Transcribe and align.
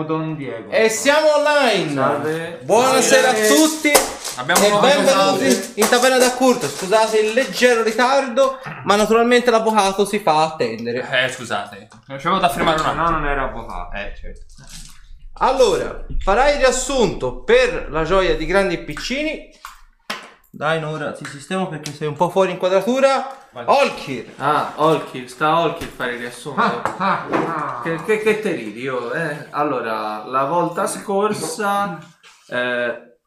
abbiamo 0.00 0.02
Don 0.04 0.36
Diego. 0.36 0.70
E 0.70 0.88
siamo 0.88 1.36
online! 1.36 1.92
Salve. 1.94 2.58
Buonasera 2.62 3.30
a 3.30 3.32
tutti 3.32 3.92
Abbiamo 4.38 4.66
e 4.66 4.80
benvenuti 4.80 5.72
in 5.80 5.88
Taverna 5.88 6.18
da 6.18 6.32
Curto. 6.32 6.68
Scusate 6.68 7.18
il 7.18 7.32
leggero 7.32 7.82
ritardo, 7.82 8.58
ma 8.84 8.96
naturalmente 8.96 9.50
l'avvocato 9.50 10.04
si 10.04 10.18
fa 10.18 10.42
attendere. 10.44 11.08
Eh, 11.24 11.28
scusate. 11.30 11.88
C'avevo 12.06 12.38
da 12.38 12.48
fermare 12.50 12.78
un 12.80 12.84
No, 12.86 12.90
attimo. 13.04 13.10
non 13.18 13.26
era 13.26 13.44
avvocato. 13.44 13.96
Eh, 13.96 14.12
certo. 14.20 14.40
Allora, 15.38 16.04
farai 16.18 16.52
il 16.54 16.58
riassunto 16.58 17.42
per 17.42 17.88
la 17.90 18.04
gioia 18.04 18.36
di 18.36 18.44
grandi 18.46 18.74
e 18.74 18.78
piccini. 18.84 19.48
Dai, 20.50 20.80
Nora, 20.80 21.12
ti 21.12 21.24
sistemo 21.26 21.68
perché 21.68 21.92
sei 21.92 22.08
un 22.08 22.16
po' 22.16 22.30
fuori 22.30 22.52
inquadratura. 22.52 23.48
Olkir. 23.52 24.32
Ah, 24.38 24.72
Olkir, 24.76 25.28
sta 25.28 25.60
Olkir 25.60 25.88
fare 25.88 26.14
il 26.14 26.20
riassunto. 26.20 26.60
Ah, 26.60 26.82
ah. 26.96 27.80
Che, 27.82 28.02
che, 28.04 28.18
che 28.20 28.40
te 28.40 28.52
ridi 28.52 28.80
io? 28.80 29.12
Eh? 29.12 29.48
Allora, 29.50 30.24
la 30.24 30.44
volta 30.44 30.86
scorsa, 30.86 31.98
eh, 32.48 33.18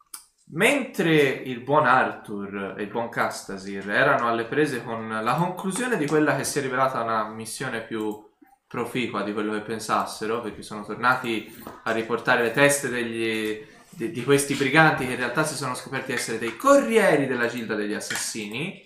mentre 0.52 1.14
il 1.14 1.60
buon 1.60 1.86
Arthur 1.86 2.74
e 2.76 2.82
il 2.82 2.88
buon 2.88 3.08
Castasir 3.08 3.88
erano 3.90 4.28
alle 4.28 4.44
prese 4.44 4.82
con 4.82 5.08
la 5.22 5.34
conclusione 5.34 5.96
di 5.96 6.06
quella 6.06 6.34
che 6.34 6.44
si 6.44 6.58
è 6.58 6.62
rivelata 6.62 7.02
una 7.02 7.28
missione 7.28 7.82
più 7.82 8.28
proficua 8.66 9.22
di 9.22 9.32
quello 9.32 9.52
che 9.52 9.60
pensassero, 9.60 10.40
perché 10.40 10.62
sono 10.62 10.84
tornati 10.84 11.52
a 11.84 11.90
riportare 11.90 12.42
le 12.42 12.52
teste 12.52 12.88
degli, 12.88 13.66
di, 13.90 14.10
di 14.10 14.24
questi 14.24 14.54
briganti 14.54 15.04
che 15.06 15.12
in 15.12 15.18
realtà 15.18 15.44
si 15.44 15.54
sono 15.54 15.74
scoperti 15.74 16.12
essere 16.12 16.38
dei 16.38 16.56
corrieri 16.56 17.26
della 17.26 17.46
Gilda 17.48 17.74
degli 17.74 17.94
Assassini, 17.94 18.84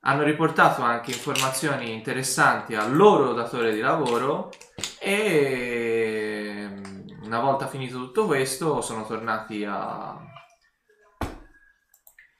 hanno 0.00 0.22
riportato 0.22 0.82
anche 0.82 1.10
informazioni 1.10 1.92
interessanti 1.92 2.74
al 2.74 2.94
loro 2.94 3.32
datore 3.32 3.72
di 3.74 3.80
lavoro 3.80 4.52
e 5.00 6.66
mm, 6.68 7.24
una 7.24 7.40
volta 7.40 7.66
finito 7.66 7.96
tutto 7.98 8.26
questo 8.26 8.80
sono 8.82 9.04
tornati 9.04 9.64
a- 9.64 10.16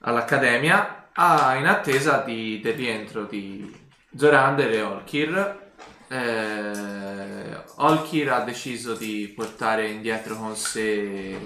all'accademia 0.00 1.09
a- 1.12 1.55
in 1.56 1.67
attesa 1.67 2.19
di- 2.19 2.61
del 2.61 2.75
rientro 2.75 3.25
di 3.25 3.75
Zorander 4.17 4.71
e 4.71 4.83
Olkir. 4.83 5.65
Eh, 6.09 7.65
Olkir 7.78 8.31
ha 8.31 8.41
deciso 8.41 8.95
di 8.95 9.33
portare 9.34 9.89
indietro 9.89 10.37
con 10.37 10.55
sé 10.55 11.37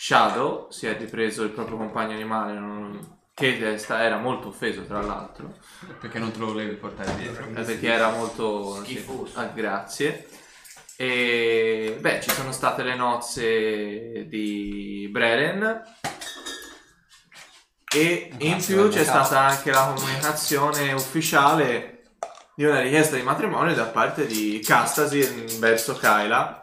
Shadow, 0.00 0.70
si 0.70 0.86
è 0.86 0.96
ripreso 0.96 1.42
il 1.42 1.50
proprio 1.50 1.76
compagno 1.76 2.12
animale 2.12 2.52
non- 2.52 3.16
che 3.34 3.76
sta- 3.78 4.02
era 4.02 4.16
molto 4.18 4.48
offeso 4.48 4.84
tra 4.84 5.00
l'altro. 5.02 5.56
Perché 6.00 6.20
non 6.20 6.30
te 6.30 6.38
lo 6.38 6.46
volevi 6.46 6.76
portare 6.76 7.16
dietro? 7.16 7.44
Eh, 7.48 7.62
perché 7.62 7.88
era 7.92 8.10
molto 8.10 8.76
Schifoso. 8.84 9.38
ah, 9.40 9.46
grazie 9.46 10.28
e 10.96 11.96
beh 12.00 12.20
ci 12.20 12.30
sono 12.30 12.50
state 12.52 12.82
le 12.82 12.94
nozze 12.96 14.26
di 14.28 15.08
Breren 15.10 15.82
e 17.94 18.32
in 18.38 18.56
più 18.64 18.88
c'è 18.88 19.04
stata 19.04 19.38
anche 19.40 19.70
la 19.70 19.92
comunicazione 19.94 20.92
ufficiale 20.92 21.94
di 22.54 22.64
una 22.64 22.80
richiesta 22.80 23.14
di 23.16 23.22
matrimonio 23.22 23.74
da 23.74 23.84
parte 23.86 24.26
di 24.26 24.60
Castasir 24.64 25.58
verso 25.60 25.94
Kyla 25.96 26.62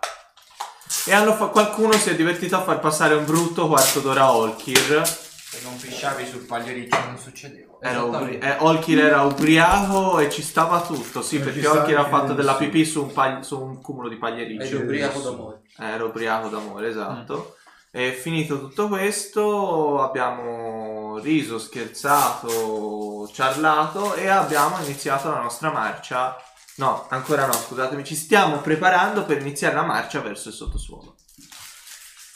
e 1.06 1.14
hanno 1.14 1.34
fa- 1.34 1.48
qualcuno 1.48 1.94
si 1.94 2.10
è 2.10 2.16
divertito 2.16 2.56
a 2.56 2.62
far 2.64 2.80
passare 2.80 3.14
un 3.14 3.26
brutto 3.26 3.68
quarto 3.68 4.00
d'ora 4.00 4.24
a 4.24 4.36
Olkir 4.36 5.04
Se 5.06 5.60
non 5.64 5.78
pisciavi 5.78 6.26
sul 6.26 6.42
pagliericcio 6.42 6.98
non 7.06 7.18
succedeva. 7.18 7.74
era 7.80 8.04
ubri- 8.04 8.40
eh, 8.40 8.56
Olkir 8.60 9.00
era 9.00 9.22
ubriaco 9.22 10.20
e 10.20 10.30
ci 10.30 10.42
stava 10.42 10.82
tutto, 10.82 11.22
sì, 11.22 11.38
Eh, 11.38 11.40
perché 11.42 11.62
sta 11.62 11.72
Olkir 11.72 11.96
ha 11.98 12.00
anche 12.00 12.10
fatto 12.12 12.34
della 12.34 12.56
pipì 12.56 12.84
su 12.86 13.04
un, 13.04 13.14
pag- 13.14 13.42
su 13.42 13.62
un 13.62 13.82
cumulo 13.82 14.10
di 14.10 14.16
pagliericci. 14.18 14.74
Ed 14.74 14.82
ubriaco 14.82 15.20
d'amore. 15.20 15.62
Eh, 15.78 15.86
Era 15.86 16.04
ubriaco 16.04 16.48
d'amore, 16.50 16.90
esatto. 16.90 17.56
E 17.92 18.12
finito 18.12 18.60
tutto 18.60 18.90
questo 18.90 20.02
abbiamo 20.02 21.18
riso, 21.20 21.58
scherzato, 21.60 23.30
ciarlato 23.32 24.16
e 24.16 24.28
abbiamo 24.28 24.78
iniziato 24.84 25.30
la 25.30 25.40
nostra 25.42 25.72
marcia. 25.72 26.36
No, 26.78 27.08
ancora 27.10 27.46
no, 27.46 27.54
scusatemi, 27.54 28.04
ci 28.04 28.16
stiamo 28.16 28.60
preparando 28.60 29.24
per 29.26 29.40
iniziare 29.40 29.76
la 29.76 29.84
marcia 29.84 30.20
verso 30.20 30.50
il 30.50 30.56
sottosuolo. 30.56 31.16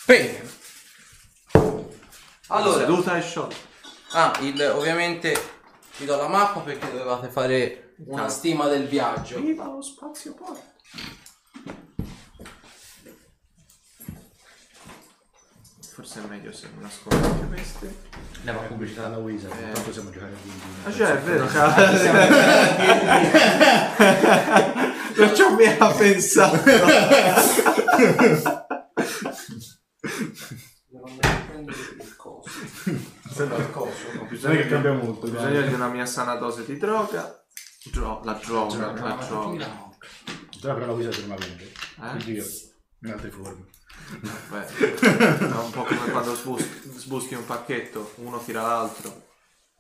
Bene. 0.05 0.50
Allora, 2.47 2.79
seduta 2.79 3.17
e 3.17 3.22
sciolta. 3.22 3.55
ah, 4.13 4.35
il- 4.41 4.61
ovviamente 4.75 5.57
ti 5.97 6.05
do 6.05 6.16
la 6.16 6.27
mappa 6.27 6.61
perché 6.61 6.89
dovevate 6.89 7.27
fare 7.29 7.94
una 8.07 8.29
stima 8.29 8.67
del 8.67 8.88
viaggio. 8.88 9.39
Viva 9.39 9.66
lo 9.66 9.81
spazio 9.81 10.33
poi. 10.33 10.57
Forse 16.00 16.24
è 16.24 16.28
meglio 16.30 16.54
se 16.54 16.70
non 16.74 16.84
nascondo 16.84 17.28
anche 17.28 17.46
queste. 17.48 17.94
Leva 18.44 18.60
pubblicità. 18.60 19.08
Alla 19.08 19.18
Wizard, 19.18 19.54
Eh. 19.54 19.58
intanto 19.64 19.82
possiamo 19.82 20.10
giocare 20.12 20.32
a 20.32 20.36
D&D. 20.42 20.88
Ah, 20.88 20.92
cioè, 20.94 21.10
è 21.10 21.20
vero. 21.20 21.44
Non 25.18 25.36
ci 25.36 25.42
ho 25.42 25.56
mica 25.58 25.88
pensato. 25.90 26.62
Non 33.36 34.52
è 34.54 34.58
che 34.58 34.68
cambia 34.68 34.94
molto. 34.94 35.26
Ho 35.26 35.30
bisogno 35.30 35.62
di 35.62 35.74
una 35.74 35.88
mia 35.90 36.06
sana 36.06 36.36
dose 36.36 36.66
di 36.66 36.78
droga. 36.78 37.44
Dro- 37.92 38.22
la 38.24 38.34
droga, 38.34 38.76
Droga, 38.76 39.02
la 39.04 39.26
droga. 39.26 39.88
Già 40.50 40.74
però 40.74 40.86
la 40.88 40.94
Wizard 40.94 41.20
non 41.20 41.30
la 41.30 41.36
vende. 41.46 41.64
Eh? 41.64 42.10
Quindi 42.12 42.31
io, 42.34 42.46
in 43.02 43.12
altre 43.12 43.30
forme. 43.31 43.66
Beh, 44.50 44.66
è 44.68 45.44
un 45.44 45.72
po' 45.72 45.84
come 45.84 46.12
quando 46.12 46.36
sbus- 46.36 46.88
sbuschi 46.98 47.36
un 47.36 47.46
pacchetto, 47.46 48.14
uno 48.18 48.40
tira 48.44 48.62
l'altro. 48.64 49.28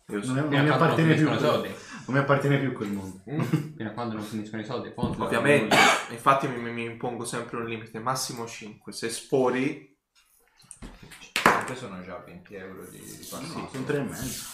Io 0.09 0.23
so- 0.23 0.33
Non, 0.33 0.37
è- 0.37 0.41
non 0.41 0.49
Fino 0.49 0.59
a 0.59 0.61
mi 0.61 0.67
quando 0.67 0.85
non 0.85 0.93
appartiene 0.93 1.13
più. 1.15 1.25
finiscono 1.25 1.35
i 1.35 1.37
quel- 1.37 1.49
soldi. 1.51 1.83
Non 2.05 2.15
mi 2.15 2.17
appartiene 2.17 2.59
più 2.59 2.73
quel 2.73 2.89
mondo. 2.91 3.21
Fino 3.75 3.89
a 3.89 3.93
quando 3.93 4.15
non 4.15 4.23
finiscono 4.23 4.61
i 4.61 4.65
soldi. 4.65 4.93
lo 4.95 5.23
Ovviamente, 5.23 5.75
infatti 6.09 6.47
mi, 6.47 6.71
mi 6.71 6.83
impongo 6.83 7.25
sempre 7.25 7.57
un 7.57 7.65
limite, 7.65 7.99
massimo 7.99 8.45
5. 8.47 8.91
Se 8.91 9.09
spori, 9.09 9.87
Comunque 11.43 11.75
sono 11.75 12.01
già 12.03 12.17
20 12.25 12.55
euro 12.55 12.85
di, 12.85 12.97
di 12.99 13.27
No, 13.31 13.37
passaggio. 13.37 13.69
sono 13.71 13.83
tre 13.85 13.97
e 13.97 14.01
mezzo. 14.03 14.45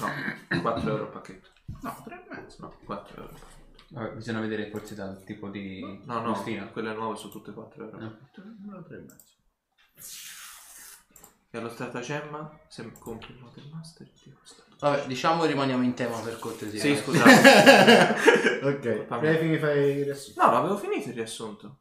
no, 0.00 0.60
4 0.62 0.90
euro 0.90 1.02
a 1.04 1.06
pacchetto. 1.06 1.48
No, 1.82 2.02
tre 2.04 2.24
e 2.28 2.34
mezzo. 2.34 2.56
No, 2.60 2.74
4 2.84 3.16
euro. 3.22 3.38
Vabbè, 3.90 4.10
bisogna 4.16 4.40
vedere 4.40 4.68
forse 4.70 4.94
dal 4.94 5.22
tipo 5.24 5.48
di 5.48 5.80
No, 6.04 6.20
no, 6.20 6.32
bustina. 6.32 6.66
quelle 6.68 6.92
nuove 6.94 7.16
sono 7.16 7.32
tutte 7.32 7.52
4 7.52 7.84
euro. 7.84 7.98
No. 7.98 8.16
No, 8.66 8.82
tre 8.84 8.96
e 8.96 9.00
mezzo. 9.00 9.36
E 11.50 11.56
allo 11.58 11.70
stratagemma, 11.70 12.58
se 12.68 12.92
compri 12.98 13.32
il 13.32 13.40
Model 13.40 13.70
Master, 13.72 14.06
ti 14.10 14.30
costa. 14.38 14.62
Vabbè, 14.80 15.06
diciamo 15.06 15.40
che 15.42 15.48
rimaniamo 15.48 15.82
in 15.82 15.94
tema 15.94 16.20
per 16.20 16.38
cortesia. 16.38 16.78
Sì, 16.80 16.90
eh. 16.92 16.96
scusate. 16.98 18.60
ok, 18.62 19.06
Va 19.06 19.18
Prefi 19.18 19.46
mi 19.46 19.58
fai 19.58 19.96
il 19.98 20.04
riassunto. 20.04 20.44
No, 20.44 20.52
l'avevo 20.52 20.76
finito 20.76 21.08
il 21.08 21.14
riassunto. 21.14 21.80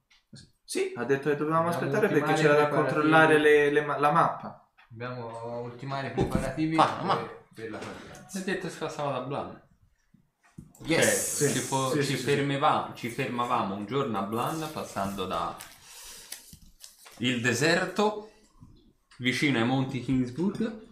Sì, 0.63 0.94
ha 0.96 1.03
detto 1.03 1.29
che 1.29 1.35
dovevamo 1.35 1.69
Dobbiamo 1.69 1.85
aspettare 1.88 2.07
perché 2.07 2.16
ultimare 2.31 2.41
c'era 2.41 2.53
da 2.56 2.66
preparativi. 2.67 2.94
controllare 2.94 3.38
le- 3.38 3.72
le 3.72 3.81
ma- 3.81 3.97
la 4.00 4.12
mappa. 4.12 4.69
Dobbiamo 4.90 5.59
ultimare 5.62 6.07
i 6.07 6.12
preparativi 6.12 6.78
Ah, 6.78 7.00
ma- 7.03 7.16
per, 7.17 7.44
per 7.53 7.69
la 7.69 7.78
partenza. 7.78 8.28
Si 8.29 8.38
è 8.40 8.44
detto 8.44 8.67
che 8.67 8.73
si 8.73 8.78
passava 8.79 9.12
da 9.12 9.22
Blan. 9.25 9.62
Yes. 10.86 11.38
Cioè, 11.38 11.48
Sì, 11.50 11.54
ci, 11.54 11.60
fo- 11.60 11.92
sì, 11.92 11.98
ci 12.04 12.04
sì, 12.04 12.18
sì. 12.18 12.24
fermeva- 12.24 12.92
ci 12.96 13.10
fermavamo 13.10 13.76
un 13.76 13.86
giorno 13.86 14.18
a 14.20 14.22
Blan 14.24 14.70
passando 14.72 15.26
da 15.26 15.56
il 17.20 17.42
deserto 17.42 18.32
vicino 19.18 19.58
ai 19.58 19.66
monti 19.66 20.03
Kingsburg 20.03 20.85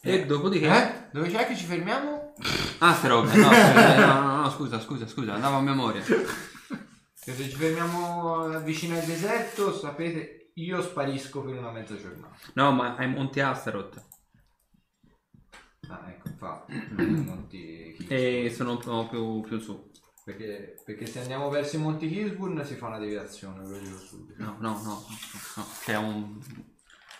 e 0.00 0.24
dopodiché 0.26 0.66
Eh? 0.68 1.08
Dove 1.12 1.28
c'è 1.30 1.46
che 1.46 1.56
ci 1.56 1.64
fermiamo? 1.64 2.32
ah 2.78 2.94
ste 2.94 3.08
robe 3.08 3.34
no, 3.36 3.50
eh, 3.52 3.96
no, 3.98 4.20
no, 4.22 4.40
no, 4.42 4.50
scusa 4.50 4.80
scusa 4.80 5.06
scusa 5.06 5.34
andavo 5.34 5.56
a 5.56 5.60
memoria 5.60 6.02
se 6.02 7.34
ci 7.50 7.56
fermiamo 7.56 8.52
eh, 8.52 8.62
vicino 8.62 8.96
al 8.96 9.04
deserto, 9.04 9.72
sapete, 9.76 10.52
io 10.54 10.80
sparisco 10.80 11.42
per 11.42 11.56
una 11.56 11.72
mezza 11.72 11.96
giornata. 11.96 12.36
no 12.54 12.72
ma 12.72 12.94
ai 12.96 13.08
monti 13.08 13.40
Astaroth 13.40 14.04
Ah, 15.88 16.04
ecco, 16.08 16.25
infatti. 16.36 17.24
non 17.24 17.46
ti... 17.48 17.96
e 18.08 18.52
sono 18.54 18.72
un 18.72 18.78
po' 18.78 19.06
più, 19.08 19.40
più 19.40 19.58
su 19.58 19.90
Perché, 20.24 20.74
perché 20.84 21.06
se 21.06 21.20
andiamo 21.20 21.48
verso 21.50 21.76
i 21.76 21.78
Monti 21.78 22.08
Kisburn 22.08 22.64
si 22.64 22.74
fa 22.74 22.88
una 22.88 22.98
deviazione, 22.98 23.62
ve 23.62 23.68
lo 23.68 23.78
dico 23.78 23.98
subito. 23.98 24.42
no 24.42 24.56
no 24.58 24.70
no, 24.82 25.04
no. 25.56 25.66
c'è 25.84 25.96
un- 25.96 26.38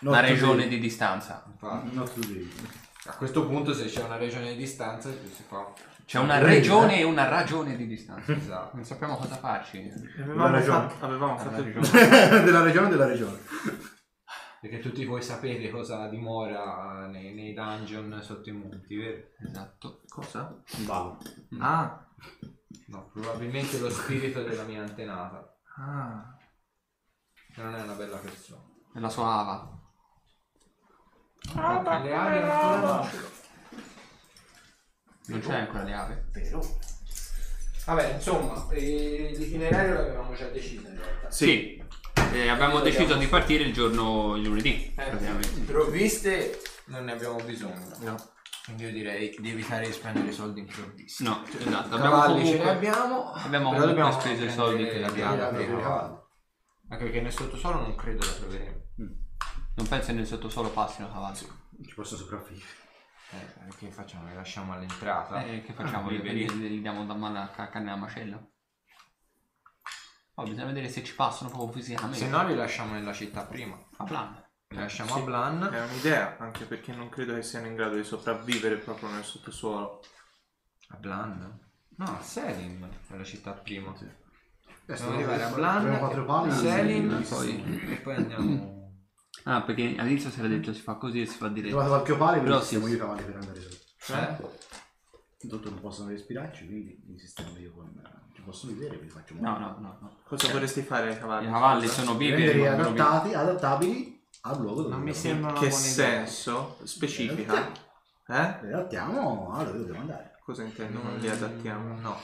una 0.01 0.19
regione 0.19 0.67
di 0.67 0.77
distanza 0.77 1.43
Infatti, 1.49 2.49
a 3.05 3.13
questo 3.15 3.47
punto 3.47 3.73
se 3.73 3.85
c'è 3.85 4.03
una 4.03 4.17
regione 4.17 4.49
di 4.51 4.57
distanza 4.57 5.09
si 5.09 5.43
fa... 5.47 5.71
c'è 6.05 6.19
una 6.19 6.37
regione 6.39 6.99
e 6.99 7.03
una 7.03 7.29
ragione 7.29 7.77
di 7.77 7.87
distanza 7.87 8.33
Esatto. 8.35 8.75
non 8.75 8.83
sappiamo 8.85 9.15
cosa 9.15 9.37
farci 9.37 9.89
Avevamo 10.21 10.51
ragione. 10.51 10.89
fatto, 10.89 11.05
avevamo 11.05 11.37
fatto 11.37 11.61
il 11.61 11.73
regione. 11.73 12.43
della 12.43 12.61
regione 12.61 12.89
della 12.89 13.07
regione. 13.07 13.39
Perché 14.59 14.79
tutti 14.79 15.05
voi 15.05 15.21
sapete 15.21 15.69
cosa 15.69 16.07
dimora 16.07 17.07
nei, 17.07 17.33
nei 17.33 17.53
dungeon 17.53 18.19
sotto 18.21 18.49
i 18.49 18.53
monti, 18.53 18.95
vero? 18.95 19.27
esatto 19.39 20.01
Cosa? 20.07 20.61
Wow. 20.87 21.17
Ah, 21.59 22.07
No, 22.87 23.09
probabilmente 23.11 23.79
lo 23.79 23.89
spirito 23.89 24.43
della 24.43 24.63
mia 24.63 24.81
antenata. 24.81 25.57
Ah. 25.77 26.37
Che 27.53 27.61
non 27.61 27.75
è 27.75 27.81
una 27.81 27.93
bella 27.93 28.17
persona. 28.17 28.61
È 28.93 28.99
la 28.99 29.09
sua 29.09 29.27
ava. 29.27 29.81
Le 31.53 32.13
ali 32.13 32.37
ancora 32.37 32.79
no. 32.79 33.09
Non 35.27 35.39
c'è 35.39 35.55
ancora 35.55 35.83
le 35.83 35.93
ave. 35.93 36.31
Vabbè, 37.85 38.13
insomma, 38.13 38.67
eh, 38.71 39.33
l'itinerario 39.37 39.93
l'avevamo 39.93 40.33
già 40.33 40.47
deciso 40.49 40.87
in 40.87 40.97
realtà. 40.97 41.31
Sì. 41.31 41.83
E 42.43 42.49
abbiamo 42.49 42.79
deciso 42.81 43.15
di 43.15 43.27
partire 43.27 43.63
il 43.63 43.73
giorno 43.73 44.35
il 44.35 44.43
lunedì, 44.43 44.91
praticamente. 44.93 45.61
Provviste 45.61 46.61
non 46.85 47.05
ne 47.05 47.13
abbiamo 47.13 47.37
bisogno. 47.37 47.95
No. 47.99 48.15
Quindi 48.65 48.83
io 48.83 48.91
direi 48.91 49.35
di 49.39 49.49
evitare 49.49 49.87
di 49.87 49.93
spendere 49.93 50.31
soldi 50.31 50.59
improvvisi. 50.59 51.23
No, 51.23 51.43
esatto. 51.45 51.95
Abbiamo 51.95 52.19
Cavalli 52.19 52.45
ce 52.45 52.51
ne 52.51 52.57
comunque, 52.57 52.69
abbiamo. 52.69 53.31
abbiamo 53.31 53.69
però 53.71 53.81
comunque 53.81 53.87
dobbiamo 53.87 54.11
speso 54.11 54.43
i 54.43 54.51
soldi 54.51 54.83
che 54.83 55.03
abbiamo. 55.03 56.25
Anche 56.89 57.03
perché 57.03 57.21
nel 57.21 57.31
sottosuolo 57.33 57.79
non 57.79 57.95
credo 57.95 58.25
la 58.25 58.31
troveremo. 58.31 58.81
Non 59.75 59.87
penso 59.87 60.07
che 60.07 60.13
nel 60.13 60.27
sottosolo 60.27 60.69
passino 60.69 61.11
cavalli. 61.11 61.37
Ci 61.37 61.93
posso 61.95 62.15
sopravvivere. 62.15 62.85
Eh, 63.31 63.75
che 63.77 63.91
facciamo? 63.91 64.27
Le 64.27 64.35
lasciamo 64.35 64.73
all'entrata? 64.73 65.43
Eh, 65.43 65.61
che 65.61 65.73
facciamo? 65.73 66.09
Li, 66.09 66.17
Liberi? 66.17 66.49
li, 66.59 66.69
li 66.69 66.81
diamo 66.81 67.05
da 67.05 67.13
mano 67.13 67.41
a 67.41 67.47
ca- 67.47 67.69
carne 67.69 67.89
alla 67.91 67.99
macella? 67.99 68.41
Oh, 70.39 70.43
bisogna 70.43 70.65
vedere 70.65 70.87
se 70.89 71.03
ci 71.03 71.15
passano 71.15 71.49
proprio 71.49 71.71
fisicamente. 71.73 72.19
Se 72.19 72.27
no 72.29 72.45
li 72.45 72.53
lasciamo 72.55 72.93
nella 72.93 73.13
città 73.13 73.43
prima. 73.43 73.75
A 73.97 74.03
plan. 74.03 74.43
Li 74.67 74.77
lasciamo 74.77 75.13
Sì. 75.13 75.19
a 75.19 75.23
Blan. 75.23 75.69
È 75.73 75.83
un'idea, 75.83 76.37
anche 76.37 76.65
perché 76.65 76.93
non 76.93 77.09
credo 77.09 77.33
che 77.33 77.41
siano 77.41 77.65
in 77.65 77.73
grado 77.75 77.95
di 77.95 78.03
sopravvivere 78.03 78.75
proprio 78.77 79.09
nel 79.09 79.23
sottosuolo. 79.23 80.01
A 80.89 80.97
Blan? 80.97 81.59
No, 81.97 82.05
a 82.05 82.21
Selim 82.21 82.87
è 83.09 83.17
la 83.17 83.23
città 83.23 83.53
prima. 83.53 83.89
Adesso 83.89 85.05
Dobbiamo 85.09 85.15
arrivare 85.31 85.43
a 85.43 85.49
Blan, 85.55 85.97
quattro 85.97 86.25
pali. 86.25 86.51
Selim 86.51 87.23
sì, 87.23 87.33
poi- 87.33 87.47
sì. 87.65 87.91
e 87.91 87.95
poi 87.97 88.15
andiamo... 88.15 88.75
Ah, 89.45 89.63
perché 89.63 89.95
all'inizio 89.97 90.29
si 90.29 90.39
era 90.39 90.47
detto 90.49 90.71
si 90.73 90.81
fa 90.81 90.95
così 90.95 91.21
e 91.21 91.25
si 91.25 91.37
fa 91.37 91.45
Ho 91.45 91.49
dire. 91.49 91.69
trovato 91.69 91.89
qualche 91.89 92.15
pale, 92.15 92.39
Però 92.41 92.59
quindi 92.59 92.65
sì, 92.65 92.75
sistemo 92.75 92.85
sì. 92.85 92.91
io 92.91 92.97
i 92.97 92.99
cavalli 92.99 93.23
per 93.23 93.35
andare 93.37 93.61
sopra. 93.61 93.77
Cioè? 93.97 94.49
Intanto 95.39 95.69
non 95.69 95.79
possono 95.79 96.09
respirarci, 96.09 96.65
quindi 96.67 97.03
li 97.07 97.17
sistemo 97.17 97.57
io 97.57 97.71
con... 97.73 98.16
Ci 98.47 98.53
possono 98.53 98.73
vedere, 98.79 98.95
vi 98.97 99.09
faccio 99.09 99.33
un 99.33 99.41
No, 99.41 99.57
no, 99.57 99.75
no. 99.79 99.97
no. 99.99 100.17
Cosa 100.23 100.49
vorresti 100.53 100.81
fare 100.81 101.09
ai 101.09 101.15
I 101.15 101.19
cavalli? 101.19 101.47
cavalli 101.51 101.87
scusa? 101.87 102.01
sono 102.03 102.15
vivi. 102.17 102.65
Adattati, 102.65 103.33
adattabili 103.33 104.23
al 104.41 104.59
luogo 104.61 104.83
dove 104.83 104.93
Non 104.93 105.03
mi 105.03 105.13
sembra 105.13 105.49
una 105.51 105.59
Che 105.59 105.67
buona 105.67 105.83
idea. 105.85 105.93
senso? 106.25 106.77
Specifica? 106.83 107.53
Eh? 107.55 107.71
andare. 108.27 108.67
Li 108.67 108.73
adattiamo 108.73 109.51
a 109.53 109.63
dove 109.65 109.77
dobbiamo 109.79 109.99
andare. 109.99 110.37
Cosa 110.45 110.63
intendi 110.63 110.97
con 110.97 111.17
li 111.17 111.29
adattiamo? 111.29 111.99
No. 111.99 112.17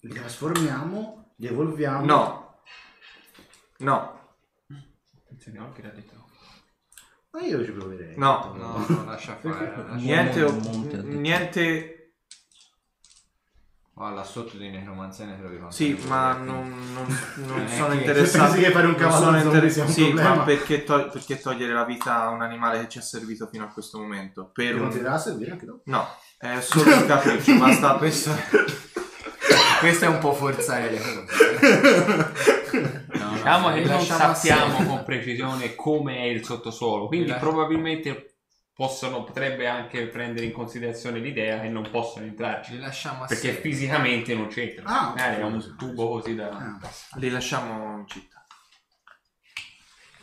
Li 0.00 0.12
trasformiamo, 0.12 1.32
li 1.36 1.46
evolviamo. 1.46 2.04
No. 2.04 2.60
No. 3.78 4.20
Attenzione, 5.22 5.72
che 5.72 5.82
l'ha 5.82 5.88
detto. 5.88 6.14
Ma 7.30 7.40
io 7.40 7.64
ci 7.64 7.70
proverei. 7.72 8.14
No. 8.18 8.52
No, 8.54 8.84
no, 8.86 9.04
lascia 9.06 9.36
fare. 9.36 9.74
lascia- 9.74 9.94
Niente, 9.94 10.42
un 10.42 10.58
monte, 10.58 10.96
ha 10.96 11.00
detto. 11.00 11.18
niente 11.18 11.95
Ah, 13.98 14.10
là 14.10 14.24
sotto 14.24 14.58
di 14.58 14.68
necromanzia 14.68 15.24
ne 15.24 15.38
trovi 15.38 15.56
quanto 15.56 15.74
Sì, 15.74 15.98
ma 16.06 16.34
non, 16.38 16.70
non- 16.92 17.18
non 17.46 17.60
Eh, 17.62 17.68
sono 17.76 17.94
interessato. 17.94 18.44
pensi 18.52 18.60
che 18.66 18.70
fare 18.70 18.86
un 18.88 18.94
cavallo 18.94 19.38
sono 19.38 19.50
zombie 19.50 19.70
sia 19.70 19.84
un 19.84 19.88
sì, 19.90 20.04
problema? 20.04 20.34
ma 20.34 20.42
perché, 20.42 20.84
to- 20.84 21.08
perché 21.10 21.40
togliere 21.40 21.72
la 21.72 21.84
vita 21.84 22.22
a 22.24 22.28
un 22.28 22.42
animale 22.42 22.80
che 22.80 22.88
ci 22.90 22.98
ha 22.98 23.02
servito 23.02 23.48
fino 23.50 23.64
a 23.64 23.68
questo 23.68 23.98
momento? 23.98 24.50
Per 24.52 24.74
un- 24.74 24.80
continuerà 24.82 25.14
a 25.14 25.18
servire 25.18 25.52
anche 25.52 25.64
dopo. 25.64 25.80
No, 25.86 26.06
è 26.38 26.60
solo 26.60 26.94
un 26.94 27.06
capriccio, 27.06 27.56
basta. 27.58 27.94
Questo... 27.94 28.30
Questo 29.80 30.04
è 30.06 30.08
un 30.08 30.18
po' 30.18 30.32
forzare 30.34 30.90
le 30.90 30.98
cose. 30.98 32.34
No, 32.76 33.30
no, 33.30 33.32
Diciamo 33.36 33.72
che 33.72 33.84
non 33.84 34.00
sappiamo 34.02 34.84
con 34.84 35.04
precisione 35.04 35.74
come 35.74 36.16
è 36.18 36.24
il 36.24 36.44
sottosuolo, 36.44 37.06
quindi 37.06 37.32
probabilmente 37.32 38.35
possono, 38.76 39.24
potrebbe 39.24 39.66
anche 39.66 40.06
prendere 40.08 40.44
in 40.44 40.52
considerazione 40.52 41.18
l'idea 41.18 41.60
che 41.62 41.68
non 41.68 41.88
possono 41.90 42.24
Li 42.24 42.30
entrarci. 42.30 42.78
lasciamo 42.78 43.24
a 43.24 43.26
Perché 43.26 43.54
Selim. 43.54 43.62
fisicamente 43.62 44.34
non 44.34 44.48
c'entrano. 44.48 44.88
Ah, 44.90 45.08
Magari 45.08 45.40
è 45.40 45.44
un 45.44 45.74
tubo 45.78 46.08
così 46.10 46.34
da. 46.34 46.48
Ah. 46.50 46.78
Li 47.14 47.30
lasciamo 47.30 48.00
in 48.00 48.06
città. 48.06 48.44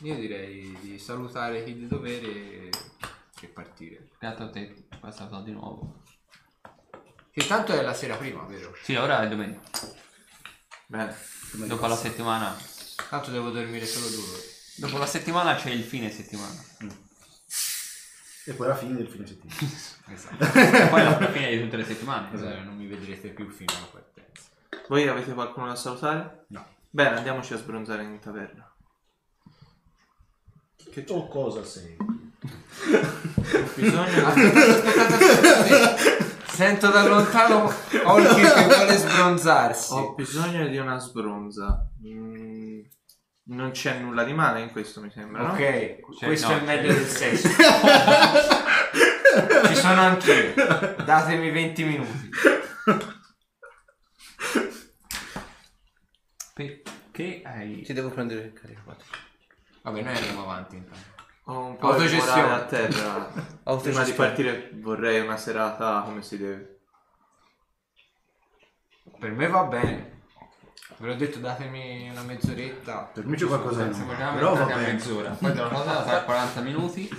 Io 0.02 0.16
direi 0.16 0.78
di 0.82 1.00
salutare 1.00 1.64
chi 1.64 1.74
di 1.74 1.88
dovere 1.88 2.70
e 3.42 3.48
partire. 3.48 4.10
Gatto 4.20 4.44
a 4.44 4.50
te, 4.52 4.86
passato 5.00 5.42
di 5.42 5.52
nuovo. 5.52 6.02
Che 7.32 7.48
tanto 7.48 7.74
è 7.74 7.82
la 7.82 7.96
sera 7.96 8.16
prima, 8.18 8.44
vero? 8.44 8.76
Sì, 8.84 8.94
ora 8.94 9.24
è 9.24 9.28
domenica. 9.28 9.62
Bene. 10.86 11.16
Dopo 11.54 11.88
la 11.88 11.96
settimana. 11.96 12.56
Tanto 13.10 13.32
devo 13.32 13.50
dormire 13.50 13.88
solo 13.88 14.08
due 14.10 14.30
ore. 14.32 14.44
Dopo 14.76 14.98
la 15.00 15.06
settimana 15.08 15.56
c'è 15.56 15.72
il 15.72 15.84
fine 15.84 16.12
settimana. 16.12 16.54
E 18.46 18.54
poi 18.54 18.68
la 18.68 18.76
fine 18.76 18.96
del 18.96 19.08
fine 19.08 19.26
settimana. 19.26 19.60
Esatto. 20.06 20.90
Poi 20.90 21.02
la 21.02 21.32
fine 21.32 21.50
di 21.50 21.62
tutte 21.62 21.78
le 21.78 21.86
settimane. 21.86 22.34
Esatto, 22.34 22.64
non 22.64 22.76
mi 22.76 22.88
vedrete 22.88 23.30
più 23.30 23.50
fino 23.50 23.72
alla 23.78 23.86
partenza. 23.86 24.50
Voi 24.90 25.08
avete 25.08 25.34
qualcuno 25.34 25.68
da 25.68 25.76
salutare? 25.76 26.46
No. 26.50 26.66
Bene, 26.90 27.18
andiamoci 27.18 27.54
a 27.54 27.58
sbronzare 27.58 28.04
in 28.04 28.20
taverna. 28.20 28.70
Che 30.92 31.06
o 31.08 31.28
cosa 31.28 31.64
sei? 31.64 31.96
Ho 31.98 33.70
bisogno 33.76 34.34
Sento 36.46 36.90
da 36.92 37.08
lontano 37.08 37.74
Olkir 38.04 38.54
che 38.54 38.64
vuole 38.66 38.98
sbronzarsi. 38.98 39.94
Ho 39.94 40.14
bisogno 40.14 40.68
di 40.68 40.78
una 40.78 41.00
sbronza. 41.00 41.90
Mm, 42.06 42.82
non 43.46 43.72
c'è 43.72 43.98
nulla 44.00 44.24
di 44.24 44.34
male 44.34 44.62
in 44.62 44.72
questo, 44.72 45.02
mi 45.02 45.10
sembra. 45.12 45.42
no? 45.44 45.52
Ok, 45.54 45.58
Cioè, 45.60 46.00
questo 46.28 46.48
no, 46.50 46.54
è 46.54 46.58
il 46.58 46.64
meglio 46.64 46.90
cioè- 46.92 46.98
del 47.00 47.08
sesso. 47.08 47.50
Ci 49.68 49.76
sono 49.76 50.02
anch'io. 50.02 50.54
Datemi 51.04 51.50
20 51.52 51.84
minuti. 51.84 52.30
Perché 56.54 57.42
hai. 57.44 57.82
Ti 57.82 57.94
devo 57.94 58.10
prendere 58.10 58.42
il 58.42 58.54
carico. 58.54 58.96
Vabbè, 59.82 60.02
noi 60.02 60.16
andiamo 60.16 60.44
avanti 60.44 60.76
intanto. 60.78 61.12
Ho 61.46 61.66
un 61.66 61.78
po' 61.78 61.88
di 61.96 62.04
Autogestione. 62.04 62.54
a 62.54 62.66
terra. 62.66 63.32
Prima 63.82 64.04
di 64.04 64.14
partire 64.14 64.70
vorrei 64.76 65.20
una 65.22 65.38
serata 65.38 66.02
come 66.06 66.22
si 66.22 66.38
deve. 66.38 66.80
Per 69.20 69.32
me 69.32 69.48
va 69.48 69.64
bene. 69.64 70.22
Ve 71.04 71.10
l'ho 71.10 71.16
detto, 71.16 71.40
datemi 71.40 72.10
una 72.10 72.22
mezz'oretta. 72.22 73.10
Per 73.14 73.26
me 73.26 73.36
c'è 73.36 73.46
qualcosa 73.46 73.84
meno. 73.84 74.16
già 74.16 74.32
Però 74.32 74.56
va 74.56 74.62
a 74.62 74.66
bene. 74.68 74.94
mezz'ora. 74.94 75.32
Poi 75.32 75.52
tra 75.52 75.66
una 75.66 75.78
cosa 75.78 76.06
sarà 76.06 76.22
40 76.24 76.62
minuti. 76.62 77.10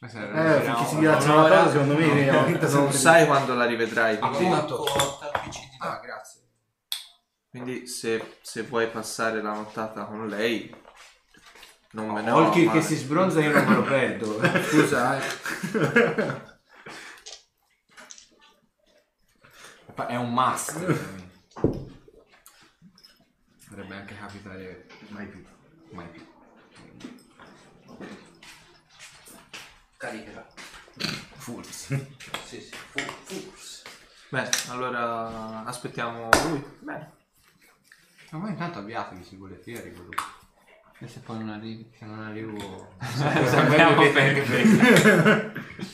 Eh, 0.00 0.60
finché 0.64 0.84
si 0.86 0.96
dilazia 0.96 1.32
la 1.32 1.42
cosa, 1.48 1.70
secondo 1.70 1.94
me 1.94 2.28
aumenta 2.28 2.66
Non 2.66 2.68
sempre 2.68 2.98
sai 2.98 3.26
quando 3.26 3.54
la 3.54 3.64
rivedrai, 3.64 4.18
quindi, 4.18 4.46
Appunto. 4.46 4.84
Ah, 5.78 6.00
grazie. 6.02 6.40
quindi 7.48 7.86
se, 7.86 8.38
se 8.40 8.62
vuoi 8.62 8.88
passare 8.88 9.40
la 9.40 9.52
nottata 9.52 10.02
con 10.02 10.26
lei, 10.26 10.74
non 11.92 12.08
me 12.08 12.22
ne 12.22 12.30
ho 12.32 12.38
Olkir 12.38 12.72
che 12.72 12.82
si 12.82 12.96
sbronza 12.96 13.38
io 13.38 13.52
non 13.52 13.64
me 13.64 13.74
lo 13.76 13.82
perdo. 13.82 14.40
Scusa, 14.66 15.16
eh. 15.16 16.50
È 20.08 20.16
un 20.16 20.32
must. 20.32 21.20
Potrebbe 23.72 23.94
anche 23.94 24.14
capitare 24.14 24.86
Mai 25.08 25.26
più. 25.28 25.42
mai 25.92 26.06
più. 26.08 26.22
Caricherà. 29.96 30.46
Forse. 31.36 32.16
Sì, 32.44 32.60
sì. 32.60 32.70
Forse. 32.70 33.82
Bene, 34.28 34.50
allora 34.68 35.64
aspettiamo 35.64 36.28
lui. 36.48 36.62
Bene. 36.80 37.12
Ma 38.32 38.38
voi 38.40 38.50
intanto 38.50 38.80
avviatevi 38.80 39.24
se 39.24 39.36
volete, 39.36 39.70
io 39.70 39.78
arrivo 39.78 40.02
dopo. 40.02 40.22
E 40.98 41.08
se 41.08 41.20
poi 41.20 41.38
non 41.38 41.48
arrivi. 41.48 41.90
Se 41.98 42.04
non 42.04 42.22
arrivo... 42.24 42.94
Sappiamo 43.00 44.12
bene. 44.12 45.52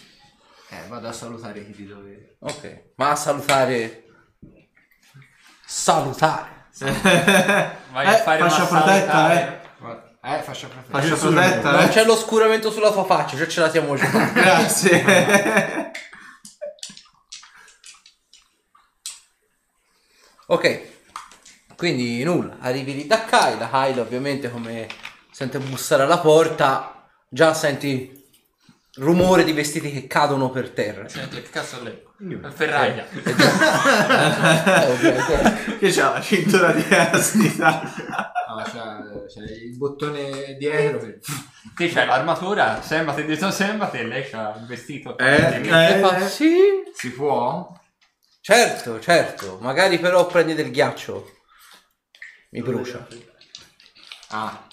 Eh, 0.71 0.87
vado 0.89 1.09
a 1.09 1.13
salutare 1.13 1.65
chi 1.65 1.73
di 1.73 1.87
dovere. 1.87 2.37
Ok. 2.41 2.91
Ma 2.97 3.13
a 3.13 3.17
salutare. 3.17 4.05
Salutare. 5.65 6.58
Vai 6.87 8.07
a 8.07 8.17
Eh, 8.19 8.23
fare 8.23 8.39
fascia 8.41 8.57
una 8.63 8.67
protetta, 8.67 9.13
salutare. 9.13 9.63
Eh, 10.23 10.43
faccia 10.43 10.67
protetta. 10.69 10.99
Fascia 11.01 11.15
protetta, 11.17 11.71
Non 11.71 11.83
eh. 11.83 11.89
c'è 11.89 12.05
l'oscuramento 12.05 12.71
sulla 12.71 12.91
tua 12.93 13.05
faccia, 13.05 13.37
cioè 13.37 13.47
ce 13.47 13.61
la 13.61 13.71
siamo 13.71 13.97
già. 13.97 14.07
Grazie. 14.33 15.93
ok. 20.47 20.81
Quindi 21.77 22.23
nulla, 22.25 22.57
arrivi 22.61 22.95
lì 22.95 23.07
da 23.07 23.25
Kyla. 23.25 23.69
Kyla 23.69 24.03
ovviamente 24.03 24.51
come 24.51 24.87
sente 25.31 25.59
bussare 25.59 26.03
alla 26.03 26.19
porta, 26.19 27.09
già 27.29 27.55
senti 27.55 28.18
rumore 28.99 29.45
di 29.45 29.53
vestiti 29.53 29.91
che 29.91 30.07
cadono 30.07 30.51
per 30.51 30.71
terra. 30.71 31.09
Senti, 31.09 31.37
che 31.43 31.51
cazzo 31.51 31.81
è 31.81 31.83
lei? 31.83 32.07
Ferraglia. 32.53 33.07
Eh, 33.09 34.87
ovviamente. 34.93 35.77
Che 35.79 35.91
c'ha 35.91 36.13
la 36.13 36.21
cintura 36.21 36.73
di 36.73 36.85
elastità. 36.89 37.81
Ah, 38.49 38.63
c'ha, 38.65 39.03
c'ha 39.27 39.43
il 39.45 39.77
bottone 39.77 40.57
dietro. 40.59 40.99
per- 40.99 41.19
Te 41.77 41.89
c'hai 41.89 42.07
l'armatura, 42.07 42.83
sembate 42.83 43.25
dietro 43.25 43.51
sembate 43.53 44.01
e 44.01 44.05
lei 44.05 44.29
c'ha 44.29 44.57
il 44.59 44.67
vestito. 44.67 45.17
Eh, 45.17 45.61
Di- 45.61 45.69
E 45.69 45.99
fa, 46.01 46.27
sì, 46.27 46.57
Si 46.93 47.13
può? 47.13 47.73
certo, 48.41 48.99
certo. 49.01 49.59
Magari 49.61 49.99
però 50.01 50.27
prendi 50.27 50.55
del 50.55 50.71
ghiaccio. 50.73 51.37
Mi 52.51 52.63
brucia. 52.63 53.07
Ah. 54.31 54.67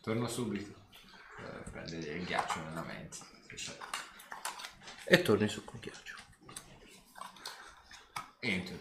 Torno 0.00 0.28
subito. 0.28 0.72
Prendere 1.84 2.12
il 2.14 2.24
ghiaccio 2.24 2.60
nella 2.60 2.84
c'è. 3.54 3.72
E 5.04 5.22
torni 5.22 5.48
su 5.48 5.64
col 5.64 5.80
ghiaccio. 5.80 6.14
Entro. 8.40 8.76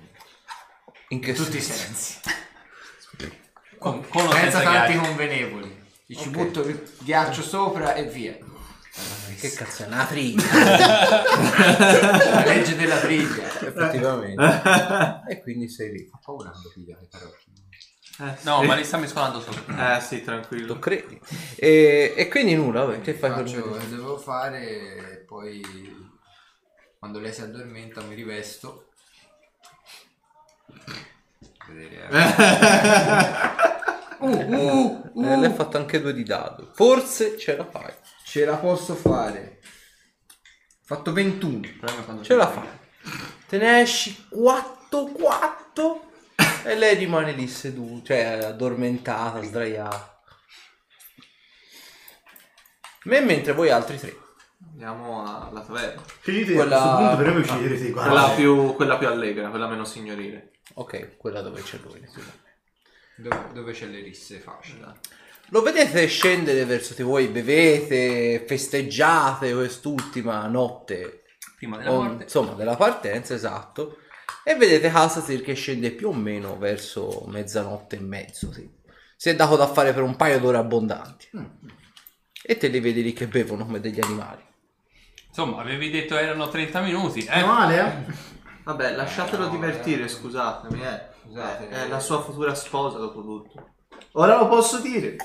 In 1.10 1.20
che 1.20 1.34
tutti 1.34 1.58
i 1.58 1.62
senso? 1.62 2.20
sensi. 2.22 2.22
Con, 3.78 4.08
con 4.08 4.22
Senza 4.22 4.40
senza 4.40 4.62
tanti 4.62 4.94
ghiaccio. 4.94 5.08
convenevoli. 5.08 5.92
Ci 6.08 6.16
ci 6.16 6.30
butto 6.30 6.62
il 6.62 6.96
ghiaccio 7.00 7.42
sopra 7.42 7.94
e 7.96 8.08
via. 8.08 8.38
Che 9.40 9.52
cazzo 9.52 9.84
è 9.84 9.88
una 9.88 10.06
triglia? 10.06 10.44
La 10.52 12.46
legge 12.46 12.76
della 12.76 13.00
triglia. 13.00 13.44
Effettivamente. 13.60 15.28
e 15.28 15.42
quindi 15.42 15.68
sei 15.68 15.92
lì. 15.92 16.10
Ho 16.10 16.20
paura 16.24 16.52
quando 16.52 16.72
piglia 16.74 16.98
le 17.00 17.08
carocchie. 17.10 17.53
Eh, 18.20 18.38
No, 18.44 18.62
sì. 18.62 18.68
ma 18.68 18.76
li 18.76 18.84
sta 18.84 18.98
mescolando 18.98 19.42
sopra. 19.42 19.98
Eh 19.98 20.02
sì, 20.02 20.24
tranquillo. 20.24 20.74
Tu 20.74 20.80
credi? 20.80 21.20
E, 21.56 22.14
e 22.16 22.28
quindi 22.28 22.56
nulla, 22.56 22.86
vabbè, 22.86 23.02
che 23.02 23.14
fai 23.14 23.32
per 23.32 23.48
Faccio, 23.48 23.70
vedere? 23.72 23.90
devo 23.90 24.18
fare 24.18 25.24
poi 25.28 25.62
quando 27.00 27.20
lei 27.20 27.34
si 27.34 27.42
addormenta 27.42 28.02
mi 28.02 28.16
rivesto. 28.16 28.90
Vedere. 31.68 32.08
uh, 34.20 34.28
uh, 34.28 35.12
uh. 35.14 35.24
Eh, 35.26 35.36
lei 35.38 35.46
ha 35.46 35.54
fatto 35.54 35.78
anche 35.78 36.02
due 36.02 36.14
di 36.14 36.24
dado. 36.24 36.70
Forse 36.74 37.38
ce 37.38 37.56
la 37.56 37.66
fai. 37.66 37.94
Ce 38.24 38.46
la 38.46 38.56
posso 38.58 38.96
fare. 38.96 39.60
Ho 39.62 40.86
fatto 40.86 41.14
21. 41.14 41.66
Il 41.66 41.74
problema 41.74 42.02
è 42.02 42.06
quando 42.06 42.24
Ce 42.24 42.36
la 42.36 42.48
fai. 42.48 42.68
Te 43.48 43.58
ne 43.58 43.82
esci 43.82 44.28
4 44.30 45.06
4 45.06 46.12
e 46.64 46.76
lei 46.76 46.96
rimane 46.96 47.32
lì 47.34 47.48
seduta, 47.48 48.08
cioè 48.08 48.20
addormentata, 48.46 49.42
sdraiata. 49.42 50.22
Me 53.06 53.20
mentre 53.22 53.54
voi 53.54 53.70
altri 53.70 53.98
tre. 54.00 54.16
Andiamo 54.72 55.24
alla 55.50 55.62
taverna. 55.62 56.02
Dite 56.24 56.54
Quella- 56.54 56.82
a 56.82 56.96
questo 56.96 56.98
punto 56.98 57.18
per 57.24 57.34
me 57.34 57.40
uccidere 57.42 57.78
sì, 57.78 57.92
guarda. 57.92 58.12
Quella 58.12 58.30
più, 58.36 58.76
quella 58.76 58.98
più 58.98 59.08
allegra, 59.08 59.50
quella 59.50 59.68
meno 59.68 59.84
signorile. 59.86 60.52
Ok, 60.76 61.18
quella 61.18 61.42
dove 61.42 61.62
c'è 61.62 61.78
lui. 61.84 62.02
Dove, 63.18 63.48
dove 63.54 63.74
c'è 63.74 63.86
le 63.88 64.00
risse 64.02 64.40
facili. 64.40 64.84
Lo 65.50 65.62
vedete 65.62 66.08
scendere 66.08 66.64
verso 66.66 66.94
di 66.94 67.04
voi, 67.04 67.28
bevete, 67.28 68.44
festeggiate 68.48 69.54
quest'ultima 69.54 70.48
notte, 70.48 71.24
Prima 71.58 71.78
della 71.78 71.92
o, 71.92 72.02
morte. 72.04 72.24
insomma 72.24 72.54
della 72.54 72.76
partenza, 72.78 73.34
esatto. 73.36 73.98
E 74.46 74.56
vedete 74.56 74.90
Hasasir 74.90 75.42
che 75.42 75.54
scende 75.54 75.92
più 75.92 76.10
o 76.10 76.14
meno 76.14 76.58
verso 76.58 77.24
mezzanotte 77.28 77.96
e 77.96 78.00
mezzo, 78.02 78.52
sì. 78.52 78.70
Si 79.16 79.30
è 79.30 79.36
dato 79.36 79.56
da 79.56 79.68
fare 79.68 79.94
per 79.94 80.04
un 80.04 80.18
paio 80.18 80.40
d'ore 80.40 80.58
abbondanti. 80.58 81.30
E 82.44 82.58
te 82.58 82.68
li 82.68 82.82
vedi 82.82 83.02
lì 83.02 83.14
che 83.14 83.28
bevono 83.28 83.66
come 83.66 83.80
degli 83.80 84.02
animali. 84.02 84.44
Insomma, 85.28 85.62
avevi 85.62 85.90
detto 85.90 86.18
erano 86.18 86.50
30 86.50 86.82
minuti. 86.82 87.24
Eh? 87.24 87.44
Male, 87.44 87.80
eh? 87.80 88.14
Vabbè, 88.64 88.96
lasciatelo 88.96 89.46
No, 89.46 89.50
divertire, 89.50 90.08
scusatemi, 90.10 90.84
eh. 90.84 91.12
Scusate. 91.24 91.70
È 91.70 91.88
la 91.88 92.00
sua 92.00 92.22
futura 92.22 92.54
sposa, 92.54 92.98
dopo 92.98 93.22
tutto. 93.22 93.76
Ora 94.14 94.38
lo 94.38 94.48
posso 94.50 94.80
dire. 94.80 95.16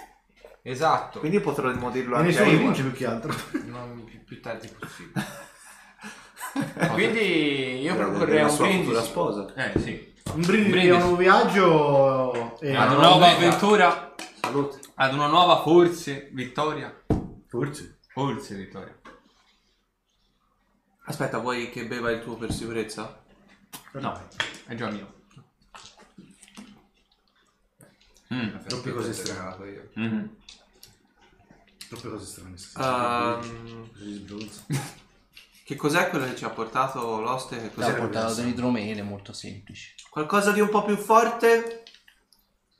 Esatto. 0.62 1.18
Quindi 1.18 1.40
potremmo 1.40 1.90
dirlo 1.90 2.16
anche 2.16 2.28
nessuno 2.28 2.50
io. 2.50 2.58
vince 2.58 2.82
più 2.82 2.92
che 2.92 3.06
altro. 3.06 3.34
Non 3.64 4.04
più, 4.04 4.22
più 4.22 4.40
tardi 4.40 4.68
possibile. 4.68 5.46
Quindi 6.92 7.80
io 7.80 7.94
proporrei 7.96 8.42
un 8.44 8.56
brindisi. 8.56 9.04
sposa. 9.04 9.52
Eh, 9.54 9.78
sì. 9.80 10.14
Un 10.34 10.40
brindisi 10.42 10.70
Brindisi. 10.70 10.88
a 10.90 10.94
un 10.94 11.00
nuovo 11.00 11.16
viaggio 11.16 12.60
e 12.60 12.74
Ad 12.76 12.90
no, 12.90 12.98
una 12.98 13.08
nuova 13.08 13.30
avventura, 13.34 14.14
Salute. 14.40 14.78
ad 14.94 15.14
una 15.14 15.26
nuova 15.26 15.62
forse 15.62 16.28
vittoria. 16.32 16.94
forse. 17.46 17.98
Forse 18.08 18.54
vittoria. 18.54 18.94
Aspetta, 21.04 21.38
vuoi 21.38 21.70
che 21.70 21.86
beva 21.86 22.10
il 22.10 22.22
tuo 22.22 22.34
per 22.36 22.52
sicurezza? 22.52 23.22
No, 23.92 24.28
è 24.66 24.74
già 24.74 24.90
mio. 24.90 25.14
Mm. 28.34 28.58
Troppe 28.66 28.92
cose 28.92 29.12
strane. 29.14 29.88
Mhm. 29.94 30.36
Troppe 31.88 32.08
cose 32.10 32.26
strane. 32.26 32.56
stasera. 32.58 33.40
Che 35.68 35.76
cos'è 35.76 36.08
quello 36.08 36.24
che 36.24 36.34
ci 36.34 36.46
ha 36.46 36.48
portato 36.48 37.20
l'oste? 37.20 37.58
Che 37.58 37.66
ha 37.66 37.68
cos'è? 37.68 37.74
Cos'era 37.74 37.98
portato 37.98 38.24
questo? 38.24 38.40
dell'idromele 38.40 39.02
molto 39.02 39.34
semplici. 39.34 39.92
Qualcosa 40.08 40.50
di 40.50 40.60
un 40.60 40.70
po' 40.70 40.82
più 40.82 40.96
forte? 40.96 41.82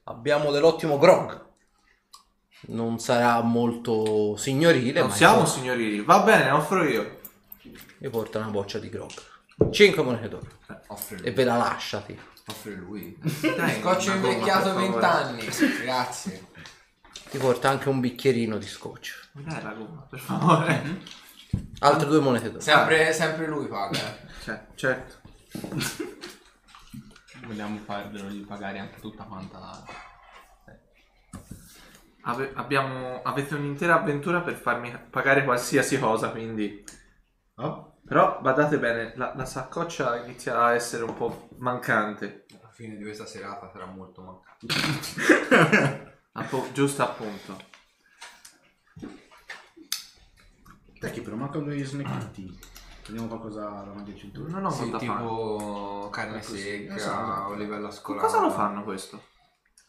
Abbiamo 0.05 0.51
dell'ottimo 0.51 0.97
grog. 0.97 1.45
Non 2.69 2.99
sarà 2.99 3.43
molto 3.43 4.37
signorile, 4.39 5.01
Non 5.01 5.11
ma 5.11 5.15
siamo 5.15 5.41
insomma, 5.41 5.59
signorili. 5.59 6.01
Va 6.03 6.21
bene, 6.21 6.51
offro 6.51 6.83
io. 6.83 7.21
vi 7.99 8.09
porta 8.09 8.39
una 8.39 8.49
boccia 8.49 8.79
di 8.79 8.89
grog. 8.89 9.13
5 9.71 10.03
monete 10.03 10.29
d'oro. 10.31 10.47
Offre 10.87 11.23
E 11.25 11.31
ve 11.33 11.45
la 11.45 11.57
lasciati. 11.59 12.19
Offre 12.47 12.73
lui. 12.75 13.19
Dai, 13.21 13.81
Scotch 13.83 14.07
invecchiato 14.07 14.73
per 14.73 14.85
favore. 14.85 15.01
20 15.01 15.05
anni. 15.05 15.79
Grazie. 15.83 16.47
Ti 17.31 17.37
porta 17.37 17.69
anche 17.69 17.91
un 17.91 18.01
bicchierino 18.01 18.57
di 18.57 18.67
scotch. 18.67 19.29
Dai 19.33 19.63
la 19.63 19.73
gomma, 19.75 20.07
per 20.09 20.19
favore. 20.21 21.27
Altre 21.81 22.09
due 22.09 22.21
monete 22.21 22.49
d'oro. 22.49 22.61
Sempre, 22.61 23.13
sempre 23.13 23.47
lui 23.47 23.67
paga. 23.69 23.99
eh. 23.99 24.29
Cioè, 24.43 24.67
certo. 24.75 25.17
Vogliamo 27.47 27.79
fargli 27.79 28.45
pagare 28.45 28.79
anche 28.79 29.01
tutta 29.01 29.25
quanta 29.25 29.59
la... 29.59 29.85
Ave- 32.23 32.53
abbiamo, 32.55 33.23
avete 33.23 33.55
un'intera 33.55 33.95
avventura 34.01 34.41
per 34.43 34.55
farmi 34.55 34.95
pagare 35.11 35.45
qualsiasi 35.45 35.99
cosa, 35.99 36.31
quindi... 36.31 36.85
Oh? 37.57 38.01
Però 38.07 38.41
badate 38.41 38.79
bene, 38.79 39.13
la, 39.17 39.33
la 39.35 39.45
saccoccia 39.45 40.17
inizia 40.25 40.59
a 40.63 40.75
essere 40.75 41.05
un 41.05 41.15
po' 41.15 41.49
mancante. 41.59 42.47
Alla 42.61 42.71
fine 42.71 42.97
di 42.97 43.03
questa 43.03 43.27
serata 43.27 43.71
sarà 43.71 43.87
molto 43.87 44.23
mancante. 44.23 46.17
Appo- 46.33 46.69
giusto 46.73 47.03
appunto. 47.03 47.57
Dai 51.01 51.13
che 51.13 51.23
però 51.23 51.37
mancano 51.37 51.65
degli 51.67 51.85
snacchetti. 51.85 52.59
Prendiamo 53.03 53.29
qualcosa 53.29 53.63
davanti 53.63 54.11
al 54.11 54.17
cintura. 54.17 54.51
Non 54.51 54.65
ho 54.67 54.71
Sì, 54.71 54.83
molta 54.83 54.99
fame. 54.99 55.19
tipo 55.21 56.09
carne 56.11 56.43
secca 56.43 56.95
Esatto. 56.95 57.51
o 57.51 57.55
livello 57.55 57.87
Con 57.89 57.93
scolare. 57.93 58.27
cosa 58.27 58.41
lo 58.41 58.51
fanno 58.51 58.83
questo? 58.85 59.23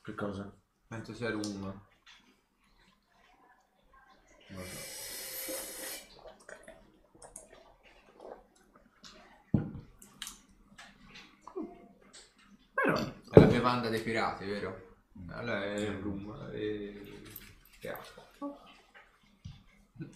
Che 0.03 0.13
cosa? 0.15 0.49
Penso 0.87 1.13
sia 1.13 1.29
rum. 1.31 1.73
Però, 12.73 12.93
È 13.31 13.39
la 13.39 13.45
bevanda 13.45 13.89
dei 13.89 14.01
pirati, 14.01 14.45
vero? 14.45 14.87
Allora 15.31 15.63
è 15.65 15.73
il 15.79 15.97
rum 15.99 16.49
e... 16.53 17.21
e 17.81 17.89
acqua. 17.89 18.27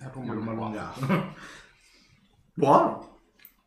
È 0.03 0.09
Un 0.13 0.33
rum 0.33 0.49
allungato. 0.49 1.33
buono. 2.53 3.19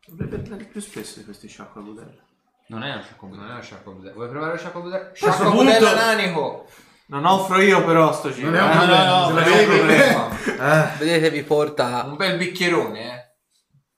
Dovrebbe 0.05 0.37
prendere 0.37 0.69
più 0.69 0.79
spesso 0.81 1.19
di 1.19 1.25
questi 1.25 1.47
sciacqua 1.47 1.81
budella. 1.81 2.23
Non 2.67 2.83
è 2.83 2.93
un 2.95 3.01
sciacquo 3.01 3.27
Non 3.27 3.45
è 3.45 3.51
una 3.51 3.61
sciacqua 3.61 3.91
budella. 3.93 4.13
Vuoi 4.13 4.29
provare 4.29 4.51
la 4.53 4.57
sciacqua 4.57 4.81
budella? 4.81 5.07
questo 5.09 5.25
Sciacqua 5.25 5.45
punto- 5.51 5.63
budella 5.63 5.95
nanico! 5.95 6.69
Non 7.09 7.25
offro 7.25 7.61
io 7.61 7.83
però 7.85 8.11
sto 8.13 8.31
giro. 8.31 8.49
Non 8.49 8.55
è 8.57 8.61
un 8.63 8.69
eh. 8.69 8.75
problema, 8.75 9.25
se 9.25 9.33
la 9.33 9.39
non 9.41 9.53
è 9.53 9.59
un 9.59 9.77
problema. 9.77 10.85
Eh, 10.93 10.97
Vedete, 10.97 11.29
vi 11.31 11.43
porta, 11.43 12.03
Un 12.05 12.15
bel 12.17 12.37
bicchierone, 12.37 12.99
eh. 12.99 13.35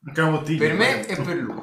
Anche 0.08 0.22
una 0.22 0.30
bottiglia. 0.32 0.60
Per 0.68 0.74
me 0.76 1.06
e 1.08 1.16
per 1.22 1.36
lui. 1.36 1.62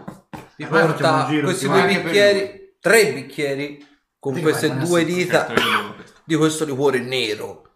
vi 0.57 0.65
facciamo 0.65 0.87
porta 0.87 1.13
un 1.23 1.29
giro, 1.29 1.45
questi 1.47 1.67
ti 1.67 1.71
due 1.73 1.87
bicchieri, 1.87 2.77
tre 2.81 3.13
bicchieri 3.13 3.87
con 4.19 4.35
Sì, 4.35 4.41
queste 4.43 4.69
vai, 4.69 4.79
due 4.85 5.05
dita 5.05 5.47
di 6.25 6.35
questo 6.35 6.65
liquore 6.65 6.99
nero, 6.99 7.71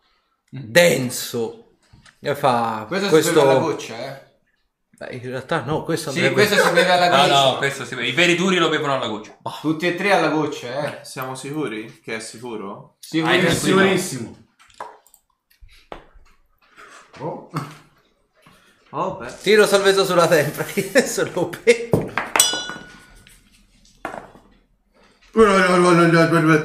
denso. 0.51 1.70
E 2.23 2.35
fa 2.35 2.85
Questo, 2.87 3.07
si 3.07 3.13
questo... 3.13 3.33
beve 3.33 3.51
alla 3.51 3.59
goccia, 3.61 3.97
eh. 3.97 4.29
Beh, 4.91 5.15
in 5.15 5.23
realtà 5.23 5.63
no, 5.65 5.83
questo 5.85 6.11
Sì, 6.11 6.19
andrebbe... 6.19 6.47
questo 6.47 6.67
si 6.67 6.73
beve 6.75 6.91
alla 6.91 7.09
No, 7.09 7.17
goccia. 7.23 7.43
no, 7.51 7.57
questo 7.57 7.85
si 7.87 7.95
vede. 7.95 8.09
I 8.09 8.13
veri 8.13 8.35
duri 8.37 8.57
lo 8.59 8.69
bevono 8.69 8.95
alla 8.95 9.07
goccia. 9.09 9.39
Tutti 9.61 9.87
e 9.87 9.95
tre 9.95 10.13
alla 10.13 10.29
goccia, 10.29 11.01
eh. 11.01 11.05
siamo 11.05 11.35
sicuri 11.35 12.01
che 12.05 12.17
è 12.17 12.21
sicuro? 12.21 12.97
Sicurissimo. 12.99 13.53
Sicurissimo. 13.81 14.37
Oh. 17.21 17.51
Oh, 18.91 19.17
beh. 19.17 19.33
Tiro 19.41 19.67
salvezza 19.67 20.05
sulla 20.05 20.27
tempra, 20.27 20.65
che 20.69 20.89
adesso 20.89 21.31
lo 21.33 21.49
becco. 21.49 22.11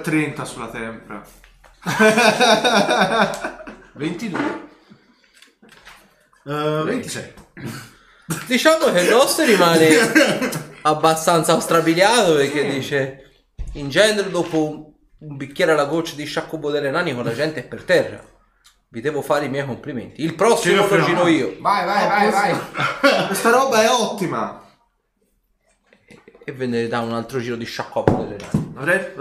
30 0.01 0.43
sulla 0.45 0.67
tempra. 0.67 1.23
22. 3.93 4.73
Eh, 6.47 6.83
26. 6.83 7.33
Diciamo 8.47 8.91
che 8.91 9.01
il 9.01 9.09
nostro 9.09 9.45
rimane 9.45 9.87
abbastanza 10.81 11.59
strabiliato 11.59 12.35
perché 12.35 12.69
dice 12.69 13.31
in 13.73 13.89
genere 13.89 14.29
dopo 14.29 14.93
un, 15.17 15.37
bicchiere 15.37 15.71
alla 15.71 15.85
goccia 15.85 16.15
di 16.15 16.25
sciacquo 16.25 16.69
delle 16.69 16.91
nani 16.91 17.13
con 17.13 17.23
la 17.23 17.33
gente 17.33 17.61
è 17.61 17.63
per 17.63 17.83
terra. 17.83 18.23
Vi 18.87 19.01
devo 19.01 19.21
fare 19.21 19.45
i 19.45 19.49
miei 19.49 19.65
complimenti. 19.65 20.23
Il 20.23 20.35
prossimo 20.35 20.87
lo 20.87 21.03
giro 21.03 21.27
io. 21.27 21.55
Vai, 21.59 21.85
vai, 21.85 22.07
vai, 22.07 22.31
vai. 22.31 23.27
Questa 23.27 23.49
roba 23.49 23.83
è 23.83 23.89
ottima. 23.89 24.63
E 26.47 26.51
ve 26.51 26.65
ne 26.67 26.87
dà 26.87 26.99
un 26.99 27.11
altro 27.13 27.39
giro 27.39 27.55
di 27.55 27.65
sciacquo 27.65 28.03
delle 28.03 28.37
nani. 28.37 28.91
Eh? 28.91 29.13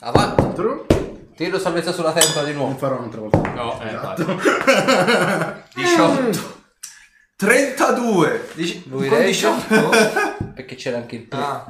Avanti. 0.00 1.09
Tiro 1.40 1.58
salvezza 1.58 1.90
sulla 1.92 2.12
tempra 2.12 2.42
di 2.42 2.52
Non 2.52 2.60
nuovo. 2.64 2.76
farò 2.76 2.98
un'altra 2.98 3.20
volta. 3.22 3.38
No, 3.54 3.80
eh, 3.82 3.88
Esatto. 3.94 4.24
vai. 4.26 5.62
18. 5.74 6.58
32. 7.36 8.48
Dici- 8.52 8.82
Lui 8.88 9.08
con 9.08 9.16
regge. 9.16 9.26
18? 9.30 9.88
Perché 10.54 10.74
c'era 10.74 10.98
anche 10.98 11.16
il 11.16 11.22
play. 11.26 11.40
Ah, 11.40 11.64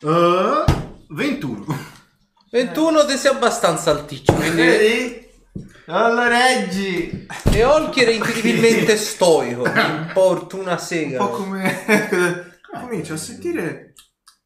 Eh, 0.00 0.64
21. 1.10 1.66
21 2.50 3.04
te 3.04 3.16
sei 3.18 3.32
abbastanza 3.32 3.90
alticcio, 3.90 4.32
quindi... 4.32 4.62
Vedi? 4.62 5.28
Allora 5.88 6.28
reggi. 6.28 7.26
E 7.52 7.64
Olki 7.64 8.00
era 8.00 8.12
incredibilmente 8.12 8.96
stoico, 8.98 9.64
porta 10.14 10.56
una 10.56 10.72
Un 10.72 10.78
sega. 10.78 11.18
po' 11.18 11.28
come... 11.28 12.58
Comincio 12.80 13.12
a 13.12 13.16
sentire 13.18 13.92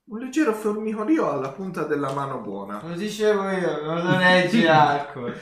un 0.07 0.19
leggero 0.19 0.53
formicolio 0.53 1.31
alla 1.31 1.51
punta 1.51 1.85
della 1.85 2.13
mano 2.13 2.39
buona. 2.39 2.81
Lo 2.85 2.95
dicevo 2.95 3.51
io, 3.51 3.83
non 3.83 4.03
lo 4.03 4.17
leggi 4.19 4.67
alcol. 4.69 5.35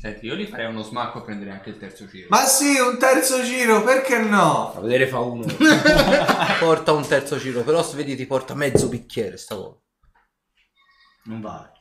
Senti, 0.00 0.26
io 0.26 0.34
gli 0.36 0.46
farei 0.46 0.66
uno 0.66 0.82
smacco 0.82 1.18
e 1.18 1.22
prenderei 1.22 1.52
anche 1.54 1.70
il 1.70 1.76
terzo 1.78 2.06
giro. 2.06 2.28
Ma 2.30 2.44
sì, 2.44 2.78
un 2.78 2.98
terzo 2.98 3.42
giro, 3.42 3.82
perché 3.82 4.18
no? 4.20 4.72
A 4.74 4.80
vedere 4.80 5.06
fa 5.08 5.18
uno. 5.18 5.44
Porta 6.60 6.92
un 6.92 7.06
terzo 7.06 7.36
giro, 7.36 7.62
però 7.62 7.82
se 7.82 7.96
vedi 7.96 8.14
ti 8.16 8.26
porta 8.26 8.54
mezzo 8.54 8.88
bicchiere 8.88 9.36
stavolta. 9.36 9.82
Non 11.24 11.40
vale. 11.40 11.72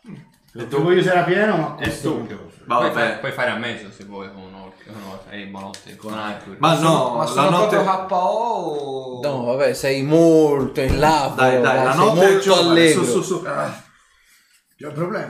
Se 0.51 0.65
voglio 0.65 1.03
se 1.03 1.11
era 1.11 1.23
pieno, 1.23 1.55
ma 1.57 1.75
È 1.77 1.89
stupido. 1.89 2.51
Ma 2.65 2.77
Puoi, 2.77 2.89
vabbè. 2.89 2.99
fare, 3.07 3.17
puoi 3.19 3.31
fare 3.31 3.51
a 3.51 3.55
mezzo 3.57 3.91
se 3.91 4.03
vuoi 4.03 4.31
con 4.33 4.41
un 4.41 4.53
orchio. 4.55 4.56
No, 4.89 5.23
e 5.29 5.95
con 5.97 6.13
Arthur. 6.13 6.55
Ma 6.59 6.79
no, 6.79 7.15
Ma 7.15 7.23
la 7.23 7.25
sono 7.29 7.49
notte... 7.49 7.77
proprio 7.77 8.05
KO 8.05 8.15
o... 8.15 9.19
No, 9.21 9.43
vabbè, 9.45 9.73
sei 9.73 10.01
molto 10.03 10.81
in 10.81 10.99
là, 10.99 11.33
Dai, 11.35 11.61
dai, 11.61 11.83
la 11.83 11.93
notte 11.93 12.19
è 12.25 12.29
molto 12.31 12.39
giovane, 12.39 12.67
allegro. 12.69 13.03
su, 13.03 13.11
su, 13.11 13.21
su. 13.23 13.41
C'è 13.43 14.85
un 14.87 14.93
problema. 14.93 15.27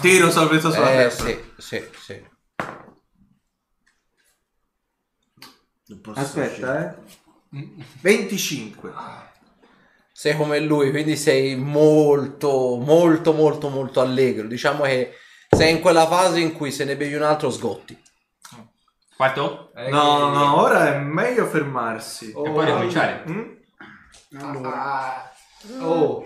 Tiro 0.00 0.30
salvezza 0.30 0.70
sulla 0.70 0.92
Eh, 0.92 0.96
testa. 0.96 1.24
sì, 1.24 1.38
sì, 1.58 1.84
sì. 2.04 2.26
Non 5.86 6.00
posso 6.00 6.20
Aspetta, 6.20 6.90
eh. 6.90 6.94
25. 8.02 8.92
Sei 10.12 10.36
come 10.36 10.58
lui, 10.60 10.90
quindi 10.90 11.16
sei 11.16 11.54
molto, 11.56 12.76
molto, 12.76 13.32
molto, 13.32 13.68
molto 13.68 14.00
allegro. 14.00 14.46
Diciamo 14.46 14.82
che 14.84 15.12
sei 15.48 15.70
in 15.72 15.80
quella 15.80 16.06
fase 16.06 16.40
in 16.40 16.52
cui 16.52 16.72
se 16.72 16.84
ne 16.84 16.96
bevi 16.96 17.14
un 17.14 17.22
altro 17.22 17.50
sgotti. 17.50 17.96
Quanto? 19.18 19.72
Eh, 19.74 19.90
No, 19.90 20.18
no, 20.18 20.30
che- 20.30 20.36
no, 20.38 20.60
ora 20.60 20.94
è 20.94 20.98
meglio 21.00 21.44
fermarsi. 21.46 22.30
E 22.30 22.50
poi 22.50 22.64
ricominciare. 22.66 23.24
Mm? 23.28 23.42
Ah, 24.64 25.32
oh. 25.80 26.22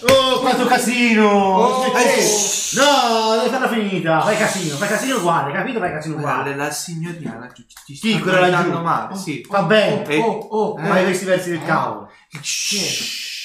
Oh, 0.00 0.40
quanto 0.40 0.66
casino! 0.66 1.26
Oh, 1.26 1.84
Eh, 1.86 2.24
oh. 2.24 2.56
No, 2.76 3.36
deve 3.36 3.48
farla 3.50 3.68
finita. 3.68 4.20
Fai 4.20 4.36
casino, 4.36 4.76
fai 4.76 4.88
casino 4.88 5.16
uguale, 5.16 5.52
capito? 5.52 5.78
Fai 5.78 5.90
casino 5.90 6.16
uguale. 6.16 6.54
la 6.54 6.70
signorina 6.70 7.50
ti, 7.52 7.64
ti 7.86 7.96
Sì, 7.96 8.12
sta 8.12 8.20
guardando 8.20 8.80
male, 8.82 9.16
sì. 9.16 9.44
Va 9.48 9.62
bene. 9.62 10.04
Eh, 10.06 10.20
Oh, 10.20 10.46
oh, 10.50 10.76
Fai 10.78 11.04
questi 11.04 11.24
versi 11.24 11.50
del 11.50 11.64
cavolo. 11.64 12.10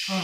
Oh, 0.09 0.21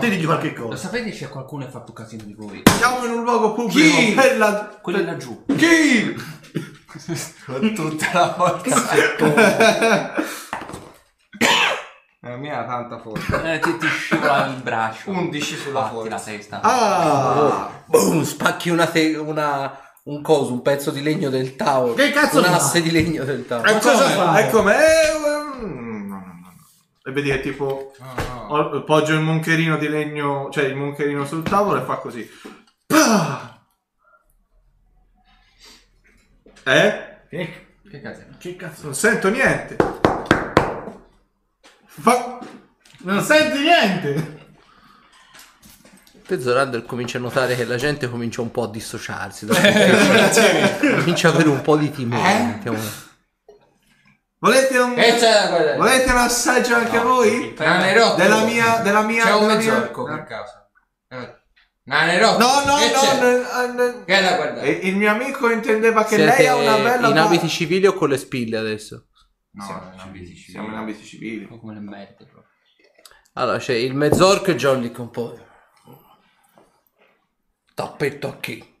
te 0.00 0.08
digli 0.08 0.24
qualche 0.24 0.54
Lo 0.56 0.68
cosa. 0.68 0.76
sapete 0.76 1.10
c'è 1.10 1.28
qualcuno 1.28 1.64
che 1.64 1.70
fa 1.70 1.80
più 1.80 1.92
casino 1.92 2.22
di 2.24 2.34
voi? 2.34 2.62
Siamo 2.76 3.04
in 3.04 3.10
un 3.12 3.22
luogo 3.24 3.52
pubblico 3.52 3.96
Chi? 3.96 4.12
per 4.12 4.38
la... 4.38 4.78
Quelli 4.80 5.04
laggiù. 5.04 5.44
Chi? 5.56 6.14
tutta 7.74 8.06
la 8.12 8.34
volta. 8.36 8.74
La 12.20 12.36
mia 12.36 12.58
ha 12.60 12.64
tanta 12.64 12.98
forza. 12.98 13.52
Eh, 13.52 13.58
ti, 13.60 13.76
ti 13.76 13.86
scivola 13.86 14.46
il 14.46 14.60
braccio. 14.62 15.10
11 15.10 15.56
sulla 15.56 15.82
Fatti 15.82 16.08
la 16.08 16.18
forza. 16.18 16.30
testa. 16.30 16.60
Ah! 16.62 17.70
Boom, 17.86 18.22
spacchi 18.24 18.70
una, 18.70 18.86
te- 18.86 19.14
una- 19.16 19.78
un 20.04 20.22
coso, 20.22 20.52
un 20.52 20.62
pezzo 20.62 20.90
di 20.90 21.02
legno 21.02 21.30
del 21.30 21.54
tavolo. 21.56 21.94
Che 21.94 22.10
cazzo 22.10 22.38
Un 22.38 22.44
fa? 22.44 22.54
asse 22.56 22.82
di 22.82 22.90
legno 22.90 23.22
del 23.24 23.46
tavolo. 23.46 23.72
Cosa 23.78 23.96
fai? 24.08 24.42
Ecco 24.44 24.62
me. 24.62 24.74
eh, 24.74 25.18
mm, 25.18 26.08
no, 26.08 26.14
no, 26.14 26.24
no, 26.24 26.32
no. 26.40 26.54
E 27.06 27.12
vedi 27.12 27.30
che 27.30 27.40
tipo 27.40 27.92
ho- 28.48 28.82
poggio 28.82 29.12
il 29.14 29.20
moncherino 29.20 29.76
di 29.76 29.88
legno, 29.88 30.50
cioè 30.50 30.64
il 30.64 30.74
moncherino 30.74 31.24
sul 31.24 31.44
tavolo 31.44 31.80
e 31.80 31.84
fa 31.84 31.96
così. 31.98 32.28
Pah! 32.86 33.60
Eh? 36.64 37.18
Che, 37.28 37.66
Che 37.88 38.00
cazzo? 38.00 38.22
che 38.38 38.56
cazzo? 38.56 38.84
Non 38.84 38.94
sento 38.94 39.28
niente. 39.28 39.76
Fa... 41.86 42.38
Non 42.98 43.22
senti 43.22 43.58
niente. 43.60 44.34
Te 46.26 46.40
Zorander 46.40 46.84
comincia 46.84 47.18
a 47.18 47.20
notare 47.20 47.54
che 47.54 47.64
la 47.64 47.76
gente 47.76 48.08
comincia 48.10 48.40
un 48.40 48.50
po' 48.50 48.64
a 48.64 48.68
dissociarsi. 48.68 49.46
comincia 49.46 51.28
ad 51.28 51.34
avere 51.34 51.50
un 51.50 51.62
po' 51.62 51.76
di 51.76 51.88
timore. 51.92 52.42
mettiamo- 52.42 52.78
Volete 54.38 54.78
un... 54.78 54.98
E 54.98 55.16
c'è 55.16 55.32
da 55.32 55.48
guardare. 55.48 55.76
Volete 55.76 56.10
un 56.10 56.18
assaggio 56.18 56.74
anche 56.74 56.98
voi? 56.98 57.54
Nane 57.58 57.94
rotto. 57.94 58.16
Della 58.16 58.44
mia... 58.44 58.76
Della 58.78 59.02
mia... 59.02 59.24
C'è 59.24 59.34
un 59.34 59.46
mia- 59.46 59.54
mezzorco 59.56 60.04
per 60.04 60.24
caso. 60.24 60.68
Eh. 61.08 61.34
Nane 61.84 62.18
rotto. 62.18 62.38
No, 62.38 62.64
no, 62.64 62.76
Che 62.76 62.90
c'è? 62.90 63.20
no, 63.20 63.66
no, 63.72 63.90
no. 63.92 64.04
Che 64.04 64.18
è 64.18 64.22
da 64.22 64.36
guardare? 64.36 64.68
Il 64.68 64.96
mio 64.96 65.10
amico 65.10 65.48
intendeva 65.50 66.04
che 66.04 66.16
Siete 66.16 66.36
lei 66.36 66.46
ha 66.46 66.56
una 66.56 66.76
bella... 66.76 67.08
in 67.08 67.18
abiti 67.18 67.48
civili 67.48 67.86
o 67.86 67.94
con 67.94 68.08
le 68.08 68.18
spille 68.18 68.56
adesso? 68.56 69.06
No, 69.52 69.64
Siamo 69.64 69.92
in 69.94 70.00
abiti 70.00 70.26
civili. 70.26 70.50
Siamo 70.50 70.68
in 70.68 70.74
abiti 70.74 71.04
civili. 71.04 71.46
Come 71.48 71.74
le 71.74 71.80
merde 71.80 72.24
proprio. 72.26 72.44
Allora 73.34 73.58
c'è 73.58 73.74
il 73.74 73.94
mezzorco 73.94 74.50
e 74.50 74.56
John 74.56 74.80
lì 74.80 74.90
con 74.90 75.06
un 75.06 75.10
po'. 75.10 75.38
Tappetto 77.74 78.28
a 78.28 78.36
chi? 78.38 78.74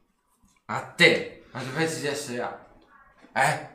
A 0.66 0.80
te. 0.82 1.44
Ma 1.52 1.60
tu 1.60 1.72
pensi 1.74 2.00
di 2.00 2.06
essere 2.06 2.40
a... 2.40 2.66
Eh? 3.34 3.74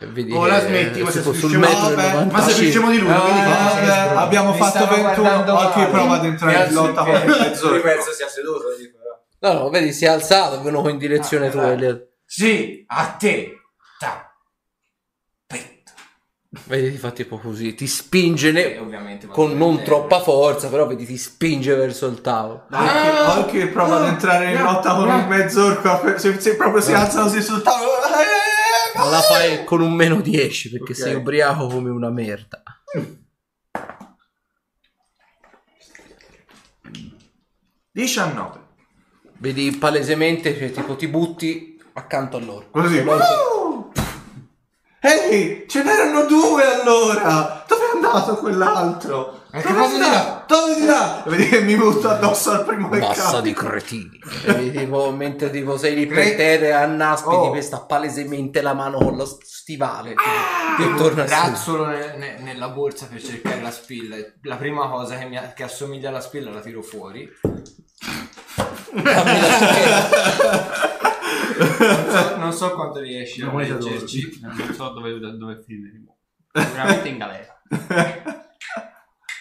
Vedi 0.00 0.32
Ora 0.32 0.60
smetti, 0.60 1.02
ma 1.02 1.10
se 1.10 1.22
95. 1.24 2.24
Ma 2.30 2.40
se 2.42 2.60
diciamo 2.60 2.88
di 2.90 2.98
lui, 2.98 3.08
No, 3.08 3.16
no, 3.16 4.12
no, 4.12 4.18
abbiamo 4.20 4.52
Mi 4.52 4.58
fatto 4.58 4.78
stavo 4.84 4.94
21 4.94 5.12
guardando 5.14 5.54
occhi 5.58 5.78
male. 5.80 5.90
prova 5.90 6.14
ad 6.14 6.24
entrare 6.24 6.66
in 6.66 6.72
lotta 6.74 7.02
con 7.04 7.14
il 7.14 7.24
Lui 7.26 7.38
mezzorco. 7.40 7.80
penso 7.80 8.12
sia 8.12 8.28
seduto. 8.28 8.64
no. 9.40 9.52
No, 9.52 9.58
no, 9.58 9.68
vedi, 9.70 9.92
si 9.92 10.04
è 10.04 10.08
alzato, 10.08 10.60
è 10.60 10.62
venuto 10.62 10.88
in 10.88 10.98
direzione 10.98 11.48
Ah, 11.48 11.50
tua. 11.50 11.70
Elliot. 11.72 12.08
Sì, 12.24 12.84
a 12.86 13.06
te. 13.18 13.52
Ta. 13.98 14.32
Petto. 15.46 15.92
Vedi, 16.66 16.92
ti 16.92 16.96
fa 16.98 17.10
tipo 17.10 17.38
così, 17.38 17.74
ti 17.74 17.86
spinge 17.88 18.52
ne- 18.52 18.74
E 18.76 18.78
vado 18.78 19.26
con 19.32 19.48
non 19.48 19.58
prendere. 19.74 19.84
troppa 19.84 20.20
forza, 20.20 20.68
però 20.68 20.86
vedi, 20.86 21.06
ti 21.06 21.16
spinge 21.16 21.74
verso 21.74 22.06
il 22.06 22.20
tavolo. 22.20 22.66
Occhi, 22.70 23.58
occhi 23.58 23.66
prova 23.66 23.96
ad 23.96 24.06
entrare 24.06 24.52
in 24.52 24.62
lotta 24.62 24.94
con 24.94 25.08
il 25.08 25.26
mezzorco. 25.26 26.16
Se, 26.18 26.38
se 26.40 26.54
proprio 26.56 26.80
si 26.82 26.92
alzano 26.92 27.24
così 27.24 27.42
sul 27.42 27.62
tavolo. 27.62 27.90
eh, 27.90 28.47
Ma 28.98 29.04
la 29.08 29.20
fai 29.20 29.64
con 29.64 29.80
un 29.80 29.92
meno 29.94 30.20
10 30.20 30.70
perché 30.70 30.92
Ok. 30.92 30.98
sei 30.98 31.14
ubriaco 31.14 31.68
come 31.68 31.88
una 31.90 32.10
merda. 32.10 32.62
19. 37.92 38.66
Vedi 39.38 39.70
palesemente 39.72 40.56
che 40.56 40.70
tipo 40.70 40.96
ti 40.96 41.08
butti 41.08 41.80
accanto 41.94 42.36
a 42.36 42.40
loro. 42.40 42.70
Così. 42.70 43.02
Loro 43.02 43.18
si- 43.22 43.57
Ehi, 45.08 45.64
ce 45.68 45.82
n'erano 45.82 46.24
due 46.26 46.62
allora! 46.80 47.64
Dove 47.66 47.82
è 47.82 47.94
andato 47.94 48.36
quell'altro? 48.36 49.36
Che 49.50 49.62
Dove 49.62 49.74
cosa 49.74 49.88
è 49.88 49.92
di 49.94 49.98
là? 50.00 50.44
Dove 50.46 50.74
di 50.74 50.84
là? 50.84 51.24
E 51.24 51.30
vedi 51.30 51.48
che 51.48 51.60
mi 51.62 51.74
butto 51.76 52.08
addosso 52.10 52.50
al 52.50 52.64
primo 52.66 52.90
che 52.90 52.98
Massa 52.98 53.40
di 53.40 53.52
cretini. 53.54 54.18
Vedi, 54.44 54.70
tipo, 54.72 55.10
mentre 55.10 55.50
tipo 55.50 55.78
sei 55.78 55.94
lì 55.94 56.06
per 56.06 56.36
terra 56.36 56.66
e 56.66 56.70
annaspi 56.72 57.28
Oh. 57.28 57.42
ti 57.44 57.48
questa 57.48 57.80
palesemente 57.80 58.60
la 58.60 58.74
mano 58.74 58.98
con 58.98 59.16
lo 59.16 59.24
stivale. 59.24 60.14
Che 60.76 60.94
torna 60.96 61.26
su. 61.26 61.32
Razzolo 61.32 61.86
ne- 61.86 62.16
ne- 62.18 62.38
nella 62.40 62.68
borsa 62.68 63.06
per 63.10 63.22
cercare 63.22 63.62
la 63.62 63.70
spilla. 63.70 64.16
La 64.42 64.56
prima 64.56 64.86
cosa 64.90 65.16
che, 65.16 65.24
mi- 65.24 65.40
che 65.54 65.62
assomiglia 65.62 66.10
alla 66.10 66.20
spilla 66.20 66.50
la 66.50 66.60
tiro 66.60 66.82
fuori. 66.82 67.26
Dammi 68.92 69.40
la 69.40 69.52
scheda. 69.58 70.86
Non 71.58 72.10
so, 72.10 72.36
non 72.38 72.52
so 72.52 72.74
quanto 72.74 73.00
riesci 73.00 73.42
a 73.42 73.50
moneta 73.50 73.74
d'oro. 73.74 73.92
leggerci. 73.92 74.38
Non 74.42 74.74
so 74.74 74.88
dove, 74.90 75.18
dove 75.18 75.62
finiremo. 75.64 76.16
Sicuramente 76.52 77.08
in 77.08 77.18
galera. 77.18 77.62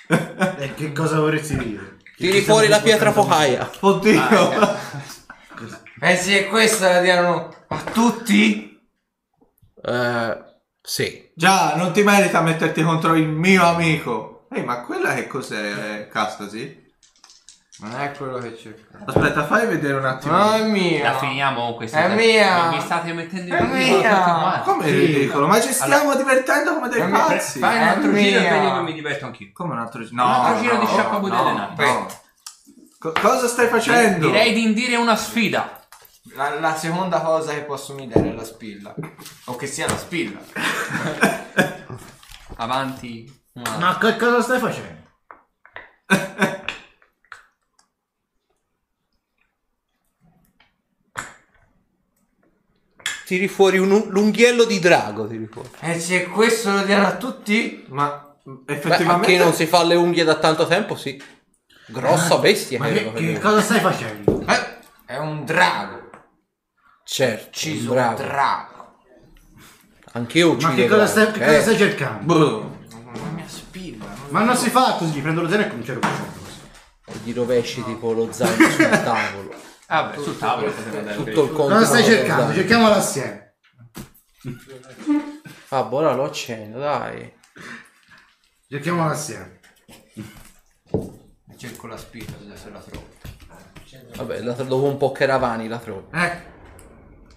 E 0.10 0.73
che 0.73 0.93
cosa 0.93 1.19
vorresti 1.19 1.58
dire? 1.58 1.97
Tiri 2.15 2.39
fuori 2.41 2.67
la 2.69 2.80
pietra 2.80 3.12
focaia. 3.12 3.69
Oddio. 3.82 4.21
Pensi 5.99 6.30
che 6.32 6.47
questa 6.47 6.93
la 6.93 7.01
diano 7.01 7.53
a 7.67 7.82
tutti? 7.91 8.80
Eh, 9.84 10.38
sì. 10.82 11.30
Già, 11.36 11.75
non 11.75 11.91
ti 11.91 12.03
merita 12.03 12.41
metterti 12.41 12.84
contro 12.84 13.15
il 13.15 13.27
mio 13.27 13.63
amico. 13.65 14.47
Ehi, 14.51 14.63
ma 14.63 14.82
quella 14.82 15.13
che 15.13 15.27
cos'è, 15.27 15.99
eh, 15.99 16.08
Castasi? 16.08 16.87
Non 17.79 17.95
è 17.95 18.11
quello 18.11 18.39
che 18.39 18.57
cerco. 18.57 18.97
Aspetta, 19.05 19.45
fai 19.45 19.67
vedere 19.67 19.93
un 19.93 20.05
attimo. 20.05 20.35
No, 20.35 20.53
è 20.53 20.63
mia. 20.63 21.11
La 21.11 21.17
finiamo 21.19 21.63
con 21.63 21.75
questa. 21.75 22.05
È 22.05 22.15
mia. 22.15 22.69
Mi 22.69 22.81
state 22.81 23.13
mettendo 23.13 23.53
in 23.53 23.71
ridicolo 23.71 23.97
mia. 23.99 24.61
Come 24.63 24.85
è 24.85 24.89
ridicolo? 24.89 25.45
Ma 25.45 25.61
ci 25.61 25.71
stiamo 25.71 26.15
divertendo 26.15 26.73
come 26.73 26.89
dei 26.89 27.07
pazzi. 27.07 27.59
Fai 27.59 27.77
un 27.77 27.83
altro 27.83 28.13
giro 28.13 28.39
e 28.39 28.49
vedi 28.49 28.71
che 28.71 28.81
mi 28.81 28.93
diverto 28.93 29.25
anch'io. 29.25 29.49
Come 29.53 29.73
un 29.73 29.79
altro 29.79 30.03
giro? 30.03 30.23
Un 30.23 30.29
altro 30.29 30.61
giro 30.61 30.77
di 30.79 30.85
sciacquabutelle 30.87 31.43
no, 31.43 31.53
nane. 31.53 31.85
no. 31.85 32.07
Co- 32.97 33.11
cosa 33.11 33.47
stai 33.47 33.67
facendo? 33.67 34.25
Direi 34.25 34.53
di 34.53 34.63
indire 34.63 34.95
una 34.95 35.15
sfida. 35.15 35.79
La, 36.33 36.59
la 36.59 36.75
seconda 36.75 37.21
cosa 37.21 37.53
che 37.53 37.61
posso 37.61 37.93
mi 37.93 38.07
dare 38.07 38.31
è 38.31 38.33
la 38.33 38.43
spilla. 38.43 38.95
O 39.45 39.55
che 39.55 39.67
sia 39.67 39.85
la 39.85 39.97
spilla. 39.97 40.39
Avanti. 42.57 43.31
Ma 43.53 43.97
che 43.99 44.17
cosa 44.17 44.41
stai 44.41 44.59
facendo? 44.59 45.05
Tiri 53.27 53.49
fuori 53.49 53.77
un 53.77 53.89
l'unghiello 54.07 54.63
di 54.63 54.79
drago. 54.79 55.27
Tiri 55.27 55.47
fuori. 55.51 55.67
E 55.81 55.99
se 55.99 56.27
questo 56.27 56.71
lo 56.71 56.83
diano 56.83 57.07
a 57.07 57.17
tutti? 57.17 57.83
Ma 57.89 58.33
Beh, 58.41 58.73
effettivamente... 58.75 59.27
chi 59.27 59.35
non 59.37 59.51
si 59.53 59.65
fa 59.65 59.83
le 59.83 59.95
unghie 59.95 60.23
da 60.23 60.35
tanto 60.35 60.65
tempo, 60.65 60.95
sì. 60.95 61.21
Grossa 61.87 62.37
bestia. 62.37 62.79
Ma 62.79 62.87
che 62.87 63.11
che, 63.11 63.33
che 63.33 63.39
cosa 63.39 63.59
stai 63.61 63.81
facendo? 63.81 64.45
Eh, 64.47 64.77
è 65.05 65.17
un 65.17 65.43
drago. 65.43 66.09
Certo, 67.03 67.47
Ucciso 67.49 67.91
un 67.93 68.13
drago. 68.15 68.75
Anch'io 70.13 70.47
Ma 70.47 70.53
uccido 70.53 70.73
che 70.75 70.87
cosa 70.87 71.03
draghi. 71.03 71.09
stai, 71.11 71.31
che 71.33 71.43
Eh, 71.43 71.47
cosa 71.47 71.61
stai 71.61 71.77
cercando? 71.77 72.23
Boh. 72.33 72.77
La 73.13 73.29
mia 73.35 73.43
spilla. 73.47 74.05
non- 74.05 74.15
Ma 74.29 74.43
non 74.43 74.55
si 74.55 74.69
fa 74.69 74.95
così, 74.97 75.19
prendo 75.19 75.41
lo 75.41 75.49
zaino 75.49 75.65
e 75.65 75.69
cominciare 75.69 75.99
a 76.01 76.07
così. 76.07 77.19
Gli 77.23 77.33
rovesci 77.33 77.83
tipo 77.83 78.13
lo 78.13 78.31
zaino 78.31 78.69
sul 78.69 78.89
tavolo. 78.89 79.53
Ah, 79.88 80.10
beh, 80.10 80.21
sul 80.21 80.38
tavolo 80.38 80.73
andare 80.76 81.15
Tutto 81.15 81.43
il 81.43 81.52
conto. 81.52 81.73
Cosa 81.73 81.86
stai 81.86 82.04
cercando? 82.04 82.54
Cerchiamolo 82.54 82.93
assieme. 82.93 83.56
Ah, 85.69 85.84
buona 85.84 86.13
lo 86.13 86.26
accendo, 86.26 86.80
dai. 86.80 87.34
Cerchiamolo 88.69 89.10
assieme. 89.12 89.60
Cerco 91.58 91.88
la 91.88 91.97
spilla 91.97 92.56
se 92.56 92.69
la 92.69 92.80
trovo. 92.80 93.08
Vabbè, 94.15 94.41
la- 94.41 94.54
dopo 94.54 94.86
un 94.86 94.97
po' 94.97 95.12
che 95.12 95.23
eravani 95.23 95.67
la 95.67 95.80
trovo. 95.80 96.10
Ecco. 96.12 96.50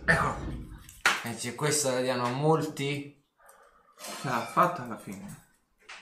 Ecco. 0.04 0.34
E 1.22 1.32
se 1.38 1.54
questa 1.54 1.92
la 1.94 2.00
diano 2.00 2.24
a 2.24 2.30
molti? 2.30 3.24
Ce 3.96 4.28
l'ha 4.28 4.40
fatta 4.44 4.82
alla 4.82 4.98
fine. 4.98 5.46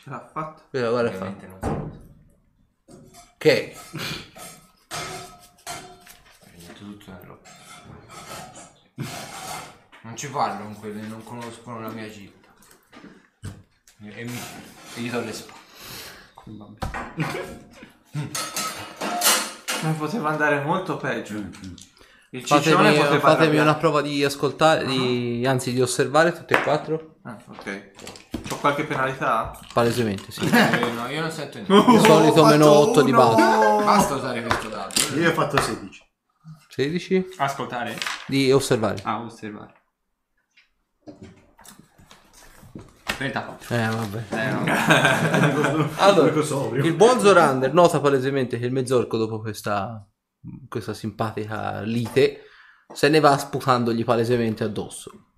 Ce 0.02 0.08
l'ha 0.10 0.28
fatta. 0.32 0.62
Guarda, 0.70 0.90
guarda 0.90 1.10
fa. 1.12 1.16
Ovviamente 1.26 1.46
non 1.46 1.58
so. 1.62 2.96
Che? 3.36 3.76
Prendo 6.78 6.96
tutto 6.96 7.10
nel 7.10 7.26
lo- 7.26 7.40
Non 10.02 10.16
ci 10.16 10.30
parlo 10.30 10.62
con 10.64 10.78
quelli 10.78 11.00
che 11.00 11.06
non 11.08 11.24
conoscono 11.24 11.80
la 11.80 11.88
mia 11.88 12.08
città. 12.10 12.48
E, 14.00 14.24
mi, 14.24 14.40
e 14.94 15.00
gli 15.00 15.10
do 15.10 15.20
le 15.20 15.32
spalle. 15.32 15.56
Ma 19.82 19.90
poteva 19.96 20.28
andare 20.30 20.62
molto 20.62 20.96
peggio. 20.96 21.36
Il 22.30 22.44
ciccione 22.44 22.92
Fatemi, 22.92 22.96
poteva 22.96 23.20
fatemi 23.20 23.58
una 23.58 23.74
prova 23.74 24.00
di 24.02 24.22
ascoltare, 24.22 24.84
di, 24.84 25.44
anzi 25.46 25.72
di 25.72 25.80
osservare 25.80 26.32
tutti 26.32 26.52
e 26.52 26.62
quattro. 26.62 27.16
Ah, 27.22 27.36
ok. 27.48 27.90
C'ho 28.48 28.56
qualche 28.58 28.84
penalità? 28.84 29.58
Palesemente, 29.72 30.30
sì. 30.30 30.44
Eh, 30.48 30.90
no, 30.92 31.08
io 31.08 31.22
non 31.22 31.30
sento 31.30 31.58
niente. 31.58 31.90
Di 31.90 31.98
solito 31.98 32.42
Ho 32.42 32.46
meno 32.46 32.64
fatto 32.66 32.90
8 32.90 33.02
di 33.02 33.12
base. 33.12 33.42
Basta 33.84 34.14
usare 34.14 34.42
questo 34.42 34.68
dato. 34.68 35.14
Io 35.18 35.30
ho 35.30 35.32
fatto 35.32 35.60
16. 35.60 36.06
16 36.78 37.30
Ascoltare? 37.38 37.98
di 38.28 38.52
osservare. 38.52 39.00
Ah, 39.02 39.20
osservare. 39.20 39.72
34. 43.16 43.74
Eh, 43.74 43.88
vabbè. 43.88 44.24
Eh, 44.30 44.50
no. 44.52 45.90
Allora, 45.98 46.32
il 46.76 46.94
buon 46.94 47.18
Zorander 47.18 47.74
nota 47.74 47.98
palesemente 47.98 48.60
che 48.60 48.66
il 48.66 48.70
mezzorco, 48.70 49.16
dopo 49.16 49.40
questa, 49.40 50.06
questa 50.68 50.94
simpatica 50.94 51.80
lite, 51.80 52.42
se 52.94 53.08
ne 53.08 53.18
va 53.18 53.36
sputandogli 53.36 54.04
palesemente 54.04 54.62
addosso. 54.62 55.32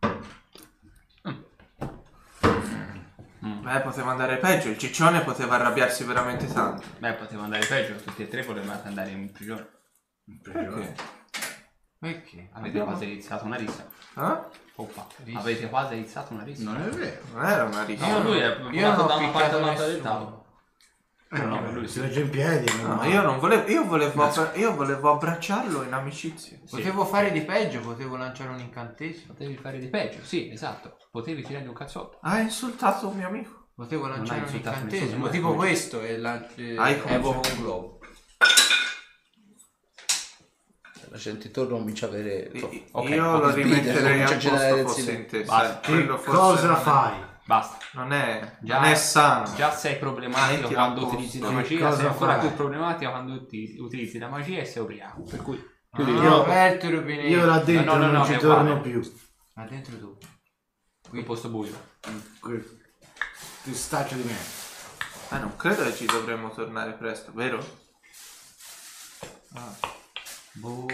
Beh, 3.39 3.81
poteva 3.81 4.11
andare 4.11 4.37
peggio. 4.37 4.69
Il 4.69 4.77
ciccione 4.77 5.23
poteva 5.23 5.55
arrabbiarsi 5.55 6.05
veramente 6.05 6.47
tanto. 6.53 6.87
Beh, 6.99 7.15
poteva 7.15 7.45
andare 7.45 7.65
peggio. 7.65 7.95
Tutti 7.95 8.25
e 8.25 8.29
tre 8.29 8.43
potevate 8.43 8.89
andare 8.89 9.11
in 9.11 9.33
prigione. 9.33 9.67
Perché? 10.43 11.19
Perché? 12.01 12.49
Avete 12.55 12.81
quasi 12.81 13.05
iniziato 13.05 13.45
una 13.45 13.57
rissa. 13.57 13.87
Eh? 14.17 14.39
Oppa. 14.77 15.07
Avete 15.35 15.69
quasi 15.69 15.95
iniziato 15.97 16.33
una 16.33 16.43
rissa. 16.43 16.65
Non 16.65 16.81
è 16.81 16.89
vero. 16.89 17.21
Non 17.35 17.45
era 17.45 17.65
una 17.65 17.85
rissa. 17.85 18.07
No, 18.07 18.23
lui 18.23 18.39
è 18.39 18.47
Io 18.49 18.91
non 18.91 18.99
ho 19.01 19.07
da 19.07 19.15
una 19.17 19.29
parte 19.29 19.55
all'altra 19.57 19.85
del 19.85 19.97
nessuno. 19.97 20.11
tavolo. 20.11 20.39
Eh, 21.33 21.39
no, 21.43 21.61
no, 21.61 21.73
lui 21.73 21.87
si 21.87 22.01
legge 22.01 22.23
in 22.23 22.31
piedi. 22.31 22.73
No, 22.81 22.89
normale. 22.89 23.11
io 23.11 23.23
non 23.23 23.39
volevo. 23.39 23.71
Io 23.71 23.85
volevo, 23.85 24.25
abbra- 24.25 24.55
io 24.55 24.75
volevo 24.75 25.11
abbracciarlo 25.13 25.83
in 25.83 25.93
amicizia. 25.93 26.59
Potevo 26.69 27.05
fare 27.05 27.31
di 27.33 27.43
peggio, 27.43 27.81
potevo 27.81 28.17
lanciare 28.17 28.49
un 28.51 28.59
incantesimo. 28.61 29.35
Potevi 29.35 29.57
fare 29.57 29.79
di 29.79 29.89
peggio, 29.89 30.25
sì, 30.25 30.51
esatto. 30.51 30.97
Potevi 31.11 31.43
tirare 31.43 31.69
un 31.69 31.75
cazzotto. 31.75 32.19
Ha 32.23 32.39
insultato 32.41 33.09
un 33.09 33.17
mio 33.17 33.27
amico. 33.29 33.69
Potevo 33.77 34.09
lanciare 34.09 34.41
hai 34.41 34.47
un 34.47 34.53
insultato 34.55 34.77
incantesimo, 34.77 35.11
nessuno, 35.27 35.29
tipo 35.31 35.55
questo 35.55 36.01
e 36.01 36.19
la, 36.19 36.49
eh, 36.57 36.77
Hai 36.77 37.01
evoco 37.07 37.49
un 37.49 37.63
globo. 37.63 37.99
La 41.11 41.17
gente 41.19 41.49
intorno 41.49 41.77
comincia 41.77 42.07
a 42.07 42.09
avere... 42.09 42.51
I- 42.53 42.87
ok, 42.93 43.09
io 43.11 43.39
lo 43.39 43.51
rimetterei 43.51 44.23
a 44.23 44.27
posto 44.39 44.87
fosse 44.87 45.13
in 45.13 45.27
te. 45.27 45.43
Basta. 45.43 45.73
sai, 45.73 45.81
Che 45.81 45.91
quello 45.91 46.17
forse 46.19 46.31
cosa 46.41 46.67
non 46.69 46.77
fai? 46.77 47.29
Basta. 47.45 47.79
Non 47.95 48.13
è, 48.13 48.57
Già- 48.61 48.75
non 48.81 48.85
è 48.85 48.95
sano. 48.95 49.53
Già 49.57 49.73
sei 49.73 49.97
problematico 49.97 50.61
Mettila 50.63 50.85
quando 50.85 51.07
utilizzi 51.07 51.41
la 51.41 51.51
magia, 51.51 51.93
sei 51.97 52.07
ancora 52.07 52.39
fai? 52.39 52.47
più 52.47 52.57
problematica 52.57 53.11
quando 53.11 53.33
uti- 53.35 53.77
utilizzi 53.81 54.19
la 54.19 54.29
magia 54.29 54.61
e 54.61 54.65
sei 54.65 54.83
ubriaco. 54.83 55.23
Per 55.23 55.43
cui 55.43 55.69
Chiudi 55.93 56.13
Io- 56.13 56.23
io 56.23 56.43
aperto 56.43 56.87
i 56.87 56.91
rubinetti. 56.91 57.27
Io 57.29 57.45
là 57.45 57.59
dentro 57.59 57.95
no, 57.95 57.99
no, 57.99 58.07
non 58.13 58.21
no, 58.21 58.25
ci 58.25 58.33
è 58.35 58.39
torno 58.39 58.81
più. 58.81 59.13
Ma 59.55 59.65
dentro 59.67 59.99
tu. 59.99 60.17
qui 61.09 61.19
il 61.19 61.25
posto 61.25 61.49
buio. 61.49 61.73
Que- 62.39 62.79
Ti 63.65 63.75
staccio 63.75 64.15
di 64.15 64.23
me. 64.23 64.37
Ah, 65.31 65.39
non 65.39 65.57
credo 65.57 65.83
che 65.83 65.93
ci 65.95 66.07
dovremmo 66.07 66.51
tornare 66.51 66.93
presto, 66.93 67.33
vero? 67.35 67.59
Boh. 70.53 70.87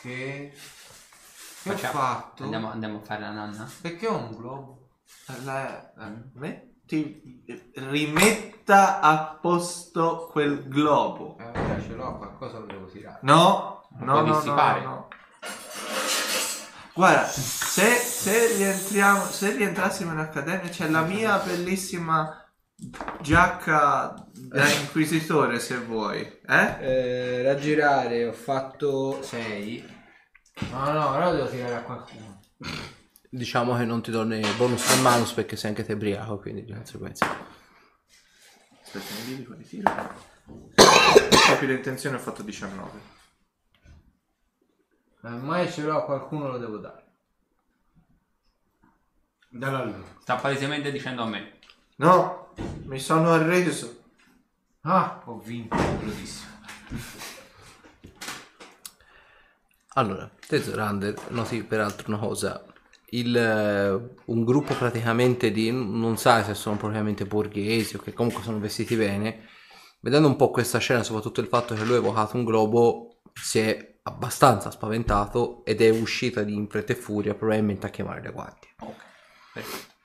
Che... 0.00 0.52
Che 0.52 1.70
Facciamo- 1.72 1.98
ho 1.98 2.02
fatto? 2.02 2.42
Andiamo, 2.44 2.70
andiamo 2.70 2.98
a 2.98 3.00
fare 3.04 3.20
la 3.22 3.30
nanna? 3.30 3.68
Perché 3.80 4.06
ho 4.06 4.16
un 4.16 4.36
globo? 4.36 4.88
La- 5.44 5.92
metti, 6.34 7.42
rimetta 7.74 9.00
a 9.00 9.38
posto 9.40 10.28
quel 10.30 10.68
globo. 10.68 11.36
Eh, 11.40 11.44
vabbè, 11.50 11.82
ce 11.82 11.94
l'ho, 11.94 12.16
qualcosa 12.18 12.58
lo 12.58 12.66
devo 12.66 12.86
tirare. 12.86 13.18
No, 13.22 13.88
Non 13.98 14.04
no, 14.06 14.12
può 14.12 14.20
no, 14.22 14.26
no, 14.28 14.34
dissipare. 14.34 14.82
no. 14.82 15.08
Guarda, 16.94 17.26
se, 17.26 17.96
se, 17.96 18.54
rientriamo, 18.56 19.24
se 19.24 19.50
rientrassimo 19.54 20.12
in 20.12 20.18
accademia 20.18 20.68
c'è 20.70 20.88
la 20.88 21.02
mia 21.02 21.38
bellissima 21.38 22.42
giacca 23.20 24.25
da 24.36 24.68
inquisitore 24.70 25.58
se 25.58 25.78
vuoi. 25.78 26.20
Eh? 26.46 26.76
Eh, 26.80 27.42
raggirare 27.42 28.26
ho 28.26 28.32
fatto 28.32 29.22
6. 29.22 29.94
No, 30.70 30.92
no, 30.92 31.08
ora 31.10 31.30
lo 31.30 31.36
devo 31.36 31.48
tirare 31.48 31.74
a 31.74 31.82
qualcuno. 31.82 32.40
Diciamo 33.28 33.76
che 33.76 33.84
non 33.84 34.02
ti 34.02 34.10
do 34.10 34.22
né 34.22 34.40
bonus 34.56 34.88
né 34.88 35.02
malus 35.02 35.32
perché 35.32 35.56
sei 35.56 35.70
anche 35.70 35.84
te 35.84 35.92
ubriaco, 35.92 36.38
quindi 36.38 36.64
di 36.64 36.72
conseguenza. 36.72 37.26
Aspetta, 38.82 39.14
mi 39.14 39.24
dici 39.24 39.44
quali 39.44 39.64
tiro? 39.66 39.92
Capi 40.74 41.66
le 41.66 41.74
intenzioni 41.74 42.16
ho 42.16 42.20
fatto 42.20 42.42
19. 42.42 43.14
Ormai 45.22 45.70
ce 45.70 45.82
l'ho 45.82 45.98
a 45.98 46.04
qualcuno 46.04 46.48
lo 46.48 46.58
devo 46.58 46.78
dare. 46.78 47.04
Dalla 49.48 49.84
lì. 49.84 49.94
Sta 50.20 50.36
palesemente 50.36 50.90
dicendo 50.90 51.22
a 51.22 51.26
me. 51.26 51.58
No, 51.96 52.54
mi 52.84 52.98
sono 52.98 53.32
arreso. 53.32 54.04
Ah, 54.88 55.20
ho 55.24 55.40
vinto, 55.40 55.74
bellissimo. 55.74 56.52
Allora, 59.94 60.30
Tesorander, 60.46 61.30
noti 61.30 61.64
peraltro 61.64 62.06
una 62.06 62.18
cosa. 62.18 62.64
Il, 63.06 63.36
eh, 63.36 64.14
un 64.26 64.44
gruppo 64.44 64.74
praticamente 64.74 65.50
di, 65.50 65.72
non 65.72 66.16
sai 66.18 66.44
se 66.44 66.54
sono 66.54 66.76
propriamente 66.76 67.26
borghesi 67.26 67.96
o 67.96 67.98
che 67.98 68.12
comunque 68.12 68.44
sono 68.44 68.60
vestiti 68.60 68.94
bene, 68.94 69.48
vedendo 70.00 70.28
un 70.28 70.36
po' 70.36 70.52
questa 70.52 70.78
scena, 70.78 71.02
soprattutto 71.02 71.40
il 71.40 71.48
fatto 71.48 71.74
che 71.74 71.82
lui 71.82 71.94
ha 71.94 71.98
evocato 71.98 72.36
un 72.36 72.44
globo, 72.44 73.22
si 73.32 73.58
è 73.58 73.98
abbastanza 74.04 74.70
spaventato 74.70 75.64
ed 75.64 75.80
è 75.80 75.90
uscita 75.90 76.44
di 76.44 76.54
in 76.54 76.68
fretta 76.68 76.92
e 76.92 76.96
furia 76.96 77.34
probabilmente 77.34 77.86
a 77.86 77.90
chiamare 77.90 78.22
le 78.22 78.30
guardie. 78.30 78.68
Ok, 78.78 79.02
perfetto. 79.52 79.95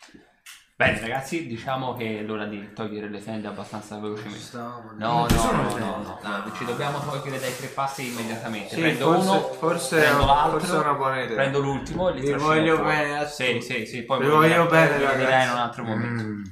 Bene 0.85 0.99
ragazzi, 0.99 1.45
diciamo 1.45 1.93
che 1.93 2.19
è 2.19 2.21
l'ora 2.23 2.45
di 2.45 2.73
togliere 2.73 3.07
le 3.09 3.23
tende 3.23 3.47
abbastanza 3.47 3.99
velocemente. 3.99 4.57
No, 4.57 4.93
no, 4.97 5.27
no, 5.27 5.77
no, 5.77 6.19
no, 6.23 6.51
ci 6.55 6.65
dobbiamo 6.65 6.99
togliere 6.99 7.39
dai 7.39 7.55
tre 7.55 7.67
passi 7.67 8.07
immediatamente. 8.07 8.73
Sì, 8.73 8.81
prendo 8.81 9.11
forse- 9.13 9.29
uno, 9.29 9.39
forse- 9.41 9.99
prendo 9.99 10.25
l'altro, 10.25 10.59
forse 10.59 10.75
è 10.75 10.79
una 10.79 10.93
buona 10.93 11.21
idea. 11.23 11.35
Prendo 11.35 11.59
l'ultimo 11.59 12.09
e 12.09 12.13
li 12.13 12.21
Vi 12.21 12.33
voglio 12.33 12.81
bene 12.81 13.27
Sì, 13.27 13.61
sì, 13.61 13.85
sì, 13.85 14.01
poi 14.03 14.19
Vi 14.21 14.27
voglio 14.27 14.65
bene, 14.65 14.97
ragazzi. 14.99 15.45
in 15.47 15.53
un 15.53 15.59
altro 15.59 15.83
momento. 15.83 16.23
Mm. 16.23 16.43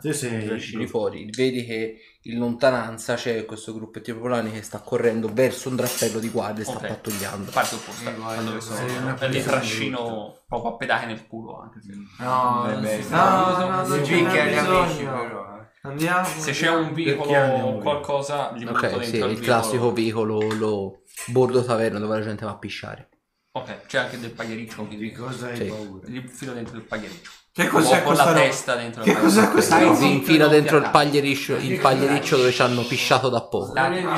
Te 0.00 0.12
sei... 0.12 0.46
Trascini 0.46 0.86
fuori, 0.86 1.28
vedi 1.30 1.64
che 1.64 1.98
in 2.24 2.38
lontananza 2.38 3.14
c'è 3.14 3.44
questo 3.44 3.74
gruppettino 3.74 4.16
popolani 4.18 4.52
che 4.52 4.62
sta 4.62 4.78
correndo 4.78 5.28
verso 5.32 5.68
un 5.68 5.76
drappello 5.76 6.18
di 6.18 6.28
guardie 6.28 6.62
e 6.62 6.66
sta 6.66 6.76
Ok. 6.76 6.86
pattugliando. 6.86 7.50
Parte 7.50 7.74
opposta, 7.74 8.10
Io 8.10 8.16
voglio- 8.22 8.34
da 8.36 8.42
dove 8.42 8.60
sono. 8.60 8.76
persona 9.16 9.42
trascino 9.42 10.38
proprio 10.46 10.72
a 10.72 10.76
pedate 10.76 11.06
nel 11.06 11.26
culo 11.26 11.60
anche 11.60 11.80
se... 11.82 11.92
No, 12.22 12.68
Eh, 12.68 12.72
non 12.72 12.82
beh, 12.82 13.02
si- 13.02 13.10
no, 13.10 13.16
no, 13.58 13.86
no, 13.86 13.94
amici, 13.94 15.04
però, 15.04 15.56
eh. 15.56 15.60
Andiamo. 15.84 16.24
Se 16.26 16.52
c'è 16.52 16.68
un 16.70 16.92
Perché 16.92 17.10
vicolo 17.10 17.36
o 17.38 17.78
qualcosa, 17.78 18.52
gli 18.54 18.64
butto 18.64 18.76
Ok, 18.78 18.80
dentro 18.82 19.02
sì, 19.02 19.16
il 19.16 19.30
il 19.32 19.40
classico 19.40 19.92
vicolo, 19.92 20.40
lo 20.52 21.02
bordo 21.26 21.64
taverna 21.64 21.98
dove 21.98 22.18
la 22.18 22.24
gente 22.24 22.44
va 22.44 22.52
a 22.52 22.56
pisciare. 22.56 23.08
Ok, 23.54 23.86
c'è 23.86 23.98
anche 23.98 24.20
del 24.20 24.30
pagliericcio, 24.30 24.86
Di 24.88 25.10
cosa 25.12 25.48
hai 25.48 25.56
Sì. 25.56 25.64
paura? 25.64 26.06
gli 26.08 26.24
filo 26.28 26.52
dentro 26.52 26.76
il 26.76 26.84
pagliericcio. 26.84 27.30
Che 27.54 27.66
cos'è 27.68 27.98
o 28.00 28.02
con 28.02 28.14
questa 28.14 28.24
la 28.24 28.32
roba? 28.32 28.40
testa 28.44 28.74
dentro 28.76 29.02
Che 29.02 29.14
cos'è 29.14 29.48
questa 29.50 29.78
roba? 29.78 29.94
si 29.94 30.10
infila 30.10 30.48
dentro 30.48 30.78
il 30.78 30.88
pagliericcio, 30.90 31.56
il 31.56 31.78
pagliericcio 31.80 32.36
dove 32.38 32.50
ci 32.50 32.62
hanno 32.62 32.82
pisciato 32.82 33.28
da 33.28 33.42
poco. 33.42 33.72
Dai, 33.74 33.90
Virina. 33.96 34.10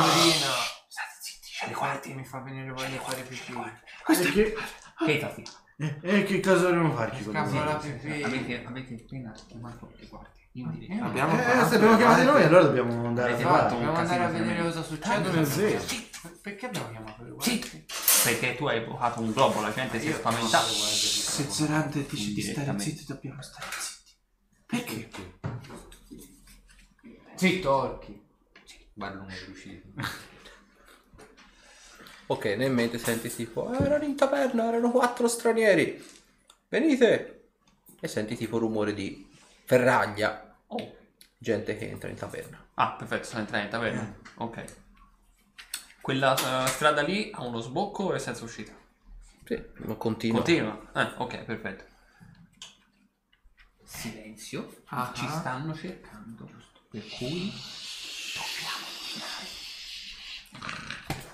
State 0.87 1.17
zitti, 1.21 1.49
c'è 1.51 1.67
le 1.67 1.73
guardie. 1.75 2.13
guardie 2.13 2.15
mi 2.15 2.25
fa 2.25 2.39
venire 2.41 2.71
voglia 2.71 2.87
di 2.89 3.01
fare 3.03 3.23
pipì. 3.23 3.53
E 4.07 4.33
che, 4.33 4.55
Chetati. 5.05 5.43
e, 5.79 5.99
e 6.03 6.23
che 6.23 6.41
cosa 6.41 6.63
dobbiamo 6.63 6.95
farci 6.95 7.25
con 7.25 7.33
Scappa 7.35 7.65
la 7.65 7.75
pipì. 7.75 8.23
Avete, 8.23 8.65
avete 8.67 8.95
appena 9.05 9.33
chiamato 9.49 9.91
le 9.97 10.07
guardie. 10.07 10.34
Abbiamo 10.57 10.73
Eh, 10.73 11.01
abbiamo 11.03 11.35
le 11.37 11.43
chiamati 11.43 11.77
guardie. 11.99 12.25
noi, 12.25 12.43
allora 12.45 12.63
dobbiamo 12.63 13.07
andare 13.09 13.33
a 13.33 13.35
un 13.35 13.69
Dobbiamo 13.71 13.97
andare 13.97 14.23
a 14.23 14.29
vedere 14.29 14.63
cosa 14.63 14.83
succede. 14.85 15.29
è 15.41 15.43
vero. 15.43 15.85
Perché 16.43 16.67
abbiamo 16.67 16.91
chiamato 16.91 17.25
le 17.25 17.31
guardie? 17.31 17.53
Zitti! 17.55 17.85
Perché 18.23 18.55
tu 18.55 18.67
hai 18.67 18.77
evocato 18.79 19.21
un 19.21 19.33
globo, 19.33 19.61
la 19.61 19.73
gente 19.73 19.99
si 20.01 20.09
è 20.09 20.13
spaventata. 20.13 20.65
Se 20.65 21.51
Zerante 21.51 22.07
dice 22.07 22.33
di 22.33 22.41
stare 22.41 22.79
zitti, 22.79 23.05
dobbiamo 23.05 23.43
stare 23.43 23.67
zitti. 23.79 24.13
Perché? 24.65 25.09
Zitto, 27.35 27.75
orchi. 27.75 28.23
Ballone 28.93 29.37
riuscito. 29.47 29.89
Ok, 32.27 32.45
nel 32.57 32.71
mente 32.73 32.97
senti 32.97 33.29
tipo, 33.29 33.69
"Ah, 33.69 33.85
erano 33.85 34.05
in 34.05 34.17
taverna, 34.17 34.65
erano 34.69 34.91
quattro 34.91 35.29
stranieri. 35.29 36.03
Venite! 36.69 37.51
E 38.01 38.09
senti 38.09 38.35
tipo 38.35 38.57
rumore 38.57 38.95
di 38.95 39.29
ferraglia. 39.67 40.44
Oh. 40.75 40.97
Gente 41.39 41.77
che 41.77 41.89
entra 41.89 42.09
in 42.09 42.17
taverna. 42.17 42.65
Ah, 42.75 42.93
perfetto, 42.93 43.25
sono 43.25 43.41
entrati 43.41 43.65
in 43.65 43.71
taverna. 43.71 44.15
Ok. 44.37 44.65
Quella 46.01 46.65
eh, 46.65 46.67
strada 46.69 47.03
lì 47.03 47.31
ha 47.33 47.43
uno 47.43 47.61
sbocco 47.61 48.15
e 48.15 48.19
senza 48.19 48.45
uscita. 48.45 48.73
Sì, 49.45 49.63
ma 49.77 49.95
continua. 49.95 50.37
Continua. 50.39 50.91
Eh, 50.95 51.13
ok, 51.17 51.45
perfetto. 51.45 51.85
Silenzio. 53.85 54.83
Ah. 54.87 55.13
Ci 55.15 55.29
stanno 55.29 55.75
cercando. 55.75 56.51
Per 56.91 57.07
cui... 57.09 57.53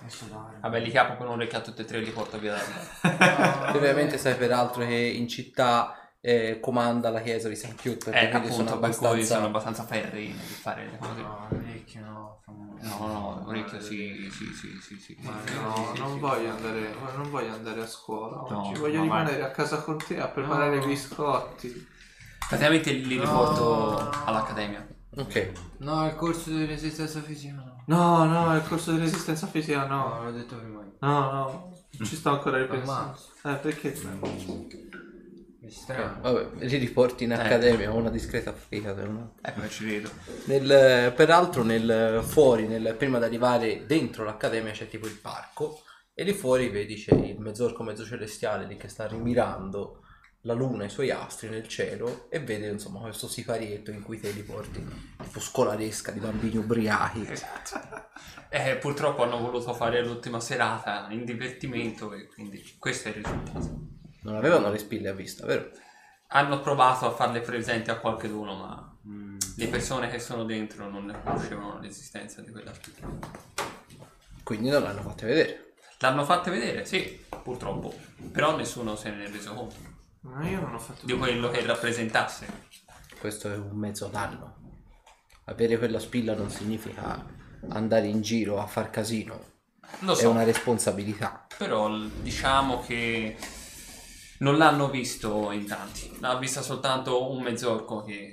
Adesso 0.00 0.24
dai. 0.26 0.60
Vabbè, 0.60 0.80
li 0.80 0.90
capo 0.90 1.16
con 1.16 1.26
un 1.26 1.32
orecchio 1.34 1.58
a 1.58 1.62
tutti 1.62 1.82
e 1.82 1.84
tre 1.84 1.98
e 1.98 2.00
li 2.02 2.10
porto 2.10 2.38
via 2.38 2.56
da 2.56 3.72
Ovviamente 3.74 4.18
sai 4.18 4.34
peraltro 4.34 4.84
che 4.84 4.94
in 4.94 5.28
città 5.28 5.99
eh, 6.22 6.58
comanda 6.60 7.10
la 7.10 7.20
chiesa 7.20 7.48
di 7.48 7.56
San 7.56 7.74
Chiude, 7.74 7.96
perché 8.10 8.20
Eh, 8.26 8.28
quindi 8.30 8.48
appunto, 8.48 8.68
sono 8.68 8.78
per 8.80 8.90
cui 8.96 9.06
abbastanza... 9.06 9.34
sono 9.34 9.46
abbastanza 9.46 9.84
ferri 9.84 10.26
nel 10.28 10.36
fare 10.38 10.84
le 10.90 10.98
cose. 10.98 11.20
No, 11.20 11.48
orecchio 11.50 12.00
no. 12.02 12.42
No, 12.82 13.06
no, 13.06 13.44
orecchio 13.46 13.80
sì, 13.80 14.28
sì, 14.32 14.46
sì, 14.54 14.78
sì, 14.80 14.98
sì. 14.98 15.16
Ma 15.20 15.32
no, 15.54 15.92
non 15.98 16.14
sì. 16.14 16.18
voglio 16.18 16.50
andare, 16.50 16.94
non 17.14 17.30
voglio 17.30 17.52
andare 17.52 17.82
a 17.82 17.86
scuola 17.86 18.36
No, 18.36 18.68
oggi, 18.70 18.78
voglio 18.80 19.02
rimanere 19.02 19.42
a 19.42 19.50
casa 19.50 19.82
con 19.82 19.98
te 19.98 20.18
a 20.18 20.28
preparare 20.28 20.76
No. 20.78 20.84
i 20.84 20.86
biscotti. 20.86 21.86
Praticamente 22.48 22.90
li 22.92 23.18
riporto 23.18 23.98
all'accademia. 24.24 24.86
Ok, 25.16 25.52
No, 25.78 26.06
il 26.06 26.14
corso 26.16 26.50
di 26.50 26.64
resistenza 26.64 27.20
fisica 27.20 27.54
no. 27.54 27.82
No, 27.86 28.24
no, 28.24 28.54
il 28.56 28.62
corso 28.66 28.92
di 28.92 28.98
resistenza 29.00 29.46
fisica 29.46 29.84
No, 29.86 30.08
no. 30.08 30.22
l'ho 30.24 30.30
detto 30.32 30.56
prima. 30.56 30.82
No, 31.00 31.30
no, 31.32 31.72
ci 32.04 32.16
sto 32.16 32.30
ancora 32.30 32.58
ripensando. 32.58 33.18
Eh, 33.44 33.54
perché? 33.56 33.94
Strano. 35.70 36.20
vabbè, 36.20 36.64
li 36.64 36.76
riporti 36.76 37.24
in 37.24 37.32
Eh. 37.32 37.34
accademia, 37.34 37.92
ho 37.92 37.96
una 37.96 38.10
discreta 38.10 38.52
fatica 38.52 38.92
per 38.92 39.08
un 39.08 39.28
Ecco, 39.40 39.68
ci 39.68 39.84
vedo. 39.84 40.10
Nel- 40.46 41.12
peraltro 41.14 41.62
nel 41.62 42.20
fuori, 42.24 42.66
nel- 42.66 42.94
prima 42.96 43.18
di 43.18 43.24
arrivare 43.24 43.86
dentro 43.86 44.24
l'accademia 44.24 44.72
c'è 44.72 44.88
tipo 44.88 45.06
il 45.06 45.18
parco 45.18 45.82
e 46.12 46.24
lì 46.24 46.32
fuori 46.32 46.68
vedi 46.68 46.96
c'è 46.96 47.14
il 47.14 47.38
mezzorco 47.38 47.82
mezzo 47.82 48.04
celestiale 48.04 48.66
lì 48.66 48.76
che 48.76 48.88
sta 48.88 49.06
rimirando 49.06 50.02
la 50.44 50.54
luna 50.54 50.84
e 50.84 50.86
i 50.86 50.90
suoi 50.90 51.10
astri 51.10 51.48
nel 51.50 51.68
cielo 51.68 52.30
e 52.30 52.40
vede 52.40 52.68
insomma 52.68 53.00
questo 53.00 53.28
siparietto 53.28 53.90
in 53.90 54.02
cui 54.02 54.18
te 54.18 54.30
li 54.30 54.42
porti 54.42 54.82
tipo 55.22 55.38
scolaresca 55.38 56.12
di 56.12 56.18
bambini 56.20 56.56
ubriachi 56.56 57.26
Eh, 58.52 58.76
purtroppo 58.76 59.22
hanno 59.22 59.38
voluto 59.38 59.72
fare 59.74 60.02
l'ultima 60.02 60.40
serata 60.40 61.06
in 61.10 61.24
divertimento 61.24 62.12
e 62.14 62.26
quindi 62.26 62.60
questo 62.78 63.06
è 63.08 63.12
il 63.12 63.22
risultato. 63.22 63.78
Non 64.22 64.36
avevano 64.36 64.70
le 64.70 64.78
spille 64.78 65.08
a 65.08 65.12
vista 65.12 65.46
vero? 65.46 65.70
Hanno 66.28 66.60
provato 66.60 67.06
a 67.06 67.10
farle 67.10 67.40
presenti 67.40 67.90
a 67.90 67.98
qualcuno, 67.98 68.54
ma 68.54 68.96
le 69.56 69.68
persone 69.68 70.08
che 70.08 70.18
sono 70.18 70.44
dentro 70.44 70.88
non 70.88 71.06
ne 71.06 71.20
conoscevano 71.22 71.78
l'esistenza 71.80 72.40
di 72.40 72.50
quella 72.50 72.72
spilla. 72.72 73.08
quindi 74.42 74.68
non 74.68 74.82
l'hanno 74.82 75.02
fatte 75.02 75.26
vedere. 75.26 75.74
L'hanno 75.98 76.24
fatte 76.24 76.50
vedere, 76.50 76.84
sì, 76.84 77.24
purtroppo, 77.42 77.94
però 78.32 78.56
nessuno 78.56 78.96
se 78.96 79.10
ne 79.10 79.24
è 79.24 79.30
reso 79.30 79.52
conto. 79.54 79.76
Ma 80.20 80.48
io 80.48 80.60
non 80.60 80.74
ho 80.74 80.78
fatto 80.78 81.04
di 81.04 81.16
quello 81.16 81.50
che 81.50 81.64
rappresentasse. 81.64 82.46
questo 83.18 83.50
è 83.52 83.56
un 83.56 83.76
mezzo 83.76 84.06
danno. 84.06 84.56
Avere 85.44 85.78
quella 85.78 85.98
spilla 85.98 86.34
non 86.34 86.48
significa 86.50 87.26
andare 87.68 88.06
in 88.06 88.22
giro 88.22 88.60
a 88.60 88.66
far 88.66 88.90
casino. 88.90 89.48
Lo 90.00 90.12
è 90.12 90.16
so, 90.16 90.30
una 90.30 90.44
responsabilità. 90.44 91.46
Però 91.58 91.94
diciamo 91.98 92.80
che 92.80 93.36
non 94.40 94.58
l'hanno 94.58 94.90
visto 94.90 95.50
in 95.50 95.66
tanti, 95.66 96.18
l'ha 96.20 96.36
vista 96.36 96.62
soltanto 96.62 97.30
un 97.30 97.42
mezzorco 97.42 98.02
che 98.02 98.32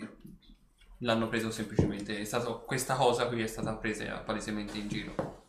l'hanno 1.00 1.28
preso 1.28 1.52
semplicemente. 1.52 2.20
È 2.20 2.26
stato, 2.26 2.62
questa 2.62 2.96
cosa 2.96 3.28
qui 3.28 3.42
è 3.42 3.48
stata 3.48 3.76
presa 3.76 4.20
palesemente 4.20 4.78
in 4.78 4.88
giro, 4.88 5.44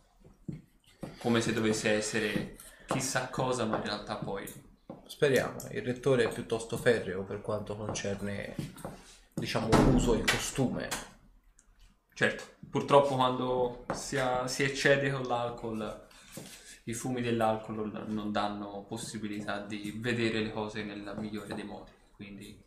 come 1.19 1.41
se 1.41 1.53
dovesse 1.53 1.91
essere 1.91 2.57
chissà 2.87 3.29
cosa, 3.29 3.65
ma 3.65 3.77
in 3.77 3.85
realtà 3.85 4.17
poi 4.17 4.67
Speriamo, 5.09 5.57
il 5.71 5.81
rettore 5.81 6.25
è 6.25 6.33
piuttosto 6.33 6.77
ferreo 6.77 7.23
per 7.23 7.41
quanto 7.41 7.75
concerne, 7.75 8.55
diciamo, 9.33 9.69
l'uso 9.71 10.13
e 10.13 10.19
il 10.19 10.31
costume. 10.31 10.89
Certo, 12.13 12.45
purtroppo 12.69 13.15
quando 13.15 13.87
si, 13.95 14.19
ha- 14.19 14.47
si 14.47 14.65
eccede 14.65 15.11
con 15.11 15.23
l'alcol, 15.23 16.08
i 16.91 16.95
fumi 16.95 17.23
dell'alcol 17.23 18.07
non 18.09 18.33
danno 18.33 18.85
possibilità 18.89 19.61
di 19.61 19.93
vedere 19.99 20.41
le 20.43 20.51
cose 20.51 20.83
nel 20.83 21.15
migliore 21.19 21.55
dei 21.55 21.65
modi. 21.65 21.93
Quindi, 22.15 22.63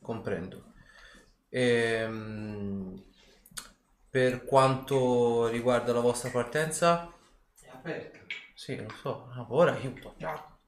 Comprendo. 0.00 0.62
Ehm, 1.50 3.02
per 4.10 4.44
quanto 4.44 5.46
riguarda 5.48 5.92
la 5.92 6.00
vostra 6.00 6.30
partenza, 6.30 7.12
È 7.60 7.68
aperto. 7.68 8.20
sì, 8.54 8.76
lo 8.76 8.88
so, 9.00 9.28
ah, 9.34 9.44
ora 9.50 9.72
aiuto. 9.72 10.14
già. 10.16 10.58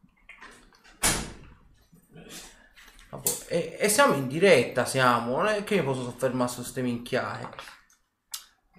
Ah, 3.10 3.16
boh, 3.18 3.30
E, 3.48 3.76
e 3.80 3.88
siamo 3.88 4.14
in 4.14 4.26
diretta, 4.28 4.84
siamo, 4.84 5.36
non 5.36 5.46
è 5.46 5.64
che 5.64 5.76
mi 5.76 5.84
posso 5.84 6.02
soffermare 6.02 6.50
su 6.50 6.56
queste 6.60 6.82
minchiate. 6.82 7.56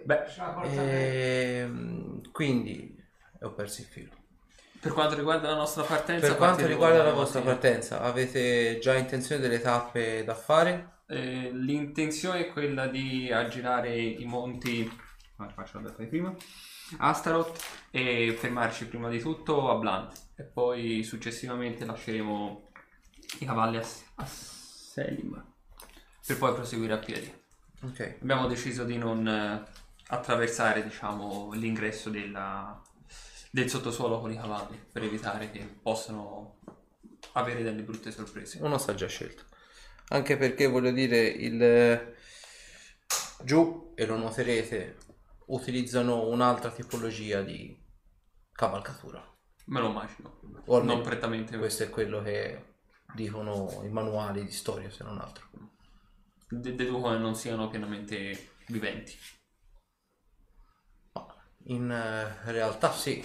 beh, 0.06 0.26
Ehm, 0.60 2.22
quindi 2.32 2.97
ho 3.42 3.54
perso 3.54 3.82
il 3.82 3.88
filo. 3.88 4.12
per 4.80 4.94
quanto 4.94 5.16
riguarda 5.16 5.50
la 5.50 5.56
nostra 5.56 5.84
partenza, 5.84 6.28
Per 6.28 6.38
quanto 6.38 6.66
riguarda 6.66 7.04
la 7.04 7.14
vostra 7.14 7.42
partenza, 7.42 8.02
avete 8.02 8.80
già 8.80 8.96
intenzione 8.96 9.42
delle 9.42 9.60
tappe 9.62 10.24
da 10.24 10.36
fare? 10.36 11.02
Eh, 11.08 11.52
l'intenzione 11.54 12.40
è 12.48 12.52
quella 12.52 12.88
di 12.88 13.32
aggirare 13.32 13.96
i 13.98 14.26
monti. 14.26 14.90
Faccio 15.54 15.80
di 15.98 16.06
prima. 16.08 16.36
Astaroth 17.00 17.60
e 17.92 18.36
fermarci 18.38 18.88
prima 18.88 19.10
di 19.10 19.20
tutto 19.20 19.70
a 19.70 19.76
Blunt 19.76 20.30
e 20.36 20.44
poi 20.44 21.04
successivamente 21.04 21.86
lasceremo 21.86 22.70
i 23.40 23.46
cavalli 23.46 23.78
a, 23.78 23.84
a 24.16 24.26
Selim 24.26 25.46
per 26.26 26.38
poi 26.38 26.54
proseguire 26.54 26.94
a 26.94 26.98
piedi. 26.98 27.32
Ok. 27.84 28.18
Abbiamo 28.22 28.48
deciso 28.48 28.84
di 28.84 28.98
non 28.98 29.28
eh, 29.28 29.64
attraversare 30.08 30.84
diciamo, 30.84 31.52
l'ingresso 31.54 32.10
della- 32.10 32.82
del 33.58 33.72
sottosuolo 33.72 34.20
con 34.20 34.32
i 34.32 34.36
cavalli 34.36 34.80
per 34.92 35.02
evitare 35.02 35.50
che 35.50 35.62
possano 35.82 36.60
avere 37.32 37.64
delle 37.64 37.82
brutte 37.82 38.12
sorprese. 38.12 38.60
Una 38.62 38.78
saggia 38.78 39.08
scelta. 39.08 39.44
Anche 40.10 40.38
perché 40.38 40.68
voglio 40.68 40.92
dire, 40.92 41.26
il 41.26 42.14
giù, 43.44 43.94
e 43.96 44.06
lo 44.06 44.16
noterete, 44.16 44.98
utilizzano 45.48 46.28
un'altra 46.28 46.70
tipologia 46.70 47.42
di 47.42 47.76
cavalcatura. 48.52 49.26
Me 49.66 49.80
lo 49.80 49.90
immagino. 49.90 50.40
O 50.66 50.84
Non 50.84 51.02
prettamente 51.02 51.58
Questo 51.58 51.82
è 51.82 51.90
quello 51.90 52.22
che 52.22 52.76
dicono 53.16 53.82
i 53.84 53.90
manuali 53.90 54.46
di 54.46 54.52
storia, 54.52 54.92
se 54.92 55.04
non 55.04 55.18
altro. 55.18 55.50
De- 56.48 56.76
deduco 56.76 57.10
che 57.10 57.18
non 57.18 57.34
siano 57.34 57.70
pienamente 57.70 58.52
viventi. 58.68 59.18
In 61.70 61.92
eh, 61.92 62.52
realtà 62.52 62.94
sì, 62.94 63.22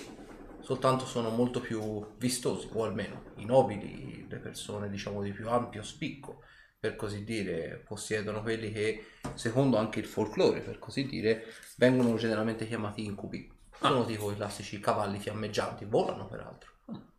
soltanto 0.73 1.05
sono 1.05 1.29
molto 1.29 1.61
più 1.61 2.15
vistosi, 2.17 2.67
o 2.73 2.85
almeno 2.85 3.25
i 3.37 3.45
nobili, 3.45 4.27
le 4.27 4.39
persone 4.39 4.89
diciamo 4.89 5.21
di 5.23 5.31
più 5.31 5.51
ampio 5.51 5.83
spicco, 5.83 6.43
per 6.81 6.97
così 6.97 7.25
dire, 7.25 7.83
possiedono 7.87 8.41
quelli 8.41 8.73
che, 8.73 9.05
secondo 9.35 9.77
anche 9.77 10.01
il 10.01 10.07
folklore, 10.07 10.61
per 10.61 10.79
così 10.79 11.05
dire, 11.05 11.45
vengono 11.77 12.17
generalmente 12.17 12.67
chiamati 12.67 13.05
incubi. 13.05 13.53
Sono 13.79 14.07
tipo 14.07 14.31
i 14.31 14.37
classici 14.37 14.81
cavalli 14.81 15.19
fiammeggianti, 15.19 15.85
volano 15.85 16.27
peraltro. 16.27 16.71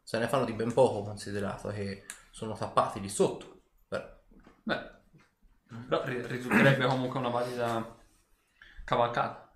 Se 0.01 0.17
ne 0.17 0.27
fanno 0.27 0.45
di 0.45 0.53
ben 0.53 0.73
poco 0.73 1.03
considerato 1.03 1.69
che 1.69 2.05
sono 2.31 2.55
tappati 2.55 2.99
lì 2.99 3.09
sotto. 3.09 3.61
Però, 3.87 4.03
Beh, 4.63 4.91
però 5.87 6.03
ri- 6.05 6.25
risulterebbe 6.25 6.87
comunque 6.87 7.19
una 7.19 7.29
valida 7.29 7.97
cavalcata. 8.83 9.53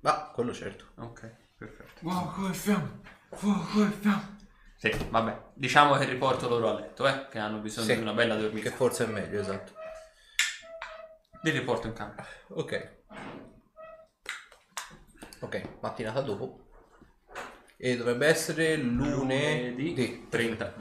ma 0.00 0.30
quello 0.34 0.52
certo. 0.52 0.92
Ok, 0.96 1.34
perfetto. 1.56 2.00
Fuoco 2.00 2.48
e 2.48 2.52
fiamme! 2.52 3.16
Fuoco 3.30 3.84
e 3.84 3.90
fiamme! 4.00 4.36
Sì, 4.76 4.90
vabbè. 5.10 5.38
Diciamo 5.54 5.96
che 5.96 6.04
riporto 6.04 6.48
loro 6.48 6.70
a 6.70 6.74
letto, 6.80 7.06
eh, 7.06 7.26
che 7.30 7.38
hanno 7.38 7.58
bisogno 7.58 7.86
Sì. 7.86 7.94
di 7.96 8.00
una 8.00 8.12
bella 8.12 8.36
Che 8.36 8.42
dormita. 8.42 8.70
forse 8.70 9.04
è 9.04 9.08
meglio, 9.08 9.40
esatto. 9.40 9.72
Li 11.42 11.50
riporto 11.50 11.86
in 11.88 11.92
camera. 11.94 12.24
Ok. 12.48 12.96
Ok, 15.40 15.68
mattinata 15.80 16.20
dopo. 16.20 16.66
E 17.76 17.96
dovrebbe 17.96 18.26
essere 18.26 18.76
lunedì 18.76 19.88
Lunedì 19.88 20.26
30. 20.28 20.74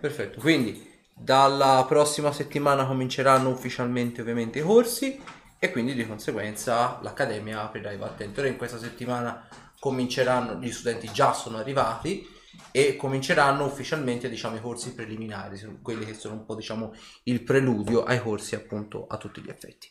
Perfetto, 0.00 0.38
quindi 0.38 0.88
dalla 1.14 1.84
prossima 1.86 2.32
settimana 2.32 2.86
cominceranno 2.86 3.48
ufficialmente 3.50 4.20
ovviamente 4.22 4.60
i 4.60 4.62
corsi 4.62 5.20
e 5.58 5.70
quindi 5.72 5.94
di 5.94 6.06
conseguenza 6.06 6.98
l'accademia 7.02 7.62
aprirà 7.62 7.90
i 7.90 7.96
battenti. 7.96 8.38
Ora 8.38 8.48
in 8.48 8.56
questa 8.56 8.78
settimana 8.78 9.46
cominceranno, 9.80 10.60
gli 10.60 10.70
studenti 10.70 11.10
già 11.10 11.32
sono 11.32 11.56
arrivati 11.56 12.24
e 12.70 12.94
cominceranno 12.96 13.64
ufficialmente 13.64 14.28
diciamo 14.28 14.56
i 14.56 14.60
corsi 14.60 14.94
preliminari, 14.94 15.58
quelli 15.82 16.04
che 16.04 16.14
sono 16.14 16.34
un 16.34 16.44
po' 16.44 16.54
diciamo 16.54 16.92
il 17.24 17.42
preludio 17.42 18.04
ai 18.04 18.20
corsi 18.20 18.54
appunto 18.54 19.06
a 19.08 19.16
tutti 19.16 19.40
gli 19.40 19.48
effetti. 19.48 19.88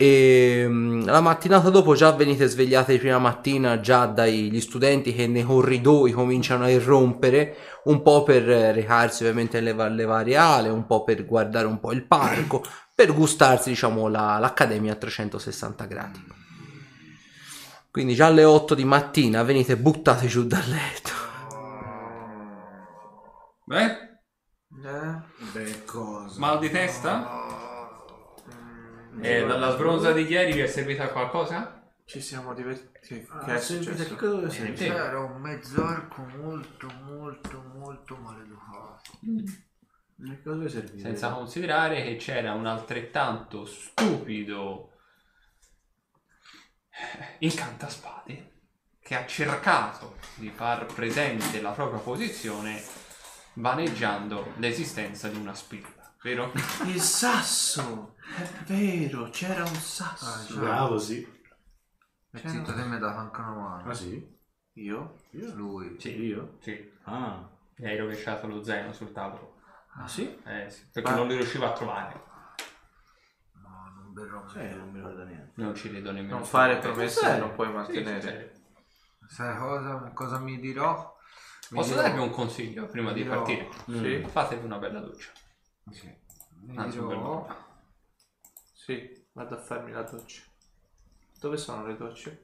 E 0.00 0.64
mm, 0.64 1.06
la 1.06 1.20
mattinata 1.20 1.70
dopo 1.70 1.94
già 1.96 2.12
venite 2.12 2.46
svegliate 2.46 2.92
di 2.92 2.98
prima 2.98 3.18
mattina 3.18 3.80
già 3.80 4.06
dagli 4.06 4.60
studenti 4.60 5.12
che 5.12 5.26
nei 5.26 5.42
corridoi 5.42 6.12
cominciano 6.12 6.64
a 6.64 6.70
irrompere 6.70 7.56
un 7.84 8.00
po' 8.02 8.22
per 8.22 8.44
recarsi 8.44 9.24
ovviamente 9.24 9.58
alle, 9.58 9.70
alle 9.72 10.04
varie 10.04 10.36
ale, 10.36 10.68
un 10.68 10.86
po' 10.86 11.02
per 11.02 11.26
guardare 11.26 11.66
un 11.66 11.80
po' 11.80 11.90
il 11.92 12.06
parco, 12.06 12.62
per 12.94 13.12
gustarsi 13.12 13.70
diciamo 13.70 14.06
la- 14.08 14.38
l'accademia 14.38 14.92
a 14.92 14.96
360 14.96 15.84
gradi. 15.86 16.37
Quindi 17.98 18.14
già 18.14 18.26
alle 18.26 18.44
8 18.44 18.76
di 18.76 18.84
mattina 18.84 19.42
venite 19.42 19.76
buttati 19.76 20.28
giù 20.28 20.46
dal 20.46 20.62
letto. 20.68 21.10
Beh, 23.64 23.84
Eh? 24.84 25.20
Beh, 25.52 25.84
cosa? 25.84 26.38
mal 26.38 26.60
di 26.60 26.70
testa? 26.70 27.96
E 29.20 29.44
la, 29.44 29.56
la 29.58 29.72
sbronza 29.72 30.12
di 30.12 30.22
ieri 30.28 30.52
vi 30.52 30.60
è 30.60 30.68
servita 30.68 31.02
a 31.06 31.08
qualcosa? 31.08 31.90
Ci 32.04 32.20
siamo 32.20 32.54
divertiti. 32.54 33.26
Ah, 33.30 33.44
che 33.46 33.54
è 33.56 33.58
servita- 33.58 33.96
successo? 34.04 34.14
che 34.14 34.46
Eh, 34.46 34.50
servire? 34.50 34.76
sì. 34.76 34.84
C'era 34.84 35.18
un 35.18 35.40
mezzorco 35.40 36.22
molto, 36.40 36.86
molto, 37.04 37.64
molto 37.74 38.14
maleducato. 38.14 39.10
Che 39.20 40.42
cosa 40.44 40.56
deve 40.56 40.68
servire? 40.68 41.00
Senza 41.00 41.30
considerare 41.32 42.04
che 42.04 42.14
c'era 42.14 42.52
un 42.52 42.66
altrettanto 42.66 43.64
stupido 43.64 44.92
incantaspade 47.38 48.52
che 49.00 49.14
ha 49.14 49.26
cercato 49.26 50.16
di 50.34 50.50
far 50.50 50.86
presente 50.86 51.60
la 51.60 51.70
propria 51.70 52.00
posizione 52.00 52.82
vaneggiando 53.54 54.52
l'esistenza 54.56 55.28
di 55.28 55.36
una 55.38 55.54
spilla, 55.54 56.14
vero? 56.22 56.52
Il 56.84 57.00
sasso! 57.00 58.16
È 58.36 58.42
vero, 58.66 59.30
c'era 59.30 59.64
un 59.64 59.74
sasso. 59.74 60.58
Bravo, 60.58 60.98
sì. 60.98 61.36
E 62.30 62.48
zitto, 62.48 62.74
te 62.74 62.84
mi 62.84 62.94
hai 62.94 63.00
dato 63.00 63.18
anche 63.18 63.40
una 63.40 63.50
mano. 63.52 63.90
Ah, 63.90 63.94
sì? 63.94 64.36
Io? 64.74 65.16
Io? 65.30 65.54
Lui. 65.54 65.96
Sì, 65.98 66.20
io? 66.20 66.58
Sì, 66.60 66.92
Ah. 67.04 67.48
gli 67.74 67.86
hai 67.86 67.96
rovesciato 67.96 68.46
lo 68.46 68.62
zaino 68.62 68.92
sul 68.92 69.12
tavolo. 69.12 69.56
Ah, 69.94 70.06
sì? 70.06 70.38
Eh 70.44 70.68
sì, 70.70 70.86
perché 70.92 71.10
Ah. 71.10 71.14
non 71.14 71.26
li 71.26 71.36
riuscivo 71.36 71.64
a 71.66 71.72
trovare. 71.72 72.22
Berrò 74.18 74.48
Sì, 74.48 74.68
non 74.74 74.90
mi 74.90 74.96
ricordo 74.98 75.24
niente. 75.24 75.52
Non 75.54 75.74
ci 75.74 75.88
vedo 75.88 76.10
nemmeno. 76.10 76.36
Non 76.38 76.44
fare 76.44 76.78
promesse 76.78 77.26
che 77.26 77.38
non 77.38 77.54
puoi 77.54 77.68
Sì, 77.68 77.72
mantenere. 77.72 78.20
serio. 78.20 78.50
Sai 79.28 79.56
cosa, 79.58 80.10
cosa 80.14 80.38
mi 80.38 80.58
dirò? 80.58 81.16
Mi 81.70 81.78
Posso 81.78 81.90
dirò- 81.90 82.02
darvi 82.02 82.18
un 82.20 82.30
consiglio 82.30 82.86
prima 82.86 83.12
di 83.12 83.22
dirò- 83.22 83.36
partire? 83.42 83.68
Sì? 83.86 84.24
Fatevi 84.28 84.64
una 84.64 84.78
bella 84.78 85.00
doccia. 85.00 85.30
Sì. 85.90 86.12
Mi 86.62 86.76
Anzi, 86.76 86.98
un 86.98 87.06
bel 87.08 87.16
dirò... 87.16 87.40
bagno. 87.42 87.66
Sì, 88.72 89.26
vado 89.32 89.54
a 89.54 89.58
farmi 89.60 89.92
la 89.92 90.02
doccia. 90.02 90.42
Dove 91.38 91.56
sono 91.56 91.86
le 91.86 91.96
docce? 91.96 92.42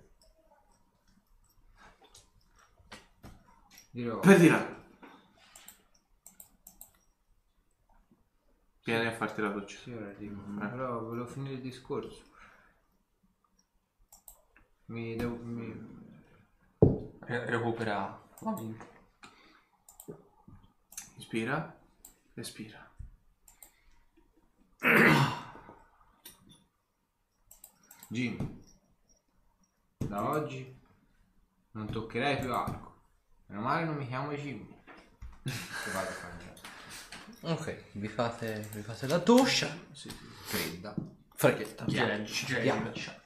dirò... 3.90 4.18
Per 4.20 4.38
di 4.38 4.48
Vieni 8.85 9.07
a 9.07 9.12
farti 9.12 9.40
la 9.40 9.49
doccia. 9.49 9.79
Sì, 9.79 9.92
ora 9.92 10.12
dico. 10.12 10.42
Eh. 10.61 10.68
Però 10.68 11.01
volevo 11.01 11.27
finire 11.27 11.55
il 11.55 11.62
discorso. 11.62 12.23
Mi 14.87 15.16
devo... 15.16 15.37
Mi... 15.37 16.03
Re- 17.20 17.47
recupera 17.47 18.23
la 18.40 18.51
mente. 18.51 18.92
Ispira. 21.16 21.81
Respira. 22.35 22.92
Jim, 28.09 28.61
da 29.97 30.29
oggi 30.29 30.79
non 31.70 31.90
toccherai 31.90 32.38
più 32.38 32.53
arco. 32.53 33.03
Meno 33.47 33.62
male 33.62 33.87
non 33.87 33.97
mi 33.97 34.07
chiamo 34.07 34.33
Jim. 34.35 34.66
Che 35.42 35.90
vado 35.92 36.09
a 36.09 36.12
fare? 36.12 36.53
Ok, 37.46 37.90
vi 37.92 38.09
fate, 38.09 38.70
vi 38.72 38.80
fate 38.80 39.07
la 39.07 39.18
doccia. 39.18 39.68
Fredda. 40.45 40.95
Freghetta. 41.34 41.84
Ghiaccia. 41.84 42.59
Ghiaccia. 42.59 43.22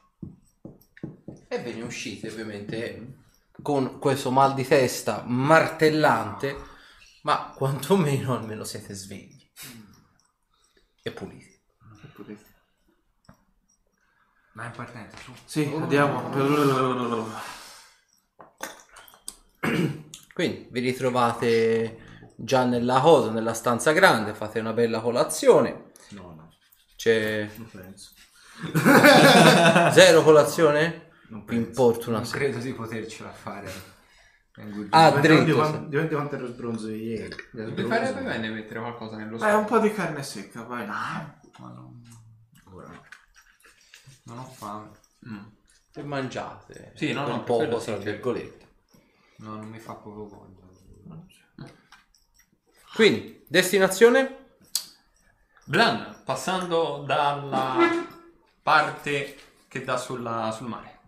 E 1.47 1.59
ve 1.61 1.73
ne 1.73 1.83
uscite 1.83 2.29
ovviamente 2.29 3.15
con 3.63 4.01
questo 4.01 4.33
mal 4.33 4.55
di 4.55 4.67
testa 4.67 5.23
martellante, 5.25 6.57
ma 7.23 7.53
quantomeno 7.57 8.37
almeno 8.37 8.65
siete 8.65 8.93
svegli 8.93 9.49
e 11.01 11.13
puliti. 11.13 11.57
Ma 14.55 14.65
è 14.65 14.67
importante, 14.67 15.17
su. 15.23 15.33
Sì, 15.45 15.73
andiamo. 15.73 16.29
Quindi 20.35 20.67
vi 20.73 20.81
ritrovate 20.81 22.08
già 22.41 22.65
nella 22.65 23.01
cosa, 23.01 23.31
nella 23.31 23.53
stanza 23.53 23.91
grande, 23.93 24.33
fate 24.33 24.61
una 24.61 24.73
bella 24.73 25.01
colazione. 25.01 25.91
No, 26.11 26.35
no, 26.37 26.53
C'è 26.97 27.49
non 27.57 27.69
penso. 27.69 28.13
zero 29.93 30.23
colazione? 30.23 31.11
Non 31.29 31.45
penso. 31.45 31.61
importa 31.69 32.09
una 32.11 32.19
Non 32.21 32.31
credo 32.31 32.59
di 32.59 32.73
potercela 32.73 33.31
fare. 33.33 33.97
Ah, 34.91 35.11
Dipende 35.13 35.45
dritto. 35.45 35.69
dipende 35.89 36.09
di 36.09 36.15
quanto 36.15 36.35
ero 36.37 36.47
sbronzo 36.49 36.87
di 36.89 37.03
ieri. 37.03 37.35
Sbronzo. 37.53 37.87
farebbe 37.87 38.21
bene 38.23 38.49
mettere 38.51 38.81
qualcosa 38.81 39.17
nello 39.17 39.35
Eh, 39.37 39.39
stomaco. 39.39 39.59
un 39.59 39.65
po' 39.67 39.79
di 39.79 39.93
carne 39.93 40.23
secca, 40.23 40.63
vai. 40.63 40.87
Ma 40.87 41.39
non, 41.59 42.03
Ora 42.73 42.89
no. 42.89 43.03
non 44.25 44.39
ho 44.39 44.45
fame. 44.45 44.91
Mm. 45.29 45.45
Se 45.91 46.03
mangiate. 46.03 46.93
Sì, 46.97 47.13
no, 47.13 47.27
no, 47.27 47.43
quello 47.45 47.79
sì, 47.79 47.87
tra 47.87 47.97
virgolette. 47.97 48.67
No, 49.39 49.55
non 49.57 49.69
mi 49.69 49.79
fa 49.79 49.95
proprio 49.95 50.27
voglia. 50.27 50.67
Quindi, 52.99 53.45
destinazione? 53.47 54.57
Blan, 55.67 56.23
passando 56.25 57.05
dalla 57.07 57.77
parte 58.61 59.37
che 59.69 59.85
dà 59.85 59.97
sulla- 59.97 60.51
sul 60.51 60.67
mare. 60.67 60.99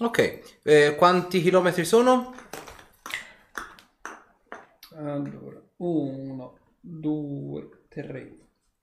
Ok, 0.00 0.58
eh, 0.62 0.94
quanti 0.94 1.40
chilometri 1.40 1.86
sono? 1.86 2.34
Allora, 4.94 5.58
1, 5.76 6.58
2, 6.82 7.68
3, 7.88 8.36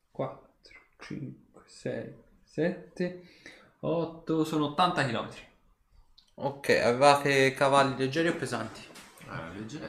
4, 0.10 0.74
5, 1.02 1.62
6, 1.68 2.16
7. 2.44 3.28
8 3.82 4.44
sono 4.44 4.66
80 4.70 5.06
km. 5.06 5.30
Ok, 6.34 6.70
avevate 6.84 7.54
cavalli 7.54 7.96
leggeri 7.96 8.30
o 8.30 8.36
pesanti? 8.36 8.82
Ah, 9.28 9.50
leggero, 9.54 9.88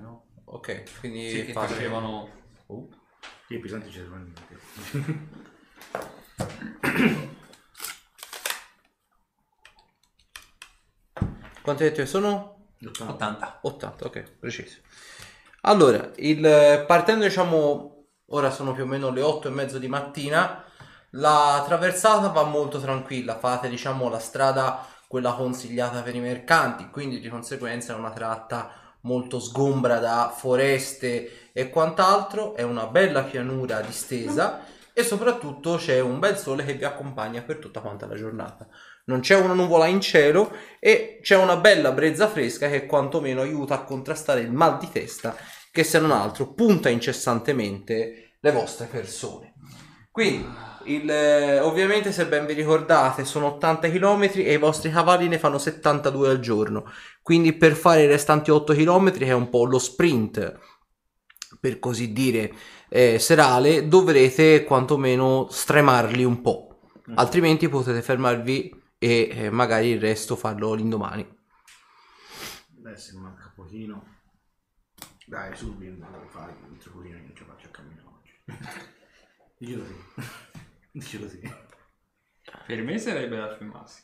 no? 0.00 0.24
Ok, 0.46 1.00
quindi 1.00 1.28
Sì, 1.30 1.44
che 1.46 1.52
fate- 1.52 1.74
facevano 1.74 2.28
Sì, 3.48 3.54
i 3.54 3.58
pesanti 3.58 3.90
ci 3.90 3.98
sono. 4.00 4.22
Quanti 11.62 11.82
hai 11.82 11.88
detto 11.88 12.02
che 12.02 12.06
sono? 12.06 12.68
80. 12.86 13.60
80, 13.62 14.04
ok, 14.04 14.22
preciso. 14.38 14.80
Allora, 15.62 16.10
il, 16.16 16.84
partendo 16.86 17.24
diciamo, 17.24 18.04
ora 18.26 18.50
sono 18.50 18.74
più 18.74 18.82
o 18.84 18.86
meno 18.86 19.10
le 19.10 19.22
8 19.22 19.48
e 19.48 19.50
mezzo 19.50 19.78
di 19.78 19.88
mattina, 19.88 20.62
la 21.12 21.62
traversata 21.66 22.28
va 22.28 22.42
molto 22.44 22.78
tranquilla, 22.78 23.38
fate 23.38 23.68
diciamo 23.70 24.10
la 24.10 24.18
strada 24.18 24.86
quella 25.06 25.32
consigliata 25.32 26.02
per 26.02 26.14
i 26.14 26.20
mercanti, 26.20 26.90
quindi 26.90 27.20
di 27.20 27.28
conseguenza 27.28 27.94
è 27.94 27.96
una 27.96 28.10
tratta 28.10 28.83
molto 29.04 29.40
sgombra 29.40 29.98
da 29.98 30.32
foreste 30.34 31.50
e 31.52 31.70
quant'altro, 31.70 32.54
è 32.54 32.62
una 32.62 32.86
bella 32.86 33.22
pianura 33.22 33.80
distesa 33.80 34.64
e 34.92 35.02
soprattutto 35.02 35.76
c'è 35.76 36.00
un 36.00 36.18
bel 36.18 36.36
sole 36.36 36.64
che 36.64 36.74
vi 36.74 36.84
accompagna 36.84 37.42
per 37.42 37.56
tutta 37.56 37.80
quanta 37.80 38.06
la 38.06 38.14
giornata. 38.14 38.66
Non 39.06 39.20
c'è 39.20 39.36
una 39.36 39.54
nuvola 39.54 39.86
in 39.86 40.00
cielo 40.00 40.52
e 40.78 41.18
c'è 41.22 41.36
una 41.36 41.56
bella 41.56 41.92
brezza 41.92 42.28
fresca 42.28 42.68
che 42.68 42.86
quantomeno 42.86 43.42
aiuta 43.42 43.74
a 43.74 43.84
contrastare 43.84 44.40
il 44.40 44.52
mal 44.52 44.78
di 44.78 44.88
testa 44.90 45.36
che 45.70 45.82
se 45.82 45.98
non 45.98 46.12
altro 46.12 46.52
punta 46.52 46.88
incessantemente 46.88 48.36
le 48.40 48.52
vostre 48.52 48.86
persone. 48.86 49.54
Quindi, 50.14 50.46
il, 50.84 51.10
eh, 51.10 51.58
ovviamente 51.58 52.12
se 52.12 52.26
ben 52.26 52.46
vi 52.46 52.52
ricordate 52.52 53.24
sono 53.24 53.46
80 53.54 53.90
km 53.90 54.30
e 54.34 54.52
i 54.52 54.58
vostri 54.58 54.92
cavalli 54.92 55.26
ne 55.26 55.40
fanno 55.40 55.58
72 55.58 56.28
al 56.28 56.38
giorno, 56.38 56.84
quindi 57.24 57.54
per 57.54 57.72
fare 57.74 58.02
i 58.02 58.06
restanti 58.06 58.50
8 58.50 58.74
km 58.74 59.10
che 59.12 59.24
è 59.24 59.32
un 59.32 59.48
po' 59.48 59.64
lo 59.64 59.78
sprint 59.78 60.60
per 61.58 61.78
così 61.78 62.12
dire 62.12 62.52
eh, 62.90 63.18
serale 63.18 63.88
dovrete 63.88 64.64
quantomeno 64.64 65.48
stremarli 65.48 66.22
un 66.22 66.42
po', 66.42 66.90
altrimenti 67.14 67.70
potete 67.70 68.02
fermarvi 68.02 68.82
e 68.98 69.28
eh, 69.32 69.50
magari 69.50 69.88
il 69.88 70.00
resto 70.00 70.36
farlo 70.36 70.74
l'indomani. 70.74 71.26
Beh, 72.68 72.96
se 72.96 73.16
manca 73.16 73.50
pochino. 73.56 74.20
Dai, 75.24 75.56
su, 75.56 75.74
vieni, 75.78 76.04
fai, 76.28 76.52
un 76.68 76.76
pochino 76.76 77.16
non 77.16 77.32
ci 77.34 77.44
faccio 77.44 77.68
a 77.68 77.70
camminare 77.70 78.06
oggi. 78.06 78.32
Dicelo 79.56 79.86
sì. 79.86 79.94
Dicelo 80.92 81.28
sì. 81.30 81.40
Per 82.66 82.82
me 82.82 82.98
sarebbe 82.98 83.36
da 83.36 83.56
fermarsi. 83.56 84.02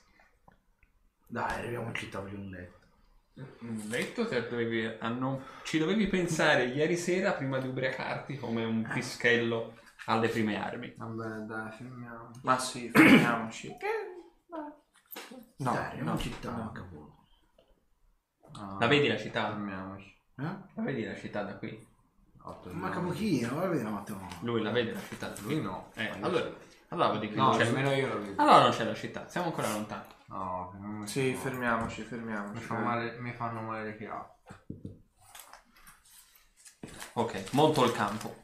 Dai, 1.26 1.58
arriviamo 1.58 1.88
in 1.88 1.94
città, 1.94 2.20
voglio 2.20 2.38
un 2.38 2.48
letto. 2.48 2.79
Un 3.60 3.82
letto 3.88 4.26
te 4.26 4.48
dovevi, 4.48 4.84
a 4.98 5.08
non- 5.08 5.42
ci 5.64 5.78
dovevi 5.78 6.06
pensare 6.06 6.64
ieri 6.64 6.96
sera 6.96 7.32
prima 7.32 7.58
di 7.58 7.68
ubriacarti 7.68 8.36
come 8.38 8.64
un 8.64 8.88
pischello 8.92 9.74
alle 10.06 10.28
prime 10.28 10.56
armi. 10.62 10.94
Vabbè, 10.96 11.40
dai, 11.44 11.70
fermiamo. 11.72 12.30
Ma 12.42 12.58
sì, 12.58 12.88
fermiamoci. 12.90 13.76
No, 15.56 15.72
Dai, 15.74 16.00
no, 16.02 16.12
in 16.12 16.18
città, 16.18 16.50
no. 16.52 16.72
poco. 16.72 17.26
No, 18.58 18.76
La 18.80 18.86
vedi 18.86 19.08
la 19.08 19.18
città? 19.18 19.48
Fermiamoci. 19.50 20.16
Eh? 20.38 20.42
La 20.74 20.82
vedi 20.82 21.04
la 21.04 21.14
città 21.14 21.42
da 21.42 21.54
qui? 21.56 21.86
Otto 22.42 22.70
Manca 22.72 22.96
chilometri. 22.96 23.28
pochino, 23.28 23.54
va 23.60 23.66
bene, 23.66 23.88
un 23.88 23.96
attimo. 23.96 24.28
Lui 24.40 24.62
la 24.62 24.70
vede 24.70 24.92
la 24.92 25.00
città? 25.06 25.32
Lui 25.42 25.60
no. 25.60 25.90
Eh, 25.96 26.08
allora, 26.20 26.50
allora 26.88 27.18
che 27.18 27.28
No, 27.34 27.48
non 27.48 27.58
c'è 27.58 27.64
nemmeno 27.64 27.92
io 27.92 28.08
lo 28.08 28.20
vedo. 28.20 28.40
Allora 28.40 28.62
non 28.62 28.70
c'è 28.70 28.84
la 28.84 28.94
città, 28.94 29.28
siamo 29.28 29.48
ancora 29.48 29.70
lontani. 29.70 30.04
No, 30.30 30.72
non 30.80 30.90
mi 30.98 31.06
Sì, 31.08 31.34
fa- 31.34 31.40
fermiamoci, 31.40 32.00
Mi, 32.02 32.06
fermiamoci. 32.06 32.60
fa 32.64 32.78
male, 32.78 33.18
mi 33.18 33.32
fanno 33.32 33.60
male 33.62 33.84
le 33.84 33.96
chiavi. 33.96 34.28
Ok, 37.14 37.52
monto 37.52 37.84
il 37.84 37.92
campo. 37.92 38.36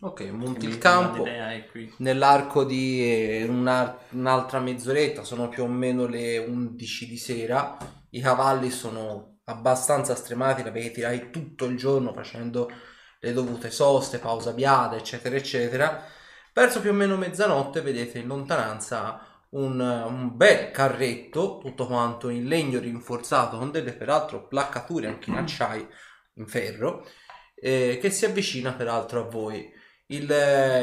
Ok, 0.00 0.20
monti 0.30 0.66
il 0.66 0.78
campo. 0.78 1.24
L'idea 1.24 1.52
è 1.52 1.66
qui. 1.66 1.92
Nell'arco 1.98 2.64
di 2.64 3.00
eh, 3.00 3.44
una- 3.44 3.96
un'altra 4.10 4.58
mezz'oretta, 4.58 5.22
sono 5.24 5.48
più 5.48 5.62
o 5.62 5.68
meno 5.68 6.06
le 6.06 6.36
11 6.38 7.06
di 7.06 7.16
sera, 7.16 7.76
i 8.10 8.20
cavalli 8.20 8.70
sono 8.70 9.38
abbastanza 9.44 10.14
stremati, 10.14 10.62
avete 10.62 10.90
tirati 10.90 11.30
tutto 11.30 11.64
il 11.66 11.76
giorno 11.76 12.12
facendo 12.12 12.70
le 13.20 13.32
dovute 13.32 13.70
soste, 13.70 14.18
pausa 14.18 14.52
biada, 14.52 14.96
eccetera, 14.96 15.36
eccetera. 15.36 16.02
Verso 16.52 16.80
più 16.80 16.90
o 16.90 16.92
meno 16.92 17.16
mezzanotte 17.16 17.80
vedete 17.80 18.18
in 18.18 18.26
lontananza 18.26 19.33
un, 19.54 19.80
un 19.80 20.36
bel 20.36 20.70
carretto, 20.70 21.58
tutto 21.58 21.86
quanto 21.86 22.28
in 22.28 22.46
legno 22.46 22.78
rinforzato, 22.80 23.58
con 23.58 23.70
delle 23.70 23.92
peraltro 23.92 24.46
placcature 24.46 25.06
anche 25.08 25.30
in 25.30 25.36
acciaio, 25.36 25.88
in 26.34 26.46
ferro, 26.46 27.06
eh, 27.54 27.98
che 28.00 28.10
si 28.10 28.24
avvicina 28.24 28.72
peraltro 28.72 29.20
a 29.20 29.28
voi. 29.28 29.70
Il, 30.06 30.30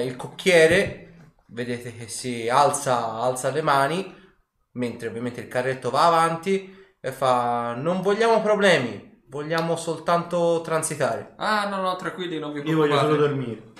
il 0.05 0.15
cocchiere, 0.15 1.33
vedete 1.47 1.95
che 1.95 2.07
si 2.07 2.49
alza, 2.49 3.11
alza 3.13 3.51
le 3.51 3.61
mani, 3.61 4.15
mentre 4.73 5.09
ovviamente 5.09 5.41
il 5.41 5.47
carretto 5.47 5.89
va 5.89 6.07
avanti 6.07 6.73
e 6.99 7.11
fa 7.11 7.73
non 7.75 8.01
vogliamo 8.01 8.41
problemi, 8.41 9.21
vogliamo 9.27 9.75
soltanto 9.75 10.61
transitare. 10.63 11.33
Ah, 11.37 11.67
no, 11.67 11.81
no, 11.81 11.95
tranquilli, 11.97 12.39
non 12.39 12.53
vi 12.53 12.61
Io 12.63 12.77
voglio 12.77 12.97
preoccupate. 12.97 13.07
solo 13.07 13.17
dormire. 13.27 13.73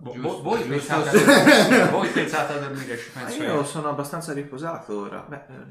Giusto, 0.00 0.20
vo- 0.20 0.42
voi, 0.42 0.62
giusto, 0.66 0.68
pensate 0.68 1.10
a, 1.82 1.90
voi 1.90 2.08
pensate 2.08 2.52
a 2.54 2.58
dormire, 2.58 2.96
ci 2.96 3.10
penso 3.10 3.42
io 3.42 3.54
io. 3.54 3.64
sono 3.64 3.88
abbastanza 3.88 4.32
riposato 4.32 5.00
ora. 5.00 5.20
Beh, 5.22 5.46
eh, 5.48 5.66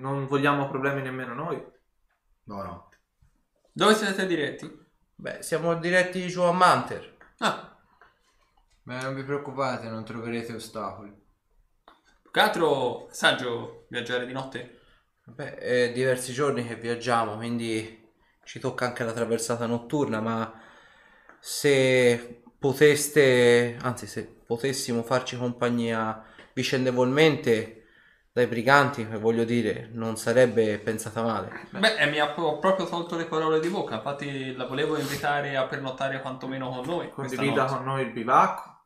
non 0.00 0.26
vogliamo 0.26 0.68
problemi 0.68 1.02
nemmeno 1.02 1.34
noi. 1.34 1.62
No, 2.44 2.62
no. 2.62 2.88
Dove 3.72 3.94
siete 3.94 4.26
diretti? 4.26 4.70
Beh, 5.14 5.42
siamo 5.42 5.74
diretti 5.74 6.26
giù 6.28 6.42
a 6.42 6.52
Manter. 6.52 7.16
Ah, 7.38 7.76
Ma 8.84 9.00
non 9.02 9.14
vi 9.14 9.22
preoccupate, 9.24 9.88
non 9.88 10.04
troverete 10.04 10.54
ostacoli. 10.54 11.10
più 12.22 12.30
che 12.30 12.40
altro 12.40 13.08
saggio 13.10 13.86
viaggiare 13.88 14.26
di 14.26 14.32
notte? 14.32 14.80
Beh, 15.24 15.54
è 15.56 15.92
diversi 15.92 16.32
giorni 16.32 16.66
che 16.66 16.74
viaggiamo, 16.76 17.36
quindi 17.36 18.00
ci 18.44 18.58
tocca 18.58 18.86
anche 18.86 19.04
la 19.04 19.12
traversata 19.12 19.66
notturna, 19.66 20.20
ma 20.20 20.60
se 21.38 22.41
poteste, 22.62 23.76
anzi 23.80 24.06
se 24.06 24.24
potessimo 24.24 25.02
farci 25.02 25.36
compagnia 25.36 26.24
vicendevolmente 26.54 27.78
dai 28.30 28.46
briganti, 28.46 29.04
voglio 29.04 29.42
dire, 29.42 29.90
non 29.92 30.16
sarebbe 30.16 30.78
pensata 30.78 31.22
male. 31.22 31.66
Beh, 31.70 31.96
eh, 31.96 32.06
mi 32.08 32.20
ha 32.20 32.28
pro- 32.28 32.60
proprio 32.60 32.86
tolto 32.86 33.16
le 33.16 33.24
parole 33.24 33.58
di 33.58 33.68
bocca, 33.68 33.96
infatti 33.96 34.54
la 34.54 34.66
volevo 34.66 34.96
invitare 34.96 35.56
a 35.56 35.66
pernottare 35.66 36.20
quantomeno 36.20 36.70
con 36.70 36.86
noi. 36.86 37.10
Condivida 37.10 37.64
con 37.64 37.82
noi 37.82 38.02
il 38.02 38.12
bivacco. 38.12 38.84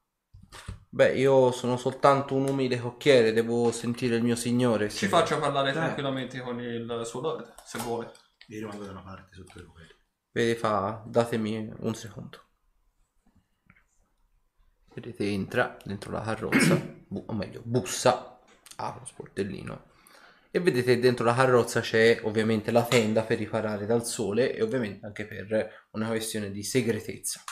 Beh, 0.88 1.14
io 1.14 1.52
sono 1.52 1.76
soltanto 1.76 2.34
un 2.34 2.48
umile 2.48 2.80
cocchiere, 2.80 3.34
devo 3.34 3.70
sentire 3.72 4.16
il 4.16 4.22
mio 4.22 4.36
signore. 4.36 4.88
Ci 4.88 4.96
se- 4.96 5.08
faccio 5.08 5.38
parlare 5.38 5.72
Dai. 5.72 5.82
tranquillamente 5.82 6.40
con 6.40 6.58
il 6.58 7.02
suo 7.04 7.20
lord, 7.20 7.54
se 7.62 7.78
vuole. 7.80 8.10
Io 8.48 8.60
rimango 8.60 8.84
da 8.84 8.92
una 8.92 9.02
parte 9.02 9.34
sotto 9.34 9.52
quelli. 9.70 9.94
Vedi, 10.32 10.54
fa, 10.54 11.02
datemi 11.04 11.70
un 11.80 11.94
secondo. 11.94 12.45
Vedete, 14.96 15.28
entra 15.30 15.76
dentro 15.84 16.10
la 16.10 16.22
carrozza, 16.22 16.74
bu- 17.06 17.24
o 17.26 17.34
meglio, 17.34 17.60
bussa, 17.62 18.40
apre 18.76 19.00
lo 19.00 19.06
sportellino 19.06 19.84
e 20.50 20.58
vedete 20.58 20.98
dentro 20.98 21.22
la 21.26 21.34
carrozza 21.34 21.82
c'è 21.82 22.20
ovviamente 22.22 22.70
la 22.70 22.82
tenda 22.82 23.22
per 23.22 23.36
riparare 23.36 23.84
dal 23.84 24.06
sole 24.06 24.54
e 24.54 24.62
ovviamente 24.62 25.04
anche 25.04 25.26
per 25.26 25.88
una 25.90 26.06
questione 26.08 26.50
di 26.50 26.62
segretezza. 26.62 27.42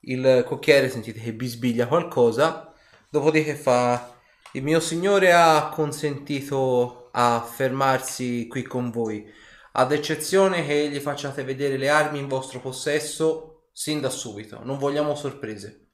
Il 0.00 0.44
cocchiere 0.46 0.88
sentite 0.88 1.20
che 1.20 1.34
bisbiglia 1.34 1.86
qualcosa, 1.86 2.72
dopodiché 3.10 3.54
fa 3.54 4.18
il 4.52 4.62
mio 4.62 4.80
signore 4.80 5.34
ha 5.34 5.68
consentito 5.68 7.10
a 7.12 7.42
fermarsi 7.42 8.46
qui 8.46 8.62
con 8.62 8.90
voi, 8.90 9.30
ad 9.72 9.92
eccezione 9.92 10.64
che 10.64 10.88
gli 10.88 11.00
facciate 11.00 11.44
vedere 11.44 11.76
le 11.76 11.90
armi 11.90 12.18
in 12.18 12.28
vostro 12.28 12.60
possesso 12.60 13.68
sin 13.72 14.00
da 14.00 14.08
subito, 14.08 14.64
non 14.64 14.78
vogliamo 14.78 15.14
sorprese. 15.14 15.85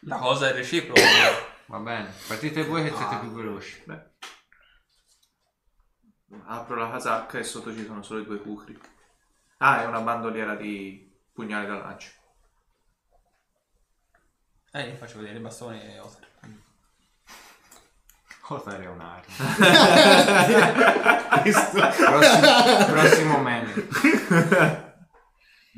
La 0.00 0.16
cosa 0.16 0.48
è 0.48 0.52
reciproca. 0.52 1.00
Va 1.66 1.78
bene, 1.78 2.12
partite 2.26 2.64
voi 2.64 2.82
che 2.82 2.94
siete 2.94 3.18
più 3.18 3.30
veloci. 3.30 3.84
Apro 6.46 6.76
la 6.76 6.90
casacca 6.90 7.38
e 7.38 7.42
sotto 7.42 7.74
ci 7.74 7.84
sono 7.84 8.02
solo 8.02 8.20
i 8.20 8.24
due 8.24 8.38
cucri. 8.38 8.78
Ah, 9.58 9.82
è 9.82 9.86
una 9.86 10.00
bandoliera 10.00 10.54
di 10.54 11.10
pugnali 11.32 11.66
da 11.66 11.78
lancio. 11.78 12.10
Eh, 14.72 14.88
io 14.88 14.96
faccio 14.96 15.18
vedere 15.18 15.36
il 15.36 15.42
bastone 15.42 15.94
e 15.94 15.98
Otter. 15.98 16.28
Otter 18.50 18.80
è 18.80 18.86
un'arma. 18.86 19.34
Prossimo, 21.48 22.86
prossimo 22.86 23.38
meme. 23.38 24.86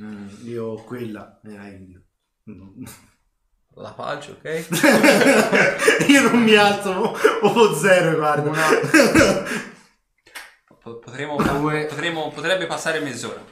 Mm, 0.00 0.28
io 0.44 0.64
ho 0.64 0.82
quella 0.82 1.40
e 1.44 1.58
hai 1.58 1.90
io. 1.90 2.02
Mm. 2.50 2.84
La 3.80 3.94
faccio, 3.94 4.32
ok? 4.32 4.66
io 6.08 6.20
non 6.28 6.42
mi 6.42 6.54
alzo, 6.54 6.90
ho- 6.90 7.74
zero, 7.74 8.14
guarda. 8.16 8.50
Po- 10.82 10.98
Potremmo, 10.98 11.36
Due. 11.36 11.86
potremmo- 11.86 12.30
potrebbe 12.30 12.66
passare 12.66 13.00
mezz'ora. 13.00 13.42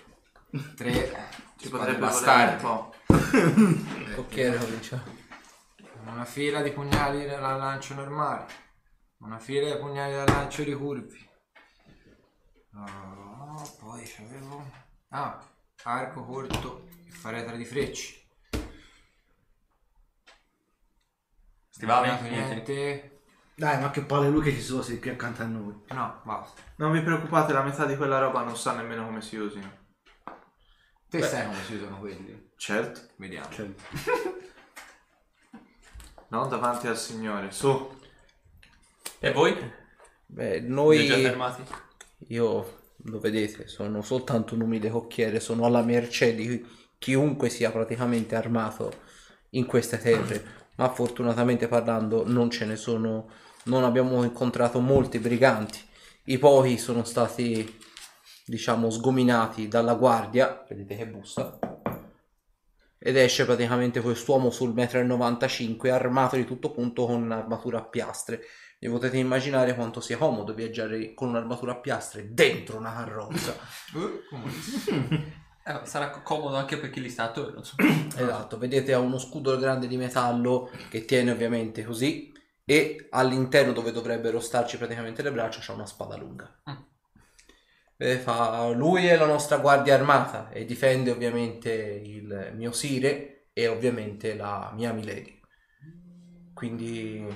Tre. 0.76 1.26
Ci 1.56 1.66
Spade 1.66 1.96
potrebbe 1.96 2.06
volere 2.08 2.50
un 2.50 2.56
po'. 2.58 2.94
Cocchiere 4.14 4.58
cominciamo. 4.58 5.16
Una 6.10 6.24
fila 6.24 6.60
di 6.62 6.72
pugnali 6.72 7.26
da 7.26 7.38
lancio 7.56 7.94
normali. 7.94 8.44
Una 9.20 9.38
fila 9.38 9.72
di 9.72 9.78
pugnali 9.78 10.12
da 10.12 10.24
lancio 10.24 10.62
ricurvi. 10.62 11.26
Oh, 12.74 13.76
poi 13.80 14.02
c'avevo... 14.04 14.70
Ah, 15.10 15.42
arco 15.84 16.24
corto 16.24 16.86
e 17.06 17.10
faretra 17.10 17.56
di 17.56 17.64
frecci. 17.64 18.26
Stivali? 21.78 22.08
Non 22.08 22.16
ho 22.16 22.22
Niente. 22.22 22.72
niente. 22.72 23.20
Dai, 23.54 23.80
ma 23.80 23.90
che 23.90 24.02
palle 24.02 24.28
lui 24.28 24.42
che 24.42 24.52
ci 24.52 24.60
sono 24.60 24.82
qui 24.82 25.10
accanto 25.10 25.42
a 25.42 25.46
noi. 25.46 25.74
No, 25.88 26.20
basta. 26.24 26.60
Non 26.76 26.90
vi 26.90 27.00
preoccupate, 27.02 27.52
la 27.52 27.62
metà 27.62 27.84
di 27.86 27.96
quella 27.96 28.18
roba 28.18 28.42
non 28.42 28.56
sa 28.56 28.74
nemmeno 28.74 29.04
come 29.04 29.20
si 29.20 29.36
usino. 29.36 29.86
Te 31.08 31.22
sai 31.22 31.46
come 31.46 31.62
si 31.64 31.74
usano 31.76 31.98
quelli? 32.00 32.50
Certo. 32.56 33.00
Vediamo. 33.16 33.48
Cioè, 33.50 33.66
Non 36.30 36.48
davanti 36.48 36.88
al 36.88 36.98
Signore. 36.98 37.50
Su. 37.52 37.96
E 39.20 39.32
voi? 39.32 39.56
Beh, 40.26 40.60
Vi 40.60 40.68
noi... 40.68 41.06
già 41.06 41.16
fermati? 41.16 41.62
Io, 42.28 42.80
lo 42.96 43.18
vedete, 43.20 43.68
sono 43.68 44.02
soltanto 44.02 44.54
un 44.54 44.62
umile 44.62 44.90
cocchiere, 44.90 45.40
sono 45.40 45.64
alla 45.64 45.82
mercé 45.82 46.34
di 46.34 46.64
chiunque 46.98 47.48
sia 47.48 47.70
praticamente 47.70 48.34
armato 48.34 48.92
in 49.50 49.64
queste 49.66 49.98
terre, 49.98 50.57
ma 50.78 50.88
fortunatamente 50.90 51.68
parlando 51.68 52.24
non 52.26 52.50
ce 52.50 52.64
ne 52.64 52.76
sono, 52.76 53.28
non 53.64 53.84
abbiamo 53.84 54.22
incontrato 54.22 54.80
molti 54.80 55.18
briganti. 55.18 55.78
I 56.24 56.38
pochi 56.38 56.78
sono 56.78 57.04
stati, 57.04 57.78
diciamo, 58.44 58.90
sgominati 58.90 59.66
dalla 59.66 59.94
guardia, 59.94 60.64
vedete 60.68 60.96
che 60.96 61.06
bussa, 61.06 61.58
ed 62.96 63.16
esce 63.16 63.44
praticamente 63.44 64.00
quest'uomo 64.00 64.50
sul 64.50 64.72
1,95 64.74 65.88
m 65.88 65.92
armato 65.92 66.36
di 66.36 66.44
tutto 66.44 66.70
punto 66.70 67.06
con 67.06 67.22
un'armatura 67.22 67.78
a 67.78 67.84
piastre. 67.84 68.42
Vi 68.78 68.88
potete 68.88 69.16
immaginare 69.16 69.74
quanto 69.74 70.00
sia 70.00 70.16
comodo 70.16 70.54
viaggiare 70.54 71.12
con 71.14 71.28
un'armatura 71.28 71.72
a 71.72 71.76
piastre 71.76 72.32
dentro 72.32 72.78
una 72.78 72.92
carrozza. 72.92 73.56
Eh, 75.68 75.84
sarà 75.84 76.08
co- 76.08 76.22
comodo 76.22 76.56
anche 76.56 76.78
per 76.78 76.88
chi 76.88 77.02
li 77.02 77.10
sta 77.10 77.24
attorno. 77.24 77.60
esatto, 78.16 78.56
vedete 78.56 78.94
ha 78.94 78.98
uno 78.98 79.18
scudo 79.18 79.58
grande 79.58 79.86
di 79.86 79.98
metallo 79.98 80.70
che 80.88 81.04
tiene 81.04 81.30
ovviamente 81.30 81.84
così 81.84 82.32
e 82.64 83.08
all'interno 83.10 83.72
dove 83.72 83.92
dovrebbero 83.92 84.40
starci 84.40 84.78
praticamente 84.78 85.22
le 85.22 85.30
braccia 85.30 85.60
c'è 85.60 85.72
una 85.72 85.84
spada 85.84 86.16
lunga. 86.16 86.62
Mm. 86.70 86.76
Vedete, 87.96 88.20
fa, 88.20 88.68
lui 88.70 89.06
è 89.06 89.16
la 89.16 89.26
nostra 89.26 89.58
guardia 89.58 89.94
armata 89.94 90.48
e 90.50 90.64
difende 90.64 91.10
ovviamente 91.10 91.70
il 91.70 92.52
mio 92.54 92.72
sire 92.72 93.48
e 93.52 93.66
ovviamente 93.66 94.34
la 94.34 94.72
mia 94.74 94.92
milady. 94.92 95.38
Quindi 96.54 97.26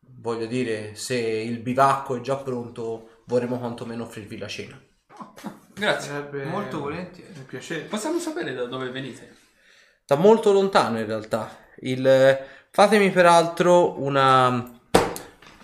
voglio 0.00 0.46
dire, 0.46 0.94
se 0.96 1.16
il 1.16 1.60
bivacco 1.60 2.16
è 2.16 2.20
già 2.20 2.36
pronto, 2.36 3.22
vorremmo 3.26 3.58
quantomeno 3.58 4.04
offrirvi 4.04 4.38
la 4.38 4.48
cena. 4.48 4.85
Grazie. 5.78 6.10
Sarebbe 6.10 6.44
Molto 6.44 6.80
volentieri. 6.80 7.32
un 7.36 7.44
piacere. 7.46 7.82
Possiamo 7.82 8.18
sapere 8.18 8.54
da 8.54 8.64
dove 8.64 8.88
venite? 8.90 9.34
da 10.06 10.14
molto 10.14 10.52
lontano 10.52 10.98
in 11.00 11.06
realtà. 11.06 11.64
Il, 11.80 12.38
fatemi 12.70 13.10
peraltro 13.10 14.00
una, 14.00 14.48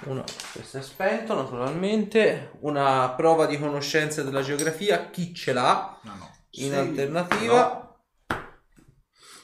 una- 0.06 0.24
questo 0.52 0.78
è 0.78 0.82
spento 0.82 1.34
naturalmente, 1.34 2.50
una 2.62 3.10
prova 3.10 3.46
di 3.46 3.56
conoscenza 3.58 4.22
della 4.24 4.42
geografia, 4.42 5.10
chi 5.10 5.32
ce 5.32 5.52
l'ha 5.52 5.96
No, 6.02 6.14
no. 6.16 6.30
in 6.52 6.74
alternativa. 6.74 7.96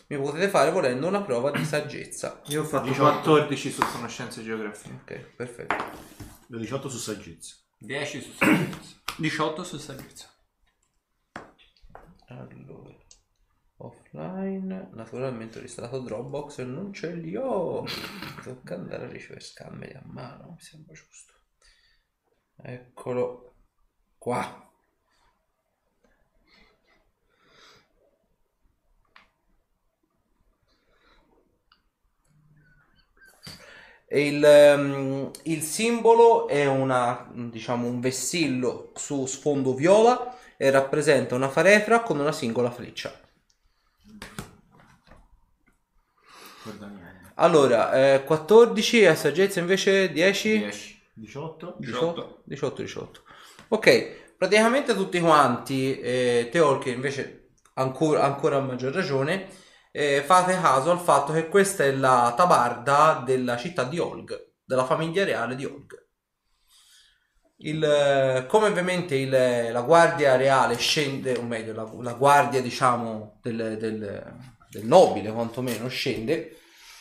Mi 0.09 0.17
potete 0.19 0.49
fare 0.49 0.71
volendo 0.73 1.07
una 1.07 1.23
prova 1.23 1.51
di 1.53 1.65
saggezza. 1.65 2.41
Io 2.47 2.63
ho 2.63 2.65
fatto 2.65 2.89
18. 2.89 3.21
14 3.21 3.71
su 3.71 3.81
conoscenze 3.93 4.41
e 4.41 4.45
geografia. 4.45 4.91
Ok, 5.01 5.13
perfetto. 5.37 5.77
Io 6.49 6.59
18 6.59 6.89
su 6.89 6.99
saggezza. 6.99 7.55
10 7.79 8.21
su 8.21 8.33
6. 8.37 8.69
18 9.19 9.63
sul 9.65 9.79
servizio. 9.81 10.27
Allora, 12.29 12.95
offline, 13.79 14.91
naturalmente 14.93 15.59
ho 15.59 15.63
installato 15.63 16.01
Dropbox 16.01 16.59
e 16.59 16.65
non 16.65 16.93
ce 16.93 17.15
li 17.15 17.37
ho. 17.37 17.85
Tocca 18.43 18.75
andare 18.75 19.05
a 19.05 19.09
ricevere 19.09 19.41
scammeri 19.41 19.95
a 19.95 20.03
mano, 20.05 20.51
mi 20.51 20.61
sembra 20.61 20.93
giusto. 20.95 21.33
Eccolo 22.63 23.55
qua. 24.19 24.63
Il, 34.11 34.43
ehm, 34.43 35.31
il 35.45 35.63
simbolo 35.63 36.49
è 36.49 36.67
una, 36.67 37.31
diciamo, 37.33 37.87
un 37.87 38.01
vessillo 38.01 38.93
su 38.95 39.27
sfondo 39.27 39.75
viola 39.75 40.38
e 40.59 40.71
rappresenta 40.71 41.37
una 41.37 41.49
faretra 41.49 42.03
con 42.03 42.19
una 42.19 42.33
singola 42.33 42.71
freccia. 42.71 43.19
Allora, 47.37 48.15
eh, 48.15 48.25
14 48.25 49.03
e 49.03 49.15
saggezza 49.15 49.61
invece 49.61 50.11
10? 50.11 50.59
10. 50.59 51.03
18. 51.15 51.77
18? 51.79 52.43
18, 52.45 52.83
18. 52.83 53.23
Ok, 53.69 54.35
praticamente 54.37 54.95
tutti 54.95 55.21
quanti, 55.21 55.99
eh, 56.01 56.49
Teol 56.51 56.81
che 56.81 56.91
invece 56.91 57.51
ancora, 57.75 58.25
ancora 58.25 58.57
a 58.57 58.61
maggior 58.61 58.93
ragione, 58.93 59.47
eh, 59.93 60.23
fate 60.23 60.55
caso 60.61 60.91
al 60.91 60.99
fatto 60.99 61.33
che 61.33 61.49
questa 61.49 61.85
è 61.85 61.93
la 61.93 62.35
tabarda 62.37 63.23
della 63.25 63.57
città 63.57 63.85
di 63.85 64.01
Olg, 64.01 64.55
della 64.65 64.85
famiglia 64.85 65.25
reale 65.25 65.55
di 65.55 65.65
Olg. 65.65 66.08
Il, 67.61 68.47
come 68.49 68.69
ovviamente 68.69 69.17
il- 69.17 69.31
la 69.73 69.83
guardia 69.83 70.37
reale 70.37 70.77
scende, 70.77 71.37
o 71.37 71.43
meglio, 71.43 71.73
la, 71.75 71.91
la 72.03 72.13
guardia 72.15 72.61
diciamo 72.63 73.39
del, 73.43 73.77
del- 73.79 74.37
del 74.71 74.85
nobile 74.87 75.33
quantomeno 75.33 75.89
scende, 75.89 76.57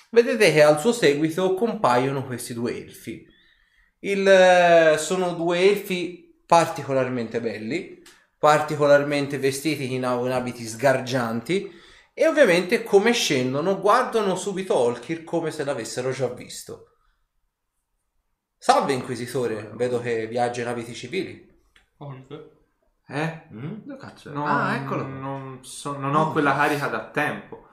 vedete 0.09 0.51
che 0.51 0.63
al 0.63 0.79
suo 0.79 0.93
seguito 0.93 1.53
compaiono 1.53 2.25
questi 2.25 2.53
due 2.53 2.75
elfi. 2.75 3.25
Il, 3.99 4.95
sono 4.99 5.33
due 5.33 5.59
elfi 5.59 6.41
particolarmente 6.45 7.39
belli, 7.41 8.01
particolarmente 8.37 9.37
vestiti 9.37 9.85
in, 9.93 10.03
in 10.03 10.03
abiti 10.31 10.65
sgargianti 10.65 11.71
e 12.13 12.27
ovviamente 12.27 12.83
come 12.83 13.11
scendono 13.13 13.79
guardano 13.79 14.35
subito 14.35 14.75
Olkir 14.75 15.23
come 15.23 15.51
se 15.51 15.63
l'avessero 15.63 16.11
già 16.11 16.27
visto. 16.29 16.96
Salve 18.57 18.93
inquisitore, 18.93 19.71
vedo 19.73 19.99
che 19.99 20.27
viaggia 20.27 20.61
in 20.61 20.67
abiti 20.67 20.93
civili. 20.93 21.47
Eh? 23.09 23.47
Mm? 23.53 23.81
Dove 23.85 23.99
cazzo 23.99 24.29
è? 24.29 24.33
No, 24.33 24.45
ah, 24.45 24.75
eccolo. 24.75 25.05
Non, 25.05 25.63
so- 25.63 25.97
non 25.97 26.15
ho 26.15 26.31
quella 26.31 26.53
carica 26.55 26.87
da 26.87 27.09
tempo. 27.09 27.67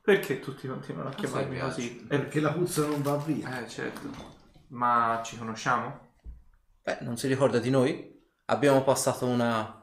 Perché 0.00 0.40
tutti 0.40 0.66
continuano 0.66 1.10
a 1.10 1.14
chiamarmi 1.14 1.58
così? 1.58 2.06
È 2.08 2.18
perché 2.18 2.40
la 2.40 2.52
puzza 2.52 2.86
non 2.86 3.00
va 3.02 3.16
via. 3.16 3.62
Eh, 3.64 3.68
certo. 3.68 4.10
Ma 4.68 5.22
ci 5.24 5.38
conosciamo? 5.38 6.12
Beh, 6.82 6.98
non 7.00 7.16
si 7.16 7.26
ricorda 7.28 7.58
di 7.58 7.70
noi? 7.70 8.12
Abbiamo 8.46 8.82
passato 8.82 9.24
una 9.26 9.82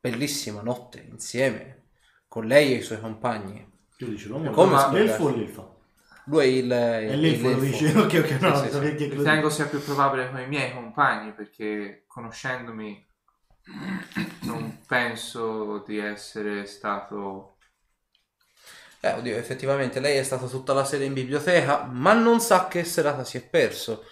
bellissima 0.00 0.62
notte 0.62 1.06
insieme 1.10 1.88
con 2.28 2.46
lei 2.46 2.72
e 2.72 2.76
i 2.76 2.82
suoi 2.82 3.00
compagni. 3.00 3.66
Io 3.98 4.06
dice 4.06 4.28
l'uomo 4.28 4.50
Come 4.52 4.72
ma 4.72 4.78
spiegare? 4.80 5.06
l'elfo 5.06 5.24
o 5.24 5.30
l'elfa? 5.30 5.76
Lui 6.28 6.44
è 6.44 6.46
il... 6.46 7.58
Dice. 7.60 7.96
Ok, 7.96 8.14
ok, 8.24 8.40
no, 8.40 8.56
Sì, 8.56 8.64
sì, 8.64 8.72
sì. 8.72 8.78
perché 8.78 9.08
Ritengo 9.08 9.50
sia 9.50 9.66
più 9.66 9.82
probabile 9.82 10.30
con 10.30 10.40
i 10.40 10.46
miei 10.46 10.72
compagni 10.72 11.32
perché 11.32 12.04
conoscendomi 12.06 13.06
non 14.42 14.80
penso 14.86 15.82
di 15.86 15.98
essere 15.98 16.66
stato... 16.66 17.56
Eh, 19.00 19.12
oddio, 19.12 19.36
effettivamente 19.36 20.00
lei 20.00 20.16
è 20.16 20.22
stata 20.22 20.46
tutta 20.46 20.72
la 20.72 20.84
sera 20.84 21.04
in 21.04 21.12
biblioteca, 21.12 21.84
ma 21.84 22.14
non 22.14 22.40
sa 22.40 22.66
che 22.66 22.82
serata 22.84 23.24
si 23.24 23.36
è 23.36 23.48
perso. 23.48 24.04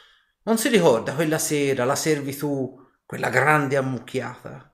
Non 0.43 0.59
si 0.59 0.69
ricorda 0.69 1.15
quella 1.15 1.39
sera, 1.39 1.85
la 1.85 1.97
servitù 1.97 2.79
quella 3.05 3.29
grande 3.31 3.77
ammucchiata. 3.77 4.73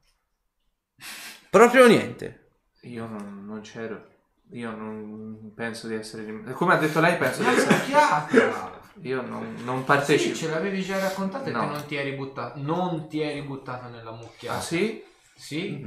Proprio 1.51 1.86
niente. 1.86 2.51
Io 2.82 3.07
non, 3.07 3.47
non 3.47 3.61
c'ero. 3.62 4.11
Io 4.53 4.70
non 4.70 5.53
penso 5.55 5.86
di 5.86 5.94
essere 5.94 6.24
rim- 6.24 6.53
Come 6.53 6.74
ha 6.74 6.76
detto 6.78 7.00
lei, 7.00 7.16
penso 7.16 7.42
di 7.42 7.48
essere. 7.48 7.76
Mucchiata! 7.76 8.80
Io 9.00 9.22
non, 9.22 9.55
non 9.64 9.78
Sì, 9.80 9.84
partecipo. 9.84 10.36
ce 10.36 10.48
l'avevi 10.50 10.82
già 10.82 10.98
raccontato 10.98 11.48
e 11.48 11.53
No. 11.53 11.61
che 11.61 11.66
non 11.66 11.86
ti 11.86 11.96
eri 11.96 12.12
buttato. 12.12 12.59
Non 12.61 13.09
ti 13.09 13.20
eri 13.20 13.42
buttato 13.42 13.88
nella 13.88 14.12
mucchiata. 14.12 14.59
Ah, 14.59 14.61
sì? 14.61 15.03
Sì? 15.34 15.82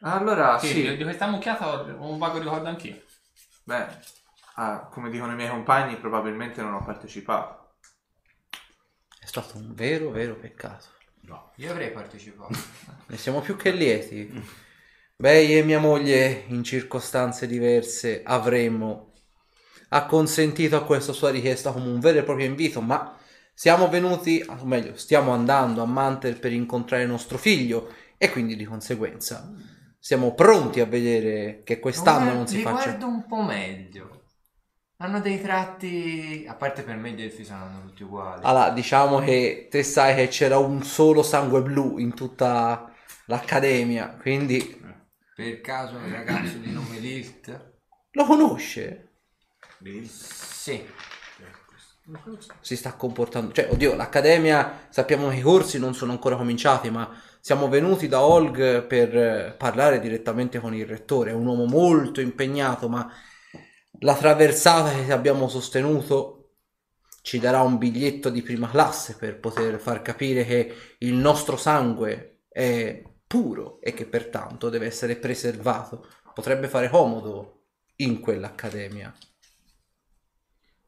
Allora, 0.00 0.58
Sì, 0.58 0.66
sì. 0.66 0.82
di- 0.82 0.96
di 0.96 1.02
questa 1.04 1.26
mucchiata 1.28 1.82
ho 1.84 2.10
un 2.10 2.18
vago 2.18 2.38
ricordo 2.38 2.68
anch'io. 2.68 3.00
Beh, 3.62 3.86
ah, 4.56 4.88
come 4.90 5.08
dicono 5.10 5.32
i 5.32 5.36
miei 5.36 5.48
compagni, 5.48 5.96
probabilmente 5.96 6.60
non 6.60 6.74
ho 6.74 6.82
partecipato. 6.84 7.76
È 9.20 9.26
stato 9.26 9.56
un 9.56 9.72
vero, 9.72 10.10
vero 10.10 10.34
peccato. 10.34 10.86
Io 11.56 11.70
avrei 11.70 11.90
partecipato. 11.92 12.58
Ne 13.06 13.16
siamo 13.16 13.40
più 13.40 13.56
che 13.56 13.70
lieti. 13.70 14.28
Beh, 15.16 15.42
io 15.42 15.58
e 15.58 15.62
mia 15.62 15.78
moglie, 15.78 16.44
in 16.48 16.64
circostanze 16.64 17.46
diverse, 17.46 18.22
avremmo 18.24 19.12
acconsentito 19.90 20.76
a 20.76 20.84
questa 20.84 21.12
sua 21.12 21.30
richiesta 21.30 21.70
come 21.70 21.86
un 21.86 22.00
vero 22.00 22.18
e 22.18 22.24
proprio 22.24 22.46
invito, 22.46 22.80
ma 22.80 23.16
siamo 23.54 23.88
venuti, 23.88 24.44
o 24.46 24.64
meglio, 24.64 24.96
stiamo 24.96 25.32
andando 25.32 25.82
a 25.82 25.86
Mantel 25.86 26.38
per 26.38 26.52
incontrare 26.52 27.06
nostro 27.06 27.38
figlio 27.38 27.92
e 28.18 28.30
quindi 28.30 28.56
di 28.56 28.64
conseguenza 28.64 29.52
siamo 30.04 30.34
pronti 30.34 30.80
a 30.80 30.84
vedere 30.84 31.62
che 31.64 31.80
quest'anno 31.80 32.34
non 32.34 32.46
si 32.46 32.60
faccia... 32.60 32.90
guardo 32.90 33.06
un 33.06 33.26
po' 33.26 33.42
meglio. 33.42 34.24
Hanno 34.98 35.20
dei 35.20 35.40
tratti... 35.40 36.44
A 36.46 36.54
parte 36.56 36.82
per 36.82 36.96
me 36.96 37.12
gli 37.12 37.22
elfi 37.22 37.42
saranno 37.42 37.80
tutti 37.86 38.02
uguali. 38.02 38.42
Allora, 38.44 38.68
diciamo 38.68 39.20
che 39.20 39.68
te 39.70 39.82
sai 39.82 40.14
che 40.14 40.28
c'era 40.28 40.58
un 40.58 40.82
solo 40.82 41.22
sangue 41.22 41.62
blu 41.62 41.96
in 41.96 42.12
tutta 42.12 42.92
l'accademia, 43.26 44.14
quindi 44.20 44.83
Per 45.34 45.60
caso 45.60 45.96
un 45.96 46.12
ragazzo 46.12 46.58
di 46.58 46.70
nome 46.70 46.98
Lilt? 46.98 47.72
lo 48.12 48.24
conosce? 48.24 49.08
Sì. 50.06 50.86
si 52.60 52.76
sta 52.76 52.94
comportando. 52.94 53.52
Cioè, 53.52 53.68
oddio, 53.70 53.94
l'accademia 53.96 54.86
sappiamo 54.90 55.28
che 55.30 55.36
i 55.36 55.40
corsi 55.40 55.78
non 55.78 55.94
sono 55.94 56.12
ancora 56.12 56.36
cominciati, 56.36 56.90
ma 56.90 57.20
siamo 57.40 57.68
venuti 57.68 58.06
da 58.06 58.22
Olg 58.22 58.82
per 58.86 59.16
eh, 59.16 59.54
parlare 59.58 59.98
direttamente 59.98 60.60
con 60.60 60.74
il 60.74 60.86
rettore. 60.86 61.30
È 61.30 61.34
un 61.34 61.46
uomo 61.46 61.64
molto 61.64 62.20
impegnato, 62.20 62.88
ma 62.88 63.10
la 64.00 64.14
traversata 64.14 64.92
che 64.92 65.12
abbiamo 65.12 65.48
sostenuto 65.48 66.50
ci 67.22 67.40
darà 67.40 67.62
un 67.62 67.78
biglietto 67.78 68.28
di 68.28 68.42
prima 68.42 68.68
classe 68.68 69.16
per 69.16 69.40
poter 69.40 69.80
far 69.80 70.00
capire 70.02 70.44
che 70.44 70.74
il 70.98 71.14
nostro 71.14 71.56
sangue 71.56 72.42
è 72.48 73.02
puro 73.34 73.80
e 73.80 73.92
che 73.94 74.06
pertanto 74.06 74.68
deve 74.68 74.86
essere 74.86 75.16
preservato. 75.16 76.06
Potrebbe 76.32 76.68
fare 76.68 76.88
comodo 76.88 77.64
in 77.96 78.20
quell'accademia. 78.20 79.12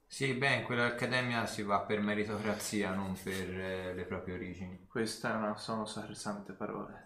Sì, 0.09 0.35
beh, 0.35 0.55
in 0.55 0.65
quell'accademia 0.65 1.47
si 1.47 1.63
va 1.63 1.81
per 1.83 2.01
meritocrazia, 2.01 2.93
non 2.93 3.17
per 3.23 3.49
eh, 3.61 3.95
le 3.95 4.05
proprie 4.05 4.35
origini. 4.35 4.85
Queste 4.89 5.29
non 5.29 5.57
sono 5.59 5.85
sacrosante 5.87 6.55
parole. 6.55 7.05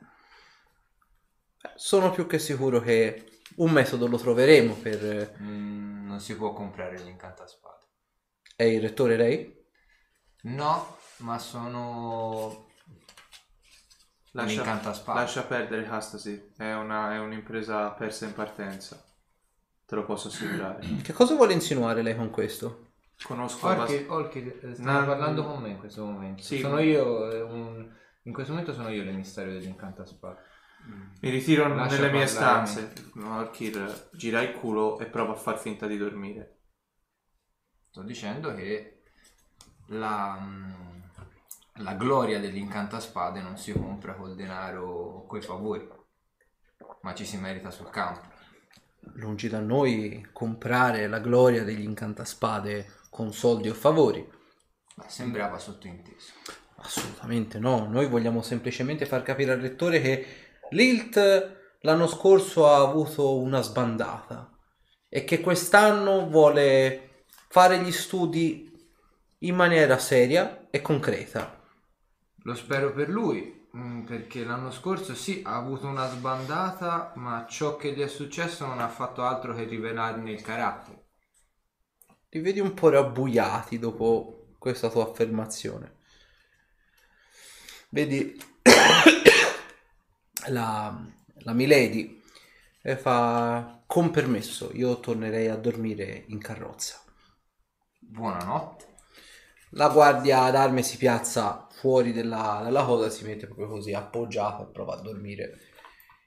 Sono 1.75 2.11
più 2.11 2.27
che 2.27 2.39
sicuro 2.39 2.81
che 2.81 3.41
un 3.57 3.71
metodo 3.73 4.07
lo 4.07 4.19
troveremo 4.19 4.75
per... 4.75 5.05
eh, 5.05 5.35
Mm, 5.41 6.07
non 6.07 6.21
si 6.21 6.37
può 6.37 6.53
comprare 6.53 7.01
gli 7.03 7.09
incantaspade. 7.09 7.87
È 8.55 8.63
il 8.63 8.81
rettore 8.81 9.17
lei? 9.17 9.67
No, 10.43 10.99
ma 11.19 11.39
sono... 11.39 12.70
Lascia, 14.33 15.03
lascia 15.07 15.43
perdere 15.43 15.83
Castasi, 15.85 16.53
è, 16.57 16.73
una- 16.75 17.13
è 17.15 17.19
un'impresa 17.19 17.91
persa 17.91 18.27
in 18.27 18.33
partenza. 18.33 19.03
Te 19.85 19.95
lo 19.97 20.05
posso 20.05 20.29
assicurare. 20.29 20.87
Che 21.03 21.13
cosa 21.13 21.35
vuole 21.35 21.53
insinuare 21.53 22.03
lei 22.03 22.15
con 22.15 22.31
questo? 22.31 22.93
Conosco 23.23 23.67
Olki, 23.67 23.81
abbast- 23.97 24.11
Olki, 24.11 24.39
eh, 24.63 24.75
stanno 24.75 25.01
No, 25.01 25.07
parlando 25.07 25.45
con 25.45 25.61
me 25.61 25.71
in 25.71 25.79
questo 25.79 26.05
momento. 26.05 26.43
Sì. 26.43 26.61
Sono 26.61 26.79
io, 26.79 27.31
eh, 27.31 27.41
un- 27.43 27.93
in 28.25 28.33
questo 28.33 28.53
momento 28.53 28.73
sono 28.73 28.89
io 28.89 29.03
l'emissario 29.03 29.53
dell'incantaspade. 29.53 30.49
Mi 31.21 31.29
ritiro 31.29 31.69
Lascia 31.75 31.97
nelle 31.97 32.11
mie 32.13 32.25
parlare. 32.25 32.67
stanze. 32.67 32.93
Orkir 33.23 34.09
gira 34.13 34.41
il 34.41 34.53
culo 34.53 34.99
e 34.99 35.07
prova 35.07 35.33
a 35.33 35.37
far 35.37 35.59
finta 35.59 35.87
di 35.87 35.99
dormire. 35.99 36.61
Sto 37.91 38.03
dicendo 38.03 38.55
che 38.55 39.03
la, 39.89 40.39
mm, 40.41 40.90
la 41.83 41.95
gloria 41.95 42.39
dell'incantaspade 42.39 43.41
non 43.41 43.57
si 43.57 43.73
compra 43.73 44.15
col 44.15 44.35
denaro 44.35 44.87
o 44.87 45.27
coi 45.27 45.43
favori, 45.43 45.89
ma 47.03 47.15
ci 47.15 47.25
si 47.25 47.37
merita 47.37 47.71
sul 47.71 47.91
campo. 47.91 48.29
Lungi 49.15 49.49
da 49.49 49.61
noi 49.61 50.29
comprare 50.33 51.07
la 51.07 51.21
gloria 51.21 51.65
degli 51.65 51.83
incantaspade 51.83 52.99
con 53.09 53.33
soldi 53.33 53.69
o 53.69 53.75
favori. 53.75 54.27
Ma 54.97 55.09
sembrava 55.09 55.59
sottointeso. 55.59 56.33
Assolutamente 56.77 57.59
no, 57.59 57.87
noi 57.87 58.07
vogliamo 58.07 58.43
semplicemente 58.43 59.07
far 59.07 59.23
capire 59.23 59.53
al 59.53 59.61
rettore 59.61 60.01
che 60.01 60.27
l'ILT 60.71 61.59
l'anno 61.81 62.07
scorso 62.07 62.69
ha 62.69 62.81
avuto 62.81 63.39
una 63.39 63.63
sbandata 63.63 64.51
e 65.09 65.25
che 65.25 65.41
quest'anno 65.41 66.29
vuole 66.29 67.25
fare 67.49 67.81
gli 67.81 67.93
studi 67.93 68.71
in 69.39 69.55
maniera 69.55 69.99
seria 69.99 70.69
e 70.71 70.81
concreta. 70.81 71.60
Lo 72.45 72.55
spero 72.55 72.93
per 72.93 73.09
lui, 73.09 73.69
mm, 73.77 74.03
perché 74.03 74.45
l'anno 74.45 74.71
scorso 74.71 75.15
sì, 75.15 75.43
ha 75.45 75.57
avuto 75.57 75.87
una 75.87 76.09
sbandata, 76.09 77.13
ma 77.17 77.47
ciò 77.47 77.77
che 77.77 77.93
gli 77.93 78.01
è 78.01 78.09
successo 78.09 78.67
non 78.67 78.81
ha 78.81 78.89
fatto 78.89 79.23
altro 79.23 79.55
che 79.55 79.65
rivelarne 79.65 80.31
il 80.31 80.41
carattere. 80.41 81.09
Li 82.31 82.41
vedi 82.41 82.61
un 82.61 82.73
po' 82.73 82.89
rabbuiati 82.89 83.79
dopo 83.79 84.55
questa 84.59 84.89
tua 84.89 85.05
affermazione. 85.05 85.97
Vedi 87.91 88.41
la, 90.49 91.07
la 91.39 91.53
Milady 91.53 92.23
e 92.81 92.97
fa 92.97 93.83
con 93.87 94.11
permesso, 94.11 94.71
io 94.73 95.01
tornerei 95.01 95.49
a 95.49 95.57
dormire 95.57 96.25
in 96.29 96.39
carrozza. 96.39 97.03
Buonanotte. 97.99 98.87
La 99.71 99.89
guardia 99.89 100.51
d'arme 100.51 100.83
si 100.83 100.97
piazza 100.97 101.67
fuori 101.81 102.13
della, 102.13 102.61
dalla 102.63 102.85
cosa, 102.85 103.09
si 103.09 103.25
mette 103.25 103.47
proprio 103.47 103.69
così 103.69 103.95
appoggiata 103.95 104.65
e 104.65 104.71
prova 104.71 104.99
a 104.99 105.01
dormire. 105.01 105.59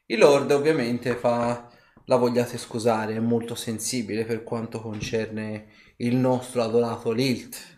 Il 0.07 0.17
Lord 0.17 0.49
ovviamente 0.49 1.15
fa 1.15 1.69
la 2.05 2.15
vogliate 2.15 2.57
scusare, 2.57 3.13
è 3.13 3.19
molto 3.19 3.53
sensibile 3.53 4.25
per 4.25 4.43
quanto 4.43 4.81
concerne 4.81 5.67
il 5.97 6.15
nostro 6.15 6.63
adorato 6.63 7.11
Lilt. 7.11 7.71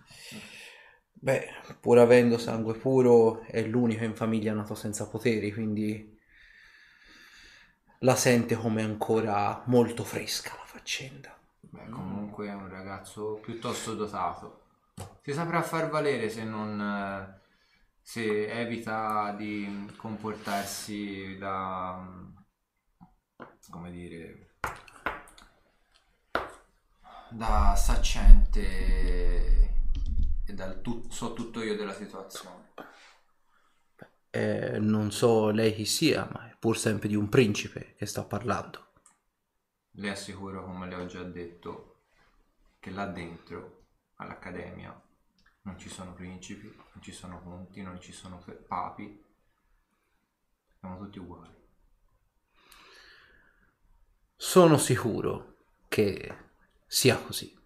Beh, 1.11 1.49
pur 1.82 1.99
avendo 1.99 2.38
sangue 2.38 2.76
puro, 2.76 3.41
è 3.41 3.61
l'unico 3.61 4.05
in 4.05 4.15
famiglia 4.15 4.53
nato 4.53 4.73
senza 4.73 5.09
poteri, 5.09 5.51
quindi 5.51 6.17
la 7.99 8.15
sente 8.15 8.55
come 8.55 8.84
ancora 8.84 9.63
molto 9.65 10.05
fresca 10.05 10.55
la 10.57 10.65
faccenda. 10.65 11.38
Beh, 11.59 11.89
comunque 11.89 12.47
è 12.47 12.53
un 12.53 12.69
ragazzo 12.69 13.39
piuttosto 13.41 13.95
dotato. 13.95 14.61
Si 15.21 15.34
saprà 15.34 15.61
far 15.61 15.89
valere 15.89 16.30
se 16.30 16.45
non... 16.45 17.43
se 18.07 18.47
evita 18.51 19.31
di 19.31 19.91
comportarsi 19.97 21.37
da... 21.39 22.07
come 23.71 23.91
dire... 23.91 24.57
da 27.31 27.75
saccente 27.75 28.61
e 30.45 30.53
dal 30.53 30.81
tu- 30.81 31.09
so 31.09 31.33
tutto 31.33 31.63
io 31.63 31.75
della 31.75 31.95
situazione. 31.95 32.73
Eh, 34.29 34.77
non 34.77 35.11
so 35.11 35.49
lei 35.49 35.73
chi 35.73 35.85
sia, 35.85 36.29
ma 36.31 36.47
è 36.47 36.55
pur 36.59 36.77
sempre 36.77 37.07
di 37.07 37.15
un 37.15 37.27
principe 37.27 37.95
che 37.95 38.05
sta 38.05 38.23
parlando. 38.23 38.93
Le 39.97 40.09
assicuro, 40.11 40.63
come 40.63 40.87
le 40.87 40.95
ho 40.95 41.05
già 41.07 41.23
detto, 41.23 42.03
che 42.79 42.91
là 42.91 43.07
dentro, 43.07 43.87
all'accademia, 44.17 45.04
non 45.66 45.78
ci 45.80 45.89
sono 45.89 46.13
principi, 46.13 46.68
non 46.68 47.01
ci 47.01 47.11
sono 47.11 47.41
conti, 47.41 47.82
non 47.82 47.99
ci 47.99 48.11
sono 48.11 48.43
papi. 48.68 49.24
Siamo 50.80 50.97
tutti 50.97 51.20
uguali. 51.20 51.53
Sono 54.36 54.78
sicuro 54.78 55.55
che 55.88 56.36
sia 56.86 57.18
così. 57.18 57.57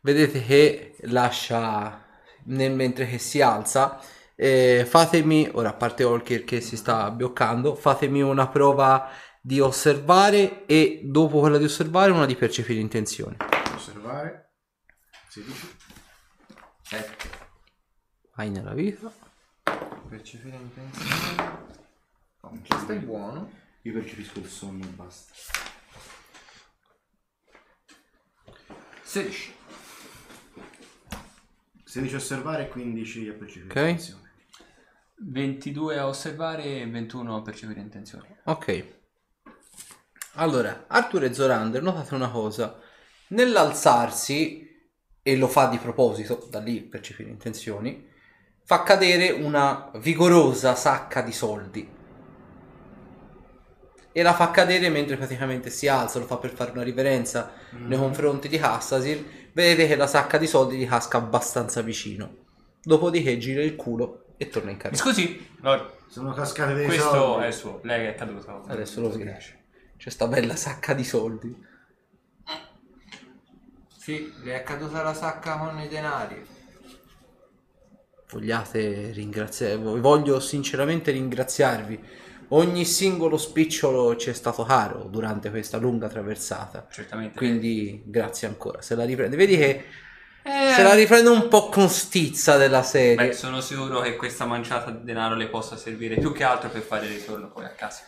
Vedete 0.00 0.42
che 0.42 0.96
lascia 1.02 2.06
nel 2.44 2.72
mentre 2.72 3.06
che 3.06 3.18
si 3.18 3.40
alza. 3.40 4.00
eh, 4.34 4.86
fatemi, 4.88 5.48
ora 5.52 5.68
a 5.68 5.74
parte 5.74 6.02
Olkir 6.02 6.44
che 6.44 6.60
si 6.62 6.76
sta 6.76 7.10
bioccando, 7.10 7.74
fatemi 7.74 8.22
una 8.22 8.48
prova 8.48 9.10
di 9.40 9.60
osservare 9.60 10.64
e 10.64 11.02
dopo 11.04 11.40
quella 11.40 11.58
di 11.58 11.64
osservare 11.64 12.10
una 12.10 12.26
di 12.26 12.36
percepire 12.36 12.80
intenzioni. 12.80 13.36
Osservare. 13.74 14.54
16. 15.28 15.91
7. 16.92 17.30
Vai 18.34 18.50
nella 18.50 18.74
vita. 18.74 19.10
percepire 20.10 20.56
intenzione. 20.56 21.70
Oh, 22.40 22.60
questo 22.68 22.92
è 22.92 22.98
buono. 22.98 23.50
Io 23.80 23.94
percepisco 23.94 24.40
il 24.40 24.46
sonno 24.46 24.84
e 24.84 24.88
basta. 24.88 25.32
16. 29.04 29.54
16 31.82 32.14
a 32.14 32.18
osservare 32.18 32.64
e 32.64 32.68
15 32.68 33.28
a 33.28 33.32
percepire. 33.32 33.70
Ok. 33.70 33.76
attenzione. 33.76 34.30
22 35.14 35.98
a 35.98 36.06
osservare 36.06 36.64
e 36.82 36.86
21 36.86 37.36
a 37.36 37.40
percepire 37.40 37.80
intenzioni. 37.80 38.36
Ok. 38.44 39.00
Allora, 40.34 40.84
Arthur 40.88 41.24
e 41.24 41.32
Zorander, 41.32 41.80
notate 41.80 42.14
una 42.14 42.30
cosa. 42.30 42.78
Nell'alzarsi, 43.28 44.71
e 45.22 45.36
lo 45.36 45.46
fa 45.48 45.66
di 45.68 45.78
proposito, 45.78 46.46
da 46.50 46.58
lì 46.60 46.80
percepire 46.82 47.30
intenzioni, 47.30 48.08
fa 48.64 48.82
cadere 48.82 49.30
una 49.30 49.90
vigorosa 49.96 50.74
sacca 50.74 51.22
di 51.22 51.32
soldi. 51.32 51.88
E 54.14 54.22
la 54.22 54.34
fa 54.34 54.50
cadere 54.50 54.90
mentre 54.90 55.16
praticamente 55.16 55.70
si 55.70 55.88
alza, 55.88 56.18
lo 56.18 56.26
fa 56.26 56.36
per 56.36 56.50
fare 56.50 56.70
una 56.72 56.82
riverenza 56.82 57.52
nei 57.70 57.96
confronti 57.98 58.48
di 58.48 58.58
Hassasir. 58.58 59.24
Vedete 59.54 59.86
che 59.86 59.96
la 59.96 60.06
sacca 60.06 60.36
di 60.36 60.46
soldi 60.46 60.76
gli 60.76 60.86
casca 60.86 61.16
abbastanza 61.18 61.80
vicino. 61.80 62.36
Dopodiché 62.82 63.38
gira 63.38 63.62
il 63.62 63.74
culo 63.74 64.34
e 64.36 64.48
torna 64.48 64.70
in 64.70 64.76
Mi 64.76 64.82
carriera. 64.82 65.04
scusi? 65.04 65.48
Lord, 65.60 65.90
Sono 66.08 66.32
cascate 66.34 66.74
dei 66.74 66.84
questo 66.86 67.08
soldi. 67.10 67.44
è 67.44 67.46
il 67.46 67.52
suo. 67.54 67.80
Lei 67.84 68.06
è 68.06 68.14
caduto. 68.14 68.62
Adesso 68.66 69.00
lo 69.00 69.10
vedi. 69.10 69.30
C'è 69.96 70.10
sta 70.10 70.26
bella 70.26 70.56
sacca 70.56 70.92
di 70.92 71.04
soldi. 71.04 71.70
Sì, 74.02 74.32
le 74.42 74.56
è 74.56 74.64
caduta 74.64 75.00
la 75.04 75.14
sacca 75.14 75.58
con 75.58 75.78
i 75.78 75.86
denari. 75.86 76.44
vogliate 78.32 79.12
ringraziare, 79.12 79.76
voglio 79.76 80.40
sinceramente 80.40 81.12
ringraziarvi. 81.12 82.00
Ogni 82.48 82.84
singolo 82.84 83.36
spicciolo 83.36 84.16
ci 84.16 84.30
è 84.30 84.32
stato 84.32 84.64
caro 84.64 85.04
durante 85.04 85.50
questa 85.50 85.76
lunga 85.76 86.08
traversata. 86.08 86.88
Certamente. 86.90 87.36
Quindi 87.36 88.02
grazie 88.04 88.48
ancora. 88.48 88.82
Se 88.82 88.96
la 88.96 89.04
riprende, 89.04 89.36
vedi 89.36 89.56
che 89.56 89.84
Eh, 90.42 90.72
se 90.74 90.82
la 90.82 90.94
riprende 90.94 91.30
un 91.30 91.46
po' 91.46 91.68
con 91.68 91.88
stizza 91.88 92.56
della 92.56 92.82
serie. 92.82 93.28
Beh, 93.28 93.32
sono 93.32 93.60
sicuro 93.60 94.00
che 94.00 94.16
questa 94.16 94.46
manciata 94.46 94.90
di 94.90 95.04
denaro 95.04 95.36
le 95.36 95.46
possa 95.46 95.76
servire 95.76 96.16
più 96.16 96.32
che 96.32 96.42
altro 96.42 96.70
per 96.70 96.82
fare 96.82 97.06
il 97.06 97.12
ritorno 97.12 97.52
poi 97.52 97.66
a 97.66 97.70
casa. 97.70 98.02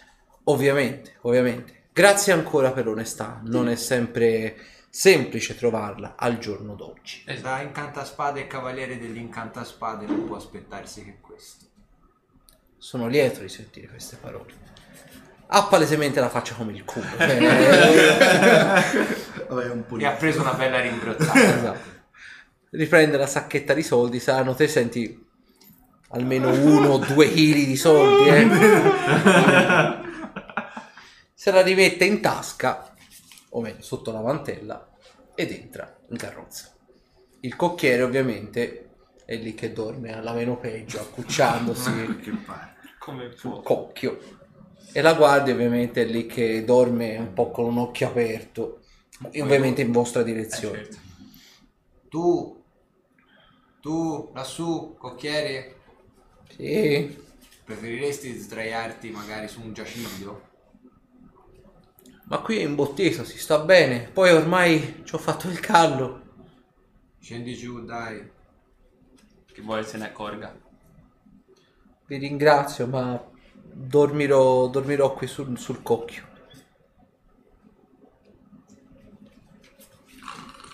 Ovviamente, 0.44 1.18
ovviamente. 1.20 1.82
Grazie 1.92 2.32
ancora 2.32 2.72
per 2.72 2.86
l'onestà. 2.86 3.40
Non 3.44 3.68
è 3.68 3.76
sempre 3.76 4.56
semplice 4.94 5.56
trovarla 5.56 6.14
al 6.16 6.38
giorno 6.38 6.76
d'oggi. 6.76 7.24
Da 7.42 7.60
incantaspade 7.60 8.42
e 8.42 8.46
cavaliere 8.46 8.96
dell'incantaspade 8.96 10.06
non 10.06 10.24
può 10.24 10.36
aspettarsi 10.36 11.02
che 11.02 11.16
questo. 11.20 11.64
Sono 12.78 13.08
lieto 13.08 13.40
di 13.40 13.48
sentire 13.48 13.88
queste 13.88 14.16
parole. 14.20 14.52
Ha 15.48 15.64
palesemente 15.64 16.20
la 16.20 16.28
faccia 16.28 16.54
come 16.54 16.74
il 16.74 16.84
culo. 16.84 17.06
cioè, 17.18 17.38
Vabbè, 19.48 19.70
un 19.70 19.84
E 20.00 20.06
ha 20.06 20.12
preso 20.12 20.42
una 20.42 20.54
bella 20.54 20.80
rimbrottata. 20.80 21.32
Esatto. 21.42 21.92
Riprende 22.70 23.16
la 23.16 23.26
sacchetta 23.26 23.74
di 23.74 23.82
soldi, 23.82 24.20
saranno 24.20 24.54
te 24.54 24.68
senti 24.68 25.26
almeno 26.10 26.50
uno 26.50 26.90
o 26.90 26.98
due 26.98 27.32
chili 27.32 27.66
di 27.66 27.74
soldi. 27.76 28.28
eh. 28.28 28.48
Se 31.34 31.50
la 31.50 31.62
rimette 31.62 32.04
in 32.04 32.20
tasca, 32.20 32.93
o 33.56 33.60
meglio 33.60 33.82
sotto 33.82 34.10
la 34.12 34.20
mantella, 34.20 34.88
ed 35.34 35.50
entra 35.50 35.96
in 36.10 36.16
carrozza. 36.16 36.72
Il 37.40 37.56
cocchiere 37.56 38.02
ovviamente 38.02 38.90
è 39.24 39.36
lì 39.36 39.54
che 39.54 39.72
dorme 39.72 40.12
alla 40.12 40.32
meno 40.32 40.58
peggio, 40.58 41.00
accucciandosi. 41.00 41.90
Come 42.98 43.32
sul 43.36 43.62
cocchio. 43.62 44.18
E 44.92 45.00
la 45.02 45.14
guardia 45.14 45.54
ovviamente 45.54 46.02
è 46.02 46.04
lì 46.04 46.26
che 46.26 46.64
dorme 46.64 47.16
un 47.16 47.32
po' 47.32 47.50
con 47.50 47.66
un 47.66 47.78
occhio 47.78 48.08
aperto, 48.08 48.80
e 49.30 49.42
ovviamente 49.42 49.82
in 49.82 49.92
vostra 49.92 50.22
Eh, 50.22 50.24
direzione. 50.24 50.76
certo. 50.78 50.96
Tu, 52.10 52.64
tu, 53.82 54.30
lassù, 54.34 54.96
cocchiere, 54.98 55.76
Sì. 56.56 57.22
preferiresti 57.64 58.36
sdraiarti 58.38 59.10
magari 59.10 59.48
su 59.48 59.60
un 59.60 59.72
giaciglio? 59.72 60.52
Ma 62.26 62.38
qui 62.38 62.58
è 62.58 62.62
imbottito, 62.62 63.24
si 63.24 63.38
sta 63.38 63.58
bene. 63.58 64.08
Poi 64.12 64.30
ormai 64.32 65.02
ci 65.04 65.14
ho 65.14 65.18
fatto 65.18 65.48
il 65.48 65.60
callo. 65.60 66.22
Scendi 67.20 67.54
giù, 67.54 67.84
dai. 67.84 68.30
Che 69.52 69.62
vuole 69.62 69.84
se 69.84 69.96
ne 69.98 70.06
accorga. 70.06 70.54
Vi 72.06 72.16
ringrazio, 72.18 72.86
ma 72.86 73.22
dormirò, 73.62 74.68
dormirò 74.68 75.14
qui 75.14 75.26
sul, 75.26 75.58
sul 75.58 75.82
cocchio. 75.82 76.32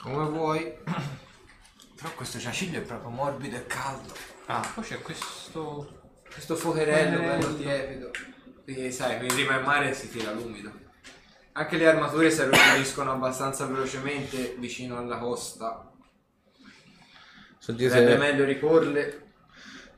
Come 0.02 0.28
vuoi. 0.28 0.74
Però 1.96 2.14
questo 2.14 2.38
giaciglio 2.38 2.78
è 2.78 2.82
proprio 2.82 3.10
morbido 3.10 3.56
e 3.56 3.66
caldo. 3.66 4.14
Ah, 4.46 4.68
poi 4.74 4.84
c'è 4.84 5.00
questo... 5.02 5.98
Questo 6.32 6.54
fuocherello 6.56 7.20
Eh. 7.20 7.26
bello 7.26 7.56
tiepido. 7.56 8.10
Quindi 8.64 8.92
sai, 8.92 9.24
in 9.24 9.34
rima 9.34 9.58
in 9.58 9.64
mare 9.64 9.92
si 9.94 10.08
tira 10.08 10.32
l'umido. 10.32 10.79
Anche 11.60 11.76
le 11.76 11.88
armature 11.88 12.30
si 12.30 12.40
arrugginiscono 12.40 13.12
abbastanza 13.12 13.66
velocemente 13.66 14.56
vicino 14.58 14.96
alla 14.96 15.18
costa. 15.18 15.90
Sarebbe 17.58 17.90
Sentite, 17.90 18.16
meglio 18.16 18.46
riporle. 18.46 19.32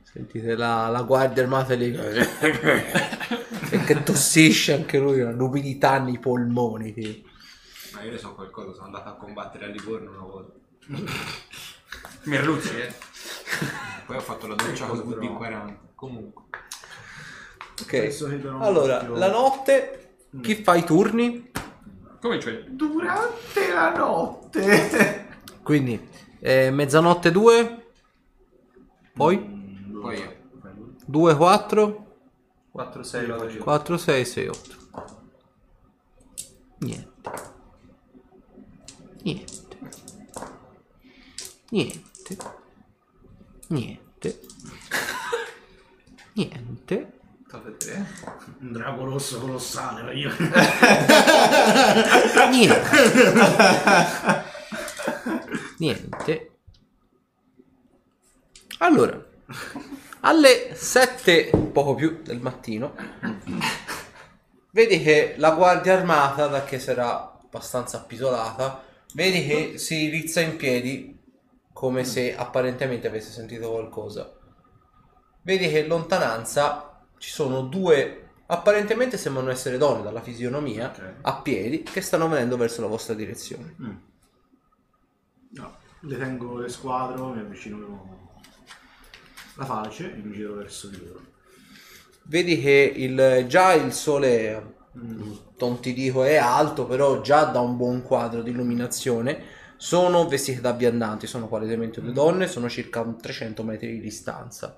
sentite 0.03 0.55
la, 0.57 0.89
la 0.89 1.03
guardia 1.03 1.41
armata 1.43 1.73
lì 1.75 1.95
e 1.95 3.83
che 3.85 4.03
tossisce 4.03 4.73
anche 4.73 4.99
lui, 4.99 5.21
ha 5.21 5.31
l'umidità 5.31 5.99
nei 5.99 6.19
polmoni. 6.19 6.93
tipo. 6.93 7.29
Ma 7.93 8.01
io 8.03 8.11
ne 8.11 8.17
so 8.17 8.33
qualcosa, 8.35 8.73
sono 8.73 8.87
andato 8.87 9.07
a 9.07 9.15
combattere 9.15 9.63
a 9.63 9.69
Livorno 9.69 10.09
una 10.09 10.19
volta. 10.19 10.59
Merlucci, 12.23 12.77
eh? 12.77 12.93
Poi 14.05 14.17
ho 14.17 14.21
fatto 14.21 14.47
la 14.47 14.55
doccia 14.55 14.85
con 14.85 14.97
il 14.97 15.03
B40. 15.05 15.75
Comunque. 15.95 16.43
Ok, 17.83 18.43
allora 18.59 19.07
la 19.07 19.31
notte 19.31 20.02
chi 20.41 20.55
fa 20.55 20.75
i 20.75 20.83
turni? 20.83 21.51
Come 22.19 22.39
cioè? 22.39 22.63
Durante 22.63 23.71
la 23.73 23.95
notte. 23.95 25.27
Quindi 25.63 26.09
eh, 26.39 26.71
mezzanotte 26.71 27.31
2, 27.31 27.85
poi 29.13 29.37
Mm, 29.37 29.99
Poi 30.01 30.17
io. 30.17 30.35
2, 31.05 31.35
4, 31.35 32.05
4, 32.71 33.03
6, 33.03 33.27
9, 33.27 33.57
4, 33.57 33.97
6, 33.97 34.25
6, 34.25 34.47
8. 34.47 34.77
Niente. 36.79 37.31
Niente. 39.23 39.77
Niente. 41.69 42.37
Niente. 43.67 44.39
Niente. 46.33 47.19
Un 47.53 48.71
drago 48.71 49.05
rosso 49.05 49.39
colossale, 49.39 50.11
io. 50.15 50.31
Niente. 52.49 52.87
Niente. 55.77 56.51
Allora, 58.79 59.23
alle 60.21 60.73
7, 60.73 61.51
poco 61.71 61.93
più 61.93 62.23
del 62.23 62.39
mattino, 62.39 62.95
vedi 64.71 64.99
che 65.03 65.35
la 65.37 65.51
guardia 65.51 65.93
armata, 65.93 66.47
da 66.47 66.63
che 66.63 66.79
sarà 66.79 67.39
abbastanza 67.39 67.97
appisolata, 67.97 68.83
vedi 69.13 69.45
che 69.45 69.77
si 69.77 70.09
rizza 70.09 70.41
in 70.41 70.55
piedi 70.55 71.21
come 71.71 72.03
se 72.03 72.35
apparentemente 72.35 73.07
avesse 73.07 73.31
sentito 73.31 73.69
qualcosa. 73.69 74.33
Vedi 75.43 75.69
che 75.69 75.79
in 75.79 75.87
lontananza 75.87 76.92
ci 77.23 77.29
sono 77.29 77.61
due, 77.61 78.31
apparentemente 78.47 79.17
sembrano 79.17 79.49
essere 79.49 79.77
donne 79.77 80.03
dalla 80.03 80.19
fisionomia, 80.19 80.91
Ok. 80.91 81.13
a 81.21 81.35
piedi, 81.41 81.81
che 81.81 82.01
stanno 82.01 82.27
venendo 82.27 82.57
verso 82.57 82.81
la 82.81 82.87
vostra 82.87 83.13
direzione. 83.13 83.75
No, 85.51 85.77
le 86.01 86.17
tengo 86.17 86.57
le 86.57 86.67
squadro, 86.67 87.29
mi 87.29 87.39
avvicino 87.39 88.29
la 89.55 89.63
falce 89.63 90.13
e 90.13 90.17
mi 90.17 90.33
giro 90.33 90.55
verso 90.55 90.89
di 90.89 90.97
loro. 91.01 91.21
Vedi 92.23 92.59
che 92.59 92.91
il, 92.93 93.45
già 93.47 93.71
il 93.71 93.93
sole, 93.93 94.75
non 94.91 95.79
ti 95.79 95.93
dico 95.93 96.25
è 96.25 96.35
alto, 96.35 96.85
però 96.85 97.21
già 97.21 97.45
da 97.45 97.61
un 97.61 97.77
buon 97.77 98.01
quadro 98.01 98.41
di 98.41 98.49
illuminazione. 98.49 99.41
Sono 99.77 100.27
vestite 100.27 100.59
da 100.59 100.73
viandanti, 100.73 101.25
sono 101.25 101.47
palesemente 101.47 102.01
due 102.01 102.11
donne, 102.11 102.47
sono 102.47 102.67
circa 102.67 102.99
un 102.99 103.17
300 103.17 103.63
metri 103.63 103.93
di 103.93 104.01
distanza. 104.01 104.75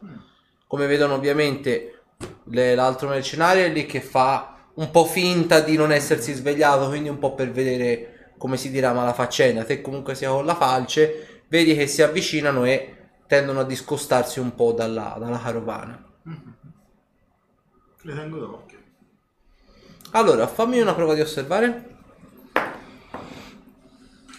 Come 0.67 0.85
vedono 0.85 1.15
ovviamente 1.15 2.01
le- 2.45 2.75
l'altro 2.75 3.09
mercenario 3.09 3.63
è 3.65 3.69
lì 3.69 3.85
che 3.85 4.01
fa 4.01 4.55
un 4.75 4.91
po' 4.91 5.05
finta 5.05 5.59
di 5.61 5.75
non 5.75 5.91
essersi 5.91 6.33
svegliato, 6.33 6.87
quindi 6.87 7.09
un 7.09 7.19
po' 7.19 7.33
per 7.33 7.51
vedere 7.51 8.33
come 8.37 8.57
si 8.57 8.69
dirama 8.69 9.03
la 9.03 9.13
faccenda. 9.13 9.63
Te 9.63 9.81
comunque 9.81 10.15
sia 10.15 10.29
con 10.29 10.45
la 10.45 10.55
falce, 10.55 11.43
vedi 11.47 11.75
che 11.75 11.87
si 11.87 12.01
avvicinano 12.01 12.65
e 12.65 12.95
tendono 13.27 13.61
a 13.61 13.65
discostarsi 13.65 14.39
un 14.39 14.53
po' 14.55 14.73
dalla, 14.73 15.15
dalla 15.19 15.39
carovana. 15.39 16.03
Le 18.01 18.13
tengo 18.13 18.37
d'occhio. 18.37 18.77
Allora, 20.11 20.47
fammi 20.47 20.79
una 20.79 20.93
prova 20.93 21.13
di 21.13 21.21
osservare. 21.21 21.97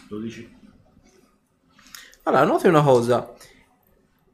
12. 0.08 0.56
Allora, 2.22 2.44
noti 2.44 2.66
una 2.68 2.82
cosa. 2.82 3.32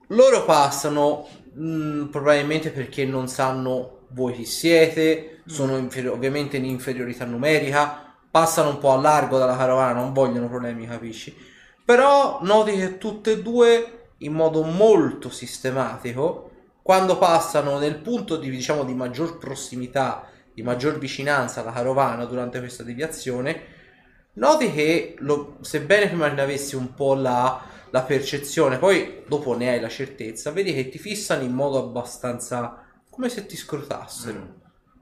Loro 0.08 0.44
passano 0.44 1.26
mh, 1.54 2.06
probabilmente 2.10 2.70
perché 2.70 3.04
non 3.04 3.28
sanno 3.28 4.06
voi 4.10 4.34
chi 4.34 4.44
siete, 4.44 5.42
sono 5.46 5.76
inferi- 5.76 6.08
ovviamente 6.08 6.56
in 6.56 6.64
inferiorità 6.64 7.24
numerica, 7.24 8.14
passano 8.30 8.70
un 8.70 8.78
po' 8.78 8.92
a 8.92 9.00
largo 9.00 9.38
dalla 9.38 9.56
carovana, 9.56 9.92
non 10.00 10.12
vogliono 10.12 10.48
problemi, 10.48 10.86
capisci? 10.86 11.34
Però 11.84 12.38
noti 12.42 12.72
che 12.76 12.98
tutte 12.98 13.32
e 13.32 13.42
due, 13.42 14.08
in 14.18 14.32
modo 14.32 14.62
molto 14.62 15.28
sistematico, 15.30 16.50
quando 16.82 17.18
passano 17.18 17.78
nel 17.78 17.96
punto 17.96 18.36
di, 18.36 18.50
diciamo, 18.50 18.84
di 18.84 18.94
maggior 18.94 19.38
prossimità, 19.38 20.28
di 20.54 20.62
maggior 20.62 20.98
vicinanza 20.98 21.60
alla 21.60 21.72
carovana 21.72 22.24
durante 22.24 22.58
questa 22.58 22.82
deviazione, 22.82 23.62
noti 24.34 24.72
che, 24.72 25.14
lo- 25.18 25.56
sebbene 25.60 26.08
prima 26.08 26.28
ne 26.28 26.40
avessi 26.40 26.76
un 26.76 26.94
po' 26.94 27.14
la, 27.14 27.62
la 27.92 28.02
percezione, 28.02 28.78
poi 28.78 29.22
dopo 29.28 29.54
ne 29.54 29.68
hai 29.68 29.78
la 29.80 29.90
certezza, 29.90 30.50
vedi 30.50 30.72
che 30.72 30.88
ti 30.88 30.98
fissano 30.98 31.42
in 31.42 31.52
modo 31.52 31.78
abbastanza 31.78 32.86
come 33.10 33.28
se 33.28 33.44
ti 33.44 33.54
scrutassero. 33.54 34.60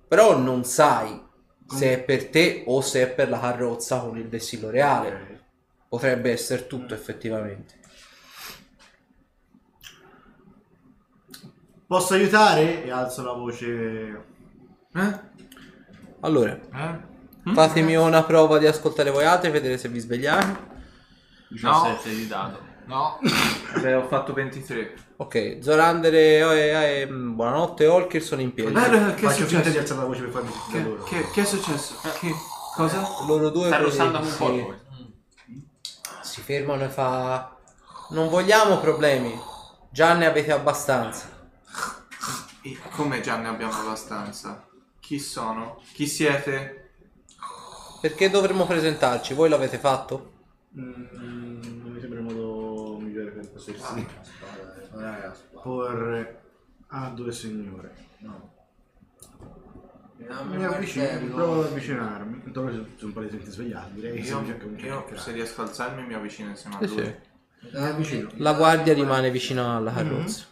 Però 0.08 0.36
non 0.36 0.64
sai 0.64 1.22
se 1.68 1.92
è 1.92 2.02
per 2.02 2.30
te 2.30 2.64
o 2.66 2.80
se 2.80 3.02
è 3.02 3.08
per 3.08 3.28
la 3.28 3.38
carrozza 3.38 4.00
con 4.00 4.18
il 4.18 4.28
vessillo 4.28 4.70
reale. 4.70 5.38
Potrebbe 5.88 6.32
essere 6.32 6.66
tutto 6.66 6.92
effettivamente. 6.92 7.78
Posso 11.86 12.14
aiutare? 12.14 12.82
E 12.84 12.90
alzo 12.90 13.22
la 13.22 13.32
voce. 13.32 14.24
Eh? 14.94 15.20
Allora, 16.20 16.58
Eh? 16.74 17.52
fatemi 17.54 17.94
una 17.94 18.24
prova 18.24 18.58
di 18.58 18.66
ascoltare 18.66 19.10
voi 19.10 19.24
altri 19.24 19.48
e 19.48 19.52
vedere 19.52 19.78
se 19.78 19.88
vi 19.88 20.00
svegliate. 20.00 20.68
17 21.50 22.14
di 22.14 22.26
dado. 22.26 22.69
No. 22.90 23.18
Beh, 23.80 23.94
ho 23.94 24.08
fatto 24.08 24.32
23. 24.32 24.94
Ok, 25.18 25.58
Zorander 25.60 26.12
e, 26.14 26.38
e- 26.40 27.00
e- 27.02 27.06
buonanotte, 27.06 27.86
Olkir 27.86 28.20
sono 28.22 28.40
in 28.40 28.52
piedi. 28.52 28.72
Bello, 28.72 29.14
che 29.14 29.26
è 29.26 29.28
Faccio 29.28 29.46
finta 29.46 29.68
di 29.68 29.76
successo? 29.76 29.78
alzare 29.78 30.00
la 30.00 30.06
voce 30.06 30.22
per 30.22 30.30
farmi 30.30 30.50
Che, 30.72 30.82
loro. 30.82 31.02
che- 31.04 31.30
che 31.30 31.40
è 31.42 31.44
successo? 31.44 31.94
Che, 32.18 32.32
cosa? 32.74 33.06
Loro 33.26 33.50
due 33.50 33.66
Sta 33.68 33.76
rossando 33.78 34.18
un 34.18 34.34
po' 34.36 34.46
che 34.46 34.52
lui. 34.60 34.78
si 36.22 36.40
fermano 36.40 36.84
e 36.84 36.88
fa 36.88 37.56
non 38.10 38.28
vogliamo 38.28 38.78
problemi, 38.80 39.38
già 39.90 40.14
ne 40.14 40.26
avete 40.26 40.50
abbastanza. 40.50 41.38
E 42.62 42.76
Come 42.96 43.20
già 43.20 43.36
ne 43.36 43.48
abbiamo 43.48 43.72
abbastanza? 43.72 44.66
Chi 44.98 45.18
sono? 45.20 45.80
Chi 45.94 46.06
siete? 46.08 46.90
Perché 48.00 48.30
dovremmo 48.30 48.66
presentarci? 48.66 49.34
Voi 49.34 49.48
l'avete 49.48 49.78
fatto? 49.78 50.32
Mm, 50.78 50.92
non 51.82 51.92
mi 51.92 52.00
sembra 52.00 52.18
il 52.20 52.24
modo 52.24 52.98
per 53.64 53.74
potersi 53.74 55.42
porre 55.62 56.40
a 56.88 57.08
due 57.10 57.32
signore. 57.32 57.94
No. 58.18 58.48
Mi 60.16 60.64
avvicino, 60.64 61.34
provo 61.34 61.60
ad 61.60 61.66
avvicinarmi. 61.68 62.42
Intanto 62.44 62.70
sono 62.70 62.86
un 63.00 63.12
po' 63.12 63.20
di 63.22 63.30
gente 63.30 63.50
svegliati, 63.50 63.92
direi. 63.94 64.20
Io, 64.20 64.42
che 64.44 64.64
mi 64.66 64.82
io, 64.82 65.06
se 65.14 65.32
riesco 65.32 65.62
a 65.62 65.64
alzarmi 65.64 66.06
mi 66.06 66.14
avvicino 66.14 66.50
insieme 66.50 66.76
a 66.76 66.86
Sì, 66.86 66.94
lui. 66.94 67.04
sì. 67.04 67.68
Mi 67.72 67.86
avvicino. 67.86 68.30
La 68.36 68.52
guardia 68.52 68.92
rimane 68.92 69.30
vicino 69.30 69.76
alla 69.76 69.92
carrozza. 69.92 70.44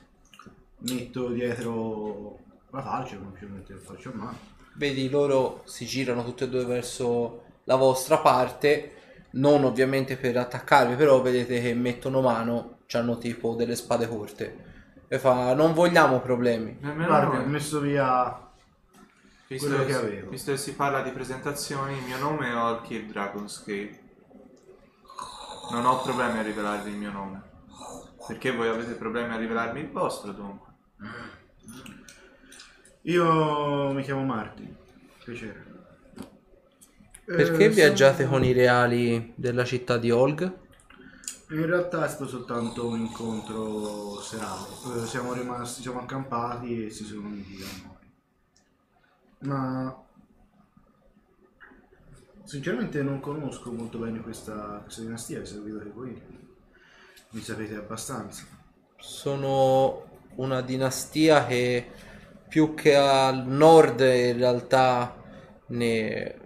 Metto 0.79 1.29
dietro 1.29 2.39
la 2.71 2.83
falce, 2.83 3.17
non 3.17 3.33
più 3.33 3.49
mettere 3.49 3.79
il 3.79 3.85
falce 3.85 4.09
a 4.09 4.13
mano. 4.15 4.39
Vedi 4.75 5.09
loro 5.11 5.63
si 5.65 5.85
girano 5.87 6.25
tutte 6.25 6.45
e 6.45 6.49
due 6.49 6.65
verso 6.65 7.43
la 7.65 7.77
vostra 7.77 8.19
parte, 8.19 8.93
non 9.33 9.65
ovviamente 9.65 10.17
per 10.17 10.37
attaccarvi, 10.37 10.95
però 10.95 11.21
vedete 11.21 11.61
che 11.61 11.75
mettono 11.75 12.21
mano, 12.21 12.78
hanno 12.97 13.19
tipo 13.19 13.55
delle 13.55 13.77
spade 13.77 14.09
corte. 14.09 14.67
E 15.09 15.19
fa 15.19 15.55
non 15.55 15.75
vogliamo 15.75 16.21
problemi. 16.21 16.77
Nemmeno 16.81 17.09
Guarda, 17.09 17.35
noi. 17.37 17.45
ho 17.45 17.47
messo 17.49 17.81
via 17.81 18.47
Visto 19.47 19.67
quello 19.69 19.85
che, 19.85 19.91
che 19.93 19.97
avevo. 19.99 20.31
visto 20.31 20.51
che 20.53 20.59
si 20.59 20.75
parla 20.75 21.03
di 21.03 21.11
presentazioni, 21.11 21.97
il 21.97 22.05
mio 22.05 22.19
nome 22.19 22.49
è 22.49 22.55
Orchid 22.57 23.11
Dragonscape. 23.11 24.01
Non 25.71 25.85
ho 25.85 26.01
problemi 26.03 26.39
a 26.39 26.43
rivelarvi 26.43 26.91
il 26.91 26.97
mio 26.97 27.11
nome. 27.11 27.43
Perché 28.27 28.53
voi 28.53 28.69
avete 28.69 28.93
problemi 28.95 29.33
a 29.35 29.39
rivelarmi 29.39 29.81
il 29.81 29.91
vostro, 29.91 30.33
dunque? 30.33 30.67
Io 33.03 33.93
mi 33.93 34.03
chiamo 34.03 34.25
Martin. 34.25 34.75
Piacere. 35.25 35.67
Perché 37.25 37.65
Eh, 37.65 37.69
viaggiate 37.69 38.25
sono- 38.25 38.31
con 38.31 38.45
i 38.45 38.53
reali 38.53 39.33
della 39.37 39.65
città 39.65 39.97
di 39.99 40.11
Olg? 40.11 40.67
In 41.51 41.65
realtà 41.65 42.05
è 42.05 42.09
stato 42.09 42.29
soltanto 42.29 42.87
un 42.87 42.99
incontro 42.99 44.21
serale. 44.21 44.67
Eh, 44.97 45.07
Siamo 45.07 45.33
rimasti, 45.33 45.81
siamo 45.81 46.01
accampati 46.01 46.85
e 46.85 46.91
si 46.91 47.05
sono 47.05 47.29
uniti 47.29 47.57
da 47.57 47.67
noi. 47.87 47.97
Ma 49.51 50.05
sinceramente 52.45 53.03
non 53.03 53.21
conosco 53.21 53.73
molto 53.73 53.99
bene 53.99 54.21
questa, 54.21 54.81
questa 54.83 55.01
dinastia, 55.01 55.43
se 55.47 55.59
vedo 55.61 55.79
che 55.79 55.91
voi 55.91 56.23
ne 57.31 57.41
sapete 57.41 57.77
abbastanza. 57.77 58.45
Sono 58.99 60.21
una 60.35 60.61
dinastia 60.61 61.47
che 61.47 61.91
più 62.47 62.75
che 62.75 62.95
al 62.95 63.47
nord 63.47 64.01
in 64.01 64.37
realtà 64.37 65.17
ne... 65.69 66.41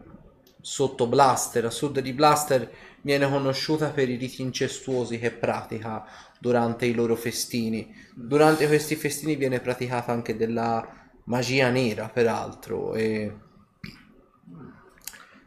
sotto 0.61 1.09
Blaster, 1.09 1.65
a 1.65 1.71
sud 1.71 1.99
di 1.99 2.13
Blaster 2.13 2.71
viene 3.03 3.29
conosciuta 3.29 3.91
per 3.91 4.09
i 4.09 4.17
riti 4.17 4.43
incestuosi 4.43 5.19
che 5.19 5.31
pratica 5.31 6.05
durante 6.39 6.87
i 6.87 6.95
loro 6.95 7.17
festini. 7.17 7.95
Durante 8.15 8.67
questi 8.67 8.97
festini 8.97 9.37
viene 9.37 9.61
praticata 9.61 10.13
anche 10.13 10.37
della 10.37 10.87
magia 11.25 11.71
nera, 11.71 12.09
peraltro, 12.09 12.95
e 12.95 13.33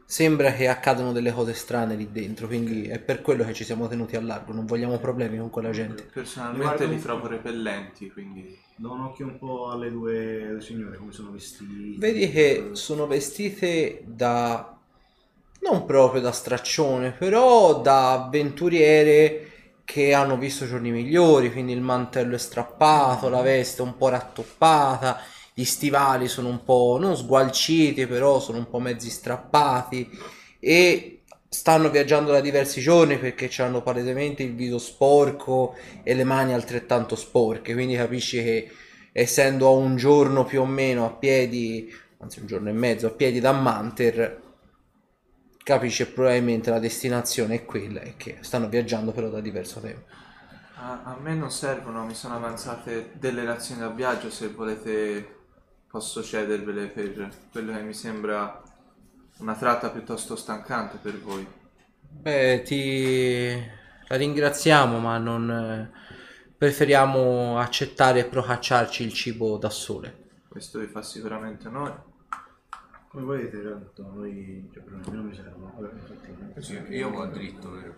sembra 0.08 0.54
che 0.54 0.68
accadano 0.68 1.12
delle 1.12 1.32
cose 1.32 1.54
strane 1.54 1.96
lì 1.96 2.12
dentro, 2.12 2.48
quindi 2.48 2.88
è 2.88 3.00
per 3.00 3.22
quello 3.22 3.44
che 3.44 3.54
ci 3.54 3.64
siamo 3.64 3.88
tenuti 3.88 4.16
a 4.16 4.22
largo, 4.22 4.54
non 4.54 4.66
vogliamo 4.66 5.00
problemi 5.00 5.38
con 5.38 5.50
quella 5.50 5.72
gente. 5.72 6.04
Personalmente 6.14 6.86
li 6.86 6.96
un- 6.96 7.02
trovo 7.02 7.28
repellenti, 7.28 8.12
quindi... 8.12 8.64
Do 8.78 8.92
un 8.92 9.02
occhio 9.02 9.26
un 9.26 9.38
po' 9.40 9.70
alle 9.72 9.90
due, 9.90 10.48
due 10.52 10.62
signore, 10.62 10.98
come 10.98 11.14
sono 11.14 11.32
vestiti. 11.32 11.96
Vedi 11.98 12.30
che 12.30 12.72
sono 12.74 13.08
vestite 13.08 14.04
da 14.06 14.75
non 15.66 15.86
proprio 15.86 16.22
da 16.22 16.32
straccione, 16.32 17.12
però 17.12 17.82
da 17.82 18.14
avventuriere 18.14 19.50
che 19.84 20.14
hanno 20.14 20.38
visto 20.38 20.68
giorni 20.68 20.92
migliori, 20.92 21.52
quindi 21.52 21.74
il 21.74 21.82
mantello 21.82 22.36
è 22.36 22.40
strappato, 22.40 23.30
la 23.30 23.42
veste 23.42 23.82
un 23.82 23.98
po' 23.98 24.10
rattoppata, 24.10 25.20
gli 25.54 25.64
stivali 25.64 26.28
sono 26.28 26.50
un 26.50 26.64
po' 26.64 26.98
non 27.00 27.16
sgualciti, 27.16 28.06
però 28.06 28.40
sono 28.40 28.60
un 28.60 28.70
po' 28.70 28.80
mezzi 28.80 29.10
strappati 29.10 30.10
e 30.60 31.22
stanno 31.48 31.90
viaggiando 31.90 32.32
da 32.32 32.42
diversi 32.42 32.82
giorni 32.82 33.18
perché 33.18 33.50
hanno 33.62 33.82
palesemente 33.82 34.44
il 34.44 34.54
viso 34.54 34.78
sporco 34.78 35.76
e 36.04 36.14
le 36.14 36.24
mani 36.24 36.54
altrettanto 36.54 37.16
sporche, 37.16 37.74
quindi 37.74 37.96
capisci 37.96 38.44
che 38.44 38.70
essendo 39.12 39.68
a 39.68 39.72
un 39.72 39.96
giorno 39.96 40.44
più 40.44 40.62
o 40.62 40.66
meno 40.66 41.06
a 41.06 41.12
piedi, 41.12 41.92
anzi 42.20 42.40
un 42.42 42.48
giorno 42.48 42.70
e 42.70 42.74
mezzo 42.74 43.08
a 43.08 43.12
piedi 43.12 43.40
da 43.40 43.54
Manter, 43.54 44.44
capisci 45.66 46.06
che 46.06 46.12
probabilmente 46.12 46.70
la 46.70 46.78
destinazione 46.78 47.56
è 47.56 47.66
quella 47.66 48.02
e 48.02 48.14
che 48.18 48.38
stanno 48.42 48.70
viaggiando 48.70 49.12
però 49.12 49.30
da 49.30 49.42
diverso 49.42 49.80
tempo. 49.80 50.06
A, 50.76 51.02
a 51.04 51.18
me 51.20 51.34
non 51.34 51.50
servono, 51.50 52.06
mi 52.06 52.14
sono 52.14 52.36
avanzate 52.36 53.14
delle 53.14 53.44
razioni 53.44 53.82
da 53.82 53.90
viaggio, 53.90 54.30
se 54.30 54.50
volete 54.50 55.28
posso 55.90 56.22
cedervele 56.22 56.86
per 56.90 57.30
quello 57.52 57.74
che 57.74 57.82
mi 57.82 57.96
sembra 57.96 58.62
una 59.38 59.56
tratta 59.56 59.90
piuttosto 59.90 60.36
stancante 60.36 60.98
per 61.02 61.20
voi. 61.20 61.48
Beh, 62.00 62.62
ti 62.62 63.50
la 64.08 64.16
ringraziamo, 64.18 65.00
ma 65.00 65.18
non 65.18 65.50
eh, 65.50 65.92
preferiamo 66.56 67.58
accettare 67.58 68.20
e 68.20 68.26
procacciarci 68.26 69.04
il 69.04 69.14
cibo 69.14 69.58
da 69.58 69.72
sole. 69.72 70.44
Questo 70.48 70.78
vi 70.78 70.86
fa 70.86 71.02
sicuramente 71.02 71.68
onore. 71.68 72.14
Come 73.16 73.28
volete, 73.28 73.64
tanto 73.64 74.12
noi, 74.14 74.70
cioè 74.74 74.84
per 74.84 74.94
me 74.94 75.04
non 75.10 75.26
mi 75.28 75.34
servono. 75.34 75.74
Vabbè, 75.80 75.94
infatti, 75.94 76.62
Sì, 76.62 76.82
io 76.90 77.12
vado 77.12 77.32
dritto, 77.32 77.72
vero? 77.72 77.96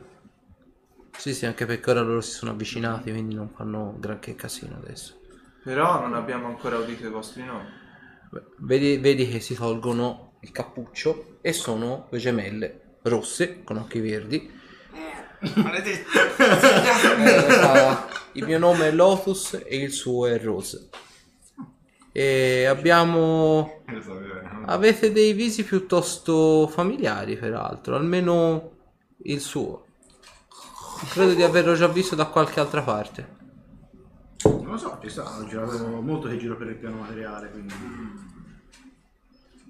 Sì, 1.17 1.33
sì, 1.33 1.47
anche 1.47 1.65
perché 1.65 1.89
ora 1.89 2.01
loro 2.01 2.21
si 2.21 2.33
sono 2.33 2.51
avvicinati, 2.51 3.09
quindi 3.09 3.33
non 3.33 3.49
fanno 3.49 3.95
granché 3.97 4.35
casino 4.35 4.75
adesso. 4.75 5.19
Però 5.63 6.01
non 6.01 6.13
abbiamo 6.13 6.45
ancora 6.45 6.77
udito 6.77 7.07
i 7.07 7.09
vostri 7.09 7.43
nomi. 7.43 7.65
Beh, 8.29 8.43
Vedi, 8.59 8.97
vedi 8.97 9.27
che 9.27 9.39
si 9.39 9.55
tolgono 9.55 10.33
il 10.41 10.51
cappuccio 10.51 11.39
e 11.41 11.51
sono 11.51 12.05
due 12.11 12.19
gemelle 12.19 12.97
rosse 13.01 13.63
con 13.63 13.77
occhi 13.77 13.99
verdi. 13.99 14.51
Eh, 14.93 15.47
fa, 17.47 18.07
il 18.33 18.45
mio 18.45 18.59
nome 18.59 18.89
è 18.89 18.91
Lotus 18.91 19.63
e 19.65 19.77
il 19.77 19.91
suo 19.91 20.27
è 20.27 20.39
Rose. 20.39 20.89
E 22.17 22.65
abbiamo... 22.65 23.83
No? 23.85 24.65
Avete 24.65 25.11
dei 25.11 25.33
visi 25.33 25.63
piuttosto 25.63 26.67
familiari, 26.67 27.37
peraltro, 27.37 27.95
almeno 27.95 28.71
il 29.17 29.39
suo. 29.39 29.85
Credo 31.11 31.35
di 31.35 31.43
averlo 31.43 31.75
già 31.75 31.87
visto 31.87 32.15
da 32.15 32.25
qualche 32.25 32.59
altra 32.59 32.81
parte. 32.81 33.35
Non 34.45 34.65
lo 34.65 34.77
so, 34.77 34.99
ho 34.99 35.45
girato 35.45 36.01
molto 36.01 36.27
che 36.27 36.37
giro 36.37 36.57
per 36.57 36.69
il 36.69 36.77
piano 36.77 37.01
materiale, 37.01 37.51
quindi... 37.51 37.75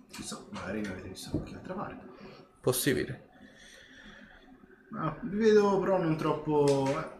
Chissà, 0.10 0.40
magari 0.52 0.80
mi 0.80 0.88
avete 0.88 1.10
visto 1.10 1.32
da 1.32 1.40
qualche 1.40 1.56
altra 1.56 1.74
parte. 1.74 2.06
Possibile. 2.62 3.28
Ah, 4.94 5.20
vi 5.22 5.36
vedo 5.36 5.78
però 5.80 6.02
non 6.02 6.16
troppo... 6.16 7.17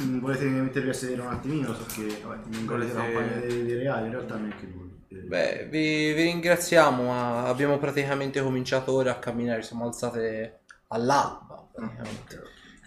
Mm, 0.00 0.18
Volete 0.18 0.44
mettervi 0.46 0.88
a 0.88 0.92
sedere 0.92 1.20
un 1.20 1.28
attimino, 1.28 1.74
so 1.74 1.86
che 1.86 2.20
vabbè, 2.24 2.48
non 2.48 2.66
volete 2.66 2.92
la 2.94 3.02
compagnia 3.02 3.36
dei, 3.38 3.64
dei 3.64 3.76
reali, 3.76 4.06
in 4.06 4.12
realtà 4.12 4.36
neanche 4.36 4.66
voi. 4.66 4.90
Eh, 5.08 5.16
Beh, 5.26 5.66
vi, 5.70 6.12
vi 6.12 6.22
ringraziamo, 6.22 7.04
ma 7.04 7.44
abbiamo 7.46 7.78
praticamente 7.78 8.42
cominciato 8.42 8.92
ora 8.92 9.12
a 9.12 9.18
camminare, 9.18 9.62
siamo 9.62 9.84
alzate 9.86 10.60
all'alba. 10.88 11.68
praticamente. 11.72 12.42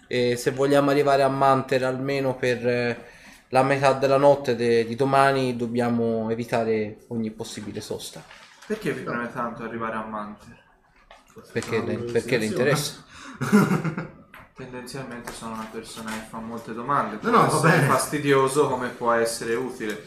E 0.06 0.36
se 0.36 0.50
vogliamo 0.52 0.90
arrivare 0.90 1.22
a 1.22 1.28
Manter 1.28 1.84
almeno 1.84 2.36
per 2.36 2.66
eh, 2.66 3.04
la 3.48 3.62
metà 3.62 3.92
della 3.94 4.16
notte 4.16 4.54
de- 4.56 4.84
di 4.86 4.94
domani, 4.94 5.56
dobbiamo 5.56 6.30
evitare 6.30 6.98
ogni 7.08 7.30
possibile 7.30 7.80
sosta. 7.80 8.22
Perché 8.66 8.92
vi 8.92 9.02
preme 9.02 9.30
tanto 9.32 9.62
arrivare 9.64 9.96
a 9.96 10.04
Manter? 10.04 10.56
Perché, 11.52 11.80
le, 11.82 11.94
dove 11.96 12.12
perché 12.12 12.36
le 12.38 12.44
interessa? 12.46 13.04
Tendenzialmente 14.58 15.32
sono 15.32 15.54
una 15.54 15.68
persona 15.70 16.10
che 16.10 16.26
fa 16.28 16.38
molte 16.40 16.74
domande. 16.74 17.18
No, 17.22 17.30
no, 17.30 17.46
va 17.48 17.60
bene. 17.60 17.86
fastidioso 17.86 18.68
come 18.68 18.88
può 18.88 19.12
essere 19.12 19.54
utile. 19.54 20.02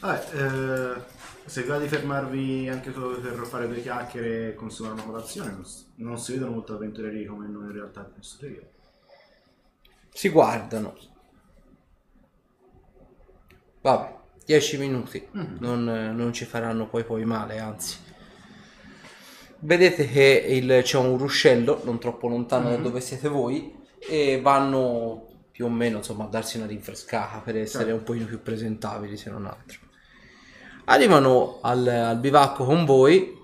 Vabbè, 0.00 0.28
eh, 0.34 1.02
se 1.48 1.62
vi 1.62 1.68
va 1.68 1.78
di 1.78 1.88
fermarvi 1.88 2.68
anche 2.68 2.92
solo 2.92 3.18
per 3.20 3.34
fare 3.46 3.66
due 3.68 3.80
chiacchiere 3.82 4.50
e 4.50 4.54
consumare 4.54 4.94
una 4.94 5.02
colazione, 5.04 5.50
non, 5.52 5.64
s- 5.64 5.86
non 5.96 6.18
si 6.18 6.32
vedono 6.32 6.52
molto 6.52 6.74
avventurieri 6.74 7.26
come 7.26 7.48
noi 7.48 7.64
in 7.66 7.72
realtà 7.72 8.00
in 8.06 8.12
questo 8.12 8.36
periodo. 8.38 8.76
Si 10.18 10.30
guardano. 10.30 10.96
Vabbè, 13.82 14.14
10 14.44 14.78
minuti. 14.78 15.28
Non, 15.60 15.88
eh, 15.88 16.10
non 16.10 16.32
ci 16.32 16.44
faranno 16.44 16.88
poi 16.88 17.04
poi 17.04 17.24
male, 17.24 17.60
anzi. 17.60 17.98
Vedete 19.60 20.08
che 20.08 20.44
il- 20.48 20.80
c'è 20.82 20.98
un 20.98 21.16
ruscello 21.18 21.82
non 21.84 22.00
troppo 22.00 22.26
lontano 22.26 22.68
da 22.70 22.74
dove 22.82 23.00
siete 23.00 23.28
voi 23.28 23.72
e 24.08 24.40
vanno 24.40 25.24
più 25.52 25.66
o 25.66 25.68
meno 25.68 25.98
insomma 25.98 26.24
a 26.24 26.28
darsi 26.28 26.56
una 26.56 26.66
rinfrescata 26.66 27.38
per 27.38 27.56
essere 27.56 27.92
un 27.92 28.02
pochino 28.02 28.26
più 28.26 28.42
presentabili 28.42 29.16
se 29.16 29.30
non 29.30 29.46
altro. 29.46 29.78
Arrivano 30.86 31.58
al, 31.62 31.86
al 31.86 32.18
bivacco 32.18 32.64
con 32.64 32.84
voi 32.84 33.36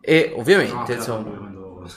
e 0.00 0.32
ovviamente 0.36 0.92
No, 0.92 0.98
insomma 1.00 1.30
quando- 1.36 1.88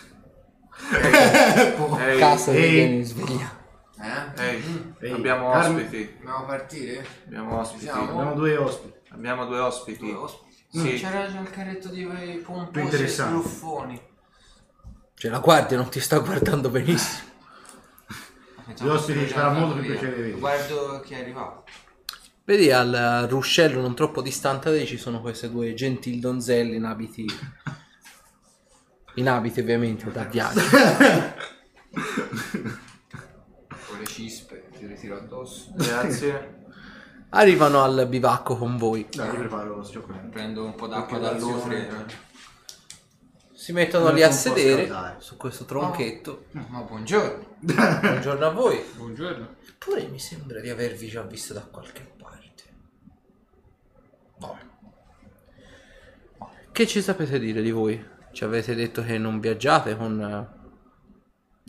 Ehi, 2.00 2.18
casa 2.20 2.52
ehi. 2.54 2.70
viene 2.72 3.04
sveglia. 3.04 3.58
Eh? 4.02 4.44
ehi, 4.44 4.94
Ehi, 5.00 5.12
abbiamo 5.12 5.52
Carmi- 5.52 5.82
ospiti. 5.84 6.14
Dobbiamo 6.18 6.46
partire? 6.46 7.06
Abbiamo 7.26 7.60
ospiti. 7.60 7.84
Siamo? 7.84 8.02
Abbiamo 8.12 8.34
due 8.34 8.58
ospiti. 8.58 8.94
Abbiamo 9.10 9.46
due 9.46 9.60
ospiti. 9.60 10.00
Due 10.00 10.14
ospiti. 10.14 10.48
Sì. 10.72 10.94
C'era 10.94 11.30
già 11.32 11.40
il 11.40 11.50
carretto 11.50 11.90
di 11.90 12.06
quei 12.06 12.34
Più 12.36 12.44
pomposi 12.44 12.86
interessante. 12.86 14.02
Cioè 15.16 15.32
la 15.32 15.40
guardia 15.40 15.78
non 15.78 15.90
ti 15.90 16.00
sta 16.00 16.20
guardando 16.20 16.70
benissimo. 16.70 17.28
Gli 18.78 18.88
ospiti 18.88 19.20
ci 19.28 19.34
farà 19.34 19.52
molto 19.52 19.80
più 19.80 19.90
piacere 19.90 20.16
di 20.16 20.22
vedere. 20.22 20.40
Guardo 20.40 21.02
chi 21.04 21.14
è 21.16 21.22
arrivato. 21.22 21.64
Vedi 22.46 22.72
al 22.72 23.26
ruscello 23.30 23.82
non 23.82 23.96
troppo 23.96 24.22
distante 24.22 24.70
da 24.72 24.78
lì 24.78 24.86
ci 24.88 24.98
sono 24.98 25.22
queste 25.22 25.52
due 25.52 25.74
gentil 25.74 26.20
donzelle 26.20 26.76
in 26.76 26.86
abiti 26.86 27.26
in 29.16 29.28
abiti 29.28 29.60
ovviamente 29.60 30.10
da 30.12 30.24
viaggio. 30.24 30.62
Cispe, 34.10 34.70
ti 34.76 34.88
ritiro 34.88 35.18
addosso. 35.18 35.72
Grazie. 35.78 36.58
Arrivano 37.30 37.84
al 37.84 38.08
bivacco 38.08 38.58
con 38.58 38.76
voi. 38.76 39.08
Dai, 39.12 39.28
io 39.28 39.38
preparo 39.38 39.84
sto 39.84 39.94
cioccolato. 39.94 40.30
Prendo 40.30 40.66
un 40.66 40.74
po' 40.74 40.88
d'acqua 40.88 41.20
dall'ufre. 41.20 41.84
razione. 41.84 42.28
Si 43.54 43.72
mettono 43.72 44.12
lì 44.12 44.24
a 44.24 44.32
sedere 44.32 45.18
su 45.20 45.38
questo 45.38 45.66
tronchetto. 45.66 46.46
Ma 46.52 46.82
buongiorno. 46.82 47.58
Buongiorno 48.02 48.46
a 48.46 48.50
voi. 48.50 48.82
Buongiorno. 48.96 49.58
Pure 49.78 50.08
mi 50.08 50.18
sembra 50.18 50.60
di 50.60 50.70
avervi 50.70 51.08
già 51.08 51.22
visto 51.22 51.54
da 51.54 51.62
qualche 51.62 52.10
parte. 52.18 52.64
Vabbè. 54.40 54.60
Che 56.72 56.88
ci 56.88 57.02
sapete 57.02 57.38
dire 57.38 57.62
di 57.62 57.72
voi? 57.72 58.04
Ci 58.32 58.44
avete 58.44 58.74
detto 58.74 59.04
che 59.04 59.18
non 59.18 59.40
viaggiate 59.40 59.96
con, 59.96 60.59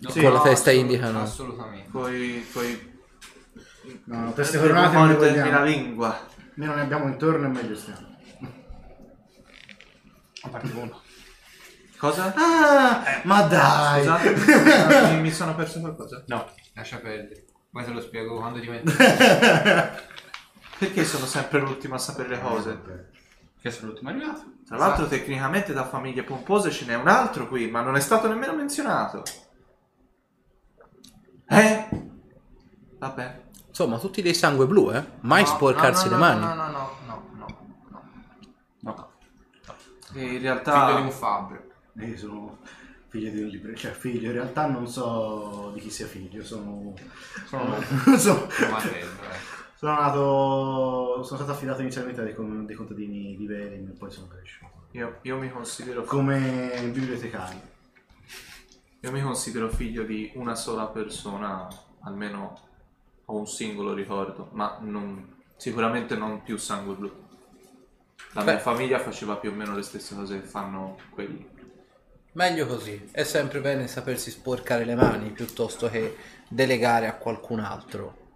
eh, 0.07 0.11
Sì, 0.11 0.21
con 0.21 0.33
la 0.33 0.39
No, 0.39 0.43
testa 0.43 0.71
assolut- 0.71 0.91
indica, 0.91 1.11
no? 1.11 1.23
Assolutamente. 1.23 1.91
Coi, 1.91 2.47
coi 2.53 2.89
No, 4.05 4.21
no, 4.25 4.33
teste 4.33 4.57
eh, 4.57 4.61
coronate 4.61 4.95
non 4.97 5.19
della 5.19 5.43
vogliamo. 5.43 5.65
lingua. 5.65 6.27
Meno 6.55 6.75
ne 6.75 6.81
abbiamo 6.83 7.07
intorno 7.09 7.47
e 7.47 7.49
meglio 7.49 7.77
stiamo. 7.77 8.09
A 10.43 10.49
parte 10.49 10.73
uno. 10.75 11.01
Cosa? 11.99 12.33
Ah, 12.35 13.21
ma 13.25 13.43
dai! 13.43 14.01
Scusate, 14.05 15.15
mi, 15.15 15.21
mi 15.21 15.31
sono 15.31 15.55
perso 15.55 15.81
qualcosa. 15.81 16.23
No. 16.29 16.49
Lascia 16.75 16.97
perdere. 16.99 17.45
Poi 17.71 17.85
te 17.85 17.91
lo 17.91 18.01
spiego 18.01 18.39
quando 18.39 18.59
diventa. 18.59 18.91
Perché 20.79 21.05
sono 21.05 21.27
sempre 21.27 21.61
l'ultimo 21.61 21.95
a 21.95 21.99
sapere 21.99 22.29
le 22.31 22.41
cose? 22.41 22.81
Che 23.61 23.71
sono 23.71 23.89
l'ultimo 23.89 24.09
arrivato. 24.09 24.45
Tra 24.67 24.79
l'altro, 24.79 25.07
tecnicamente 25.09 25.75
da 25.75 25.85
famiglie 25.87 26.23
pompose 26.23 26.71
ce 26.71 26.87
n'è 26.87 26.95
un 26.95 27.09
altro 27.09 27.47
qui, 27.49 27.69
ma 27.69 27.83
non 27.83 27.97
è 27.97 28.01
stato 28.01 28.29
nemmeno 28.29 28.55
menzionato. 28.55 29.23
Eh? 31.51 31.89
Vabbè. 32.99 33.41
Insomma, 33.69 33.99
tutti 33.99 34.23
dei 34.23 34.35
sangue 34.35 34.67
blu, 34.67 34.91
eh? 34.93 35.05
Mai 35.21 35.43
No, 35.43 35.49
sporcarsi 35.49 36.05
no, 36.05 36.11
le 36.11 36.17
no, 36.17 36.21
mani. 36.21 36.41
No, 36.41 36.55
no, 36.55 36.71
no, 36.71 36.91
no, 37.07 37.27
no, 37.37 37.57
no. 37.89 38.05
No. 38.81 39.11
E 40.15 40.23
in 40.23 40.29
Figlio 40.29 40.41
realtà. 40.41 40.95
di 40.97 41.03
un 41.03 41.11
fabbro. 41.11 41.63
Io 41.99 42.17
sono 42.17 42.59
figlio 43.09 43.31
di 43.31 43.43
un 43.43 43.49
libro, 43.49 43.75
cioè 43.75 43.91
figlio, 43.91 44.29
in 44.29 44.33
realtà 44.35 44.67
non 44.67 44.87
so 44.87 45.73
di 45.75 45.81
chi 45.81 45.91
sia 45.91 46.07
figlio, 46.07 46.45
sono... 46.45 46.95
Sono, 47.47 47.75
sono, 48.17 48.49
eh. 48.49 49.07
sono 49.75 49.93
nato... 50.01 51.23
sono 51.25 51.37
stato 51.37 51.51
affidato 51.51 51.81
inizialmente 51.81 52.21
a 52.21 52.25
dei, 52.25 52.35
con- 52.35 52.65
dei 52.67 52.77
contadini 52.77 53.37
di 53.37 53.47
Velen 53.47 53.89
e 53.89 53.97
poi 53.99 54.11
sono 54.13 54.29
cresciuto. 54.29 54.87
Io, 54.93 55.19
io 55.23 55.37
mi 55.39 55.51
considero 55.51 56.05
Come 56.05 56.91
bibliotecario. 56.93 57.70
Io 59.03 59.11
mi 59.13 59.23
considero 59.23 59.71
figlio 59.71 60.03
di 60.05 60.31
una 60.35 60.55
sola 60.55 60.87
persona, 60.89 61.67
almeno 62.01 62.59
ho 63.25 63.37
un 63.37 63.47
singolo 63.47 63.95
ricordo, 63.95 64.51
ma 64.53 64.79
non- 64.81 65.37
sicuramente 65.57 66.17
non 66.17 66.43
più 66.43 66.59
sangue 66.59 66.95
blu. 66.95 67.11
La 68.33 68.43
Beh. 68.45 68.53
mia 68.53 68.61
famiglia 68.61 68.99
faceva 68.99 69.37
più 69.37 69.51
o 69.51 69.55
meno 69.55 69.75
le 69.75 69.83
stesse 69.83 70.15
cose 70.15 70.41
che 70.41 70.47
fanno 70.47 70.97
quelli. 71.11 71.49
Meglio 72.33 72.67
così. 72.67 73.09
È 73.11 73.23
sempre 73.25 73.61
bene 73.61 73.89
sapersi 73.89 74.31
sporcare 74.31 74.85
le 74.85 74.95
mani 74.95 75.31
piuttosto 75.31 75.89
che 75.89 76.17
delegare 76.49 77.07
a 77.09 77.17
qualcun 77.17 77.61
altro 77.61 78.29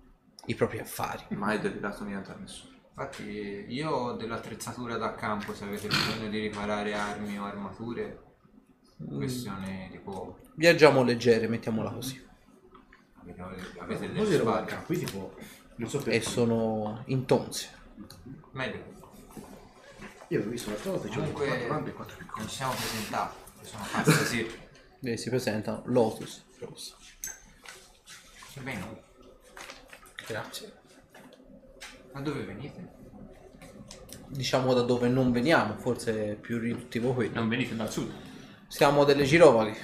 i 0.47 0.55
propri 0.55 0.79
affari. 0.81 1.25
Mai 1.29 1.61
delegato 1.61 2.05
niente 2.05 2.33
a 2.33 2.37
nessuno. 2.37 2.73
Infatti 2.97 3.67
io 3.69 3.91
ho 3.91 4.13
dell'attrezzatura 4.13 4.97
da 4.97 5.15
campo 5.15 5.55
se 5.55 5.65
avete 5.65 5.89
bisogno 5.89 6.29
di 6.29 6.39
riparare 6.39 6.95
armi 6.95 7.39
o 7.39 7.45
armature. 7.45 8.23
Questione 8.97 9.89
di 9.91 9.99
poco. 9.99 10.39
Viaggiamo 10.55 11.03
leggere, 11.03 11.49
mettiamola 11.49 11.91
così. 11.91 12.23
Avete, 13.21 13.41
avete 13.43 14.07
Così 14.13 14.13
delle 14.13 14.37
lo 14.37 14.43
spalle. 14.51 14.83
qui 14.87 14.99
tipo... 14.99 15.35
Non 15.77 15.89
so 15.89 15.99
E 15.99 16.03
perché. 16.03 16.21
sono 16.23 17.03
in 17.07 17.25
tonze. 17.27 17.69
Meglio. 18.53 18.93
Io 20.29 20.43
l'ho 20.45 20.49
visto 20.51 20.71
l'altra 20.71 20.93
volta, 20.93 21.09
c'è 21.09 21.15
Comunque 21.17 21.47
4 21.47 21.67
grandi 21.67 21.91
e 21.91 21.93
4 21.93 22.17
piccoli. 22.17 22.41
non 22.41 22.49
ci 22.49 22.55
siamo 22.57 22.73
presentati. 22.73 23.37
Sono 23.63 23.85
pazzo 23.91 24.11
sì. 24.25 24.51
Vedi, 25.01 25.17
si 25.19 25.29
presentano 25.29 25.83
Lotus 25.87 26.45
Rossa. 26.61 26.95
Che 28.53 28.61
bene. 28.61 29.03
Grazie. 30.27 30.73
Ma 32.13 32.21
dove 32.21 32.45
venite? 32.45 32.93
Diciamo 34.29 34.73
da 34.75 34.83
dove 34.83 35.09
non 35.09 35.33
veniamo, 35.33 35.77
forse 35.77 36.33
è 36.33 36.35
più 36.37 36.59
riduttivo 36.59 37.13
quello. 37.13 37.35
Non 37.35 37.49
venite 37.49 37.75
dal 37.75 37.91
sud. 37.91 38.13
Siamo 38.75 39.05
delle 39.05 39.23
girovaghe. 39.23 39.77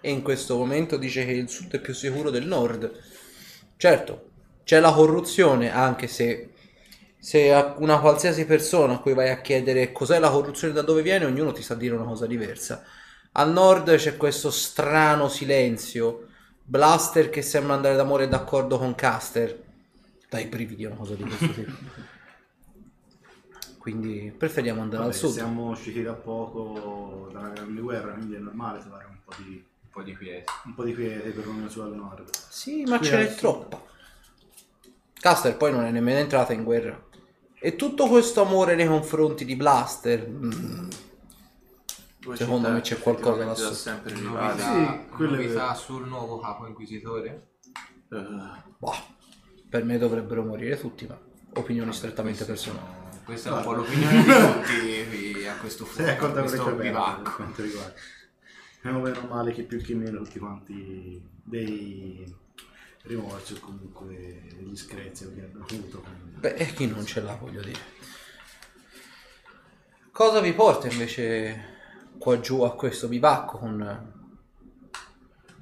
e 0.00 0.10
in 0.12 0.22
questo 0.22 0.56
momento 0.56 0.96
dice 0.96 1.24
che 1.24 1.32
il 1.32 1.48
sud 1.48 1.72
è 1.72 1.80
più 1.80 1.92
sicuro 1.92 2.30
del 2.30 2.46
nord. 2.46 2.88
Certo, 3.76 4.28
c'è 4.62 4.78
la 4.78 4.92
corruzione, 4.92 5.72
anche 5.72 6.06
se 6.06 6.50
Se 7.18 7.74
una 7.78 7.98
qualsiasi 7.98 8.44
persona 8.44 8.94
a 8.94 8.98
cui 9.00 9.12
vai 9.12 9.30
a 9.30 9.40
chiedere 9.40 9.90
cos'è 9.90 10.20
la 10.20 10.30
corruzione 10.30 10.72
da 10.72 10.82
dove 10.82 11.02
viene, 11.02 11.24
ognuno 11.24 11.50
ti 11.50 11.62
sa 11.62 11.74
dire 11.74 11.96
una 11.96 12.04
cosa 12.04 12.26
diversa. 12.26 12.84
Al 13.32 13.50
nord 13.50 13.92
c'è 13.96 14.16
questo 14.16 14.52
strano 14.52 15.28
silenzio. 15.28 16.28
Blaster 16.62 17.28
che 17.28 17.42
sembra 17.42 17.74
andare 17.74 17.96
d'amore 17.96 18.28
d'accordo 18.28 18.78
con 18.78 18.94
Caster. 18.94 19.60
Dai 20.28 20.46
brividi 20.46 20.84
una 20.84 20.94
cosa 20.94 21.14
di 21.14 21.24
questo 21.24 21.52
tipo. 21.54 21.72
Quindi 23.80 24.30
preferiamo 24.36 24.82
andare 24.82 25.04
Vabbè, 25.04 25.14
al 25.14 25.18
sud. 25.18 25.30
siamo 25.30 25.70
usciti 25.70 26.02
da 26.02 26.12
poco 26.12 27.30
dalla 27.32 27.48
grande 27.48 27.80
guerra, 27.80 28.12
quindi 28.12 28.34
è 28.34 28.38
normale 28.38 28.78
trovare 28.80 29.06
un 29.06 29.16
po' 29.24 29.32
di, 29.42 29.54
Un 29.54 29.88
po' 29.90 30.02
di 30.02 30.14
quiete. 30.14 30.44
un 30.66 30.74
po' 30.74 30.84
di 30.84 30.94
quiete 30.94 31.30
per 31.30 31.46
lo 31.46 31.68
su 31.70 31.80
al 31.80 31.94
nord. 31.94 32.28
Sì, 32.50 32.84
ma 32.84 32.98
Qui 32.98 33.06
ce 33.06 33.16
n'è 33.16 33.22
al 33.28 33.34
troppa. 33.36 33.82
Caster 35.14 35.56
poi 35.56 35.72
non 35.72 35.84
è 35.84 35.90
nemmeno 35.90 36.18
entrata 36.18 36.52
in 36.52 36.62
guerra. 36.62 37.02
E 37.58 37.76
tutto 37.76 38.06
questo 38.06 38.42
amore 38.42 38.74
nei 38.74 38.86
confronti 38.86 39.46
di 39.46 39.56
Blaster. 39.56 40.28
mm, 40.28 40.88
Secondo 42.34 42.68
me 42.70 42.82
c'è 42.82 42.98
qualcosa 42.98 43.44
da 43.44 43.54
sempre 43.54 44.12
rivali. 44.12 44.58
Novità, 44.60 44.92
Sì, 45.02 45.08
quello 45.08 45.34
è 45.36 45.36
novità 45.42 45.74
sul 45.74 46.06
nuovo 46.06 46.38
capo 46.38 46.66
inquisitore? 46.66 47.52
Eh, 48.10 48.26
boh, 48.76 48.94
per 49.70 49.84
me 49.84 49.96
dovrebbero 49.96 50.44
morire 50.44 50.78
tutti, 50.78 51.06
ma 51.06 51.18
opinioni 51.54 51.92
strettamente 51.94 52.44
Queste 52.44 52.68
personali. 52.70 52.99
Questa 53.30 53.50
è 53.50 53.52
un 53.52 53.62
po' 53.62 53.74
l'opinione 53.74 54.24
di 54.24 54.26
tutti 54.26 55.46
a 55.46 55.54
questo 55.58 55.84
Sei 55.86 56.16
fuoco, 56.16 56.36
a 56.36 56.40
questo 56.40 56.72
bivacco. 56.72 57.30
quanto 57.36 57.62
riguarda. 57.62 57.94
Abbiamo 58.78 58.98
meno 58.98 59.20
male 59.28 59.52
che 59.52 59.62
più 59.62 59.80
che 59.80 59.94
meno 59.94 60.20
tutti 60.20 60.40
quanti 60.40 61.24
dei 61.44 62.36
rimorsi 63.02 63.52
o 63.52 63.60
comunque 63.60 64.42
degli 64.52 64.76
screzi 64.76 65.32
che 65.32 65.44
abbiamo 65.44 65.64
avuto. 65.64 66.04
Beh, 66.40 66.54
e 66.54 66.72
chi 66.72 66.88
non 66.88 67.06
ce 67.06 67.20
l'ha, 67.20 67.36
voglio 67.36 67.62
dire. 67.62 67.78
Cosa 70.10 70.40
vi 70.40 70.52
porta 70.52 70.88
invece 70.88 71.68
qua 72.18 72.40
giù 72.40 72.62
a 72.62 72.74
questo 72.74 73.06
bivacco 73.06 73.58
con... 73.58 74.12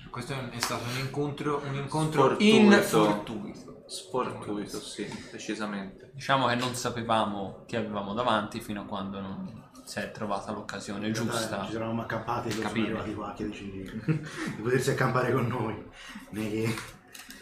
Questo 0.08 0.32
è 0.32 0.58
stato 0.58 0.84
un 0.84 0.98
incontro, 1.00 1.60
un 1.66 1.74
incontro 1.74 2.34
infortuito. 2.38 3.67
Sfortuito, 3.88 4.78
sì, 4.80 5.08
decisamente. 5.32 6.10
Diciamo 6.12 6.46
che 6.46 6.54
non 6.54 6.74
sapevamo 6.74 7.64
chi 7.66 7.76
avevamo 7.76 8.12
davanti 8.12 8.60
fino 8.60 8.82
a 8.82 8.84
quando 8.84 9.20
non 9.20 9.66
si 9.84 9.98
è 9.98 10.10
trovata 10.10 10.52
l'occasione 10.52 11.10
giusta. 11.10 11.66
Ci 11.66 11.74
eravamo 11.74 12.02
accampati 12.02 12.48
e 12.48 12.50
sono 12.52 12.66
arrivati 12.68 13.14
qua 13.14 13.30
a 13.30 13.32
chiederci 13.32 13.70
di, 13.70 13.82
di 14.56 14.62
potersi 14.62 14.90
accampare 14.90 15.32
con 15.32 15.46
noi. 15.46 15.82
Ne 16.30 16.50
che- 16.50 16.74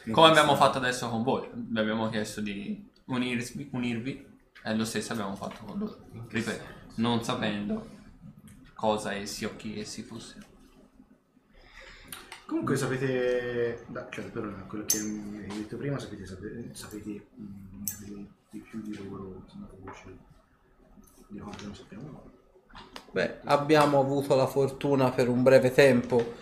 ne 0.05 0.13
Come 0.13 0.27
che 0.33 0.39
abbiamo 0.39 0.55
fatto 0.55 0.79
adesso 0.79 1.09
con 1.09 1.25
voi, 1.25 1.49
vi 1.53 1.79
abbiamo 1.81 2.09
chiesto 2.09 2.41
di 2.41 2.89
unirvi, 3.07 3.69
unirvi 3.73 4.27
e 4.63 4.75
lo 4.77 4.85
stesso 4.85 5.13
abbiamo 5.13 5.35
fatto 5.35 5.65
con 5.65 5.79
loro. 5.81 5.99
Ripeto, 6.29 6.65
non 6.97 7.25
sapendo 7.25 7.89
cosa 8.75 9.15
essi 9.15 9.45
o 9.45 9.57
chi 9.57 9.81
essi 9.81 10.03
fossero. 10.03 10.47
Comunque 12.47 12.77
sapete, 12.77 13.85
da, 13.89 14.07
cioè 14.09 14.25
per 14.27 14.65
quello 14.69 14.85
che 14.85 15.01
mi 15.01 15.39
hai 15.41 15.49
detto 15.49 15.77
prima, 15.77 15.99
sapete, 15.99 16.25
sapete, 16.25 16.71
sapete, 16.75 17.27
mm, 17.41 17.85
sapete 17.85 18.27
di 18.51 18.61
più 18.61 18.81
di 18.83 18.97
loro, 18.97 19.43
insomma, 19.45 19.69
voce 19.83 20.17
di 21.27 21.39
quanto 21.41 21.65
non 21.65 21.75
sappiamo 21.75 22.09
noi. 22.09 22.35
Beh, 23.11 23.41
abbiamo 23.45 23.99
avuto 23.99 24.37
la 24.37 24.47
fortuna 24.47 25.11
per 25.11 25.29
un 25.29 25.43
breve 25.43 25.73
tempo 25.73 26.35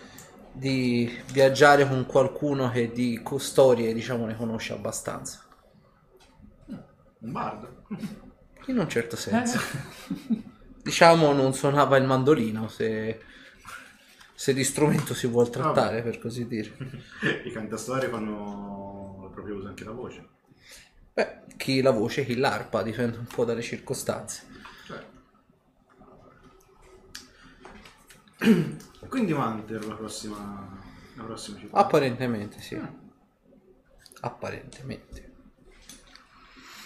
di 0.51 1.11
viaggiare 1.31 1.87
con 1.87 2.05
qualcuno 2.05 2.69
che 2.69 2.91
di 2.91 3.21
storie, 3.37 3.93
diciamo, 3.93 4.25
ne 4.25 4.35
conosce 4.35 4.73
abbastanza. 4.73 5.43
Un 6.67 7.31
bardo. 7.31 7.83
In 8.67 8.77
un 8.77 8.87
certo 8.87 9.15
senso. 9.15 9.59
Diciamo 10.83 11.33
non 11.33 11.53
suonava 11.53 11.97
il 11.97 12.05
mandolino, 12.05 12.67
se, 12.67 13.19
se 14.35 14.53
di 14.53 14.63
strumento 14.65 15.13
si 15.13 15.27
vuol 15.27 15.49
trattare, 15.49 16.01
per 16.03 16.19
così 16.19 16.45
dire. 16.45 16.75
I 17.45 17.51
cantastorie 17.51 18.09
fanno 18.09 19.31
proprio 19.33 19.55
uso 19.55 19.67
anche 19.67 19.85
la 19.85 19.91
voce. 19.91 20.27
Beh, 21.13 21.43
chi 21.55 21.81
la 21.81 21.91
voce, 21.91 22.25
chi 22.25 22.35
l'arpa, 22.35 22.83
dipende 22.83 23.17
un 23.17 23.25
po' 23.25 23.45
dalle 23.45 23.61
circostanze. 23.61 24.53
Quindi 29.07 29.33
Manter 29.33 29.85
la 29.87 29.95
prossima, 29.95 30.77
la 31.15 31.23
prossima 31.23 31.57
città. 31.57 31.77
Apparentemente 31.77 32.59
sì. 32.59 32.77
Apparentemente. 34.19 35.33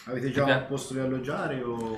Avete 0.06 0.32
già 0.32 0.44
un 0.44 0.66
posto 0.68 0.94
di 0.94 1.00
alloggiare 1.00 1.62
o 1.64 1.98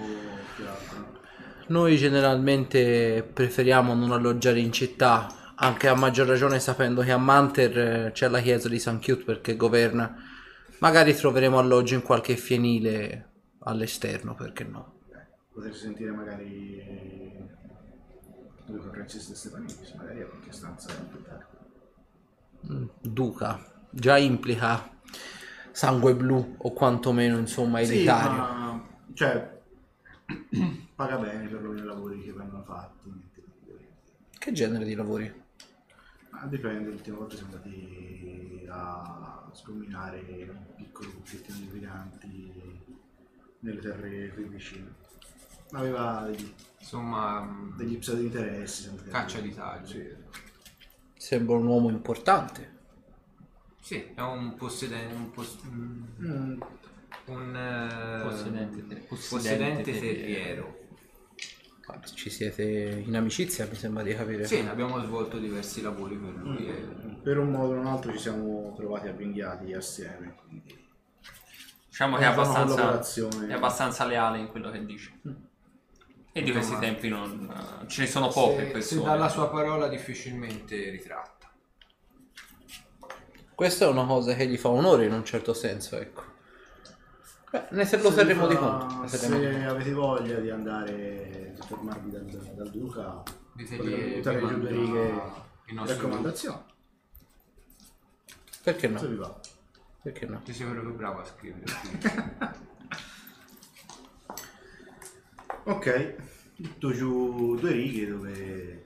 che 0.56 0.66
altro? 0.66 1.20
Noi 1.68 1.98
generalmente 1.98 3.24
preferiamo 3.24 3.94
non 3.94 4.12
alloggiare 4.12 4.60
in 4.60 4.72
città, 4.72 5.28
anche 5.64 5.88
a 5.88 5.96
maggior 5.96 6.28
ragione 6.28 6.60
sapendo 6.60 7.02
che 7.02 7.12
a 7.12 7.18
Manter 7.18 7.78
eh, 7.78 8.12
c'è 8.14 8.28
la 8.28 8.42
chiesa 8.42 8.68
di 8.68 8.80
San 8.80 9.00
Chiut 9.00 9.24
perché 9.24 9.56
governa. 9.56 10.16
Magari 10.80 11.14
troveremo 11.14 11.60
alloggio 11.60 11.94
in 11.94 12.02
qualche 12.02 12.36
fienile 12.36 13.30
all'esterno, 13.60 14.34
perché 14.34 14.64
no? 14.64 14.94
Potreste 15.54 15.80
sentire 15.80 16.12
magari 16.12 16.84
dove 18.66 18.90
Francis 18.90 19.30
e 19.30 19.36
Stefanis, 19.36 19.94
magari 19.98 20.22
a 20.22 20.26
qualche 20.26 20.52
stanza. 20.52 20.90
Mm, 22.72 22.86
Duca 23.02 23.70
già 23.90 24.18
implica 24.18 24.90
sangue 25.72 26.16
blu 26.16 26.56
o 26.58 26.72
quantomeno 26.74 27.38
insomma 27.38 27.84
Sì, 27.84 27.94
elitario. 27.94 28.38
ma 28.38 28.88
cioè 29.14 29.60
paga 30.96 31.18
bene 31.18 31.48
per 31.48 31.62
i 31.76 31.84
lavori 31.84 32.24
che 32.24 32.32
vengono 32.34 32.64
fatti. 32.64 33.30
Che 34.40 34.52
genere 34.54 34.86
di 34.86 34.96
lavori? 34.96 35.41
Ma 36.32 36.46
dipende, 36.46 36.90
l'ultima 36.90 37.18
volta 37.18 37.36
siamo 37.36 37.52
andati 37.56 38.66
a 38.70 39.50
scombinare 39.54 40.20
un 40.50 40.76
piccolo 40.76 41.10
pezzettino 41.22 41.58
di 41.58 41.66
briganti 41.66 42.80
nelle 43.60 43.80
terre 43.82 44.30
qui 44.34 44.44
vicine. 44.46 44.94
Aveva 45.72 46.24
degli, 46.26 46.54
Insomma, 46.80 47.42
mh, 47.42 47.76
degli 47.78 47.98
pseudo 47.98 48.22
interessi. 48.22 48.84
sempre- 48.84 49.10
caccia 49.12 49.40
di 49.40 49.54
tagli. 49.54 49.86
Sì. 49.88 50.10
Sembra 51.16 51.56
un 51.56 51.66
uomo 51.68 51.90
importante. 51.90 52.80
Sì, 53.80 54.12
è 54.16 54.22
un 54.22 54.56
possedente, 54.56 55.14
un, 55.14 55.32
pos- 55.32 55.60
mm, 55.66 56.04
Mm, 56.22 56.62
un 57.26 57.56
eh, 57.56 58.22
Possedente 58.24 58.88
te- 58.88 58.96
possedente 58.96 59.82
possedente 59.82 60.00
terriero. 60.00 60.80
Ci 62.14 62.30
siete 62.30 62.64
in 63.06 63.16
amicizia, 63.16 63.68
mi 63.70 63.76
sembra 63.76 64.04
di 64.04 64.14
capire. 64.16 64.46
Sì, 64.46 64.60
abbiamo 64.60 65.02
svolto 65.04 65.38
diversi 65.38 65.82
lavori 65.82 66.16
per 66.16 66.34
lui. 66.34 66.68
e- 66.68 67.10
per 67.22 67.38
un 67.38 67.52
modo 67.52 67.74
o 67.76 67.78
un 67.78 67.86
altro 67.86 68.12
ci 68.12 68.18
siamo 68.18 68.74
trovati 68.76 69.08
avvinghiati 69.08 69.74
assieme. 69.74 70.36
quindi 70.46 70.90
Diciamo 71.88 72.18
che 72.18 72.24
è 72.24 72.28
abbastanza, 72.28 73.00
è 73.48 73.54
abbastanza 73.54 74.06
leale 74.06 74.40
in 74.40 74.48
quello 74.48 74.72
che 74.72 74.86
dice. 74.86 75.20
E 76.32 76.42
di 76.42 76.52
questi 76.52 76.78
tempi 76.80 77.10
non, 77.10 77.54
eh, 77.84 77.88
ce 77.88 78.02
ne 78.02 78.08
sono 78.08 78.30
poche 78.30 78.66
se, 78.66 78.72
persone. 78.72 79.02
se 79.02 79.06
dalla 79.08 79.28
sua 79.30 79.50
parola 79.50 79.88
difficilmente 79.90 80.90
ritratta. 80.90 81.52
Questa 83.54 83.86
è 83.86 83.88
una 83.90 84.06
cosa 84.06 84.34
che 84.34 84.48
gli 84.48 84.58
fa 84.58 84.70
onore 84.70 85.06
in 85.06 85.14
un 85.14 85.26
certo 85.26 85.54
senso, 85.54 85.98
ecco. 85.98 86.24
Beh, 87.52 87.68
ne 87.72 87.86
se 87.86 87.98
lo 88.02 88.10
Se 88.10 88.16
terremo 88.16 88.48
vi 88.48 88.54
di 88.54 88.60
conto. 88.60 89.02
di 89.02 89.08
Se 89.10 89.66
avete 89.66 89.92
voglia 89.92 90.40
di 90.40 90.50
andare 90.50 91.54
a 91.60 91.66
fermarvi 91.66 92.10
dal, 92.10 92.24
dal 92.26 92.70
Duca, 92.70 93.24
potete 93.52 94.16
buttare 94.16 94.40
giù 94.48 94.58
due 94.60 94.70
righe 94.72 95.14
di 95.66 95.76
raccomandazione. 95.76 96.64
Perché 98.64 98.88
Se 98.88 98.94
no? 98.94 99.08
vi 99.08 99.16
va. 99.16 99.40
Perché 100.02 100.26
no? 100.28 100.42
Ti 100.44 100.54
sei 100.54 100.68
proprio 100.70 100.94
bravo 100.94 101.20
a 101.20 101.26
scrivere. 101.26 101.66
Ok, 105.64 106.16
butto 106.58 106.92
giù 106.92 107.56
due 107.56 107.72
righe 107.72 108.08
dove 108.08 108.86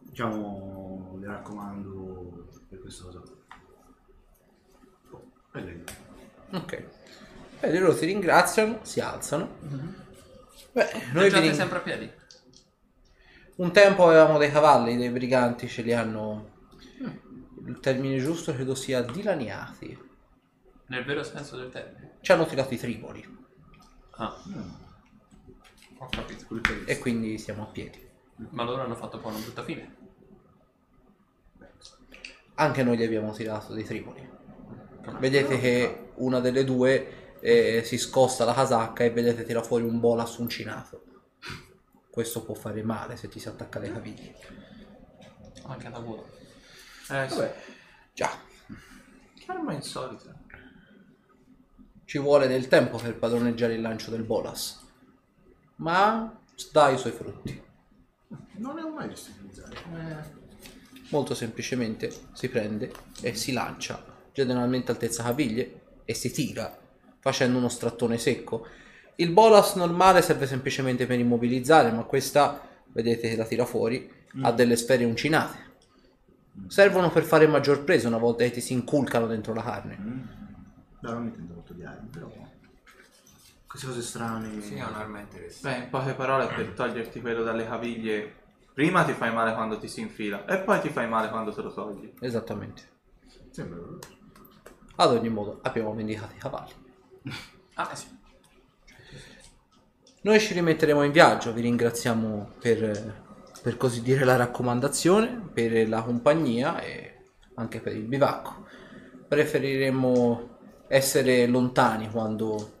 diciamo 0.00 1.16
le 1.18 1.26
raccomando 1.26 2.48
per 2.68 2.80
questa 2.80 3.04
cosa. 3.04 3.22
Oh. 5.12 5.30
Ok. 6.50 6.88
Beh, 7.62 7.78
loro 7.78 7.94
ti 7.96 8.06
ringraziano, 8.06 8.80
si 8.82 8.98
alzano. 9.00 9.56
Beh, 10.72 10.90
noi 10.92 11.02
vi 11.02 11.10
Viaggiate 11.12 11.40
ring- 11.42 11.54
sempre 11.54 11.78
a 11.78 11.80
piedi. 11.80 12.10
Un 13.56 13.70
tempo 13.72 14.06
avevamo 14.08 14.38
dei 14.38 14.50
cavalli, 14.50 14.96
dei 14.96 15.10
briganti 15.10 15.68
ce 15.68 15.82
li 15.82 15.92
hanno. 15.92 16.50
Il 17.64 17.78
termine 17.78 18.18
giusto 18.18 18.52
credo 18.52 18.74
sia 18.74 19.02
dilaniati. 19.02 19.96
Nel 20.86 21.04
vero 21.04 21.22
senso 21.22 21.56
del 21.56 21.70
termine. 21.70 22.16
Ci 22.20 22.32
hanno 22.32 22.46
tirato 22.46 22.74
i 22.74 22.78
tripoli 22.78 23.38
Ah. 24.16 24.36
Ho 25.98 26.08
capito. 26.10 26.46
e 26.86 26.98
quindi 26.98 27.38
siamo 27.38 27.62
a 27.62 27.66
piedi. 27.66 28.04
Ma 28.50 28.64
loro 28.64 28.82
hanno 28.82 28.96
fatto 28.96 29.18
poi 29.18 29.32
una 29.32 29.40
brutta 29.40 29.62
fine. 29.62 29.96
Anche 32.54 32.82
noi 32.82 32.96
gli 32.98 33.04
abbiamo 33.04 33.32
tirato 33.32 33.72
dei 33.72 33.84
tripoli. 33.84 34.28
Vedete 35.18 35.58
che 35.58 36.10
una 36.16 36.40
delle 36.40 36.64
due 36.64 37.21
e 37.44 37.82
si 37.84 37.98
scosta 37.98 38.44
la 38.44 38.54
casacca 38.54 39.02
e 39.02 39.10
vedete 39.10 39.42
tira 39.42 39.62
fuori 39.64 39.82
un 39.82 39.98
bolas 39.98 40.36
uncinato. 40.36 41.02
Questo 42.08 42.44
può 42.44 42.54
fare 42.54 42.84
male 42.84 43.16
se 43.16 43.28
ti 43.28 43.40
si 43.40 43.48
attacca 43.48 43.78
alle 43.78 43.92
caviglie. 43.92 44.36
Anche 45.64 45.86
alla 45.88 45.98
gola. 45.98 46.22
Eh 46.22 47.28
sì. 47.28 47.36
Vabbè, 47.36 47.54
Già, 48.14 48.30
Che 49.34 49.44
arma 49.48 49.72
insolita. 49.72 50.32
ci 52.04 52.18
vuole 52.18 52.46
del 52.46 52.68
tempo 52.68 52.96
per 52.98 53.16
padroneggiare 53.18 53.74
il 53.74 53.80
lancio 53.80 54.10
del 54.10 54.22
bolas, 54.22 54.80
ma 55.76 56.38
dà 56.70 56.90
i 56.90 56.98
suoi 56.98 57.12
frutti. 57.12 57.60
non 58.58 58.78
ho 58.78 58.90
mai 58.90 59.08
visto 59.08 59.30
utilizzare. 59.30 60.40
Molto 61.08 61.34
semplicemente 61.34 62.12
si 62.34 62.48
prende 62.48 62.92
e 63.20 63.34
si 63.34 63.52
lancia, 63.52 64.00
generalmente 64.32 64.92
altezza 64.92 65.24
caviglie, 65.24 65.80
e 66.04 66.14
si 66.14 66.30
tira 66.30 66.78
facendo 67.22 67.56
uno 67.56 67.68
strattone 67.68 68.18
secco. 68.18 68.66
Il 69.14 69.30
bolas 69.30 69.76
normale 69.76 70.22
serve 70.22 70.48
semplicemente 70.48 71.06
per 71.06 71.20
immobilizzare, 71.20 71.92
ma 71.92 72.02
questa, 72.02 72.60
vedete 72.86 73.28
che 73.28 73.36
la 73.36 73.44
tira 73.44 73.64
fuori, 73.64 74.10
ha 74.40 74.50
delle 74.50 74.74
sfere 74.74 75.04
uncinate. 75.04 75.70
Servono 76.66 77.10
per 77.10 77.22
fare 77.22 77.46
maggior 77.46 77.84
presa 77.84 78.08
una 78.08 78.18
volta 78.18 78.42
che 78.42 78.50
ti 78.50 78.60
si 78.60 78.72
inculcano 78.72 79.28
dentro 79.28 79.54
la 79.54 79.62
carne. 79.62 79.96
No, 80.98 81.12
non 81.12 81.22
mi 81.22 81.28
intendo 81.28 81.54
molto 81.54 81.72
di 81.74 81.84
armi, 81.84 82.08
però... 82.08 82.28
Queste 83.68 83.86
cose 83.86 84.02
strane... 84.02 84.60
Sì, 84.60 84.74
è 84.74 84.84
un'arma 84.84 85.20
interessante. 85.20 85.78
Beh, 85.78 85.84
in 85.84 85.90
poche 85.90 86.14
parole, 86.14 86.48
per 86.48 86.72
toglierti 86.72 87.20
quello 87.20 87.44
dalle 87.44 87.66
caviglie, 87.66 88.34
prima 88.74 89.04
ti 89.04 89.12
fai 89.12 89.32
male 89.32 89.54
quando 89.54 89.78
ti 89.78 89.86
si 89.86 90.00
infila 90.00 90.44
e 90.44 90.58
poi 90.58 90.80
ti 90.80 90.88
fai 90.88 91.08
male 91.08 91.28
quando 91.28 91.52
te 91.52 91.62
lo 91.62 91.72
togli. 91.72 92.12
Esattamente. 92.18 92.82
Sembra. 93.50 93.78
Ad 94.96 95.10
ogni 95.10 95.28
modo, 95.28 95.60
abbiamo 95.62 95.94
vendicato 95.94 96.34
i 96.34 96.38
cavalli. 96.38 96.81
Ah, 97.74 97.94
sì. 97.94 98.06
Noi 100.22 100.38
ci 100.38 100.52
rimetteremo 100.54 101.02
in 101.02 101.10
viaggio, 101.10 101.52
vi 101.52 101.62
ringraziamo 101.62 102.54
per, 102.60 103.24
per 103.60 103.76
così 103.76 104.02
dire 104.02 104.24
la 104.24 104.36
raccomandazione, 104.36 105.50
per 105.52 105.88
la 105.88 106.02
compagnia 106.02 106.80
e 106.80 107.30
anche 107.54 107.80
per 107.80 107.96
il 107.96 108.04
bivacco. 108.04 108.66
Preferiremmo 109.26 110.58
essere 110.88 111.46
lontani 111.46 112.10
quando 112.10 112.80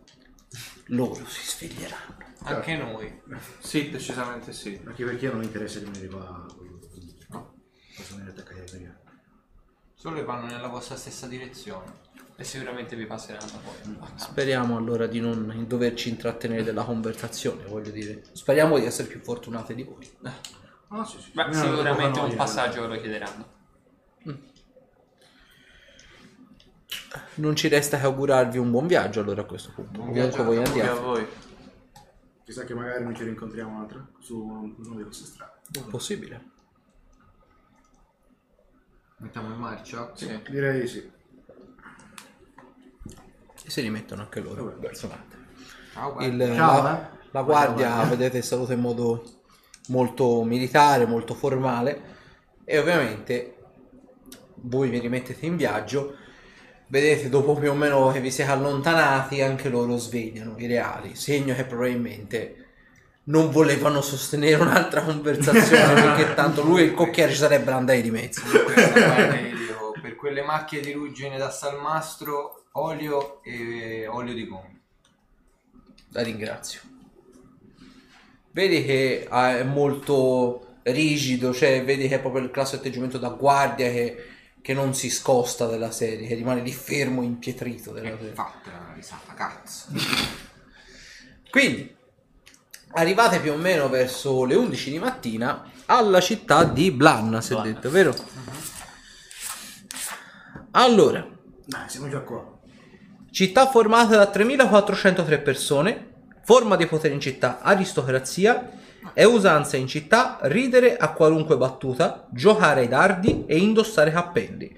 loro 0.86 1.26
si 1.26 1.46
sveglieranno. 1.46 2.16
Anche 2.44 2.76
noi. 2.76 3.22
Sì, 3.58 3.90
decisamente 3.90 4.52
sì. 4.52 4.80
Anche 4.84 5.04
perché 5.04 5.28
non 5.28 5.38
mi 5.38 5.46
interessa 5.46 5.78
rimanere 5.78 6.08
qua. 6.08 6.46
No. 7.28 7.54
Posso 7.96 8.16
venire 8.16 8.32
attaccati 8.32 8.60
italiani. 8.60 8.98
Solo 9.94 10.16
che 10.16 10.24
vanno 10.24 10.46
nella 10.46 10.68
vostra 10.68 10.96
stessa 10.96 11.26
direzione. 11.26 12.01
E 12.36 12.44
sicuramente 12.44 12.96
vi 12.96 13.06
passeranno 13.06 13.60
poi. 13.62 13.96
Speriamo 14.16 14.76
allora 14.76 15.06
di 15.06 15.20
non 15.20 15.64
doverci 15.66 16.08
intrattenere 16.08 16.64
della 16.64 16.84
conversazione, 16.84 17.64
voglio 17.66 17.90
dire. 17.90 18.22
Speriamo 18.32 18.78
di 18.78 18.86
essere 18.86 19.08
più 19.08 19.20
fortunati 19.20 19.74
di 19.74 19.82
voi. 19.82 20.10
Ah, 20.88 21.04
sì, 21.04 21.20
sì. 21.20 21.30
Beh, 21.32 21.52
sicuramente 21.52 22.20
un 22.20 22.34
passaggio 22.34 22.86
lo 22.86 22.98
chiederanno. 22.98 23.60
Non 27.34 27.56
ci 27.56 27.68
resta 27.68 27.98
che 27.98 28.04
augurarvi 28.04 28.58
un 28.58 28.70
buon 28.70 28.86
viaggio 28.86 29.20
allora 29.20 29.42
a 29.42 29.44
questo 29.44 29.72
punto. 29.72 30.00
Buon 30.00 30.12
viaggio 30.12 30.44
voi 30.44 30.58
a 30.58 30.94
voi. 30.94 31.26
Chissà 32.44 32.64
che 32.64 32.74
magari 32.74 33.04
non 33.04 33.14
ci 33.14 33.24
rincontriamo 33.24 33.76
un'altra 33.76 34.06
su 34.20 34.74
una 34.76 34.96
di 34.96 35.04
queste 35.04 35.26
strade. 35.26 35.60
Possibile. 35.88 36.50
Mettiamo 39.18 39.52
in 39.52 39.60
marcia? 39.60 40.10
Sì. 40.14 40.42
Direi 40.50 40.80
di 40.80 40.86
sì. 40.88 41.10
E 43.64 43.70
si 43.70 43.80
rimettono 43.80 44.22
anche 44.22 44.40
loro. 44.40 44.78
Ciao, 45.92 46.18
Il-. 46.20 46.52
Ciao, 46.54 46.82
la, 46.82 47.00
eh. 47.00 47.18
la 47.30 47.42
guardia, 47.42 47.88
Ciao, 47.88 48.08
vedete, 48.08 48.42
saluta 48.42 48.72
in 48.72 48.80
modo 48.80 49.40
molto 49.88 50.42
militare, 50.44 51.06
molto 51.06 51.34
formale 51.34 52.10
e 52.64 52.78
ovviamente 52.78 53.56
voi 54.62 54.88
vi 54.88 54.98
rimettete 54.98 55.46
in 55.46 55.56
viaggio. 55.56 56.16
Vedete, 56.86 57.28
dopo 57.28 57.54
più 57.54 57.70
o 57.70 57.74
meno 57.74 58.10
che 58.12 58.20
vi 58.20 58.30
siete 58.30 58.50
allontanati, 58.50 59.40
anche 59.40 59.68
loro 59.68 59.96
svegliano 59.96 60.58
i 60.58 60.66
reali, 60.66 61.14
segno 61.14 61.54
che 61.54 61.64
probabilmente 61.64 62.56
non 63.24 63.50
volevano 63.50 64.00
sostenere 64.00 64.60
un'altra 64.60 65.02
conversazione 65.02 65.94
perché 66.02 66.34
tanto 66.34 66.62
lui 66.62 66.82
e 66.82 66.84
il 66.84 66.94
cocchiere 66.94 67.32
ci 67.32 67.38
sarebbero 67.38 67.76
andati 67.76 68.02
di 68.02 68.10
mezzo. 68.10 68.42
Per 70.02 70.16
quelle 70.16 70.42
macchie 70.42 70.80
di 70.80 70.92
ruggine 70.92 71.38
da 71.38 71.50
salmastro, 71.50 72.61
olio 72.72 73.42
e 73.42 74.06
olio 74.06 74.34
di 74.34 74.46
gomma. 74.46 74.80
La 76.10 76.22
ringrazio. 76.22 76.80
Vedi 78.50 78.84
che 78.84 79.26
ah, 79.28 79.58
è 79.58 79.64
molto 79.64 80.76
rigido, 80.82 81.54
cioè 81.54 81.84
vedi 81.84 82.08
che 82.08 82.16
è 82.16 82.20
proprio 82.20 82.42
il 82.42 82.50
classico 82.50 82.80
atteggiamento 82.80 83.18
da 83.18 83.30
guardia 83.30 83.90
che, 83.90 84.26
che 84.60 84.74
non 84.74 84.94
si 84.94 85.10
scosta 85.10 85.66
della 85.66 85.90
serie, 85.90 86.26
che 86.26 86.34
rimane 86.34 86.60
lì 86.60 86.72
fermo, 86.72 87.22
impietrito 87.22 87.92
della 87.92 88.16
serie. 88.16 88.34
Fatta 88.34 88.70
una 88.70 88.92
risata, 88.94 89.32
cazzo. 89.32 89.86
Quindi, 91.50 91.94
arrivate 92.92 93.40
più 93.40 93.52
o 93.52 93.56
meno 93.56 93.88
verso 93.88 94.44
le 94.44 94.54
11 94.54 94.90
di 94.90 94.98
mattina 94.98 95.70
alla 95.86 96.20
città 96.20 96.64
di 96.64 96.90
Blanna, 96.90 97.40
si 97.40 97.52
è 97.52 97.56
Blanna. 97.56 97.72
detto, 97.72 97.90
vero? 97.90 98.14
Allora, 100.72 101.26
Dai, 101.64 101.88
siamo 101.88 102.08
già 102.08 102.20
qua. 102.20 102.51
Città 103.32 103.66
formata 103.66 104.14
da 104.14 104.26
3403 104.26 105.38
persone, 105.38 106.10
forma 106.44 106.76
di 106.76 106.84
potere 106.84 107.14
in 107.14 107.20
città 107.20 107.60
aristocrazia, 107.62 108.72
è 109.14 109.24
usanza 109.24 109.78
in 109.78 109.86
città 109.86 110.38
ridere 110.42 110.98
a 110.98 111.14
qualunque 111.14 111.56
battuta, 111.56 112.28
giocare 112.30 112.80
ai 112.80 112.88
dardi 112.88 113.44
e 113.46 113.56
indossare 113.56 114.10
cappelli. 114.10 114.70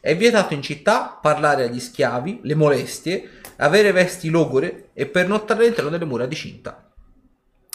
È 0.00 0.16
vietato 0.16 0.54
in 0.54 0.62
città 0.62 1.20
parlare 1.22 1.68
agli 1.68 1.78
schiavi, 1.78 2.40
le 2.42 2.56
molestie, 2.56 3.30
avere 3.58 3.92
vesti 3.92 4.28
logore 4.28 4.88
e 4.92 5.06
pernottare 5.06 5.62
all'interno 5.62 5.90
delle 5.90 6.04
mura 6.04 6.26
di 6.26 6.34
cinta. 6.34 6.90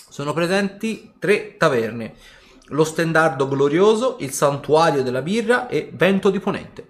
Sono 0.09 0.33
presenti 0.33 1.13
tre 1.17 1.55
taverne, 1.55 2.13
lo 2.65 2.83
stendardo 2.83 3.47
glorioso, 3.47 4.17
il 4.19 4.31
santuario 4.31 5.01
della 5.01 5.21
birra 5.21 5.69
e 5.69 5.89
vento 5.93 6.29
di 6.29 6.41
ponente. 6.41 6.87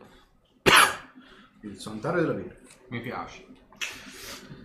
Il 1.61 1.79
santuario 1.79 2.21
della 2.21 2.33
birra. 2.33 2.63
Mi 2.95 3.01
piace. 3.01 3.43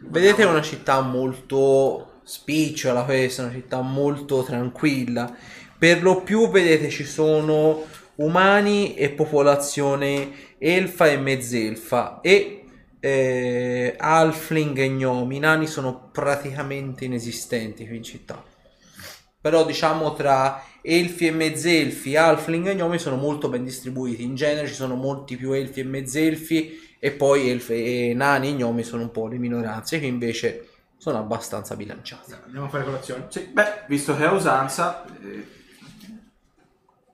Vedete 0.02 0.42
è 0.42 0.46
una 0.46 0.62
città 0.62 1.00
molto 1.00 2.20
spicciola 2.22 3.02
questa, 3.02 3.42
una 3.42 3.52
città 3.52 3.80
molto 3.80 4.44
tranquilla. 4.44 5.36
Per 5.76 6.00
lo 6.00 6.22
più 6.22 6.48
vedete 6.48 6.90
ci 6.90 7.02
sono 7.02 7.84
umani 8.16 8.94
e 8.94 9.10
popolazione 9.10 10.54
elfa 10.58 11.08
e 11.08 11.16
mezzelfa 11.16 12.20
e 12.20 12.66
eh, 13.00 13.96
halfling 13.98 14.78
e 14.78 14.88
gnomi. 14.88 15.34
I 15.36 15.40
nani 15.40 15.66
sono 15.66 16.10
praticamente 16.12 17.06
inesistenti 17.06 17.84
qui 17.84 17.96
in 17.96 18.04
città. 18.04 18.44
Però 19.40 19.64
diciamo 19.64 20.14
tra 20.14 20.62
elfi 20.82 21.26
e 21.26 21.32
mezzelfi, 21.32 22.14
halfling 22.14 22.68
e 22.68 22.74
gnomi 22.76 22.98
sono 23.00 23.16
molto 23.16 23.48
ben 23.48 23.64
distribuiti. 23.64 24.22
In 24.22 24.36
genere 24.36 24.68
ci 24.68 24.74
sono 24.74 24.94
molti 24.94 25.36
più 25.36 25.50
elfi 25.50 25.80
e 25.80 25.84
mezzelfi 25.84 26.89
e 27.02 27.10
poi 27.12 27.48
elfi 27.48 28.10
e 28.10 28.14
nani 28.14 28.50
e 28.50 28.52
gnomi 28.52 28.82
sono 28.84 29.02
un 29.02 29.10
po' 29.10 29.26
le 29.26 29.38
minoranze 29.38 29.98
che 29.98 30.06
invece 30.06 30.68
sono 30.98 31.18
abbastanza 31.18 31.74
bilanciate. 31.74 32.40
Andiamo 32.44 32.66
a 32.66 32.68
fare 32.68 32.84
colazione. 32.84 33.26
Sì, 33.30 33.46
beh, 33.46 33.86
visto 33.88 34.14
che 34.14 34.24
è 34.24 34.30
usanza, 34.30 35.02
eh, 35.22 35.48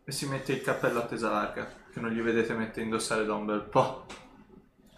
e 0.05 0.13
si 0.13 0.27
mette 0.27 0.53
il 0.53 0.61
cappello 0.61 0.99
a 0.99 1.07
tesa 1.07 1.31
larga, 1.31 1.69
che 1.93 2.01
non 2.01 2.11
gli 2.11 2.21
vedete 2.21 2.53
mettere 2.55 2.83
indossare 2.83 3.25
da 3.25 3.35
un 3.35 3.47
bel 3.47 3.63
po'. 3.63 4.07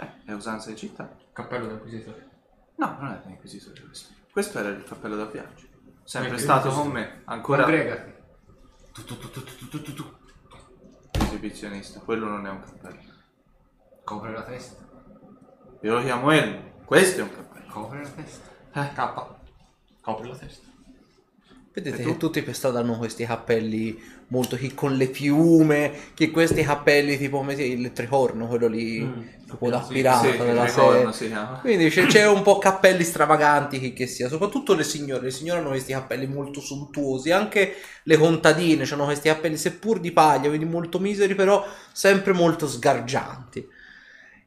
Eh, 0.01 0.11
è 0.25 0.33
usanza 0.33 0.71
di 0.71 0.77
città. 0.77 1.15
Cappello 1.33 1.67
dell'inquisitore. 1.67 2.27
No, 2.77 2.97
non 2.99 3.11
è 3.13 3.21
l'inquisitore 3.27 3.81
questo. 3.83 4.15
Questo 4.31 4.59
era 4.59 4.69
il 4.71 4.85
cappello 4.85 5.17
da 5.17 5.27
viaggio. 5.27 5.67
Sempre 6.05 6.37
Eh, 6.37 6.39
stato 6.39 6.71
con 6.71 6.89
me, 6.89 7.23
ancora 7.27 7.65
Congregati. 7.65 8.13
Tu, 8.93 9.05
tu, 9.05 9.19
tu, 9.19 9.31
tu, 9.31 9.45
tu, 9.45 9.69
tu, 9.69 9.83
tu, 9.83 9.93
tu. 9.95 10.17
esibizionista. 11.13 12.01
Quello 12.01 12.27
non 12.27 12.47
è 12.47 12.51
un 12.51 12.61
cappello. 12.61 13.08
Copre 14.09 14.33
la 14.33 14.43
testa. 14.43 14.77
Io 15.83 15.93
lo 15.93 16.03
chiamo 16.03 16.31
elmo. 16.31 16.61
Questo 16.87 17.21
è 17.21 17.23
un 17.25 17.31
cappello. 17.31 17.67
Copre 17.71 18.03
la 18.03 18.09
testa. 18.09 18.47
Eh, 18.73 18.93
K. 18.95 19.27
Copre 20.01 20.29
la 20.29 20.35
testa. 20.35 20.67
Vedete 21.75 22.01
E 22.01 22.03
tu? 22.05 22.13
che 22.13 22.17
tutti 22.17 22.43
per 22.43 22.55
strada 22.55 22.81
hanno 22.81 22.97
questi 22.97 23.27
cappelli 23.27 24.01
molto 24.29 24.57
chi 24.57 24.73
con 24.73 24.97
le 24.97 25.09
piume, 25.09 25.93
che 26.15 26.31
questi 26.31 26.63
cappelli 26.63 27.19
tipo 27.19 27.37
come 27.37 27.55
si- 27.55 27.71
il 27.71 27.93
tricorno, 27.93 28.47
quello 28.49 28.67
lì 28.67 29.07
tipo 29.47 29.69
da 29.69 29.81
pirata 29.81 30.31
sì, 30.31 30.37
della 30.39 30.65
il 30.65 30.71
serie. 30.71 31.13
si 31.13 31.27
chiama. 31.27 31.59
Quindi 31.61 31.91
c'è, 31.91 32.07
c'è 32.07 32.27
un 32.27 32.41
po' 32.43 32.57
cappelli 32.57 33.05
stravaganti 33.05 33.79
chi 33.79 33.93
che 33.93 34.07
sia, 34.07 34.29
soprattutto 34.31 34.75
le 34.75 34.85
signore. 34.85 35.25
Le 35.25 35.31
signore 35.31 35.61
hanno 35.61 35.69
questi 35.69 35.93
cappelli 35.93 36.27
molto 36.27 36.63
sontuosi, 36.63 37.31
anche 37.31 37.75
le 38.05 38.17
contadine 38.17 38.85
hanno 38.91 39.05
questi 39.05 39.29
cappelli 39.29 39.59
seppur 39.59 40.01
di 40.01 40.13
paglia, 40.13 40.49
quindi 40.49 40.65
molto 40.67 40.99
miseri, 40.99 41.35
però 41.35 41.63
sempre 41.93 42.33
molto 42.33 42.67
sgargianti. 42.67 43.77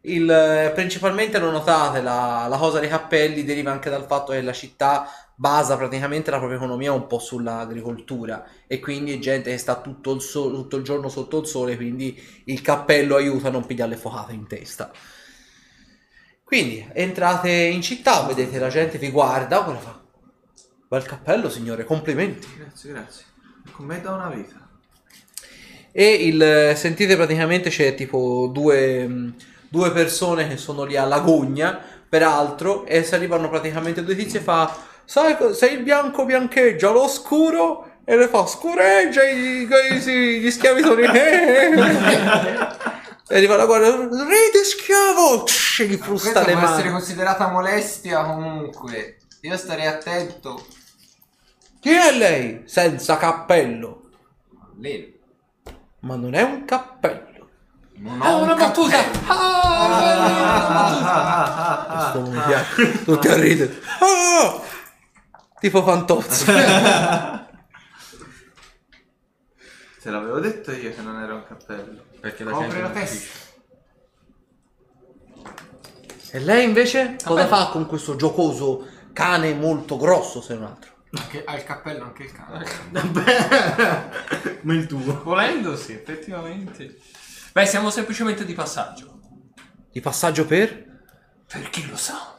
Il, 0.03 0.29
eh, 0.29 0.71
principalmente 0.73 1.37
lo 1.37 1.51
notate, 1.51 2.01
la, 2.01 2.47
la 2.49 2.57
cosa 2.57 2.79
dei 2.79 2.89
cappelli 2.89 3.43
deriva 3.43 3.71
anche 3.71 3.89
dal 3.89 4.05
fatto 4.05 4.31
che 4.31 4.41
la 4.41 4.53
città 4.53 5.07
basa 5.35 5.77
praticamente 5.77 6.31
la 6.31 6.37
propria 6.37 6.57
economia 6.57 6.91
un 6.91 7.07
po' 7.07 7.19
sull'agricoltura 7.19 8.45
e 8.67 8.79
quindi 8.79 9.13
è 9.13 9.19
gente 9.19 9.51
che 9.51 9.57
sta 9.57 9.79
tutto 9.79 10.13
il, 10.13 10.21
so- 10.21 10.51
tutto 10.51 10.77
il 10.77 10.83
giorno 10.83 11.09
sotto 11.09 11.39
il 11.39 11.47
sole, 11.47 11.75
quindi 11.75 12.19
il 12.45 12.61
cappello 12.61 13.15
aiuta 13.15 13.49
a 13.49 13.51
non 13.51 13.65
pigliare 13.65 13.91
le 13.91 13.97
focate 13.97 14.33
in 14.33 14.47
testa. 14.47 14.91
Quindi 16.43 16.85
entrate 16.93 17.49
in 17.49 17.81
città, 17.81 18.23
vedete 18.23 18.59
la 18.59 18.69
gente 18.69 18.97
vi 18.97 19.09
guarda, 19.09 19.63
quella 19.63 19.79
fa 19.79 20.01
bel 20.91 21.03
cappello 21.03 21.49
signore, 21.49 21.85
complimenti. 21.85 22.47
Grazie, 22.57 22.91
grazie. 22.91 23.25
Con 23.71 23.85
me 23.85 24.01
da 24.01 24.11
una 24.11 24.29
vita. 24.29 24.67
E 25.89 26.13
il, 26.27 26.73
sentite 26.75 27.15
praticamente 27.15 27.69
c'è 27.69 27.95
tipo 27.95 28.49
due, 28.51 29.07
mh, 29.07 29.35
due 29.71 29.91
persone 29.91 30.49
che 30.49 30.57
sono 30.57 30.83
lì 30.83 30.97
alla 30.97 31.21
gogna, 31.21 31.79
peraltro, 32.09 32.85
e 32.85 33.03
si 33.05 33.15
arrivano 33.15 33.47
praticamente 33.49 34.03
due 34.03 34.15
tizi 34.17 34.35
e 34.37 34.41
fa, 34.41 34.75
sai, 35.05 35.37
co- 35.37 35.53
se 35.53 35.67
il 35.67 35.81
bianco 35.81 36.25
biancheggia 36.25 36.89
lo 36.91 37.07
scuro, 37.07 37.85
e 38.03 38.17
le 38.17 38.27
fa 38.27 38.45
scureggia 38.45 39.23
i- 39.23 39.65
i- 39.65 40.09
i- 40.09 40.39
gli 40.41 40.51
schiavi 40.51 40.81
sono 40.81 40.99
e 43.29 43.35
arriva 43.37 43.55
la 43.55 43.65
guardia, 43.65 43.95
ride 43.95 44.63
schiavo, 44.65 45.43
Tsh, 45.43 45.83
gli 45.83 45.95
frusta 45.95 46.31
Questa 46.31 46.45
le 46.51 46.57
può 46.57 46.67
essere 46.67 46.89
mani. 46.89 46.91
considerata 46.91 47.47
molestia 47.47 48.25
comunque. 48.25 49.17
Io 49.41 49.55
starei 49.55 49.87
attento. 49.87 50.65
Chi 51.79 51.91
è 51.91 52.11
lei? 52.11 52.63
Senza 52.65 53.15
cappello. 53.17 54.09
Lei 54.79 55.17
Ma 56.01 56.15
non 56.15 56.33
è 56.33 56.41
un 56.41 56.65
cappello. 56.65 57.29
Non 58.01 58.21
È 58.21 58.27
ho 58.27 58.37
una 58.41 58.53
un 58.53 58.59
battuta! 58.59 58.97
Questo 61.87 62.19
non 62.19 62.31
mi 62.31 62.41
piace. 62.45 63.03
Tutti 63.03 63.27
a 63.27 63.35
ridere. 63.35 63.79
Ah! 63.99 64.59
Tipo 65.59 65.83
Fantozzi. 65.83 66.45
Te 66.45 67.49
l'avevo 70.09 70.39
detto 70.39 70.71
io 70.71 70.93
che 70.95 71.01
non 71.01 71.21
era 71.21 71.35
un 71.35 71.43
cappello. 71.47 72.05
Perché 72.19 72.43
la 72.43 72.49
Copre 72.51 72.67
gente 72.69 72.81
la 72.81 72.87
non 72.87 72.97
testa. 72.97 73.15
capisce. 73.15 73.39
E 76.33 76.39
lei 76.39 76.63
invece 76.63 77.17
cosa 77.23 77.45
fa 77.45 77.67
con 77.67 77.85
questo 77.85 78.15
giocoso 78.15 78.87
cane 79.13 79.53
molto 79.53 79.97
grosso, 79.97 80.41
se 80.41 80.55
non 80.55 80.63
altro? 80.63 80.89
Anche, 81.13 81.43
ha 81.45 81.55
il 81.57 81.63
cappello 81.65 82.05
anche 82.05 82.23
il 82.23 82.31
cane. 82.31 82.65
Come 84.61 84.73
il 84.75 84.87
tuo. 84.87 85.21
Volendo 85.23 85.75
sì, 85.75 85.91
effettivamente. 85.93 86.97
Beh, 87.53 87.65
siamo 87.65 87.89
semplicemente 87.89 88.45
di 88.45 88.53
passaggio. 88.53 89.19
Di 89.91 89.99
passaggio 89.99 90.45
per? 90.45 90.85
Per 91.47 91.69
chi 91.69 91.87
lo 91.89 91.97
sa? 91.97 92.37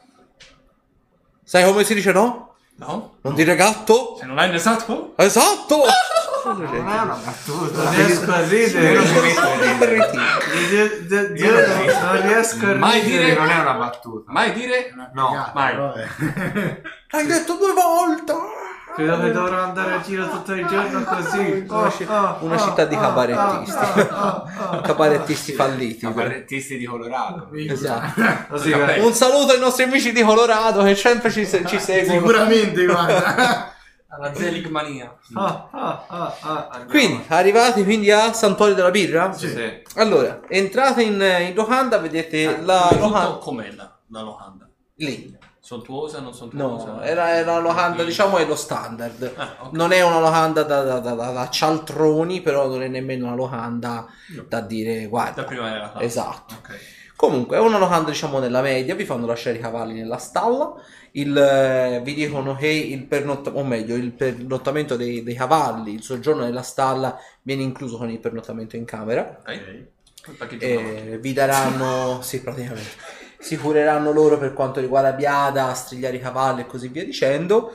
Sai 1.44 1.64
come 1.64 1.84
si 1.84 1.94
dice 1.94 2.12
no? 2.12 2.54
No? 2.76 3.18
Non 3.20 3.34
dire 3.34 3.54
gatto? 3.54 4.16
Se 4.18 4.24
non 4.24 4.38
hai 4.38 4.54
esatto? 4.54 5.14
Esatto! 5.16 5.82
Non 6.44 6.60
è 6.64 6.80
una 6.80 7.14
battuta. 7.24 7.84
Non 7.84 7.94
riesco 7.94 8.32
a 8.32 8.40
ridere. 8.44 8.94
Non 8.94 9.04
metto 9.04 10.18
a 10.18 10.38
ridere. 10.58 12.00
Non 12.00 12.20
riesco 12.22 12.66
a 12.66 12.74
Mai 12.74 13.00
ridere. 13.00 13.24
dire- 13.26 13.34
Non 13.38 13.48
è 13.48 13.60
una 13.60 13.74
battuta. 13.74 14.32
Mai 14.32 14.52
dire? 14.52 14.92
No. 15.12 15.50
Mai. 15.54 15.76
L'hai 15.76 17.26
detto 17.26 17.56
due 17.58 17.72
volte! 17.72 18.32
Credo 18.94 19.20
che 19.20 19.32
dovrò 19.32 19.62
andare 19.62 19.94
a 19.94 20.00
giro 20.00 20.28
tutto 20.28 20.52
il 20.52 20.66
giorno 20.66 21.02
così. 21.04 21.64
Una, 21.66 21.90
ci- 21.90 22.06
una 22.40 22.58
città 22.58 22.84
di 22.84 22.94
cabarettisti. 22.94 24.06
cabarettisti 24.82 25.52
falliti. 25.52 26.00
Cabarettisti 26.00 26.76
di 26.76 26.84
Colorado. 26.84 27.48
Esatto. 27.54 28.20
Così, 28.50 28.70
guarda. 28.72 29.02
Un 29.02 29.12
saluto 29.14 29.52
ai 29.52 29.60
nostri 29.60 29.84
amici 29.84 30.12
di 30.12 30.22
Colorado 30.22 30.82
che 30.82 30.94
sempre 30.94 31.30
ci, 31.30 31.46
ci 31.46 31.78
seguono. 31.78 32.20
Sicuramente, 32.20 32.84
guarda. 32.84 33.70
Alla 34.14 34.34
Zelig 34.34 34.66
mania. 34.66 35.16
Ah, 35.32 35.68
ah, 35.72 36.04
ah, 36.06 36.36
ah. 36.40 36.84
Quindi, 36.86 37.24
arrivati 37.28 37.82
quindi 37.82 38.10
a 38.10 38.34
Santuario 38.34 38.74
della 38.74 38.90
Birra? 38.90 39.32
Sì, 39.32 39.48
sì. 39.48 39.82
Allora, 39.94 40.40
entrate 40.48 41.02
in, 41.02 41.14
in 41.14 41.54
locanda, 41.54 41.96
vedete 41.96 42.60
la 42.62 42.90
locanda 42.92 43.38
com'è 43.40 43.70
la, 43.74 43.90
la 44.08 44.20
locanda? 44.20 44.68
lì. 44.96 45.40
Sontuosa, 45.64 46.18
non 46.18 46.34
sontuosa? 46.34 46.90
No, 46.94 47.00
era, 47.02 47.36
era 47.36 47.52
una 47.52 47.60
locanda, 47.60 48.02
diciamo, 48.02 48.36
è 48.38 48.44
lo 48.44 48.56
standard. 48.56 49.32
Ah, 49.36 49.56
ok. 49.60 49.72
Non 49.74 49.92
è 49.92 50.02
una 50.02 50.18
locanda 50.18 50.64
da, 50.64 50.82
da, 50.82 50.98
da- 50.98 51.14
da- 51.14 51.30
da 51.30 51.48
cialtroni, 51.48 52.40
però 52.40 52.66
non 52.66 52.82
è 52.82 52.88
nemmeno 52.88 53.26
una 53.26 53.36
locanda 53.36 54.06
da 54.48 54.60
dire, 54.60 55.02
Da 55.02 55.08
guarda. 55.08 55.44
prima 55.44 55.68
era 55.70 55.78
la 55.82 55.90
classe. 55.92 56.04
Esatto. 56.06 56.54
Ok. 56.58 56.78
Comunque, 57.14 57.56
è 57.56 57.60
una 57.60 57.78
locanda, 57.78 58.10
diciamo, 58.10 58.40
nella 58.40 58.60
media, 58.60 58.96
vi 58.96 59.04
fanno 59.04 59.24
lasciare 59.24 59.58
i 59.58 59.60
cavalli 59.60 59.94
nella 59.94 60.16
stalla, 60.18 60.74
il, 61.12 61.36
eh, 61.36 62.00
vi 62.02 62.14
dicono 62.14 62.56
che 62.56 62.66
il 62.66 63.04
pernottamento, 63.06 63.60
o 63.60 63.64
meglio, 63.64 63.94
il 63.94 64.10
pernottamento 64.10 64.96
dei, 64.96 65.22
dei 65.22 65.34
cavalli, 65.36 65.92
il 65.94 66.02
soggiorno 66.02 66.42
nella 66.42 66.62
stalla 66.62 67.16
viene 67.42 67.62
incluso 67.62 67.98
con 67.98 68.10
il 68.10 68.18
pernottamento 68.18 68.74
in 68.74 68.84
camera. 68.84 69.38
Ok. 69.40 69.86
Il 70.26 70.34
paccheggio 70.36 70.66
no. 70.66 70.88
E 70.88 71.18
vi 71.20 71.32
daranno, 71.32 72.20
sì, 72.22 72.40
praticamente, 72.42 73.20
si 73.42 73.56
cureranno 73.58 74.12
loro 74.12 74.38
per 74.38 74.52
quanto 74.54 74.80
riguarda 74.80 75.12
biada, 75.12 75.74
strigliare 75.74 76.16
i 76.16 76.20
cavalli 76.20 76.62
e 76.62 76.66
così 76.66 76.88
via 76.88 77.04
dicendo. 77.04 77.72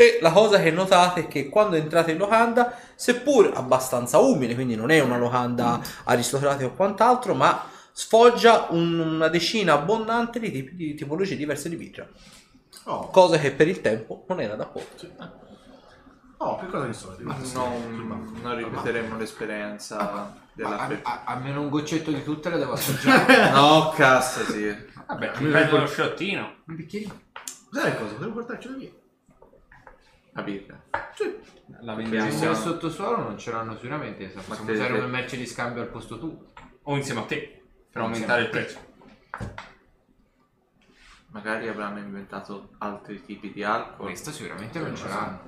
E 0.00 0.18
la 0.20 0.30
cosa 0.30 0.60
che 0.60 0.70
notate 0.70 1.22
è 1.22 1.28
che 1.28 1.48
quando 1.48 1.74
entrate 1.74 2.12
in 2.12 2.18
locanda, 2.18 2.72
seppur 2.94 3.50
abbastanza 3.54 4.18
umile, 4.18 4.54
quindi 4.54 4.76
non 4.76 4.90
è 4.90 5.00
una 5.00 5.18
locanda 5.18 5.80
aristocratica 6.04 6.66
o 6.66 6.74
quant'altro, 6.74 7.34
ma 7.34 7.64
sfoggia 7.92 8.68
un- 8.70 8.98
una 9.00 9.28
decina 9.28 9.72
abbondante 9.72 10.38
di 10.38 10.52
tipi 10.52 10.74
di 10.76 10.94
tipologie 10.94 11.34
diverse 11.36 11.68
di 11.68 11.74
birra. 11.76 12.06
Oh, 12.84 13.08
Cosa 13.10 13.38
che 13.38 13.50
per 13.50 13.66
il 13.66 13.80
tempo 13.80 14.24
non 14.28 14.40
era 14.40 14.54
da 14.54 14.66
poco. 14.66 14.86
oh, 16.36 16.58
che 16.58 16.66
cosa 16.66 16.86
di 16.86 16.94
solito? 16.94 17.34
Non, 17.54 18.38
non 18.40 18.56
ripeteremo 18.56 19.16
l'esperienza 19.16 20.32
della 20.58 20.78
A, 20.78 20.98
a- 21.02 21.22
almeno 21.24 21.60
un 21.62 21.68
goccetto 21.68 22.10
di 22.10 22.22
tutte 22.24 22.50
le 22.50 22.58
devo 22.58 22.72
assaggiare. 22.72 23.50
No, 23.54 23.92
cassa, 23.94 24.42
sì. 24.44 24.66
Vabbè, 25.06 25.32
mi 25.40 25.50
prendo 25.50 25.78
lo 25.78 25.86
sciottino. 25.86 26.56
Un 26.66 26.74
bicchierino. 26.74 27.20
Sai 27.70 27.96
cosa? 27.96 28.14
Devo 28.16 28.32
portarcelo 28.32 28.76
via. 28.76 28.90
La 30.32 30.42
birra. 30.42 30.80
La 31.80 31.92
Se 31.94 31.96
vendiamo. 31.96 32.30
siamo 32.30 32.50
al 32.50 32.56
sottosuolo 32.56 33.16
non 33.22 33.38
ce 33.38 33.50
l'hanno 33.52 33.74
sicuramente. 33.76 34.30
Se 34.30 34.40
possiamo 34.40 34.66
te- 34.66 34.72
usare 34.72 34.94
come 34.94 35.06
merce 35.06 35.36
di 35.36 35.46
scambio 35.46 35.82
al 35.82 35.88
posto 35.88 36.18
tu. 36.18 36.46
O 36.82 36.96
insieme 36.96 37.20
a 37.20 37.24
te. 37.24 37.62
Per 37.90 38.02
aumentare 38.02 38.42
il 38.42 38.48
prezzo. 38.50 38.78
Magari 41.30 41.68
avranno 41.68 41.98
inventato 41.98 42.70
altri 42.78 43.22
tipi 43.24 43.52
di 43.52 43.62
alcol. 43.62 44.06
Questo 44.06 44.32
sicuramente 44.32 44.78
non 44.80 44.96
ce 44.96 45.08
l'hanno. 45.08 45.40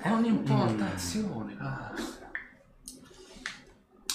È 0.00 0.08
un'importazione. 0.08 1.56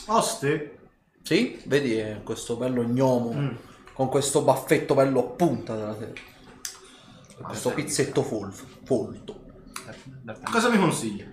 Oste? 0.07 0.77
Sì, 1.23 1.61
vedi 1.65 1.99
eh, 1.99 2.21
questo 2.23 2.55
bello 2.57 2.83
gnomo 2.83 3.31
Mm. 3.33 3.55
con 3.93 4.09
questo 4.09 4.41
baffetto 4.41 4.93
bello 4.95 5.19
a 5.19 5.23
punta 5.23 5.75
della 5.75 5.93
testa. 5.93 6.21
Questo 7.41 7.71
pizzetto 7.71 8.23
fol- 8.23 8.51
folto. 8.83 9.39
Cosa 10.51 10.69
mi 10.69 10.77
consigli? 10.77 11.25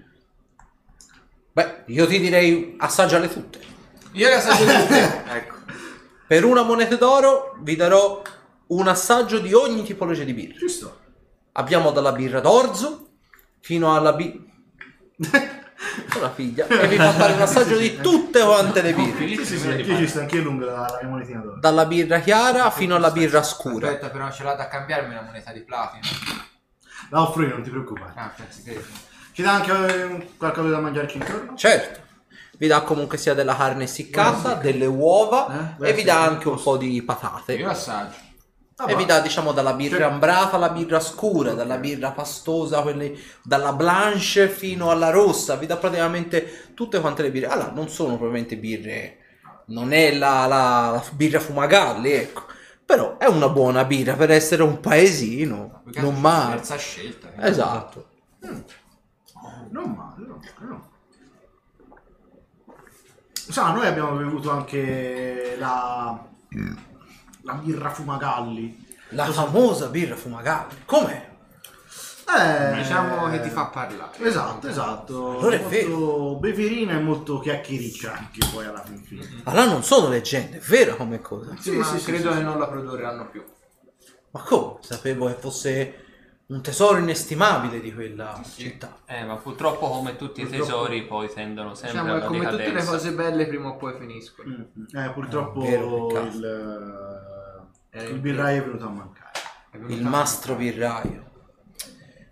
Beh, 1.52 1.82
io 1.86 2.06
ti 2.06 2.18
direi 2.20 2.74
assaggiale 2.78 3.28
tutte. 3.28 3.60
Io 4.12 4.28
le 4.28 4.34
assaggio 4.34 4.64
tutte. 4.80 5.24
Ecco. 5.28 5.56
Per 6.26 6.44
una 6.44 6.62
moneta 6.62 6.96
d'oro 6.96 7.56
vi 7.60 7.76
darò 7.76 8.22
un 8.68 8.88
assaggio 8.88 9.38
di 9.38 9.52
ogni 9.54 9.82
tipologia 9.82 10.24
di 10.24 10.32
birra. 10.34 10.56
Giusto. 10.56 10.98
Abbiamo 11.52 11.90
dalla 11.90 12.12
birra 12.12 12.40
d'orzo 12.40 13.08
fino 13.60 13.94
alla 13.94 14.12
birra... 14.12 14.40
la 16.20 16.30
figlia. 16.30 16.66
E 16.66 16.88
vi 16.88 16.96
fa 16.96 17.12
fare 17.12 17.32
un 17.34 17.40
assaggio 17.40 17.76
di 17.76 17.98
tutte 18.00 18.42
quante 18.42 18.82
le 18.82 18.94
birre. 18.94 19.26
Sì, 19.26 19.44
sì, 19.44 19.58
sì, 19.58 19.68
anch'io 19.68 19.96
ci 19.96 20.06
sto 20.08 20.20
anch'io 20.20 20.42
lungo 20.42 20.64
la, 20.64 20.80
la 20.80 20.98
mia 21.00 21.10
monetina 21.10 21.40
d'oro. 21.40 21.58
Dalla 21.58 21.86
birra 21.86 22.18
chiara 22.20 22.70
fino 22.70 22.96
alla 22.96 23.10
birra 23.10 23.42
scura. 23.42 23.88
Aspetta, 23.88 24.10
però 24.10 24.30
ce 24.30 24.42
l'ha 24.42 24.54
da 24.54 24.68
cambiarmi 24.68 25.12
una 25.12 25.22
moneta 25.22 25.52
di 25.52 25.60
platino. 25.60 26.06
La 27.10 27.22
offro 27.22 27.42
io, 27.42 27.50
non 27.50 27.62
ti 27.62 27.70
preoccupare. 27.70 28.12
Ah, 28.16 28.32
pensi 28.36 28.62
che... 28.62 28.84
Ci 29.32 29.42
dà 29.42 29.52
anche 29.54 29.70
eh, 29.72 30.28
qualcosa 30.36 30.68
da 30.68 30.78
mangiarci 30.80 31.16
intorno? 31.18 31.56
Certo. 31.56 32.00
Vi 32.58 32.66
dà 32.66 32.80
comunque 32.80 33.16
sia 33.18 33.34
della 33.34 33.54
carne 33.54 33.84
essiccata, 33.84 34.54
delle 34.54 34.86
uova 34.86 35.76
Eh? 35.80 35.90
e 35.90 35.92
vi 35.92 36.02
dà 36.02 36.22
anche 36.24 36.48
un 36.48 36.60
po' 36.60 36.76
di 36.76 37.00
patate. 37.02 37.54
Io 37.54 37.68
assaggio. 37.68 38.16
E 38.86 38.94
vi 38.94 39.04
dà 39.06 39.18
diciamo 39.20 39.52
dalla 39.52 39.72
birra 39.74 40.06
ambrata 40.06 40.54
alla 40.56 40.70
birra 40.70 41.00
scura, 41.00 41.52
dalla 41.52 41.78
birra 41.78 42.12
pastosa, 42.12 42.82
quelli- 42.82 43.18
dalla 43.42 43.72
blanche 43.72 44.48
fino 44.48 44.90
alla 44.90 45.10
rossa, 45.10 45.56
vi 45.56 45.66
dà 45.66 45.76
praticamente 45.76 46.72
tutte 46.74 47.00
quante 47.00 47.22
le 47.22 47.30
birre. 47.32 47.48
Allora, 47.48 47.72
non 47.72 47.88
sono 47.88 48.10
probabilmente 48.16 48.56
birre, 48.56 49.16
non 49.66 49.92
è 49.92 50.14
la, 50.14 50.46
la- 50.46 50.90
la 50.92 51.02
birra 51.12 51.40
fumagalli, 51.40 52.12
ecco. 52.12 52.44
Però 52.84 53.18
è 53.18 53.26
una 53.26 53.48
buona 53.48 53.84
birra 53.84 54.14
per 54.14 54.30
essere 54.30 54.62
un 54.62 54.78
paesino, 54.80 55.80
Più 55.82 55.92
che 55.92 56.00
non 56.00 56.20
male. 56.20 56.54
Terza 56.56 56.76
scelta. 56.76 57.32
eh. 57.34 57.48
Esatto. 57.48 58.08
Non 59.70 59.90
male, 59.90 60.24
non 60.26 60.38
male, 60.38 60.68
no. 60.68 60.90
Sa, 63.32 63.72
noi 63.72 63.86
abbiamo 63.86 64.12
bevuto 64.12 64.50
anche 64.50 65.56
la, 65.58 66.22
la 67.48 67.54
birra 67.54 67.90
Fumagalli. 67.90 68.86
La 69.12 69.24
famosa 69.24 69.86
birra 69.88 70.14
fumagalli. 70.16 70.82
Com'è? 70.84 71.26
Eh, 72.28 72.74
Diciamo 72.76 73.30
che 73.30 73.40
ti 73.40 73.48
fa 73.48 73.66
parlare. 73.68 74.18
Esatto, 74.18 74.68
esatto. 74.68 75.38
Allora 75.38 75.56
è 75.56 75.62
molto 75.86 76.36
beverina 76.38 76.92
e 76.92 77.00
molto 77.00 77.38
chiacchiericcia 77.38 78.12
anche 78.12 78.40
poi 78.52 78.66
alla 78.66 78.82
fin 78.84 79.02
fine. 79.02 79.26
Allora 79.44 79.64
non 79.64 79.82
sono 79.82 80.08
leggende, 80.10 80.58
è 80.58 80.60
vero 80.60 80.96
come 80.96 81.22
cosa. 81.22 81.56
Sì, 81.58 81.70
ma 81.70 81.90
credo 82.04 82.32
che 82.32 82.40
non 82.40 82.58
la 82.58 82.68
produrranno 82.68 83.30
più. 83.30 83.42
Ma 84.32 84.42
come? 84.42 84.74
Sapevo 84.80 85.26
che 85.28 85.34
fosse 85.40 85.94
un 86.48 86.60
tesoro 86.60 86.98
inestimabile 86.98 87.80
di 87.80 87.94
quella 87.94 88.38
città. 88.54 88.98
Eh, 89.06 89.24
ma 89.24 89.36
purtroppo 89.36 89.88
come 89.88 90.16
tutti 90.16 90.42
i 90.42 90.48
tesori 90.50 91.04
poi 91.06 91.32
tendono 91.32 91.74
sempre 91.74 91.92
Diciamo 92.02 92.12
che 92.12 92.18
alla 92.18 92.26
come 92.26 92.38
tutte 92.40 92.50
le 92.50 92.58
decadenza. 92.58 92.90
cose 92.90 93.12
belle 93.12 93.46
prima 93.46 93.68
o 93.70 93.76
poi 93.76 93.94
finiscono. 93.98 94.66
Eh, 94.92 95.10
purtroppo 95.14 95.60
Vero, 95.62 96.06
peccato. 96.08 96.26
il, 96.36 96.44
Eh, 96.44 97.27
il 98.04 98.20
birraio 98.20 98.62
è 98.62 98.64
venuto 98.64 98.86
a 98.86 98.90
mancare. 98.90 99.30
È 99.70 99.76
venuta 99.78 99.94
Il 99.94 100.04
mastro 100.04 100.54
birraio. 100.54 101.26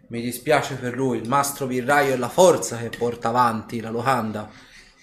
Mi 0.08 0.20
dispiace 0.20 0.76
per 0.76 0.94
lui, 0.96 1.18
il 1.18 1.28
mastro 1.28 1.66
birraio 1.66 2.14
è 2.14 2.16
la 2.16 2.28
forza 2.28 2.76
che 2.76 2.90
porta 2.96 3.28
avanti 3.28 3.80
la 3.80 3.90
locanda. 3.90 4.48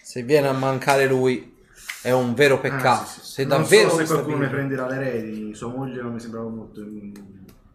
Se 0.01 0.23
viene 0.23 0.47
a 0.47 0.53
mancare 0.53 1.07
lui 1.07 1.57
è 2.01 2.11
un 2.11 2.33
vero 2.33 2.59
peccato. 2.59 3.03
Ah, 3.03 3.05
sì, 3.05 3.19
sì. 3.19 3.31
Se 3.31 3.45
non 3.45 3.61
davvero 3.61 3.89
so 3.89 3.97
se 3.97 4.05
qualcuno 4.05 4.37
ne 4.37 4.41
birra- 4.45 4.51
prenderà 4.55 4.87
le 4.87 4.99
redini, 4.99 5.53
sua 5.55 5.69
moglie 5.69 6.01
non 6.01 6.13
mi 6.13 6.19
sembrava 6.19 6.47
molto 6.49 6.81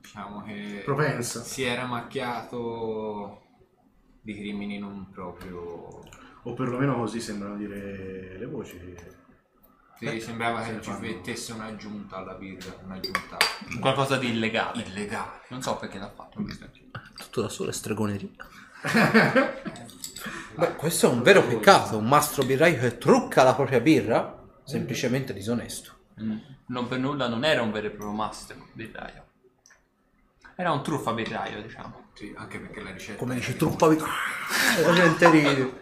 Diciamo 0.01 0.43
che 0.43 0.83
propensa. 0.85 1.43
si 1.43 1.63
era 1.65 1.85
macchiato 1.85 3.43
di 4.23 4.35
crimini 4.35 4.79
non 4.79 5.11
proprio... 5.13 6.01
O 6.45 6.55
perlomeno 6.55 6.97
così 6.97 7.21
sembrano 7.21 7.57
dire 7.57 8.39
le 8.39 8.47
voci. 8.47 8.81
Che- 9.99 10.11
Sì, 10.11 10.21
sembrava 10.21 10.63
se 10.65 10.75
che 10.77 10.83
ci 10.83 10.91
mettesse 11.01 11.53
un'aggiunta 11.53 12.17
alla 12.17 12.35
birra, 12.35 12.75
un'aggiunta 12.85 13.37
Qualcosa 13.81 14.17
di 14.17 14.31
illegale. 14.31 14.83
illegale. 14.83 15.41
Non 15.49 15.63
so 15.63 15.77
perché 15.77 15.99
l'ha 15.99 16.11
fatto. 16.11 16.43
Tutto 17.17 17.43
da 17.43 17.49
sola 17.49 17.73
stregoneria. 17.73 18.29
Beh, 20.55 20.75
questo 20.77 21.09
è 21.09 21.13
un 21.13 21.23
vero 21.23 21.43
peccato. 21.45 21.97
Un 21.99 22.07
mastro 22.09 22.45
birraio 22.45 22.79
che 22.79 22.99
trucca 22.99 23.43
la 23.43 23.55
propria 23.55 23.81
birra, 23.81 24.37
semplicemente 24.65 25.33
disonesto. 25.33 25.93
Mm. 26.21 26.37
Non 26.67 26.89
per 26.89 26.99
nulla 26.99 27.29
non 27.29 27.45
era 27.45 27.63
un 27.63 27.71
vero 27.71 27.87
e 27.87 27.91
proprio 27.91 28.11
mastro 28.13 28.69
birraio. 28.73 29.25
Era 30.57 30.73
un 30.73 30.83
truffa 30.83 31.13
birraio, 31.13 31.63
diciamo. 31.63 32.11
Sì, 32.15 32.35
anche 32.37 32.59
perché 32.59 32.81
la 32.83 32.91
ricetta... 32.91 33.19
Come 33.19 33.37
dici, 33.37 33.57
truppa 33.57 33.87
birra. 33.89 34.07
La 34.85 34.93
gente 34.93 35.31
ride. 35.31 35.79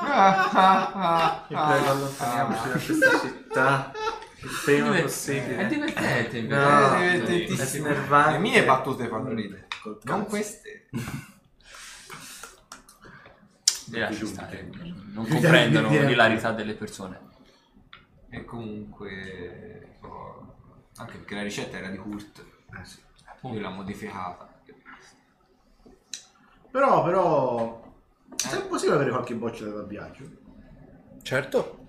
Vi 0.00 1.54
prego, 1.54 1.90
allontaniamoci 1.90 2.68
da 2.68 2.78
questa 2.78 3.20
città 3.20 3.92
il 4.42 4.48
prima 4.64 4.96
È 4.96 5.02
possibile. 5.02 5.66
divertente 5.66 6.38
invece. 6.38 6.60
No, 6.60 6.94
è 6.94 7.12
è 7.12 7.20
divertentissimo. 7.20 7.88
Le 8.30 8.38
mie 8.38 8.64
battute 8.64 9.06
fanno 9.08 9.34
ridere, 9.34 9.66
non 10.04 10.24
queste. 10.26 10.88
Li 13.90 13.98
lasci 13.98 14.24
stare. 14.26 14.70
Non 15.12 15.26
comprendono 15.28 15.88
l'ilarità 15.90 16.52
delle 16.52 16.74
persone. 16.74 17.28
E 18.30 18.44
comunque... 18.44 19.96
oh, 20.02 20.54
anche 20.96 21.16
perché 21.18 21.34
la 21.34 21.42
ricetta 21.42 21.76
era 21.76 21.88
di 21.88 21.96
Kurt, 21.98 22.44
Eh, 22.72 22.84
sì. 22.84 22.98
poi 23.40 23.60
l'ha 23.60 23.70
modificata. 23.70 24.48
Però, 26.70 27.02
però... 27.02 27.79
Se 28.48 28.58
è 28.58 28.66
possibile 28.66 28.96
avere 28.96 29.10
qualche 29.10 29.34
boccia 29.34 29.66
da 29.66 29.82
viaggio. 29.82 30.24
Certo, 31.22 31.86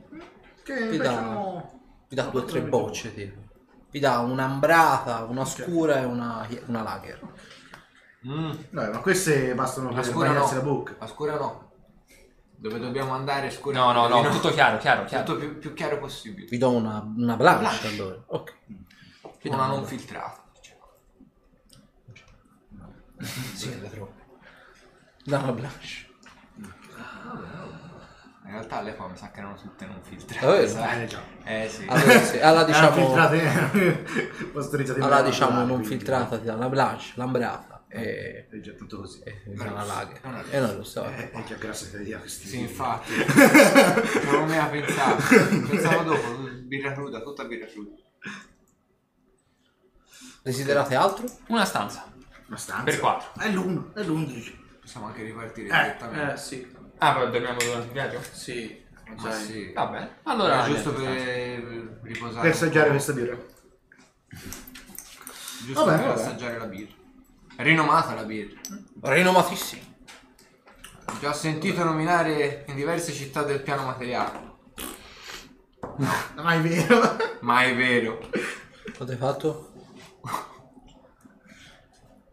Che 0.64 0.90
Vi 0.90 0.98
dà- 0.98 1.20
no... 1.22 1.80
vi 2.10 2.16
dà 2.16 2.24
due 2.24 2.42
o 2.42 2.46
tre 2.46 2.62
bocce, 2.62 3.14
tipo. 3.14 3.40
Vi 3.90 4.00
dà 4.00 4.20
un'ambrata, 4.20 5.24
una 5.26 5.46
scura 5.46 6.02
e 6.02 6.06
una, 6.06 6.48
una 6.68 6.82
lager. 6.84 7.20
Mm, 8.28 8.52
No, 8.70 8.90
ma 8.92 9.00
queste 9.00 9.54
bastano 9.56 9.90
la 9.90 9.96
per 9.96 10.06
scura 10.06 10.32
no, 10.32 10.52
la 10.52 10.60
bocca. 10.62 10.96
la 11.00 11.08
scura 11.08 11.38
no. 11.38 11.72
Dove 12.56 12.78
dobbiamo 12.80 13.14
andare 13.14 13.50
scura 13.50 13.80
No, 13.80 13.92
no, 13.92 14.08
no, 14.08 14.22
di 14.22 14.30
tutto 14.36 14.52
chiaro, 14.52 14.78
chiaro, 14.78 15.06
chiaro. 15.06 15.26
Tutto 15.26 15.40
più, 15.40 15.58
più 15.58 15.74
chiaro 15.74 15.98
possibile. 15.98 16.48
Vi 16.48 16.58
do 16.60 16.70
una, 16.72 17.00
una 17.18 17.36
blanche 17.36 17.88
allora. 17.88 18.22
Ok. 18.28 18.56
Vi 19.42 19.50
do 19.50 19.56
Una 19.56 19.66
non 19.66 19.84
filtrata. 19.86 20.44
diciamo. 20.54 20.80
Sì, 23.56 23.82
la 23.82 23.90
trovo. 23.90 24.14
Da 25.24 25.40
una 25.40 25.52
blanche. 25.54 26.01
In 28.52 28.58
realtà 28.58 28.82
le 28.82 28.94
mi 29.08 29.16
sa 29.16 29.32
che 29.32 29.40
erano 29.40 29.56
tutte 29.56 29.86
non 29.86 30.02
filtrate. 30.04 30.68
Sai? 30.68 31.04
Eh 31.04 31.08
già. 31.08 31.22
Eh 31.46 31.70
sì. 31.70 31.86
Allora, 31.88 32.20
sì, 32.22 32.38
allora 32.40 32.60
Ah, 32.60 32.64
diciamo, 32.66 32.98
in 33.00 33.14
allora 35.02 35.22
diciamo 35.22 35.58
non 35.60 35.68
quindi- 35.68 35.88
filtrata 35.88 36.38
ti 36.38 36.44
dà 36.44 36.56
una 36.56 36.68
blanche, 36.68 37.06
l'ambrata 37.16 37.86
e, 37.88 38.48
È 38.50 38.60
già 38.60 38.74
tutto 38.74 38.98
così. 38.98 39.22
e 39.24 39.42
dà 39.46 39.72
una 39.72 39.84
lager. 39.86 40.20
E 40.50 40.60
noi 40.60 40.76
lo 40.76 40.84
so. 40.84 41.06
Eh, 41.06 41.32
È 41.32 41.44
già 41.46 41.56
che 41.56 42.04
dia 42.04 42.18
questi. 42.20 42.48
Sì, 42.48 42.60
infatti. 42.60 43.14
non 44.30 44.50
mi 44.50 44.58
ha 44.58 44.66
pensato. 44.66 45.24
Pensavo 45.70 46.04
dopo, 46.04 46.38
birra 46.64 46.92
cruda, 46.92 47.22
tutta 47.22 47.46
birra 47.46 47.68
cruda. 47.68 47.96
Desiderate 50.44 50.96
altro? 50.96 51.26
Una 51.48 51.64
stanza. 51.64 52.04
Una 52.48 52.58
stanza. 52.58 52.84
Per 52.84 53.00
quattro. 53.00 53.42
È 53.42 53.48
l'uno, 53.50 53.92
è 53.94 54.04
l'undici. 54.04 54.60
Possiamo 54.82 55.06
anche 55.08 55.24
ripartire 55.24 55.68
Eh, 55.68 55.82
direttamente. 55.84 56.34
Eh 56.34 56.38
sì, 56.38 56.80
Ah, 57.04 57.14
poi 57.16 57.32
dormiamo 57.32 57.58
durante 57.58 57.88
il 57.88 57.94
viaggio? 57.94 58.22
sì. 58.32 58.80
Dai. 59.20 59.44
sì. 59.44 59.72
Vabbè, 59.74 60.10
allora... 60.24 60.54
Era 60.54 60.66
giusto 60.66 60.96
niente, 60.98 61.60
per 61.64 62.00
riposare. 62.04 62.42
Per 62.42 62.52
assaggiare 62.52 62.86
po'. 62.86 62.92
questa 62.92 63.14
birra. 63.14 63.38
Giusto 65.66 65.86
Vabbè, 65.86 65.98
per 65.98 66.08
vabbè. 66.08 66.22
assaggiare 66.22 66.58
la 66.60 66.66
birra. 66.66 66.94
Rinomata 67.58 68.14
la 68.14 68.24
birra. 68.24 68.60
Rinomatissimo. 69.02 69.82
Ti 71.20 71.26
ho 71.26 71.34
sentito 71.34 71.84
nominare 71.84 72.66
in 72.68 72.76
diverse 72.76 73.12
città 73.12 73.42
del 73.42 73.64
piano 73.64 73.84
materiale. 73.84 74.50
Ma 76.36 76.54
è 76.54 76.62
vero. 76.62 77.18
Ma 77.42 77.64
è 77.64 77.76
vero. 77.76 78.30
Cosa 78.96 79.12
hai 79.12 79.18
fatto? 79.18 79.74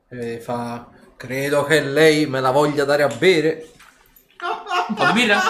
E 0.09 0.41
fa... 0.41 0.91
Credo 1.17 1.65
che 1.65 1.81
lei 1.81 2.27
me 2.27 2.41
la 2.41 2.51
voglia 2.51 2.85
dare 2.85 3.03
a 3.03 3.09
bere. 3.09 3.73
Un 4.41 4.95
po' 4.95 5.05
di 5.07 5.13
birra? 5.13 5.41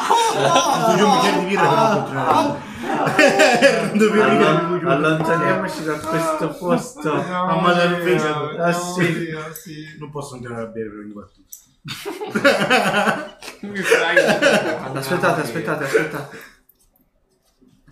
Voglio 0.86 1.06
un 1.08 1.12
bicchiere 1.20 1.38
di 1.40 1.44
birra 1.44 2.06
per 2.06 3.92
mi 3.92 4.08
voglio- 4.08 4.90
Allontaniamoci 4.90 5.84
da 5.84 5.98
questo 5.98 6.48
posto. 6.56 7.12
Mamma 7.14 7.74
del 7.74 7.96
fegato. 8.02 8.56
Ah 8.62 8.72
sì. 8.72 9.28
Non 9.98 10.10
posso 10.10 10.30
continuare 10.30 10.62
a 10.62 10.66
bere 10.66 10.88
per 10.88 10.98
ogni 11.00 11.12
battuta. 11.12 11.56
Aspettate, 14.94 15.40
aspettate, 15.42 15.84
aspettate. 15.84 16.38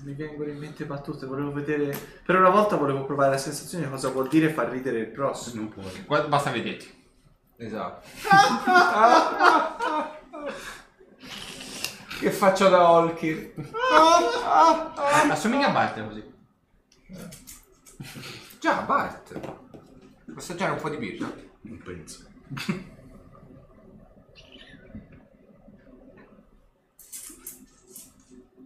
Mi 0.04 0.14
vengono 0.14 0.50
in 0.50 0.58
mente 0.58 0.84
battute, 0.84 1.26
volevo 1.26 1.52
vedere... 1.52 1.96
Per 2.24 2.36
una 2.36 2.48
volta 2.48 2.76
volevo 2.76 3.04
provare 3.04 3.32
la 3.32 3.38
sensazione 3.38 3.84
di 3.84 3.90
cosa 3.90 4.08
vuol 4.10 4.28
dire 4.28 4.50
far 4.50 4.68
ridere 4.68 5.00
il 5.00 5.08
prossimo. 5.08 5.62
Non 5.62 5.70
puoi. 5.72 6.04
Guarda, 6.06 6.28
Basta 6.28 6.50
vederti. 6.50 6.94
Esatto. 7.56 8.06
che 12.20 12.30
faccio 12.30 12.68
da 12.68 12.90
Holkir? 12.90 13.52
Assomiglia 15.30 15.68
a 15.68 15.72
Bart 15.72 16.06
così. 16.06 16.34
Già, 18.60 18.80
Bart. 18.82 19.38
Vuoi 19.38 20.36
assaggiare 20.36 20.72
un 20.72 20.80
po' 20.80 20.88
di 20.90 20.96
birra? 20.96 21.32
Non 21.62 21.82
penso. 21.82 22.24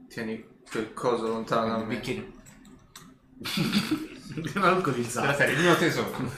Tieni 0.08 0.44
quel 0.70 0.92
coso 0.92 1.26
lontano 1.28 1.68
da 1.68 1.76
Un 1.76 1.86
me. 1.86 1.94
bicchiere. 1.96 2.32
Non 4.30 4.42
Della 4.52 4.68
alcolizzato. 4.68 5.36
serie, 5.36 5.54
il 5.56 5.60
mio 5.60 5.76
tesoro. 5.76 6.28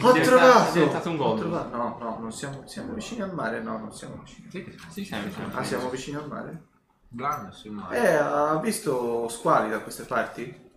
Ho 0.00 0.12
È 0.12 0.20
trovato! 0.22 0.72
diventato 0.72 1.08
un 1.10 1.14
Ho 1.20 1.24
gol. 1.28 1.38
trovato- 1.38 1.76
No, 1.76 1.96
no, 2.00 2.18
non 2.20 2.32
siamo, 2.32 2.62
siamo 2.66 2.92
vicini 2.94 3.22
al 3.22 3.32
mare, 3.34 3.60
no, 3.60 3.78
non 3.78 3.92
siamo 3.92 4.22
vicini. 4.24 4.48
Sì, 4.50 4.76
sì, 4.90 5.04
siamo 5.04 5.24
vicini. 5.24 5.46
Ah, 5.52 5.64
siamo 5.64 5.88
vicini 5.90 6.16
al 6.16 6.28
mare? 6.28 6.62
Blan 7.08 7.52
sul 7.52 7.70
mare. 7.72 7.96
Eh, 7.98 8.14
ha 8.16 8.58
visto 8.60 9.28
squali 9.28 9.70
da 9.70 9.80
queste 9.80 10.02
parti? 10.04 10.70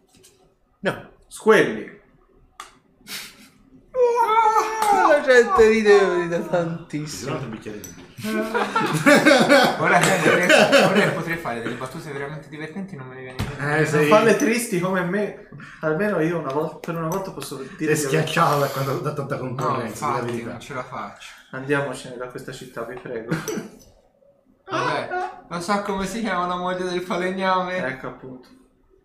No. 0.82 1.10
Squelli! 1.28 1.98
La 3.92 5.22
gente 5.22 5.68
ride, 5.68 6.16
ride 6.16 6.48
tantissimo. 6.48 7.32
Un 7.32 7.36
altro 7.38 7.50
bicchiere 7.50 7.80
di 7.80 7.94
birra. 8.16 9.78
Ora 9.80 10.00
che 10.00 10.16
potrei, 10.24 10.84
ora 10.84 10.94
che 10.94 11.10
potrei 11.12 11.38
fare 11.60 11.64
delle 11.64 11.76
battute 11.76 12.12
veramente 12.12 12.50
divertenti 12.50 12.96
non 12.96 13.08
me 13.08 13.16
ne 13.16 13.22
viene 13.22 13.38
in 13.40 13.46
mente. 13.48 13.64
Eh, 13.64 13.76
Non 13.78 13.86
sei, 13.86 14.08
farle 14.08 14.36
tristi 14.36 14.80
come 14.80 15.02
me. 15.04 15.50
Almeno 15.82 16.20
io 16.22 16.40
una 16.40 16.52
volta, 16.54 16.76
per 16.78 16.96
una 16.96 17.08
volta 17.08 17.32
posso 17.32 17.64
dire 17.78 17.96
schiacciato 17.96 18.60
da, 18.60 18.68
quando, 18.68 19.00
da 19.00 19.14
tanta 19.14 19.36
No, 19.36 19.42
concorrenza, 19.42 20.08
la 20.10 20.18
infatti, 20.20 20.44
non 20.44 20.60
ce 20.60 20.74
la 20.74 20.84
faccio. 20.84 21.28
Andiamocene 21.52 22.18
da 22.18 22.28
questa 22.28 22.52
città, 22.52 22.84
vi 22.84 22.96
prego. 23.00 23.36
Vabbè, 24.70 25.10
Lo 25.50 25.60
sa 25.62 25.82
come 25.82 26.06
si 26.06 26.20
chiama 26.22 26.46
la 26.46 26.56
moglie 26.56 26.84
del 26.84 27.02
falegname? 27.02 27.78
Ecco 27.78 28.08
appunto. 28.08 28.50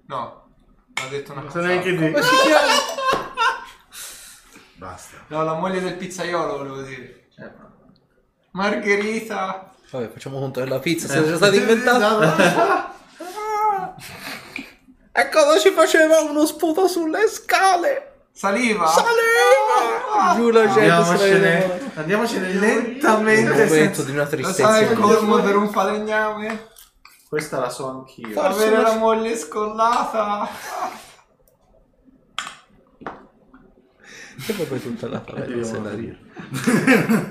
No, 0.07 0.49
ha 0.95 1.09
detto 1.09 1.33
una 1.33 1.41
Non 1.43 1.51
so 1.51 1.57
cosa. 1.59 1.69
neanche 1.71 1.97
te. 1.97 2.11
Come 2.13 2.23
si 2.23 2.35
chiama? 2.45 2.73
Basta. 4.77 5.17
No, 5.29 5.43
la 5.43 5.55
moglie 5.55 5.81
del 5.81 5.97
pizzaiolo 5.97 6.59
volevo 6.59 6.83
dire. 6.83 7.29
Eh, 7.39 7.43
ma- 7.57 7.73
Margherita. 8.53 9.74
Vabbè, 9.91 10.09
facciamo 10.11 10.39
conto 10.39 10.61
che 10.63 10.69
la 10.69 10.79
pizza 10.79 11.09
sia 11.09 11.25
già 11.25 11.37
stata 11.37 11.55
inventata. 11.55 12.93
E 15.17 15.29
cosa 15.29 15.61
ci 15.61 15.71
faceva 15.71 16.23
uno 16.23 16.45
sputo 16.45 16.89
sulle 16.89 17.29
scale? 17.29 18.25
Saliva. 18.33 18.85
Saliva! 18.89 20.35
Giù 20.35 20.51
la 20.51 20.67
gente 20.73 20.81
se 20.81 20.91
Andiamocene, 20.91 21.91
andiamocene 21.95 22.51
Un 22.51 22.59
lentamente. 22.59 23.51
momento 23.53 23.73
senza- 23.73 24.03
di 24.03 24.11
una 24.11 24.23
Lo 24.25 24.29
tristezza. 24.29 24.73
sai 24.73 24.83
il 24.91 24.99
colmo 24.99 25.41
per 25.41 25.55
un 25.55 25.71
falegname? 25.71 26.67
Questa 27.29 27.61
la 27.61 27.69
so 27.71 27.89
anch'io. 27.91 28.31
Forse 28.31 28.49
Avere 28.65 28.75
una- 28.81 28.89
la 28.89 28.95
moglie 28.97 29.37
scollata. 29.37 30.49
E 34.47 34.53
poi 34.65 34.83
tutta 34.83 35.09
la 35.09 35.21
favela 35.25 35.65
se 35.65 35.81
la 35.81 35.91
ride. 35.91 36.19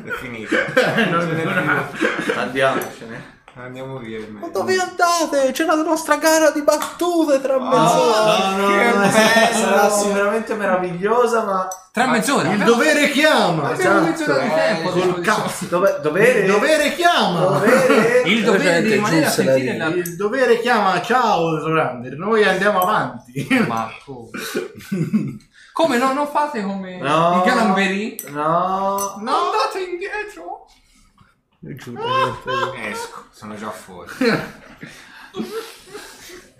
È 0.06 0.10
finita. 0.22 0.56
Andiamocene. 2.40 3.32
Andiamo 3.56 4.00
via. 4.00 4.20
Ma 4.32 4.48
dove 4.48 4.76
andate? 4.76 5.52
C'è 5.52 5.64
la 5.66 5.76
nostra 5.76 6.18
gara 6.18 6.50
di 6.50 6.64
battute 6.64 7.40
tra 7.40 7.60
mezz'ora. 7.60 8.50
No, 8.50 8.58
no, 8.58 8.68
Che 8.78 8.86
no, 8.86 9.00
bello! 9.00 9.12
sarà 9.54 9.90
sicuramente 9.92 10.56
meravigliosa, 10.56 11.44
ma 11.44 11.68
Tra 11.92 12.08
mezz'ora. 12.08 12.52
Il 12.52 12.64
dovere 12.64 13.12
chiama. 13.12 13.70
Abbiamo 13.70 14.08
Esatto. 14.12 14.32
mezz'ora 14.32 14.42
di 14.44 14.50
tempo. 14.56 14.90
a 14.90 14.92
Col 14.94 15.22
cazzo. 15.22 15.66
dove, 15.66 16.00
dovere? 16.02 16.40
Il 16.40 16.46
dovere 16.52 16.96
chiama. 16.96 17.40
Dovere? 17.42 18.22
Il 18.26 18.44
dovere 18.44 18.82
di 18.82 18.94
rimanere 18.94 19.26
a 19.26 19.30
giù 19.30 19.34
se 19.36 19.44
la 19.44 19.52
sentire 19.52 19.78
la... 19.78 19.86
Il 19.88 20.16
dovere 20.16 20.60
chiama. 20.60 21.00
Ciao, 21.04 21.60
Sorander. 21.60 22.16
Noi 22.18 22.44
andiamo 22.44 22.82
avanti. 22.82 23.48
Ma 23.68 23.88
come? 24.04 24.30
Come 25.74 25.98
no? 25.98 26.14
Non 26.14 26.28
fate 26.28 26.62
come 26.64 26.98
No. 27.00 27.42
i 27.44 27.48
calamberi? 27.48 28.20
No. 28.30 29.16
No. 29.20 29.36
Andate 29.36 29.80
indietro. 29.90 30.68
Giù. 31.60 31.96
Esco, 32.76 33.26
sono 33.32 33.56
già 33.56 33.70
fuori. 33.72 34.10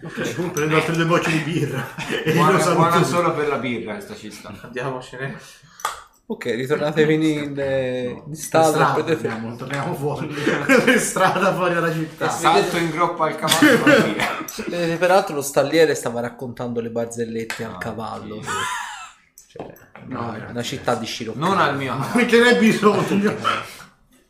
Ok, 0.06 0.52
prendo 0.52 0.76
altre 0.76 0.96
due 0.96 1.06
bocce 1.06 1.32
di 1.32 1.38
birra. 1.40 1.88
E 2.26 2.34
lo 2.34 2.42
Buona, 2.42 2.60
saluto 2.60 2.76
buona 2.82 3.04
su. 3.04 3.10
solo 3.14 3.34
per 3.34 3.48
la 3.48 3.56
birra 3.58 3.94
questa 3.94 4.16
città. 4.16 4.54
Andiamocene. 4.62 5.38
Ok, 6.26 6.44
ritornatevi 6.46 7.14
in, 7.34 7.54
eh, 7.58 8.24
in 8.28 8.36
strada. 8.36 8.68
strada, 8.70 8.94
prendete- 8.96 9.22
torniamo, 9.30 9.56
torniamo 9.56 9.94
fuori. 9.96 10.28
per 10.84 11.00
strada 11.00 11.54
fuori 11.54 11.74
dalla 11.76 11.94
città. 11.94 12.30
Salto 12.30 12.76
in 12.78 12.90
groppa 12.90 13.28
al 13.28 13.36
cavallo 13.36 13.70
e 13.70 13.78
vado 13.78 14.04
via. 14.14 14.38
Vedete, 14.68 14.98
peraltro 14.98 15.36
lo 15.36 15.42
stalliere 15.42 15.96
stava 15.96 16.20
raccontando 16.20 16.82
le 16.82 16.90
barzellette 16.90 17.64
al 17.64 17.78
cavallo. 17.78 18.42
Cioè, 19.56 19.72
No, 20.08 20.30
una, 20.30 20.48
una 20.50 20.64
città 20.64 20.96
di 20.96 21.06
sciroppo. 21.06 21.38
Non 21.40 21.60
al 21.60 21.78
mio. 21.78 21.96
Perché 22.14 22.40
ne 22.42 22.48
hai 22.50 22.56
bisogno? 22.58 23.36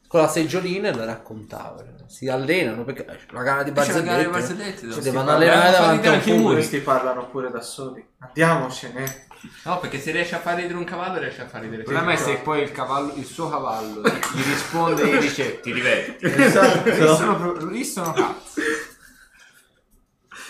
Con 0.08 0.22
la 0.22 0.28
seggiolina 0.28 0.90
e 0.90 0.94
la 0.94 1.06
raccontava. 1.06 1.82
Si 2.08 2.28
allenano 2.28 2.84
perché 2.84 3.06
la 3.32 3.42
gara 3.42 3.64
di 3.64 3.72
C'è 3.72 3.92
la 3.94 4.02
gara 4.02 4.22
di 4.22 4.28
barzellette. 4.30 4.30
barzellette, 4.30 4.80
Si 4.80 4.86
devo 4.86 5.02
devono 5.02 5.32
allenare 5.32 5.72
davanti 5.72 6.08
a 6.08 6.12
un 6.12 6.20
pubblico. 6.22 6.52
Questi 6.52 6.80
parlano 6.80 7.28
pure 7.30 7.50
da 7.50 7.62
soli. 7.62 8.06
Andiamocene. 8.20 9.28
No, 9.64 9.80
perché 9.80 10.00
se 10.00 10.12
riesce 10.12 10.36
a 10.36 10.40
far 10.40 10.56
ridere 10.58 10.76
un 10.76 10.84
cavallo, 10.84 11.18
riesce 11.20 11.42
a 11.42 11.48
far 11.48 11.62
ridere 11.62 11.82
Il 11.82 11.88
problema 11.88 12.12
è 12.14 12.16
se 12.18 12.36
poi 12.38 12.62
il 12.62 12.72
cavallo, 12.72 13.14
il 13.16 13.26
suo 13.26 13.50
cavallo 13.50 14.02
gli 14.02 14.42
risponde 14.44 15.02
e 15.02 15.16
gli 15.16 15.20
dice 15.20 15.60
ti 15.62 15.74
diverti. 15.74 16.28
Lì 16.30 16.44
Esatto. 16.44 17.16
sono, 17.16 17.36
pro- 17.38 17.66
lì 17.66 17.84
sono 17.84 18.14
cazzo. 18.14 18.62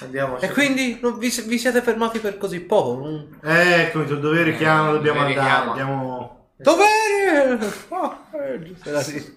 Andiamocene. 0.01 0.51
E 0.51 0.53
quindi 0.53 0.99
non 1.01 1.17
vi, 1.17 1.29
vi 1.45 1.57
siete 1.57 1.81
fermati 1.81 2.19
per 2.19 2.37
così 2.37 2.59
poco. 2.61 2.99
non- 3.03 3.39
Ecco, 3.41 3.99
il 4.01 4.19
dovere 4.19 4.51
Eh, 4.53 4.57
chiama, 4.57 4.89
il 4.89 4.95
dobbiamo 4.95 5.19
dovere 5.19 5.39
andare. 5.39 5.55
chiama. 5.55 5.71
Abbiamo... 5.71 6.47
Dovere! 6.57 7.59
Ah, 7.89 8.17
eh, 8.33 8.75
era 8.83 9.01
sì. 9.01 9.33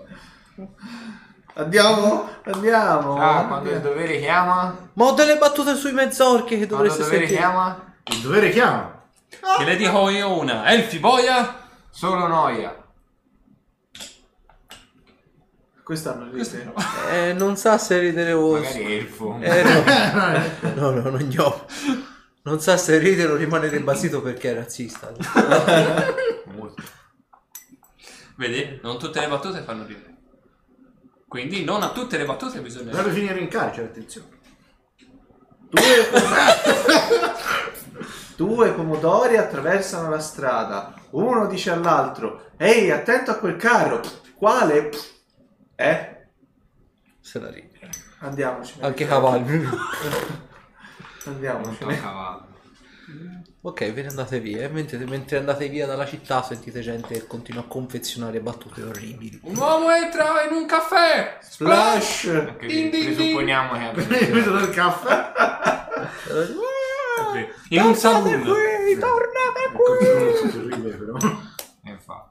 Andiamo. 1.55 2.29
Andiamo. 2.45 3.17
Ah, 3.21 3.45
quando 3.47 3.71
il 3.71 3.81
dovere 3.81 4.19
chiama, 4.19 4.77
Ma 4.95 5.05
ho 5.05 5.13
delle 5.13 5.37
battute 5.39 5.75
sui 5.75 5.93
mezzorchi 5.93 6.59
che 6.59 6.67
quando 6.67 6.85
il 6.85 6.91
dovreste 6.91 7.03
dovere 7.03 7.19
sentire. 7.27 7.39
chiama, 7.41 7.95
Il 8.05 8.19
dovere 8.21 8.51
chiama. 8.51 9.03
Che 9.29 9.65
le 9.65 9.77
dico 9.77 10.09
io 10.11 10.39
una. 10.39 10.67
Elfi 10.71 10.99
boia. 10.99 11.57
solo 11.91 12.27
noia. 12.27 12.75
Questo 15.87 16.11
hanno 16.11 16.29
ride. 16.33 16.73
Eh, 17.13 17.33
non 17.35 17.57
sa 17.57 17.79
se 17.79 18.01
ridere 18.01 18.33
o... 18.33 18.55
Magari 18.55 18.97
elfo. 18.97 19.39
Eh, 19.41 19.63
no. 19.63 19.85
no, 20.75 20.91
no, 20.91 21.11
non 21.11 21.23
gno. 21.29 21.65
Non 22.43 22.61
sa 22.61 22.77
se 22.77 22.99
ridere 22.99 23.31
o 23.31 23.37
rimanere 23.37 23.79
basito 23.79 24.21
perché 24.21 24.51
è 24.51 24.55
razzista. 24.57 25.13
Molto. 26.57 26.83
Vedi? 28.35 28.81
Non 28.83 28.99
tutte 28.99 29.21
le 29.21 29.29
battute 29.29 29.61
fanno 29.61 29.87
ridere. 29.87 30.17
Quindi 31.29 31.63
non 31.63 31.85
a 31.85 31.93
tutte 31.93 32.19
le 32.19 32.25
battute 32.25 32.59
bisogna 32.59 32.91
Deve 32.91 33.13
finire 33.13 33.39
in 33.39 33.47
carcere, 33.47 33.87
attenzione. 33.87 34.39
Due, 35.69 35.83
Due 38.35 38.73
pomodori 38.73 39.37
attraversano 39.37 40.11
la 40.11 40.19
strada. 40.19 41.01
Uno 41.11 41.47
dice 41.47 41.71
all'altro: 41.71 42.51
Ehi, 42.57 42.91
attento 42.91 43.31
a 43.31 43.37
quel 43.37 43.55
carro. 43.55 44.01
Quale? 44.35 44.91
Eh? 45.77 46.17
Se 47.21 47.39
la 47.39 47.51
ride. 47.51 47.79
Andiamocene. 48.21 48.87
Anche 48.87 49.07
cavalli. 49.07 49.59
Non 51.27 51.35
Andiamocene. 51.35 52.01
cavallo. 52.01 52.47
ok, 53.63 53.93
ve 53.93 54.03
ne 54.03 54.09
andate 54.09 54.39
via. 54.39 54.63
E 54.63 54.69
mentre, 54.69 54.97
mentre 55.07 55.39
andate 55.39 55.69
via 55.69 55.85
dalla 55.87 56.07
città 56.07 56.41
sentite 56.43 56.81
gente 56.83 57.15
che 57.15 57.27
continua 57.27 57.63
a 57.63 57.67
confezionare 57.67 58.41
battute 58.41 58.83
orribili. 58.83 59.41
Un 59.43 59.57
uomo 59.57 59.91
entra 59.93 60.43
in 60.49 60.53
un 60.55 60.67
caffè. 60.67 61.39
Splash! 61.43 62.27
Anche 62.27 62.67
Din, 62.67 62.91
din, 62.91 63.07
din. 63.07 63.15
presupponiamo 63.15 63.73
che 63.73 63.85
abbia 63.85 64.07
Questo 64.31 64.53
del 64.57 64.71
caffè. 64.71 65.33
In 67.71 67.83
un 67.83 67.95
Tornate 67.99 68.39
qui, 68.39 68.99
tornate 68.99 69.73
qui. 69.73 70.07
So 70.37 70.49
se 70.51 70.61
ride, 70.63 70.91
però. 70.97 71.17
E 71.85 71.91
infatti. 71.91 72.31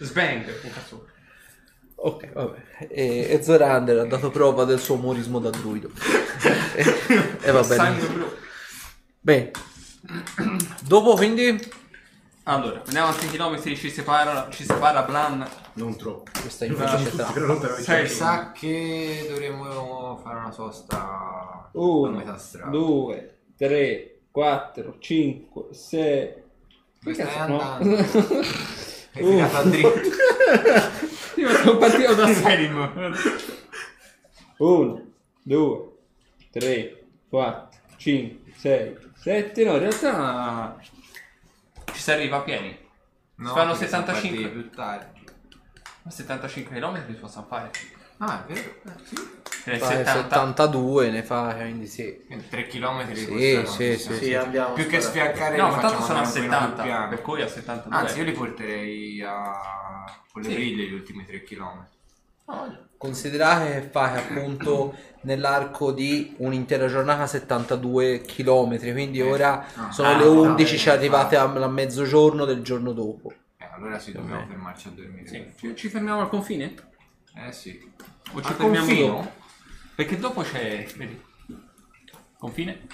Sbang. 0.00 0.44
Un 0.64 0.70
cazzo. 0.72 1.06
Ok, 2.04 2.32
vabbè. 2.32 2.58
E, 2.88 3.26
e 3.30 3.42
Zorander 3.42 3.98
ha 3.98 4.04
dato 4.04 4.30
prova 4.30 4.64
del 4.64 4.80
suo 4.80 4.96
umorismo 4.96 5.38
da 5.38 5.50
druido. 5.50 5.88
e, 6.74 6.84
e 7.42 7.50
va 7.52 7.60
bene. 7.62 7.74
Sangue 7.76 8.06
blu. 8.08 8.26
Bene. 9.20 9.50
Dopo 10.82 11.14
quindi 11.14 11.56
Allora, 12.44 12.82
andiamo 12.84 13.10
a 13.10 13.12
6 13.12 13.28
km 13.28 13.76
ci 13.76 13.88
separa, 13.88 14.48
ci 14.50 14.64
separa 14.64 15.02
Blan. 15.02 15.48
Non 15.74 15.96
troppo. 15.96 16.28
questa 16.40 16.66
lo 17.46 17.60
Sei. 17.82 18.08
sa 18.08 18.50
che 18.50 19.26
dovremmo 19.28 20.18
fare 20.24 20.38
una 20.40 20.50
sosta 20.50 21.70
a 21.72 22.10
metà 22.10 22.36
strada. 22.36 22.70
2, 22.70 23.36
3, 23.56 24.18
4, 24.32 24.96
5, 24.98 25.64
6. 25.70 26.34
Dove 27.00 27.14
stai 27.14 27.26
cazzo, 27.26 27.46
no? 27.46 27.60
andando? 27.60 28.02
Hai 29.14 29.22
tirato 29.22 29.56
a 29.56 29.62
dritto. 29.64 30.00
Io 31.36 31.50
sono 31.50 31.76
partito 31.76 32.14
da 32.14 32.32
Selim. 32.32 33.14
1, 34.56 35.12
2, 35.42 35.88
3, 36.50 37.04
4, 37.28 37.80
5, 37.96 38.52
6, 38.56 38.96
7. 39.16 39.64
No, 39.64 39.72
in 39.72 39.78
realtà 39.78 40.76
Ci 41.92 42.00
si 42.00 42.10
arriva 42.10 42.38
a 42.38 42.40
pieni. 42.42 42.78
No, 43.36 43.52
fanno 43.52 43.72
perché 43.72 43.88
siamo 43.88 44.06
75. 44.06 44.42
partiti 44.42 44.48
più 44.48 44.70
tardi. 44.70 45.20
Ma 46.02 46.10
75 46.10 46.78
km 46.78 47.06
si 47.06 47.12
possono 47.12 47.46
fare. 47.46 47.70
Ah, 48.24 48.46
è 48.46 48.52
vero? 48.52 48.70
Eh, 48.84 48.92
sì. 49.02 49.30
Nel 49.64 49.78
Fai 49.78 49.96
70. 49.96 50.22
72 50.22 51.10
ne 51.10 51.22
fa, 51.24 51.54
quindi 51.54 51.86
sì. 51.88 52.22
Quindi 52.26 52.48
3 52.48 52.66
km 52.68 53.04
di 53.06 53.16
Sì, 53.16 53.62
sì, 53.66 53.96
sì, 53.98 54.14
Sì, 54.14 54.34
andiamo. 54.34 54.74
Più 54.74 54.86
che 54.86 55.00
sfiaccare 55.00 55.56
No, 55.56 55.70
ma 55.70 55.78
tanto 55.80 56.02
sono 56.02 56.18
a 56.18 56.22
andare 56.22 56.40
un 56.40 56.48
pochino 56.48 56.58
più 56.58 56.66
70. 56.68 56.82
piano. 56.82 57.08
Per 57.08 57.22
cui 57.22 57.42
a 57.42 57.48
72. 57.48 57.96
Anzi, 58.00 58.18
io 58.18 58.24
li 58.24 58.32
porterei 58.32 59.22
a... 59.22 60.04
con 60.32 60.42
le 60.42 60.48
Sì. 60.48 60.54
briglie 60.54 60.84
gli 60.84 60.92
ultimi 60.92 61.24
3 61.26 61.42
km. 61.42 61.86
Considerate 62.96 63.72
che 63.72 63.88
fai 63.88 64.16
appunto 64.18 64.94
nell'arco 65.22 65.90
di 65.90 66.34
un'intera 66.38 66.86
giornata 66.86 67.26
72 67.26 68.20
km, 68.22 68.78
quindi 68.92 69.20
ora 69.20 69.64
sono 69.90 70.08
Ah, 70.10 70.16
le 70.16 70.24
no, 70.24 70.42
11, 70.42 70.74
eh, 70.74 70.78
ci 70.78 70.90
arrivate 70.90 71.36
a, 71.36 71.42
a 71.42 71.68
mezzogiorno 71.68 72.44
del 72.44 72.62
giorno 72.62 72.92
dopo. 72.92 73.32
Eh, 73.56 73.68
allora 73.74 73.98
sì, 73.98 74.12
dobbiamo 74.12 74.46
fermarci 74.46 74.88
a 74.88 74.90
dormire. 74.92 75.26
Sì. 75.26 75.52
Ci, 75.56 75.76
ci 75.76 75.88
fermiamo 75.88 76.20
al 76.20 76.28
confine? 76.28 76.74
Eh 77.34 77.52
sì. 77.52 77.90
O 78.34 78.40
ci 78.40 78.48
Al 78.48 78.54
fermiamo 78.54 78.86
confino? 78.86 79.06
dopo? 79.14 79.32
Perché 79.94 80.18
dopo 80.18 80.42
c'è. 80.42 80.86
Vedi? 80.96 81.22
Confine? 82.38 82.86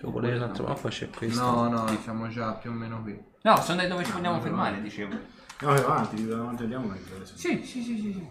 Se 0.00 0.06
volete 0.06 0.36
un'altra 0.36 0.64
mappa 0.64 0.88
c'è 0.88 1.08
questa. 1.10 1.42
No, 1.42 1.68
no, 1.68 1.98
siamo 2.02 2.28
già 2.28 2.52
più 2.52 2.70
o 2.70 2.72
meno 2.74 3.02
qui. 3.02 3.18
No, 3.42 3.60
sono 3.60 3.78
dai 3.78 3.88
dove 3.88 4.04
ci 4.04 4.12
vogliamo 4.12 4.40
fermare, 4.40 4.80
dicevo. 4.80 5.16
Andiamo 5.60 5.86
avanti, 5.92 6.26
davanti 6.26 6.62
andiamo. 6.64 6.94
Sì, 7.24 7.62
sì, 7.64 7.82
sì, 7.82 7.82
sì. 7.82 8.12
sì. 8.12 8.26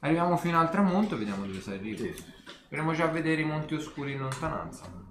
Arriviamo 0.00 0.36
fino 0.36 0.58
al 0.60 0.70
tramonto 0.70 1.14
e 1.14 1.18
vediamo 1.18 1.46
dove 1.46 1.60
si 1.60 1.70
arriva. 1.70 2.06
Andremo 2.70 2.94
già 2.94 3.04
a 3.04 3.08
vedere 3.08 3.40
i 3.40 3.44
monti 3.44 3.74
oscuri 3.74 4.12
in 4.12 4.18
lontananza. 4.18 5.04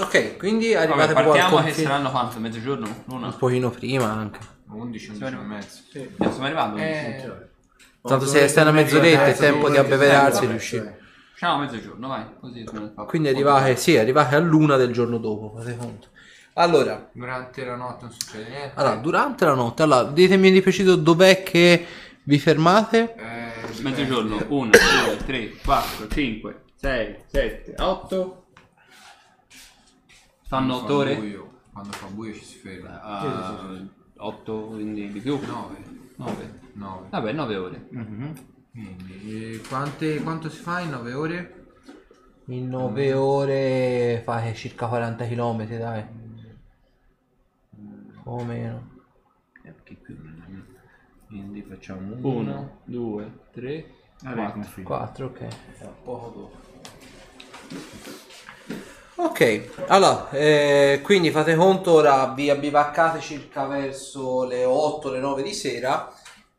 Ok, 0.00 0.36
quindi 0.38 0.72
Vabbè, 0.72 0.86
arrivate 0.86 1.12
proprio 1.12 1.32
al 1.34 1.38
partiamo 1.38 1.56
che 1.58 1.62
confine- 1.66 1.86
saranno 1.86 2.10
quanto? 2.10 2.40
Mezzogiorno? 2.40 2.86
un 2.86 2.94
L'una? 3.06 3.30
pochino 3.32 3.70
prima 3.70 4.10
anche. 4.10 4.38
11, 4.68 5.10
11 5.10 5.24
e 5.24 5.36
mezzo. 5.36 5.80
Eh, 5.92 6.10
stiamo 6.16 6.44
arrivando? 6.44 6.78
Eh, 6.78 7.48
Tanto 8.02 8.26
se 8.26 8.48
stai 8.48 8.62
una 8.64 8.72
mezz'oretta 8.72 9.24
è 9.26 9.30
Eh, 9.30 9.34
tempo 9.34 9.66
sì, 9.66 9.70
di 9.72 9.78
sì, 9.78 9.84
abbeverarsi 9.84 10.36
sì, 10.38 10.42
e 10.42 10.46
sì, 10.46 10.50
riuscire. 10.50 10.98
Facciamo 11.32 11.58
mezzogiorno, 11.62 12.08
vai. 12.08 12.24
Così. 12.40 12.64
Quindi 13.06 13.28
arrivate, 13.28 13.76
sì, 13.76 13.96
arrivate 13.96 14.34
a 14.36 14.38
luna 14.38 14.76
del 14.76 14.92
giorno 14.92 15.18
dopo, 15.18 15.54
fate 15.56 15.76
conto. 15.76 16.08
Allora, 16.54 17.08
durante 17.12 17.64
la 17.64 17.74
notte 17.76 18.04
non 18.04 18.12
succede 18.12 18.48
niente. 18.48 18.72
allora, 18.78 18.94
durante 18.96 19.44
la 19.44 19.54
notte, 19.54 19.82
allora, 19.82 20.04
ditemi 20.04 20.52
di 20.52 20.60
preciso 20.60 20.94
dov'è 20.96 21.42
che 21.42 21.86
vi 22.22 22.38
fermate? 22.38 23.14
Eh. 23.16 23.82
Mezzogiorno, 23.82 24.44
1, 24.48 24.70
2, 24.70 25.16
3, 25.26 25.56
4, 25.64 26.06
5, 26.08 26.62
6, 26.76 27.16
7, 27.26 27.74
8. 27.78 28.44
Fanno 30.46 30.66
Quando 30.66 30.74
otto 30.76 30.86
fa 30.86 30.92
ore? 30.94 31.16
buio- 31.16 31.50
Quando 31.72 31.92
fa 31.92 32.06
buio 32.06 32.34
ci 32.34 32.44
si 32.44 32.56
ferma. 32.58 33.02
Ah, 33.02 33.66
8, 34.16 34.66
quindi 34.68 35.10
di 35.12 35.20
più. 35.20 35.38
9. 35.44 35.76
9. 36.16 36.60
9. 36.74 37.08
Vabbè, 37.10 37.32
9 37.32 37.56
ore. 37.56 37.88
Quindi, 38.70 39.54
eh, 39.54 39.60
quante- 39.68 40.20
quanto 40.22 40.48
si 40.48 40.60
fa 40.60 40.80
in 40.80 40.90
9 40.90 41.12
ore? 41.12 41.64
In 42.46 42.68
9 42.68 43.12
ore 43.14 44.20
fate 44.24 44.54
circa 44.54 44.86
40 44.86 45.26
km, 45.26 45.64
dai. 45.78 46.04
O 48.24 48.42
meno. 48.44 48.90
Eh, 49.62 49.74
non 50.06 50.44
è. 50.46 50.72
Quindi 51.26 51.62
facciamo 51.62 52.14
1, 52.16 52.28
1. 52.28 52.80
2, 52.84 53.38
3, 53.52 53.90
Allora, 54.24 54.42
4. 54.50 54.52
confino. 54.60 54.86
4, 54.86 55.26
ok. 55.26 55.46
Poco 56.04 56.28
dopo. 56.28 56.62
Ok, 59.16 59.84
allora, 59.86 60.28
eh, 60.30 61.00
quindi 61.04 61.30
fate 61.30 61.54
conto 61.54 61.92
ora 61.92 62.32
vi 62.34 62.50
abbivaccate 62.50 63.20
circa 63.20 63.64
verso 63.66 64.44
le 64.44 64.64
8, 64.64 65.12
le 65.12 65.20
9 65.20 65.42
di 65.44 65.52
sera 65.52 66.12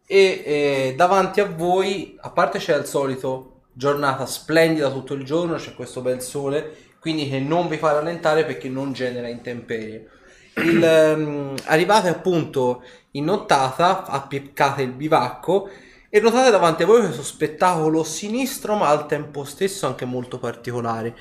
e 0.05 0.41
eh, 0.45 0.93
davanti 0.95 1.41
a 1.41 1.45
voi, 1.45 2.17
a 2.21 2.29
parte 2.29 2.59
c'è 2.59 2.77
il 2.77 2.85
solito 2.85 3.63
giornata 3.73 4.25
splendida 4.25 4.89
tutto 4.89 5.15
il 5.15 5.25
giorno, 5.25 5.55
c'è 5.55 5.75
questo 5.75 5.99
bel 5.99 6.21
sole, 6.21 6.93
quindi 7.01 7.27
che 7.29 7.39
non 7.39 7.67
vi 7.67 7.77
fa 7.77 7.91
rallentare 7.91 8.45
perché 8.45 8.69
non 8.69 8.93
genera 8.93 9.27
intemperie. 9.27 10.09
Il, 10.55 10.81
ehm, 10.81 11.55
arrivate 11.65 12.07
appunto 12.07 12.83
in 13.11 13.25
nottata, 13.25 14.05
appiccate 14.05 14.81
il 14.81 14.91
bivacco 14.91 15.69
e 16.09 16.21
notate 16.21 16.51
davanti 16.51 16.83
a 16.83 16.85
voi 16.85 17.01
questo 17.01 17.23
spettacolo 17.23 18.01
sinistro 18.05 18.75
ma 18.75 18.87
al 18.87 19.07
tempo 19.07 19.43
stesso 19.43 19.87
anche 19.87 20.05
molto 20.05 20.39
particolare. 20.39 21.15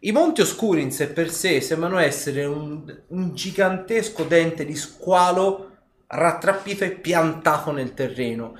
I 0.00 0.12
monti 0.12 0.40
oscuri 0.42 0.82
in 0.82 0.92
sé 0.92 1.08
per 1.08 1.30
sé 1.30 1.60
sembrano 1.60 1.98
essere 1.98 2.44
un, 2.44 2.84
un 3.08 3.34
gigantesco 3.34 4.22
dente 4.24 4.64
di 4.64 4.76
squalo 4.76 5.70
rattrappito 6.06 6.84
e 6.84 6.92
piantato 6.92 7.72
nel 7.72 7.94
terreno. 7.94 8.54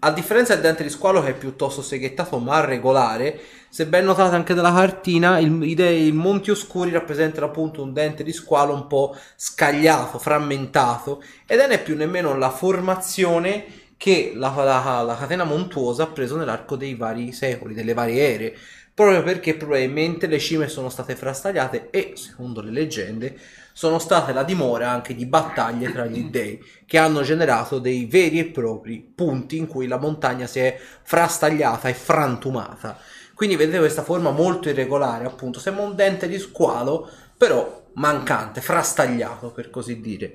A 0.00 0.10
differenza 0.12 0.52
del 0.52 0.62
dente 0.62 0.82
di 0.82 0.90
squalo 0.90 1.22
che 1.22 1.30
è 1.30 1.34
piuttosto 1.34 1.80
seghettato 1.80 2.38
ma 2.38 2.60
regolare, 2.62 3.40
se 3.70 3.86
ben 3.86 4.04
notate 4.04 4.34
anche 4.34 4.52
dalla 4.52 4.74
cartina, 4.74 5.38
il, 5.38 5.62
i, 5.62 6.06
i 6.08 6.12
monti 6.12 6.50
oscuri 6.50 6.90
rappresentano 6.90 7.46
appunto 7.46 7.82
un 7.82 7.94
dente 7.94 8.22
di 8.22 8.32
squalo 8.32 8.74
un 8.74 8.86
po' 8.86 9.16
scagliato, 9.36 10.18
frammentato, 10.18 11.22
ed 11.46 11.60
è 11.60 11.66
né 11.66 11.78
più 11.78 11.96
nemmeno 11.96 12.36
la 12.36 12.50
formazione 12.50 13.64
che 13.96 14.32
la, 14.34 14.52
la- 14.54 15.00
la 15.02 15.16
catena 15.16 15.44
montuosa 15.44 16.02
ha 16.02 16.06
preso 16.08 16.36
nell'arco 16.36 16.76
dei 16.76 16.94
vari 16.94 17.32
secoli, 17.32 17.72
delle 17.72 17.94
varie 17.94 18.34
ere, 18.34 18.56
proprio 18.94 19.22
perché 19.24 19.54
probabilmente 19.56 20.28
le 20.28 20.38
cime 20.38 20.68
sono 20.68 20.88
state 20.88 21.16
frastagliate 21.16 21.90
e, 21.90 22.12
secondo 22.14 22.60
le 22.60 22.70
leggende, 22.70 23.36
sono 23.72 23.98
state 23.98 24.32
la 24.32 24.44
dimora 24.44 24.90
anche 24.90 25.16
di 25.16 25.26
battaglie 25.26 25.90
tra 25.90 26.06
gli 26.06 26.30
dei, 26.30 26.62
che 26.86 26.96
hanno 26.96 27.22
generato 27.22 27.80
dei 27.80 28.06
veri 28.06 28.38
e 28.38 28.44
propri 28.44 29.00
punti 29.00 29.56
in 29.56 29.66
cui 29.66 29.88
la 29.88 29.98
montagna 29.98 30.46
si 30.46 30.60
è 30.60 30.80
frastagliata 31.02 31.88
e 31.88 31.94
frantumata. 31.94 32.96
Quindi 33.34 33.56
vedete 33.56 33.78
questa 33.78 34.04
forma 34.04 34.30
molto 34.30 34.68
irregolare, 34.68 35.24
appunto, 35.24 35.58
sembra 35.58 35.82
un 35.82 35.96
dente 35.96 36.28
di 36.28 36.38
squalo, 36.38 37.10
però 37.36 37.86
mancante, 37.94 38.60
frastagliato 38.60 39.50
per 39.50 39.70
così 39.70 40.00
dire. 40.00 40.34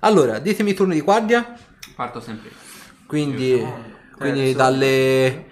Allora, 0.00 0.38
ditemi 0.38 0.72
i 0.72 0.74
turni 0.74 0.94
di 0.94 1.00
guardia. 1.00 1.56
Parto 1.94 2.20
sempre. 2.20 2.50
Quindi, 3.06 3.64
quindi 4.18 4.52
dalle, 4.52 5.46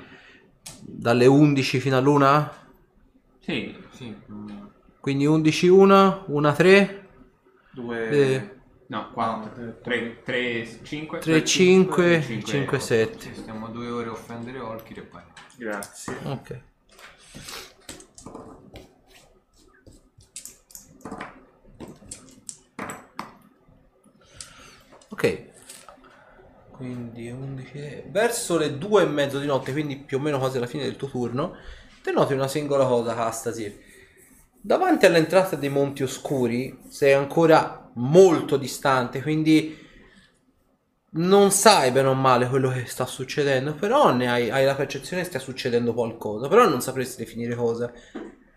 dalle 0.86 1.26
11 1.26 1.80
fino 1.80 1.96
all'una? 1.96 2.52
Sì. 3.40 3.76
Sì. 3.90 4.14
Quindi 5.00 5.26
11 5.26 5.68
1, 5.68 6.24
1 6.26 6.52
3, 6.54 7.08
2 7.72 8.08
Eh. 8.08 8.52
No, 8.86 9.10
4. 9.12 9.80
3, 9.82 10.22
3, 10.22 10.78
5. 10.82 11.18
3 11.18 11.44
5, 11.44 12.22
cinque, 12.22 12.42
5 12.44 12.78
7. 12.78 13.18
Sì, 13.20 13.34
stiamo 13.34 13.68
due 13.68 13.88
ore 13.88 14.08
a 14.08 14.12
offendere 14.12 14.58
Olkir 14.60 14.98
e 14.98 15.02
poi. 15.02 15.22
Grazie. 15.56 16.16
Ok. 16.24 16.60
Ok. 25.08 25.52
Quindi 26.76 27.30
11 27.30 28.04
verso 28.08 28.58
le 28.58 28.76
2 28.78 29.02
e 29.02 29.06
mezzo 29.06 29.38
di 29.38 29.46
notte, 29.46 29.70
quindi 29.70 29.96
più 29.96 30.18
o 30.18 30.20
meno 30.20 30.38
quasi 30.38 30.56
alla 30.56 30.66
fine 30.66 30.82
del 30.82 30.96
tuo 30.96 31.08
turno, 31.08 31.54
te 32.02 32.10
noti 32.10 32.32
una 32.32 32.48
singola 32.48 32.84
cosa, 32.84 33.14
Castasir. 33.14 33.72
Davanti 34.60 35.06
all'entrata 35.06 35.54
dei 35.54 35.68
Monti 35.68 36.02
Oscuri 36.02 36.80
sei 36.88 37.12
ancora 37.12 37.90
molto 37.94 38.56
distante, 38.56 39.22
quindi 39.22 39.78
non 41.16 41.52
sai 41.52 41.92
bene 41.92 42.08
o 42.08 42.14
male 42.14 42.48
quello 42.48 42.70
che 42.70 42.86
sta 42.86 43.06
succedendo, 43.06 43.74
però 43.74 44.12
ne 44.12 44.28
hai, 44.28 44.50
hai 44.50 44.64
la 44.64 44.74
percezione 44.74 45.22
che 45.22 45.28
stia 45.28 45.38
succedendo 45.38 45.94
qualcosa, 45.94 46.48
però 46.48 46.68
non 46.68 46.80
sapresti 46.80 47.22
definire 47.22 47.54
cosa. 47.54 47.92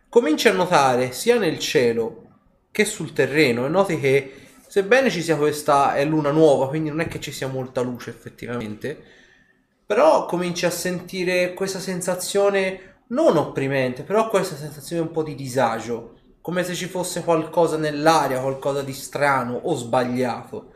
Cominci 0.09 0.47
a 0.47 0.53
notare 0.53 1.11
sia 1.11 1.37
nel 1.37 1.59
cielo 1.59 2.23
che 2.71 2.83
sul 2.83 3.13
terreno 3.13 3.65
e 3.65 3.69
noti 3.69 3.99
che 3.99 4.46
sebbene 4.67 5.09
ci 5.09 5.21
sia 5.21 5.37
questa 5.37 5.95
è 5.95 6.05
luna 6.05 6.31
nuova, 6.31 6.67
quindi 6.67 6.89
non 6.89 6.99
è 6.99 7.07
che 7.07 7.19
ci 7.19 7.31
sia 7.31 7.47
molta 7.47 7.81
luce 7.81 8.09
effettivamente, 8.09 9.01
però 9.85 10.25
cominci 10.25 10.65
a 10.65 10.69
sentire 10.69 11.53
questa 11.53 11.79
sensazione 11.79 12.95
non 13.07 13.37
opprimente, 13.37 14.03
però 14.03 14.29
questa 14.29 14.55
sensazione 14.55 15.01
un 15.01 15.11
po' 15.11 15.23
di 15.23 15.35
disagio, 15.35 16.15
come 16.41 16.63
se 16.63 16.75
ci 16.75 16.87
fosse 16.87 17.23
qualcosa 17.23 17.77
nell'aria, 17.77 18.41
qualcosa 18.41 18.81
di 18.81 18.93
strano 18.93 19.55
o 19.55 19.75
sbagliato. 19.75 20.73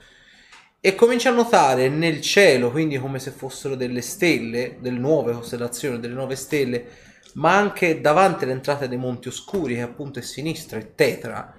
E 0.79 0.95
cominci 0.95 1.27
a 1.27 1.31
notare 1.31 1.89
nel 1.89 2.21
cielo, 2.21 2.71
quindi 2.71 2.97
come 2.97 3.19
se 3.19 3.31
fossero 3.31 3.75
delle 3.75 4.01
stelle, 4.01 4.77
delle 4.79 4.97
nuove 4.97 5.33
costellazioni, 5.33 5.99
delle 5.99 6.13
nuove 6.13 6.35
stelle, 6.35 6.85
ma 7.33 7.55
anche 7.55 8.01
davanti 8.01 8.45
all'entrata 8.45 8.87
dei 8.87 8.97
monti 8.97 9.27
oscuri, 9.27 9.75
che 9.75 9.81
appunto 9.81 10.19
è 10.19 10.21
sinistra 10.21 10.79
e 10.79 10.95
tetra, 10.95 11.53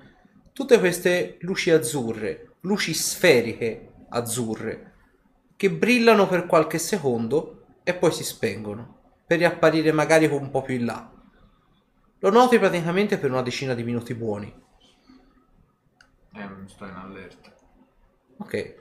tutte 0.52 0.78
queste 0.78 1.38
luci 1.40 1.70
azzurre, 1.70 2.56
luci 2.60 2.94
sferiche 2.94 3.92
azzurre, 4.10 4.92
che 5.56 5.70
brillano 5.70 6.26
per 6.26 6.46
qualche 6.46 6.78
secondo 6.78 7.64
e 7.82 7.94
poi 7.94 8.12
si 8.12 8.24
spengono, 8.24 9.00
per 9.26 9.38
riapparire 9.38 9.92
magari 9.92 10.26
un 10.26 10.50
po' 10.50 10.62
più 10.62 10.74
in 10.74 10.84
là. 10.84 11.10
Lo 12.18 12.30
noti 12.30 12.58
praticamente 12.58 13.18
per 13.18 13.30
una 13.30 13.42
decina 13.42 13.74
di 13.74 13.82
minuti 13.82 14.14
buoni. 14.14 14.60
Eh, 16.34 16.48
sto 16.66 16.84
in 16.84 16.94
allerta. 16.94 17.52
Ok. 18.38 18.74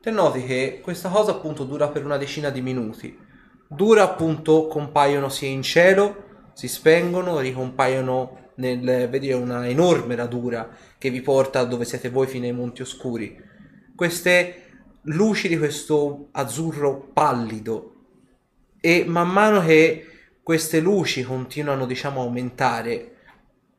Te 0.00 0.10
noti 0.10 0.44
che 0.44 0.80
questa 0.82 1.08
cosa 1.08 1.32
appunto 1.32 1.64
dura 1.64 1.88
per 1.88 2.04
una 2.04 2.16
decina 2.16 2.50
di 2.50 2.60
minuti. 2.62 3.18
Dura 3.66 4.02
appunto, 4.02 4.66
compaiono 4.66 5.28
sia 5.28 5.48
in 5.48 5.62
cielo, 5.62 6.48
si 6.52 6.68
spengono, 6.68 7.38
ricompaiono 7.38 8.39
nel 8.60 9.08
vedere 9.08 9.32
una 9.32 9.66
enorme 9.66 10.14
radura 10.14 10.68
che 10.98 11.10
vi 11.10 11.22
porta 11.22 11.64
dove 11.64 11.84
siete 11.84 12.10
voi 12.10 12.26
fino 12.26 12.44
ai 12.44 12.52
monti 12.52 12.82
oscuri. 12.82 13.36
Queste 13.96 14.66
luci 15.04 15.48
di 15.48 15.56
questo 15.56 16.28
azzurro 16.32 17.10
pallido 17.12 17.94
e 18.80 19.04
man 19.06 19.30
mano 19.30 19.64
che 19.64 20.06
queste 20.42 20.80
luci 20.80 21.22
continuano 21.22 21.86
diciamo 21.86 22.20
a 22.20 22.24
aumentare 22.24 23.14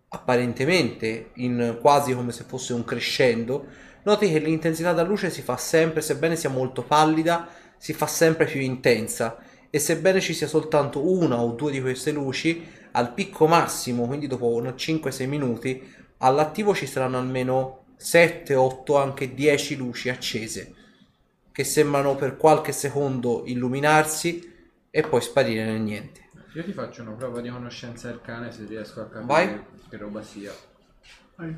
apparentemente 0.10 1.30
in 1.36 1.78
quasi 1.80 2.14
come 2.14 2.32
se 2.32 2.44
fosse 2.44 2.74
un 2.74 2.84
crescendo 2.84 3.68
noti 4.04 4.32
che 4.32 4.40
l'intensità 4.40 4.94
della 4.94 5.08
luce 5.08 5.30
si 5.30 5.44
fa 5.44 5.58
sempre 5.58 6.02
sebbene 6.02 6.36
sia 6.36 6.50
molto 6.50 6.84
pallida 6.84 7.48
si 7.78 7.94
fa 7.94 8.08
sempre 8.08 8.46
più 8.46 8.62
intensa 8.62 9.38
e 9.70 9.80
sebbene 9.80 10.20
ci 10.20 10.34
sia 10.34 10.48
soltanto 10.48 11.08
una 11.08 11.40
o 11.40 11.52
due 11.52 11.72
di 11.72 11.82
queste 11.82 12.12
luci 12.12 12.80
al 12.92 13.14
picco 13.14 13.48
massimo 13.48 14.06
quindi 14.06 14.28
dopo 14.28 14.48
una 14.48 14.72
5-6 14.72 15.28
minuti 15.28 15.94
all'attivo 16.18 16.74
ci 16.74 16.86
saranno 16.86 17.18
almeno 17.18 17.86
7, 17.98 18.56
8, 18.56 18.98
anche 18.98 19.34
10 19.34 19.76
luci 19.76 20.10
accese 20.10 20.76
che 21.52 21.64
sembrano 21.64 22.16
per 22.16 22.38
qualche 22.38 22.72
secondo 22.72 23.44
illuminarsi 23.46 24.50
e 24.90 25.02
poi 25.04 25.22
sparire 25.22 25.66
nel 25.66 25.82
niente. 25.82 26.30
Io 26.54 26.64
ti 26.64 26.74
faccio 26.74 27.02
una 27.02 27.12
prova 27.12 27.40
di 27.42 27.50
conoscenza 27.50 28.10
arcana 28.10 28.52
se 28.52 28.66
riesco 28.66 29.02
a 29.02 29.06
capire 29.06 29.26
Vai. 29.26 29.62
che 29.90 29.98
roba 29.98 30.22
sia. 30.22 30.54
Vai. 31.36 31.56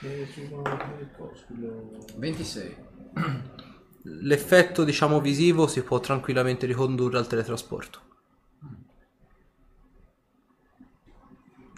E 0.00 0.28
quello... 0.34 2.04
26. 2.16 2.76
L'effetto, 4.02 4.84
diciamo, 4.84 5.20
visivo 5.20 5.66
si 5.66 5.82
può 5.82 6.00
tranquillamente 6.00 6.66
ricondurre 6.66 7.18
al 7.18 7.26
teletrasporto. 7.26 8.00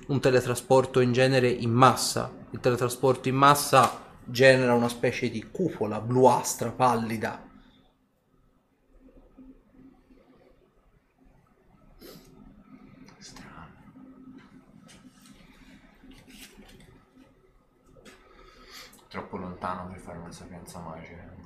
Un 0.09 0.20
teletrasporto 0.20 1.01
in 1.01 1.12
genere 1.12 1.51
in 1.51 1.70
massa. 1.70 2.32
Il 2.52 2.60
teletrasporto 2.60 3.28
in 3.28 3.35
massa 3.35 4.06
genera 4.24 4.72
una 4.72 4.89
specie 4.89 5.28
di 5.28 5.51
cupola 5.51 6.01
bluastra, 6.01 6.70
pallida. 6.70 7.47
Troppo 19.09 19.36
lontano 19.36 19.90
per 19.90 20.01
fare 20.01 20.16
una 20.16 20.32
sapienza 20.32 20.78
magica. 20.78 21.36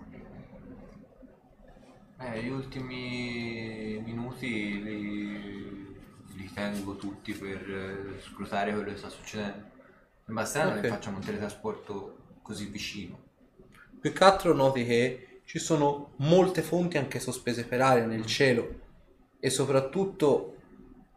Eh, 2.19 2.45
gli 2.45 2.49
ultimi 2.49 4.01
minuti 4.05 4.83
li, 4.83 5.72
tengo 6.55 6.97
tutti 6.97 7.33
per 7.35 7.71
eh, 7.71 8.21
scrutare 8.21 8.73
quello 8.73 8.91
che 8.91 8.97
sta 8.97 9.09
succedendo. 9.09 9.71
Ma 10.27 10.45
strano 10.45 10.73
Ok. 10.73 10.81
che 10.81 10.85
facciamo 10.85 11.19
un 11.19 11.25
teletrasporto 11.25 12.39
così 12.43 12.67
vicino. 12.67 13.19
Più 14.01 14.13
che 14.13 14.25
altro 14.25 14.55
noti 14.55 14.85
che 14.85 15.43
ci 15.45 15.59
sono 15.59 16.15
molte 16.19 16.63
fonti 16.63 16.99
anche 16.99 17.21
sospese 17.21 17.67
per 17.67 17.81
aria 17.81 18.07
nel 18.07 18.27
cielo 18.27 18.81
e 19.39 19.51
soprattutto 19.51 20.57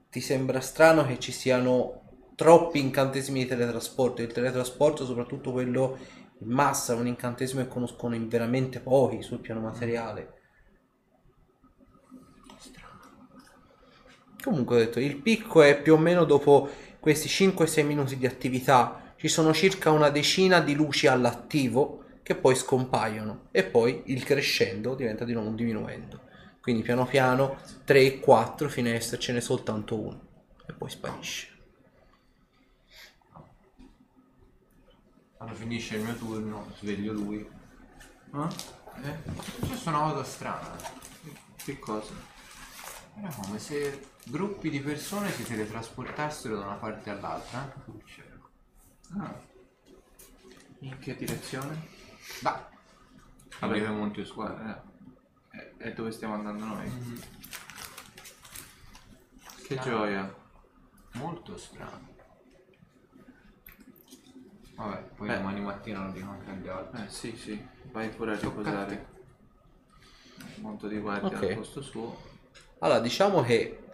ti 0.10 0.22
sembra 0.22 0.60
strano 0.62 1.06
che 1.06 1.20
ci 1.20 1.32
siano 1.32 2.02
troppi 2.36 2.80
incantesimi 2.80 3.41
di 3.44 3.48
teletrasporto. 3.48 4.22
Il 4.22 4.32
teletrasporto, 4.32 5.06
soprattutto 5.06 5.52
quello 5.52 5.98
in 6.40 6.49
massa, 6.49 6.94
è 6.94 6.98
un 6.98 7.07
incantesimo 7.07 7.62
che 7.62 7.68
conoscono 7.68 8.16
in 8.16 8.28
veramente 8.28 8.80
pochi 8.80 9.22
sul 9.22 9.40
piano 9.40 9.62
materiale. 9.62 10.35
Comunque 14.45 14.76
ho 14.76 14.77
detto, 14.77 14.99
il 14.99 15.15
picco 15.15 15.63
è 15.63 15.81
più 15.81 15.95
o 15.95 15.97
meno 15.97 16.23
dopo 16.23 16.69
questi 16.99 17.27
5-6 17.27 17.84
minuti 17.84 18.15
di 18.15 18.27
attività. 18.27 19.13
Ci 19.15 19.27
sono 19.27 19.51
circa 19.55 19.89
una 19.89 20.11
decina 20.11 20.59
di 20.59 20.76
luci 20.76 21.07
all'attivo 21.07 22.03
che 22.22 22.35
poi 22.35 22.53
scompaiono 22.53 23.47
e 23.49 23.63
poi 23.63 24.03
il 24.05 24.23
crescendo 24.23 24.93
diventa 24.93 25.26
di 25.26 25.34
nuovo 25.34 25.49
un 25.49 25.55
diminuendo. 25.55 26.22
Quindi 26.61 26.84
piano 26.84 27.07
piano 27.07 27.57
3-4 27.88 28.67
fino 28.67 28.89
a 28.89 28.91
essercene 28.91 29.41
soltanto 29.41 29.99
uno 29.99 30.22
e 30.67 30.73
poi 30.73 30.91
sparisce. 30.91 31.47
Quando 35.38 35.55
finisce 35.55 35.95
il 35.95 36.03
mio 36.03 36.15
turno, 36.17 36.72
sveglio 36.77 37.13
lui. 37.13 37.49
Ah? 38.30 38.53
Eh? 39.01 39.84
È 39.84 39.89
una 39.89 40.01
cosa 40.01 40.23
strana. 40.23 40.76
Che 41.55 41.80
cosa? 41.80 42.13
Era 43.17 43.34
come 43.41 43.57
se 43.57 44.13
gruppi 44.26 44.69
di 44.69 44.80
persone 44.80 45.31
si 45.31 45.43
teletrasportassero 45.43 46.57
da 46.57 46.65
una 46.65 46.76
parte 46.76 47.10
all'altra. 47.10 47.73
Ah. 49.18 49.35
In 50.80 50.97
che 50.99 51.15
direzione? 51.15 51.88
Da. 52.41 52.69
Vabbè. 53.60 53.80
Vabbè, 53.80 53.91
Monte. 53.93 54.23
Guarda, 54.23 54.84
eh, 55.52 55.73
e 55.77 55.93
dove 55.93 56.11
stiamo 56.11 56.34
andando 56.34 56.65
noi? 56.65 56.91
Che 59.65 59.77
Ah. 59.77 59.81
gioia. 59.81 60.35
Molto 61.14 61.57
strano. 61.57 62.14
Vabbè, 64.76 64.97
poi 65.15 65.27
Beh. 65.27 65.38
domani 65.38 65.61
mattina 65.61 66.06
lo 66.06 66.11
dico 66.11 66.30
anche 66.30 66.49
agli 66.49 66.68
altri. 66.68 67.03
Eh 67.03 67.10
sì, 67.10 67.38
sì, 67.38 67.65
vai 67.91 68.10
pure 68.10 68.34
a 68.34 68.39
riposare. 68.39 69.14
Il 70.56 70.61
monto 70.61 70.88
di 70.88 70.97
guardia 70.97 71.38
Ok. 71.38 71.43
al 71.43 71.56
posto 71.56 71.81
suo. 71.81 72.22
Allora, 72.80 72.99
diciamo 72.99 73.41
che 73.41 73.85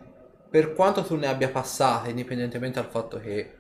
per 0.52 0.74
quanto 0.74 1.06
tu 1.06 1.16
ne 1.16 1.28
abbia 1.28 1.50
passate, 1.50 2.10
indipendentemente 2.10 2.82
dal 2.82 2.90
fatto 2.92 3.18
che 3.22 3.56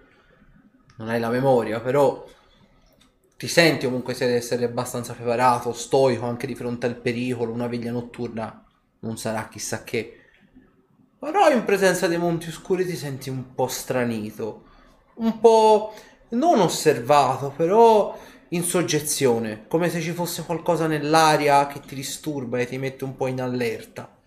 non 0.98 1.08
hai 1.08 1.22
la 1.22 1.30
memoria, 1.30 1.80
però 1.80 2.26
ti 3.38 3.48
senti 3.48 3.86
comunque 3.86 4.14
di 4.14 4.24
essere 4.26 4.66
abbastanza 4.66 5.14
preparato, 5.14 5.72
stoico 5.72 6.26
anche 6.26 6.46
di 6.46 6.54
fronte 6.54 6.88
al 6.88 6.98
pericolo, 6.98 7.54
una 7.54 7.68
veglia 7.68 7.92
notturna 7.92 8.66
non 9.00 9.18
sarà 9.18 9.48
chissà 9.48 9.86
che. 9.86 10.18
Però 11.18 11.50
in 11.50 11.64
presenza 11.64 12.08
dei 12.08 12.18
monti 12.18 12.50
oscuri 12.50 12.86
ti 12.86 12.98
senti 12.98 13.30
un 13.30 13.56
po' 13.56 13.68
stranito, 13.68 14.66
un 15.16 15.40
po' 15.40 15.94
non 16.32 16.60
osservato, 16.60 17.54
però 17.56 18.20
in 18.50 18.64
soggezione, 18.64 19.66
come 19.70 19.90
se 19.90 20.02
ci 20.02 20.12
fosse 20.12 20.44
qualcosa 20.44 20.88
nell'aria 20.88 21.68
che 21.68 21.80
ti 21.80 21.96
disturba 21.96 22.60
e 22.60 22.66
ti 22.66 22.78
mette 22.78 23.06
un 23.06 23.16
po' 23.16 23.28
in 23.28 23.40
allerta. 23.40 24.20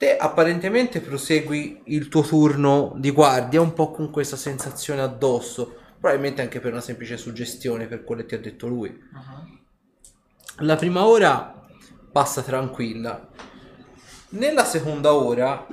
Te 0.00 0.16
apparentemente 0.16 1.02
prosegui 1.02 1.82
il 1.88 2.08
tuo 2.08 2.22
turno 2.22 2.94
di 2.96 3.10
guardia 3.10 3.60
un 3.60 3.74
po' 3.74 3.90
con 3.90 4.08
questa 4.08 4.34
sensazione 4.34 5.02
addosso, 5.02 5.76
probabilmente 6.00 6.40
anche 6.40 6.58
per 6.58 6.72
una 6.72 6.80
semplice 6.80 7.18
suggestione, 7.18 7.86
per 7.86 8.02
quello 8.02 8.22
che 8.22 8.28
ti 8.28 8.34
ha 8.34 8.38
detto 8.38 8.66
lui. 8.66 8.98
La 10.60 10.76
prima 10.76 11.04
ora 11.04 11.66
passa 12.10 12.40
tranquilla. 12.40 13.28
Nella 14.30 14.64
seconda 14.64 15.12
ora 15.12 15.66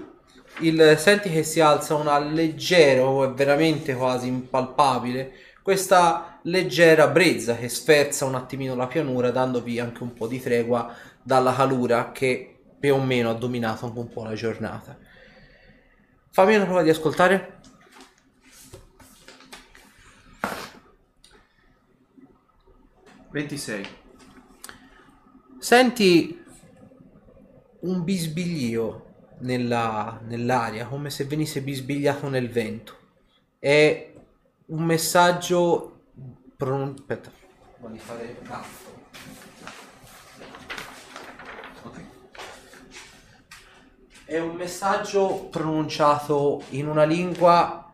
il, 0.60 0.96
senti 0.98 1.30
che 1.30 1.44
si 1.44 1.62
alza 1.62 1.96
una 1.96 2.20
leggera, 2.20 3.06
o 3.06 3.24
è 3.24 3.32
veramente 3.32 3.96
quasi 3.96 4.28
impalpabile, 4.28 5.32
questa 5.64 6.40
leggera 6.42 7.08
brezza 7.08 7.56
che 7.56 7.70
sferza 7.70 8.26
un 8.26 8.36
attimino 8.36 8.76
la 8.76 8.88
pianura, 8.88 9.32
dandovi 9.32 9.80
anche 9.80 10.04
un 10.04 10.12
po' 10.12 10.28
di 10.28 10.42
tregua 10.42 10.94
dalla 11.24 11.56
calura 11.56 12.12
che 12.12 12.57
più 12.80 12.94
o 12.96 13.02
meno 13.02 13.30
ha 13.30 13.34
dominato 13.34 13.86
anche 13.86 14.00
un 14.00 14.10
po' 14.10 14.24
la 14.24 14.34
giornata. 14.34 14.98
Fammi 16.32 16.56
una 16.56 16.66
prova 16.66 16.84
di 16.84 16.90
ascoltare. 16.90 17.56
26. 23.32 23.86
Senti 25.60 26.44
un 27.82 28.04
bisbiglio 28.04 29.06
nella- 29.40 30.20
nell'aria, 30.24 30.88
come 30.88 31.10
se 31.10 31.26
venisse 31.26 31.62
bisbigliato 31.62 32.30
nel 32.30 32.50
vento. 32.50 32.96
È 33.60 34.14
un 34.68 34.84
messaggio... 34.84 36.02
pronun- 36.56 36.96
Aspetta, 36.98 37.32
voglio 37.80 38.00
fare... 38.00 38.38
ah. 38.48 38.87
È 44.28 44.38
un 44.40 44.56
messaggio 44.56 45.48
pronunciato 45.50 46.62
in 46.72 46.90
una 46.90 47.06
lingua 47.06 47.94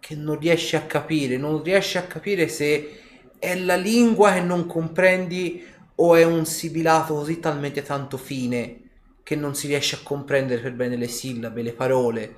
che 0.00 0.16
non 0.16 0.40
riesci 0.40 0.74
a 0.74 0.82
capire, 0.82 1.36
non 1.36 1.62
riesci 1.62 1.98
a 1.98 2.02
capire 2.02 2.48
se 2.48 3.00
è 3.38 3.54
la 3.54 3.76
lingua 3.76 4.32
che 4.32 4.40
non 4.40 4.66
comprendi 4.66 5.64
o 5.94 6.16
è 6.16 6.24
un 6.24 6.44
sibilato 6.46 7.14
così 7.14 7.38
talmente 7.38 7.84
tanto 7.84 8.16
fine 8.16 8.80
che 9.22 9.36
non 9.36 9.54
si 9.54 9.68
riesce 9.68 9.94
a 9.94 10.00
comprendere 10.02 10.60
per 10.60 10.72
bene 10.72 10.96
le 10.96 11.06
sillabe, 11.06 11.62
le 11.62 11.74
parole. 11.74 12.34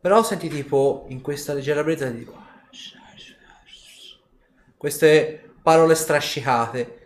Però 0.00 0.22
senti 0.22 0.48
tipo 0.48 1.06
in 1.08 1.22
questa 1.22 1.54
leggera 1.54 1.82
brezza 1.82 2.08
tipo 2.08 2.40
queste 4.76 5.54
parole 5.60 5.96
strascicate 5.96 7.00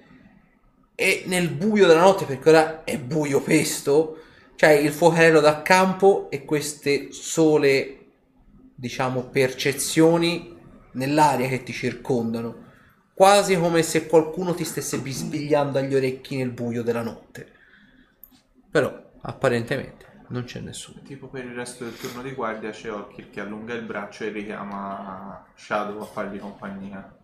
e 0.95 1.23
nel 1.25 1.49
buio 1.49 1.87
della 1.87 2.01
notte 2.01 2.27
perché 2.27 2.49
ora 2.51 2.85
è 2.85 2.99
buio 2.99 3.41
pesto 3.41 4.21
c'è 4.57 4.73
il 4.73 4.91
fuocherello 4.91 5.41
da 5.41 5.63
campo 5.63 6.29
e 6.31 6.45
queste 6.45 7.13
sole 7.13 7.99
diciamo 8.75 9.25
percezioni 9.25 10.55
nell'aria 10.93 11.49
che 11.49 11.63
ti 11.63 11.73
circondano 11.73 12.65
quasi 13.15 13.59
come 13.59 13.83
se 13.83 14.07
qualcuno 14.07 14.55
ti 14.55 14.65
stesse 14.65 14.99
bisbigliando 14.99 15.79
agli 15.79 15.95
orecchi 15.95 16.37
nel 16.37 16.51
buio 16.51 16.83
della 16.83 17.03
notte 17.03 17.53
però 18.71 19.11
apparentemente 19.21 20.07
non 20.29 20.45
c'è 20.45 20.61
nessuno 20.61 21.01
Tipo 21.03 21.29
per 21.29 21.45
il 21.45 21.55
resto 21.55 21.85
del 21.85 21.97
turno 21.97 22.23
di 22.23 22.33
guardia 22.33 22.71
c'è 22.71 22.91
Orkir 22.91 23.31
che 23.31 23.41
allunga 23.41 23.75
il 23.75 23.83
braccio 23.83 24.25
e 24.25 24.31
richiama 24.31 25.47
Shadow 25.55 26.01
a 26.01 26.05
fargli 26.05 26.39
compagnia. 26.39 27.15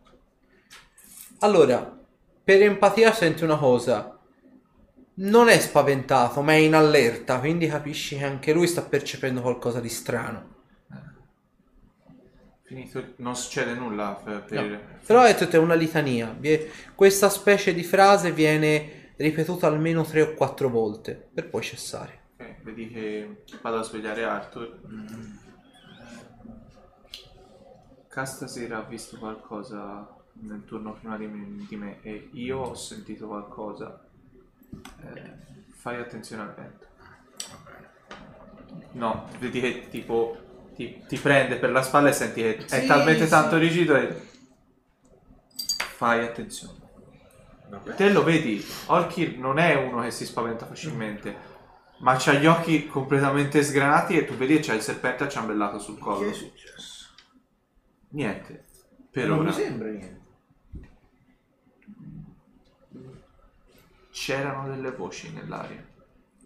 Allora, 1.41 1.99
per 2.45 2.63
empatia 2.63 3.13
senti 3.13 3.43
una 3.43 3.57
cosa. 3.57 4.12
Non 5.15 5.49
è 5.49 5.59
spaventato, 5.59 6.41
ma 6.41 6.53
è 6.53 6.57
in 6.57 6.75
allerta, 6.75 7.39
quindi 7.39 7.67
capisci 7.67 8.17
che 8.17 8.25
anche 8.25 8.53
lui 8.53 8.67
sta 8.67 8.83
percependo 8.83 9.43
qualcosa 9.43 9.81
di 9.81 9.91
strano. 9.91 10.51
Finito, 12.63 13.13
non 13.17 13.37
succede 13.37 13.75
nulla 13.75 14.19
per, 14.25 14.45
per 14.45 14.65
No. 14.71 14.79
Però 15.05 15.23
è 15.23 15.37
tutta 15.37 15.61
una 15.61 15.75
litania. 15.75 16.35
Questa 16.95 17.29
specie 17.29 17.75
di 17.75 17.83
frase 17.83 18.33
viene 18.33 19.13
ripetuta 19.17 19.67
almeno 19.67 20.05
tre 20.05 20.23
o 20.23 20.35
quattro 20.35 20.71
volte 20.71 21.29
per 21.35 21.51
poi 21.51 21.63
cessare. 21.63 22.21
Ok, 22.39 22.63
vedi 22.63 22.89
che 22.89 23.45
vado 23.61 23.79
a 23.79 23.83
svegliare 23.83 24.25
Arthur. 24.25 24.81
Castasir 28.09 28.73
ha 28.73 28.83
visto 28.83 29.19
qualcosa 29.19 30.09
nel 30.35 30.65
turno 30.65 30.95
prima 30.95 31.19
di 31.19 31.27
me, 31.27 31.67
di 31.69 31.77
me 31.77 31.99
e 32.03 32.31
io 32.33 32.59
ho 32.59 32.75
sentito 32.75 33.27
qualcosa. 33.27 34.07
Eh, 35.05 35.33
fai 35.75 35.97
attenzione 36.01 36.43
al 36.43 36.55
vento. 36.55 36.87
No, 38.93 39.29
vedi 39.39 39.61
che 39.61 39.89
tipo 39.89 40.37
ti, 40.75 41.03
ti 41.07 41.17
prende 41.19 41.57
per 41.57 41.71
la 41.71 41.83
spalla 41.83 42.09
e 42.09 42.13
senti 42.13 42.41
che 42.43 42.57
è 42.57 42.81
Sì, 42.81 42.87
talmente 42.87 43.25
sì. 43.25 43.31
tanto 43.31 43.57
rigido 43.57 43.97
e 43.97 44.15
fai 45.97 46.25
attenzione. 46.25 46.81
Te 47.97 48.11
lo 48.11 48.23
vedi, 48.23 48.63
Olkir 48.87 49.39
non 49.39 49.59
è 49.59 49.75
uno 49.75 50.03
che 50.03 50.11
si 50.11 50.27
spaventa 50.27 50.67
facilmente, 50.67 51.35
ma 52.01 52.17
c'ha 52.19 52.35
gli 52.35 52.45
occhi 52.47 52.87
completamente 52.87 53.63
sgranati 53.63 54.19
e 54.19 54.27
tu 54.27 54.35
vedi 54.35 54.57
che 54.57 54.61
c'ha 54.63 54.75
il 54.75 54.83
serpente 54.83 55.25
acciambellato 55.25 55.79
sul 55.79 55.95
Che 55.95 56.01
collo. 56.03 56.29
è 56.29 56.35
successo? 56.35 57.07
Niente, 58.11 58.65
per 59.11 59.29
non 59.29 59.39
ora. 59.39 59.49
mi 59.49 59.53
sembra 59.55 59.89
niente. 59.89 60.21
C'erano 64.25 64.69
delle 64.69 64.93
voci 64.93 65.33
nell'aria. 65.33 65.85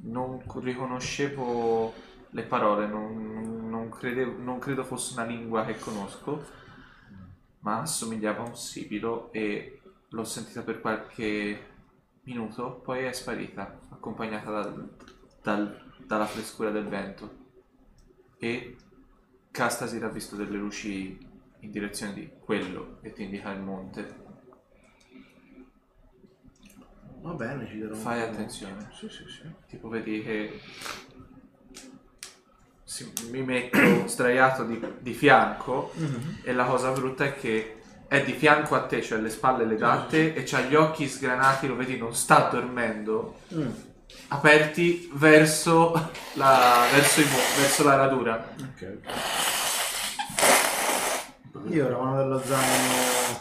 Non 0.04 0.42
riconoscevo 0.62 1.92
le 2.30 2.42
parole, 2.44 2.86
non, 2.86 3.68
non 3.68 3.90
credevo- 3.90 4.42
non 4.42 4.58
credo 4.58 4.82
fosse 4.82 5.12
una 5.12 5.26
lingua 5.26 5.62
che 5.66 5.78
conosco, 5.78 6.42
ma 7.58 7.80
assomigliava 7.80 8.44
a 8.44 8.48
un 8.48 8.56
sibilo 8.56 9.30
e 9.30 9.82
l'ho 10.08 10.24
sentita 10.24 10.62
per 10.62 10.80
qualche 10.80 11.58
minuto, 12.22 12.80
poi 12.82 13.04
è 13.04 13.12
sparita, 13.12 13.78
accompagnata 13.90 14.50
dal- 14.50 14.96
dal- 15.42 15.92
dalla 15.98 16.24
frescura 16.24 16.70
del 16.70 16.88
vento. 16.88 17.30
E 18.38 18.74
Castasir 19.50 20.02
ha 20.02 20.08
visto 20.08 20.34
delle 20.34 20.56
luci 20.56 21.18
in 21.60 21.70
direzione 21.70 22.14
di 22.14 22.30
quello 22.40 22.96
che 23.02 23.12
ti 23.12 23.24
indica 23.24 23.50
il 23.50 23.60
monte. 23.60 24.24
Va 27.26 27.32
bene, 27.32 27.66
ci 27.68 27.78
darò 27.80 27.94
un 27.94 28.00
Fai 28.00 28.20
po'. 28.20 28.26
attenzione. 28.30 28.88
Sì, 28.92 29.08
sì, 29.08 29.24
sì. 29.28 29.42
Tipo 29.68 29.88
vedi 29.88 30.22
che 30.22 30.60
si- 32.84 33.12
mi 33.30 33.42
metto 33.42 33.78
sdraiato 34.06 34.62
di, 34.64 34.80
di 35.00 35.12
fianco 35.12 35.92
e 36.42 36.52
la 36.52 36.64
cosa 36.64 36.90
brutta 36.92 37.24
è 37.24 37.34
che 37.36 37.80
è 38.08 38.22
di 38.22 38.32
fianco 38.32 38.76
a 38.76 38.86
te, 38.86 39.02
cioè 39.02 39.18
le 39.18 39.30
spalle 39.30 39.64
legate 39.64 40.34
e 40.34 40.44
c'ha 40.44 40.60
gli 40.60 40.76
occhi 40.76 41.08
sgranati, 41.08 41.66
lo 41.66 41.74
vedi, 41.74 41.96
non 41.98 42.14
sta 42.14 42.48
dormendo, 42.48 43.40
Mm. 43.54 43.70
aperti 44.28 45.10
verso 45.14 45.92
la, 46.34 46.84
verso, 46.92 47.20
i 47.20 47.24
mu- 47.24 47.60
verso 47.60 47.82
la 47.82 47.96
radura. 47.96 48.48
Ok. 48.60 48.98
Io 51.70 51.86
ora 51.86 51.96
mano 51.98 52.16
dello 52.18 52.40
zaino 52.44 53.35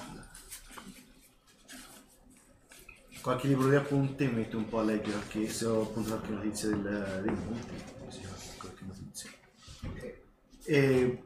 qualche 3.26 3.48
libro 3.48 3.68
di 3.68 3.76
appunti 3.76 4.28
mi 4.28 4.34
metto 4.34 4.56
un 4.56 4.70
po' 4.70 4.78
a 4.78 4.84
leggere 4.84 5.14
qualche, 5.14 5.50
se 5.50 5.66
ho 5.66 5.82
appunto 5.82 6.10
qualche 6.10 6.32
notizia 6.32 6.70
del, 6.70 7.22
dei 7.24 7.34
monti 7.34 7.74
se 8.10 8.20
ho 8.28 8.60
qualche 8.60 8.84
notizia. 8.86 9.30
E 10.64 11.24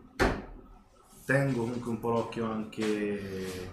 tengo 1.26 1.60
comunque 1.60 1.92
un 1.92 2.00
po' 2.00 2.12
l'occhio 2.12 2.46
anche 2.50 3.72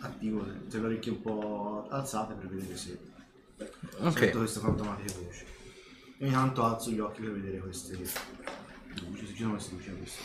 attivo 0.00 0.46
se 0.66 0.78
le 0.78 0.86
orecchie 0.86 1.12
un 1.12 1.20
po' 1.20 1.88
alzate 1.90 2.32
per 2.32 2.48
vedere 2.48 2.76
se 2.78 2.98
sento 3.58 4.38
queste 4.38 4.60
fantomatiche 4.60 5.12
voci 5.22 5.44
e 6.16 6.24
ogni 6.24 6.32
tanto 6.32 6.64
alzo 6.64 6.90
gli 6.90 7.00
occhi 7.00 7.20
per 7.20 7.32
vedere 7.32 7.58
queste 7.58 7.96
luci 7.96 9.26
se 9.26 9.34
ci 9.34 9.42
sono 9.42 9.50
queste 9.50 9.74
luci 9.74 9.90
a 9.90 9.92
questo 9.92 10.22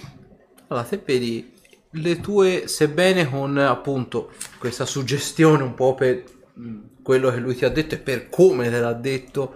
Allora, 0.67 0.85
te 0.85 0.97
vedi 1.05 1.54
le 1.95 2.19
tue, 2.19 2.67
sebbene 2.67 3.29
con 3.29 3.57
appunto 3.57 4.31
questa 4.57 4.85
suggestione 4.85 5.63
un 5.63 5.73
po' 5.73 5.95
per 5.95 6.23
mm, 6.59 6.83
quello 7.01 7.29
che 7.31 7.37
lui 7.37 7.55
ti 7.55 7.65
ha 7.65 7.69
detto 7.69 7.95
e 7.95 7.99
per 7.99 8.29
come 8.29 8.69
te 8.69 8.79
l'ha 8.79 8.93
detto, 8.93 9.55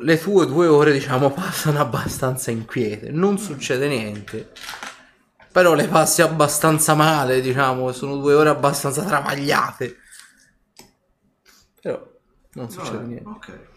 le 0.00 0.18
tue 0.18 0.46
due 0.46 0.66
ore 0.66 0.92
diciamo 0.92 1.30
passano 1.34 1.80
abbastanza 1.80 2.50
inquiete, 2.50 3.10
non 3.10 3.38
succede 3.38 3.86
niente, 3.86 4.50
però 5.52 5.74
le 5.74 5.86
passi 5.86 6.22
abbastanza 6.22 6.94
male, 6.94 7.40
diciamo, 7.40 7.92
sono 7.92 8.16
due 8.16 8.34
ore 8.34 8.48
abbastanza 8.48 9.04
travagliate, 9.04 9.96
però 11.80 12.12
non 12.54 12.70
succede 12.70 12.96
Vabbè, 12.96 13.06
niente. 13.06 13.28
Ok. 13.28 13.72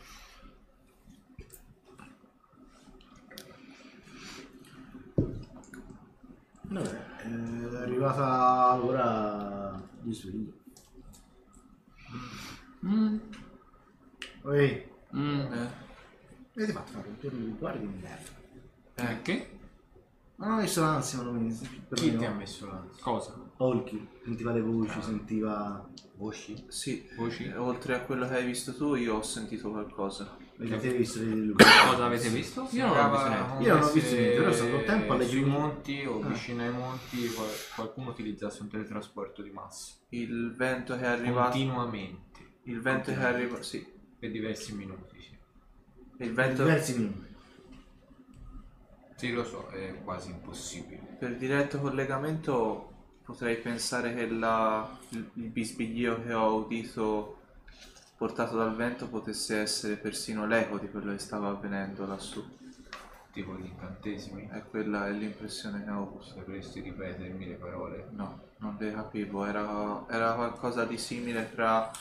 Vabbè, 6.69 7.05
eh, 7.23 7.69
è 7.71 7.81
arrivata 7.81 8.75
l'ora 8.77 9.81
di 10.01 10.13
sveglio. 10.13 10.53
Ehi, 14.53 14.85
Mm. 15.15 15.39
Eh, 15.39 15.69
avete 16.55 16.71
fatto 16.73 16.91
fare 16.91 17.07
un 17.07 17.17
turno 17.17 17.45
di 17.45 17.55
guardia 17.57 17.87
di 17.87 17.97
merda. 18.01 18.29
Perché? 18.93 19.59
Ma 20.35 20.47
non 20.47 20.57
ho 20.57 20.61
visto 20.61 20.81
l'ansia, 20.81 21.21
non 21.21 21.35
mi 21.37 21.53
per 21.87 21.97
Chi 21.97 22.11
me 22.11 22.17
ti 22.17 22.25
ha 22.25 22.29
no. 22.31 22.35
messo 22.35 22.67
l'ansia? 22.67 23.03
Cosa? 23.03 23.51
Olki, 23.57 24.07
sentiva 24.23 24.51
le 24.51 24.61
voci, 24.61 25.01
sentiva... 25.01 25.89
Voci? 26.15 26.65
sì, 26.67 27.07
Voci? 27.15 27.45
eh, 27.45 27.55
oltre 27.55 27.95
a 27.95 28.01
quello 28.01 28.27
che 28.27 28.35
hai 28.35 28.45
visto 28.45 28.75
tu 28.75 28.95
io 28.95 29.15
ho 29.15 29.21
sentito 29.21 29.69
qualcosa. 29.71 30.35
Avete 30.59 30.93
visto 30.93 31.21
luci? 31.21 31.53
Cosa 31.89 32.05
avete 32.05 32.29
visto? 32.29 32.67
Io 32.71 32.87
non 32.87 32.97
ho 32.97 33.11
visto 33.11 33.27
niente. 33.29 33.63
Io 33.63 33.73
non 33.75 33.83
ho 33.83 33.91
visto 33.91 34.15
niente, 34.15 34.35
però 34.37 34.51
sono 34.53 34.69
contento 34.71 35.13
alle 35.13 35.27
sui 35.27 35.43
monti 35.43 36.05
o 36.05 36.21
Ah. 36.21 36.27
vicino 36.27 36.63
ai 36.63 36.71
monti 36.71 37.27
qual- 37.33 37.47
qualcuno 37.75 38.09
utilizzasse 38.09 38.61
un 38.63 38.69
teletrasporto 38.69 39.41
di 39.43 39.51
massa. 39.51 39.93
Il 40.09 40.55
vento 40.55 40.95
che 40.95 41.03
è 41.03 41.07
arrivato... 41.07 41.49
Continuamente. 41.51 42.39
Il 42.63 42.81
vento 42.81 43.13
che 43.13 43.19
arriva... 43.23 43.61
Sì. 43.61 43.85
Per 44.19 44.31
diversi 44.31 44.73
minuti, 44.73 45.21
sì. 45.21 45.29
Il 45.31 46.15
Per 46.17 46.31
vento... 46.33 46.63
diversi 46.63 46.97
minuti. 46.97 47.25
Sì, 49.15 49.31
lo 49.31 49.43
so, 49.43 49.67
è 49.69 50.01
quasi 50.03 50.29
impossibile. 50.31 51.01
Per 51.19 51.35
diretto 51.37 51.79
collegamento 51.79 52.91
potrei 53.23 53.57
pensare 53.57 54.13
che 54.15 54.27
la- 54.29 54.87
il, 55.09 55.29
il 55.35 55.49
bisbiglio 55.49 56.21
che 56.23 56.33
ho 56.33 56.55
udito 56.55 57.36
portato 58.17 58.57
dal 58.57 58.75
vento 58.75 59.07
potesse 59.07 59.59
essere 59.59 59.95
persino 59.95 60.47
l'eco 60.47 60.77
di 60.79 60.89
quello 60.89 61.11
che 61.11 61.19
stava 61.19 61.49
avvenendo 61.49 62.05
lassù. 62.05 62.43
Tipo 63.31 63.55
gli 63.55 63.65
incantesimi. 63.65 64.49
È 64.51 64.63
quella 64.67 65.07
è 65.07 65.11
l'impressione 65.11 65.83
che 65.83 65.89
ho 65.91 66.01
avuto. 66.01 66.23
Sapresti 66.25 66.81
ripetermi 66.81 67.47
le 67.47 67.53
parole? 67.53 68.07
No, 68.11 68.41
non 68.57 68.75
le 68.79 68.91
capivo, 68.91 69.45
era, 69.45 70.05
era 70.09 70.33
qualcosa 70.33 70.85
di 70.85 70.97
simile 70.97 71.51
tra, 71.53 71.91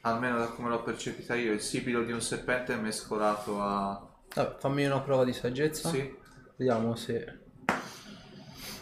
almeno 0.00 0.38
da 0.38 0.46
come 0.46 0.70
l'ho 0.70 0.82
percepita 0.82 1.34
io, 1.34 1.52
il 1.52 1.60
sibilo 1.60 2.02
di 2.02 2.12
un 2.12 2.22
serpente 2.22 2.74
mescolato 2.76 3.60
a... 3.60 4.08
Vabbè, 4.34 4.56
fammi 4.58 4.86
una 4.86 5.00
prova 5.00 5.24
di 5.24 5.34
saggezza. 5.34 5.90
Sì, 5.90 6.16
Vediamo 6.56 6.94
se... 6.94 7.38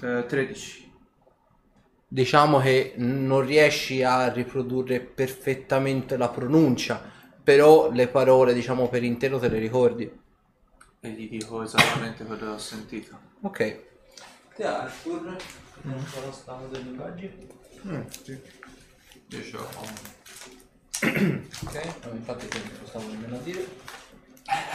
eh, 0.00 0.24
13. 0.26 0.87
Diciamo 2.08 2.58
che 2.58 2.94
non 2.96 3.44
riesci 3.44 4.02
a 4.02 4.32
riprodurre 4.32 5.00
perfettamente 5.00 6.16
la 6.16 6.30
pronuncia, 6.30 7.00
però 7.42 7.90
le 7.90 8.08
parole, 8.08 8.54
diciamo, 8.54 8.88
per 8.88 9.04
intero 9.04 9.38
te 9.38 9.48
le 9.48 9.58
ricordi. 9.58 10.10
E 11.00 11.10
gli 11.10 11.28
dico 11.28 11.62
esattamente 11.62 12.24
quello 12.24 12.46
che 12.46 12.52
ho 12.52 12.58
sentito. 12.58 13.18
Ok. 13.42 13.86
Te 14.56 14.64
Arthur, 14.64 15.36
non 15.82 16.04
sarà 16.06 16.32
stato 16.32 16.66
dei 16.66 16.82
linguaggi? 16.82 17.30
Mm, 17.86 18.00
sì. 18.08 18.40
Io 19.28 19.60
ho 19.60 20.16
Ok, 21.00 22.04
no, 22.04 22.12
infatti 22.12 22.48
lo 22.80 22.86
stavo 22.86 23.06
nemmeno 23.08 23.36
a 23.36 23.38
dire. 23.38 23.66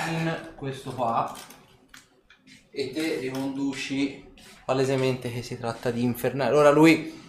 In 0.10 0.52
questo 0.56 0.92
qua. 0.94 1.36
E 2.70 2.92
te 2.92 3.18
riconduci 3.18 4.32
palesemente 4.66 5.32
che 5.32 5.42
si 5.42 5.58
tratta 5.58 5.92
di 5.92 6.04
infernale. 6.04 6.56
Ora 6.56 6.70
lui 6.70 7.22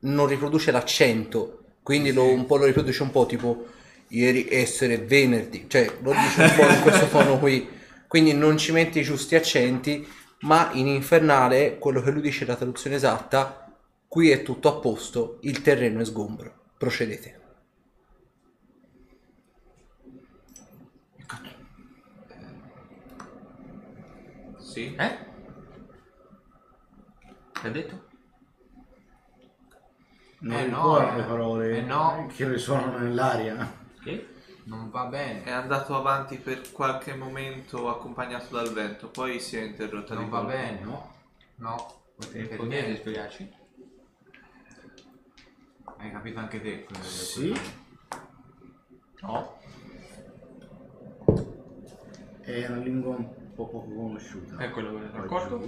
non 0.00 0.26
riproduce 0.26 0.70
l'accento, 0.70 1.64
quindi 1.82 2.12
lo- 2.12 2.32
un 2.32 2.46
po' 2.46 2.56
lo 2.56 2.64
riproduce 2.64 3.02
un 3.02 3.10
po' 3.10 3.26
tipo 3.26 3.66
ieri 4.08 4.48
essere 4.50 4.98
venerdì, 4.98 5.66
cioè 5.68 5.90
lo 6.02 6.12
dice 6.12 6.42
un 6.42 6.54
po' 6.56 6.68
in 6.72 6.80
questo 6.82 7.06
tono 7.08 7.38
qui. 7.38 7.68
Quindi 8.06 8.32
non 8.32 8.56
ci 8.58 8.72
mette 8.72 8.98
i 9.00 9.04
giusti 9.04 9.36
accenti, 9.36 10.06
ma 10.40 10.70
in 10.72 10.88
infernale 10.88 11.78
quello 11.78 12.00
che 12.02 12.10
lui 12.10 12.22
dice 12.22 12.44
è 12.44 12.46
la 12.48 12.56
traduzione 12.56 12.96
esatta, 12.96 13.72
qui 14.08 14.30
è 14.30 14.42
tutto 14.42 14.68
a 14.68 14.80
posto, 14.80 15.38
il 15.42 15.62
terreno 15.62 16.00
è 16.00 16.04
sgombro. 16.04 16.52
Procedete. 16.76 17.38
Sì? 24.58 24.94
Eh? 24.96 25.18
Che 27.52 27.66
ha 27.66 27.70
detto? 27.70 28.09
Non 30.42 30.56
Eh, 30.56 30.66
no, 30.66 30.98
ricordo 30.98 31.12
eh. 31.12 31.16
le 31.16 31.22
parole 31.24 31.76
Eh, 31.78 31.80
no. 31.82 32.26
che 32.34 32.48
risuonano 32.48 32.98
nell'aria. 32.98 33.78
Che? 34.02 34.28
Non 34.64 34.90
va 34.90 35.04
bene. 35.06 35.42
È 35.44 35.50
andato 35.50 35.94
avanti 35.96 36.36
per 36.36 36.70
qualche 36.72 37.14
momento 37.14 37.88
accompagnato 37.90 38.54
dal 38.54 38.72
vento, 38.72 39.08
poi 39.08 39.38
si 39.40 39.56
è 39.56 39.62
interrotta 39.62 40.14
di 40.14 40.20
Non 40.20 40.30
va 40.30 40.38
colpo. 40.38 40.52
bene. 40.52 40.80
No. 40.80 41.12
No. 41.56 41.94
Per 42.30 42.56
Potete 42.56 42.96
spiegarci? 42.96 43.52
Hai 45.98 46.10
capito 46.10 46.38
anche 46.38 46.60
te 46.60 46.84
quello 46.84 47.02
detto 47.02 47.08
Sì. 47.08 47.54
No. 49.22 49.58
È 52.40 52.66
una 52.66 52.76
lingua 52.78 53.16
un 53.16 53.52
po' 53.54 53.68
poco 53.68 53.92
conosciuta. 53.94 54.56
È 54.56 54.70
quello 54.70 54.90
che 54.98 55.04
ho 55.04 55.20
d'accordo? 55.20 55.66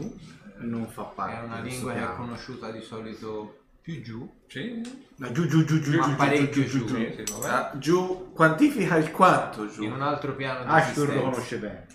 non 0.59 0.87
fa 0.87 1.03
parte. 1.05 1.41
È 1.41 1.43
una 1.45 1.61
lingua 1.61 1.93
che 1.93 2.03
è 2.03 2.15
conosciuta 2.15 2.71
di 2.71 2.81
solito 2.81 3.62
più 3.83 4.01
giù, 4.03 4.33
Sì. 4.47 5.11
Ma 5.17 5.31
giù 5.33 5.47
giù 5.47 5.65
giù 5.65 5.81
giù 5.81 5.99
ma 5.99 6.07
giù, 6.07 6.15
parecchio 6.17 6.65
giù, 6.65 6.79
giù. 6.79 6.87
giù, 6.87 6.97
giù. 6.97 7.25
Sì, 7.27 7.33
vabbè. 7.33 7.49
Ah, 7.49 7.73
giù, 7.79 8.33
quantifica 8.33 8.97
il 8.97 9.11
quanto 9.11 9.69
giù. 9.69 9.83
In 9.83 9.93
un 9.93 10.03
altro 10.03 10.35
piano 10.35 10.65
di 10.65 10.71
Ashtur 10.71 11.07
lo 11.07 11.13
esistenza. 11.13 11.31
conosce 11.31 11.59
bene. 11.59 11.87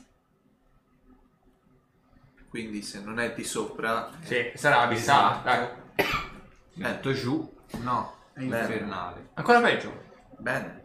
Quindi 2.50 2.82
se 2.82 3.02
non 3.02 3.20
è 3.20 3.34
di 3.34 3.44
sopra, 3.44 4.10
Sì, 4.22 4.52
sarà 4.56 4.82
abissale. 4.82 5.44
Dai. 5.44 5.64
Ho 5.64 6.90
detto 6.90 7.14
giù, 7.14 7.54
no, 7.82 8.16
è 8.34 8.42
infernale. 8.42 9.30
Ancora 9.34 9.62
peggio. 9.62 10.04
bene. 10.38 10.82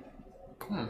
Mm. 0.73 0.87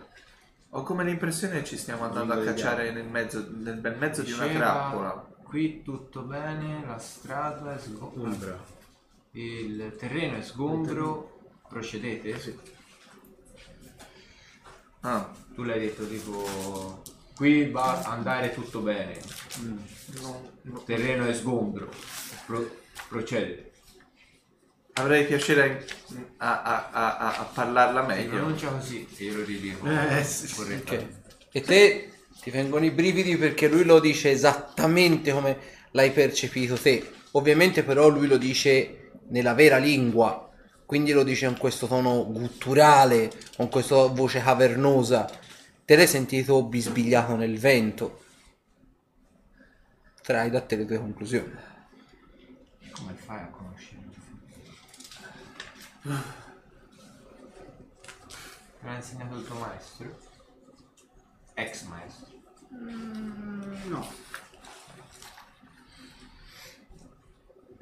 Ho 0.71 0.83
come 0.83 1.05
l'impressione 1.05 1.59
che 1.61 1.65
ci 1.65 1.77
stiamo 1.77 2.05
andando 2.05 2.33
a 2.33 2.43
cacciare 2.43 2.93
nel 2.93 3.05
mezzo, 3.07 3.47
nel 3.51 3.77
bel 3.77 3.97
mezzo 3.99 4.23
di 4.23 4.33
una 4.33 4.47
Diceva, 4.47 4.65
trappola. 4.65 5.27
Qui 5.43 5.83
tutto 5.83 6.23
bene, 6.23 6.85
la 6.87 6.99
strada 6.99 7.75
è 7.75 7.79
sgombra. 7.79 8.23
Umbra. 8.23 8.59
Il 9.33 9.95
terreno 9.99 10.37
è 10.39 10.43
sgombro. 10.43 11.39
Procedete? 11.69 12.59
Ah, 15.01 15.31
Tu 15.55 15.63
l'hai 15.65 15.81
detto 15.81 16.07
tipo 16.07 17.03
qui 17.35 17.71
va 17.71 18.03
a 18.03 18.11
andare 18.13 18.53
tutto 18.53 18.81
bene. 18.81 19.19
Il 20.63 20.83
terreno 20.85 21.27
è 21.27 21.35
sgombro. 21.35 21.91
Pro- 22.47 22.77
procedete. 23.09 23.71
avrei 24.95 25.25
piacere 25.25 25.87
a, 26.39 26.61
a- 26.63 26.91
a- 26.91 27.17
a- 27.17 27.39
a 27.39 27.45
parlarla 27.45 28.03
Si 28.03 28.07
meglio. 28.09 28.31
pronuncia 28.31 28.69
così, 28.71 29.09
se 29.11 29.25
io 29.25 29.37
lo 29.39 29.45
ridico 29.45 29.87
Eh, 29.89 30.23
sì, 30.23 30.47
sì, 30.47 30.55
correttamente. 30.55 31.23
E 31.51 31.61
te 31.63 32.13
ti 32.43 32.51
vengono 32.51 32.85
i 32.85 32.91
brividi 32.91 33.37
perché 33.39 33.69
lui 33.69 33.85
lo 33.85 33.99
dice 34.01 34.31
esattamente 34.31 35.33
come 35.33 35.59
l'hai 35.93 36.11
percepito 36.11 36.77
te. 36.77 37.11
Ovviamente 37.33 37.83
però 37.83 38.09
lui 38.09 38.27
lo 38.27 38.37
dice 38.37 39.02
nella 39.33 39.55
vera 39.55 39.79
lingua, 39.79 40.51
quindi 40.85 41.13
lo 41.13 41.23
dice 41.23 41.47
con 41.47 41.57
questo 41.57 41.87
tono 41.87 42.31
gutturale, 42.31 43.33
con 43.57 43.71
questa 43.71 44.07
voce 44.07 44.43
cavernosa. 44.43 45.29
Te 45.85 45.97
l'hai 45.97 46.07
sentito 46.07 46.63
bisbigliato 46.65 47.35
nel 47.35 47.59
vento. 47.59 48.21
Trai 50.23 50.51
da 50.51 50.61
te 50.61 50.77
le 50.77 50.85
tue 50.85 50.99
conclusioni. 50.99 51.51
Come 52.93 53.15
fai 53.15 53.41
a 53.41 53.47
conoscere? 53.47 54.01
Me 56.03 56.21
l'ha 58.83 58.97
insegnato 58.97 59.37
il 59.37 59.47
tuo 59.47 59.59
maestro? 59.59 60.19
Ex 61.55 61.83
maestro. 61.85 62.27
No. 63.89 64.07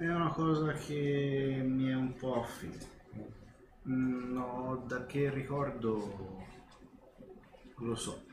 È 0.00 0.08
una 0.08 0.32
cosa 0.32 0.72
che 0.72 1.60
mi 1.62 1.88
è 1.90 1.94
un 1.94 2.14
po' 2.14 2.40
affine. 2.40 2.78
Mm, 3.86 4.32
No, 4.32 4.82
da 4.86 5.04
che 5.04 5.28
ricordo 5.28 6.42
lo 7.74 7.94
so. 7.94 8.24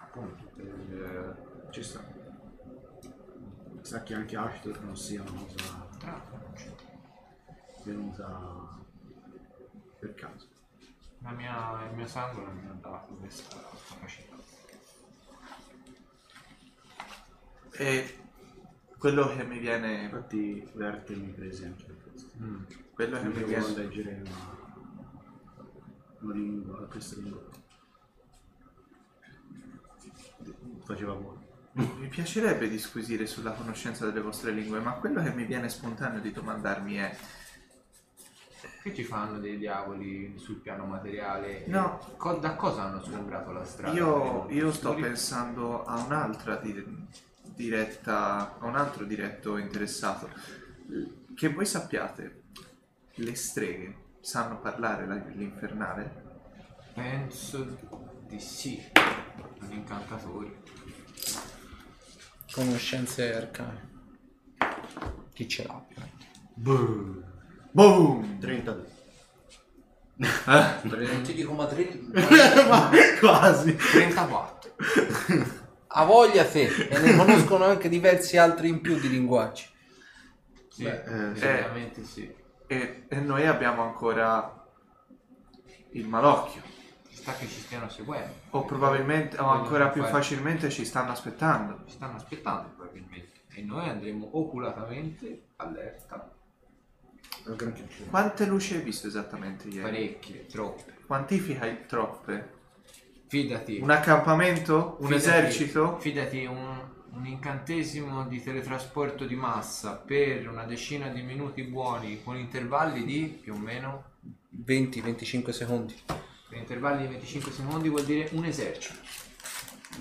Appunto, 0.00 0.50
eh, 0.56 1.70
ci 1.70 1.82
sta. 1.82 2.02
Sa 3.82 4.02
che 4.04 4.14
anche 4.14 4.36
Ashton 4.36 4.78
non 4.84 4.96
sia 4.96 5.20
una 5.20 5.32
cosa 5.32 6.24
venuta 7.84 8.78
per 9.98 10.14
caso. 10.14 10.46
La 11.18 11.30
mia, 11.32 11.84
il 11.90 11.94
mio 11.94 12.06
sangue 12.06 12.42
non 12.42 12.56
mi 12.56 12.68
ha 12.70 12.76
dato 12.80 13.12
questa 13.16 13.54
capacità. 13.86 14.34
E 17.72 18.25
quello 18.98 19.28
che 19.34 19.44
mi 19.44 19.58
viene, 19.58 20.02
Infatti 20.04 20.68
l'arte 20.74 21.14
mi 21.14 21.28
prese 21.32 21.66
anche 21.66 21.84
per 21.84 21.96
questo. 22.02 22.30
quello 22.92 23.18
che 23.20 23.26
mi 23.28 23.44
viene, 23.44 23.58
vuole 23.64 23.82
leggere 23.82 24.22
una, 26.20 26.32
lingua, 26.34 26.86
questa 26.88 27.16
lingua. 27.20 27.42
Faceva 30.84 31.12
buono. 31.14 31.44
mi 31.72 32.08
piacerebbe 32.08 32.68
disquisire 32.68 33.26
sulla 33.26 33.52
conoscenza 33.52 34.06
delle 34.06 34.20
vostre 34.20 34.52
lingue, 34.52 34.80
ma 34.80 34.92
quello 34.92 35.22
che 35.22 35.32
mi 35.32 35.44
viene 35.44 35.68
spontaneo 35.68 36.20
di 36.20 36.32
domandarmi 36.32 36.94
è 36.96 37.16
Che 38.82 38.94
ci 38.94 39.02
fanno 39.04 39.38
dei 39.40 39.58
diavoli 39.58 40.38
sul 40.38 40.56
piano 40.56 40.86
materiale? 40.86 41.64
No. 41.66 41.98
Co- 42.16 42.34
da 42.36 42.54
cosa 42.54 42.84
hanno 42.84 43.02
sgombrato 43.02 43.50
la 43.52 43.64
strada? 43.64 43.94
Io, 43.96 44.46
io 44.50 44.72
sto 44.72 44.94
pensando 44.94 45.84
a 45.84 46.02
un'altra 46.04 46.56
di- 46.56 47.04
diretta, 47.56 48.58
a 48.58 48.66
un 48.66 48.76
altro 48.76 49.04
diretto 49.04 49.56
interessato. 49.56 50.30
Che 51.34 51.48
voi 51.48 51.66
sappiate, 51.66 52.42
le 53.14 53.34
streghe 53.34 53.96
sanno 54.20 54.60
parlare 54.60 55.06
la- 55.06 55.14
l'infernale? 55.32 56.24
Penso 56.94 57.76
di 58.28 58.38
sì. 58.38 58.80
Un 59.60 59.72
incantatore. 59.72 60.62
Conoscenze 62.52 63.34
arcane. 63.34 63.94
Chi 65.32 65.48
ce 65.48 65.64
l'ha? 65.66 65.84
Boom! 66.54 68.38
32. 68.40 68.94
Non 70.16 71.22
ti 71.22 71.34
dico 71.34 71.52
Madrid. 71.52 72.00
Ma 72.68 72.90
quasi. 73.20 73.74
34. 73.76 74.74
Ha 75.88 76.04
voglia 76.04 76.44
te 76.44 76.66
e 76.66 76.98
ne 76.98 77.16
conoscono 77.16 77.64
anche 77.64 77.88
diversi 77.88 78.36
altri 78.36 78.68
in 78.68 78.80
più 78.80 78.98
di 78.98 79.08
linguaggi. 79.08 79.66
Sì, 80.68 80.82
Beh, 80.82 81.30
eh, 81.30 81.36
sicuramente 81.36 82.04
sì. 82.04 82.34
E, 82.66 83.06
e 83.08 83.16
noi 83.20 83.46
abbiamo 83.46 83.82
ancora 83.82 84.66
il 85.92 86.06
malocchio. 86.06 86.62
Ci 87.08 87.16
sta 87.16 87.32
che 87.34 87.46
ci 87.46 87.60
stiano 87.60 87.88
seguendo. 87.88 88.34
O 88.50 88.64
probabilmente, 88.64 89.38
o 89.38 89.46
ancora 89.46 89.88
più 89.88 90.02
fare- 90.02 90.14
facilmente 90.14 90.68
ci 90.68 90.84
stanno 90.84 91.12
aspettando. 91.12 91.84
Ci 91.86 91.94
stanno 91.94 92.16
aspettando 92.16 92.72
probabilmente. 92.76 93.44
E 93.54 93.62
noi 93.62 93.88
andremo 93.88 94.28
oculatamente 94.32 95.46
allerta. 95.56 96.30
Quante 98.10 98.44
luci 98.46 98.74
hai 98.74 98.82
visto 98.82 99.06
esattamente 99.06 99.68
ieri? 99.68 99.82
Parecchie, 99.82 100.46
troppe. 100.46 100.94
Quantifica 101.06 101.64
il 101.64 101.86
troppe? 101.86 102.55
Fidati. 103.28 103.78
Un 103.80 103.90
accampamento? 103.90 104.96
Un 105.00 105.08
Fidati- 105.08 105.26
esercito? 105.28 105.98
Fidati, 105.98 106.44
un, 106.44 106.80
un 107.10 107.26
incantesimo 107.26 108.24
di 108.26 108.42
teletrasporto 108.42 109.24
di 109.24 109.34
massa 109.34 109.92
per 109.96 110.48
una 110.48 110.64
decina 110.64 111.08
di 111.08 111.22
minuti 111.22 111.62
buoni 111.62 112.22
con 112.22 112.36
intervalli 112.36 113.04
di 113.04 113.38
più 113.42 113.54
o 113.54 113.58
meno 113.58 114.04
20-25 114.64 115.50
secondi. 115.50 115.94
per 116.06 116.58
intervalli 116.58 117.02
di 117.02 117.08
25 117.08 117.50
secondi 117.52 117.88
vuol 117.88 118.04
dire 118.04 118.28
un 118.32 118.44
esercito. 118.44 118.98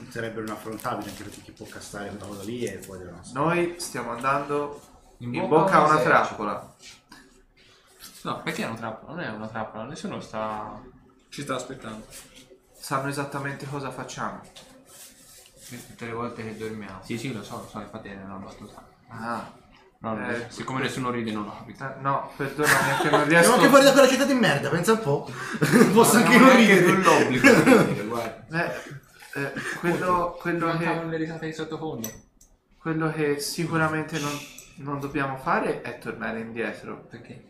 Sarebbero 0.09 0.43
inaffrontabili 0.45 1.09
anche 1.09 1.23
perché 1.23 1.41
chi 1.41 1.51
può 1.51 1.65
castare 1.67 2.09
quella 2.09 2.25
cosa 2.25 2.43
lì 2.43 2.63
e 2.65 2.77
poi 2.85 2.97
deve 2.97 3.13
Noi 3.33 3.75
stiamo 3.77 4.11
andando 4.11 4.81
In 5.19 5.33
in, 5.33 5.47
bocca 5.47 5.55
bocca 5.63 5.71
a 5.71 5.77
a 5.77 5.79
un 5.79 5.89
una 5.91 5.99
esercito. 6.01 6.25
trappola. 6.35 6.75
No, 8.23 8.41
perché 8.41 8.63
è 8.63 8.65
una 8.65 8.75
trappola? 8.75 9.13
Non 9.13 9.21
è 9.23 9.29
una 9.29 9.47
trappola, 9.47 9.83
nessuno 9.85 10.19
sta... 10.19 10.81
ci 11.29 11.41
sta 11.43 11.55
aspettando. 11.55 12.05
Sanno 12.85 13.07
esattamente 13.07 13.65
cosa 13.65 13.89
facciamo. 13.89 14.41
Tutte 15.87 16.05
le 16.05 16.11
volte 16.11 16.43
che 16.43 16.55
dormiamo. 16.55 16.99
Sì, 17.01 17.17
sì, 17.17 17.33
lo 17.33 17.41
so, 17.41 17.55
lo 17.57 17.67
so, 17.67 17.79
infatti 17.79 18.09
è 18.09 18.13
una 18.23 18.35
battuta. 18.35 18.85
Ah, 19.07 19.51
No, 19.97 20.29
Eh. 20.29 20.45
siccome 20.49 20.81
nessuno 20.81 21.09
ride 21.09 21.31
non 21.31 21.49
capito. 21.49 21.83
eh, 21.83 21.99
no, 22.01 22.31
perdonami, 22.35 22.89
è 22.91 23.01
che 23.01 23.09
non 23.09 23.19
Siamo 23.25 23.25
riesco. 23.25 23.53
anche 23.53 23.67
fuori 23.69 23.83
da 23.85 23.91
quella 23.91 24.07
città 24.07 24.25
di 24.25 24.33
merda, 24.35 24.69
pensa 24.69 24.91
un 24.91 24.99
po'. 24.99 25.27
Posso 25.93 26.17
anche 26.17 26.37
non 26.37 26.55
ridere. 26.55 27.01
l'obbligo 27.01 27.49
di 27.51 27.63
dire, 27.93 28.03
guarda. 28.05 28.65
Eh, 28.67 29.41
eh, 29.41 29.51
quello, 29.79 30.37
quello, 30.39 30.77
che, 30.77 31.03
le 31.05 31.17
risate 31.17 31.47
di 31.47 31.53
sottofondo. 31.53 32.07
quello 32.77 33.11
che 33.11 33.39
sicuramente 33.39 34.19
non, 34.19 34.31
non 34.75 34.99
dobbiamo 34.99 35.37
fare 35.37 35.81
è 35.81 35.97
tornare 35.97 36.39
indietro. 36.41 37.03
Perché? 37.09 37.45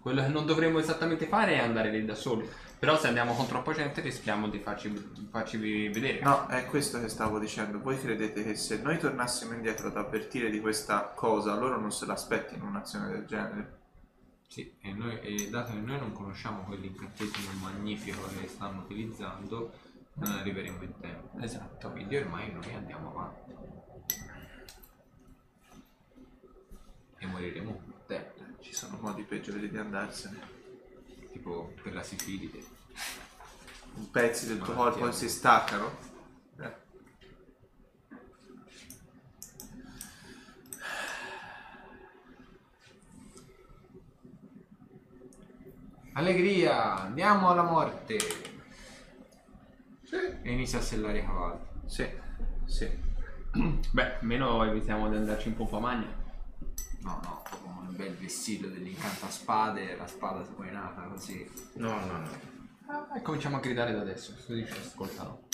Quello 0.00 0.22
che 0.22 0.28
non 0.28 0.44
dovremmo 0.44 0.80
esattamente 0.80 1.26
fare 1.28 1.52
è 1.52 1.58
andare 1.60 1.90
lì 1.90 2.04
da 2.04 2.16
soli. 2.16 2.50
Però 2.82 2.98
se 2.98 3.06
andiamo 3.06 3.34
con 3.34 3.46
troppa 3.46 3.72
gente 3.74 4.00
rischiamo 4.00 4.48
di 4.48 4.58
farci, 4.58 4.92
farci 5.30 5.56
vedere. 5.56 6.18
No, 6.18 6.48
è 6.48 6.66
questo 6.66 7.00
che 7.00 7.08
stavo 7.08 7.38
dicendo. 7.38 7.78
Voi 7.78 7.96
credete 7.96 8.42
che 8.42 8.56
se 8.56 8.82
noi 8.82 8.98
tornassimo 8.98 9.52
indietro 9.52 9.86
ad 9.86 9.96
avvertire 9.96 10.50
di 10.50 10.58
questa 10.58 11.12
cosa, 11.14 11.54
loro 11.54 11.78
non 11.78 11.92
se 11.92 12.06
l'aspettino 12.06 12.66
un'azione 12.66 13.10
del 13.10 13.24
genere? 13.24 13.78
Sì, 14.48 14.74
e, 14.80 14.92
noi, 14.94 15.20
e 15.20 15.48
dato 15.48 15.74
che 15.74 15.78
noi 15.78 16.00
non 16.00 16.10
conosciamo 16.10 16.64
quell'incantesimo 16.64 17.52
magnifico 17.60 18.26
che 18.26 18.48
stanno 18.48 18.80
utilizzando, 18.80 19.72
non 20.14 20.32
arriveremo 20.32 20.82
in 20.82 20.98
tempo. 20.98 21.38
Esatto. 21.38 21.88
Quindi 21.92 22.16
ormai 22.16 22.50
noi 22.50 22.74
andiamo 22.74 23.10
avanti. 23.10 23.52
E 27.18 27.26
moriremo 27.26 27.80
per 28.06 28.18
tempo. 28.18 28.60
Ci 28.60 28.74
sono 28.74 28.98
modi 29.00 29.22
peggiori 29.22 29.70
di 29.70 29.78
andarsene. 29.78 30.40
Tipo 31.30 31.72
per 31.80 31.94
la 31.94 32.02
sifilide. 32.02 32.71
Un 33.94 34.10
pezzi 34.10 34.46
del 34.46 34.58
tuo 34.58 34.74
corpo 34.74 35.12
si 35.12 35.28
staccano. 35.28 35.90
Eh. 36.58 36.72
Allegria, 46.14 46.96
andiamo 46.96 47.50
alla 47.50 47.62
morte. 47.62 48.18
E 50.42 50.52
inizia 50.52 50.78
a 50.78 50.82
sellare 50.82 51.18
i 51.18 51.24
cavalli. 51.24 51.60
Sì, 51.86 52.08
sì. 52.64 52.90
Beh, 53.92 54.18
almeno 54.18 54.64
evitiamo 54.64 55.08
di 55.08 55.16
andarci 55.16 55.48
in 55.48 55.56
pompa 55.56 55.78
magna. 55.78 56.20
No, 57.00 57.20
no, 57.22 57.42
proprio 57.42 57.70
un 57.80 57.96
bel 57.96 58.16
vestito 58.16 58.68
dell'incantaspade, 58.68 59.96
la 59.96 60.06
spada 60.06 60.44
squainata 60.44 61.02
così. 61.02 61.48
No, 61.74 61.90
no, 62.06 62.18
no. 62.18 62.51
Ah, 62.92 63.16
e 63.16 63.22
cominciamo 63.22 63.56
a 63.56 63.60
gridare 63.60 63.94
da 63.94 64.02
adesso. 64.02 64.34
Così 64.46 64.66
ci 64.66 64.78
ascoltano. 64.78 65.48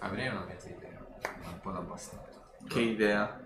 Avrei 0.00 0.28
una 0.28 0.44
mezza 0.44 0.68
idea, 0.68 1.06
ma 1.42 1.48
un 1.48 1.60
po' 1.60 1.70
da 1.70 1.80
bastardo. 1.80 2.52
Che 2.68 2.80
idea. 2.82 3.40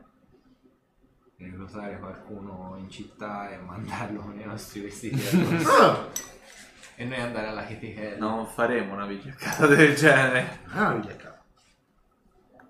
Reclutare 1.37 1.99
qualcuno 2.01 2.75
in 2.77 2.91
città 2.91 3.51
e 3.51 3.57
mandarlo 3.59 4.23
con 4.23 4.41
i 4.41 4.45
nostri 4.45 4.81
vestiti 4.81 5.25
addosso. 5.25 6.11
e 6.97 7.05
noi 7.05 7.21
andare 7.21 7.47
alla 7.47 7.65
chetichella. 7.65 8.19
Non 8.19 8.45
faremo 8.45 8.95
una 8.95 9.07
vigliaccata 9.07 9.69
del 9.69 9.95
genere. 9.95 10.59
Ah, 10.73 10.99
capo. 10.99 11.43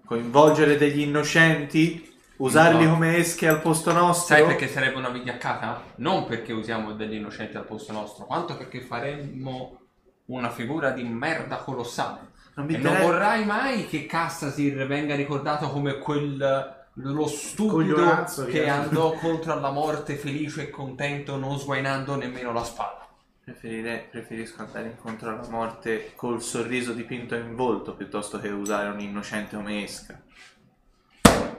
Coinvolgere 0.05 0.77
degli 0.77 1.01
innocenti? 1.01 2.14
Usarli 2.37 2.85
No. 2.85 2.93
come 2.95 3.17
esche 3.17 3.47
al 3.49 3.61
posto 3.61 3.93
nostro? 3.93 4.35
Sai 4.37 4.45
perché 4.45 4.69
sarebbe 4.69 4.97
una 4.99 5.09
vigliaccata? 5.11 5.83
Non 5.97 6.27
perché 6.27 6.53
usiamo 6.53 6.93
degli 6.95 7.15
innocenti 7.15 7.57
al 7.57 7.65
posto 7.65 7.93
nostro, 7.93 8.25
quanto 8.27 8.57
perché 8.57 8.81
faremmo 8.81 9.79
una 10.27 10.51
figura 10.51 10.91
di 10.91 11.05
merda 11.05 11.57
colossale. 11.57 12.33
Non 12.57 12.71
e 12.71 12.77
non 12.79 12.97
vorrai 13.01 13.45
mai 13.45 13.87
che 13.87 14.07
Cassasir 14.07 14.87
venga 14.87 15.15
ricordato 15.15 15.71
come 15.71 15.99
quel 15.99 16.83
lo 16.99 17.27
stupido 17.27 18.25
che- 18.49 18.69
andò 18.69 19.13
contro 19.19 19.53
alla 19.53 19.71
morte 19.71 20.15
felice 20.15 20.63
e 20.63 20.71
contento, 20.71 21.37
non 21.37 21.59
sguainando 21.59 22.15
nemmeno 22.17 22.53
la 22.53 22.63
spada. 22.65 23.07
Preferire- 23.45 24.07
preferisco 24.11 24.63
andare 24.63 24.87
incontro 24.87 25.31
alla 25.31 25.49
morte 25.49 26.13
col 26.15 26.41
sorriso 26.41 26.93
dipinto 26.93 27.35
in 27.35 27.55
volto 27.57 27.95
piuttosto 27.95 28.39
che 28.41 28.49
usare 28.49 28.89
un 28.89 29.01
innocente 29.01 29.57
come 29.57 29.83
esca. 29.85 30.19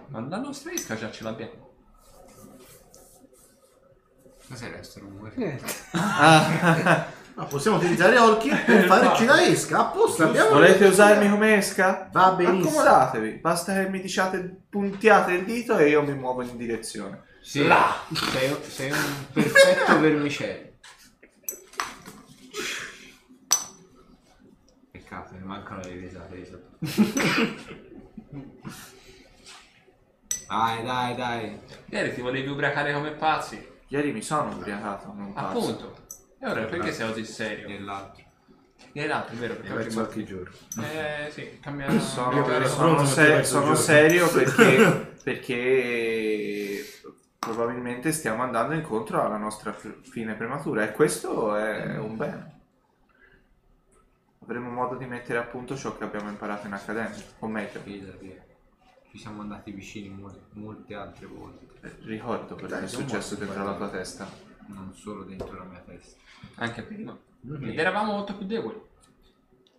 Ma 0.08 0.26
la 0.28 0.38
nostra 0.38 0.72
esca 0.72 0.96
già 0.96 1.12
ce 1.12 1.24
l'abbiamo. 1.24 1.74
Cos'era 4.48 4.76
questo 4.76 5.00
rumore? 5.00 5.60
Ma 5.92 7.44
possiamo 7.50 7.78
utilizzare 7.78 8.20
Orchi 8.20 8.50
per 8.50 8.86
farci 8.86 9.26
la 9.26 9.44
esca. 9.44 9.80
A 9.80 9.86
posto, 9.86 10.22
abbiamo 10.24 10.52
Volete 10.52 10.86
usarmi 10.86 11.28
come 11.30 11.58
esca? 11.58 12.10
Va 12.12 12.34
benissimo. 12.34 12.80
Accomodatevi, 12.80 13.40
basta 13.40 13.74
che 13.74 13.90
mi 13.90 14.02
diciate, 14.02 14.66
puntiate 14.70 15.32
il 15.34 15.46
dito 15.46 15.76
e 15.78 15.90
io 15.90 16.04
mi 16.04 16.14
muovo 16.14 16.44
in 16.44 16.58
direzione. 16.58 17.24
Sì, 17.42 17.68
sei, 18.32 18.56
sei 18.68 18.92
un 18.92 19.26
perfetto 19.34 19.98
vermicello. 20.00 20.74
Peccato, 24.92 25.34
mi 25.34 25.44
mancano 25.44 25.82
le 25.82 25.96
risate 25.96 26.36
di 26.36 26.46
Dai, 30.48 30.84
dai, 30.84 31.16
dai. 31.16 31.60
Ieri 31.90 32.14
ti 32.14 32.22
volevi 32.22 32.48
ubriacare 32.48 32.94
come 32.94 33.12
pazzi. 33.12 33.74
Ieri 33.88 34.12
mi 34.12 34.22
sono 34.22 34.52
ubriacato, 34.56 35.14
non 35.14 35.34
pazzo. 35.34 35.58
Appunto. 35.58 35.96
E 36.40 36.48
ora 36.48 36.64
perché 36.66 36.92
sei 36.92 37.08
così 37.08 37.26
serio? 37.26 37.68
Nell'altro. 37.68 38.24
Ieri 38.92 39.08
l'altro, 39.08 39.36
è 39.36 39.38
vero? 39.38 39.56
Perché 39.56 39.74
oggi 39.74 39.96
Verso 39.96 40.24
giorno. 40.24 40.56
Eh 40.84 41.32
sì, 41.32 41.60
cambia... 41.60 41.90
Sono, 42.00 42.44
sono 42.44 42.56
affronto 42.56 43.06
se- 43.06 43.44
sono 43.44 43.76
serio 43.76 44.30
perché, 44.32 45.14
perché 45.24 46.86
probabilmente 47.40 48.12
stiamo 48.12 48.44
andando 48.44 48.74
incontro 48.74 49.22
alla 49.22 49.38
nostra 49.38 49.74
f- 49.74 50.02
fine 50.02 50.36
prematura 50.36 50.84
e 50.84 50.92
questo 50.92 51.56
è 51.56 51.98
un 51.98 52.16
bene. 52.16 52.54
Avremo 54.44 54.70
modo 54.70 54.96
di 54.96 55.06
mettere 55.06 55.40
a 55.40 55.44
punto 55.44 55.76
ciò 55.76 55.98
che 55.98 56.04
abbiamo 56.04 56.30
imparato 56.30 56.68
in 56.68 56.74
accademia, 56.74 57.16
o 57.40 57.48
meglio, 57.48 57.80
Fidati. 57.82 58.40
Ci 59.16 59.22
siamo 59.22 59.44
andati 59.44 59.72
vicini 59.72 60.10
mol- 60.10 60.48
molte 60.56 60.94
altre 60.94 61.26
volte. 61.26 61.68
eh, 61.88 61.96
ricordo 62.02 62.56
quello 62.56 62.76
che 62.80 62.84
è 62.84 62.88
successo 62.88 63.36
dentro 63.36 63.64
la 63.64 63.74
tua 63.78 63.88
testa. 63.90 64.28
Non 64.68 64.94
solo 64.94 65.24
dentro 65.24 65.54
la 65.58 65.64
mia 65.64 65.80
testa. 65.80 66.20
Anche 66.56 66.82
prima. 66.84 67.18
Ed 67.62 67.80
eravamo 67.80 68.12
molto 68.12 68.36
più 68.36 68.46
deboli. 68.46 68.78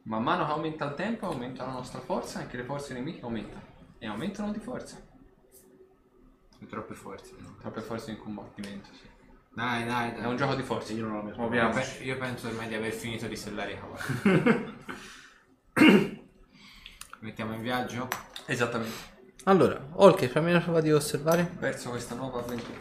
Man 0.05 0.23
mano 0.23 0.47
che 0.47 0.53
aumenta 0.53 0.87
il 0.87 0.95
tempo, 0.95 1.27
aumenta 1.27 1.67
la 1.67 1.73
nostra 1.73 2.01
forza, 2.01 2.39
anche 2.39 2.57
le 2.57 2.63
forze 2.65 2.95
nemiche 2.95 3.21
aumentano. 3.25 3.61
E 3.99 4.07
aumentano 4.07 4.53
di 4.53 4.59
forza. 4.59 4.97
Sono 6.49 6.67
troppe 6.71 6.95
forze. 6.95 7.35
no? 7.39 7.57
Troppe 7.61 7.83
forze 7.83 8.13
in 8.13 8.17
combattimento, 8.19 8.89
sì. 8.95 9.07
Dai, 9.53 9.85
dai, 9.85 10.13
dai. 10.13 10.23
È 10.23 10.27
un 10.27 10.37
gioco 10.37 10.55
di 10.55 10.63
forze. 10.63 10.95
Io 10.95 11.05
non 11.07 11.17
ho 11.17 11.23
mai 11.23 11.33
Io, 11.33 11.37
Muoviamoci. 11.37 11.99
pe- 11.99 12.05
io 12.05 12.17
penso 12.17 12.49
ormai 12.49 12.69
di 12.69 12.75
aver 12.75 12.93
finito 12.93 13.27
di 13.27 13.37
sellare 13.37 13.73
i 13.73 13.79
cavalli. 13.79 14.85
Mettiamo 17.21 17.53
in 17.53 17.61
viaggio? 17.61 18.09
Esattamente. 18.47 19.15
Allora, 19.49 19.81
Olke, 19.93 20.29
fammi 20.29 20.51
una 20.51 20.61
prova 20.61 20.81
di 20.81 20.91
osservare. 20.91 21.49
Verso 21.61 21.91
questa 21.91 22.17
nuova 22.17 22.41
avventura. 22.41 22.81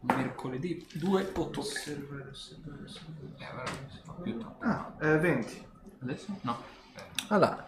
Mercoledì 0.00 0.86
2 0.94 1.32
ottobre. 1.34 1.68
Eh, 1.86 3.44
allora 3.44 3.64
non 3.64 3.90
si 3.90 4.00
fa 4.02 4.12
più 4.22 4.38
troppo. 4.38 4.64
Ah, 4.64 4.94
eh, 5.02 5.18
20. 5.18 5.66
Adesso? 6.00 6.38
No. 6.40 6.62
Allora, 7.28 7.66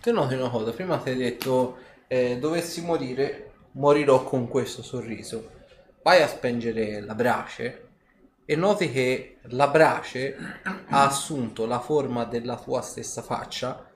te 0.00 0.10
noti 0.10 0.34
una 0.34 0.48
cosa, 0.48 0.72
prima 0.72 0.98
ti 0.98 1.10
hai 1.10 1.16
detto 1.16 1.78
eh, 2.08 2.38
dovessi 2.40 2.82
morire, 2.82 3.52
morirò 3.72 4.24
con 4.24 4.48
questo 4.48 4.82
sorriso. 4.82 5.50
Vai 6.02 6.22
a 6.22 6.26
spengere 6.26 7.00
la 7.02 7.14
brace 7.14 7.88
e 8.44 8.56
noti 8.56 8.90
che 8.90 9.38
la 9.42 9.68
brace 9.68 10.36
ha 10.88 11.04
assunto 11.04 11.66
la 11.66 11.78
forma 11.78 12.24
della 12.24 12.56
tua 12.56 12.82
stessa 12.82 13.22
faccia, 13.22 13.88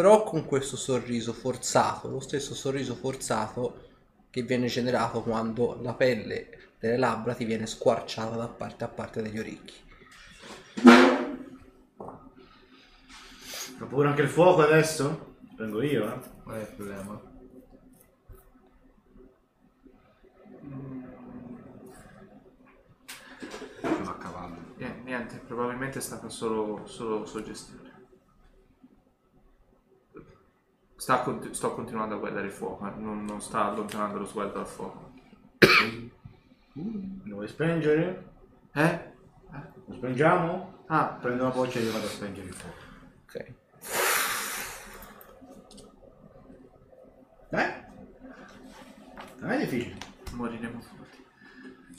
però 0.00 0.22
con 0.22 0.46
questo 0.46 0.78
sorriso 0.78 1.34
forzato, 1.34 2.08
lo 2.08 2.20
stesso 2.20 2.54
sorriso 2.54 2.94
forzato 2.94 3.88
che 4.30 4.40
viene 4.40 4.66
generato 4.66 5.20
quando 5.20 5.78
la 5.82 5.92
pelle 5.92 6.70
delle 6.78 6.96
labbra 6.96 7.34
ti 7.34 7.44
viene 7.44 7.66
squarciata 7.66 8.34
da 8.34 8.48
parte 8.48 8.84
a 8.84 8.88
parte 8.88 9.20
degli 9.20 9.38
orecchi. 9.38 9.74
Ho 13.78 13.86
paura 13.86 14.08
anche 14.08 14.22
il 14.22 14.30
fuoco 14.30 14.62
adesso? 14.62 15.34
Vengo 15.58 15.82
io, 15.82 16.14
eh. 16.14 16.18
Qual 16.44 16.56
è 16.56 16.60
il 16.60 16.74
problema? 16.74 17.20
Sono 23.82 24.10
a 24.10 24.16
cavallo. 24.16 24.56
Niente, 25.04 25.42
probabilmente 25.46 25.98
è 25.98 26.02
stata 26.02 26.30
solo, 26.30 26.86
solo 26.86 27.26
suggestione. 27.26 27.89
Sta 31.00 31.20
conti- 31.22 31.54
sto 31.54 31.72
continuando 31.74 32.16
a 32.16 32.18
guardare 32.18 32.48
il 32.48 32.52
fuoco, 32.52 32.86
eh, 32.86 32.90
non, 32.98 33.24
non 33.24 33.40
sta 33.40 33.64
allontanando 33.64 34.18
lo 34.18 34.26
sguardo 34.26 34.52
dal 34.52 34.66
fuoco. 34.66 35.12
Lo 36.74 36.82
vuoi 37.36 37.48
spengere? 37.48 38.24
Eh? 38.74 39.12
Lo 39.86 39.94
spengiamo? 39.94 40.84
Ah, 40.88 41.16
Prendo 41.18 41.44
una 41.44 41.54
boccia 41.54 41.78
e 41.78 41.84
io 41.84 41.92
vado 41.92 42.04
a 42.04 42.08
spengere 42.10 42.48
il 42.48 42.52
fuoco. 42.52 42.76
Ok. 43.24 43.54
Eh? 47.52 47.84
Non 49.38 49.50
è 49.52 49.58
difficile. 49.58 49.96
moriremo 50.32 50.80
tutti. 50.80 51.24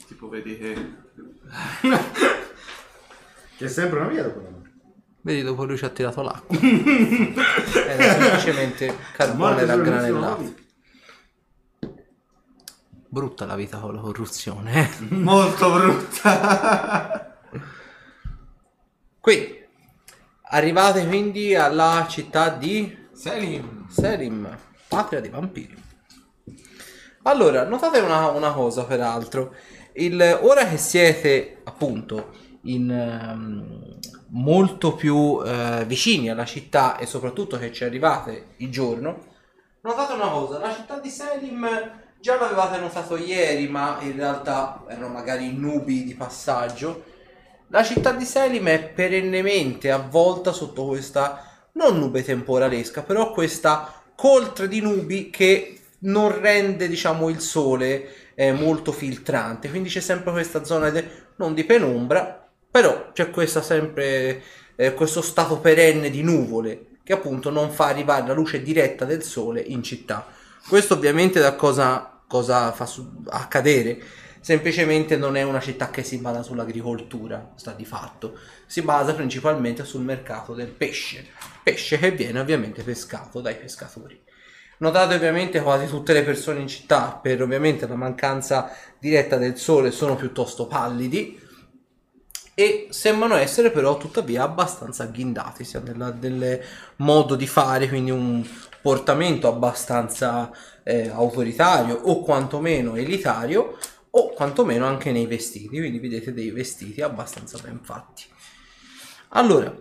Tipo 0.06 0.28
vedi 0.28 0.56
che... 0.58 0.94
C'è 3.56 3.66
sempre 3.68 3.98
una 3.98 4.08
via 4.08 4.22
dopo 4.22 4.40
la 4.42 4.48
morte. 4.48 4.61
Vedi, 5.24 5.42
dopo 5.42 5.64
lui 5.64 5.76
ci 5.76 5.84
ha 5.84 5.88
tirato 5.88 6.20
l'acqua. 6.22 6.56
Era 6.60 8.12
semplicemente 8.14 8.86
La 8.86 8.94
carbone 9.16 9.64
raggranellato. 9.64 10.54
Brutta 13.08 13.44
la 13.46 13.54
vita 13.56 13.78
con 13.78 13.94
la 13.94 14.00
corruzione. 14.00 14.88
eh. 14.88 15.04
Molto 15.14 15.70
brutta. 15.72 17.36
Qui 19.20 19.60
arrivate 20.44 21.06
quindi 21.06 21.54
alla 21.54 22.06
città 22.08 22.48
di 22.48 22.96
Selim. 23.12 23.86
Selim, 23.88 24.48
patria 24.88 25.20
dei 25.20 25.30
vampiri. 25.30 25.80
Allora, 27.24 27.64
notate 27.64 28.00
una, 28.00 28.30
una 28.30 28.52
cosa 28.52 28.84
peraltro. 28.84 29.54
Il- 29.92 30.38
ora 30.42 30.66
che 30.66 30.78
siete 30.78 31.60
appunto 31.64 32.32
in, 32.62 32.90
ehm, 32.90 33.98
molto 34.32 34.94
più 34.94 35.40
eh, 35.44 35.84
vicini 35.86 36.30
alla 36.30 36.44
città 36.44 36.96
e 36.96 37.06
soprattutto 37.06 37.58
che 37.58 37.72
ci 37.72 37.84
arrivate 37.84 38.54
il 38.58 38.70
giorno, 38.70 39.30
notate 39.82 40.14
una 40.14 40.28
cosa, 40.28 40.58
la 40.58 40.72
città 40.72 40.98
di 40.98 41.08
Selim 41.10 41.68
già 42.20 42.38
l'avevate 42.38 42.78
notato 42.78 43.16
ieri, 43.16 43.68
ma 43.68 43.98
in 44.00 44.16
realtà 44.16 44.84
erano 44.88 45.08
magari 45.08 45.52
nubi 45.52 46.04
di 46.04 46.14
passaggio. 46.14 47.04
La 47.68 47.82
città 47.82 48.12
di 48.12 48.24
Selim 48.24 48.66
è 48.68 48.82
perennemente 48.82 49.90
avvolta 49.90 50.52
sotto 50.52 50.86
questa 50.86 51.68
non 51.72 51.98
nube 51.98 52.22
temporalesca, 52.22 53.02
però 53.02 53.32
questa 53.32 54.02
coltre 54.14 54.68
di 54.68 54.80
nubi 54.80 55.30
che 55.30 55.80
non 56.00 56.38
rende, 56.40 56.88
diciamo, 56.88 57.28
il 57.28 57.40
sole 57.40 58.34
eh, 58.34 58.52
molto 58.52 58.92
filtrante. 58.92 59.68
Quindi 59.68 59.88
c'è 59.88 60.00
sempre 60.00 60.32
questa 60.32 60.64
zona 60.64 60.90
de- 60.90 61.30
non 61.36 61.54
di 61.54 61.64
penombra, 61.64 62.41
però 62.72 63.12
c'è 63.12 63.28
questa 63.28 63.60
sempre 63.60 64.42
eh, 64.76 64.94
questo 64.94 65.20
stato 65.20 65.58
perenne 65.58 66.08
di 66.08 66.22
nuvole 66.22 66.86
che 67.04 67.12
appunto 67.12 67.50
non 67.50 67.70
fa 67.70 67.86
arrivare 67.86 68.26
la 68.26 68.32
luce 68.32 68.62
diretta 68.62 69.04
del 69.04 69.22
sole 69.22 69.60
in 69.60 69.82
città. 69.82 70.26
Questo 70.66 70.94
ovviamente 70.94 71.38
da 71.38 71.54
cosa, 71.54 72.20
cosa 72.26 72.72
fa 72.72 72.86
su- 72.86 73.24
accadere? 73.28 74.00
Semplicemente 74.40 75.16
non 75.16 75.36
è 75.36 75.42
una 75.42 75.60
città 75.60 75.90
che 75.90 76.02
si 76.02 76.16
basa 76.16 76.42
sull'agricoltura, 76.42 77.52
sta 77.56 77.72
di 77.72 77.84
fatto. 77.84 78.38
Si 78.66 78.80
basa 78.80 79.14
principalmente 79.14 79.84
sul 79.84 80.00
mercato 80.00 80.54
del 80.54 80.68
pesce. 80.68 81.26
Pesce 81.62 81.98
che 81.98 82.12
viene 82.12 82.40
ovviamente 82.40 82.82
pescato 82.82 83.40
dai 83.42 83.56
pescatori. 83.56 84.18
Notate 84.78 85.14
ovviamente 85.14 85.60
quasi 85.60 85.86
tutte 85.86 86.12
le 86.14 86.22
persone 86.22 86.60
in 86.60 86.68
città, 86.68 87.20
per 87.22 87.42
ovviamente 87.42 87.86
la 87.86 87.96
mancanza 87.96 88.74
diretta 88.98 89.36
del 89.36 89.58
sole, 89.58 89.90
sono 89.90 90.16
piuttosto 90.16 90.66
pallidi 90.66 91.41
e 92.54 92.88
sembrano 92.90 93.36
essere 93.36 93.70
però 93.70 93.96
tuttavia 93.96 94.42
abbastanza 94.42 95.04
agghindati, 95.04 95.64
sia 95.64 95.80
nel 95.80 96.60
modo 96.96 97.34
di 97.34 97.46
fare, 97.46 97.88
quindi 97.88 98.10
un 98.10 98.46
portamento 98.80 99.48
abbastanza 99.48 100.50
eh, 100.82 101.08
autoritario 101.08 101.94
o 101.94 102.22
quantomeno 102.22 102.96
elitario 102.96 103.78
o 104.10 104.32
quantomeno 104.34 104.84
anche 104.84 105.12
nei 105.12 105.26
vestiti, 105.26 105.78
quindi 105.78 105.98
vedete 105.98 106.34
dei 106.34 106.50
vestiti 106.50 107.00
abbastanza 107.00 107.58
ben 107.62 107.80
fatti. 107.82 108.24
Allora, 109.30 109.74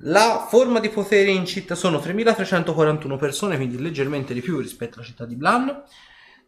la 0.00 0.46
forma 0.48 0.78
di 0.78 0.90
potere 0.90 1.30
in 1.30 1.46
città 1.46 1.74
sono 1.74 1.98
3341 1.98 3.16
persone, 3.16 3.56
quindi 3.56 3.80
leggermente 3.80 4.34
di 4.34 4.40
più 4.40 4.58
rispetto 4.58 4.98
alla 4.98 5.06
città 5.06 5.24
di 5.24 5.34
Blan. 5.34 5.82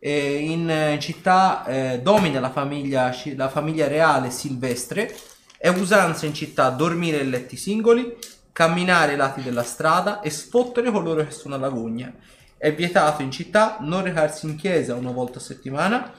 E 0.01 0.37
in 0.37 0.71
eh, 0.71 0.99
città 1.01 1.65
eh, 1.65 2.01
domina 2.01 2.39
la 2.39 2.51
famiglia, 2.51 3.13
la 3.35 3.49
famiglia 3.49 3.89
reale 3.89 4.31
silvestre. 4.31 5.13
È 5.61 5.67
usanza 5.67 6.25
in 6.25 6.35
città 6.35 6.71
dormire 6.71 7.19
in 7.19 7.31
letti 7.31 7.57
singoli, 7.57 8.17
camminare 8.53 9.13
ai 9.13 9.17
lati 9.17 9.43
della 9.43 9.65
strada 9.65 10.21
e 10.21 10.31
sfottere 10.31 10.93
coloro 10.93 11.25
che 11.25 11.33
sono 11.33 11.57
alla 11.57 11.69
gogna. 11.69 12.15
È 12.57 12.73
vietato 12.73 13.23
in 13.23 13.33
città 13.33 13.79
non 13.81 14.05
recarsi 14.05 14.47
in 14.47 14.55
chiesa 14.55 14.95
una 14.95 15.11
volta 15.11 15.39
a 15.39 15.43
settimana, 15.43 16.13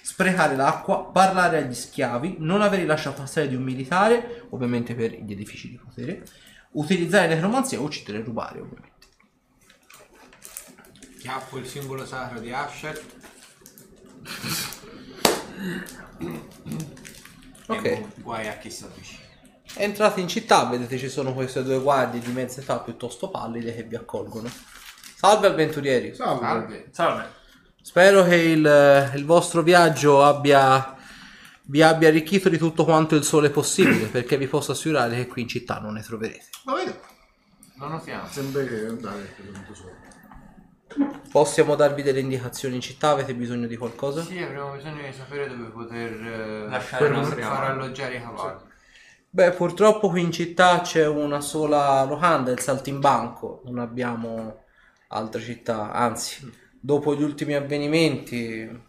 sprecare 0.00 0.56
l'acqua, 0.56 1.04
parlare 1.04 1.58
agli 1.58 1.74
schiavi, 1.74 2.36
non 2.38 2.62
aver 2.62 2.80
rilasciato 2.80 3.20
la 3.20 3.26
sede 3.26 3.48
di 3.48 3.56
un 3.56 3.62
militare, 3.62 4.46
ovviamente 4.50 4.94
per 4.94 5.12
gli 5.12 5.32
edifici 5.32 5.68
di 5.68 5.76
potere, 5.76 6.24
utilizzare 6.72 7.28
necromanzia 7.28 7.78
o 7.78 7.82
uccidere 7.82 8.20
e 8.20 8.22
rubare, 8.22 8.60
ovviamente. 8.60 9.06
Chiappo 11.18 11.58
il 11.58 11.66
simbolo 11.66 12.06
sacro 12.06 12.40
di 12.40 12.52
Asher. 12.52 13.02
Ok. 17.68 17.84
E 17.84 18.06
guai 18.16 18.48
a 18.48 18.56
chi 18.56 18.70
si 18.70 18.84
avvicina. 18.84 19.26
Entrate 19.74 20.20
in 20.20 20.28
città, 20.28 20.64
vedete 20.64 20.96
ci 20.96 21.08
sono 21.08 21.34
queste 21.34 21.62
due 21.62 21.78
guardie 21.78 22.20
di 22.20 22.32
mezza 22.32 22.60
età 22.60 22.78
piuttosto 22.80 23.28
pallide 23.28 23.74
che 23.74 23.82
vi 23.84 23.96
accolgono. 23.96 24.50
Salve 25.16 25.48
avventurieri. 25.48 26.14
Salve. 26.14 26.46
Salve. 26.46 26.88
Salve. 26.90 27.36
Spero 27.82 28.24
che 28.24 28.36
il, 28.36 29.12
il 29.14 29.24
vostro 29.24 29.62
viaggio 29.62 30.24
abbia, 30.24 30.96
vi 31.64 31.82
abbia 31.82 32.08
arricchito 32.08 32.48
di 32.48 32.58
tutto 32.58 32.84
quanto 32.84 33.14
il 33.14 33.24
sole 33.24 33.50
possibile, 33.50 34.06
perché 34.12 34.36
vi 34.36 34.46
posso 34.46 34.72
assicurare 34.72 35.16
che 35.16 35.26
qui 35.26 35.42
in 35.42 35.48
città 35.48 35.78
non 35.78 35.94
ne 35.94 36.02
troverete. 36.02 36.48
Ma 36.64 36.74
vedi? 36.74 36.94
Non 37.74 37.90
notiamo. 37.90 38.26
Sembra 38.28 38.64
che 38.64 38.86
andare 38.86 39.34
per 39.36 39.46
tanto 39.52 39.74
solo. 39.74 39.97
Possiamo 41.30 41.74
darvi 41.74 42.02
delle 42.02 42.20
indicazioni 42.20 42.76
in 42.76 42.80
città? 42.80 43.10
Avete 43.10 43.34
bisogno 43.34 43.66
di 43.66 43.76
qualcosa? 43.76 44.22
Sì, 44.22 44.38
avremo 44.38 44.72
bisogno 44.72 45.02
di 45.02 45.12
sapere 45.12 45.48
dove 45.48 45.68
poter 45.68 46.12
eh, 46.12 46.68
Lasciare 46.68 47.04
per 47.04 47.16
nostri 47.16 47.42
far 47.42 47.70
alloggiare 47.70 48.16
i 48.16 48.20
cavalli. 48.20 48.66
Beh, 49.30 49.50
purtroppo 49.52 50.08
qui 50.08 50.22
in 50.22 50.32
città 50.32 50.80
c'è 50.80 51.06
una 51.06 51.40
sola 51.40 52.02
locanda, 52.04 52.50
il 52.50 52.60
Saltimbanco, 52.60 53.60
non 53.66 53.78
abbiamo 53.78 54.64
altre 55.08 55.42
città, 55.42 55.92
anzi, 55.92 56.50
dopo 56.80 57.14
gli 57.14 57.22
ultimi 57.22 57.54
avvenimenti, 57.54 58.86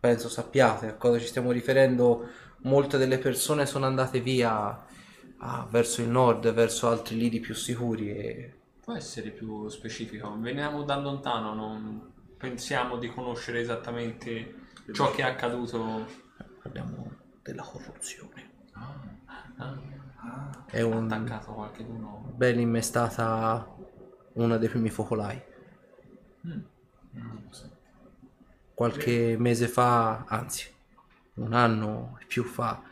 penso 0.00 0.28
sappiate 0.28 0.88
a 0.88 0.94
cosa 0.96 1.20
ci 1.20 1.26
stiamo 1.26 1.52
riferendo, 1.52 2.28
molte 2.62 2.98
delle 2.98 3.18
persone 3.18 3.64
sono 3.64 3.86
andate 3.86 4.20
via 4.20 4.84
ah, 5.38 5.66
verso 5.70 6.00
il 6.00 6.08
nord, 6.08 6.52
verso 6.52 6.88
altri 6.88 7.16
lidi 7.16 7.38
più 7.38 7.54
sicuri 7.54 8.10
e 8.10 8.57
Può 8.88 8.96
essere 8.96 9.32
più 9.32 9.68
specifico. 9.68 10.34
Veniamo 10.40 10.82
da 10.82 10.96
lontano, 10.96 11.52
non 11.52 12.10
pensiamo 12.38 12.96
di 12.96 13.12
conoscere 13.12 13.60
esattamente 13.60 14.54
ciò 14.94 15.10
che 15.10 15.20
è 15.20 15.26
accaduto. 15.26 16.06
parliamo 16.62 17.10
della 17.42 17.60
corruzione. 17.64 18.50
Ah, 18.72 19.78
È 20.64 20.80
un 20.80 21.04
attaccato 21.04 21.52
qualcuno. 21.52 22.32
ben 22.34 22.60
innestata 22.60 23.76
una 24.32 24.56
dei 24.56 24.70
primi 24.70 24.88
focolai. 24.88 25.38
Qualche 28.72 29.36
mese 29.38 29.68
fa, 29.68 30.24
anzi, 30.24 30.66
un 31.34 31.52
anno 31.52 32.16
e 32.22 32.24
più 32.24 32.42
fa, 32.42 32.82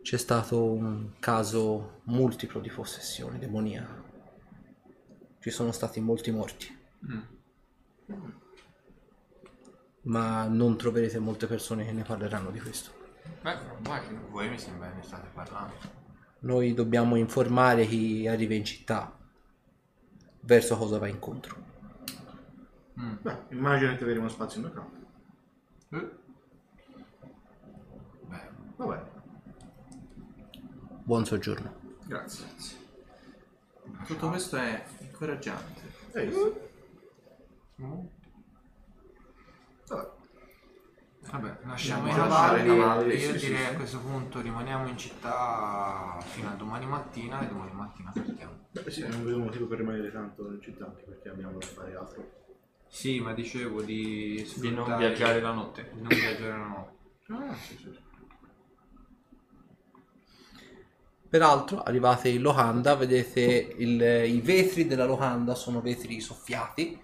c'è 0.00 0.16
stato 0.16 0.72
un 0.72 1.18
caso 1.18 2.00
multiplo 2.04 2.60
di 2.60 2.70
possessione 2.70 3.38
demoniaca. 3.38 4.07
Ci 5.40 5.50
sono 5.50 5.72
stati 5.72 6.00
molti 6.00 6.30
morti. 6.30 6.76
Ma 10.02 10.46
non 10.46 10.76
troverete 10.76 11.18
molte 11.18 11.46
persone 11.46 11.84
che 11.84 11.92
ne 11.92 12.02
parleranno 12.02 12.50
di 12.50 12.60
questo. 12.60 12.90
Beh, 13.42 13.56
immagino. 13.78 14.26
Voi 14.30 14.48
mi 14.48 14.58
sembra 14.58 14.88
che 14.90 14.96
ne 14.96 15.02
state 15.02 15.28
parlando. 15.32 15.74
Noi 16.40 16.72
dobbiamo 16.74 17.16
informare 17.16 17.86
chi 17.86 18.26
arriva 18.26 18.54
in 18.54 18.64
città 18.64 19.16
verso 20.40 20.76
cosa 20.76 20.98
va 20.98 21.08
incontro. 21.08 21.56
Beh, 22.94 23.36
immagino 23.50 23.96
che 23.96 24.04
avremo 24.04 24.28
spazio 24.28 24.60
in 24.60 24.66
mercato. 24.66 24.96
Eh? 25.90 26.10
Beh, 28.26 28.48
Vabbè, 28.76 29.02
Buon 31.04 31.24
soggiorno. 31.24 31.74
grazie. 32.06 32.46
Tutto 34.06 34.28
questo 34.28 34.56
è 34.56 34.84
incoraggiante. 35.18 35.82
Hai 36.12 36.26
visto? 36.26 36.70
Vabbè. 39.88 40.16
Vabbè, 41.30 41.58
lasciamo 41.64 42.06
i 42.06 42.16
lasciare 42.16 42.62
cavalli. 42.62 42.62
i 42.62 42.66
cavalli, 42.78 43.14
Io 43.16 43.38
sì, 43.38 43.46
direi 43.46 43.64
sì. 43.66 43.72
a 43.72 43.74
questo 43.74 43.98
punto 43.98 44.40
rimaniamo 44.40 44.88
in 44.88 44.96
città 44.96 46.16
fino 46.20 46.48
a 46.48 46.54
domani 46.54 46.86
mattina 46.86 47.42
e 47.42 47.48
domani 47.48 47.72
mattina 47.72 48.12
partiamo. 48.14 48.66
Beh, 48.70 48.90
sì, 48.90 49.06
non 49.06 49.24
vedo 49.24 49.38
motivo 49.38 49.66
per 49.66 49.78
rimanere 49.78 50.10
tanto 50.10 50.50
in 50.50 50.62
città, 50.62 50.86
anche 50.86 51.02
perché 51.02 51.28
abbiamo 51.28 51.58
da 51.58 51.66
fare 51.66 51.96
altro. 51.96 52.36
Sì, 52.86 53.20
ma 53.20 53.34
dicevo 53.34 53.82
di 53.82 54.50
Di 54.56 54.70
non 54.70 54.96
viaggiare 54.96 55.40
la 55.40 55.52
notte. 55.52 55.90
Di 55.92 56.00
non 56.00 56.08
viaggiare 56.08 56.48
la 56.50 56.66
notte. 56.66 56.96
Ah, 57.30 57.54
sì, 57.54 57.76
sì. 57.76 57.82
sì. 57.92 58.06
Peraltro, 61.28 61.82
arrivate 61.82 62.30
in 62.30 62.40
locanda, 62.40 62.94
vedete 62.94 63.74
il- 63.76 64.24
i 64.26 64.40
vetri 64.40 64.86
della 64.86 65.04
locanda 65.04 65.54
sono 65.54 65.82
vetri 65.82 66.20
soffiati 66.20 66.98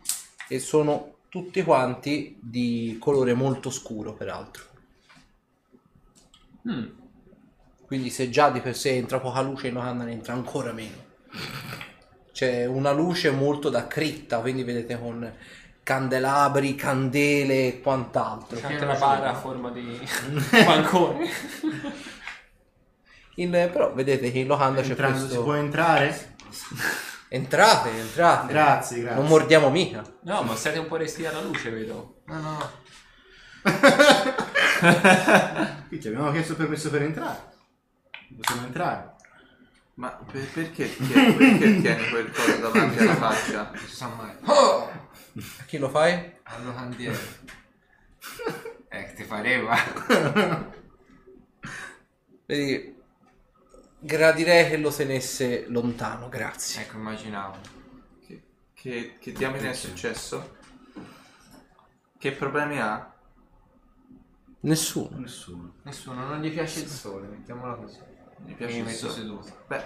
e 0.48 0.58
sono 0.58 1.16
tutti 1.28 1.62
quanti 1.62 2.38
di 2.40 2.96
colore 2.98 3.34
molto 3.34 3.68
scuro, 3.70 4.14
peraltro. 4.14 4.62
Mm. 6.70 6.86
Quindi 7.86 8.08
se 8.08 8.30
già 8.30 8.50
di 8.50 8.60
per 8.60 8.74
sé 8.74 8.90
entra 8.92 9.20
poca 9.20 9.42
luce 9.42 9.68
in 9.68 9.74
locanda 9.74 10.04
ne 10.04 10.12
entra 10.12 10.32
ancora 10.32 10.72
meno. 10.72 11.12
C'è 12.32 12.64
una 12.64 12.92
luce 12.92 13.30
molto 13.30 13.68
da 13.68 13.86
critta, 13.86 14.40
quindi 14.40 14.64
vedete 14.64 14.98
con 14.98 15.30
candelabri, 15.82 16.74
candele 16.74 17.66
e 17.66 17.80
quant'altro. 17.80 18.58
C'è 18.58 18.72
anche 18.72 18.84
una 18.84 18.94
bara 18.94 19.30
a 19.30 19.34
forma 19.34 19.70
di 19.70 20.00
bancone. 20.50 21.28
In- 23.36 23.50
però 23.50 23.92
vedete 23.92 24.30
che 24.30 24.38
in 24.40 24.46
locanda 24.46 24.80
c'è 24.82 24.90
Entrando, 24.90 25.16
si 25.18 25.24
questo... 25.24 25.42
può 25.42 25.54
entrare? 25.54 26.34
Entrate, 27.28 27.90
entrate. 27.90 28.52
Grazie, 28.52 29.00
grazie. 29.00 29.18
Non 29.20 29.26
mordiamo 29.26 29.70
mica. 29.70 30.04
No, 30.22 30.42
ma 30.42 30.54
siete 30.54 30.78
un 30.78 30.86
po' 30.86 30.96
resti 30.96 31.26
alla 31.26 31.40
luce, 31.40 31.70
vedo. 31.70 32.20
No, 32.26 32.40
no. 32.40 32.70
Qui 35.88 35.98
ti 35.98 36.08
abbiamo 36.08 36.30
chiesto 36.32 36.54
permesso 36.54 36.90
per 36.90 37.02
entrare. 37.02 37.52
Possiamo 38.36 38.66
entrare. 38.66 39.12
Ma 39.94 40.08
per- 40.10 40.46
perché, 40.52 40.94
tieni, 40.96 41.32
perché 41.34 41.80
tieni 41.80 42.08
quel 42.10 42.30
coso 42.30 42.56
davanti 42.58 42.98
alla 42.98 43.14
faccia? 43.16 43.70
Non 43.72 43.78
si 43.84 43.94
sa 43.94 44.08
mai. 44.08 44.34
Oh! 44.44 44.84
A 44.86 45.64
chi 45.66 45.78
lo 45.78 45.88
fai? 45.88 46.32
Allo 46.44 46.74
candiere. 46.74 47.18
Eh, 48.88 49.04
che 49.06 49.12
ti 49.14 49.24
pareva? 49.24 49.76
Vedi, 52.46 52.93
gradirei 54.04 54.68
che 54.68 54.76
lo 54.76 54.90
tenesse 54.92 55.66
lontano, 55.68 56.28
grazie. 56.28 56.82
Ecco, 56.82 56.96
immaginavo. 56.96 57.58
Che, 58.24 58.42
che, 58.74 59.16
che 59.18 59.32
diamine 59.32 59.70
è 59.70 59.74
successo? 59.74 60.56
Che 62.18 62.32
problemi 62.32 62.78
ha? 62.80 63.12
Nessuno. 64.60 65.18
Nessuno. 65.18 65.74
Nessuno, 65.82 66.26
non 66.26 66.40
gli 66.40 66.50
piace 66.50 66.80
il 66.80 66.88
sole, 66.88 67.26
mettiamola 67.26 67.74
così. 67.74 67.98
Mi 68.38 68.54
piace 68.54 68.72
mi 68.74 68.78
il 68.80 68.84
metto 68.84 68.98
sole. 69.10 69.12
seduto. 69.12 69.64
Beh, 69.66 69.84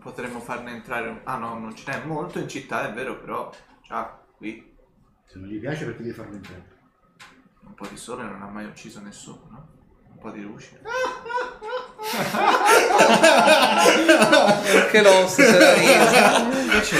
potremmo 0.00 0.40
farne 0.40 0.72
entrare 0.72 1.08
un... 1.08 1.20
Ah 1.24 1.36
no, 1.36 1.58
non 1.58 1.74
ce 1.74 1.90
n'è 1.90 2.04
molto 2.04 2.38
in 2.38 2.48
città, 2.48 2.88
è 2.88 2.92
vero, 2.92 3.18
però... 3.18 3.50
Già, 3.82 4.22
qui 4.36 4.76
Se 5.26 5.38
non 5.38 5.48
gli 5.48 5.58
piace 5.58 5.84
perché 5.84 6.02
devi 6.02 6.14
farlo 6.14 6.34
entrare. 6.36 6.78
un 7.64 7.74
po' 7.74 7.86
di 7.86 7.96
sole 7.96 8.22
non 8.24 8.42
ha 8.42 8.46
mai 8.48 8.66
ucciso 8.66 9.00
nessuno, 9.00 9.46
no? 9.50 9.68
Un 10.20 10.20
po' 10.20 10.30
di 10.36 10.42
luce. 10.42 10.78
Che 14.90 15.02
lo 15.02 15.10
era 15.10 15.74
riso. 15.74 16.60
Invece... 16.60 16.96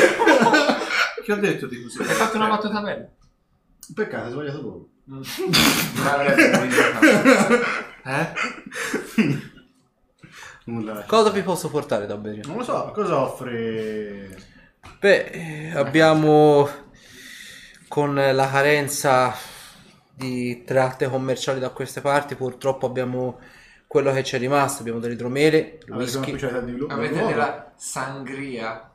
che 1.22 1.32
ho 1.32 1.36
detto 1.36 1.66
di 1.66 1.82
così? 1.82 2.00
Hai 2.00 2.06
fatto 2.06 2.36
una 2.36 2.48
battuta 2.48 2.80
bella. 2.80 3.06
Peccato, 3.94 4.24
hai 4.24 4.30
sbagliato 4.30 4.62
poco. 4.62 4.88
Non 5.04 5.22
avrebbe 6.06 6.50
voluto. 6.50 7.62
Eh? 8.04 8.32
Nulla. 10.64 11.04
Cosa 11.06 11.28
vi 11.28 11.42
posso 11.42 11.68
portare 11.68 12.06
da 12.06 12.16
bere? 12.16 12.40
Non 12.46 12.56
lo 12.56 12.64
so, 12.64 12.90
cosa 12.94 13.20
offre... 13.20 14.34
Beh, 14.98 15.24
eh, 15.24 15.76
abbiamo 15.76 16.66
con 17.86 18.14
la 18.14 18.48
carenza 18.50 19.36
di 20.20 20.64
tratte 20.64 21.08
commerciali 21.08 21.58
da 21.60 21.70
queste 21.70 22.02
parti, 22.02 22.34
purtroppo 22.34 22.84
abbiamo 22.86 23.38
quello 23.86 24.12
che 24.12 24.20
c'è 24.22 24.38
rimasto, 24.38 24.82
abbiamo 24.82 24.98
dell'idromele, 24.98 25.78
il 25.86 25.92
whisky. 25.94 26.38
lu- 26.76 26.90
Avete 26.90 27.14
nuova? 27.14 27.30
della 27.30 27.72
sangria? 27.76 28.90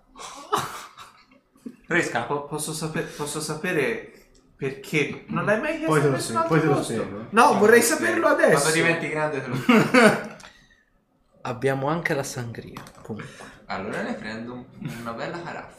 Fresca. 1.87 2.21
Po- 2.23 2.45
posso, 2.45 2.73
saper- 2.73 3.15
posso 3.15 3.39
sapere 3.41 4.11
perché? 4.55 5.25
Non 5.27 5.45
l'hai 5.45 5.59
mai 5.59 5.77
chiesto 5.77 5.87
Poi 5.87 6.01
te 6.01 6.07
lo 6.07 6.15
altro 6.15 6.47
poi 6.47 6.59
te 6.59 6.65
lo 6.67 6.73
posto? 6.75 6.93
spiego. 6.93 7.25
No, 7.31 7.57
vorrei 7.57 7.81
saperlo 7.81 8.21
Quando 8.21 8.43
adesso. 8.43 8.71
diventi 8.71 9.09
grande 9.09 9.41
te 9.41 9.47
lo 9.47 10.33
Abbiamo 11.41 11.87
anche 11.89 12.13
la 12.13 12.23
sangria, 12.23 12.81
comunque. 13.01 13.53
Allora 13.65 14.01
ne 14.01 14.13
prendo 14.13 14.53
un- 14.53 14.65
una 15.01 15.11
bella 15.13 15.41
caraffa. 15.41 15.73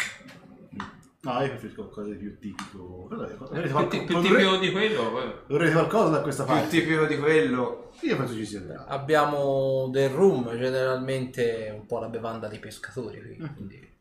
No, 1.32 1.40
io 1.43 1.48
preferisco 1.48 1.82
qualcosa 1.89 2.09
di 2.11 2.16
più 2.16 2.39
tipico. 2.39 3.07
Più, 3.09 3.89
ti- 3.89 4.05
più 4.05 4.20
tipico 4.20 4.57
di 4.57 4.70
quello. 4.73 5.11
Vorrete 5.48 5.73
qualcosa 5.73 6.09
da 6.11 6.20
questa 6.23 6.44
Più 6.44 6.53
parte? 6.55 6.69
tipico 6.69 7.05
di 7.07 7.19
quello. 7.19 7.90
Io 8.01 8.16
penso 8.16 8.35
ci 8.35 8.47
sia 8.47 8.61
da. 8.61 8.85
Abbiamo 8.86 9.89
del 9.90 10.11
rum, 10.11 10.51
generalmente 10.57 11.73
un 11.74 11.86
po' 11.86 11.98
la 11.98 12.09
bevanda 12.09 12.48
dei 12.48 12.59
pescatori 12.59 13.20
qui, 13.20 13.36
quindi 13.55 13.94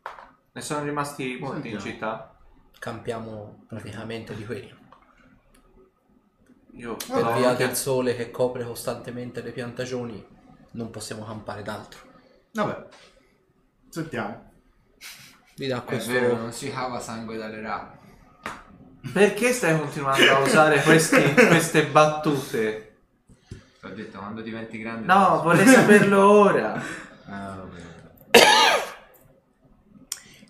Ne 0.51 0.61
sono 0.61 0.83
rimasti 0.85 1.37
molti 1.39 1.69
in 1.69 1.79
Sentiamo. 1.79 1.85
città. 1.85 2.29
campiamo 2.79 3.65
praticamente 3.67 4.35
di 4.35 4.45
quello. 4.45 4.75
Io 6.73 6.95
Per 6.95 7.23
no, 7.23 7.37
via 7.37 7.53
del 7.53 7.73
sole 7.75 8.15
che 8.15 8.31
copre 8.31 8.65
costantemente 8.65 9.41
le 9.41 9.51
piantagioni 9.51 10.23
non 10.71 10.89
possiamo 10.91 11.23
campare 11.25 11.63
d'altro. 11.63 11.99
Vabbè. 12.51 12.87
Sentiamo. 13.89 14.51
Vi 15.55 15.67
dà 15.67 15.77
È 15.77 15.83
questo... 15.83 16.11
vero, 16.11 16.35
non 16.37 16.51
si 16.51 16.69
cava 16.69 16.99
sangue 16.99 17.37
dalle 17.37 17.61
rape. 17.61 17.97
Perché 19.13 19.53
stai 19.53 19.79
continuando 19.79 20.35
a 20.35 20.39
usare 20.39 20.81
questi- 20.81 21.33
queste 21.33 21.85
battute? 21.87 22.97
Ti 23.47 23.85
ho 23.85 23.89
detto, 23.93 24.17
quando 24.17 24.41
diventi 24.41 24.79
grande... 24.79 25.05
No, 25.05 25.41
vorrei 25.43 25.65
saperlo 25.65 26.29
ora. 26.29 26.81
Ah, 27.27 27.55
vabbè. 27.57 27.81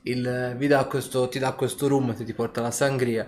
Il, 0.03 0.56
vi 0.57 0.68
dà 0.68 0.84
questo, 0.86 1.30
ti 1.30 1.40
dà 1.40 1.53
questo 1.53 1.88
rum, 1.88 2.14
ti, 2.14 2.26
ti 2.26 2.34
porta 2.34 2.60
la 2.61 2.69
sangria. 2.72 3.26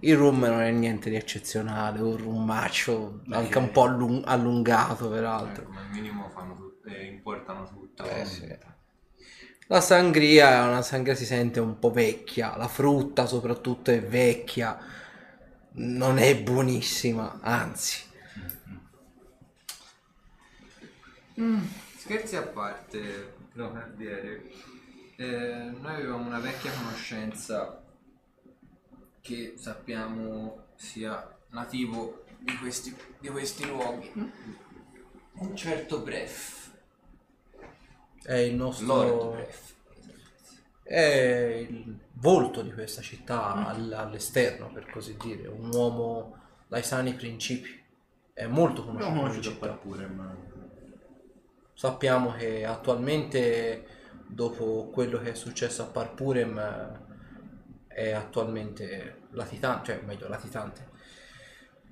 Il 0.00 0.16
rum 0.16 0.40
non 0.40 0.60
è 0.60 0.70
niente 0.70 1.10
di 1.10 1.16
eccezionale, 1.16 2.00
un 2.00 2.16
rumaccio 2.16 3.20
anche 3.30 3.58
un 3.58 3.70
po' 3.70 3.82
allung- 3.82 4.22
allungato 4.26 5.10
peraltro. 5.10 5.64
Ecco, 5.64 5.72
ma 5.72 5.80
al 5.80 5.88
minimo 5.90 6.30
fanno 6.34 6.56
tutto, 6.56 6.88
eh, 6.88 7.04
importano 7.04 7.64
tutto. 7.68 8.04
Eh, 8.04 8.24
sì. 8.24 8.58
La 9.68 9.80
sangria 9.80 10.62
è 10.62 10.68
una 10.68 10.82
sangria 10.82 11.16
si 11.16 11.24
sente 11.24 11.58
un 11.58 11.80
po' 11.80 11.90
vecchia, 11.90 12.56
la 12.56 12.68
frutta 12.68 13.26
soprattutto 13.26 13.90
è 13.90 14.00
vecchia, 14.00 14.78
non 15.72 16.18
è 16.18 16.40
buonissima, 16.40 17.40
anzi. 17.40 18.04
Scherzi 21.98 22.36
a 22.36 22.42
parte, 22.42 23.34
no, 23.54 23.72
candiere. 23.72 24.44
Eh, 25.16 25.72
noi 25.80 25.94
avevamo 25.94 26.26
una 26.26 26.38
vecchia 26.38 26.70
conoscenza 26.70 27.82
che 29.20 29.54
sappiamo 29.56 30.66
sia 30.76 31.36
nativo 31.50 32.24
di 32.38 32.56
questi, 32.58 32.96
di 33.18 33.28
questi 33.28 33.66
luoghi. 33.66 34.12
Un 35.32 35.56
certo 35.56 35.98
Bref. 36.02 36.55
È 38.26 38.34
il 38.34 38.54
nostro... 38.56 38.86
Lord 38.86 39.34
Bref. 39.34 39.74
è 40.82 41.66
il 41.68 41.96
volto 42.14 42.62
di 42.62 42.72
questa 42.72 43.00
città 43.02 43.54
all- 43.66 43.92
all'esterno, 43.92 44.72
per 44.72 44.90
così 44.90 45.16
dire, 45.16 45.46
un 45.46 45.72
uomo 45.72 46.36
dai 46.66 46.82
sani 46.82 47.14
principi. 47.14 47.84
È 48.32 48.46
molto 48.46 48.84
conosciuto 48.84 49.12
in 49.12 49.18
conosciuto 49.20 49.50
città. 49.50 49.68
pure, 49.74 50.06
ma... 50.06 50.36
Sappiamo 51.72 52.32
che 52.32 52.64
attualmente, 52.64 53.86
dopo 54.26 54.90
quello 54.90 55.20
che 55.20 55.30
è 55.30 55.34
successo 55.34 55.82
a 55.82 55.86
Parpurem, 55.86 57.04
è 57.86 58.10
attualmente 58.10 59.22
latitante, 59.30 59.92
cioè 59.92 60.02
meglio 60.04 60.28
latitante, 60.28 60.88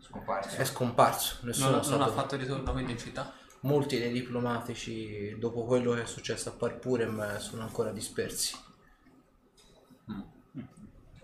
Scomparso. 0.01 0.56
è 0.56 0.65
scomparso. 0.65 1.39
Nessuno 1.43 1.70
Non, 1.77 1.89
non 1.89 2.02
ha 2.02 2.09
fatto 2.09 2.36
ritorno 2.36 2.73
quindi 2.73 2.93
in 2.93 2.98
città. 2.98 3.32
Molti 3.64 3.98
dei 3.98 4.12
diplomatici, 4.12 5.38
dopo 5.38 5.64
quello 5.64 5.94
che 5.94 6.02
è 6.02 6.06
successo 6.06 6.50
a 6.50 6.52
Parpurem, 6.52 7.38
sono 7.38 7.62
ancora 7.62 7.92
dispersi. 7.92 8.54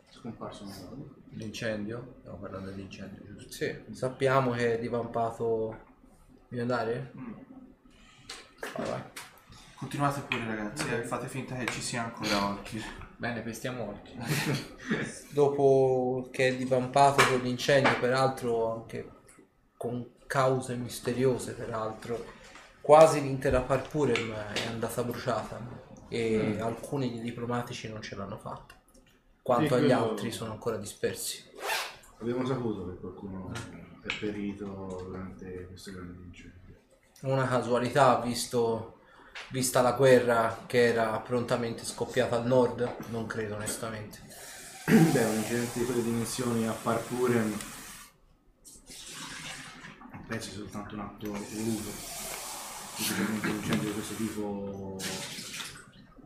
Scomparso 0.09 0.65
no. 0.65 1.15
L'incendio? 1.33 2.15
Stiamo 2.21 2.39
parlando 2.39 2.71
dell'incendio, 2.71 3.23
giusto? 3.27 3.53
Sì, 3.53 3.85
sappiamo 3.93 4.53
che 4.53 4.77
è 4.77 4.79
divampato... 4.79 5.89
Devi 6.49 6.63
andare? 6.63 7.13
Vai, 8.75 8.89
vai. 8.89 9.03
Continuate 9.75 10.21
pure 10.23 10.47
ragazzi, 10.47 10.89
eh, 10.89 11.03
fate 11.03 11.29
finta 11.29 11.55
che 11.57 11.67
ci 11.67 11.83
sia 11.83 12.05
ancora 12.05 12.53
occhi. 12.53 12.83
Bene, 13.19 13.43
pestiamo 13.43 13.91
occhi. 13.91 14.17
dopo 15.33 16.31
che 16.33 16.49
è 16.49 16.57
divampato 16.57 17.23
quell'incendio, 17.23 17.99
peraltro 17.99 18.73
anche 18.73 19.11
con 19.77 20.19
cause 20.31 20.77
misteriose, 20.77 21.55
peraltro, 21.55 22.25
quasi 22.81 23.21
l'intera 23.21 23.63
Parpurem 23.63 24.33
è 24.33 24.67
andata 24.69 25.03
bruciata 25.03 25.59
e 26.07 26.57
alcuni 26.61 27.11
dei 27.11 27.21
diplomatici 27.21 27.89
non 27.89 28.01
ce 28.01 28.15
l'hanno 28.15 28.39
fatta, 28.39 28.75
quanto 29.43 29.75
agli 29.75 29.87
quello- 29.87 30.11
altri 30.11 30.31
sono 30.31 30.53
ancora 30.53 30.77
dispersi. 30.77 31.51
Abbiamo 32.21 32.47
saputo 32.47 32.87
che 32.91 33.01
qualcuno 33.01 33.51
è 34.03 34.19
perito 34.21 35.03
durante 35.05 35.67
questo 35.67 35.91
grande 35.91 36.23
incendio. 36.25 36.77
Una 37.23 37.49
casualità, 37.49 38.21
visto, 38.21 39.01
vista 39.49 39.83
la 39.83 39.93
guerra 39.93 40.63
che 40.67 40.85
era 40.85 41.19
prontamente 41.19 41.85
scoppiata 41.85 42.37
al 42.37 42.47
nord, 42.47 42.89
non 43.09 43.27
credo 43.27 43.57
onestamente. 43.57 44.21
Beh, 44.87 45.25
un 45.25 45.35
incidente 45.39 45.81
di 45.81 45.85
quelle 45.85 46.05
dimensioni 46.05 46.69
a 46.69 46.73
Parpurem 46.73 47.53
penso 50.31 50.51
sia 50.51 50.59
soltanto 50.59 50.95
un 50.95 51.01
atto 51.01 51.27
voluto. 51.27 51.91
Sicuramente 52.95 53.49
un 53.49 53.55
incendio 53.57 53.89
di 53.89 53.95
questo 53.95 54.15
tipo 54.15 54.97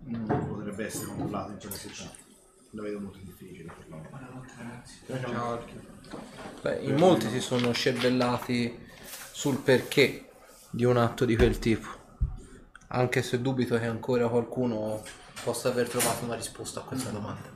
non 0.04 0.46
potrebbe 0.46 0.84
essere 0.84 1.06
controllato 1.06 1.52
in 1.52 1.58
quella 1.58 1.76
città. 1.76 2.10
la 2.70 2.82
vedo 2.82 3.00
molto 3.00 3.18
difficile. 3.22 3.72
per 3.72 3.86
loro. 3.88 5.64
Ciao. 5.66 6.20
Beh, 6.60 6.80
in 6.80 6.96
molti 6.96 7.30
si 7.30 7.40
sono 7.40 7.72
scervellati 7.72 8.78
sul 9.32 9.56
perché 9.60 10.28
di 10.68 10.84
un 10.84 10.98
atto 10.98 11.24
di 11.24 11.34
quel 11.34 11.58
tipo. 11.58 11.88
Anche 12.88 13.22
se 13.22 13.40
dubito 13.40 13.78
che 13.78 13.86
ancora 13.86 14.28
qualcuno 14.28 15.02
possa 15.42 15.70
aver 15.70 15.88
trovato 15.88 16.26
una 16.26 16.34
risposta 16.34 16.80
a 16.80 16.82
questa 16.82 17.08
domanda. 17.08 17.50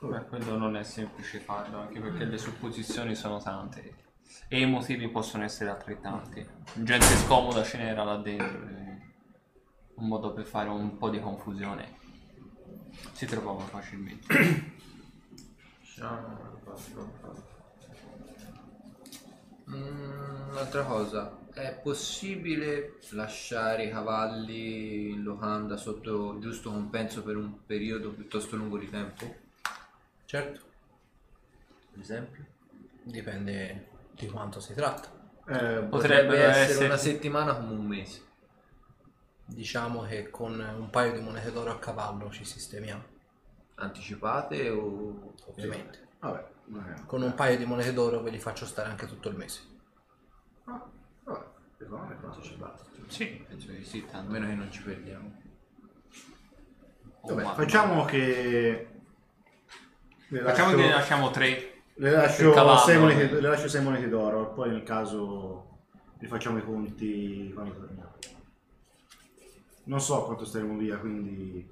Beh, 0.00 0.24
quello 0.26 0.58
non 0.58 0.76
è 0.76 0.82
semplice 0.82 1.38
farlo, 1.38 1.78
anche 1.78 1.98
perché 1.98 2.24
le 2.24 2.36
supposizioni 2.36 3.14
sono 3.14 3.40
tante 3.40 4.01
e 4.48 4.60
i 4.60 4.66
motivi 4.66 5.08
possono 5.08 5.44
essere 5.44 5.70
altrettanti. 5.70 6.46
Gente 6.74 7.06
scomoda 7.24 7.62
ce 7.62 7.78
n'era 7.78 8.04
là 8.04 8.16
dentro. 8.16 8.66
e 8.68 9.00
Un 9.94 10.06
modo 10.08 10.32
per 10.32 10.44
fare 10.44 10.68
un 10.68 10.96
po' 10.98 11.10
di 11.10 11.20
confusione 11.20 12.00
si 13.12 13.26
trovava 13.26 13.60
facilmente. 13.64 14.70
Mm, 19.68 20.50
Un'altra 20.50 20.84
cosa, 20.84 21.38
è 21.54 21.78
possibile 21.82 22.98
lasciare 23.12 23.84
i 23.86 23.90
cavalli 23.90 25.10
in 25.12 25.22
locanda 25.22 25.76
sotto 25.76 26.38
giusto 26.40 26.70
compenso 26.70 27.22
per 27.22 27.36
un 27.36 27.64
periodo 27.64 28.10
piuttosto 28.10 28.56
lungo 28.56 28.76
di 28.78 28.90
tempo? 28.90 29.34
Certo, 30.26 30.60
Ad 31.94 32.00
esempio? 32.00 32.44
dipende 33.04 33.88
di 34.26 34.30
quanto 34.30 34.60
si 34.60 34.74
tratta. 34.74 35.08
Eh, 35.46 35.82
Potrebbe 35.84 35.88
Potrebbe 35.88 36.38
essere 36.44 36.62
essere- 36.70 36.84
una 36.86 36.96
settimana 36.96 37.54
come 37.54 37.72
un 37.72 37.86
mese. 37.86 38.30
Diciamo 39.44 40.02
che 40.02 40.30
con 40.30 40.58
un 40.58 40.88
paio 40.90 41.12
di 41.12 41.20
monete 41.20 41.52
d'oro 41.52 41.72
a 41.72 41.78
cavallo 41.78 42.30
ci 42.30 42.44
sistemiamo, 42.44 43.02
Anticipate 43.74 44.70
o... 44.70 45.34
ovviamente. 45.46 46.08
vabbè, 46.20 46.46
magari. 46.66 47.02
Con 47.06 47.22
un 47.22 47.34
paio 47.34 47.56
di 47.58 47.64
monete 47.64 47.92
d'oro 47.92 48.22
ve 48.22 48.30
li 48.30 48.38
faccio 48.38 48.64
stare 48.64 48.88
anche 48.88 49.06
tutto 49.06 49.28
il 49.28 49.36
mese. 49.36 49.60
Ah, 50.64 50.88
vabbè, 51.24 51.44
secondo 51.76 52.06
me 52.06 52.16
quanto 52.20 52.40
ci 52.40 52.54
basta. 52.54 52.84
Sì, 53.08 53.44
Penso 53.48 53.70
di 53.72 53.84
sì, 53.84 54.06
tanto. 54.10 54.30
meno 54.30 54.46
che 54.46 54.54
non 54.54 54.70
ci 54.70 54.82
perdiamo. 54.82 55.40
Vabbè, 57.24 57.42
facciamo 57.54 58.04
che... 58.04 58.88
Facciamo 60.42 60.70
che 60.70 60.76
ne 60.76 60.90
lasciamo 60.90 61.30
tre. 61.30 61.71
Le 62.02 62.10
lascio, 62.10 62.78
sei 62.78 62.98
monete, 62.98 63.40
le 63.40 63.48
lascio 63.48 63.68
sei 63.68 63.80
monete 63.80 64.08
d'oro, 64.08 64.52
poi 64.54 64.70
nel 64.70 64.82
caso 64.82 65.78
rifacciamo 66.18 66.58
i 66.58 66.64
conti 66.64 67.52
quando 67.54 67.74
torniamo. 67.74 68.10
Non 69.84 70.00
so 70.00 70.24
quanto 70.24 70.44
staremo 70.44 70.76
via, 70.78 70.96
quindi 70.98 71.64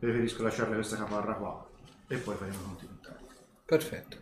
preferisco 0.00 0.42
lasciarle 0.42 0.74
questa 0.74 0.96
caparra 0.96 1.34
qua 1.34 1.64
e 2.08 2.16
poi 2.16 2.34
faremo 2.34 2.56
i 2.56 2.62
conti 2.64 2.86
più 2.86 2.98
tardi. 3.00 3.24
Perfetto. 3.64 4.16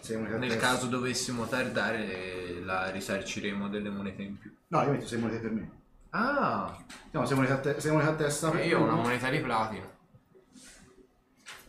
Sei 0.00 0.16
monete 0.16 0.34
a 0.34 0.38
Nel 0.38 0.50
testa- 0.50 0.66
caso 0.66 0.86
dovessimo 0.86 1.46
tardare 1.46 2.60
la 2.62 2.90
risarciremo 2.90 3.68
delle 3.70 3.88
monete 3.88 4.20
in 4.20 4.36
più. 4.38 4.54
No, 4.68 4.82
io 4.82 4.90
metto 4.90 5.06
sei 5.06 5.18
monete 5.18 5.40
per 5.40 5.50
me. 5.50 5.70
Ah, 6.10 6.76
No, 7.12 7.24
sei 7.24 7.36
monete 7.36 7.52
a, 7.54 7.58
te- 7.58 7.80
sei 7.80 7.90
monete 7.92 8.10
a 8.10 8.14
testa 8.16 8.50
per 8.50 8.66
io 8.66 8.80
ho 8.80 8.82
una 8.82 8.96
moneta 8.96 9.30
di 9.30 9.40
platino. 9.40 9.92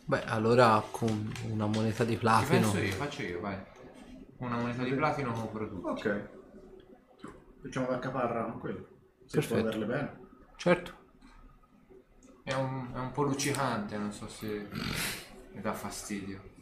Beh, 0.08 0.22
allora 0.24 0.82
con 0.90 1.32
una 1.50 1.66
moneta 1.66 2.04
di 2.04 2.16
platino. 2.16 2.48
penso 2.60 2.78
io, 2.78 2.92
faccio 2.92 3.22
io, 3.22 3.40
vai. 3.40 3.56
Una 4.38 4.56
moneta 4.56 4.84
di 4.84 4.92
platino 4.94 5.32
compro 5.32 5.68
tutto. 5.68 5.88
Ok. 5.88 6.28
Facciamo 7.62 7.90
la 7.90 7.98
caparra 7.98 8.44
con 8.44 8.60
quello. 8.60 8.86
Se 9.24 9.38
Perfetto. 9.40 9.76
può 9.76 9.86
bene. 9.86 10.20
Certo. 10.56 10.94
È 12.44 12.52
un, 12.54 12.92
è 12.94 12.98
un 12.98 13.10
po' 13.10 13.22
luccicante, 13.22 13.96
non 13.98 14.12
so 14.12 14.28
se 14.28 14.68
mi 15.52 15.60
dà 15.60 15.72
fastidio. 15.72 16.54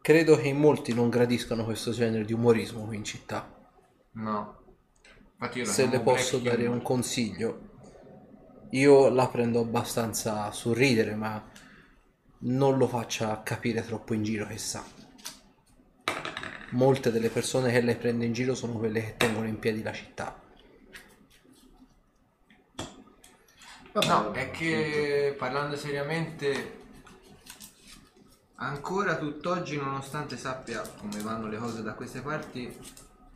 Credo 0.00 0.36
che 0.36 0.48
in 0.48 0.58
molti 0.58 0.94
non 0.94 1.08
gradiscano 1.08 1.64
questo 1.64 1.90
genere 1.90 2.24
di 2.24 2.32
umorismo 2.32 2.84
qui 2.86 2.96
in 2.96 3.04
città. 3.04 3.52
No. 4.12 4.62
Infatti 5.32 5.58
io 5.58 5.64
la 5.64 5.70
Se 5.72 5.86
le 5.88 6.00
posso 6.00 6.38
black 6.38 6.54
dare 6.56 6.66
humor. 6.66 6.78
un 6.78 6.82
consiglio, 6.84 7.70
io 8.72 9.10
la 9.10 9.28
prendo 9.28 9.60
abbastanza 9.60 10.44
a 10.44 10.52
sorridere, 10.52 11.14
ma 11.14 11.42
non 12.44 12.78
lo 12.78 12.86
faccia 12.86 13.42
capire 13.42 13.84
troppo 13.84 14.14
in 14.14 14.22
giro 14.22 14.46
che 14.46 14.58
sa. 14.58 14.82
Molte 16.70 17.10
delle 17.10 17.28
persone 17.28 17.70
che 17.70 17.82
lei 17.82 17.96
prende 17.96 18.24
in 18.24 18.32
giro 18.32 18.54
sono 18.54 18.74
quelle 18.74 19.02
che 19.02 19.16
tengono 19.18 19.46
in 19.46 19.58
piedi 19.58 19.82
la 19.82 19.92
città. 19.92 20.40
No, 23.92 24.32
è 24.32 24.50
che 24.50 25.34
parlando 25.38 25.76
seriamente, 25.76 26.80
ancora 28.54 29.18
tutt'oggi, 29.18 29.76
nonostante 29.76 30.38
sappia 30.38 30.80
come 30.96 31.20
vanno 31.20 31.46
le 31.46 31.58
cose 31.58 31.82
da 31.82 31.92
queste 31.92 32.22
parti, 32.22 32.74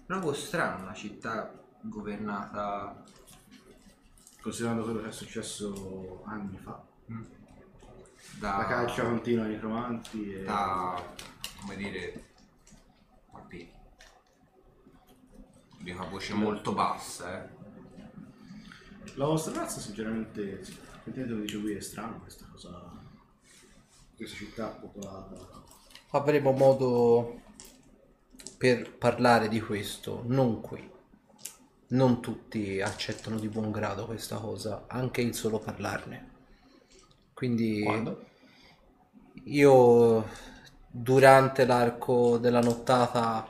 trovo 0.06 0.32
strano 0.32 0.84
una 0.84 0.94
città 0.94 1.52
governata 1.82 3.04
Considerando 4.46 4.84
quello 4.84 5.00
che 5.00 5.08
è 5.08 5.12
successo 5.12 6.22
anni 6.24 6.56
fa. 6.56 6.80
da, 8.38 8.58
La 8.58 8.66
caccia 8.66 9.02
continua 9.02 9.42
ai 9.42 9.50
necromanti 9.50 10.34
e... 10.34 10.44
da 10.44 11.04
come 11.58 11.74
dire, 11.74 12.26
bambini. 13.32 13.72
Di 15.80 15.90
una 15.90 16.04
voce 16.04 16.34
molto 16.34 16.72
bassa, 16.74 17.42
eh. 17.42 17.48
La 19.14 19.26
vostra 19.26 19.52
razza 19.52 19.80
sinceramente, 19.80 20.62
sentendo 21.02 21.34
lo 21.34 21.40
dice 21.40 21.60
qui, 21.60 21.72
è 21.72 21.80
strano 21.80 22.20
questa 22.20 22.46
cosa. 22.48 23.02
Questa 24.14 24.36
città 24.36 24.68
popolata. 24.68 25.64
Avremo 26.10 26.52
modo 26.52 27.40
per 28.56 28.96
parlare 28.96 29.48
di 29.48 29.60
questo, 29.60 30.22
non 30.24 30.60
qui. 30.60 30.94
Non 31.88 32.20
tutti 32.20 32.80
accettano 32.80 33.38
di 33.38 33.48
buon 33.48 33.70
grado 33.70 34.06
questa 34.06 34.36
cosa, 34.36 34.84
anche 34.88 35.20
il 35.20 35.34
solo 35.34 35.58
parlarne. 35.58 36.30
Quindi 37.32 37.82
Quando? 37.84 38.24
io 39.44 40.24
durante 40.90 41.64
l'arco 41.64 42.38
della 42.38 42.60
nottata 42.60 43.46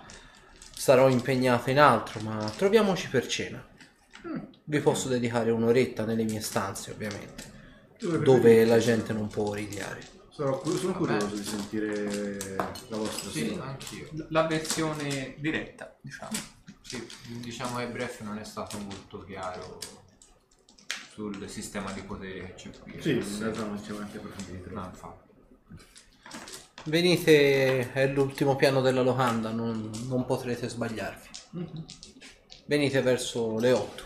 sarò 0.77 1.09
impegnato 1.09 1.71
in 1.71 1.79
altro, 1.79 2.21
ma 2.21 2.51
troviamoci 2.57 3.09
per 3.09 3.27
cena. 3.27 3.65
Vi 4.65 4.81
posso 4.81 5.09
dedicare 5.09 5.51
un'oretta 5.51 6.05
nelle 6.05 6.25
mie 6.25 6.41
stanze, 6.41 6.91
ovviamente, 6.91 7.55
Dove 7.99 8.19
dove 8.19 8.65
la 8.65 8.79
gente 8.79 9.13
non 9.13 9.29
può. 9.29 9.55
Sarò 10.31 10.59
cu- 10.59 10.77
sono 10.77 10.93
curioso 10.95 11.35
di 11.35 11.45
sentire 11.45 12.57
la 12.89 12.97
vostra 12.97 13.31
Sì, 13.31 13.45
storia. 13.47 13.63
anch'io. 13.65 14.09
La 14.29 14.47
versione 14.47 15.37
diretta, 15.39 15.97
diciamo. 16.03 16.56
Sì, 16.87 17.05
diciamo 17.41 17.79
che 17.79 17.89
Bref 17.89 18.21
non 18.21 18.39
è 18.39 18.45
stato 18.45 18.79
molto 18.79 19.25
chiaro 19.25 19.81
sul 21.13 21.49
sistema 21.49 21.91
di 21.93 22.03
potere 22.03 22.55
che 22.55 22.55
c'è 22.55 22.71
qui. 22.79 23.01
Sì, 23.01 23.11
in 23.17 23.39
realtà 23.41 23.65
non 23.65 23.79
siamo 23.79 23.99
neanche 24.01 24.19
approfonditi. 24.19 24.73
No, 24.73 24.85
infatti. 24.85 25.25
Venite, 26.85 27.93
è 27.93 28.07
l'ultimo 28.07 28.55
piano 28.55 28.81
della 28.81 29.03
locanda, 29.03 29.51
non, 29.51 29.91
non 30.07 30.25
potrete 30.25 30.69
sbagliarvi. 30.69 31.29
Venite 32.67 33.03
verso 33.03 33.59
le 33.59 33.73
8. 33.73 34.05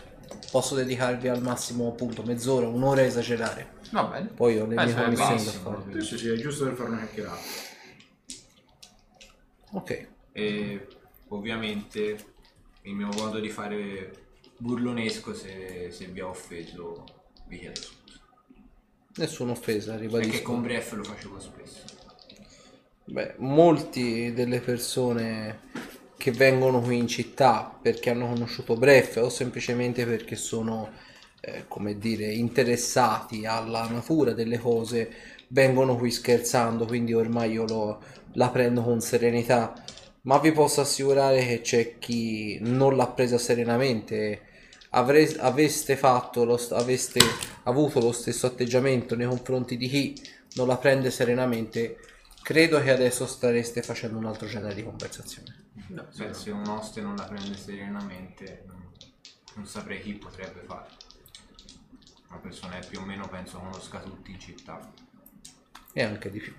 Posso 0.50 0.74
dedicarvi 0.74 1.28
al 1.28 1.42
massimo 1.42 1.88
appunto 1.88 2.22
mezz'ora, 2.22 2.66
un'ora 2.66 3.02
a 3.02 3.04
esagerare. 3.04 3.78
Va 3.90 4.04
bene. 4.04 4.28
Poi 4.28 4.58
ho 4.58 4.66
le 4.66 4.76
mie 4.76 4.76
Penso 4.76 4.94
che 4.94 5.02
commissioni 5.02 5.44
da 5.44 5.50
benissimo. 5.50 5.82
fare. 5.82 6.00
Sì, 6.00 6.06
sì, 6.06 6.18
sì, 6.18 6.28
è 6.30 6.36
giusto 6.36 6.64
per 6.64 6.74
fare 6.76 6.88
una 6.88 6.98
chiacchierata. 7.00 7.40
Ok, 9.72 10.08
E 10.32 10.86
ovviamente 11.28 12.16
il 12.82 12.94
mio 12.94 13.08
modo 13.08 13.38
di 13.40 13.48
fare 13.50 14.28
burlonesco 14.56 15.34
se, 15.34 15.90
se 15.90 16.06
vi 16.06 16.20
ho 16.20 16.28
offeso 16.28 17.04
vi 17.46 17.58
chiedo 17.58 17.80
scusa. 17.80 18.20
nessuna 19.18 19.52
offesa, 19.52 19.96
Perché 20.14 20.40
ribadisco. 20.42 20.42
con 20.42 20.62
Bref 20.62 20.92
lo 20.92 21.02
facevo 21.04 21.40
spesso. 21.40 21.90
Beh, 23.04 23.34
molti 23.38 24.32
delle 24.32 24.60
persone 24.60 25.60
che 26.16 26.30
vengono 26.32 26.80
qui 26.80 26.98
in 26.98 27.08
città 27.08 27.76
perché 27.82 28.10
hanno 28.10 28.28
conosciuto 28.28 28.76
Bref 28.76 29.16
o 29.16 29.28
semplicemente 29.28 30.04
perché 30.06 30.36
sono, 30.36 30.92
eh, 31.40 31.64
come 31.66 31.98
dire, 31.98 32.32
interessati 32.32 33.46
alla 33.46 33.88
natura 33.88 34.32
delle 34.32 34.58
cose, 34.58 35.10
vengono 35.48 35.96
qui 35.96 36.10
scherzando, 36.12 36.86
quindi 36.86 37.12
ormai 37.14 37.52
io 37.52 37.64
lo- 37.66 38.00
la 38.34 38.50
prendo 38.50 38.82
con 38.82 39.00
serenità. 39.00 39.74
Ma 40.22 40.38
vi 40.38 40.52
posso 40.52 40.80
assicurare 40.82 41.44
che 41.46 41.60
c'è 41.62 41.98
chi 41.98 42.58
non 42.60 42.96
l'ha 42.96 43.08
presa 43.08 43.38
serenamente. 43.38 44.42
Avre- 44.90 45.36
aveste 45.38 45.96
fatto 45.96 46.44
lo 46.44 46.56
st- 46.56 46.72
aveste 46.72 47.20
avuto 47.64 48.00
lo 48.00 48.12
stesso 48.12 48.46
atteggiamento 48.46 49.14
nei 49.16 49.26
confronti 49.26 49.76
di 49.76 49.88
chi 49.88 50.14
non 50.54 50.66
la 50.66 50.76
prende 50.76 51.10
serenamente, 51.10 51.96
credo 52.42 52.80
che 52.82 52.90
adesso 52.90 53.26
stareste 53.26 53.82
facendo 53.82 54.18
un 54.18 54.26
altro 54.26 54.46
genere 54.48 54.74
di 54.74 54.82
conversazione. 54.82 55.54
Beh, 55.88 56.34
se 56.34 56.50
un 56.50 56.66
oste 56.68 57.00
non 57.00 57.16
la 57.16 57.24
prende 57.24 57.56
serenamente 57.56 58.64
non, 58.66 58.88
non 59.54 59.66
saprei 59.66 60.00
chi 60.02 60.14
potrebbe 60.14 60.62
fare. 60.66 60.88
Una 62.28 62.38
persona 62.38 62.78
che 62.78 62.86
più 62.88 63.00
o 63.00 63.04
meno 63.04 63.28
penso 63.28 63.58
conosca 63.58 64.00
tutti 64.00 64.30
in 64.32 64.38
città. 64.40 64.92
e 65.92 66.02
anche 66.02 66.30
di 66.30 66.40
più. 66.40 66.54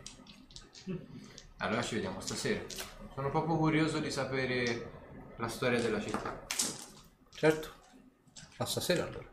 Allora 1.58 1.82
ci 1.82 1.96
vediamo 1.96 2.20
stasera. 2.22 2.62
Sono 3.14 3.30
proprio 3.30 3.58
curioso 3.58 4.00
di 4.00 4.10
sapere 4.10 4.90
la 5.36 5.50
storia 5.50 5.82
della 5.82 6.00
città. 6.00 6.46
Certo, 7.34 7.70
a 8.58 8.66
stasera 8.66 9.04
allora. 9.04 9.30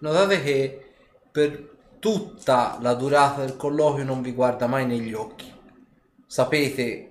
Notate 0.00 0.42
che 0.42 0.94
per 1.30 1.76
tutta 2.00 2.78
la 2.80 2.94
durata 2.94 3.44
del 3.44 3.56
colloquio 3.56 4.04
non 4.04 4.22
vi 4.22 4.32
guarda 4.32 4.66
mai 4.66 4.86
negli 4.86 5.12
occhi. 5.12 5.54
Sapete 6.26 7.10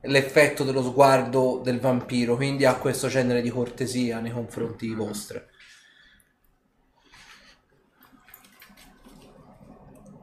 l'effetto 0.00 0.64
dello 0.64 0.82
sguardo 0.82 1.60
del 1.62 1.78
vampiro, 1.78 2.34
quindi 2.34 2.64
ha 2.64 2.76
questo 2.76 3.06
genere 3.06 3.40
di 3.40 3.50
cortesia 3.50 4.18
nei 4.18 4.32
confronti 4.32 4.92
vostri. 4.94 5.40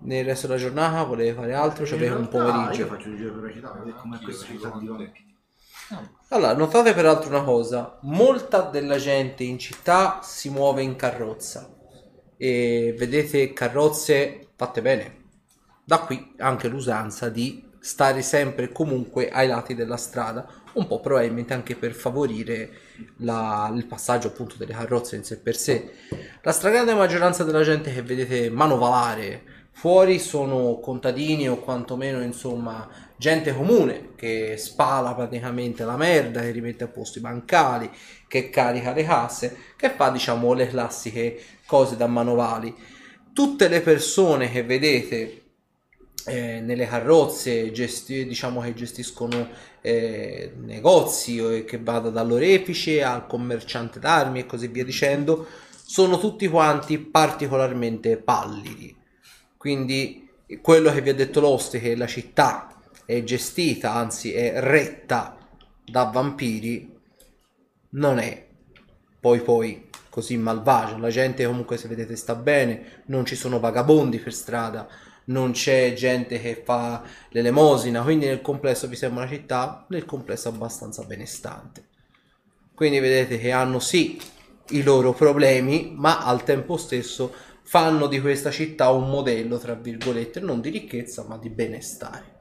Nel 0.05 0.25
resto 0.25 0.47
della 0.47 0.59
giornata 0.59 1.03
volete 1.03 1.34
fare 1.34 1.53
altro? 1.53 1.85
Ci 1.85 1.93
avete 1.95 2.13
un 2.13 2.23
In 2.23 2.30
realtà 2.30 2.51
pomeriggio. 2.51 2.81
Io 2.81 2.88
faccio 2.88 3.09
un 3.09 3.15
giro 3.17 3.34
per 3.34 3.41
la 3.43 3.51
città, 3.51 3.71
vedete 3.73 3.97
com'è 3.97 4.19
questa 4.21 4.45
città 4.45 4.69
di 4.80 4.88
vampi. 4.88 5.21
Allora, 6.30 6.55
notate 6.55 6.93
peraltro 6.93 7.30
una 7.30 7.43
cosa, 7.43 7.97
molta 8.01 8.61
della 8.63 8.97
gente 8.97 9.43
in 9.43 9.59
città 9.59 10.19
si 10.23 10.49
muove 10.49 10.81
in 10.81 10.95
carrozza 10.95 11.75
e 12.38 12.95
vedete 12.97 13.53
carrozze 13.53 14.49
fatte 14.55 14.81
bene. 14.81 15.21
Da 15.84 15.99
qui 15.99 16.34
anche 16.38 16.67
l'usanza 16.67 17.30
di 17.30 17.71
stare 17.80 18.21
sempre 18.21 18.65
e 18.65 18.71
comunque 18.71 19.30
ai 19.30 19.47
lati 19.47 19.75
della 19.75 19.97
strada, 19.97 20.47
un 20.73 20.88
po' 20.88 20.99
probabilmente 21.01 21.53
anche 21.53 21.75
per 21.75 21.93
favorire 21.93 22.71
la- 23.17 23.71
il 23.75 23.85
passaggio 23.85 24.27
appunto 24.30 24.55
delle 24.57 24.73
carrozze 24.73 25.15
in 25.17 25.23
sé 25.23 25.39
per 25.39 25.55
sé. 25.55 25.91
La 26.41 26.51
stragrande 26.51 26.93
maggioranza 26.95 27.43
della 27.43 27.61
gente 27.63 27.93
che 27.93 28.01
vedete 28.01 28.49
manovalare 28.49 29.43
fuori 29.73 30.19
sono 30.19 30.79
contadini 30.79 31.49
o 31.49 31.57
quantomeno 31.57 32.21
insomma 32.21 32.87
gente 33.17 33.53
comune 33.53 34.11
che 34.15 34.55
spala 34.57 35.13
praticamente 35.13 35.83
la 35.83 35.97
merda, 35.97 36.41
che 36.41 36.51
rimette 36.51 36.85
a 36.85 36.87
posto 36.87 37.17
i 37.17 37.21
bancali, 37.21 37.89
che 38.27 38.49
carica 38.49 38.93
le 38.93 39.03
casse, 39.03 39.57
che 39.75 39.89
fa 39.89 40.09
diciamo 40.09 40.53
le 40.53 40.67
classiche 40.67 41.41
cose 41.65 41.97
da 41.97 42.07
manovali. 42.07 42.73
Tutte 43.33 43.67
le 43.67 43.81
persone 43.81 44.51
che 44.51 44.63
vedete 44.63 45.41
eh, 46.25 46.61
nelle 46.61 46.87
carrozze 46.87 47.71
gesti- 47.71 48.25
diciamo 48.25 48.61
che 48.61 48.73
gestiscono 48.73 49.49
eh, 49.81 50.53
negozi 50.55 51.39
o 51.39 51.63
che 51.65 51.79
vada 51.79 52.09
dall'orefice 52.09 53.03
al 53.03 53.27
commerciante 53.27 53.99
d'armi 53.99 54.39
e 54.39 54.45
così 54.45 54.67
via 54.67 54.85
dicendo 54.85 55.45
sono 55.85 56.19
tutti 56.19 56.47
quanti 56.47 56.97
particolarmente 56.97 58.15
pallidi 58.17 58.93
quindi 59.64 60.27
quello 60.61 60.91
che 60.91 60.99
vi 60.99 61.10
ha 61.10 61.15
detto 61.15 61.40
l'oste 61.40 61.80
che 61.80 61.95
la 61.95 62.06
città 62.06 62.81
è 63.06 63.23
gestita 63.23 63.94
anzi 63.94 64.34
è 64.34 64.60
retta 64.60 65.38
da 65.85 66.03
vampiri 66.03 66.99
non 67.91 68.19
è 68.19 68.45
poi 69.22 69.40
poi 69.40 69.90
così 70.10 70.35
malvagio. 70.35 70.98
La 70.98 71.10
gente 71.10 71.45
comunque 71.45 71.77
se 71.77 71.88
vedete 71.88 72.18
sta 72.18 72.35
bene 72.35 73.03
non 73.06 73.26
ci 73.26 73.38
sono 73.38 73.61
vagabondi 73.61 74.19
per 74.19 74.34
strada 74.34 74.85
non 75.27 75.53
c'è 75.53 75.94
gente 75.94 76.41
che 76.41 76.61
fa 76.61 77.02
l'elemosina. 77.30 78.03
Quindi 78.03 78.26
nel 78.26 78.41
complesso 78.41 78.90
vi 78.90 78.98
sembra 78.98 79.23
una 79.23 79.31
città 79.31 79.85
nel 79.88 80.03
complesso 80.03 80.49
abbastanza 80.49 81.03
benestante. 81.03 81.85
Quindi 82.76 82.99
vedete 82.99 83.40
che 83.40 83.52
hanno 83.52 83.80
sì 83.80 84.19
i 84.72 84.84
loro 84.84 85.14
problemi 85.14 85.94
ma 85.95 86.19
al 86.26 86.44
tempo 86.44 86.76
stesso 86.76 87.52
fanno 87.73 88.05
di 88.05 88.21
questa 88.21 88.51
città 88.51 88.91
un 88.91 89.09
modello 89.09 89.57
tra 89.57 89.73
virgolette 89.73 90.39
non 90.39 90.61
di 90.61 90.69
ricchezza 90.69 91.25
ma 91.27 91.39
di 91.39 91.49
benestare 91.49 92.31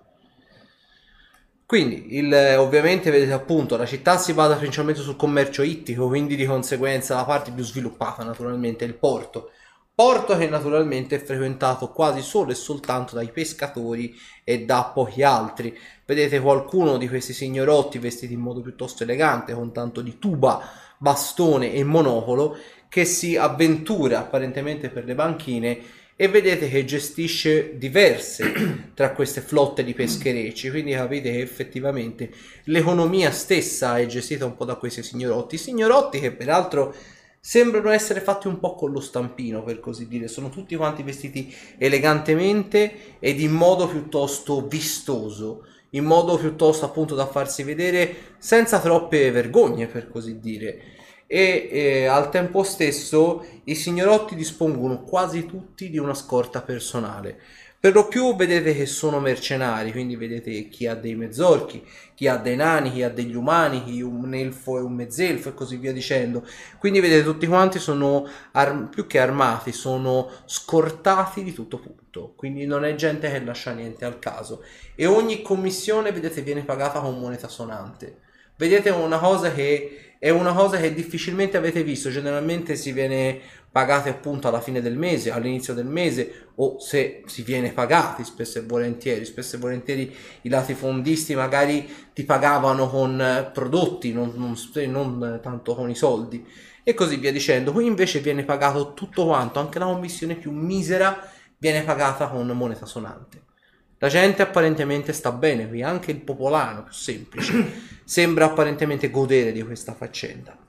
quindi, 1.64 2.16
il- 2.18 2.56
ovviamente, 2.58 3.10
vedete 3.10 3.32
appunto, 3.32 3.78
la 3.78 3.86
città 3.86 4.18
si 4.18 4.34
basa 4.34 4.56
principalmente 4.56 5.00
sul 5.00 5.16
commercio 5.16 5.62
ittico, 5.62 6.06
quindi 6.06 6.36
di 6.36 6.44
conseguenza 6.44 7.14
la 7.14 7.24
parte 7.24 7.50
più 7.50 7.64
sviluppata 7.64 8.22
naturalmente 8.24 8.84
è 8.84 8.88
il 8.88 8.94
porto. 8.94 9.50
Porto 9.94 10.36
che 10.36 10.48
naturalmente 10.48 11.16
è 11.16 11.22
frequentato 11.22 11.88
quasi 11.90 12.20
solo 12.20 12.50
e 12.50 12.54
soltanto 12.54 13.14
dai 13.14 13.30
pescatori 13.30 14.14
e 14.44 14.64
da 14.66 14.90
pochi 14.94 15.22
altri. 15.22 15.74
Vedete 16.04 16.40
qualcuno 16.40 16.98
di 16.98 17.08
questi 17.08 17.32
signorotti 17.32 17.98
vestiti 17.98 18.34
in 18.34 18.40
modo 18.40 18.60
piuttosto 18.60 19.02
elegante, 19.04 19.54
con 19.54 19.72
tanto 19.72 20.02
di 20.02 20.18
tuba, 20.18 20.60
bastone 21.02 21.74
e 21.74 21.82
monocolo, 21.82 22.56
che 22.88 23.04
si 23.04 23.36
avventura 23.36 24.20
apparentemente 24.20 24.88
per 24.88 25.04
le 25.04 25.16
banchine 25.16 25.78
e 26.14 26.28
vedete 26.28 26.68
che 26.68 26.84
gestisce 26.84 27.76
diverse 27.76 28.92
tra 28.94 29.10
queste 29.10 29.40
flotte 29.40 29.82
di 29.82 29.94
pescherecci, 29.94 30.70
quindi 30.70 30.92
capite 30.92 31.32
che 31.32 31.40
effettivamente 31.40 32.30
l'economia 32.64 33.32
stessa 33.32 33.98
è 33.98 34.06
gestita 34.06 34.44
un 34.44 34.54
po' 34.54 34.64
da 34.64 34.76
questi 34.76 35.02
signorotti, 35.02 35.58
signorotti 35.58 36.20
che 36.20 36.30
peraltro 36.30 36.94
sembrano 37.40 37.90
essere 37.90 38.20
fatti 38.20 38.46
un 38.46 38.60
po' 38.60 38.76
con 38.76 38.92
lo 38.92 39.00
stampino 39.00 39.64
per 39.64 39.80
così 39.80 40.06
dire, 40.06 40.28
sono 40.28 40.48
tutti 40.48 40.76
quanti 40.76 41.02
vestiti 41.02 41.52
elegantemente 41.76 43.18
ed 43.18 43.40
in 43.40 43.50
modo 43.50 43.88
piuttosto 43.88 44.64
vistoso, 44.68 45.66
in 45.94 46.04
modo 46.04 46.36
piuttosto 46.36 46.84
appunto 46.84 47.14
da 47.14 47.26
farsi 47.26 47.62
vedere 47.62 48.34
senza 48.38 48.80
troppe 48.80 49.30
vergogne 49.30 49.86
per 49.86 50.08
così 50.10 50.38
dire 50.38 51.00
e 51.32 51.68
eh, 51.72 52.04
al 52.04 52.28
tempo 52.28 52.62
stesso 52.62 53.42
i 53.64 53.74
signorotti 53.74 54.34
dispongono 54.34 55.02
quasi 55.02 55.46
tutti 55.46 55.88
di 55.88 55.96
una 55.96 56.12
scorta 56.12 56.60
personale. 56.60 57.40
Per 57.82 57.92
lo 57.92 58.06
più 58.06 58.36
vedete 58.36 58.76
che 58.76 58.86
sono 58.86 59.18
mercenari, 59.18 59.90
quindi 59.90 60.14
vedete 60.14 60.68
chi 60.68 60.86
ha 60.86 60.94
dei 60.94 61.16
mezzorchi, 61.16 61.84
chi 62.14 62.28
ha 62.28 62.36
dei 62.36 62.54
nani, 62.54 62.92
chi 62.92 63.02
ha 63.02 63.10
degli 63.10 63.34
umani, 63.34 63.82
chi 63.82 64.00
un 64.02 64.32
elfo 64.34 64.78
e 64.78 64.82
un 64.82 64.92
mezzelfo 64.92 65.48
e 65.48 65.54
così 65.54 65.78
via 65.78 65.92
dicendo. 65.92 66.46
Quindi 66.78 67.00
vedete 67.00 67.24
tutti 67.24 67.44
quanti 67.48 67.80
sono 67.80 68.24
ar- 68.52 68.88
più 68.88 69.08
che 69.08 69.18
armati, 69.18 69.72
sono 69.72 70.30
scortati 70.44 71.42
di 71.42 71.52
tutto 71.52 71.80
punto. 71.80 72.34
Quindi 72.36 72.66
non 72.66 72.84
è 72.84 72.94
gente 72.94 73.28
che 73.28 73.42
lascia 73.42 73.72
niente 73.72 74.04
al 74.04 74.20
caso. 74.20 74.62
E 74.94 75.06
ogni 75.06 75.42
commissione, 75.42 76.12
vedete, 76.12 76.42
viene 76.42 76.62
pagata 76.62 77.00
con 77.00 77.18
moneta 77.18 77.48
sonante. 77.48 78.20
Vedete 78.54 78.90
una 78.90 79.18
cosa 79.18 79.52
che 79.52 80.12
è 80.22 80.30
una 80.30 80.52
cosa 80.52 80.76
che 80.76 80.94
difficilmente 80.94 81.56
avete 81.56 81.82
visto, 81.82 82.08
generalmente 82.08 82.76
si 82.76 82.92
viene 82.92 83.40
pagati 83.72 84.10
appunto 84.10 84.48
alla 84.48 84.60
fine 84.60 84.82
del 84.82 84.98
mese, 84.98 85.32
all'inizio 85.32 85.72
del 85.72 85.86
mese 85.86 86.48
o 86.56 86.78
se 86.78 87.22
si 87.24 87.42
viene 87.42 87.72
pagati 87.72 88.22
spesso 88.22 88.58
e 88.58 88.62
volentieri, 88.62 89.24
spesso 89.24 89.56
e 89.56 89.58
volentieri 89.58 90.14
i 90.42 90.50
latifondisti 90.50 91.34
magari 91.34 91.90
ti 92.12 92.24
pagavano 92.24 92.88
con 92.90 93.18
eh, 93.18 93.50
prodotti, 93.50 94.12
non, 94.12 94.34
non 94.36 94.54
sp- 94.58 94.84
non 94.84 95.40
tanto 95.42 95.74
con 95.74 95.88
i 95.88 95.94
soldi 95.94 96.46
e 96.84 96.92
così 96.92 97.16
via 97.16 97.32
dicendo. 97.32 97.72
Qui 97.72 97.86
invece 97.86 98.20
viene 98.20 98.44
pagato 98.44 98.92
tutto 98.92 99.24
quanto, 99.24 99.58
anche 99.58 99.78
la 99.78 99.86
commissione 99.86 100.34
più 100.34 100.50
misera 100.50 101.26
viene 101.56 101.82
pagata 101.82 102.28
con 102.28 102.46
moneta 102.48 102.84
sonante. 102.84 103.44
La 103.98 104.08
gente 104.08 104.42
apparentemente 104.42 105.12
sta 105.14 105.32
bene 105.32 105.66
qui, 105.66 105.82
anche 105.82 106.10
il 106.10 106.20
popolano 106.20 106.82
più 106.82 106.92
semplice 106.92 108.00
sembra 108.04 108.46
apparentemente 108.46 109.10
godere 109.10 109.50
di 109.52 109.62
questa 109.62 109.94
faccenda. 109.94 110.61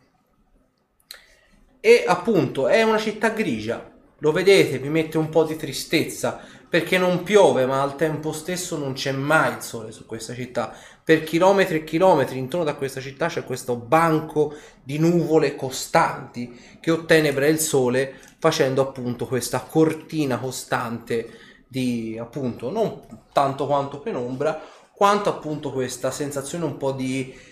E 1.85 2.05
appunto 2.07 2.69
è 2.69 2.81
una 2.81 2.97
città 2.97 3.31
grigia, 3.31 3.91
lo 4.19 4.31
vedete, 4.31 4.79
vi 4.79 4.87
mette 4.87 5.17
un 5.17 5.27
po' 5.27 5.43
di 5.43 5.57
tristezza 5.57 6.39
perché 6.69 6.97
non 6.97 7.23
piove, 7.23 7.65
ma 7.65 7.81
al 7.81 7.97
tempo 7.97 8.31
stesso 8.31 8.77
non 8.77 8.93
c'è 8.93 9.11
mai 9.11 9.55
il 9.55 9.61
sole 9.61 9.91
su 9.91 10.05
questa 10.05 10.33
città. 10.33 10.73
Per 11.03 11.23
chilometri 11.23 11.79
e 11.79 11.83
chilometri 11.83 12.37
intorno 12.37 12.69
a 12.69 12.75
questa 12.75 13.01
città 13.01 13.27
c'è 13.27 13.43
questo 13.43 13.75
banco 13.75 14.55
di 14.81 14.97
nuvole 14.97 15.57
costanti 15.57 16.57
che 16.79 16.89
ottenebra 16.89 17.47
il 17.47 17.59
sole 17.59 18.13
facendo 18.39 18.81
appunto 18.81 19.27
questa 19.27 19.59
cortina 19.59 20.39
costante 20.39 21.31
di 21.67 22.17
appunto 22.17 22.71
non 22.71 23.01
tanto 23.33 23.65
quanto 23.65 23.99
penombra 23.99 24.61
quanto 24.93 25.29
appunto 25.29 25.73
questa 25.73 26.11
sensazione 26.11 26.63
un 26.63 26.77
po' 26.77 26.93
di 26.93 27.51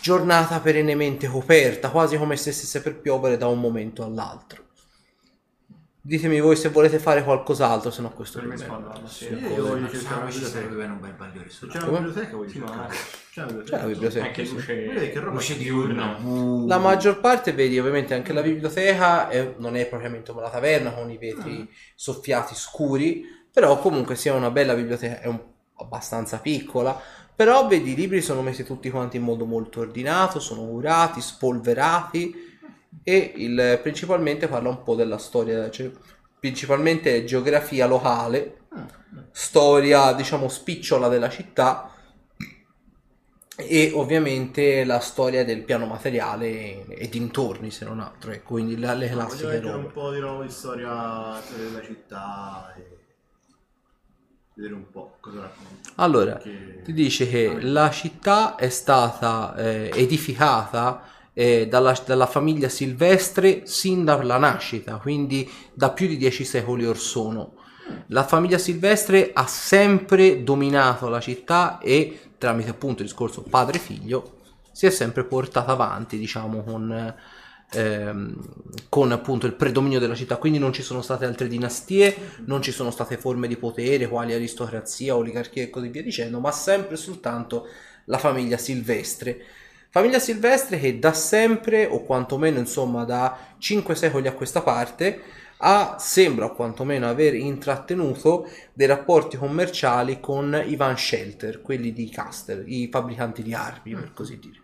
giornata 0.00 0.60
perennemente 0.60 1.26
coperta 1.26 1.90
quasi 1.90 2.16
come 2.16 2.36
se 2.36 2.52
stesse 2.52 2.80
per 2.82 2.96
piovere 3.00 3.36
da 3.36 3.46
un 3.48 3.60
momento 3.60 4.04
all'altro 4.04 4.66
ditemi 6.00 6.40
voi 6.40 6.56
se 6.56 6.70
volete 6.70 6.98
fare 6.98 7.22
qualcos'altro 7.22 7.90
se 7.90 8.00
no 8.00 8.10
questo 8.10 8.38
è 8.38 8.42
Per 8.42 8.52
il 8.54 8.58
me 8.58 8.74
alla 8.74 9.06
Sì, 9.06 9.26
io 9.26 9.66
voglio 9.66 9.88
cercare 9.90 10.30
sarebbe 10.30 10.30
biblioteca. 10.30 10.74
bene 10.76 10.92
un 10.92 11.00
bel 11.00 11.12
bagliore 11.12 11.48
solo. 11.50 11.72
c'è 11.72 11.82
una 11.82 11.98
biblioteca 11.98 12.36
voglio 12.36 12.50
Sì, 12.50 12.58
ma-. 12.60 12.88
C'è 13.30 13.42
una 13.42 13.62
C'è 13.62 13.70
la 13.76 13.84
biblioteca. 13.84 13.86
biblioteca 13.86 14.24
Anche 14.26 14.44
sì. 14.46 14.54
luce... 14.54 14.74
Vedete 14.74 15.10
che 15.12 15.18
roba 15.20 15.32
Luce 15.32 15.56
diurna. 15.58 16.18
La 16.66 16.78
maggior 16.78 17.20
parte, 17.20 17.52
vedi, 17.52 17.78
ovviamente 17.78 18.14
anche 18.14 18.32
la 18.32 18.42
biblioteca 18.42 19.28
è- 19.28 19.54
non 19.58 19.76
è 19.76 19.86
propriamente 19.86 20.30
come 20.32 20.44
la 20.44 20.50
taverna 20.50 20.92
con 20.92 21.10
i 21.10 21.18
vetri 21.18 21.68
soffiati 21.94 22.54
scuri, 22.54 23.24
però 23.52 23.78
comunque 23.78 24.14
sia 24.14 24.32
una 24.32 24.50
bella 24.50 24.74
biblioteca, 24.74 25.20
è 25.20 25.26
un- 25.26 25.40
abbastanza 25.76 26.38
piccola, 26.38 26.98
però 27.38 27.68
vedi 27.68 27.92
i 27.92 27.94
libri 27.94 28.20
sono 28.20 28.42
messi 28.42 28.64
tutti 28.64 28.90
quanti 28.90 29.16
in 29.16 29.22
modo 29.22 29.44
molto 29.44 29.78
ordinato, 29.78 30.40
sono 30.40 30.62
curati, 30.62 31.20
spolverati 31.20 32.34
e 33.04 33.32
il, 33.36 33.78
principalmente 33.80 34.48
parla 34.48 34.70
un 34.70 34.82
po' 34.82 34.96
della 34.96 35.18
storia, 35.18 35.70
cioè, 35.70 35.88
principalmente 36.40 37.24
geografia 37.24 37.86
locale, 37.86 38.62
storia 39.30 40.12
diciamo 40.14 40.48
spicciola 40.48 41.06
della 41.06 41.30
città 41.30 41.92
e 43.56 43.92
ovviamente 43.94 44.84
la 44.84 44.98
storia 44.98 45.44
del 45.44 45.62
piano 45.62 45.86
materiale 45.86 46.86
e 46.88 47.08
dintorni 47.08 47.70
se 47.70 47.84
non 47.84 48.00
altro, 48.00 48.32
ecco, 48.32 48.54
quindi 48.54 48.76
la- 48.78 48.94
le 48.94 49.06
Ah, 49.06 49.14
Voglio 49.14 49.26
classiche 49.26 49.60
robe. 49.60 49.76
un 49.86 49.92
po' 49.92 50.10
di 50.12 50.18
nuovo 50.20 50.42
di 50.42 50.50
storia, 50.50 51.40
storia 51.40 51.64
della 51.66 51.82
città 51.84 52.74
e 52.76 52.97
vedere 54.58 54.74
un 54.74 54.90
po' 54.90 55.16
cosa 55.20 55.42
racconta. 55.42 55.90
Allora, 55.94 56.32
Perché- 56.32 56.82
ti 56.82 56.92
dice 56.92 57.28
che 57.28 57.60
la 57.60 57.90
città 57.90 58.56
è 58.56 58.68
stata 58.68 59.54
eh, 59.54 59.90
edificata 59.94 61.04
eh, 61.32 61.68
dalla, 61.68 61.96
dalla 62.04 62.26
famiglia 62.26 62.68
Silvestre 62.68 63.66
sin 63.66 64.04
dalla 64.04 64.36
nascita, 64.36 64.96
quindi 64.96 65.48
da 65.72 65.90
più 65.90 66.08
di 66.08 66.16
dieci 66.16 66.44
secoli 66.44 66.84
or 66.84 66.98
sono. 66.98 67.54
La 68.08 68.24
famiglia 68.24 68.58
Silvestre 68.58 69.30
ha 69.32 69.46
sempre 69.46 70.42
dominato 70.42 71.08
la 71.08 71.20
città 71.20 71.78
e 71.78 72.32
tramite 72.36 72.70
appunto 72.70 73.02
il 73.02 73.08
discorso 73.08 73.42
padre-figlio 73.42 74.36
si 74.72 74.86
è 74.86 74.90
sempre 74.90 75.24
portata 75.24 75.72
avanti, 75.72 76.18
diciamo, 76.18 76.62
con, 76.62 77.14
ehm, 77.72 78.36
con 78.88 79.12
appunto 79.12 79.46
il 79.46 79.54
predominio 79.54 79.98
della 79.98 80.14
città. 80.14 80.36
Quindi 80.36 80.58
non 80.58 80.72
ci 80.72 80.82
sono 80.82 81.02
state 81.02 81.24
altre 81.24 81.48
dinastie, 81.48 82.14
non 82.46 82.62
ci 82.62 82.72
sono 82.72 82.90
state 82.90 83.16
forme 83.16 83.48
di 83.48 83.56
potere 83.56 84.08
quali 84.08 84.32
aristocrazia, 84.32 85.16
oligarchia 85.16 85.62
e 85.62 85.70
così 85.70 85.88
via 85.88 86.02
dicendo, 86.02 86.40
ma 86.40 86.52
sempre 86.52 86.94
e 86.94 86.98
soltanto 86.98 87.66
la 88.04 88.18
famiglia 88.18 88.56
Silvestre. 88.56 89.40
Famiglia 89.90 90.18
Silvestre 90.18 90.78
che 90.78 90.98
da 90.98 91.12
sempre, 91.12 91.86
o 91.86 92.02
quantomeno 92.02 92.58
insomma 92.58 93.04
da 93.04 93.38
5 93.58 93.94
secoli 93.94 94.28
a 94.28 94.34
questa 94.34 94.60
parte, 94.60 95.22
ha, 95.58 95.96
sembra 95.98 96.46
o 96.46 96.54
quantomeno 96.54 97.08
aver 97.08 97.34
intrattenuto 97.34 98.48
dei 98.72 98.86
rapporti 98.86 99.36
commerciali 99.36 100.20
con 100.20 100.62
i 100.66 100.76
Van 100.76 100.96
Shelter, 100.96 101.62
quelli 101.62 101.92
di 101.92 102.08
Caster, 102.10 102.62
i 102.66 102.88
fabbricanti 102.90 103.42
di 103.42 103.54
armi 103.54 103.94
per 103.94 104.12
così 104.14 104.38
dire. 104.38 104.60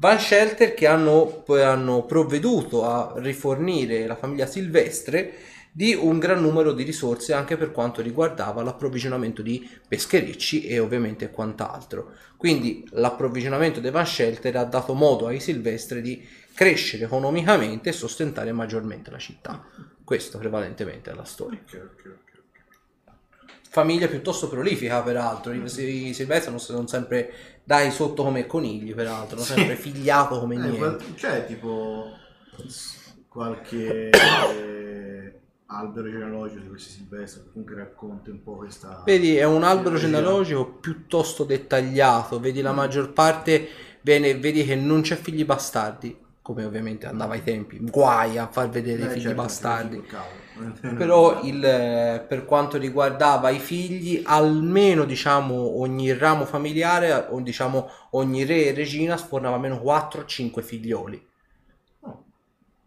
Van 0.00 0.18
Shelter 0.18 0.72
che 0.72 0.86
hanno, 0.86 1.44
hanno 1.46 2.04
provveduto 2.04 2.86
a 2.86 3.12
rifornire 3.16 4.06
la 4.06 4.16
famiglia 4.16 4.46
Silvestre 4.46 5.34
di 5.70 5.92
un 5.92 6.18
gran 6.18 6.40
numero 6.40 6.72
di 6.72 6.84
risorse 6.84 7.34
anche 7.34 7.58
per 7.58 7.70
quanto 7.70 8.00
riguardava 8.00 8.62
l'approvvigionamento 8.62 9.42
di 9.42 9.68
pescherecci 9.86 10.64
e 10.64 10.78
ovviamente 10.78 11.28
quant'altro. 11.28 12.14
Quindi 12.38 12.82
l'approvvigionamento 12.92 13.80
dei 13.80 13.90
Van 13.90 14.06
Shelter 14.06 14.56
ha 14.56 14.64
dato 14.64 14.94
modo 14.94 15.26
ai 15.26 15.38
Silvestre 15.38 16.00
di 16.00 16.26
crescere 16.54 17.04
economicamente 17.04 17.90
e 17.90 17.92
sostentare 17.92 18.52
maggiormente 18.52 19.10
la 19.10 19.18
città. 19.18 19.62
Questo 20.02 20.38
prevalentemente 20.38 21.10
è 21.10 21.14
la 21.14 21.24
storia. 21.24 21.60
Ok, 21.62 21.74
ok, 21.74 22.04
ok. 22.06 22.20
Famiglia 23.68 24.08
piuttosto 24.08 24.48
prolifica, 24.48 25.00
peraltro. 25.02 25.52
I, 25.52 25.62
i 25.62 26.14
Silvestri 26.14 26.50
non 26.50 26.58
sono 26.58 26.86
sempre 26.88 27.32
dai 27.64 27.90
sotto 27.90 28.22
come 28.24 28.46
conigli, 28.46 28.94
peraltro, 28.94 29.36
non 29.36 29.44
sempre 29.44 29.76
figliato 29.76 30.38
come 30.40 30.56
Eh, 30.56 30.58
niente. 30.58 31.14
c'è 31.14 31.46
tipo 31.46 32.10
qualche 33.28 34.10
eh, 34.10 35.40
albero 35.66 36.10
genealogico 36.10 36.60
di 36.60 36.68
questi 36.68 36.90
silvestri 36.90 37.42
che 37.42 37.48
comunque 37.52 37.76
racconta 37.76 38.30
un 38.30 38.42
po' 38.42 38.56
questa... 38.56 39.02
Vedi, 39.04 39.36
è 39.36 39.44
un 39.44 39.62
albero 39.62 39.96
Sì, 39.96 40.06
genealogico 40.06 40.66
piuttosto 40.66 41.44
dettagliato. 41.44 42.40
Vedi, 42.40 42.60
la 42.60 42.72
maggior 42.72 43.12
parte 43.12 43.68
viene, 44.00 44.36
vedi 44.36 44.64
che 44.64 44.74
non 44.74 45.02
c'è 45.02 45.16
figli 45.16 45.44
bastardi, 45.44 46.16
come 46.42 46.64
ovviamente 46.64 47.06
andava 47.06 47.34
ai 47.34 47.44
tempi. 47.44 47.78
Guai 47.80 48.36
a 48.38 48.48
far 48.48 48.68
vedere 48.68 49.02
Eh, 49.02 49.06
i 49.06 49.08
figli 49.10 49.22
certo, 49.22 49.42
bastardi. 49.42 50.04
Però 50.96 51.42
il, 51.42 51.64
eh, 51.64 52.24
per 52.26 52.44
quanto 52.44 52.78
riguardava 52.78 53.50
i 53.50 53.58
figli, 53.58 54.22
almeno 54.24 55.04
diciamo 55.04 55.80
ogni 55.80 56.12
ramo 56.16 56.44
familiare, 56.44 57.26
o 57.30 57.40
diciamo 57.40 57.88
ogni 58.10 58.44
re 58.44 58.66
e 58.66 58.74
regina 58.74 59.16
sfornava 59.16 59.56
almeno 59.56 59.76
4-5 59.76 60.62
figlioli. 60.62 61.28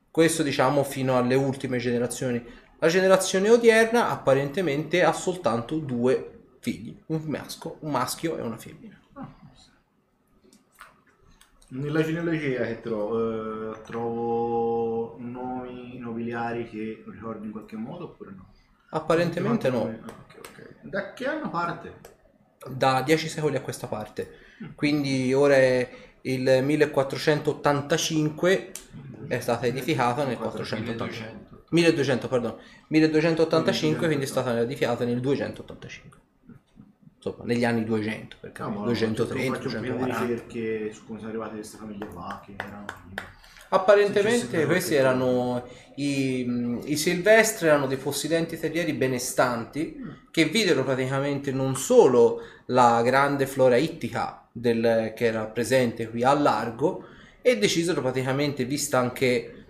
Questo 0.09 0.43
diciamo 0.43 0.83
fino 0.83 1.17
alle 1.17 1.35
ultime 1.35 1.79
generazioni. 1.79 2.43
La 2.79 2.87
generazione 2.87 3.49
odierna 3.49 4.09
apparentemente 4.09 5.03
ha 5.03 5.11
soltanto 5.11 5.77
due 5.77 6.57
figli, 6.59 6.95
un 7.07 7.21
maschio, 7.25 7.77
un 7.79 7.91
maschio 7.91 8.37
e 8.37 8.41
una 8.41 8.57
femmina. 8.57 9.02
Nella 11.73 12.03
genealogia 12.03 12.65
che 12.65 12.81
trovo, 12.81 13.73
eh, 13.73 13.81
trovo 13.81 15.15
nomi 15.19 15.97
nobiliari 15.97 16.69
che 16.69 17.03
ricordi 17.07 17.45
in 17.45 17.51
qualche 17.51 17.75
modo 17.75 18.05
oppure 18.05 18.31
no? 18.31 18.51
Apparentemente 18.89 19.69
no. 19.69 19.83
Ah, 19.83 19.87
ok, 19.87 20.37
ok. 20.37 20.75
Da 20.81 21.13
che 21.13 21.27
anno 21.27 21.49
parte? 21.49 22.11
da 22.69 23.01
10 23.01 23.27
secoli 23.27 23.55
a 23.55 23.61
questa 23.61 23.87
parte. 23.87 24.41
Quindi 24.75 25.33
ora 25.33 25.55
è 25.55 25.89
il 26.21 26.61
1485 26.63 28.71
è 29.27 29.39
stata 29.39 29.65
edificata 29.65 30.25
nel 30.25 30.37
485. 30.37 31.61
1200, 31.69 32.27
perdono. 32.27 32.59
1285 32.87 34.05
quindi 34.05 34.25
è 34.25 34.27
stata 34.27 34.59
edificata 34.59 35.05
nel 35.05 35.19
285. 35.19 36.19
Insomma, 37.25 37.45
negli 37.45 37.63
anni 37.63 37.85
200, 37.85 38.35
perché 38.39 38.61
No, 38.63 38.69
ma 38.69 38.85
230, 38.85 39.55
faccio 39.57 39.79
prima 39.79 39.95
240. 39.95 40.25
ricerche 40.25 40.91
su 40.93 41.05
come 41.05 41.19
sono 41.19 41.29
arrivate 41.29 41.53
queste 41.55 41.77
famiglie 41.77 42.07
qua 42.07 42.41
che 42.45 42.53
erano. 42.57 42.85
Apparentemente 43.69 44.65
questi 44.65 44.93
erano 44.93 45.63
i, 45.95 46.79
i 46.85 46.97
silvestri, 46.97 47.67
erano 47.67 47.87
dei 47.87 47.97
possidenti 47.97 48.59
terrieri 48.59 48.93
benestanti 48.93 49.95
che 50.29 50.45
videro 50.45 50.83
praticamente 50.83 51.51
non 51.51 51.75
solo 51.75 52.41
la 52.67 53.01
grande 53.03 53.47
flora 53.47 53.77
ittica 53.77 54.45
del- 54.51 55.13
che 55.15 55.25
era 55.25 55.45
presente 55.45 56.07
qui 56.09 56.23
a 56.23 56.33
largo 56.33 57.05
e 57.41 57.57
decisero 57.57 58.01
praticamente, 58.01 58.65
vista 58.65 58.99
anche 58.99 59.65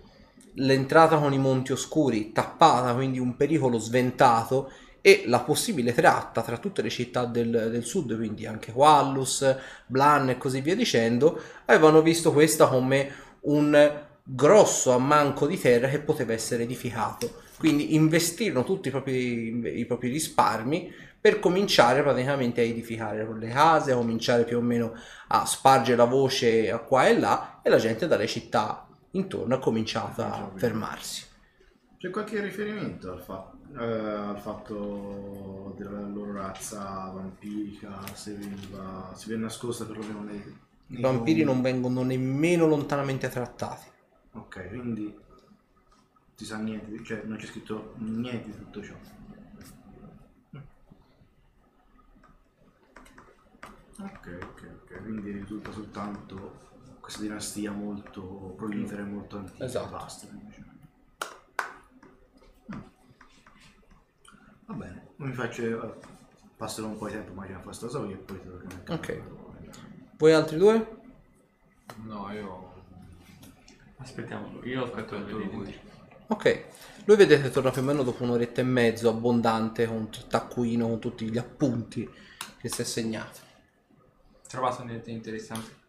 l'entrata 0.56 1.16
con 1.18 1.32
i 1.32 1.38
monti 1.38 1.72
oscuri 1.72 2.30
tappata, 2.32 2.94
quindi 2.94 3.18
un 3.18 3.36
pericolo 3.36 3.78
sventato 3.78 4.70
e 5.06 5.24
la 5.26 5.40
possibile 5.40 5.92
tratta 5.92 6.40
tra 6.40 6.56
tutte 6.56 6.80
le 6.80 6.88
città 6.88 7.26
del, 7.26 7.68
del 7.70 7.84
sud, 7.84 8.16
quindi 8.16 8.46
anche 8.46 8.70
Wallus, 8.70 9.54
Blan 9.84 10.30
e 10.30 10.38
così 10.38 10.62
via 10.62 10.74
dicendo, 10.74 11.38
avevano 11.66 12.00
visto 12.00 12.32
questa 12.32 12.66
come 12.68 13.12
un 13.40 14.02
grosso 14.22 14.92
ammanco 14.92 15.46
di 15.46 15.60
terra 15.60 15.88
che 15.88 16.00
poteva 16.00 16.32
essere 16.32 16.62
edificato. 16.62 17.42
Quindi 17.58 17.94
investirono 17.94 18.64
tutti 18.64 18.88
i 18.88 18.90
propri, 18.90 19.78
i 19.78 19.84
propri 19.84 20.08
risparmi 20.08 20.90
per 21.20 21.38
cominciare 21.38 22.02
praticamente 22.02 22.62
a 22.62 22.64
edificare 22.64 23.28
le 23.38 23.48
case, 23.48 23.92
a 23.92 23.96
cominciare 23.96 24.44
più 24.44 24.56
o 24.56 24.62
meno 24.62 24.94
a 25.28 25.44
spargere 25.44 25.98
la 25.98 26.04
voce 26.04 26.70
a 26.70 26.78
qua 26.78 27.08
e 27.08 27.18
là 27.18 27.60
e 27.62 27.68
la 27.68 27.76
gente 27.76 28.06
dalle 28.06 28.26
città 28.26 28.88
intorno 29.10 29.54
ha 29.54 29.58
cominciato 29.58 30.22
a 30.22 30.50
fermarsi. 30.54 31.26
C'è 31.98 32.08
qualche 32.08 32.40
riferimento 32.40 33.12
al, 33.12 33.22
fa- 33.22 33.50
eh, 33.50 33.63
al 33.76 34.38
fatto 34.38 35.74
della 35.76 36.00
loro 36.00 36.32
razza 36.32 37.10
vampirica, 37.12 38.04
se 38.14 38.34
veniva, 38.34 39.12
si 39.14 39.28
viene 39.28 39.42
nascosta 39.42 39.84
perlomeno 39.84 40.22
nei... 40.22 40.62
I 40.88 41.00
vampiri 41.00 41.44
non 41.44 41.62
vengono 41.62 42.02
nemmeno 42.02 42.66
lontanamente 42.66 43.28
trattati. 43.28 43.86
Ok, 44.32 44.68
quindi 44.68 45.16
si 46.34 46.44
sa 46.44 46.58
niente, 46.58 47.02
cioè 47.04 47.22
non 47.24 47.36
c'è 47.36 47.46
scritto 47.46 47.94
niente 47.98 48.50
di 48.50 48.56
tutto 48.58 48.82
ciò. 48.82 48.94
Ok, 53.96 54.38
ok, 54.42 54.70
ok, 54.82 55.02
quindi 55.02 55.30
risulta 55.30 55.70
soltanto 55.70 56.72
questa 57.00 57.22
dinastia 57.22 57.70
molto 57.70 58.22
prolifera 58.56 59.02
e 59.02 59.04
molto 59.04 59.36
antica. 59.38 59.64
Esatto. 59.64 59.90
Basta, 59.90 60.26
semplicemente. 60.26 60.88
Mm. 62.74 62.80
Va 64.66 64.74
bene, 64.74 65.08
mi 65.16 65.32
faccio... 65.32 65.62
eh, 65.62 65.94
passerò 66.56 66.88
un 66.88 66.96
po' 66.96 67.06
di 67.06 67.12
tempo 67.12 67.32
immagino 67.32 67.58
a 67.58 67.60
fare 67.60 67.74
sta 67.74 67.86
e 67.86 68.16
poi 68.16 68.42
torno 68.42 68.82
a. 68.86 68.92
Ok. 68.94 69.22
Voi 70.16 70.32
altri 70.32 70.56
due? 70.56 71.02
No, 72.04 72.32
io... 72.32 72.72
Aspettiamo, 73.96 74.62
io 74.64 74.84
aspetto 74.84 75.22
di 75.22 75.32
lui. 75.32 75.80
Ok. 76.28 76.64
Lui 77.04 77.16
vedete 77.16 77.50
torna 77.50 77.70
più 77.70 77.82
o 77.82 77.84
meno 77.84 78.02
dopo 78.02 78.22
un'oretta 78.22 78.60
e 78.60 78.64
mezzo 78.64 79.08
abbondante 79.10 79.86
con 79.86 80.08
il 80.10 80.26
taccuino, 80.26 80.88
con 80.88 80.98
tutti 80.98 81.28
gli 81.28 81.36
appunti 81.36 82.08
che 82.58 82.68
si 82.68 82.80
è 82.80 82.84
segnato. 82.84 83.40
Trovato 84.48 84.84
niente 84.84 85.10
di 85.10 85.16
interessante. 85.16 85.82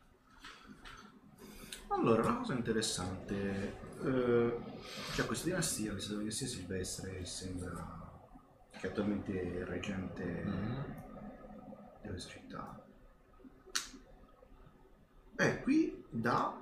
Allora, 1.87 2.23
una 2.23 2.37
cosa 2.37 2.53
interessante, 2.53 3.77
eh, 4.03 4.57
c'è 5.13 5.25
questa 5.25 5.45
dinastia, 5.45 5.91
questa 5.91 6.15
dinastia 6.15 6.47
silvestre 6.47 7.17
che 7.17 7.25
sembra 7.25 7.94
che 8.79 8.87
attualmente 8.87 9.59
è 9.59 9.65
reggente 9.65 10.43
di 12.01 12.07
questa 12.07 12.29
città. 12.29 12.85
È 15.35 15.61
qui 15.61 16.05
da 16.09 16.61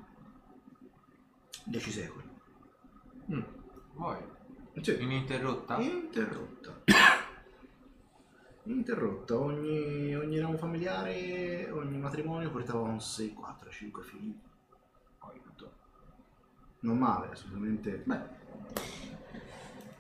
10 1.66 1.92
secoli. 1.92 2.32
Poi... 3.94 4.32
Sì. 4.82 5.02
Ininterrotta? 5.02 5.78
Interrotta. 5.78 6.82
Interrotta. 8.64 9.38
Ogni, 9.38 10.16
ogni 10.16 10.40
ramo 10.40 10.58
familiare, 10.58 11.70
ogni 11.70 12.00
matrimonio 12.00 12.50
portava 12.50 12.80
un 12.80 13.00
6, 13.00 13.34
4, 13.34 13.70
5 13.70 14.04
figli. 14.04 14.36
Poi 15.20 15.40
tutto. 15.42 15.74
Non 16.80 16.98
male, 16.98 17.30
assolutamente. 17.30 18.02
Beh. 18.04 19.13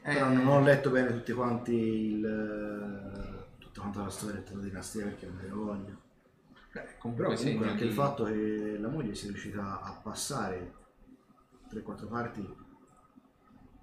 Però 0.04 0.28
non 0.30 0.48
ho 0.48 0.60
letto 0.60 0.90
bene 0.90 1.12
tutti 1.14 1.32
quanti 1.32 1.74
il, 1.74 3.46
tutta 3.58 3.80
quanta 3.82 4.02
la 4.04 4.10
storia 4.10 4.42
della 4.42 4.62
dinastia 4.62 5.06
perché 5.06 5.26
non 5.28 5.38
ne 5.38 5.52
ho 5.52 5.56
voglia. 5.56 5.98
Beh, 6.74 6.88
Però 7.16 7.34
comunque 7.34 7.68
anche 7.70 7.84
di- 7.84 7.90
il 7.90 7.94
fatto 7.94 8.24
che 8.26 8.78
la 8.80 8.88
moglie 8.90 9.16
sia 9.16 9.30
riuscita 9.30 9.82
a 9.82 9.92
passare 9.94 10.74
3-4 11.70 12.08
parti 12.08 12.56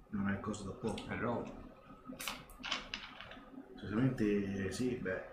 non 0.09 0.29
è 0.29 0.39
cosa 0.39 0.65
da 0.65 0.71
poco. 0.71 1.01
Però 1.07 1.43
Solitamente 3.75 4.71
sì, 4.71 4.89
beh, 4.95 5.29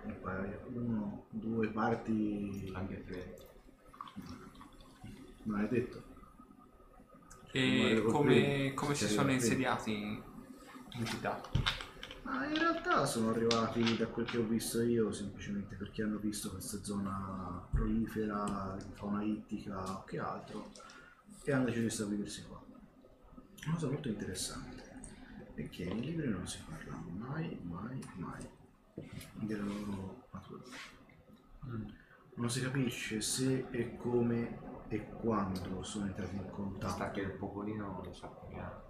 uno, 0.73 1.26
due 1.28 1.68
parti 1.68 2.70
anche 2.75 3.05
tre. 3.05 3.36
non 5.42 5.60
è 5.60 5.68
detto. 5.68 6.02
E 7.52 8.02
come, 8.07 8.73
come 8.75 8.94
si 8.94 9.07
sono 9.08 9.33
insediati 9.33 10.23
in 10.98 11.06
città? 11.06 11.40
Ma 12.22 12.46
in 12.46 12.58
realtà 12.58 13.06
sono 13.06 13.30
arrivati 13.30 13.96
da 13.96 14.06
quel 14.06 14.26
che 14.26 14.38
ho 14.38 14.44
visto 14.44 14.82
io 14.82 15.12
semplicemente 15.12 15.76
perché 15.76 16.02
hanno 16.02 16.18
visto 16.18 16.50
questa 16.50 16.82
zona 16.82 17.66
prolifera 17.70 18.76
di 18.78 18.92
fauna 18.92 19.22
ittica 19.22 19.98
o 19.98 20.04
che 20.04 20.18
altro 20.18 20.70
e 21.42 21.52
hanno 21.52 21.64
deciso 21.64 21.84
di 21.84 21.90
stabilirsi 21.90 22.44
qua. 22.46 22.62
Una 23.64 23.74
cosa 23.74 23.88
molto 23.88 24.08
interessante 24.08 25.00
è 25.54 25.68
che 25.70 25.84
nei 25.86 26.00
libri 26.00 26.28
non 26.28 26.46
si 26.46 26.58
parla 26.68 27.02
mai, 27.16 27.58
mai, 27.62 28.00
mai 28.16 28.46
della 29.32 29.64
loro 29.64 30.26
natura. 30.30 30.64
Non 32.34 32.50
si 32.50 32.60
capisce 32.60 33.20
se 33.20 33.66
e 33.70 33.96
come 33.96 34.58
e 34.88 35.08
quando 35.08 35.82
sono 35.82 36.06
entrati 36.06 36.34
in 36.34 36.42
Sta 36.42 36.50
contatto 36.50 37.10
che 37.12 37.20
il 37.20 37.32
popolino 37.32 38.00
lo 38.04 38.12
sappiamo. 38.12 38.88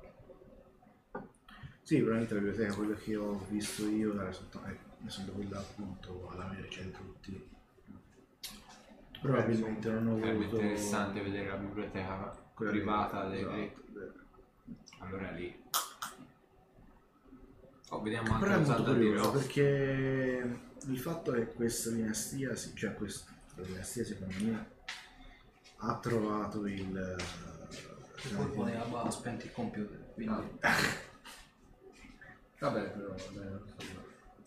Sì, 1.89 2.01
probabilmente 2.03 2.35
la 2.35 2.41
biblioteca, 2.41 2.75
quello 2.75 2.95
che 2.97 3.17
ho 3.17 3.47
visto 3.49 3.89
io 3.89 4.13
era 4.21 4.31
soltanto, 4.31 4.69
eh, 4.69 4.77
essendo 5.07 5.33
quella 5.33 5.59
appunto 5.59 6.29
alla 6.31 6.45
merce 6.49 6.85
di 6.85 6.91
tutti. 6.91 7.49
Probabilmente 9.23 9.89
non 9.89 10.07
ho 10.09 10.19
Sarebbe 10.19 10.37
voluto... 10.37 10.57
interessante 10.61 11.23
vedere 11.23 11.49
la 11.49 11.57
biblioteca 11.57 12.43
quella 12.53 12.71
privata 12.73 13.31
che- 13.31 13.31
dei 13.31 13.73
esatto. 13.73 14.23
Allora 14.99 15.31
lì. 15.31 15.63
Oh, 17.89 18.03
vediamo 18.03 18.33
anche 18.35 18.45
Però 18.45 18.55
è 18.55 18.57
molto 18.59 18.73
Zalda 18.75 18.93
di 18.93 19.05
curioso 19.07 19.33
Ross. 19.33 19.41
perché 19.41 20.59
il 20.89 20.99
fatto 20.99 21.33
è 21.33 21.39
che 21.39 21.53
questa 21.55 21.89
dinastia, 21.89 22.55
si- 22.55 22.75
cioè 22.77 22.93
questa 22.93 23.33
dinastia 23.55 24.05
secondo 24.05 24.35
me 24.45 24.71
ha 25.79 25.97
trovato 25.97 26.67
il... 26.67 27.17
Il 28.25 28.37
colpo 28.37 28.65
ne 28.65 28.79
aveva 28.79 29.11
spento 29.11 29.47
il 29.47 29.53
computer, 29.53 30.13
quindi... 30.13 30.59
Vabbè, 32.61 32.91
però 32.91 33.09
vabbè, 33.09 33.61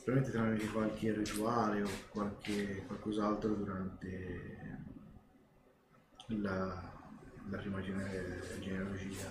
probabilmente 0.04 0.32
tramite 0.32 0.68
qualche 0.68 1.14
rituale 1.14 1.82
o 1.84 1.90
qualche 2.10 2.84
qualcos'altro 2.86 3.54
durante 3.56 4.80
la, 6.28 6.92
la 7.50 7.58
prima 7.58 7.82
gene- 7.82 8.40
genealogia 8.60 9.28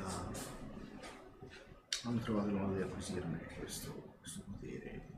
hanno 2.04 2.18
trovato 2.20 2.48
il 2.48 2.54
modo 2.54 2.74
di 2.74 2.82
acquisirne 2.82 3.38
questo, 3.58 4.14
questo 4.20 4.42
potere 4.50 5.08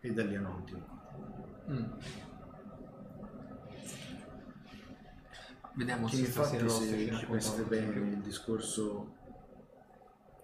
e 0.00 0.12
da 0.12 0.24
lì 0.24 0.36
hanno 0.36 0.52
continuato. 0.52 0.94
Vediamo 5.74 6.06
Che 6.06 6.16
se 6.16 6.20
infatti 6.22 6.58
stasera 6.58 6.64
Ross 6.64 6.78
se 6.78 7.12
ci 7.12 7.26
pensate 7.26 7.62
bene 7.64 7.92
più. 7.92 8.04
il 8.04 8.20
discorso 8.20 9.14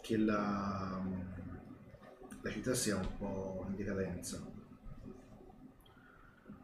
che 0.03 0.17
la, 0.19 1.01
la 2.43 2.51
città 2.51 2.75
sia 2.75 2.97
un 2.97 3.17
po' 3.19 3.65
in 3.69 3.77
decadenza 3.77 4.41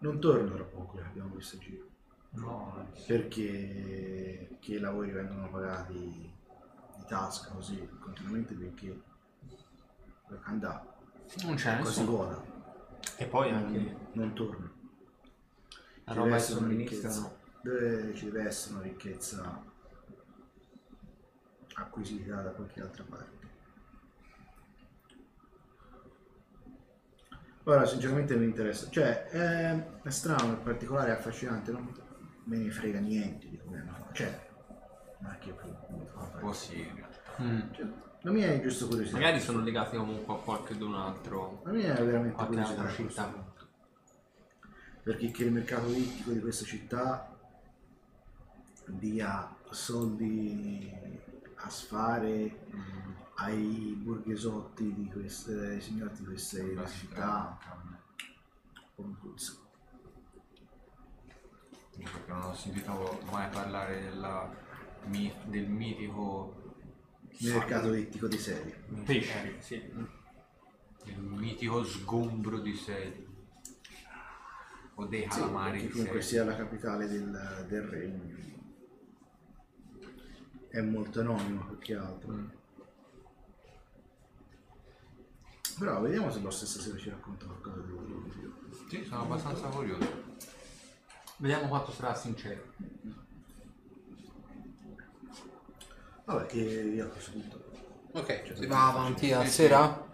non 0.00 0.20
torna 0.20 0.54
tra 0.54 0.64
poco 0.64 0.96
che 0.96 1.02
abbiamo 1.04 1.34
visto 1.34 1.56
in 1.56 1.62
giro 1.62 1.86
No, 2.30 2.86
perché 3.06 4.56
che 4.60 4.74
i 4.74 4.78
lavori 4.78 5.10
vengono 5.10 5.48
pagati 5.48 5.94
di 5.94 7.04
tasca 7.06 7.50
così 7.52 7.88
continuamente 7.98 8.54
perché 8.54 9.02
la 10.28 10.38
Non 11.44 11.54
c'è 11.54 11.78
è 11.78 11.78
nessuno. 11.78 12.10
vuota 12.10 12.44
E 13.16 13.26
poi 13.26 13.50
non, 13.50 13.64
anche 13.64 13.96
non 14.12 14.34
torna 14.34 14.70
la 16.04 16.12
roba 16.12 16.24
deve 16.24 16.36
che 16.36 16.42
essere 16.42 16.58
una 16.58 16.68
somministrano. 16.68 17.14
ricchezza 17.14 17.36
deve, 17.62 18.14
ci 18.14 18.24
deve 18.26 18.42
essere 18.46 18.74
una 18.74 18.82
ricchezza 18.82 19.64
acquisita 21.74 22.42
da 22.42 22.50
qualche 22.50 22.80
altra 22.80 23.04
parte. 23.04 23.37
Ora, 27.68 27.84
sinceramente 27.84 28.34
mi 28.34 28.46
interessa, 28.46 28.88
cioè 28.88 29.26
è, 29.26 29.84
è 30.02 30.08
strano, 30.08 30.54
è 30.54 30.56
particolare, 30.56 31.10
è 31.10 31.12
affascinante, 31.12 31.70
non 31.70 31.94
me 32.44 32.56
ne 32.56 32.70
frega 32.70 32.98
niente 32.98 33.46
di 33.46 33.58
come 33.58 33.80
hanno 33.80 33.92
fatto, 33.92 34.14
cioè, 34.14 34.48
è 35.20 35.38
che 35.38 35.54
un 35.60 36.06
po' 36.40 36.52
sì 36.54 36.80
in 36.80 36.94
realtà. 36.94 37.42
Mm. 37.42 37.60
Cioè, 37.72 37.86
la 38.22 38.30
mia 38.30 38.46
è 38.46 38.60
giusto 38.62 38.86
curiosità. 38.86 39.18
Magari 39.18 39.40
sono 39.40 39.60
legati 39.62 39.98
comunque 39.98 40.34
a 40.34 40.38
qualche 40.38 40.78
d'un 40.78 40.94
altro. 40.94 41.60
La 41.66 41.72
mia 41.72 41.94
è 41.94 42.02
veramente 42.02 42.36
Qualche 42.36 42.54
curiosità. 42.54 42.80
altra 42.80 42.94
città. 42.94 43.52
Perché 45.02 45.30
che 45.30 45.44
il 45.44 45.52
mercato 45.52 45.90
ittico 45.90 46.30
di 46.30 46.40
questa 46.40 46.64
città 46.64 47.36
dia 48.86 49.54
soldi 49.68 50.90
a 51.56 51.68
sfare 51.68 52.60
ai 53.40 53.94
borghesotti 54.02 54.92
di 54.94 55.08
queste, 55.10 55.52
ai 55.52 55.80
signori 55.80 56.14
di 56.16 56.24
queste 56.24 56.86
città, 56.88 57.58
eh. 57.62 57.96
Perché 61.96 62.30
non 62.32 62.42
ho 62.42 62.54
sentito 62.54 63.20
mai 63.30 63.48
parlare 63.50 64.00
della, 64.02 64.50
mi- 65.06 65.32
del 65.44 65.68
mitico 65.68 66.74
mercato 67.40 67.94
ittico 67.94 68.26
di 68.28 68.38
serie. 68.38 68.84
Pesci, 69.04 69.56
sì. 69.60 69.74
il 71.04 71.18
mitico 71.18 71.84
sgombro 71.84 72.58
di 72.60 72.74
sedi 72.74 73.26
o 74.94 75.06
dei 75.06 75.22
Sì, 75.22 75.28
calamari 75.28 75.80
di 75.82 75.88
comunque 75.88 76.20
sedi 76.20 76.34
sia 76.34 76.44
la 76.44 76.56
capitale 76.56 77.06
del, 77.08 77.66
del 77.68 77.82
regno. 77.82 78.36
È 80.68 80.80
molto 80.80 81.20
anonimo 81.20 81.64
più 81.64 81.78
che 81.78 81.94
altro. 81.96 82.32
Mm. 82.32 82.57
Però 85.78 86.00
vediamo 86.00 86.30
se 86.30 86.40
lo 86.40 86.50
stesso 86.50 86.80
sera 86.80 86.98
ci 86.98 87.10
racconta 87.10 87.46
qualcosa 87.46 87.80
di 87.82 87.92
più. 88.30 88.52
sì 88.88 89.04
sono 89.04 89.22
abbastanza 89.22 89.68
curioso 89.68 90.26
Vediamo 91.36 91.68
quanto 91.68 91.92
sarà 91.92 92.14
sincero. 92.16 92.62
Vabbè, 96.24 96.46
che 96.46 96.58
io 96.58 97.04
a 97.04 97.08
questo 97.08 97.30
punto. 97.30 97.64
Ok, 98.12 98.52
si 98.54 98.66
va 98.66 98.88
avanti 98.88 99.32
a 99.32 99.44
sera? 99.46 100.06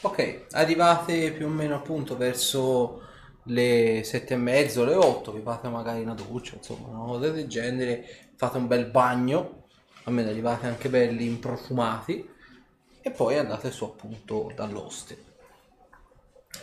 Ok, 0.00 0.46
arrivate 0.50 1.32
più 1.32 1.46
o 1.46 1.48
meno 1.48 1.76
appunto 1.76 2.16
verso 2.16 3.02
le 3.44 4.02
sette 4.04 4.34
e 4.34 4.36
mezzo, 4.36 4.84
le 4.84 4.94
otto, 4.94 5.32
vi 5.32 5.40
fate 5.40 5.68
magari 5.68 6.02
una 6.02 6.14
doccia, 6.14 6.56
insomma, 6.56 6.88
una 6.88 7.04
cosa 7.04 7.30
del 7.30 7.46
genere, 7.46 8.30
fate 8.34 8.58
un 8.58 8.66
bel 8.66 8.86
bagno, 8.86 9.66
almeno 10.04 10.28
arrivate 10.28 10.66
anche 10.66 10.88
belli 10.88 11.24
improfumati 11.24 12.36
e 13.08 13.10
poi 13.10 13.36
andate 13.36 13.70
su 13.70 13.84
appunto 13.84 14.52
dall'oste. 14.54 15.24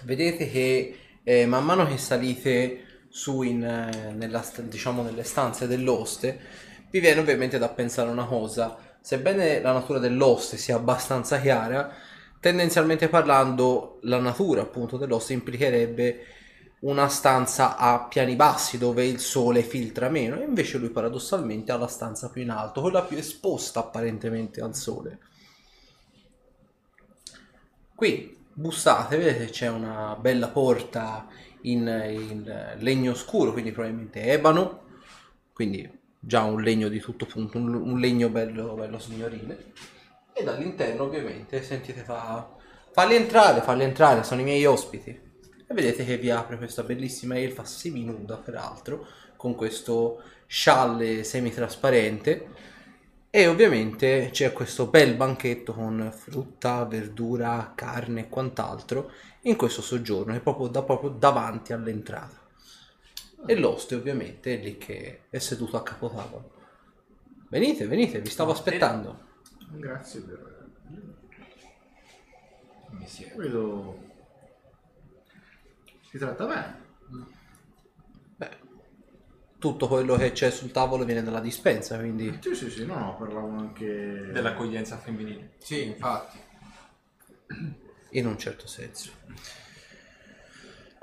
Vedete 0.03 0.49
che 0.49 0.98
eh, 1.24 1.45
man 1.45 1.65
mano 1.65 1.88
che 1.88 1.98
salite 1.98 3.07
su 3.09 3.41
in, 3.41 3.64
eh, 3.64 4.14
nella 4.14 4.43
diciamo 4.61 5.03
nelle 5.03 5.24
stanze 5.24 5.67
dell'oste, 5.67 6.40
vi 6.91 6.99
viene 6.99 7.19
ovviamente 7.19 7.57
da 7.57 7.69
pensare 7.69 8.09
una 8.09 8.25
cosa, 8.25 8.77
sebbene 9.01 9.59
la 9.61 9.74
natura 9.74 9.99
dell'oste 9.99 10.57
sia 10.57 10.75
abbastanza 10.75 11.40
chiara, 11.40 11.91
tendenzialmente 12.40 13.09
parlando 13.09 13.99
la 14.03 14.19
natura 14.19 14.61
appunto 14.61 14.98
dell'oste 14.98 15.33
implicherebbe 15.33 16.25
una 16.82 17.07
stanza 17.07 17.77
a 17.77 18.06
piani 18.07 18.35
bassi 18.35 18.77
dove 18.77 19.06
il 19.06 19.19
sole 19.19 19.64
filtra 19.64 20.09
meno 20.09 20.40
e 20.40 20.43
invece 20.43 20.77
lui 20.77 20.90
paradossalmente 20.90 21.72
ha 21.72 21.77
la 21.77 21.88
stanza 21.88 22.30
più 22.30 22.43
in 22.43 22.51
alto, 22.51 22.82
quella 22.82 23.01
più 23.01 23.17
esposta 23.17 23.80
apparentemente 23.80 24.61
al 24.61 24.75
sole. 24.75 25.19
Qui 27.95 28.38
bussate, 28.51 29.15
vedete 29.15 29.45
c'è 29.45 29.69
una 29.69 30.17
bella 30.19 30.49
porta 30.49 31.30
in, 31.61 31.88
in 31.88 32.75
legno 32.80 33.14
scuro, 33.14 33.53
quindi 33.53 33.72
probabilmente 33.72 34.22
ebano, 34.24 34.83
quindi 35.53 35.90
già 36.19 36.43
un 36.43 36.61
legno 36.61 36.90
di 36.90 36.99
tutto 36.99 37.25
punto, 37.25 37.57
un, 37.57 37.74
un 37.74 37.98
legno 37.98 38.27
bello, 38.27 38.74
bello 38.74 38.99
signorile. 38.99 39.72
e 40.33 40.43
dall'interno 40.43 41.03
ovviamente 41.03 41.64
sentite 41.64 42.01
fa 42.01 42.53
falli 42.91 43.15
entrare, 43.15 43.61
falli 43.61 43.83
entrare, 43.83 44.24
sono 44.24 44.41
i 44.41 44.43
miei 44.43 44.65
ospiti. 44.65 45.09
E 45.09 45.74
vedete 45.74 46.03
che 46.03 46.17
vi 46.17 46.30
apre 46.30 46.57
questa 46.57 46.83
bellissima 46.83 47.40
elfa 47.40 47.64
seminuda 47.64 48.35
peraltro, 48.35 49.07
con 49.38 49.56
questo 49.56 50.22
scialle 50.48 51.24
semitrasparente 51.24 52.74
e 53.36 53.48
ovviamente 53.48 54.30
c'è 54.32 54.54
questo 54.54 54.86
bel 54.86 55.14
banchetto 55.14 55.74
con 55.74 56.10
frutta, 56.16 56.86
verdura, 56.86 57.74
carne 57.76 58.22
e 58.22 58.30
quant'altro 58.30 59.12
in 59.42 59.58
questo 59.58 59.82
soggiorno, 59.82 60.34
è 60.34 60.40
proprio, 60.40 60.68
da, 60.68 60.84
proprio 60.84 61.10
davanti 61.10 61.74
all'entrata. 61.74 62.40
E 63.46 63.56
l'oste 63.58 63.96
ovviamente 63.96 64.58
è 64.58 64.64
lì 64.64 64.78
che 64.78 65.24
è 65.30 65.38
seduto 65.40 65.76
a 65.76 65.84
capotavolo. 65.84 66.52
Venite, 67.50 67.86
venite, 67.88 68.22
vi 68.22 68.30
stavo 68.30 68.54
aspettando. 68.54 69.20
Grazie 69.72 70.22
per... 70.22 70.68
Mi 72.92 73.06
siedo. 73.06 73.36
Vedo... 73.36 74.00
Si 76.10 76.18
tratta 76.18 76.46
bene. 76.46 76.85
Tutto 79.66 79.88
quello 79.88 80.16
che 80.16 80.32
c'è 80.32 80.52
sul 80.52 80.69
tavolo 80.69 81.06
viene 81.06 81.24
dalla 81.24 81.40
dispensa, 81.40 81.98
quindi 81.98 82.38
Sì, 82.40 82.53
sì, 82.53 82.69
sì, 82.69 82.85
no, 82.85 83.00
no, 83.00 83.16
parlavo 83.18 83.50
anche... 83.58 84.30
Dell'accoglienza 84.32 84.95
femminile. 84.98 85.53
Sì, 85.58 85.85
infatti. 85.85 86.38
in 88.11 88.27
un 88.27 88.38
certo 88.38 88.68
senso. 88.68 89.10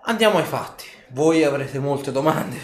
Andiamo 0.02 0.38
ai 0.38 0.44
fatti. 0.44 0.84
Voi 1.08 1.42
avrete 1.42 1.80
molte 1.80 2.12
domande, 2.12 2.56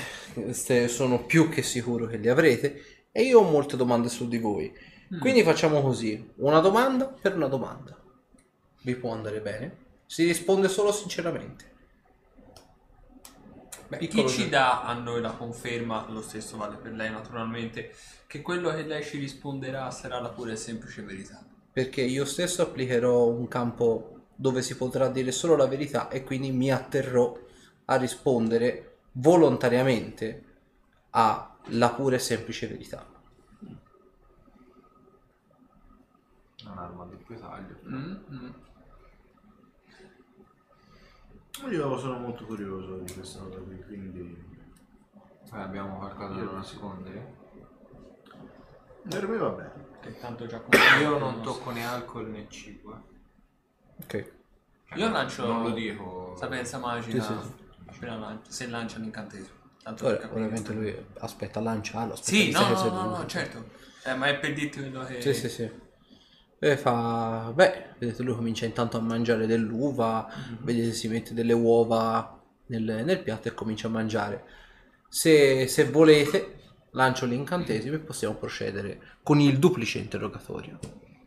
sono 0.86 1.25
più 1.25 1.49
che 1.49 1.62
sicuro 1.62 2.07
che 2.07 2.17
le 2.17 2.31
avrete, 2.31 3.07
e 3.10 3.23
io 3.25 3.41
ho 3.41 3.51
molte 3.51 3.77
domande 3.77 4.09
su 4.09 4.28
di 4.28 4.39
voi. 4.39 4.73
Quindi 5.18 5.43
facciamo 5.43 5.81
così, 5.83 6.33
una 6.36 6.60
domanda 6.60 7.07
per 7.07 7.35
una 7.35 7.49
domanda. 7.49 8.01
Vi 8.83 8.94
può 8.94 9.10
andare 9.10 9.41
bene? 9.41 9.78
Si 10.07 10.25
risponde 10.25 10.68
solo 10.68 10.93
sinceramente. 10.93 11.68
Beh, 13.89 13.97
Piccolo 13.97 14.28
chi 14.28 14.34
ci 14.34 14.49
dà 14.50 14.83
a 14.83 14.92
noi 14.92 15.23
la 15.23 15.33
conferma, 15.33 16.07
lo 16.10 16.20
stesso 16.20 16.58
vale 16.58 16.76
per 16.76 16.92
lei 16.92 17.10
naturalmente, 17.10 17.94
che 18.26 18.42
quello 18.42 18.70
che 18.70 18.83
lei 18.83 19.02
ci 19.02 19.18
risponderà 19.18 19.91
sarà 19.91 20.20
la 20.20 20.28
pura 20.28 20.52
e 20.52 20.57
semplice 20.57 21.02
verità. 21.02 21.42
Perché 21.73 22.02
io 22.02 22.26
stesso 22.26 22.60
applicherò 22.60 23.28
un 23.28 23.49
campo 23.49 24.26
dove 24.34 24.60
si 24.60 24.76
potrà 24.76 25.08
dire 25.08 25.33
solo 25.33 25.57
la 25.57 25.67
verità 25.67 26.08
e 26.08 26.23
quindi 26.23 26.52
mi 26.52 26.70
atterrò 26.70 27.34
a 27.86 27.97
rispondere 27.97 28.99
volontariamente 29.12 30.44
alla 31.10 31.91
pura 31.97 32.17
e 32.17 32.18
semplice 32.18 32.67
verità. 32.67 33.07
Un'arma 36.67 37.05
doppio 37.05 37.39
taglio. 37.39 37.78
Mm, 37.89 38.50
Io 41.70 41.99
sono 41.99 42.19
molto 42.19 42.45
curioso 42.45 42.99
di 42.99 43.12
questa 43.12 43.41
cosa 43.41 43.59
qui, 43.59 43.83
quindi... 43.85 44.47
Eh, 45.53 45.59
abbiamo 45.59 45.97
qualcosa 45.99 46.35
da 46.45 46.51
nascondere. 46.53 47.37
Per 49.09 49.28
me 49.28 49.37
va 49.37 49.49
bene. 49.51 49.87
Che 50.01 50.19
tanto 50.19 50.47
già 50.47 50.62
Io 51.01 51.19
non 51.19 51.43
tocco 51.43 51.70
né 51.70 51.85
alcol 51.87 52.28
né 52.28 52.47
cibo. 52.49 52.95
eh. 52.95 54.05
Ok. 54.05 54.33
Io 54.95 55.11
lancio 55.11 55.47
Non 55.47 55.62
lo 55.65 55.70
dico. 55.70 56.37
sapienza 56.39 56.78
magica 56.78 57.23
Sì, 57.23 57.33
sì, 57.33 57.65
appena 57.87 58.17
lancio- 58.17 58.51
se 58.51 58.67
lancia 58.69 58.99
un 58.99 59.05
incantesimo. 59.05 59.57
Tanto 59.83 60.07
Ora, 60.07 60.17
capire. 60.19 60.41
ovviamente 60.41 60.73
lui 60.73 61.07
aspetta, 61.19 61.61
lancia, 61.61 62.05
lo 62.05 62.12
aspetta 62.12 62.31
Sì, 62.37 62.51
no, 62.51 62.59
stare 62.59 62.91
no, 62.91 63.03
no, 63.05 63.17
no, 63.17 63.27
certo. 63.27 63.70
Eh, 64.05 64.15
ma 64.15 64.27
è 64.28 64.39
per 64.39 64.53
dirti 64.55 64.78
quello 64.81 65.05
che... 65.05 65.20
Sì, 65.20 65.35
sì, 65.35 65.49
sì. 65.49 65.70
E 66.61 66.77
fa... 66.77 67.53
Beh, 67.55 67.95
vedete 67.99 68.23
lui 68.23 68.35
comincia 68.35 68.67
intanto 68.67 68.97
a 68.97 69.01
mangiare 69.01 69.47
dell'uva, 69.47 70.28
vedete 70.61 70.93
si 70.93 71.09
mette 71.09 71.35
delle 71.35 71.53
uova 71.53 72.41
nel, 72.67 73.03
nel 73.05 73.23
piatto 73.23 73.49
e 73.49 73.55
comincia 73.55 73.87
a 73.87 73.91
mangiare. 73.91 74.45
Se, 75.09 75.67
se 75.69 75.85
volete, 75.85 76.59
lancio 76.93 77.27
l'incantesimo 77.27 77.95
e 77.95 78.01
possiamo 78.01 78.35
procedere 78.35 79.01
con 79.23 79.41
il 79.41 79.59
duplice 79.59 79.99
interrogatorio. 79.99 80.78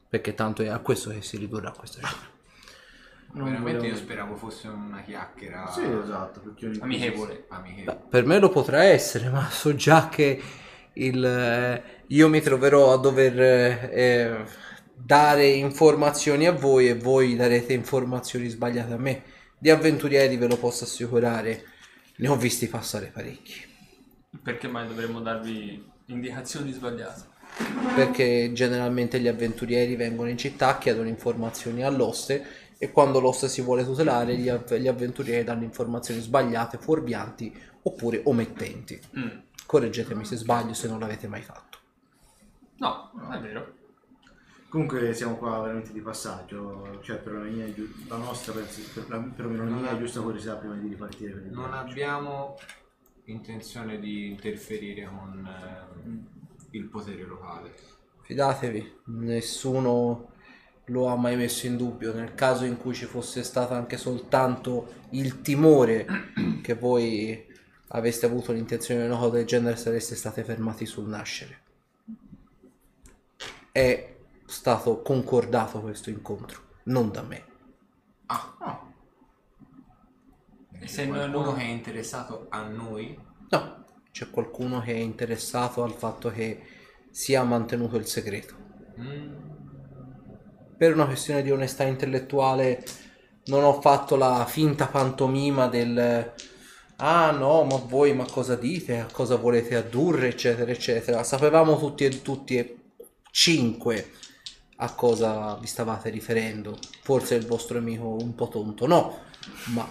Perché 0.10 0.34
tanto 0.34 0.62
è 0.62 0.68
a 0.68 0.80
questo 0.80 1.10
che 1.12 1.22
si 1.22 1.38
ridurrà 1.38 1.72
questa 1.72 2.06
scena. 2.06 2.30
Non 3.34 3.46
Veramente 3.46 3.78
volevo- 3.78 3.96
io 3.96 4.02
speravo 4.02 4.36
fosse 4.36 4.68
una 4.68 5.02
chiacchiera. 5.02 5.72
Sì, 5.72 5.84
esatto, 5.84 6.54
Amichevole. 6.82 7.46
Amichevole. 7.48 8.02
Per 8.10 8.26
me 8.26 8.40
lo 8.40 8.50
potrà 8.50 8.84
essere, 8.84 9.30
ma 9.30 9.50
so 9.50 9.74
già 9.74 10.10
che 10.10 10.42
il, 10.94 11.24
eh, 11.24 11.84
io 12.08 12.28
mi 12.28 12.42
troverò 12.42 12.92
a 12.92 12.98
dover 12.98 13.40
eh, 13.40 13.90
eh, 13.94 14.46
dare 15.04 15.48
informazioni 15.48 16.46
a 16.46 16.52
voi 16.52 16.88
e 16.90 16.96
voi 16.96 17.36
darete 17.36 17.74
informazioni 17.74 18.48
sbagliate 18.48 18.94
a 18.94 18.98
me. 18.98 19.24
Di 19.58 19.70
avventurieri 19.70 20.38
ve 20.38 20.48
lo 20.48 20.58
posso 20.58 20.84
assicurare, 20.84 21.64
ne 22.18 22.28
ho 22.28 22.36
visti 22.36 22.68
passare 22.68 23.12
parecchi. 23.14 23.70
Perché 24.42 24.68
mai 24.68 24.88
dovremmo 24.88 25.20
darvi 25.20 25.84
indicazioni 26.08 26.72
sbagliate? 26.72 27.30
Perché 27.96 28.52
generalmente 28.54 29.20
gli 29.20 29.28
avventurieri 29.28 29.96
vengono 29.96 30.30
in 30.30 30.38
città, 30.38 30.78
chiedono 30.78 31.10
informazioni 31.10 31.84
all'oste 31.84 32.46
e 32.78 32.92
quando 32.92 33.20
l'oste 33.20 33.50
si 33.50 33.62
vuole 33.62 33.84
tutelare 33.84 34.36
gli, 34.38 34.50
av- 34.50 34.74
gli 34.76 34.88
avventurieri 34.88 35.44
danno 35.44 35.64
informazioni 35.64 36.22
sbagliate, 36.22 36.78
fuorvianti 36.78 37.54
oppure 37.84 38.22
omettenti. 38.24 39.00
Mm. 39.18 39.38
Correggetemi 39.66 40.26
se 40.26 40.38
sbaglio 40.38 40.74
se 40.74 40.88
non 40.88 41.00
l'avete 41.00 41.28
mai 41.28 41.42
fatto. 41.42 41.78
No, 42.78 43.12
è 43.32 43.40
vero. 43.40 43.80
Comunque 44.72 45.14
siamo 45.14 45.36
qua 45.36 45.60
veramente 45.60 45.92
di 45.92 46.00
passaggio, 46.00 46.98
cioè 47.02 47.18
per 47.18 47.34
la, 47.34 47.44
mia, 47.44 47.74
giu- 47.74 48.08
la 48.08 48.16
nostra, 48.16 48.54
per 48.54 49.10
la, 49.10 49.20
perlomeno 49.20 49.66
la 49.66 49.76
mia 49.76 49.98
giusta 49.98 50.22
curiosità 50.22 50.56
prima 50.56 50.76
di 50.76 50.88
ripartire 50.88 51.34
per 51.34 51.42
il 51.44 51.52
Non 51.52 51.72
viaggio. 51.72 51.90
abbiamo 51.90 52.56
intenzione 53.26 54.00
di 54.00 54.30
interferire 54.30 55.10
con 55.14 55.46
eh, 55.46 56.78
il 56.78 56.86
potere 56.86 57.26
locale. 57.26 57.74
Fidatevi, 58.22 59.00
nessuno 59.08 60.32
lo 60.86 61.08
ha 61.08 61.18
mai 61.18 61.36
messo 61.36 61.68
in 61.68 61.76
dubbio. 61.76 62.14
Nel 62.14 62.34
caso 62.34 62.64
in 62.64 62.78
cui 62.78 62.94
ci 62.94 63.04
fosse 63.04 63.44
stato 63.44 63.74
anche 63.74 63.98
soltanto 63.98 64.94
il 65.10 65.42
timore 65.42 66.08
che 66.64 66.76
voi 66.76 67.46
aveste 67.90 68.26
avuto 68.26 68.54
l'intenzione 68.54 69.02
di 69.02 69.08
una 69.08 69.18
cosa 69.18 69.36
del 69.36 69.46
genere, 69.46 69.76
sareste 69.76 70.16
state 70.16 70.46
fermati 70.46 70.86
sul 70.86 71.10
nascere. 71.10 71.60
È 73.70 74.20
stato 74.52 75.02
concordato 75.02 75.80
questo 75.80 76.10
incontro, 76.10 76.62
non 76.84 77.12
da 77.12 77.22
me. 77.22 77.46
E 80.80 80.88
se 80.88 81.04
C'è 81.04 81.06
noi 81.06 81.18
qualcuno 81.20 81.46
non... 81.46 81.56
che 81.56 81.62
è 81.62 81.68
interessato 81.68 82.48
a 82.50 82.62
noi? 82.68 83.20
No, 83.50 83.86
c'è 84.12 84.30
qualcuno 84.30 84.82
che 84.82 84.94
è 84.94 84.98
interessato 84.98 85.84
al 85.84 85.94
fatto 85.94 86.30
che 86.32 86.62
sia 87.12 87.44
mantenuto 87.44 87.98
il 87.98 88.08
segreto. 88.08 88.56
Mm, 89.00 89.34
per 90.78 90.94
una 90.94 91.06
questione 91.06 91.44
di 91.44 91.52
onestà 91.52 91.84
intellettuale 91.84 92.84
non 93.46 93.64
ho 93.64 93.80
fatto 93.80 94.16
la 94.16 94.46
finta 94.46 94.88
pantomima 94.88 95.68
del 95.68 96.34
ah 96.98 97.32
no 97.32 97.64
ma 97.64 97.76
voi 97.78 98.14
ma 98.14 98.26
cosa 98.26 98.56
dite 98.56 99.00
a 99.00 99.08
cosa 99.12 99.36
volete 99.36 99.76
addurre 99.76 100.28
eccetera 100.28 100.70
eccetera 100.70 101.24
sapevamo 101.24 101.78
tutti 101.80 102.06
e 102.06 102.22
tutti 102.22 102.58
e 102.58 102.78
cinque 103.32 104.12
a 104.84 104.94
cosa 104.94 105.56
vi 105.56 105.68
stavate 105.68 106.10
riferendo 106.10 106.78
forse 107.02 107.36
il 107.36 107.46
vostro 107.46 107.78
amico 107.78 108.16
un 108.20 108.34
po' 108.36 108.48
tonto 108.48 108.88
no 108.88 109.20
ma 109.74 109.88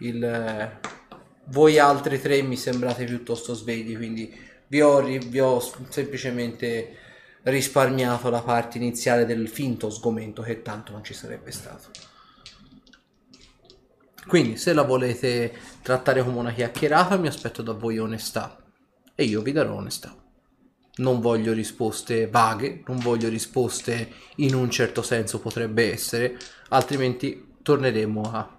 il 0.00 0.22
eh, 0.22 0.78
voi 1.46 1.78
altri 1.78 2.20
tre 2.20 2.42
mi 2.42 2.56
sembrate 2.56 3.04
piuttosto 3.04 3.54
svegli 3.54 3.96
quindi 3.96 4.44
vi 4.68 4.80
ho, 4.80 5.00
vi 5.00 5.40
ho 5.40 5.60
semplicemente 5.88 6.96
risparmiato 7.44 8.28
la 8.30 8.42
parte 8.42 8.78
iniziale 8.78 9.24
del 9.24 9.48
finto 9.48 9.90
sgomento 9.90 10.42
che 10.42 10.62
tanto 10.62 10.92
non 10.92 11.04
ci 11.04 11.14
sarebbe 11.14 11.52
stato. 11.52 11.90
Quindi 14.26 14.56
se 14.56 14.72
la 14.72 14.82
volete 14.82 15.56
trattare 15.82 16.24
come 16.24 16.38
una 16.38 16.52
chiacchierata 16.52 17.16
mi 17.16 17.28
aspetto 17.28 17.62
da 17.62 17.72
voi 17.72 17.98
onestà 17.98 18.60
e 19.14 19.24
io 19.24 19.42
vi 19.42 19.52
darò 19.52 19.74
onestà. 19.74 20.25
Non 20.96 21.20
voglio 21.20 21.52
risposte 21.52 22.26
vaghe, 22.28 22.82
non 22.86 22.98
voglio 22.98 23.28
risposte 23.28 24.10
in 24.36 24.54
un 24.54 24.70
certo 24.70 25.02
senso 25.02 25.40
potrebbe 25.40 25.92
essere, 25.92 26.38
altrimenti 26.68 27.54
torneremo 27.62 28.22
a 28.22 28.56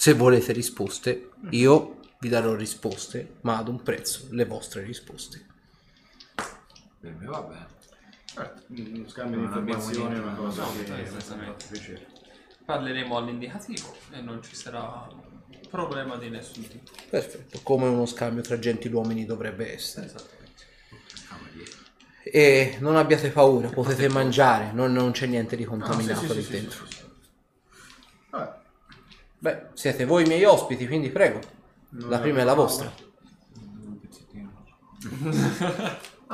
se 0.00 0.14
volete 0.14 0.52
risposte, 0.52 1.28
io 1.50 1.98
vi 2.20 2.28
darò 2.30 2.54
risposte, 2.54 3.36
ma 3.42 3.58
ad 3.58 3.68
un 3.68 3.82
prezzo, 3.82 4.28
le 4.30 4.46
vostre 4.46 4.82
risposte. 4.82 5.44
per 7.00 7.14
me 7.18 7.26
va 7.26 7.42
bene. 7.42 7.66
Certo, 8.24 8.62
uno 8.68 9.08
scambio 9.08 9.38
di 9.38 9.44
informazioni 9.44 10.14
è 10.14 10.18
una 10.20 10.34
cosa 10.34 10.62
nascondere, 10.62 11.02
che 11.02 11.08
esattamente. 11.08 11.66
piacere. 11.68 12.06
Parleremo 12.64 13.16
all'indicativo 13.16 13.94
e 14.10 14.20
non 14.20 14.42
ci 14.42 14.54
sarà 14.54 15.06
problema 15.68 16.16
di 16.16 16.30
nessun 16.30 16.66
tipo. 16.66 16.90
Perfetto, 17.10 17.60
come 17.62 17.86
uno 17.86 18.06
scambio 18.06 18.42
tra 18.42 18.58
gentiluomini 18.58 19.26
dovrebbe 19.26 19.74
essere. 19.74 20.06
Esattamente. 20.06 20.39
E 22.32 22.76
non 22.80 22.96
abbiate 22.96 23.30
paura, 23.30 23.68
potete 23.68 24.08
mangiare, 24.08 24.70
non, 24.72 24.92
non 24.92 25.10
c'è 25.12 25.26
niente 25.26 25.56
di 25.56 25.64
contaminato 25.64 26.24
Ah, 26.26 26.28
sì, 26.28 26.34
lì 26.36 26.46
dentro. 26.48 26.86
sì, 26.86 26.92
sì, 26.92 26.98
sì. 26.98 27.08
Vabbè, 28.30 28.58
Beh, 29.38 29.66
siete 29.74 30.04
voi 30.04 30.24
i 30.24 30.28
miei 30.28 30.44
ospiti, 30.44 30.86
quindi 30.86 31.10
prego. 31.10 31.40
non 31.90 32.08
La 32.10 32.18
prima 32.20 32.40
è 32.40 32.44
la 32.44 32.54
vostra. 32.54 32.92
Un 33.54 33.98
pezzettino. 34.00 34.64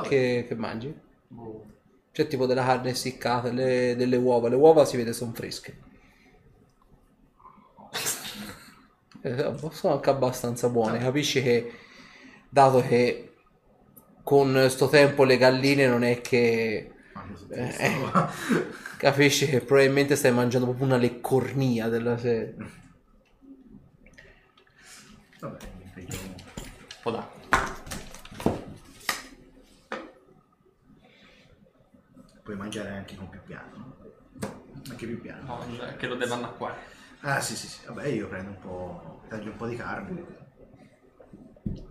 Che, 0.03 0.45
che 0.47 0.55
mangi? 0.55 0.93
C'è 2.11 2.27
tipo 2.27 2.45
della 2.45 2.63
carne 2.65 2.89
essiccata, 2.91 3.49
le- 3.51 3.95
delle 3.95 4.17
uova. 4.17 4.49
Le 4.49 4.55
uova 4.55 4.85
si 4.85 4.97
vede 4.97 5.13
sono 5.13 5.31
fresche. 5.33 5.77
Eh, 9.21 9.55
sono 9.71 9.93
anche 9.95 10.09
abbastanza 10.11 10.69
buone. 10.69 10.99
Capisci 10.99 11.41
che, 11.41 11.73
dato 12.49 12.81
che 12.81 13.33
con 14.27 14.69
sto 14.69 14.89
tempo 14.89 15.23
le 15.23 15.37
galline 15.37 15.87
non 15.87 16.03
è 16.03 16.19
che... 16.19 16.91
tutte 17.33 17.77
eh, 17.77 17.85
eh, 17.85 17.95
capisci 18.97 19.47
che 19.47 19.61
probabilmente 19.61 20.17
stai 20.17 20.33
mangiando 20.33 20.67
proprio 20.67 20.85
una 20.85 20.97
leccornia 20.97 21.87
della 21.87 22.17
serie. 22.17 22.55
Vabbè. 25.39 25.57
Un 25.95 26.05
po' 27.01 27.11
d'acqua. 27.11 27.75
Puoi 32.43 32.55
mangiare 32.57 32.89
anche 32.89 33.15
con 33.15 33.29
più 33.29 33.39
piano. 33.45 33.95
Anche 34.89 35.05
più 35.05 35.21
piano. 35.21 35.45
No, 35.45 35.65
il- 35.71 35.95
che 35.97 36.07
lo 36.07 36.15
deve 36.15 36.33
annacquare. 36.33 36.75
Ah 37.21 37.39
sì 37.39 37.55
sì 37.55 37.67
sì, 37.67 37.85
vabbè 37.85 38.07
io 38.07 38.27
prendo 38.27 38.49
un 38.49 38.59
po', 38.59 39.21
taglio 39.29 39.51
un 39.51 39.55
po' 39.55 39.67
di 39.67 39.77
carne. 39.77 40.25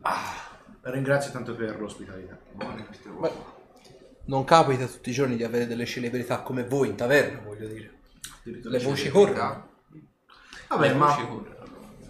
Ah, 0.03 0.56
ringrazio 0.91 1.33
tanto 1.33 1.55
per 1.55 1.79
l'ospitalità. 1.81 2.39
Queste 2.87 3.09
Beh, 3.09 3.31
non 4.27 4.45
capita 4.45 4.87
tutti 4.87 5.11
i 5.11 5.13
giorni 5.13 5.37
di 5.37 5.45
avere 5.45 5.67
delle 5.67 5.87
celebrità 5.87 6.41
come 6.41 6.65
voi 6.65 6.89
in 6.89 6.97
taverna, 6.97 7.41
voglio 7.41 7.69
dire. 7.69 7.95
Le 8.45 8.79
voci 8.81 9.09
corrono. 9.09 9.71
Vabbè, 10.69 10.89
Le 10.89 10.95
ma 10.95 11.07
voci 11.07 11.27
corrono. 11.27 11.55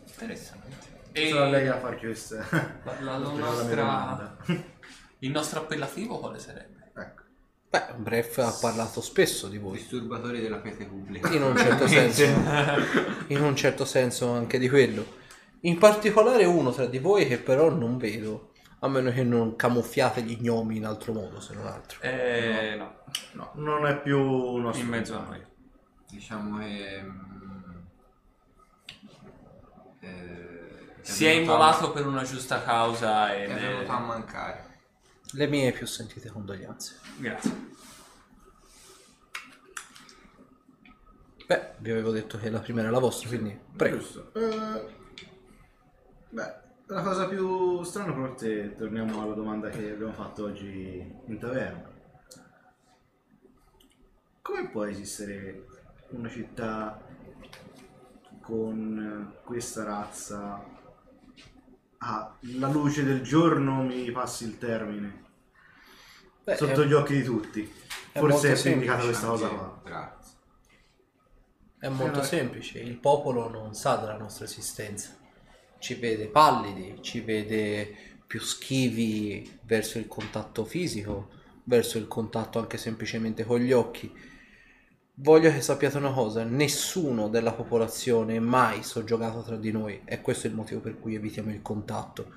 Interessante. 0.07 0.65
E 1.13 1.29
sarà 1.31 1.49
lei 1.49 1.67
a 1.69 1.79
farci 1.79 2.05
questa 2.07 2.47
la, 2.51 2.99
la- 3.01 3.19
la 3.19 3.31
nostra, 3.33 4.37
il 5.21 5.31
nostro 5.31 5.61
appellativo 5.61 6.19
quale 6.19 6.39
sarebbe? 6.39 6.91
ecco. 6.95 7.23
Beh, 7.71 7.95
Bref 7.97 8.39
ha 8.39 8.55
parlato 8.61 9.01
spesso 9.01 9.49
di 9.49 9.57
voi. 9.59 9.79
Disturbatori 9.79 10.41
della 10.41 10.61
quiete 10.61 10.85
pubblica. 10.85 11.31
In 11.31 11.43
un 11.43 11.57
certo 11.57 11.87
senso, 11.89 12.25
in 13.29 13.43
un 13.43 13.57
certo 13.57 13.85
senso 13.87 14.31
anche 14.31 14.59
di 14.59 14.69
quello. 14.69 15.05
In 15.61 15.79
particolare 15.79 16.45
uno 16.45 16.71
tra 16.71 16.85
di 16.87 16.99
voi 16.99 17.27
che 17.27 17.39
però 17.39 17.71
non 17.71 17.97
vedo, 17.97 18.53
a 18.81 18.89
meno 18.89 19.11
che 19.11 19.23
non 19.25 19.57
camuffiate 19.57 20.23
gli 20.23 20.37
gnomi 20.41 20.77
in 20.77 20.85
altro 20.87 21.13
modo, 21.13 21.41
se 21.41 21.55
non 21.55 21.67
altro. 21.67 22.01
Eh, 22.03 22.75
no, 22.77 22.95
No, 23.33 23.51
non 23.55 23.87
è 23.87 24.01
più 24.01 24.19
uno 24.19 24.75
in 24.75 24.87
mezzo 24.87 25.17
a 25.17 25.23
noi. 25.23 25.45
Diciamo 26.09 26.59
che... 26.59 27.03
mm, 27.03 27.81
eh, 30.01 30.95
Si 31.01 31.25
è 31.25 31.29
venuto 31.35 31.53
a- 31.53 31.55
immolato 31.57 31.93
per 31.93 32.07
una 32.07 32.23
giusta 32.23 32.63
causa 32.63 33.35
È 33.35 33.43
ed 33.43 33.53
venuto 33.53 33.91
a 33.93 33.97
è... 33.99 34.01
mancare. 34.07 34.65
Le 35.33 35.47
mie 35.49 35.73
più 35.73 35.87
sentite 35.87 36.29
condoglianze. 36.29 37.01
Grazie. 37.19 37.75
Beh, 41.47 41.75
vi 41.79 41.91
avevo 41.93 42.11
detto 42.11 42.39
che 42.39 42.51
la 42.51 42.59
prima 42.61 42.81
era 42.81 42.91
la 42.91 42.99
vostra, 42.99 43.29
quindi 43.29 43.57
prego. 43.77 43.99
Giusto. 43.99 44.33
Eh, 44.35 44.95
beh, 46.31 46.55
la 46.87 47.03
cosa 47.03 47.27
più 47.29 47.83
strana 47.83 48.13
forse 48.15 48.75
torniamo 48.75 49.23
alla 49.23 49.35
domanda 49.35 49.69
che 49.71 49.91
abbiamo 49.91 50.13
fatto 50.13 50.45
oggi 50.45 51.15
in 51.27 51.39
taverna. 51.39 51.95
Come 54.43 54.69
può 54.71 54.85
esistere 54.85 55.67
una 56.11 56.29
città 56.29 57.01
con 58.41 59.35
questa 59.45 59.83
razza 59.85 60.65
alla 61.99 62.69
luce 62.71 63.03
del 63.05 63.23
giorno, 63.23 63.83
mi 63.83 64.11
passi 64.13 64.45
il 64.45 64.59
termine, 64.59 65.25
Beh, 66.45 66.57
sotto 66.57 66.83
è, 66.83 66.87
gli 66.87 66.93
occhi 66.93 67.15
di 67.17 67.23
tutti? 67.25 67.71
è 68.13 68.19
Forse 68.19 68.53
è 68.53 68.55
semplice, 68.55 68.95
questa 69.05 69.27
cosa 69.27 69.49
qua. 69.49 69.81
Grazie. 69.85 70.35
è 71.79 71.89
molto 71.89 72.21
Eh, 72.21 72.23
semplice. 72.23 72.79
Il 72.81 72.99
popolo 72.99 73.49
non 73.49 73.75
sa 73.75 73.97
della 73.97 74.17
nostra 74.19 74.45
esistenza. 74.45 75.17
Ci 75.79 75.95
vede 75.95 76.27
pallidi, 76.27 76.99
ci 77.01 77.21
vede 77.21 77.95
più 78.27 78.41
schivi 78.41 79.59
verso 79.63 79.99
il 79.99 80.09
contatto 80.09 80.65
fisico, 80.65 81.29
verso 81.65 81.99
il 81.99 82.09
contatto 82.09 82.59
anche 82.59 82.79
semplicemente 82.79 83.45
con 83.45 83.61
gli 83.61 83.73
occhi. 83.73 84.13
Voglio 85.19 85.51
che 85.51 85.61
sappiate 85.61 85.97
una 85.97 86.13
cosa, 86.13 86.45
nessuno 86.45 87.29
della 87.29 87.53
popolazione 87.53 88.37
è 88.37 88.41
mai 88.41 88.83
soggiogato 88.83 89.43
tra 89.43 89.57
di 89.57 89.73
noi 89.73 90.03
e 90.05 90.21
questo 90.21 90.47
è 90.47 90.51
il 90.51 90.57
motivo 90.57 90.81
per 90.81 90.99
cui 90.99 91.15
evitiamo 91.15 91.51
il 91.51 91.63
contatto. 91.63 92.33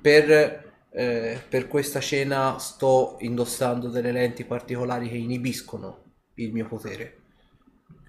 Per, 0.00 0.72
eh, 0.90 1.40
per 1.48 1.68
questa 1.68 2.00
cena 2.00 2.58
sto 2.58 3.16
indossando 3.20 3.88
delle 3.88 4.10
lenti 4.10 4.44
particolari 4.44 5.08
che 5.08 5.16
inibiscono 5.16 6.04
il 6.34 6.52
mio 6.52 6.66
potere 6.66 7.20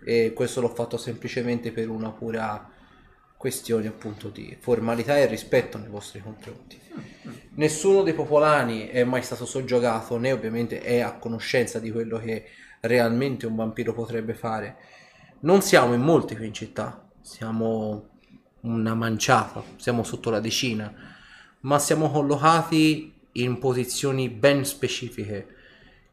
e 0.03 0.31
questo 0.33 0.61
l'ho 0.61 0.73
fatto 0.73 0.97
semplicemente 0.97 1.73
per 1.73 1.89
una 1.89 2.11
pura 2.11 2.71
questione 3.37 3.87
appunto 3.87 4.29
di 4.29 4.57
formalità 4.59 5.17
e 5.17 5.27
rispetto 5.27 5.77
nei 5.77 5.89
vostri 5.89 6.19
confronti. 6.19 6.79
Nessuno 7.55 8.01
dei 8.01 8.13
popolani 8.13 8.87
è 8.87 9.03
mai 9.03 9.21
stato 9.21 9.45
soggiogato 9.45 10.17
né 10.17 10.31
ovviamente 10.31 10.81
è 10.81 10.99
a 10.99 11.13
conoscenza 11.13 11.79
di 11.79 11.91
quello 11.91 12.17
che 12.17 12.45
realmente 12.81 13.45
un 13.45 13.55
vampiro 13.55 13.93
potrebbe 13.93 14.33
fare. 14.33 14.77
Non 15.41 15.61
siamo 15.61 15.93
in 15.93 16.01
molti 16.01 16.35
qui 16.35 16.47
in 16.47 16.53
città, 16.53 17.07
siamo 17.21 18.09
una 18.61 18.95
manciata, 18.95 19.63
siamo 19.75 20.03
sotto 20.03 20.31
la 20.31 20.39
decina, 20.39 20.91
ma 21.61 21.79
siamo 21.79 22.09
collocati 22.09 23.13
in 23.33 23.59
posizioni 23.59 24.29
ben 24.29 24.65
specifiche 24.65 25.55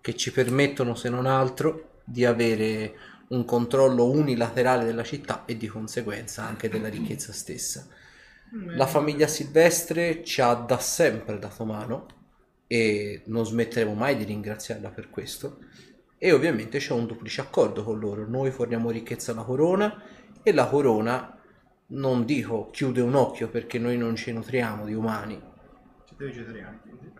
che 0.00 0.14
ci 0.14 0.30
permettono, 0.30 0.94
se 0.94 1.08
non 1.08 1.24
altro, 1.24 2.00
di 2.04 2.26
avere 2.26 2.94
un 3.34 3.44
controllo 3.44 4.10
unilaterale 4.10 4.84
della 4.84 5.02
città 5.04 5.44
e 5.44 5.56
di 5.56 5.66
conseguenza 5.66 6.44
anche 6.44 6.68
della 6.68 6.88
ricchezza 6.88 7.32
stessa. 7.32 7.86
La 8.74 8.86
famiglia 8.86 9.26
Silvestre 9.26 10.22
ci 10.24 10.40
ha 10.40 10.54
da 10.54 10.78
sempre 10.78 11.38
dato 11.38 11.64
mano 11.64 12.06
e 12.66 13.22
non 13.26 13.44
smetteremo 13.44 13.94
mai 13.94 14.16
di 14.16 14.24
ringraziarla 14.24 14.90
per 14.90 15.10
questo. 15.10 15.58
E 16.18 16.32
ovviamente 16.32 16.78
c'è 16.78 16.92
un 16.92 17.06
duplice 17.06 17.40
accordo 17.42 17.82
con 17.84 17.98
loro. 17.98 18.26
Noi 18.28 18.50
forniamo 18.50 18.90
ricchezza 18.90 19.32
alla 19.32 19.42
corona 19.44 20.02
e 20.42 20.52
la 20.52 20.66
corona, 20.68 21.38
non 21.88 22.24
dico 22.24 22.70
chiude 22.70 23.00
un 23.00 23.14
occhio 23.14 23.48
perché 23.48 23.78
noi 23.78 23.96
non 23.98 24.16
ci 24.16 24.32
nutriamo 24.32 24.84
di 24.86 24.94
umani, 24.94 25.40
Siete 26.04 26.24
vegetariani? 26.24 26.80
quindi? 26.80 27.12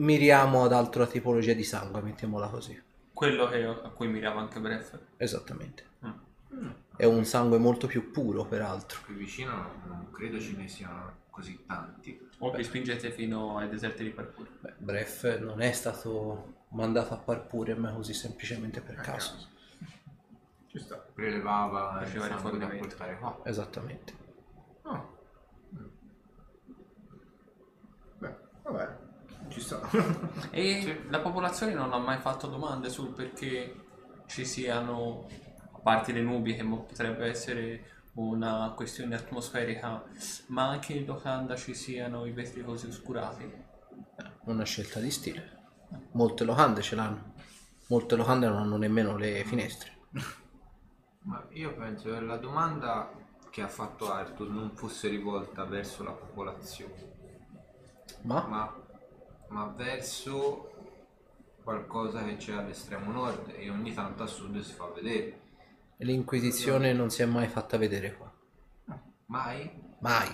miriamo 0.00 0.64
ad 0.64 0.72
altra 0.72 1.06
tipologia 1.06 1.52
di 1.52 1.62
sangue, 1.62 2.02
mettiamola 2.02 2.48
così. 2.48 2.76
Quello 3.20 3.48
che- 3.48 3.62
a 3.64 3.90
cui 3.90 4.08
mirava 4.08 4.40
anche 4.40 4.58
Bref. 4.60 4.98
Esattamente. 5.18 5.84
Mm. 6.06 6.70
È 6.96 7.04
un 7.04 7.26
sangue 7.26 7.58
molto 7.58 7.86
più 7.86 8.10
puro, 8.10 8.46
peraltro. 8.46 9.00
Qui 9.04 9.12
vicino 9.14 9.52
non, 9.84 10.10
credo 10.10 10.40
ce 10.40 10.56
ne 10.56 10.66
siano 10.68 11.18
così 11.28 11.64
tanti. 11.66 12.18
O 12.38 12.50
vi 12.50 12.64
spingete 12.64 13.10
fino 13.10 13.58
ai 13.58 13.68
deserti 13.68 14.04
di 14.04 14.10
Parkour. 14.10 14.48
Beh, 14.60 14.74
Bref 14.78 15.38
non 15.38 15.60
è 15.60 15.70
stato 15.72 16.54
mandato 16.68 17.12
a 17.12 17.18
Parpure, 17.18 17.74
così 17.92 18.14
semplicemente 18.14 18.80
per 18.80 18.94
caso. 18.96 19.36
Ci 20.68 20.78
sta. 20.78 20.96
Prelevava 20.96 22.00
il 22.00 22.06
Faceva 22.06 22.24
sangue 22.24 22.42
da 22.42 22.48
rifornimento. 22.56 22.86
portare 22.86 23.18
qua. 23.18 23.40
Esattamente. 23.44 24.12
Ah. 24.82 25.06
Beh, 28.18 28.34
vabbè, 28.62 28.96
ci 29.50 29.60
sta. 29.60 29.80
E 30.50 31.04
la 31.08 31.20
popolazione 31.20 31.74
non 31.74 31.92
ha 31.92 31.98
mai 31.98 32.18
fatto 32.18 32.46
domande 32.46 32.88
sul 32.88 33.12
perché 33.12 33.74
ci 34.26 34.44
siano, 34.44 35.26
a 35.72 35.78
parte 35.78 36.12
le 36.12 36.22
nubi 36.22 36.54
che 36.54 36.62
mo- 36.62 36.84
potrebbe 36.84 37.26
essere 37.26 37.84
una 38.14 38.72
questione 38.74 39.14
atmosferica, 39.14 40.02
ma 40.48 40.68
anche 40.68 40.92
in 40.94 41.04
locanda 41.06 41.56
ci 41.56 41.74
siano 41.74 42.26
i 42.26 42.32
vetri 42.32 42.62
così 42.64 42.86
oscurati. 42.86 43.68
Una 44.44 44.64
scelta 44.64 45.00
di 45.00 45.10
stile. 45.10 45.58
Molte 46.12 46.44
locande 46.44 46.82
ce 46.82 46.94
l'hanno. 46.94 47.34
Molte 47.88 48.16
locande 48.16 48.48
non 48.48 48.58
hanno 48.58 48.76
nemmeno 48.76 49.16
le 49.16 49.44
finestre. 49.44 49.98
Ma 51.22 51.44
io 51.50 51.74
penso 51.74 52.10
che 52.10 52.20
la 52.20 52.36
domanda 52.36 53.12
che 53.50 53.62
ha 53.62 53.68
fatto 53.68 54.10
Arthur 54.12 54.48
non 54.48 54.70
fosse 54.74 55.08
rivolta 55.08 55.64
verso 55.64 56.02
la 56.02 56.12
popolazione, 56.12 57.08
Ma 58.22 58.46
ma, 58.46 58.76
ma 59.50 59.66
verso 59.76 60.70
qualcosa 61.62 62.24
che 62.24 62.36
c'è 62.36 62.52
all'estremo 62.52 63.10
nord 63.10 63.52
e 63.56 63.68
ogni 63.68 63.92
tanto 63.92 64.22
a 64.22 64.26
sud 64.26 64.60
si 64.60 64.72
fa 64.72 64.86
vedere. 64.94 65.38
l'Inquisizione 65.98 66.92
non 66.92 67.10
si 67.10 67.22
è 67.22 67.26
mai 67.26 67.48
fatta 67.48 67.76
vedere 67.76 68.14
qua. 68.14 68.32
Mai? 69.26 69.70
Mai. 70.00 70.28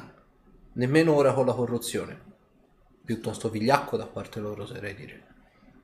Nemmeno 0.75 1.15
ora 1.15 1.33
con 1.33 1.47
la 1.47 1.55
corruzione. 1.55 2.25
Piuttosto 3.05 3.49
vigliacco 3.51 3.97
da 3.97 4.07
parte 4.07 4.41
loro, 4.41 4.62
oserei 4.62 4.95
dire. 4.95 5.27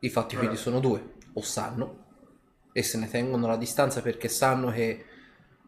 I 0.00 0.10
fatti 0.10 0.36
figli 0.36 0.56
sono 0.56 0.80
due, 0.80 1.14
o 1.34 1.40
sanno 1.42 2.00
e 2.72 2.82
se 2.82 2.98
ne 2.98 3.08
tengono 3.08 3.46
la 3.46 3.56
distanza 3.56 4.00
perché 4.00 4.28
sanno 4.28 4.70
che 4.70 5.04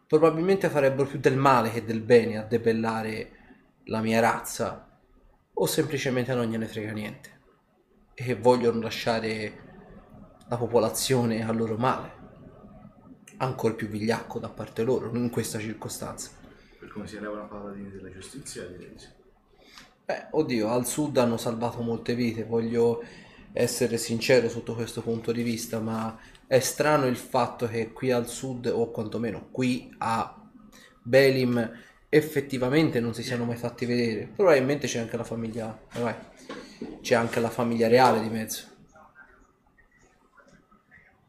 probabilmente 0.07 0.69
farebbero 0.69 1.07
più 1.07 1.19
del 1.19 1.37
male 1.37 1.71
che 1.71 1.83
del 1.83 2.01
bene 2.01 2.37
a 2.37 2.43
debellare 2.43 3.31
la 3.85 4.01
mia 4.01 4.19
razza, 4.19 4.99
o 5.53 5.65
semplicemente 5.65 6.33
non 6.33 6.45
gliene 6.45 6.67
frega 6.67 6.91
niente 6.91 7.34
e 8.15 8.33
vogliono 8.35 8.79
lasciare 8.79 9.63
la 10.47 10.57
popolazione 10.57 11.45
al 11.45 11.57
loro 11.57 11.75
male, 11.75 12.11
ancora 13.37 13.73
più 13.73 13.87
vigliacco 13.87 14.39
da 14.39 14.49
parte 14.49 14.83
loro 14.83 15.13
in 15.15 15.29
questa 15.29 15.59
circostanza. 15.59 16.31
Per 16.79 16.89
come 16.89 17.07
si 17.07 17.17
elevano 17.17 17.47
paladini 17.47 17.91
della 17.91 18.09
giustizia, 18.09 18.65
direi 18.65 18.91
di 18.91 18.99
sì. 18.99 19.07
Beh, 20.05 20.27
oddio, 20.31 20.69
al 20.69 20.85
sud 20.85 21.17
hanno 21.17 21.37
salvato 21.37 21.81
molte 21.81 22.15
vite, 22.15 22.45
voglio 22.45 23.03
essere 23.51 23.97
sincero 23.97 24.49
sotto 24.49 24.75
questo 24.75 25.01
punto 25.01 25.31
di 25.31 25.41
vista, 25.41 25.79
ma 25.79 26.17
è 26.47 26.59
strano 26.59 27.07
il 27.07 27.17
fatto 27.17 27.67
che 27.67 27.91
qui 27.91 28.11
al 28.11 28.27
sud, 28.27 28.67
o 28.67 28.91
quantomeno 28.91 29.47
qui 29.51 29.93
a 29.97 30.41
Belim, 31.01 31.71
effettivamente 32.07 32.99
non 32.99 33.13
si 33.13 33.23
siano 33.23 33.45
mai 33.45 33.57
fatti 33.57 33.85
vedere. 33.85 34.29
Probabilmente 34.35 34.87
c'è 34.87 34.99
anche 34.99 35.17
la 35.17 35.23
famiglia, 35.23 35.77
vai, 35.95 36.13
c'è 37.05 37.13
anche 37.13 37.39
la 37.39 37.51
famiglia 37.51 37.87
reale 37.87 38.19
di 38.19 38.29
mezzo. 38.29 38.65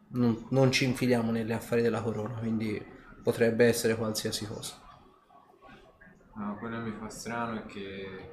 Non, 0.09 0.47
non 0.49 0.73
ci 0.73 0.87
infiliamo 0.87 1.31
negli 1.31 1.53
affari 1.53 1.83
della 1.83 2.01
corona, 2.01 2.33
quindi 2.39 2.83
potrebbe 3.23 3.67
essere 3.67 3.95
qualsiasi 3.95 4.47
cosa. 4.47 4.75
No, 6.33 6.57
quello 6.57 6.83
che 6.83 6.89
mi 6.91 6.97
fa 6.99 7.11
strano 7.11 7.59
è 7.59 7.67
che 7.67 8.31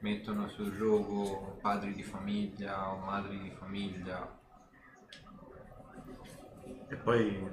mettono 0.00 0.48
sul 0.48 0.72
rogo 0.72 1.56
padri 1.62 1.94
di 1.94 2.02
famiglia 2.02 2.90
o 2.90 2.96
madri 2.96 3.38
di 3.38 3.52
famiglia. 3.56 4.36
E 6.88 6.96
poi 6.96 7.48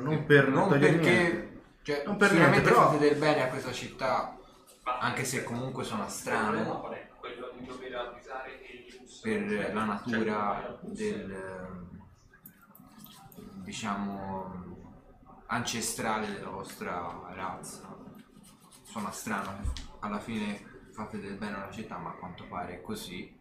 non 0.00 0.24
per 0.26 0.48
non 0.48 0.68
perché 0.70 0.90
niente. 0.90 1.60
cioè, 1.82 2.02
Non 2.04 2.16
per 2.16 2.30
sicuramente 2.30 2.62
niente, 2.62 2.80
però- 2.80 2.90
fate 2.90 3.08
del 3.08 3.16
bene 3.16 3.42
a 3.44 3.48
questa 3.48 3.70
città, 3.72 4.36
anche 4.82 5.22
se 5.22 5.44
comunque 5.44 5.84
sono 5.84 6.08
strano 6.08 7.06
per 9.22 9.74
la 9.74 9.84
natura 9.84 10.78
del 10.82 11.30
ehm, 11.30 11.88
diciamo 13.64 14.76
ancestrale 15.46 16.32
della 16.32 16.50
vostra 16.50 17.30
razza. 17.34 17.96
Suona 18.82 19.10
strano, 19.10 19.72
alla 20.00 20.18
fine 20.18 20.88
fate 20.92 21.20
del 21.20 21.36
bene 21.36 21.56
alla 21.56 21.70
città, 21.70 21.98
ma 21.98 22.10
a 22.10 22.14
quanto 22.14 22.44
pare 22.46 22.74
è 22.74 22.82
così. 22.82 23.36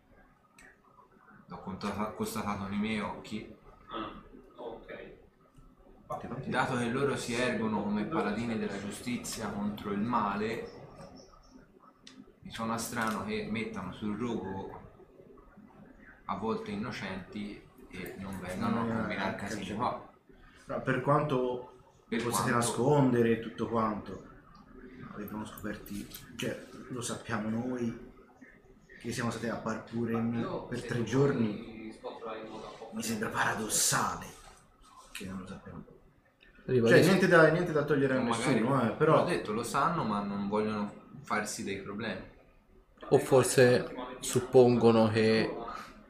L'ho 1.46 1.60
constata- 1.60 2.12
constatato 2.12 2.68
nei 2.68 2.78
miei 2.78 3.00
occhi. 3.00 3.56
Dato 6.46 6.78
che 6.78 6.90
loro 6.90 7.16
si 7.18 7.34
ergono 7.34 7.84
come 7.84 8.06
paladini 8.06 8.58
della 8.58 8.80
giustizia 8.80 9.50
contro 9.50 9.92
il 9.92 10.00
male, 10.00 10.77
mi 12.48 12.54
suona 12.54 12.78
strano 12.78 13.26
che 13.26 13.46
mettano 13.52 13.92
sul 13.92 14.18
rogo 14.18 14.80
a 16.26 16.38
volte 16.38 16.72
innocenti 16.72 17.62
e 17.90 18.16
non 18.20 18.40
vengano 18.40 18.82
a 18.82 18.86
Eh, 18.86 18.92
combinare 19.00 19.36
casini 19.36 19.76
qua. 19.76 20.10
No, 20.66 20.82
per 20.82 21.02
quanto 21.02 21.74
Per 22.08 22.24
possiate 22.24 22.52
quanto- 22.52 22.68
nascondere 22.70 23.32
e 23.32 23.40
tutto 23.42 23.68
quanto, 23.68 24.24
avevano 25.14 25.46
scoperti, 25.46 26.08
cioè 26.38 26.66
lo 26.88 27.02
sappiamo 27.02 27.50
noi 27.50 28.12
che 29.02 29.12
siamo 29.12 29.30
stati 29.30 29.50
a 29.50 29.56
Parpuremi 29.58 30.46
per 30.70 30.84
tre 30.86 31.04
giorni, 31.04 31.94
mi 32.94 33.04
sembra 33.04 33.28
paradossale 33.28 34.26
che 35.12 35.26
non 35.26 35.40
lo 35.40 35.48
sappiamo. 35.48 35.84
Cioè 36.66 37.02
niente 37.04 37.28
da, 37.28 37.50
niente 37.50 37.74
da 37.74 37.84
togliere 37.84 38.16
a 38.16 38.22
nessuno, 38.22 38.82
eh, 38.84 38.88
l'ho 38.88 38.96
però 38.96 39.26
detto, 39.26 39.52
lo 39.52 39.64
sanno 39.64 40.04
ma 40.06 40.22
non 40.22 40.48
vogliono 40.48 40.94
farsi 41.24 41.66
dei 41.66 41.82
problemi. 41.82 42.36
O 43.10 43.18
forse 43.20 43.94
suppongono 44.20 45.10
che 45.10 45.56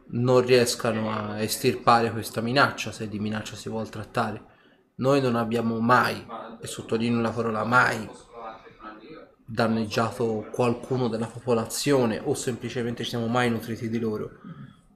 non 0.09 0.41
riescano 0.41 1.11
a 1.11 1.41
estirpare 1.41 2.11
questa 2.11 2.41
minaccia, 2.41 2.91
se 2.91 3.07
di 3.07 3.19
minaccia 3.19 3.56
si 3.56 3.69
vuol 3.69 3.90
trattare. 3.90 4.56
Noi 4.95 5.22
non 5.22 5.35
abbiamo 5.35 5.80
mai, 5.80 6.25
e 6.61 6.67
sottolineo 6.67 7.22
la 7.22 7.30
parola 7.30 7.64
mai, 7.64 8.09
danneggiato 9.45 10.48
qualcuno 10.51 11.07
della 11.07 11.27
popolazione 11.27 12.19
o 12.22 12.33
semplicemente 12.33 13.03
ci 13.03 13.11
siamo 13.11 13.27
mai 13.27 13.49
nutriti 13.49 13.90
di 13.90 13.99
loro. 13.99 14.40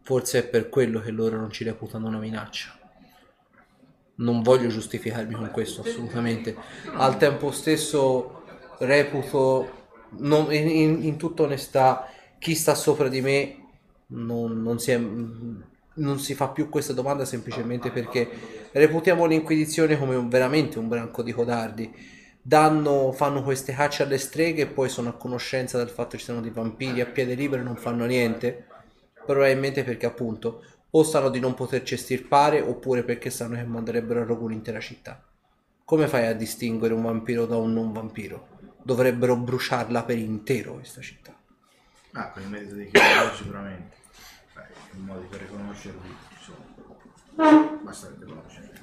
Forse 0.01 0.39
è 0.39 0.47
per 0.47 0.69
quello 0.69 0.99
che 0.99 1.11
loro 1.11 1.37
non 1.37 1.51
ci 1.51 1.63
reputano 1.63 2.07
una 2.07 2.17
minaccia. 2.17 2.77
Non 4.15 4.41
voglio 4.41 4.67
giustificarmi 4.67 5.35
con 5.35 5.51
questo 5.51 5.81
assolutamente. 5.81 6.55
Al 6.93 7.17
tempo 7.17 7.51
stesso 7.51 8.43
reputo, 8.79 9.80
non- 10.19 10.53
in, 10.53 11.03
in- 11.03 11.17
tutta 11.17 11.43
onestà, 11.43 12.07
chi 12.37 12.55
sta 12.55 12.75
sopra 12.75 13.07
di 13.07 13.21
me 13.21 13.55
non, 14.07 14.61
non 14.61 14.79
si 14.79 14.91
è- 14.91 14.97
non 15.93 16.19
si 16.19 16.33
fa 16.35 16.49
più 16.49 16.69
questa 16.69 16.93
domanda 16.93 17.25
semplicemente 17.25 17.91
perché 17.91 18.29
reputiamo 18.71 19.25
l'Inquisizione 19.25 19.97
come 19.97 20.15
un- 20.15 20.29
veramente 20.29 20.79
un 20.79 20.87
branco 20.87 21.21
di 21.23 21.31
codardi. 21.33 21.93
Danno, 22.41 23.11
fanno 23.11 23.43
queste 23.43 23.73
cacce 23.73 24.03
alle 24.03 24.17
streghe 24.17 24.63
e 24.63 24.67
poi 24.67 24.89
sono 24.89 25.09
a 25.09 25.13
conoscenza 25.17 25.77
del 25.77 25.89
fatto 25.89 26.11
che 26.11 26.17
ci 26.19 26.25
sono 26.25 26.41
dei 26.41 26.51
vampiri 26.51 27.01
a 27.01 27.05
piede 27.05 27.35
libero 27.35 27.61
e 27.61 27.65
non 27.65 27.75
fanno 27.77 28.05
niente. 28.05 28.65
Probabilmente 29.25 29.83
perché 29.83 30.05
appunto 30.05 30.63
o 30.91 31.03
sanno 31.03 31.29
di 31.29 31.39
non 31.39 31.53
poterci 31.53 31.93
estirpare 31.93 32.59
oppure 32.61 33.03
perché 33.03 33.29
sanno 33.29 33.55
che 33.55 33.63
manderebbero 33.63 34.21
a 34.21 34.25
rogo 34.25 34.45
un'intera 34.45 34.79
città. 34.79 35.23
Come 35.85 36.07
fai 36.07 36.27
a 36.27 36.33
distinguere 36.33 36.93
un 36.93 37.03
vampiro 37.03 37.45
da 37.45 37.57
un 37.57 37.73
non 37.73 37.91
vampiro? 37.93 38.50
Dovrebbero 38.83 39.35
bruciarla 39.37 40.03
per 40.03 40.17
intero 40.17 40.73
questa 40.73 41.01
città. 41.01 41.35
ah, 42.13 42.31
con 42.31 42.41
il 42.41 42.49
merito 42.49 42.75
dei 42.75 42.89
chiari 42.89 43.35
sicuramente. 43.35 43.97
Beh, 44.53 44.97
un 44.97 45.05
modo 45.05 45.21
per 45.27 45.41
riconoscerli 45.41 46.15
ci 46.37 46.43
sono. 46.43 47.79
Basterebbe 47.83 48.25
conoscerli. 48.25 48.79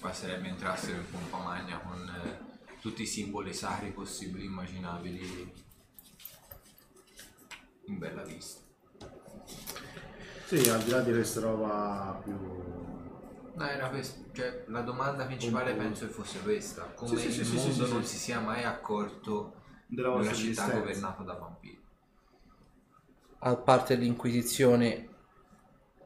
Basterebbe 0.00 0.48
entrassero 0.48 0.96
in 0.96 1.10
pompa 1.10 1.38
magna 1.38 1.78
con 1.78 1.98
eh, 2.24 2.78
tutti 2.80 3.02
i 3.02 3.06
simboli 3.06 3.52
sacri 3.54 3.90
possibili 3.90 4.44
e 4.44 4.46
immaginabili 4.46 5.52
in 7.86 7.98
bella 7.98 8.22
vista. 8.22 8.60
Sì, 10.46 10.68
al 10.68 10.82
di 10.82 10.90
là 10.90 11.00
di 11.00 11.12
questa 11.12 11.40
roba 11.40 12.20
più 12.22 12.83
No, 13.54 13.66
era 13.68 13.88
questa, 13.88 14.20
cioè, 14.32 14.64
la 14.68 14.82
domanda 14.82 15.24
principale 15.26 15.74
penso 15.74 16.06
che 16.06 16.12
fosse 16.12 16.40
questa, 16.42 16.92
come 16.94 17.16
Sì, 17.16 17.30
sì, 17.30 17.30
il 17.40 17.44
sì, 17.44 17.58
sì, 17.58 17.58
mondo 17.58 17.86
sì, 17.86 17.92
non 17.92 18.04
sì. 18.04 18.16
si 18.16 18.18
sia 18.18 18.40
mai 18.40 18.64
accorto 18.64 19.62
della 19.86 20.10
di 20.10 20.20
una 20.20 20.32
vostra 20.32 20.36
città 20.36 20.68
esistenza. 20.68 20.70
governata 20.70 21.22
da 21.22 21.34
vampiri. 21.34 21.82
a 23.40 23.56
parte 23.56 23.94
l'Inquisizione 23.94 25.08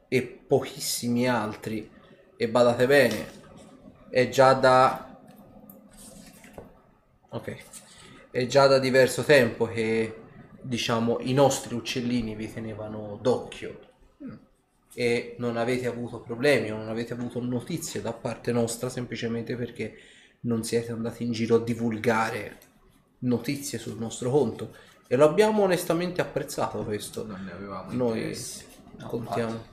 e 0.09 0.23
pochissimi 0.23 1.29
altri, 1.29 1.91
e 2.37 2.49
badate 2.49 2.87
bene, 2.87 3.27
è 4.11 4.29
già 4.29 4.53
da... 4.55 5.07
Ok, 7.31 7.57
è 8.31 8.47
già 8.47 8.67
da 8.67 8.79
diverso 8.79 9.23
tempo 9.23 9.67
che, 9.67 10.23
diciamo, 10.63 11.19
i 11.21 11.33
nostri 11.35 11.75
uccellini 11.75 12.35
vi 12.35 12.53
tenevano 12.53 13.19
d'occhio 13.21 13.88
e 14.99 15.37
non 15.39 15.57
avete 15.57 15.87
avuto 15.87 16.19
problemi 16.19 16.73
o 16.73 16.77
non 16.77 16.89
avete 16.89 17.13
avuto 17.13 17.41
notizie 17.41 18.03
da 18.03 18.13
parte 18.13 18.51
nostra 18.51 18.89
semplicemente 18.89 19.55
perché 19.55 19.95
non 20.41 20.65
siete 20.65 20.91
andati 20.91 21.23
in 21.23 21.31
giro 21.31 21.55
a 21.55 21.61
divulgare 21.61 22.59
notizie 23.21 23.79
sul 23.79 23.97
nostro 23.97 24.29
conto. 24.29 24.75
E 25.07 25.15
lo 25.15 25.25
abbiamo 25.25 25.63
onestamente 25.63 26.21
apprezzato 26.21 26.83
questo. 26.83 27.25
Non 27.25 27.45
ne 27.45 27.53
avevamo 27.53 27.93
noi 27.93 28.19
interesse. 28.19 28.65
contiamo. 29.07 29.65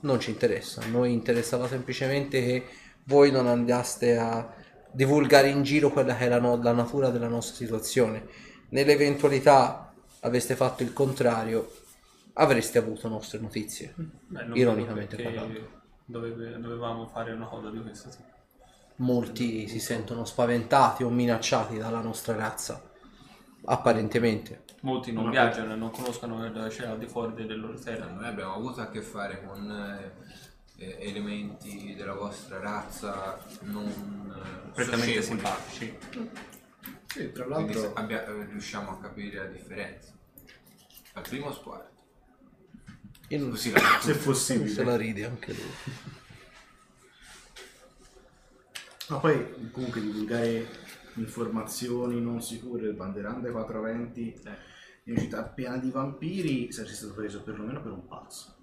non 0.00 0.20
ci 0.20 0.30
interessa. 0.30 0.80
A 0.80 0.86
noi 0.86 1.12
interessava 1.12 1.68
semplicemente 1.68 2.42
che 2.42 2.64
voi 3.04 3.30
non 3.30 3.48
andaste 3.48 4.16
a 4.16 4.54
divulgare 4.90 5.50
in 5.50 5.64
giro 5.64 5.90
quella 5.90 6.16
che 6.16 6.28
no- 6.28 6.62
la 6.62 6.72
natura 6.72 7.10
della 7.10 7.28
nostra 7.28 7.56
situazione. 7.56 8.26
Nell'eventualità 8.70 9.92
aveste 10.20 10.56
fatto 10.56 10.82
il 10.82 10.94
contrario 10.94 11.70
avreste 12.38 12.78
avuto 12.78 13.08
nostre 13.08 13.38
notizie 13.38 13.94
Beh, 13.96 14.44
non 14.44 14.56
Ironicamente 14.56 15.22
parlando. 15.22 15.68
doveve- 16.04 16.58
dovevamo 16.58 17.06
fare 17.06 17.32
una 17.32 17.46
cosa 17.46 17.70
di 17.70 17.80
questo 17.80 18.08
tipo. 18.10 18.24
molti 18.96 19.68
si 19.68 19.80
sentono 19.80 20.24
spaventati 20.24 21.02
o 21.02 21.10
minacciati 21.10 21.76
dalla 21.78 22.00
nostra 22.00 22.34
razza 22.36 22.82
apparentemente 23.64 24.64
Molti 24.82 25.10
non 25.12 25.24
Ma- 25.24 25.30
viaggiano 25.30 25.72
e 25.72 25.76
non 25.76 25.90
conoscono 25.90 26.48
dove 26.50 26.68
c'è 26.68 26.86
al 26.86 26.98
di 26.98 27.06
fuori 27.08 27.34
delle 27.34 27.56
loro 27.56 27.76
terre. 27.76 28.08
Noi 28.12 28.26
abbiamo 28.26 28.54
avuto 28.54 28.80
a 28.82 28.88
che 28.88 29.00
fare 29.02 29.42
con 29.44 29.68
eh, 29.68 30.84
eh, 30.84 30.96
elementi 31.08 31.94
della 31.96 32.14
vostra 32.14 32.60
razza 32.60 33.36
non 33.62 33.86
eh, 33.88 34.70
Prettamente 34.72 35.22
simpatici. 35.22 35.98
Sì, 37.06 37.32
tra 37.32 37.46
l'altro 37.46 37.94
abbia- 37.94 38.24
eh, 38.26 38.44
riusciamo 38.44 38.90
a 38.90 38.98
capire 39.00 39.38
la 39.38 39.46
differenza. 39.46 40.12
Al 41.14 41.22
primo 41.22 41.50
sguardo. 41.50 41.88
Io- 43.28 43.48
Così 43.48 43.72
la 43.72 43.80
Se 44.00 44.12
se 44.14 44.18
possibile. 44.20 44.84
la 44.84 44.96
ride 44.96 45.24
anche 45.24 45.52
lui. 45.52 45.70
Ma 49.08 49.18
poi 49.18 49.70
comunque 49.70 50.00
divulgare 50.00 50.66
informazioni 51.14 52.20
non 52.20 52.42
sicure, 52.42 52.92
banderande 52.92 53.50
420 53.50 54.32
Eh. 54.32 54.50
in 55.04 55.12
una 55.12 55.20
città 55.20 55.42
piena 55.44 55.76
di 55.78 55.90
vampiri, 55.90 56.72
saresti 56.72 56.96
stato 56.96 57.14
preso 57.14 57.42
perlomeno 57.42 57.80
per 57.82 57.92
un 57.92 58.06
pazzo. 58.06 58.55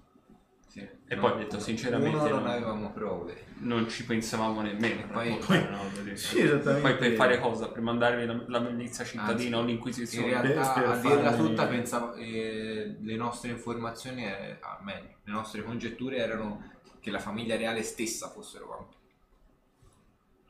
Sì. 0.74 0.80
E 1.06 1.14
No, 1.14 1.20
poi 1.20 1.30
ho 1.30 1.36
detto 1.36 1.60
sinceramente 1.60 2.16
uno 2.16 2.28
non 2.30 2.42
non- 2.42 2.50
avevamo 2.50 2.90
prove. 2.90 3.44
Non 3.58 3.88
ci 3.88 4.04
pensavamo 4.04 4.60
nemmeno. 4.60 5.02
a 5.04 5.06
Poi- 5.06 5.38
cosa 5.38 6.02
del 6.02 6.18
Sì, 6.18 6.40
esattamente. 6.40 6.80
Poi 6.88 6.96
per 6.96 7.12
fare 7.12 7.38
cosa? 7.38 7.68
Per 7.68 7.80
mandarvi 7.80 8.26
la, 8.26 8.42
la 8.48 8.58
milizia 8.58 9.04
cittadina 9.04 9.58
o 9.58 9.60
In 9.60 9.66
l'inquisizione? 9.68 10.30
realtà, 10.42 10.72
per 10.72 10.88
a 10.88 10.96
dirla 10.96 11.30
farmi- 11.30 11.48
tutta, 11.48 11.66
pensavo, 11.68 12.14
eh, 12.14 12.96
le 13.00 13.14
nostre 13.14 13.50
informazioni, 13.52 14.24
eh, 14.24 14.56
ah, 14.60 14.80
meglio, 14.82 15.14
le 15.22 15.32
nostre 15.32 15.62
congetture 15.62 16.16
erano 16.16 16.72
che 16.98 17.12
la 17.12 17.20
famiglia 17.20 17.54
reale 17.56 17.84
stessa 17.84 18.28
fossero 18.30 18.66
vampiri. 18.66 19.02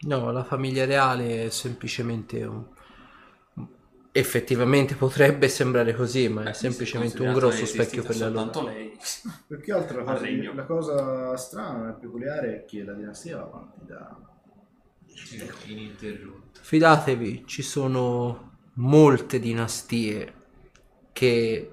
No, 0.07 0.31
la 0.33 0.45
famiglia 0.45 0.87
reale 0.87 1.45
è 1.45 1.51
semplicemente 1.51 2.43
un... 2.45 2.65
Effettivamente 4.17 4.95
potrebbe 4.95 5.49
sembrare 5.49 5.95
così, 5.95 6.29
ma 6.29 6.43
è 6.43 6.45
Beh, 6.45 6.53
semplicemente 6.55 7.21
un 7.23 7.33
grosso 7.33 7.67
specchio 7.67 8.03
per 8.05 8.17
la 8.17 8.29
loro. 8.29 8.53
soltanto 8.53 8.63
lei. 8.63 8.97
Più 9.47 9.61
che 9.61 9.73
altro 9.73 9.99
la 9.99 10.05
cosa, 10.05 10.53
la 10.55 10.65
cosa 10.65 11.37
strana 11.37 11.91
e 11.91 11.99
peculiare 12.01 12.55
è 12.57 12.65
che 12.65 12.85
la 12.85 12.93
dinastia 12.93 13.37
va 13.39 13.43
avanti 13.45 13.85
da 13.87 14.17
Ininterrotta. 15.67 16.61
Fidatevi, 16.61 17.45
ci 17.47 17.63
sono 17.63 18.53
molte 18.75 19.39
dinastie 19.39 20.33
che 21.13 21.71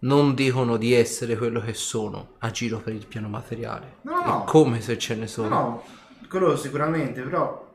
non 0.00 0.34
dicono 0.34 0.76
di 0.76 0.92
essere 0.94 1.36
quello 1.36 1.60
che 1.60 1.74
sono 1.74 2.34
a 2.38 2.50
giro 2.50 2.80
per 2.80 2.94
il 2.94 3.06
piano 3.06 3.28
materiale. 3.28 3.98
No, 4.02 4.24
no. 4.24 4.42
E 4.42 4.44
come 4.44 4.80
se 4.80 4.98
ce 4.98 5.14
ne 5.14 5.20
No, 5.22 5.26
sono. 5.26 5.48
no, 5.48 5.84
quello 6.28 6.56
sicuramente, 6.56 7.22
però 7.22 7.65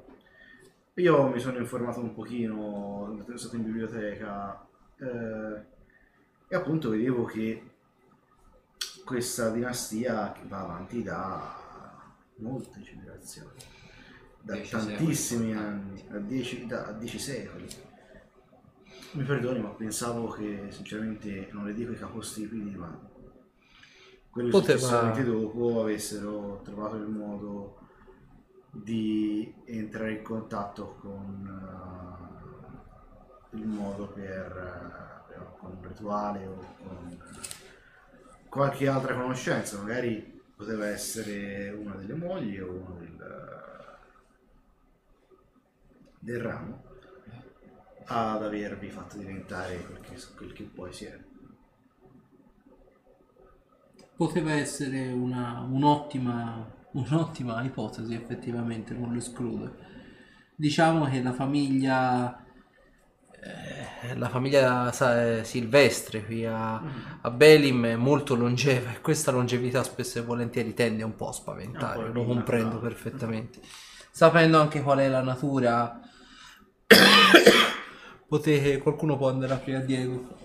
io 0.96 1.28
mi 1.30 1.40
sono 1.40 1.58
informato 1.58 2.00
un 2.02 2.14
pochino, 2.14 3.24
sono 3.26 3.38
stato 3.38 3.56
in 3.56 3.64
biblioteca 3.64 4.68
eh, 4.98 5.66
e 6.48 6.56
appunto 6.56 6.90
vedevo 6.90 7.24
che 7.26 7.64
questa 9.06 9.50
dinastia 9.52 10.34
va 10.48 10.60
avanti 10.60 11.02
da 11.02 11.58
molte 12.38 12.82
generazioni, 12.82 13.50
da 14.42 14.54
Dieci 14.54 14.72
tantissimi 14.72 15.52
secoli. 15.52 15.66
anni, 15.66 16.06
da 16.10 16.18
dieci, 16.20 16.66
da 16.66 16.92
dieci 16.94 17.20
secoli. 17.20 17.68
Mi 19.14 19.24
perdoni, 19.24 19.62
ma 19.62 19.70
pensavo 19.70 20.28
che 20.30 20.68
sinceramente 20.70 21.50
non 21.52 21.66
le 21.66 21.74
dico 21.74 21.92
i 21.92 21.98
capostipiti, 21.98 22.76
ma 22.78 23.10
quelli 24.30 24.50
Poteva- 24.50 24.78
successivamente 24.80 25.24
dopo 25.26 25.82
avessero 25.82 26.62
trovato 26.64 26.96
il 26.96 27.08
modo 27.08 27.80
di 28.72 29.54
entrare 29.66 30.14
in 30.14 30.24
contatto 30.24 30.96
con 31.02 32.40
eh, 33.54 33.58
il 33.58 33.68
modo 33.68 34.08
per 34.08 35.22
eh, 35.36 35.58
con 35.58 35.72
un 35.78 35.88
rituale 35.88 36.46
o 36.48 36.56
con 36.84 37.18
qualche 38.50 38.88
altra 38.88 39.16
conoscenza, 39.16 39.78
magari 39.78 40.42
poteva 40.56 40.88
essere 40.88 41.70
una 41.70 41.96
delle 41.96 42.16
mogli 42.16 42.60
o 42.60 42.70
uno 42.72 42.96
del, 43.00 43.98
del 46.20 46.40
ramo 46.42 46.84
ad 48.06 48.44
avervi 48.44 48.90
fatto 48.90 49.18
diventare 49.18 49.78
quel 49.86 50.02
che, 50.02 50.16
quel 50.36 50.54
che 50.54 50.64
poi 50.64 50.92
si 50.94 51.06
è. 51.06 51.18
Poteva 54.16 54.52
essere 54.54 55.12
una- 55.12 55.62
un'ottima, 55.62 56.72
un'ottima 56.94 57.62
ipotesi, 57.64 58.14
effettivamente, 58.14 58.94
non 58.94 59.12
lo 59.12 59.18
escludo. 59.18 59.76
Diciamo 60.56 61.06
che 61.10 61.22
la 61.22 61.34
famiglia, 61.34 62.44
eh, 63.42 64.16
la 64.16 64.30
famiglia 64.30 64.92
eh, 64.92 65.44
silvestre 65.44 66.24
qui 66.26 66.46
a, 66.46 66.82
a 67.22 67.30
Belim 67.32 67.86
è 67.86 67.96
molto 67.96 68.36
longeva 68.36 68.94
e 68.94 69.02
questa 69.02 69.32
longevità 69.32 69.84
spesso 69.84 70.20
e 70.20 70.24
volentieri 70.24 70.74
tende 70.74 71.04
un 71.04 71.16
po' 71.16 71.30
a 71.30 71.34
spaventare, 71.34 72.12
lo 72.12 72.26
comprendo 72.26 72.80
perfettamente. 72.80 73.60
Sapendo 74.12 74.60
anche 74.60 74.82
qual 74.82 75.00
è 75.00 75.08
la 75.08 75.22
natura, 75.22 76.00
potete, 78.28 78.78
qualcuno 78.80 79.18
può 79.18 79.30
andare 79.30 79.54
a 79.54 79.56
aprire 79.56 79.78
a 79.78 79.82
Diego 79.82 80.40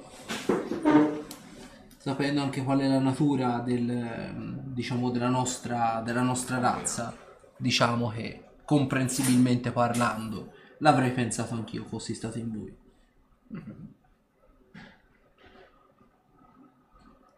sapendo 2.07 2.41
anche 2.41 2.63
qual 2.63 2.79
è 2.79 2.87
la 2.87 3.01
natura 3.01 3.59
del, 3.59 4.63
diciamo, 4.67 5.11
della, 5.11 5.29
nostra, 5.29 6.01
della 6.05 6.23
nostra 6.23 6.61
razza, 6.61 7.13
diciamo 7.57 8.11
che 8.11 8.45
comprensibilmente 8.65 9.73
parlando 9.73 10.53
l'avrei 10.79 11.11
pensato 11.11 11.55
anch'io 11.55 11.83
fossi 11.83 12.15
stato 12.15 12.39
in 12.39 12.53
voi. 12.53 12.77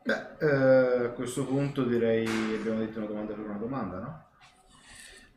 Beh, 0.04 0.36
eh, 0.38 1.04
a 1.06 1.10
questo 1.12 1.46
punto 1.46 1.84
direi 1.84 2.26
abbiamo 2.54 2.80
detto 2.80 2.98
una 2.98 3.06
domanda 3.06 3.32
per 3.32 3.44
una 3.46 3.58
domanda, 3.58 3.98
no? 3.98 4.27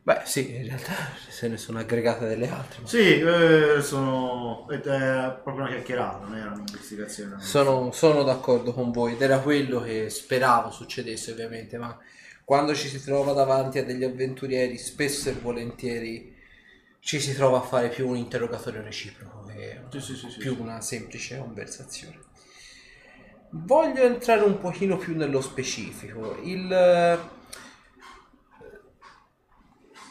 Beh 0.04 0.22
sì, 0.26 0.56
in 0.56 0.66
realtà 0.66 0.94
se 1.30 1.48
ne 1.48 1.58
sono 1.58 1.80
aggregate 1.80 2.28
delle 2.28 2.50
altre. 2.50 2.82
ma 2.82 2.88
Sì, 2.88 3.20
eh, 3.20 3.82
sono 3.82 4.68
è 4.68 4.80
proprio 4.80 5.66
una 5.66 5.68
chiacchierata, 5.68 6.26
non 6.26 6.36
era 6.36 6.52
un'investigazione. 6.52 7.40
Sono, 7.40 7.92
sono 7.92 8.24
d'accordo 8.24 8.74
con 8.74 8.92
voi 8.92 9.14
ed 9.14 9.22
era 9.22 9.40
quello 9.40 9.82
che 9.82 10.10
speravo 10.10 10.72
succedesse 10.72 11.32
ovviamente, 11.32 11.78
ma 11.78 11.98
quando 12.44 12.74
ci 12.74 12.88
si 12.88 13.02
trova 13.04 13.34
davanti 13.34 13.78
a 13.78 13.86
degli 13.86 14.04
avventurieri 14.04 14.78
spesso 14.78 15.30
e 15.30 15.34
volentieri 15.34 16.36
ci 17.00 17.20
si 17.20 17.34
trova 17.34 17.60
a 17.60 17.62
fare 17.62 17.90
più 17.90 18.08
un 18.08 18.16
interrogatorio 18.16 18.82
reciproco 18.82 19.46
che 19.46 19.80
Sì, 19.90 20.16
sì, 20.16 20.16
sì, 20.16 20.38
più 20.38 20.58
una 20.60 20.82
semplice 20.82 21.38
conversazione. 21.38 22.20
Voglio 23.54 24.04
entrare 24.04 24.42
un 24.42 24.58
pochino 24.58 24.98
più 24.98 25.16
nello 25.16 25.42
specifico. 25.42 26.38
Il, 26.44 26.72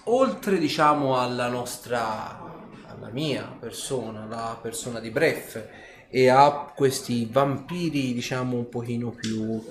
oltre 0.05 0.59
diciamo 0.59 1.19
alla 1.19 1.49
nostra, 1.49 2.39
alla 2.87 3.09
mia 3.11 3.45
persona, 3.59 4.27
la 4.27 4.59
persona 4.61 5.01
di 5.01 5.11
Breff 5.11 5.63
e 6.09 6.29
a 6.29 6.73
questi 6.75 7.27
vampiri 7.31 8.13
diciamo 8.13 8.57
un 8.57 8.69
pochino 8.69 9.11
più, 9.11 9.63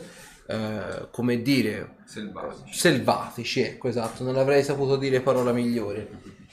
eh, 0.48 1.08
come 1.12 1.42
dire, 1.42 1.98
Selvatici. 2.06 2.74
selvatici, 2.74 3.60
ecco 3.62 3.88
esatto, 3.88 4.24
non 4.24 4.38
avrei 4.38 4.64
saputo 4.64 4.96
dire 4.96 5.22
parola 5.22 5.52
migliore. 5.52 6.10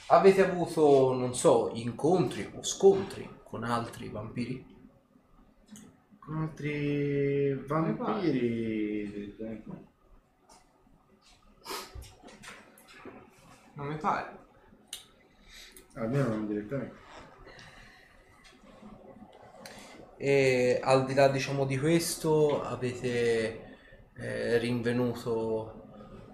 Avete 0.07 0.43
avuto, 0.45 1.13
non 1.13 1.33
so, 1.35 1.71
incontri 1.73 2.49
o 2.55 2.63
scontri 2.63 3.27
con 3.43 3.63
altri 3.63 4.09
vampiri? 4.09 4.75
Con 6.19 6.37
altri 6.37 7.53
vampiri. 7.65 9.35
Non 13.77 13.85
mi 13.85 13.95
pare. 13.97 14.37
Almeno 15.93 16.29
non 16.29 16.47
direttamente. 16.47 16.95
E 20.17 20.79
al 20.83 21.05
di 21.05 21.13
là, 21.13 21.27
diciamo, 21.27 21.63
di 21.63 21.77
questo, 21.77 22.63
avete 22.63 23.77
eh, 24.15 24.57
rinvenuto, 24.57 25.83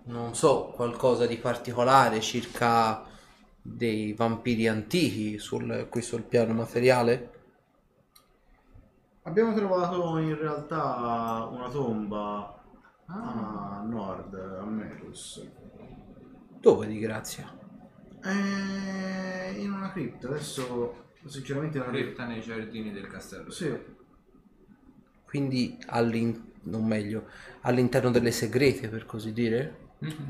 non 0.06 0.34
so, 0.36 0.72
qualcosa 0.74 1.26
di 1.26 1.36
particolare 1.36 2.22
circa 2.22 3.04
dei 3.62 4.14
vampiri 4.14 4.70
antichi 4.70 5.38
sul, 5.38 5.88
qui 5.90 6.02
sul 6.02 6.24
piano 6.24 6.54
materiale? 6.54 7.32
Abbiamo 9.24 9.54
trovato 9.54 10.18
in 10.18 10.38
realtà 10.38 11.50
una 11.52 11.70
tomba 11.70 12.64
a 13.08 13.84
nord, 13.86 14.34
a 14.34 14.64
Merus. 14.64 15.46
Dove 16.64 16.88
di 16.88 16.98
grazia? 16.98 17.54
Eh, 18.24 19.62
in 19.62 19.72
una 19.72 19.92
cripta, 19.92 20.28
adesso 20.30 21.12
sinceramente 21.26 21.78
non 21.78 21.92
ricordo. 21.92 22.14
Cripta 22.16 22.26
nei 22.26 22.42
giardini 22.42 22.92
del 22.92 23.08
castello. 23.08 23.52
Sì, 23.52 23.70
Quindi 25.26 25.78
all'in- 25.88 26.52
non 26.64 26.86
meglio, 26.86 27.28
all'interno 27.62 28.10
delle 28.12 28.32
segrete, 28.32 28.88
per 28.88 29.06
così 29.06 29.34
dire? 29.34 29.78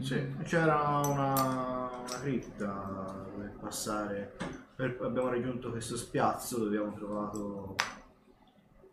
sì, 0.01 0.35
c'era 0.43 0.99
una, 1.05 1.89
una 2.05 2.19
cripta 2.21 3.27
per 3.35 3.57
passare. 3.59 4.35
Per- 4.75 4.99
abbiamo 5.01 5.29
raggiunto 5.29 5.69
questo 5.71 5.97
spiazzo 5.97 6.57
dove 6.59 6.75
abbiamo 6.77 6.93
trovato 6.95 7.75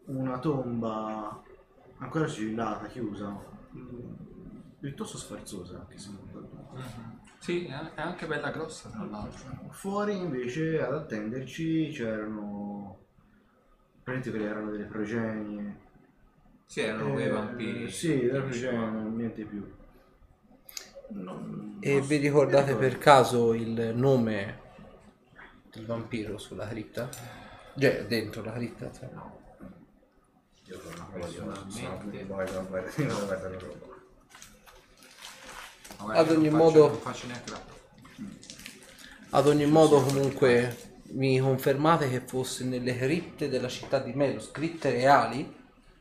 una 0.06 0.38
tomba 0.38 1.42
ancora 1.98 2.26
sigillata, 2.28 2.86
chiusa, 2.88 3.28
mm, 3.76 4.12
piuttosto 4.80 5.18
sfarzosa, 5.18 5.78
anche 5.80 5.98
se 5.98 6.10
non 6.10 6.28
Sì, 7.40 7.64
è 7.64 8.00
anche 8.02 8.26
bella 8.26 8.50
grossa 8.50 8.90
tra 8.90 9.02
l'altro. 9.04 9.70
Fuori 9.70 10.14
invece 10.14 10.78
ad 10.78 10.92
attenderci 10.92 11.88
c'erano 11.90 12.98
praticamente 14.02 14.30
quelle 14.30 14.44
erano 14.44 14.70
delle 14.70 14.84
progenie 14.84 15.80
Sì, 16.66 16.80
erano 16.82 17.14
vampiri. 17.14 17.84
Eh, 17.84 17.90
Sì, 17.90 18.26
da 18.26 18.42
qui 18.42 18.50
c'è 18.50 18.70
niente 18.70 19.44
più. 19.44 19.74
E 21.80 22.00
vi 22.02 22.16
ricordate 22.18 22.74
per 22.76 22.98
caso 22.98 23.54
il 23.54 23.92
nome 23.94 24.58
del 25.72 25.86
vampiro 25.86 26.36
sulla 26.36 26.68
cripta? 26.68 27.08
Cioè, 27.78 28.04
dentro 28.04 28.42
la 28.42 28.52
cripta? 28.52 28.92
cioè. 28.92 29.08
Io 30.66 30.78
sono 30.78 30.94
una 30.94 31.18
Personalmente. 31.18 32.24
Ma 32.24 32.34
guarda, 32.34 33.89
Ad 35.98 36.30
ogni 36.30 36.48
non 36.48 36.60
faccio- 36.60 36.78
modo- 36.80 36.88
Non 36.88 36.98
faccio 37.00 37.26
neanche 37.26 37.50
la 37.50 37.60
Ad 39.30 39.46
ogni 39.46 39.66
modo, 39.66 40.02
comunque, 40.02 40.76
mi 41.12 41.38
confermate 41.38 42.08
che 42.10 42.20
fosse 42.20 42.64
nelle 42.64 42.96
cripte 42.96 43.48
della 43.48 43.68
città 43.68 43.98
di 44.00 44.12
Melus, 44.12 44.50
cripte 44.50 44.90
reali? 44.90 45.58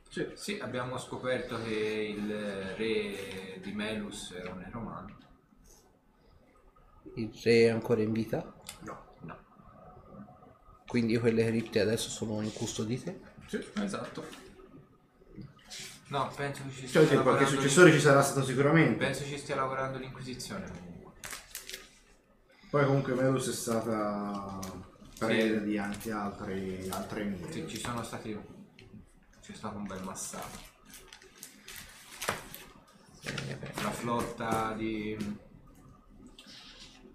Sì, 0.09 0.27
sì, 0.33 0.57
abbiamo 0.59 0.97
scoperto 0.97 1.61
che 1.61 2.15
il 2.17 2.31
re 2.75 3.59
di 3.61 3.71
Melus 3.71 4.31
era 4.31 4.51
un 4.51 4.57
necromante. 4.57 5.13
Il 7.15 7.31
re 7.43 7.61
è 7.65 7.67
ancora 7.67 8.01
in 8.01 8.11
vita? 8.11 8.53
No, 8.81 9.03
no. 9.21 9.37
Quindi 10.87 11.17
quelle 11.17 11.45
cripte 11.45 11.79
adesso 11.81 12.09
sono 12.09 12.41
incustodite? 12.41 13.19
Sì, 13.45 13.63
esatto. 13.75 14.25
No, 16.09 16.31
penso 16.35 16.63
che 16.63 16.71
ci 16.71 16.87
Cioè, 16.87 17.05
stia 17.05 17.17
sì, 17.17 17.23
qualche 17.23 17.43
lavorando 17.43 17.55
successore 17.55 17.91
ci 17.91 17.99
sarà 17.99 18.21
stato 18.23 18.43
sicuramente. 18.43 19.05
Penso 19.05 19.23
ci 19.25 19.37
stia 19.37 19.55
lavorando 19.55 19.97
l'Inquisizione 19.99 20.65
comunque. 20.67 21.13
Poi 22.69 22.85
comunque 22.85 23.13
Melus 23.13 23.49
è 23.49 23.53
stata 23.53 24.59
preda 25.19 25.59
di 25.59 25.77
anche 25.77 26.11
altre, 26.11 26.87
altre 26.89 27.23
mire. 27.25 27.51
Sì, 27.51 27.67
ci 27.67 27.79
sono 27.79 28.03
stati... 28.03 28.37
C'è 29.41 29.53
stato 29.53 29.77
un 29.77 29.85
bel 29.85 30.01
massacro. 30.03 30.67
La 33.81 33.91
flotta 33.91 34.73
di... 34.73 35.15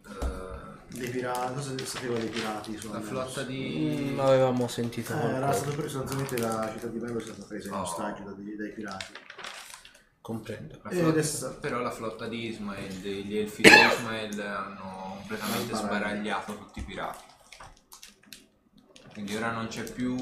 eh, 0.07 0.54
Dei 0.89 1.09
pirati, 1.11 1.55
cosa 1.55 1.77
sapeva 1.85 2.19
dei 2.19 2.29
pirati? 2.29 2.79
la 2.91 3.01
flotta 3.01 3.43
di... 3.43 4.11
Mm, 4.15 4.21
avevamo 4.21 4.69
sentito 4.69 5.13
Eh, 5.13 5.17
era 5.35 5.53
stato 5.53 5.73
preso, 5.75 5.99
sostanzialmente 6.07 6.39
la 6.39 6.71
città 6.73 6.87
di 6.87 6.99
Melus 7.01 7.23
è 7.25 7.27
stata 7.33 7.45
presa 7.49 7.69
in 7.69 7.75
Oh. 7.75 7.81
ostaggio 7.81 8.23
dai, 8.23 8.57
dai 8.57 8.71
pirati. 8.73 9.05
Comprendo. 10.21 10.79
La 10.83 10.91
E 10.91 10.95
flotta- 10.95 11.09
adesso- 11.11 11.59
Però 11.61 11.79
la 11.81 11.91
flotta 11.91 12.29
di 12.29 12.47
Ismael, 12.49 12.93
gli 12.93 13.37
elfi 13.37 13.63
di 13.63 13.69
Ismael 13.69 14.41
hanno 14.41 15.17
completamente 15.19 15.75
Sbaragliato. 15.75 15.87
sbaragliato 15.87 16.57
tutti 16.59 16.79
i 16.79 16.83
pirati. 16.83 17.25
Quindi 19.13 19.37
ora 19.37 19.51
non 19.53 19.67
c'è 19.67 19.83
più... 19.83 20.15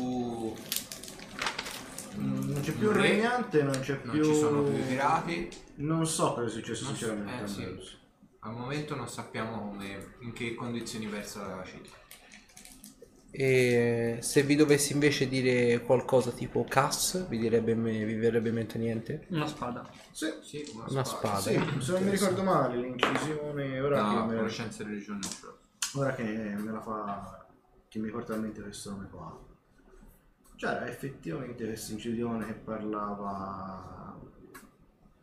Non 2.15 2.59
c'è 2.63 2.73
più 2.73 2.89
un 2.89 2.93
re, 2.95 3.03
regnante, 3.09 3.63
non 3.63 3.79
c'è 3.81 4.01
Non 4.05 4.15
più... 4.15 4.25
ci 4.25 4.35
sono 4.39 4.63
più 4.63 4.77
i 4.79 4.83
pirati. 4.83 5.51
Non 5.77 6.07
so 6.07 6.33
cosa 6.35 6.47
è 6.47 6.51
successo 6.51 6.85
Non 6.85 6.93
so- 6.97 6.99
sinceramente 6.99 7.41
eh, 7.41 7.45
a 7.45 7.47
sì. 7.47 8.01
Al 8.45 8.55
momento 8.55 8.95
non 8.95 9.09
sappiamo 9.09 9.69
come, 9.69 10.15
in 10.21 10.33
che 10.33 10.55
condizioni 10.55 11.07
versa 11.07 11.47
la 11.47 11.65
città. 11.65 11.97
E 13.35 14.19
se 14.21 14.43
vi 14.43 14.57
dovessi 14.57 14.93
invece 14.93 15.27
dire 15.27 15.81
qualcosa 15.81 16.33
tipo 16.33 16.65
Cass, 16.65 17.27
vi, 17.29 17.39
direbbe 17.39 17.75
me- 17.75 18.05
vi 18.05 18.15
verrebbe 18.15 18.51
in 18.51 18.55
mente 18.57 18.79
niente? 18.79 19.27
Una 19.31 19.47
spada. 19.47 19.89
Sì, 20.11 20.27
Sì, 20.43 20.71
una, 20.75 20.85
Una 20.89 21.05
spada. 21.05 21.39
sì, 21.41 21.55
se 21.79 21.93
non 21.93 22.03
mi 22.05 22.11
ricordo 22.11 22.43
male, 22.43 22.77
l'incisione, 22.77 23.81
ora, 23.81 24.03
No, 24.03 24.09
che, 24.27 24.27
me, 24.33 24.37
conoscenza 24.37 24.83
e 24.83 24.87
religione 24.87 25.21
non 25.21 25.31
ce 25.31 25.39
l'ho. 25.47 25.59
ora 26.01 26.15
che 26.15 26.23
me 26.25 26.73
la 26.73 26.81
fa, 26.83 27.47
che 27.89 27.99
mi 27.99 28.11
porta 28.11 28.35
in 28.35 28.43
mente 28.43 28.61
questo 28.61 28.91
nome 28.91 29.09
qua. 29.09 29.41
C'era 30.57 30.87
effettivamente 30.89 31.65
questa 31.65 31.93
incisione 31.93 32.47
che 32.47 32.53
parlava 32.55 34.19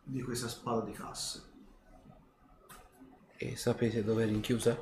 di 0.04 0.22
questa 0.24 0.48
spada 0.48 0.82
di 0.82 0.92
casse. 0.94 1.44
E 3.42 3.56
sapete 3.56 4.04
dove 4.04 4.24
è 4.24 4.26
rinchiusa? 4.28 4.78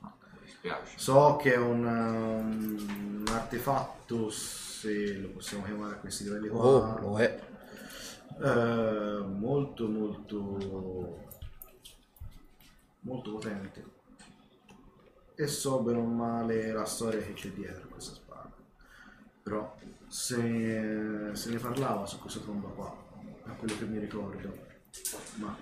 Mi 0.00 0.40
dispiace. 0.44 0.98
So 0.98 1.36
che 1.36 1.54
è 1.54 1.56
un, 1.56 1.84
um, 1.84 3.24
un 3.26 3.26
artefatto, 3.28 4.30
se 4.30 5.14
lo 5.18 5.28
possiamo 5.30 5.64
chiamare 5.64 5.94
a 5.94 5.98
questi 5.98 6.24
livelli 6.24 6.48
qua, 6.48 6.60
Oh, 6.60 6.98
lo 7.00 7.18
è. 7.18 7.42
eh, 8.40 9.24
molto 9.26 9.88
molto 9.88 11.22
molto 13.00 13.32
potente. 13.32 13.84
E 15.36 15.46
so 15.48 15.80
bene 15.80 15.98
o 15.98 16.04
male 16.04 16.70
la 16.72 16.84
storia 16.84 17.20
che 17.20 17.32
c'è 17.32 17.48
dietro 17.50 17.82
a 17.84 17.88
questa 17.88 18.14
spada. 18.14 18.52
Però 19.42 19.76
se, 20.06 21.30
se 21.34 21.50
ne 21.50 21.58
parlava 21.58 22.06
su 22.06 22.18
questa 22.20 22.38
tomba 22.40 22.68
qua, 22.68 22.96
a 23.46 23.50
quello 23.54 23.76
che 23.76 23.84
mi 23.86 23.98
ricordo, 23.98 24.56
ma 25.36 25.56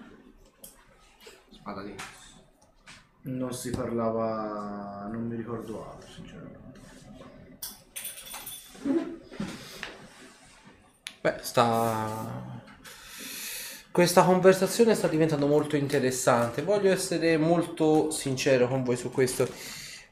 Spada 1.63 1.83
di... 1.83 1.95
non 3.31 3.55
si 3.55 3.71
parlava, 3.71 5.09
non 5.13 5.29
mi 5.29 5.37
ricordo 5.37 5.89
altro 5.89 6.11
sinceramente. 6.11 6.81
Beh, 11.21 11.37
sta... 11.41 12.61
Questa 13.93 14.25
conversazione 14.25 14.97
sta 14.97 15.07
diventando 15.07 15.47
molto 15.47 15.77
interessante. 15.77 16.63
Voglio 16.63 16.91
essere 16.91 17.37
molto 17.37 18.11
sincero 18.11 18.67
con 18.67 18.83
voi 18.83 18.97
su 18.97 19.13
questo. 19.13 19.49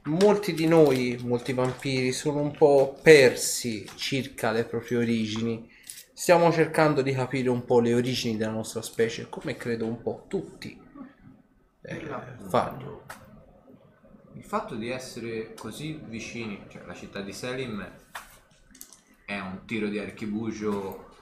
Molti 0.05 0.55
di 0.55 0.69
noi, 0.69 1.19
molti 1.20 1.53
vampiri, 1.53 2.12
sono 2.12 2.43
un 2.43 2.53
po' 2.53 2.97
persi 3.03 3.85
circa 3.97 4.53
le 4.53 4.65
proprie 4.67 4.99
origini. 4.99 5.69
Stiamo 6.12 6.53
cercando 6.53 7.03
di 7.03 7.12
capire 7.12 7.49
un 7.49 7.65
po' 7.65 7.81
le 7.81 7.93
origini 7.93 8.37
della 8.37 8.53
nostra 8.53 8.83
specie, 8.83 9.29
come 9.29 9.57
credo 9.57 9.87
un 9.87 10.01
po' 10.01 10.27
tutti 10.29 10.89
eh, 11.97 12.49
fanno. 12.49 13.02
Il 14.35 14.44
fatto 14.44 14.75
di 14.77 14.89
essere 14.91 15.55
così 15.55 16.01
vicini, 16.05 16.65
cioè 16.69 16.85
la 16.85 16.94
città 16.94 17.20
di 17.20 17.33
Selim 17.33 17.86
è 19.25 19.39
un 19.39 19.65
tiro 19.65 19.89
di 19.89 19.99
archibugio 19.99 21.17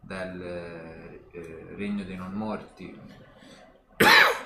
del 0.00 0.42
eh, 1.30 1.66
regno 1.76 2.04
dei 2.04 2.16
non 2.16 2.32
morti. 2.32 2.98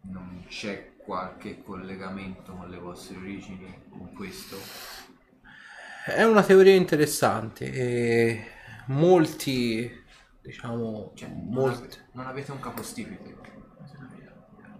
Non 0.00 0.44
c'è 0.48 0.94
qualche 0.96 1.62
collegamento 1.62 2.54
con 2.54 2.70
le 2.70 2.78
vostre 2.78 3.18
origini 3.18 3.82
con 3.90 4.12
questo? 4.14 4.56
È 6.06 6.22
una 6.24 6.42
teoria 6.42 6.74
interessante 6.74 7.70
e 7.70 8.46
molti, 8.86 9.90
diciamo, 10.40 11.12
Cioè, 11.14 11.28
non, 11.28 11.48
molti... 11.50 11.82
ave- 11.82 12.08
non 12.12 12.26
avete 12.26 12.52
un 12.52 12.60
capostipite? 12.60 13.36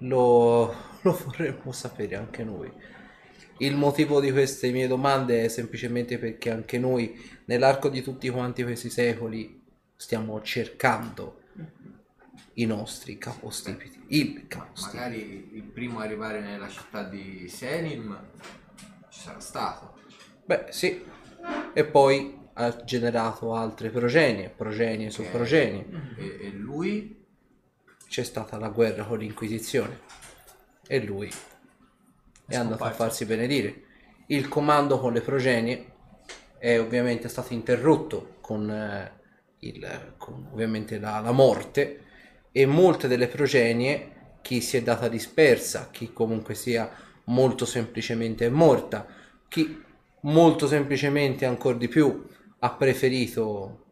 Lo, 0.01 0.75
lo 1.03 1.13
vorremmo 1.13 1.73
sapere 1.73 2.17
anche 2.17 2.45
noi. 2.45 2.71
Il 3.59 3.75
motivo 3.75 4.21
di 4.21 4.31
queste 4.31 4.71
mie 4.71 4.87
domande 4.87 5.45
è 5.45 5.49
semplicemente 5.49 6.19
perché 6.19 6.51
anche 6.51 6.79
noi, 6.79 7.19
nell'arco 7.47 7.89
di 7.89 8.03
tutti 8.03 8.29
quanti 8.29 8.63
questi 8.63 8.89
secoli, 8.89 9.61
stiamo 9.97 10.41
cercando 10.43 11.41
i 12.55 12.65
nostri 12.67 13.19
capostipiti. 13.19 14.01
Il 14.09 14.47
capostipite. 14.47 14.97
Magari 14.97 15.51
il 15.55 15.65
primo 15.65 15.99
a 15.99 16.05
arrivare 16.05 16.41
nella 16.41 16.69
città 16.69 17.03
di 17.03 17.49
Selim 17.49 18.17
ci 19.09 19.21
sarà 19.21 19.41
stato. 19.41 19.99
Beh, 20.45 20.67
sì. 20.71 21.05
E 21.73 21.85
poi 21.85 22.37
ha 22.55 22.85
generato 22.85 23.55
altre 23.55 23.91
progenie, 23.91 24.51
progenie 24.51 25.11
su 25.11 25.25
progenie. 25.31 25.87
E, 26.17 26.47
e 26.47 26.51
lui 26.51 27.18
C'è 28.09 28.25
stata 28.25 28.59
la 28.59 28.71
guerra 28.71 29.05
con 29.05 29.19
l'Inquisizione 29.19 30.01
e 30.89 31.05
lui 31.05 31.31
è 32.47 32.57
andato 32.57 32.85
a 32.85 32.91
farsi 32.91 33.25
benedire. 33.25 33.83
Il 34.27 34.49
comando 34.49 34.99
con 34.99 35.13
le 35.13 35.21
progenie 35.21 35.93
è 36.59 36.79
ovviamente 36.79 37.29
stato 37.29 37.53
interrotto 37.53 38.37
con, 38.41 38.71
eh, 38.71 39.13
il- 39.61 40.15
con 40.17 40.49
ovviamente 40.53 40.99
la, 40.99 41.21
la 41.21 41.33
morte 41.33 42.05
e 42.53 42.67
molte 42.67 43.09
delle 43.09 43.29
progenie, 43.29 44.17
chi 44.43 44.61
si 44.61 44.77
è 44.77 44.83
data 44.83 45.09
dispersa, 45.09 45.89
chi 45.91 46.13
comunque 46.13 46.55
sia 46.55 46.91
molto 47.25 47.65
semplicemente 47.67 48.47
è 48.47 48.49
morta, 48.49 49.07
chi 49.49 49.83
molto 50.23 50.67
semplicemente 50.67 51.45
ancora 51.45 51.77
di 51.77 51.89
più 51.89 52.27
ha 52.61 52.71
preferito 52.75 53.85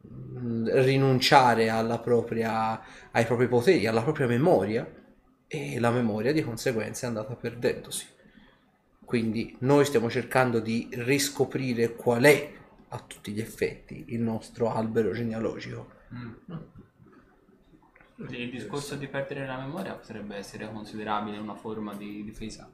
mh, 0.00 0.82
rinunciare 0.82 1.68
alla 1.68 1.98
propria, 1.98 2.80
ai 3.16 3.24
propri 3.26 3.46
poteri, 3.46 3.86
alla 3.86 4.02
propria 4.02 4.26
memoria 4.26 4.88
e 5.46 5.78
la 5.78 5.90
memoria 5.90 6.32
di 6.32 6.42
conseguenza 6.42 7.06
è 7.06 7.08
andata 7.08 7.34
perdendosi. 7.36 8.06
Quindi 9.04 9.56
noi 9.60 9.84
stiamo 9.84 10.10
cercando 10.10 10.58
di 10.58 10.88
riscoprire 10.92 11.94
qual 11.94 12.24
è 12.24 12.52
a 12.88 13.04
tutti 13.06 13.32
gli 13.32 13.40
effetti 13.40 14.06
il 14.08 14.20
nostro 14.20 14.72
albero 14.72 15.12
genealogico. 15.12 15.92
Il 18.16 18.50
discorso 18.50 18.96
di 18.96 19.06
perdere 19.06 19.46
la 19.46 19.58
memoria 19.58 19.94
potrebbe 19.94 20.36
essere 20.36 20.70
considerabile 20.72 21.38
una 21.38 21.54
forma 21.54 21.94
di 21.94 22.24
difesa 22.24 22.68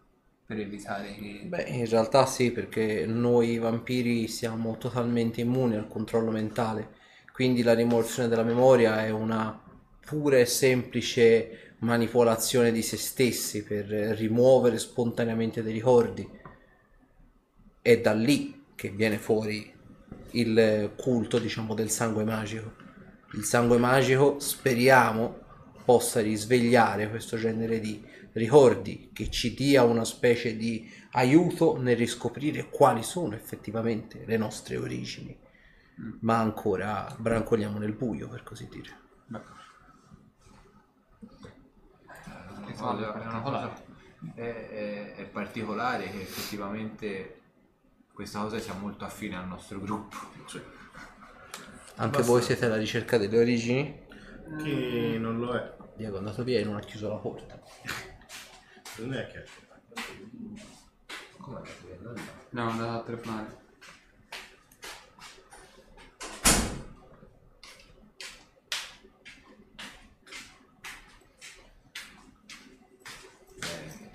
per 0.47 0.59
evitare 0.59 1.15
che... 1.15 1.43
Beh, 1.45 1.65
in 1.65 1.87
realtà 1.87 2.25
sì, 2.25 2.51
perché 2.51 3.05
noi 3.05 3.59
vampiri 3.59 4.27
siamo 4.27 4.79
totalmente 4.79 5.43
immuni 5.43 5.77
al 5.77 5.89
controllo 5.89 6.31
mentale, 6.31 6.95
quindi 7.33 7.63
la 7.63 7.75
rimozione 7.75 8.29
della 8.29 8.43
memoria 8.43 9.05
è 9.05 9.11
una 9.11 9.69
pura 10.11 10.39
e 10.39 10.45
semplice 10.45 11.77
manipolazione 11.79 12.73
di 12.73 12.83
se 12.83 12.97
stessi 12.97 13.63
per 13.63 13.87
rimuovere 13.87 14.77
spontaneamente 14.77 15.63
dei 15.63 15.73
ricordi. 15.73 16.29
È 17.81 17.97
da 18.01 18.13
lì 18.13 18.65
che 18.75 18.91
viene 18.91 19.19
fuori 19.19 19.73
il 20.33 20.95
culto, 20.97 21.39
diciamo, 21.39 21.75
del 21.75 21.91
sangue 21.91 22.25
magico. 22.25 22.75
Il 23.35 23.45
sangue 23.45 23.79
magico 23.79 24.41
speriamo 24.41 25.39
possa 25.85 26.21
risvegliare 26.21 27.09
questo 27.09 27.37
genere 27.37 27.79
di 27.79 28.05
ricordi, 28.33 29.11
che 29.13 29.31
ci 29.31 29.55
dia 29.55 29.85
una 29.85 30.05
specie 30.05 30.57
di 30.57 30.91
aiuto 31.13 31.81
nel 31.81 31.97
riscoprire 31.97 32.69
quali 32.69 33.05
sono 33.05 33.37
effettivamente 33.37 34.25
le 34.27 34.37
nostre 34.37 34.77
origini. 34.77 35.39
Ma 36.23 36.41
ancora 36.41 37.15
brancoliamo 37.17 37.79
nel 37.79 37.93
buio, 37.93 38.29
per 38.29 38.43
così 38.43 38.67
dire. 38.69 38.99
È 42.73 42.81
una 42.81 42.93
cosa- 42.93 43.15
è 43.23 43.27
una 43.27 43.41
cosa- 43.41 43.83
è, 44.35 44.41
è- 44.41 45.15
è 45.17 45.25
particolare 45.27 46.11
che 46.11 46.21
effettivamente 46.21 47.41
questa 48.13 48.41
cosa 48.41 48.59
sia 48.59 48.75
molto 48.75 49.05
affine 49.05 49.37
al 49.37 49.47
nostro 49.47 49.81
gruppo. 49.81 50.17
Anche 51.97 52.23
voi 52.23 52.43
siete 52.43 52.67
alla 52.67 52.77
ricerca 52.77 53.19
delle 53.19 53.39
origini? 53.39 54.07
Che 54.63 55.17
non 55.19 55.39
lo 55.39 55.53
è. 55.55 55.77
Diego 55.97 56.17
è 56.17 56.19
andato 56.19 56.43
via 56.45 56.59
e 56.59 56.65
non 56.65 56.77
ha 56.77 56.81
chiuso 56.81 57.09
la 57.09 57.17
porta. 57.17 57.61
Non 58.99 59.15
è 59.15 59.27
che 59.27 59.45
No, 62.51 62.67
è 62.69 62.71
andato 62.71 62.99
a 62.99 63.03
telefonare. 63.03 63.59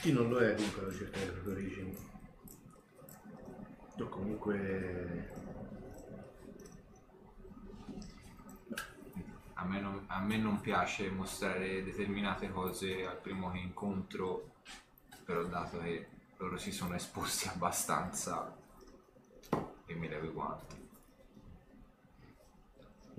Chi 0.06 0.12
non 0.12 0.30
lo 0.30 0.38
è 0.38 0.54
comunque 0.54 0.82
alla 0.82 0.92
ricerca 0.92 1.18
delle 1.18 1.32
proprie 1.32 1.54
origini. 1.56 1.98
O 3.98 4.08
comunque 4.08 5.34
A 9.58 9.64
me, 9.68 9.80
non, 9.80 10.04
a 10.08 10.20
me 10.20 10.38
non 10.38 10.62
piace 10.62 11.10
mostrare 11.10 11.84
determinate 11.84 12.52
cose 12.52 13.04
al 13.04 13.20
primo 13.20 13.52
che 13.52 13.58
incontro, 13.58 14.52
però 15.24 15.44
dato 15.46 15.80
che 15.80 16.08
loro 16.38 16.58
si 16.58 16.72
sono 16.72 16.94
esposti 16.94 17.48
abbastanza 17.48 18.56
e 19.88 19.96
mi 19.96 20.08
levo 20.08 20.26
i 20.26 20.30
guanti. 20.30 20.88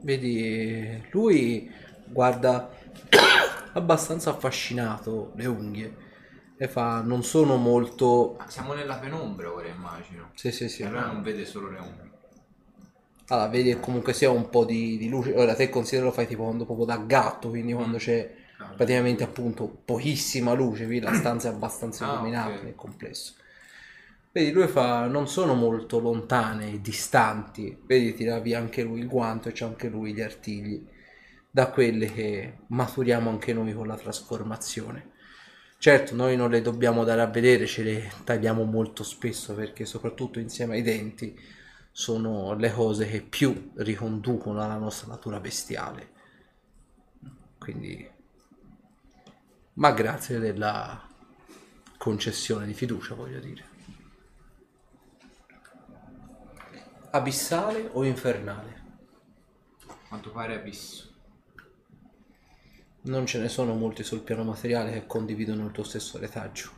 Vedi, 0.03 1.09
lui 1.11 1.69
guarda 2.05 2.71
abbastanza 3.73 4.31
affascinato 4.31 5.33
le 5.35 5.47
unghie 5.47 6.06
e 6.57 6.69
fa 6.69 7.01
non 7.03 7.23
sono 7.23 7.57
molto... 7.57 8.37
Ma 8.39 8.49
siamo 8.49 8.73
nella 8.73 8.99
penombra 8.99 9.53
ora 9.53 9.69
immagino. 9.69 10.31
Sì, 10.35 10.53
sì, 10.53 10.69
sì. 10.69 10.83
E 10.83 10.87
allora 10.87 11.07
non 11.07 11.23
vede 11.23 11.45
solo 11.45 11.69
le 11.71 11.79
unghie. 11.79 12.11
Allora, 13.29 13.49
vedi 13.49 13.71
che 13.71 13.81
comunque 13.81 14.13
sia 14.13 14.31
un 14.31 14.49
po' 14.51 14.65
di, 14.65 14.97
di 14.99 15.09
luce. 15.09 15.33
Ora, 15.35 15.55
te 15.55 15.69
considera 15.69 16.07
lo 16.07 16.13
fai 16.13 16.27
tipo 16.27 16.45
quando 16.45 16.65
proprio 16.65 16.87
da 16.87 16.97
gatto, 16.99 17.49
quindi 17.51 17.73
quando 17.73 17.97
c'è 17.99 18.33
praticamente 18.75 19.25
appunto 19.25 19.67
pochissima 19.85 20.53
luce, 20.53 20.87
qui 20.87 21.01
la 21.01 21.13
stanza 21.13 21.49
è 21.49 21.53
abbastanza 21.53 22.05
Ah, 22.05 22.07
illuminata 22.07 22.61
ok. 22.61 22.63
nel 22.63 22.75
complesso. 22.77 23.35
Vedi, 24.31 24.53
lui 24.53 24.67
fa, 24.69 25.07
non 25.07 25.27
sono 25.29 25.55
molto 25.55 25.99
lontane, 25.99 26.81
distanti, 26.81 27.77
vedi, 27.87 28.15
tira 28.15 28.39
via 28.39 28.59
anche 28.59 28.83
lui 28.83 29.01
il 29.01 29.07
guanto 29.09 29.49
e 29.49 29.53
c'ha 29.55 29.67
anche 29.67 29.89
lui 29.89 30.13
gli 30.13 30.21
artigli, 30.21 30.87
da 31.51 31.71
quelle 31.71 32.13
che 32.13 32.59
maturiamo 32.69 33.31
anche 33.31 33.53
noi 33.55 33.73
con 33.73 33.87
la 33.87 33.97
trasformazione. 33.97 35.13
Certo, 35.79 36.15
noi 36.15 36.37
non 36.37 36.51
le 36.51 36.63
dobbiamo 36.63 37.05
dare 37.05 37.21
a 37.21 37.27
vedere, 37.27 37.67
ce 37.67 37.83
le 37.83 38.13
tagliamo 38.25 38.65
molto 38.65 39.05
spesso 39.05 39.55
perché 39.55 39.85
soprattutto 39.85 40.41
insieme 40.41 40.75
ai 40.75 40.83
denti 40.83 41.39
sono 41.93 42.55
le 42.55 42.73
cose 42.73 43.07
che 43.07 43.23
più 43.23 43.73
riconducono 43.77 44.63
alla 44.63 44.77
nostra 44.79 45.09
natura 45.09 45.39
bestiale. 45.39 46.11
Quindi, 47.59 48.11
ma 49.75 49.93
grazie 49.93 50.39
della 50.39 51.09
concessione 51.97 52.67
di 52.67 52.75
fiducia, 52.75 53.15
voglio 53.15 53.41
dire. 53.41 53.65
Abissale 57.11 57.89
o 57.93 58.05
infernale? 58.05 58.83
A 59.87 59.97
quanto 60.09 60.31
pare 60.31 60.55
abisso. 60.55 61.06
Non 63.07 63.25
ce 63.25 63.39
ne 63.39 63.49
sono 63.49 63.75
molti 63.75 64.03
sul 64.03 64.23
piano 64.23 64.43
materiale 64.43 64.91
che 64.91 65.07
condividono 65.07 65.67
il 65.67 65.71
tuo 65.71 65.85
stesso 65.85 66.19
retaggio. 66.19 66.73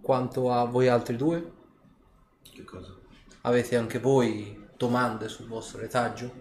Quanto 0.00 0.50
a 0.50 0.64
voi 0.64 0.88
altri 0.88 1.16
due, 1.16 1.52
che 2.50 2.64
cosa? 2.64 2.96
avete 3.42 3.76
anche 3.76 3.98
voi 3.98 4.68
domande 4.78 5.28
sul 5.28 5.46
vostro 5.46 5.80
retaggio? 5.80 6.32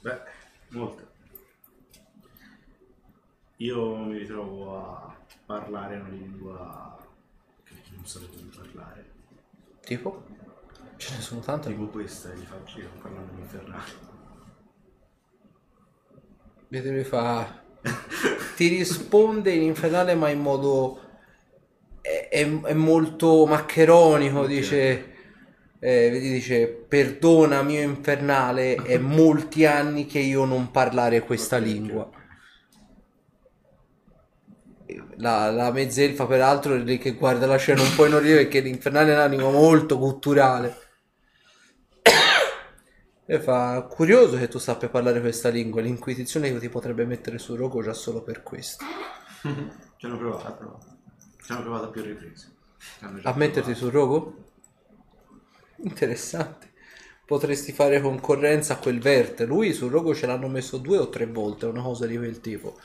Beh, 0.00 0.20
molte. 0.68 1.06
Io 3.56 3.96
mi 3.96 4.18
ritrovo 4.18 4.84
a 4.84 5.16
parlare 5.46 5.96
una 5.96 6.08
lingua 6.10 7.02
che 7.64 7.74
non 7.94 8.04
di 8.04 8.52
parlare. 8.54 9.13
Tipo? 9.84 10.24
Ce 10.98 11.14
ne 11.14 11.20
sono 11.20 11.40
tante. 11.40 11.68
Tipo 11.70 11.88
questa, 11.88 12.32
gli 12.32 12.44
faccio 12.44 12.78
io 12.80 12.90
parlando 13.00 13.32
in 13.32 13.38
infernale. 13.40 13.92
Vedete 16.68 16.90
lui 16.90 17.04
fa... 17.04 17.62
Ti 18.56 18.68
risponde 18.68 19.50
in 19.52 19.62
infernale 19.62 20.14
ma 20.14 20.28
in 20.30 20.40
modo... 20.40 21.00
È, 22.00 22.28
è- 22.30 22.60
è 22.62 22.72
molto 22.74 23.46
maccheronico, 23.46 24.46
dice... 24.46 25.12
eh, 25.78 26.10
vedi, 26.10 26.30
dice, 26.32 26.66
perdona 26.68 27.62
mio 27.62 27.82
infernale, 27.82 28.82
è 28.82 28.98
molti 28.98 29.64
anni 29.66 30.06
che 30.06 30.18
io 30.18 30.44
non 30.44 30.70
parlare 30.70 31.20
questa 31.24 31.56
Ok, 31.56 31.68
ok. 31.76 31.88
lingua. 31.88 32.10
La, 35.16 35.50
la 35.50 35.70
mezzelfa 35.70 36.26
peraltro 36.26 36.74
è 36.74 36.78
lì 36.78 36.98
che 36.98 37.14
guarda 37.14 37.46
la 37.46 37.56
scena 37.56 37.82
un 37.82 37.94
po' 37.94 38.06
inorridire 38.06 38.42
perché 38.42 38.60
l'infernale 38.60 39.12
è 39.12 39.14
una 39.14 39.26
lingua 39.26 39.50
molto 39.50 39.98
culturale. 39.98 40.76
E 43.26 43.40
fa 43.40 43.80
curioso 43.88 44.36
che 44.36 44.48
tu 44.48 44.58
sappia 44.58 44.90
parlare 44.90 45.18
questa 45.18 45.48
lingua, 45.48 45.80
l'inquisizione 45.80 46.58
ti 46.58 46.68
potrebbe 46.68 47.06
mettere 47.06 47.38
sul 47.38 47.56
rogo 47.56 47.82
già 47.82 47.94
solo 47.94 48.22
per 48.22 48.42
questo. 48.42 48.84
Ci 49.96 50.04
hanno 50.04 50.18
provato. 50.18 50.78
Ci 51.42 51.52
hanno 51.52 51.62
provato 51.62 51.84
a 51.84 51.88
più 51.88 52.02
riprese. 52.02 52.52
A 53.00 53.32
metterti 53.34 53.72
provato. 53.72 53.74
sul 53.74 53.90
rogo? 53.90 54.44
Interessante. 55.76 56.72
Potresti 57.24 57.72
fare 57.72 58.02
concorrenza 58.02 58.74
a 58.74 58.76
quel 58.76 59.00
verte. 59.00 59.46
Lui 59.46 59.72
sul 59.72 59.90
rogo 59.90 60.14
ce 60.14 60.26
l'hanno 60.26 60.48
messo 60.48 60.76
due 60.76 60.98
o 60.98 61.08
tre 61.08 61.26
volte, 61.26 61.64
una 61.64 61.82
cosa 61.82 62.06
di 62.06 62.18
quel 62.18 62.40
tipo. 62.40 62.78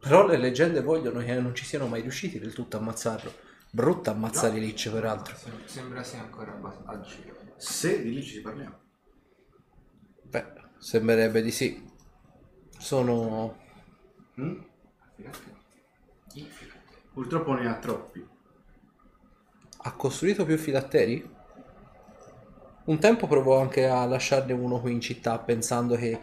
Però 0.00 0.26
le 0.26 0.36
leggende 0.38 0.80
vogliono 0.80 1.20
che 1.20 1.38
non 1.38 1.54
ci 1.54 1.64
siano 1.64 1.86
mai 1.86 2.00
riusciti 2.00 2.38
del 2.38 2.52
tutto 2.52 2.76
a 2.76 2.80
ammazzarlo. 2.80 3.32
Brutta 3.70 4.10
ammazzare 4.10 4.58
Lich, 4.58 4.90
peraltro. 4.90 5.36
Sem- 5.36 5.64
Sembra 5.66 6.02
sia 6.02 6.20
ancora 6.20 6.52
abbastanza. 6.52 7.16
Se 7.56 8.02
di 8.02 8.14
lì 8.14 8.22
ci 8.22 8.40
parliamo. 8.40 8.78
Beh, 10.22 10.44
sembrerebbe 10.78 11.42
di 11.42 11.50
sì. 11.50 11.88
Sono 12.78 13.68
Mm? 14.40 14.58
Purtroppo 17.12 17.52
ne 17.52 17.68
ha 17.68 17.74
troppi. 17.78 18.26
Ha 19.82 19.92
costruito 19.92 20.44
più 20.44 20.56
filatteri? 20.56 21.38
Un 22.84 22.98
tempo 22.98 23.26
provò 23.26 23.60
anche 23.60 23.86
a 23.86 24.04
lasciarne 24.06 24.52
uno 24.52 24.80
qui 24.80 24.92
in 24.92 25.00
città 25.00 25.38
pensando 25.38 25.96
che 25.96 26.18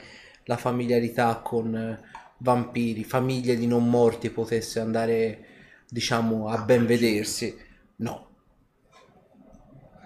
la 0.45 0.57
familiarità 0.57 1.35
con 1.37 1.75
eh, 1.75 1.99
vampiri, 2.37 3.03
famiglie 3.03 3.55
di 3.55 3.67
non 3.67 3.89
morti 3.89 4.29
potesse 4.29 4.79
andare, 4.79 5.45
diciamo, 5.87 6.47
a 6.49 6.57
ben 6.59 6.85
vedersi. 6.85 7.55
No, 7.97 8.29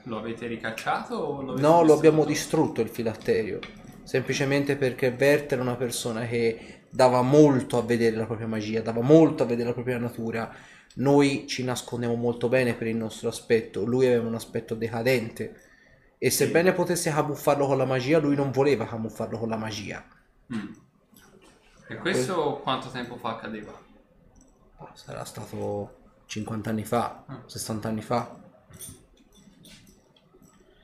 Lo 0.04 0.18
avete 0.18 0.48
ricacciato 0.48 1.16
o 1.16 1.42
lo 1.42 1.54
avete 1.54 1.68
no, 1.68 1.84
lo 1.84 1.94
abbiamo 1.94 2.26
distrutto 2.26 2.82
il 2.82 2.90
filatterio. 2.90 3.60
Semplicemente 4.04 4.76
perché 4.76 5.16
Werther 5.18 5.60
era 5.60 5.62
una 5.62 5.76
persona 5.76 6.26
che 6.26 6.86
dava 6.90 7.22
molto 7.22 7.78
a 7.78 7.84
vedere 7.84 8.16
la 8.16 8.26
propria 8.26 8.48
magia, 8.48 8.82
dava 8.82 9.02
molto 9.02 9.44
a 9.44 9.46
vedere 9.46 9.70
la 9.70 9.74
propria 9.74 9.98
natura. 10.00 10.52
Noi 10.96 11.46
ci 11.48 11.64
nascondiamo 11.64 12.16
molto 12.16 12.50
bene 12.50 12.74
per 12.76 12.88
il 12.88 12.96
nostro 12.98 13.30
aspetto, 13.30 13.86
lui 13.86 14.08
aveva 14.08 14.28
un 14.28 14.36
aspetto 14.36 14.76
decadente 14.76 15.56
E 16.18 16.30
sebbene 16.32 16.74
potesse 16.74 17.12
camuffarlo 17.12 17.68
con 17.68 17.78
la 17.78 17.86
magia, 17.86 18.20
lui 18.20 18.36
non 18.36 18.52
voleva 18.52 18.86
camuffarlo 18.88 19.40
con 19.40 19.50
la 19.50 19.58
magia. 19.58 20.06
Mm. 20.54 20.74
E 21.92 21.98
questo 21.98 22.62
quanto 22.64 22.90
tempo 22.90 23.18
fa 23.18 23.32
accadeva? 23.32 23.78
Ah, 24.78 24.92
Sarà 24.94 25.26
stato 25.26 25.98
50 26.26 26.70
anni 26.70 26.86
fa, 26.86 27.26
60 27.46 27.88
anni 27.90 28.02
fa. 28.02 28.40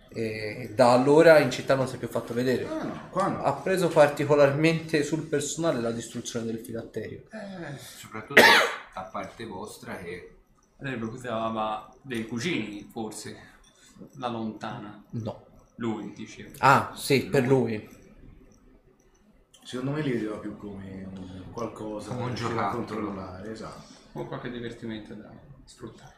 E 0.09 0.71
da 0.75 0.91
allora 0.91 1.39
in 1.39 1.49
città 1.49 1.75
non 1.75 1.87
si 1.87 1.95
è 1.95 1.97
più 1.97 2.09
fatto 2.09 2.33
vedere. 2.33 2.67
Ah 2.67 3.27
no. 3.27 3.43
Ha 3.43 3.53
preso 3.53 3.87
particolarmente 3.87 5.03
sul 5.03 5.21
personale 5.27 5.79
la 5.79 5.91
distruzione 5.91 6.45
del 6.45 6.59
filatterio. 6.59 7.23
Eh, 7.31 7.77
soprattutto 7.77 8.41
da 8.93 9.01
parte 9.03 9.45
vostra 9.45 9.95
che 9.97 10.35
Lei 10.79 10.97
preoccupava 10.97 11.89
dei 12.01 12.27
cugini, 12.27 12.87
forse. 12.91 13.55
La 14.17 14.27
lontana. 14.27 15.01
No. 15.11 15.45
Lui, 15.77 16.11
diceva. 16.13 16.49
Ah, 16.57 16.91
sì, 16.95 17.27
per 17.27 17.47
lui. 17.47 17.96
Secondo 19.67 19.91
me 19.91 20.01
li 20.01 20.13
vedeva 20.13 20.37
più 20.37 20.55
come 20.55 21.09
un 21.13 21.51
qualcosa 21.51 22.15
Come 22.15 22.31
un 22.39 22.55
da 22.55 22.69
controllare, 22.69 23.51
esatto. 23.51 23.95
O 24.13 24.25
qualche 24.25 24.49
divertimento 24.49 25.13
da 25.13 25.29
sfruttare. 25.65 26.15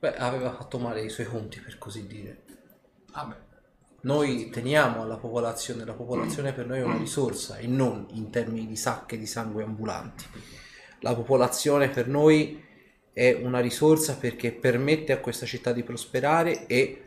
Beh, 0.00 0.16
aveva 0.16 0.52
fatto 0.52 0.80
male 0.80 1.04
i 1.04 1.10
suoi 1.10 1.26
conti, 1.26 1.60
per 1.60 1.78
così 1.78 2.08
dire. 2.08 2.42
Vabbè. 3.12 3.36
Noi 4.00 4.50
teniamo 4.50 5.02
alla 5.02 5.16
popolazione, 5.16 5.84
la 5.84 5.92
popolazione 5.92 6.52
per 6.52 6.66
noi 6.66 6.80
è 6.80 6.82
una 6.82 6.96
risorsa 6.96 7.58
e 7.58 7.68
non 7.68 8.08
in 8.10 8.30
termini 8.30 8.66
di 8.66 8.74
sacche 8.74 9.16
di 9.16 9.26
sangue 9.26 9.62
ambulanti. 9.62 10.24
La 11.02 11.14
popolazione 11.14 11.88
per 11.88 12.08
noi 12.08 12.60
è 13.12 13.32
una 13.44 13.60
risorsa 13.60 14.16
perché 14.16 14.50
permette 14.50 15.12
a 15.12 15.20
questa 15.20 15.46
città 15.46 15.70
di 15.70 15.84
prosperare 15.84 16.66
e 16.66 17.00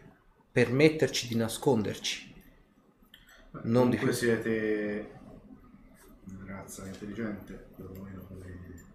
permetterci 0.50 1.28
di 1.28 1.36
nasconderci. 1.36 2.34
Non 3.64 3.90
di 3.90 3.98
più. 3.98 4.12
siete 4.14 5.16
una 6.68 6.76
razza 6.76 6.86
intelligente, 6.86 7.54
perlomeno 7.76 8.22
come... 8.28 8.86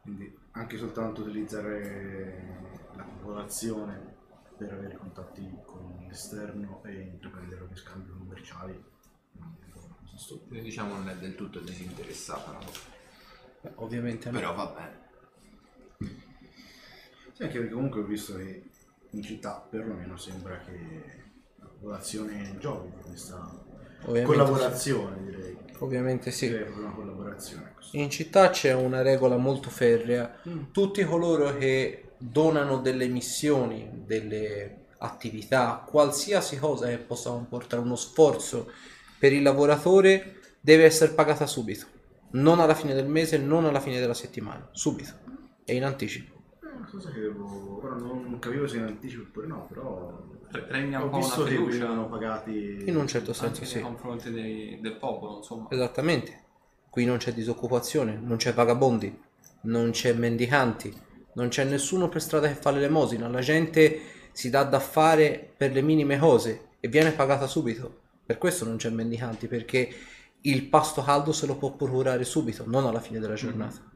Quindi 0.00 0.36
anche 0.52 0.78
soltanto 0.78 1.22
utilizzare 1.22 2.88
la 2.96 3.04
popolazione 3.04 4.16
per 4.56 4.72
avere 4.72 4.96
contatti 4.96 5.48
con 5.64 6.04
l'esterno 6.08 6.82
e 6.84 6.92
intraprendere 7.02 7.68
gli 7.70 7.76
scambi 7.76 8.10
commerciali 8.10 8.84
stupida. 10.16 10.60
diciamo 10.60 10.94
non 10.94 11.08
è 11.08 11.16
del 11.16 11.36
tutto 11.36 11.60
disinteressata 11.60 12.52
la 12.52 12.58
cosa. 12.58 12.80
Beh, 13.60 13.72
Ovviamente 13.76 14.30
no. 14.30 14.38
Però 14.38 14.54
va 14.54 14.66
bene. 14.66 15.00
Sì, 17.32 17.42
anche 17.44 17.58
perché 17.58 17.72
comunque 17.72 18.00
ho 18.00 18.04
visto 18.04 18.36
che 18.36 18.70
in 19.10 19.22
città 19.22 19.60
perlomeno 19.60 20.16
sembra 20.16 20.58
che 20.58 21.30
la 21.56 21.66
popolazione 21.66 22.58
giochi 22.58 22.90
di 22.90 23.02
questa 23.02 23.70
Ovviamente 24.04 24.24
collaborazione 24.24 25.24
direi. 25.24 25.56
Ovviamente 25.78 26.30
sì. 26.30 26.48
Direi 26.48 26.72
una 26.72 26.90
collaborazione. 26.90 27.74
In 27.92 28.10
città 28.10 28.50
c'è 28.50 28.72
una 28.72 29.02
regola 29.02 29.36
molto 29.36 29.68
ferrea. 29.68 30.40
Tutti 30.70 31.04
coloro 31.04 31.56
che 31.56 32.12
donano 32.16 32.78
delle 32.78 33.06
missioni, 33.08 34.04
delle 34.06 34.86
attività, 34.98 35.84
qualsiasi 35.86 36.58
cosa 36.58 36.86
che 36.86 36.98
possa 36.98 37.30
comportare 37.30 37.82
uno 37.82 37.96
sforzo 37.96 38.70
per 39.18 39.32
il 39.32 39.42
lavoratore, 39.42 40.36
deve 40.60 40.84
essere 40.84 41.12
pagata 41.12 41.46
subito. 41.46 41.86
Non 42.30 42.60
alla 42.60 42.74
fine 42.74 42.94
del 42.94 43.06
mese, 43.06 43.36
non 43.36 43.64
alla 43.66 43.80
fine 43.80 44.00
della 44.00 44.14
settimana, 44.14 44.68
subito. 44.72 45.12
E 45.64 45.74
in 45.74 45.84
anticipo. 45.84 46.40
È 46.60 46.66
una 46.74 46.88
cosa 46.90 47.10
che 47.10 47.20
devo... 47.20 47.80
Ora 47.82 47.96
non 47.96 48.38
capivo 48.38 48.66
se 48.66 48.78
in 48.78 48.84
anticipo 48.84 49.22
oppure 49.22 49.46
no, 49.46 49.66
però... 49.68 50.31
Pre- 50.52 50.66
Regna 50.68 50.98
un 50.98 51.04
Ho 51.04 51.08
po' 51.08 51.16
una 51.16 51.24
visto 51.24 51.44
che 51.44 51.50
fiducia 51.50 51.78
venivano 51.78 52.08
pagati... 52.08 52.82
In 52.84 52.96
un 52.96 53.08
certo 53.08 53.32
senso 53.32 53.62
anche 53.62 53.64
sì. 53.64 53.74
nei 53.76 53.82
confronti 53.84 54.30
dei- 54.30 54.78
del 54.82 54.96
popolo, 54.96 55.38
insomma. 55.38 55.68
Esattamente. 55.70 56.40
Qui 56.90 57.06
non 57.06 57.16
c'è 57.16 57.32
disoccupazione, 57.32 58.20
non 58.22 58.36
c'è 58.36 58.52
vagabondi, 58.52 59.18
non 59.62 59.92
c'è 59.92 60.12
mendicanti, 60.12 60.94
non 61.32 61.48
c'è 61.48 61.64
nessuno 61.64 62.10
per 62.10 62.20
strada 62.20 62.48
che 62.48 62.54
fa 62.54 62.70
l'elemosina. 62.70 63.28
La 63.28 63.40
gente 63.40 63.98
si 64.32 64.50
dà 64.50 64.62
da 64.64 64.78
fare 64.78 65.54
per 65.56 65.72
le 65.72 65.80
minime 65.80 66.18
cose 66.18 66.68
e 66.80 66.88
viene 66.88 67.12
pagata 67.12 67.46
subito. 67.46 68.00
Per 68.26 68.36
questo 68.36 68.66
non 68.66 68.76
c'è 68.76 68.90
mendicanti, 68.90 69.46
perché 69.46 69.90
il 70.42 70.64
pasto 70.64 71.02
caldo 71.02 71.32
se 71.32 71.46
lo 71.46 71.56
può 71.56 71.72
procurare 71.72 72.24
subito, 72.24 72.64
non 72.66 72.84
alla 72.86 73.00
fine 73.00 73.20
della 73.20 73.34
giornata. 73.34 73.90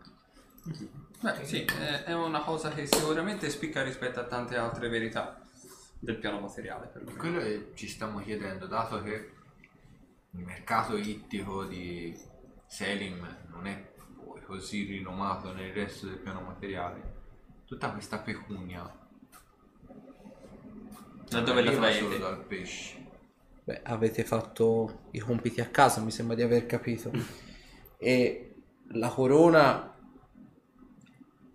Beh, 1.21 1.45
sì, 1.45 1.65
è 1.65 2.05
è 2.05 2.15
una 2.15 2.41
cosa 2.41 2.71
che 2.71 2.87
sicuramente 2.87 3.51
spicca 3.51 3.83
rispetto 3.83 4.21
a 4.21 4.25
tante 4.25 4.57
altre 4.57 4.89
verità 4.89 5.46
del 5.99 6.17
piano 6.19 6.41
materiale. 6.41 6.87
Per 6.89 7.05
Quello 7.17 7.41
che 7.41 7.71
ci 7.75 7.89
stiamo 7.89 8.21
chiedendo, 8.21 8.67
dato 8.67 9.03
che 9.03 9.33
il 10.31 10.45
mercato 10.45 10.97
ittico 10.97 11.65
di 11.65 12.17
Selim 12.67 13.27
non 13.49 13.67
è 13.67 13.95
poi 14.25 14.43
così 14.43 14.85
rinomato 14.85 15.53
nel 15.53 15.73
resto 15.73 16.07
del 16.07 16.19
piano 16.19 16.41
materiale, 16.41 17.15
tutta 17.65 17.91
questa 17.93 18.19
pecunia 18.19 18.83
Da 21.29 21.41
dove 21.41 21.63
la 21.63 21.73
traete? 21.73 21.99
solo 21.99 22.19
dal 22.19 22.45
pesce. 22.45 23.05
Beh, 23.65 23.81
avete 23.83 24.23
fatto 24.25 25.09
i 25.13 25.19
compiti 25.19 25.61
a 25.61 25.69
casa, 25.69 26.01
mi 26.01 26.11
sembra 26.13 26.37
di 26.37 26.43
aver 26.43 26.67
capito. 26.67 27.11
E 27.99 28.55
la 28.91 29.09
corona 29.09 29.93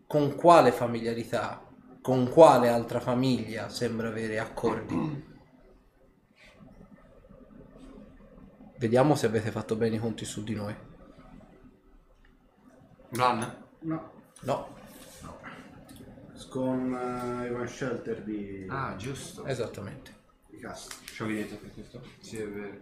con 0.07 0.35
quale 0.35 0.71
familiarità, 0.73 1.65
con 2.01 2.29
quale 2.29 2.69
altra 2.69 2.99
famiglia 2.99 3.69
sembra 3.69 4.07
avere 4.07 4.39
accordi? 4.39 5.29
Vediamo 8.77 9.15
se 9.15 9.27
avete 9.27 9.51
fatto 9.51 9.75
bene 9.75 9.97
i 9.97 9.99
conti 9.99 10.25
su 10.25 10.43
di 10.43 10.55
noi. 10.55 10.75
Blan? 13.09 13.65
No, 13.81 14.09
No, 14.43 14.79
con 16.51 16.93
eh, 16.93 17.47
Ivan 17.47 17.67
Shelter 17.67 18.21
di, 18.23 18.65
Ah, 18.69 18.95
giusto. 18.97 19.45
esattamente. 19.45 20.13
di 20.47 20.57
Cast. 20.57 21.01
Ci 21.05 21.23
avevi 21.23 21.43
detto 21.43 21.55
per 21.55 21.73
questo? 21.73 22.01
Sì, 22.19 22.37
è 22.37 22.47
vero. 22.47 22.77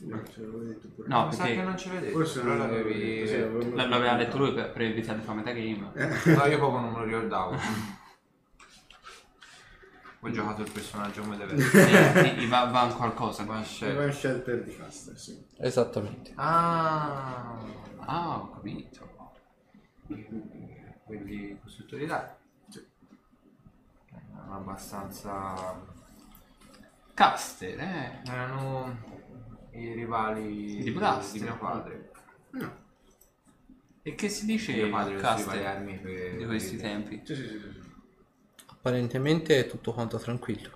No, 0.00 0.22
ce 0.26 0.40
l'avevo 0.40 0.58
detto 0.64 0.88
pure. 0.88 1.08
No, 1.08 1.26
Mi 1.26 1.32
sa 1.32 1.42
perché 1.44 1.56
che 1.58 1.62
non 1.62 1.76
ce 1.78 1.88
l'avevi 1.88 2.06
detto, 2.06 2.18
Forse 2.18 2.42
non 2.42 2.58
l'avevi... 2.58 3.26
sì, 3.28 3.74
l'aveva 3.74 4.16
letto 4.16 4.38
lui 4.38 4.52
per, 4.52 4.72
per 4.72 4.82
evitare 4.82 5.18
di 5.20 5.24
fare 5.24 5.36
metagame. 5.38 5.92
No, 6.34 6.46
io 6.46 6.58
proprio 6.58 6.80
non 6.80 6.92
me 6.92 6.98
lo 6.98 7.04
ricordavo. 7.04 7.56
Ho 10.26 10.30
giocato 10.30 10.62
il 10.62 10.70
personaggio 10.70 11.20
come 11.22 11.36
deve 11.36 11.54
essere. 11.62 12.34
Eh, 12.36 12.40
i- 12.40 12.42
i 12.44 12.46
va, 12.48 12.64
va 12.64 12.86
qualcosa. 12.94 13.44
Ma 13.44 13.60
c'è- 13.60 13.90
Ivan 13.92 14.12
Shelter 14.12 14.64
di 14.64 14.74
Caster, 14.76 15.18
sì. 15.18 15.46
Esattamente. 15.58 16.32
Ah, 16.36 17.58
Ah, 18.06 18.36
ho 18.38 18.50
capito. 18.50 19.32
quelli 21.04 21.58
costruttori 21.62 22.06
là. 22.06 22.36
Erano 24.32 24.56
abbastanza... 24.56 25.92
Caster, 27.14 27.78
eh. 27.80 28.20
Erano 28.26 28.96
i 29.72 29.92
rivali 29.92 30.82
Di 30.82 30.90
Blaster. 30.90 31.38
di 31.40 31.44
mio 31.46 31.56
padre. 31.58 32.10
E 34.02 34.14
che 34.14 34.28
si 34.28 34.44
dice 34.46 34.72
Mio 34.74 34.90
padre 34.90 35.16
Caster 35.16 35.82
di 36.36 36.44
questi 36.46 36.76
tempi? 36.76 37.22
Sì, 37.24 37.34
sì, 37.34 37.42
sì, 37.42 37.48
sì, 37.48 37.58
sì. 37.72 37.83
Apparentemente 38.86 39.60
è 39.60 39.66
tutto 39.66 39.94
quanto 39.94 40.18
tranquillo. 40.18 40.68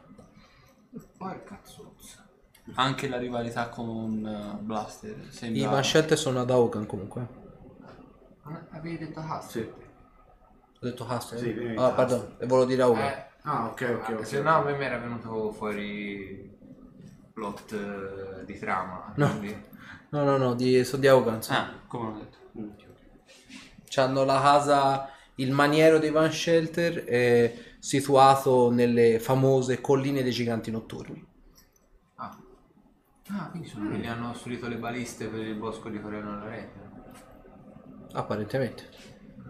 Porca 1.19 1.61
zozza. 1.63 2.27
Anche 2.77 3.07
la 3.07 3.19
rivalità 3.19 3.69
con 3.69 4.25
uh, 4.25 4.63
Blaster 4.65 5.15
I 5.19 5.31
sembra... 5.31 5.69
Vanscelte 5.69 6.17
sono 6.17 6.41
ad 6.41 6.51
Augan 6.51 6.87
comunque. 6.87 7.27
Ah, 8.45 8.65
Avevi 8.71 8.97
detto 8.97 9.21
cazzo? 9.21 9.51
Sì. 9.51 9.61
Ho 9.61 10.87
detto 10.87 11.05
Caster? 11.05 11.39
Sì, 11.39 11.51
ah, 11.51 11.75
Caster. 11.93 11.95
pardon, 11.95 12.37
volevo 12.49 12.65
dire 12.65 12.83
Augan. 12.83 13.05
Eh, 13.05 13.27
Ah, 13.43 13.67
ok, 13.67 13.99
ok, 14.01 14.15
ok. 14.21 14.27
se 14.27 14.41
no 14.41 14.55
a 14.57 14.63
me 14.63 14.75
mi 14.77 14.85
era 14.85 14.97
venuto 14.99 15.53
fuori 15.53 16.57
plot 17.35 17.73
eh, 18.41 18.45
di 18.47 18.59
trama. 18.59 19.13
No. 19.17 19.29
quindi- 19.39 19.67
No, 20.11 20.25
no, 20.25 20.39
no, 20.39 20.55
di, 20.55 20.83
sono 20.85 21.03
di 21.03 21.09
Augan. 21.09 21.43
sì. 21.43 21.53
Ah, 21.53 21.73
come 21.87 22.09
ho 22.09 22.13
detto. 22.19 22.37
C'hanno 23.87 24.25
la 24.25 24.41
casa, 24.41 25.11
il 25.37 25.53
maniero 25.53 25.99
dei 25.99 26.11
Van 26.11 26.33
Shelter 26.33 27.05
è 27.05 27.67
situato 27.79 28.71
nelle 28.71 29.19
famose 29.21 29.81
colline 29.81 30.23
dei 30.23 30.33
giganti 30.33 30.71
notturni. 30.71 31.25
Ah. 32.17 32.37
Ah, 33.31 33.49
quindi 33.51 33.69
sono 33.69 33.89
quelli 33.89 34.03
che 34.03 34.09
hanno 34.09 34.31
costruito 34.33 34.69
le 34.69 34.77
baliste 34.77 35.27
per 35.27 35.41
il 35.41 35.55
bosco 35.55 35.89
di 35.89 36.01
Coreano 36.01 36.33
alla 36.33 36.49
rete. 36.49 36.87
Apparentemente. 38.13 38.89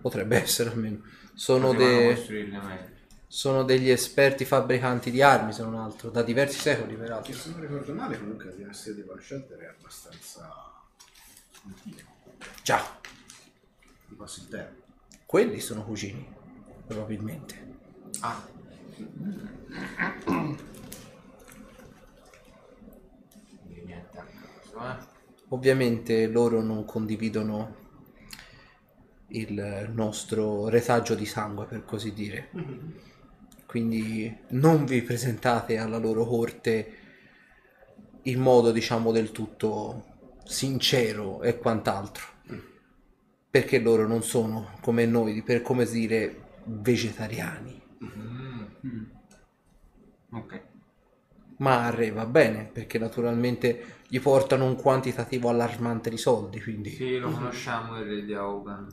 Potrebbe 0.00 0.40
essere 0.42 0.70
almeno. 0.70 1.02
Sono, 1.34 1.72
de- 1.72 2.14
costruirle 2.14 2.58
meglio. 2.58 2.88
sono 3.28 3.62
degli 3.62 3.88
esperti 3.90 4.44
fabbricanti 4.44 5.10
di 5.12 5.22
armi, 5.22 5.52
se 5.52 5.62
non 5.62 5.76
altro, 5.76 6.10
da 6.10 6.22
diversi 6.22 6.58
secoli 6.58 6.96
peraltro. 6.96 7.32
Che 7.32 7.38
se 7.38 7.50
non 7.50 7.60
ricordo 7.60 7.92
male, 7.94 8.18
comunque 8.18 8.46
la 8.46 8.52
dinastia 8.52 8.92
di 8.94 9.00
Ivan 9.00 9.20
Shelter 9.20 9.58
è 9.58 9.66
abbastanza 9.66 10.50
antica. 11.64 12.04
Già, 12.62 12.98
Di 14.06 14.14
passo 14.16 14.40
il 14.40 14.48
termine. 14.48 14.82
quelli 15.26 15.60
sono 15.60 15.84
cugini, 15.84 16.26
probabilmente. 16.86 17.66
Ah. 18.20 18.56
Ovviamente 25.50 26.26
loro 26.26 26.62
non 26.62 26.84
condividono 26.84 27.86
il 29.28 29.90
nostro 29.92 30.68
retaggio 30.68 31.14
di 31.14 31.26
sangue, 31.26 31.66
per 31.66 31.84
così 31.84 32.12
dire. 32.12 32.50
Quindi 33.66 34.34
non 34.48 34.84
vi 34.84 35.02
presentate 35.02 35.78
alla 35.78 35.98
loro 35.98 36.24
corte 36.24 36.92
in 38.22 38.40
modo, 38.40 38.72
diciamo, 38.72 39.12
del 39.12 39.30
tutto 39.30 40.04
sincero 40.44 41.42
e 41.42 41.58
quant'altro. 41.58 42.24
Perché 43.50 43.78
loro 43.78 44.06
non 44.06 44.22
sono 44.22 44.78
come 44.80 45.06
noi, 45.06 45.42
per 45.42 45.62
come 45.62 45.84
dire, 45.86 46.60
vegetariani. 46.64 47.87
Ok. 50.30 50.60
Ma 51.58 51.86
a 51.86 51.90
Re 51.90 52.10
va 52.12 52.24
bene, 52.26 52.64
perché 52.72 52.98
naturalmente 52.98 53.96
gli 54.08 54.20
portano 54.20 54.64
un 54.64 54.76
quantitativo 54.76 55.48
allarmante 55.48 56.08
di 56.10 56.16
soldi, 56.16 56.60
quindi... 56.62 56.90
Sì, 56.90 57.18
lo 57.18 57.30
conosciamo 57.30 57.98
il 57.98 58.04
re 58.06 58.24
di 58.24 58.34
Augan. 58.34 58.86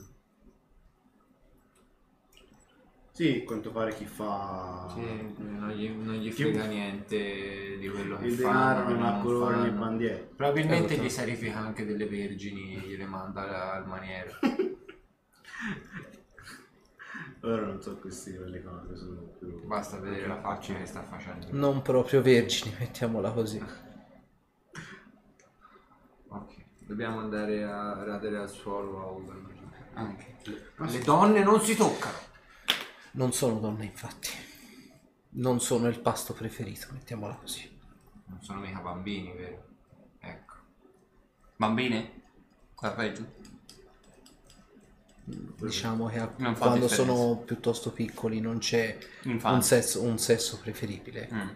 Sì, 3.12 3.42
a 3.42 3.46
quanto 3.46 3.72
pare 3.72 3.94
chi 3.96 4.06
fa 4.06 4.90
Sì, 4.94 5.00
non 5.38 5.70
gli, 5.72 5.88
non 5.90 6.16
gli 6.16 6.34
Chi- 6.34 6.42
frega 6.44 6.66
niente 6.66 7.78
di 7.78 7.88
quello 7.88 8.18
che 8.18 8.26
il 8.26 8.34
fanno. 8.34 8.74
denaro 8.82 8.90
non 8.90 9.04
ha 9.04 9.20
colore 9.22 9.56
né 9.56 9.68
fanno. 9.70 9.80
bandiera. 9.80 10.18
Probabilmente 10.36 10.94
Esatto. 10.94 11.08
gli 11.08 11.10
sarifica 11.10 11.58
anche 11.60 11.86
delle 11.86 12.08
vergini, 12.08 12.78
gliele 12.80 13.06
manda 13.06 13.72
al 13.74 13.88
maniero. 13.88 14.32
Ora 17.46 17.68
non 17.68 17.80
so 17.80 17.96
queste 17.98 18.36
le 18.40 18.64
cose, 18.64 18.98
sono 18.98 19.22
più... 19.38 19.64
Basta 19.68 20.00
vedere 20.00 20.26
la 20.26 20.42
faccia 20.42 20.74
che 20.74 20.86
sta 20.88 21.04
facendo. 21.04 21.46
Non 21.52 21.84
proprio 21.84 22.24
vergini, 22.24 22.76
mettiamola 22.80 23.32
così. 23.32 23.64
Ok, 26.30 26.54
dobbiamo 26.80 27.20
andare 27.20 27.64
a 27.64 28.04
radere 28.04 28.38
al 28.38 28.50
suolo 28.50 29.00
Augan. 29.00 29.48
Anche. 29.94 30.38
Le 30.76 31.00
donne 31.02 31.44
non 31.44 31.62
si 31.62 31.76
toccano. 31.76 32.18
Non 33.12 33.32
sono 33.32 33.60
donne, 33.60 33.86
infatti. 33.86 34.30
Non 35.38 35.60
sono 35.60 35.88
il 35.88 36.00
pasto 36.00 36.34
preferito, 36.34 36.88
mettiamola 36.94 37.36
così. 37.36 37.80
Non 38.26 38.42
sono 38.42 38.60
mica 38.60 38.80
bambini, 38.80 39.32
vero? 39.34 39.68
Ecco. 40.18 40.54
Bambine? 41.58 42.24
Qua 42.74 42.90
peggio? 42.90 43.35
Diciamo 45.28 46.06
che 46.08 46.30
quando 46.56 46.88
sono 46.88 47.42
piuttosto 47.44 47.92
piccoli 47.92 48.40
non 48.40 48.60
c'è 48.60 48.96
un 49.24 49.64
sesso, 49.64 50.04
un 50.04 50.20
sesso 50.20 50.60
preferibile. 50.60 51.30
Mm. 51.34 51.50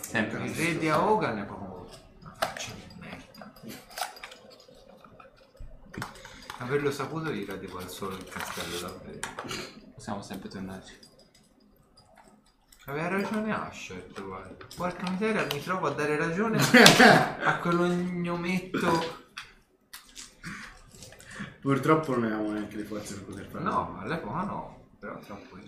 Sempre. 0.00 0.44
Il 0.44 0.54
re 0.54 0.78
di 0.78 0.88
Augan 0.88 1.38
è 1.38 1.44
proprio 1.44 1.88
una 2.20 2.34
faccia 2.38 2.72
di 2.72 2.82
merda. 2.98 3.52
Averlo 6.58 6.90
saputo 6.90 7.30
gli 7.30 7.44
radevo 7.44 7.78
al 7.78 7.90
suolo 7.90 8.16
il 8.16 8.24
castello 8.24 8.78
davvero. 8.80 9.28
Possiamo 9.94 10.22
sempre 10.22 10.48
tornarci. 10.48 10.98
Aveva 12.92 13.08
ragione 13.08 13.52
Asher, 13.54 14.04
guarda. 14.22 14.66
Porca 14.76 15.10
miseria, 15.10 15.46
mi 15.50 15.62
trovo 15.62 15.86
a 15.86 15.90
dare 15.92 16.14
ragione 16.16 16.58
a, 17.42 17.56
quello 17.60 17.86
gnometto. 17.86 19.20
Purtroppo 21.58 22.12
non 22.12 22.24
avevamo 22.24 22.52
neanche 22.52 22.76
le 22.76 22.84
forze 22.84 23.14
per 23.14 23.24
poter 23.24 23.46
farlo. 23.46 23.70
No, 23.70 23.98
all'epoca 23.98 24.42
no, 24.42 24.88
però 24.98 25.18
troppo 25.20 25.58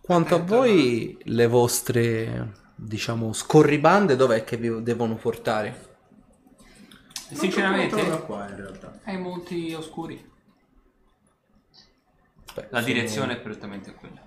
Quanto 0.00 0.34
a 0.34 0.38
voi, 0.38 1.16
le 1.22 1.46
vostre, 1.46 2.54
diciamo, 2.74 3.32
scorribande 3.32 4.16
dov'è 4.16 4.42
che 4.42 4.56
vi 4.56 4.82
devono 4.82 5.14
portare? 5.14 5.90
da 7.28 7.36
Sinceramente, 7.38 8.20
qua 8.22 8.48
in 8.48 8.56
realtà. 8.56 8.98
ai 9.04 9.16
monti 9.18 9.72
oscuri. 9.74 10.30
Beh, 12.54 12.66
La 12.70 12.80
sono- 12.80 12.92
direzione 12.92 13.34
è 13.34 13.40
prettamente 13.40 13.94
quella. 13.94 14.21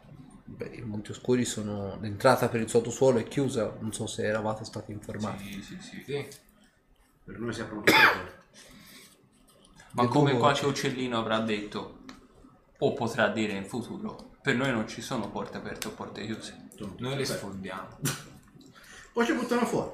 Beh, 0.47 0.75
i 0.75 0.81
Monti 0.81 1.11
Oscuri 1.11 1.43
sono... 1.43 1.97
L'entrata 1.99 2.47
per 2.49 2.61
il 2.61 2.69
sottosuolo 2.69 3.17
è 3.17 3.23
chiusa, 3.23 3.75
non 3.79 3.91
so 3.91 4.05
se 4.05 4.23
eravate 4.23 4.63
stati 4.63 4.91
informati. 4.91 5.51
Sì, 5.51 5.61
sì, 5.61 5.77
sì. 5.79 6.03
Sì. 6.05 6.27
Per 7.23 7.39
noi 7.39 7.51
si 7.51 7.61
aprono 7.61 7.81
tutte 7.81 7.97
le 7.97 8.07
porte. 8.13 8.43
Ma 9.91 10.07
come 10.07 10.37
qualche 10.37 10.65
uccellino 10.65 11.17
avrà 11.17 11.39
detto, 11.39 12.03
o 12.77 12.93
potrà 12.93 13.29
dire 13.29 13.53
in 13.53 13.65
futuro, 13.65 14.33
per 14.41 14.55
noi 14.55 14.71
non 14.71 14.87
ci 14.87 15.01
sono 15.01 15.29
porte 15.29 15.57
aperte 15.57 15.87
o 15.87 15.91
porte 15.91 16.23
chiuse. 16.25 16.67
Noi 16.97 17.15
le 17.15 17.25
sfondiamo. 17.25 17.97
Poi 19.13 19.25
ci 19.25 19.33
buttano 19.33 19.65
fuori. 19.65 19.91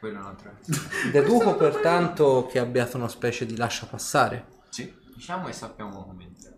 Quello 0.00 0.16
è 0.16 0.20
un 0.20 0.26
altro. 0.26 0.56
Deduco 1.12 1.54
pertanto 1.54 2.48
che 2.50 2.58
abbiate 2.58 2.96
una 2.96 3.08
specie 3.08 3.44
di 3.46 3.56
lascia 3.56 3.86
passare. 3.86 4.46
Sì. 4.70 4.92
Diciamo 5.14 5.46
e 5.48 5.52
sappiamo 5.52 6.04
come 6.04 6.24
entrare. 6.24 6.49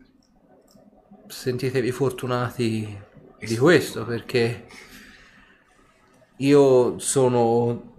Sentitevi 1.33 1.91
fortunati 1.91 3.01
di 3.41 3.57
questo 3.57 4.05
perché 4.05 4.67
io 6.37 6.99
sono 6.99 7.95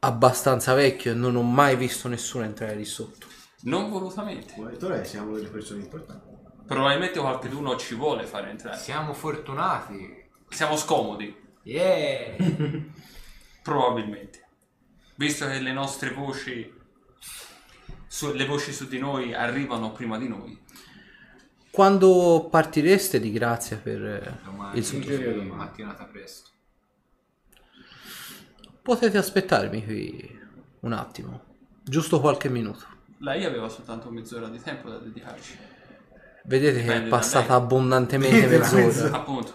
abbastanza 0.00 0.74
vecchio 0.74 1.12
e 1.12 1.14
non 1.14 1.34
ho 1.34 1.42
mai 1.42 1.76
visto 1.76 2.08
nessuno 2.08 2.44
entrare 2.44 2.76
lì 2.76 2.84
sotto. 2.84 3.26
Non 3.62 3.90
volutamente. 3.90 4.54
Lei, 4.80 5.04
siamo 5.06 5.34
delle 5.34 5.48
persone 5.48 5.80
importanti. 5.80 6.26
Probabilmente 6.66 7.18
qualcuno 7.18 7.74
ci 7.76 7.94
vuole 7.94 8.26
fare 8.26 8.50
entrare. 8.50 8.76
Siamo 8.76 9.14
fortunati. 9.14 10.26
Siamo 10.50 10.76
scomodi, 10.76 11.34
Yeah! 11.62 12.36
probabilmente. 13.64 14.46
Visto 15.16 15.46
che 15.48 15.58
le 15.58 15.72
nostre 15.72 16.12
voci, 16.12 16.70
su- 18.06 18.32
le 18.34 18.44
voci 18.44 18.72
su 18.72 18.86
di 18.86 18.98
noi 18.98 19.32
arrivano 19.34 19.90
prima 19.90 20.18
di 20.18 20.28
noi. 20.28 20.66
Quando 21.70 22.48
partireste 22.50 23.20
di 23.20 23.30
grazia 23.30 23.76
per 23.76 24.04
eh, 24.04 24.32
Domani, 24.44 24.78
il 24.78 24.84
sottosuolo? 24.84 25.54
mattinata 25.54 26.04
presto. 26.04 26.50
Potete 28.82 29.18
aspettarmi 29.18 29.84
qui 29.84 30.38
un 30.80 30.92
attimo, 30.92 31.44
giusto 31.82 32.20
qualche 32.20 32.48
minuto. 32.48 32.86
Lei 33.18 33.44
aveva 33.44 33.68
soltanto 33.68 34.10
mezz'ora 34.10 34.48
di 34.48 34.60
tempo 34.60 34.88
da 34.88 34.98
dedicarci. 34.98 35.56
Vedete 36.44 36.76
che 36.76 36.82
Dipende 36.82 37.06
è 37.06 37.10
da 37.10 37.16
passata 37.16 37.54
abbondantemente 37.54 38.46
mezz'ora. 38.58 39.16
Appunto. 39.16 39.54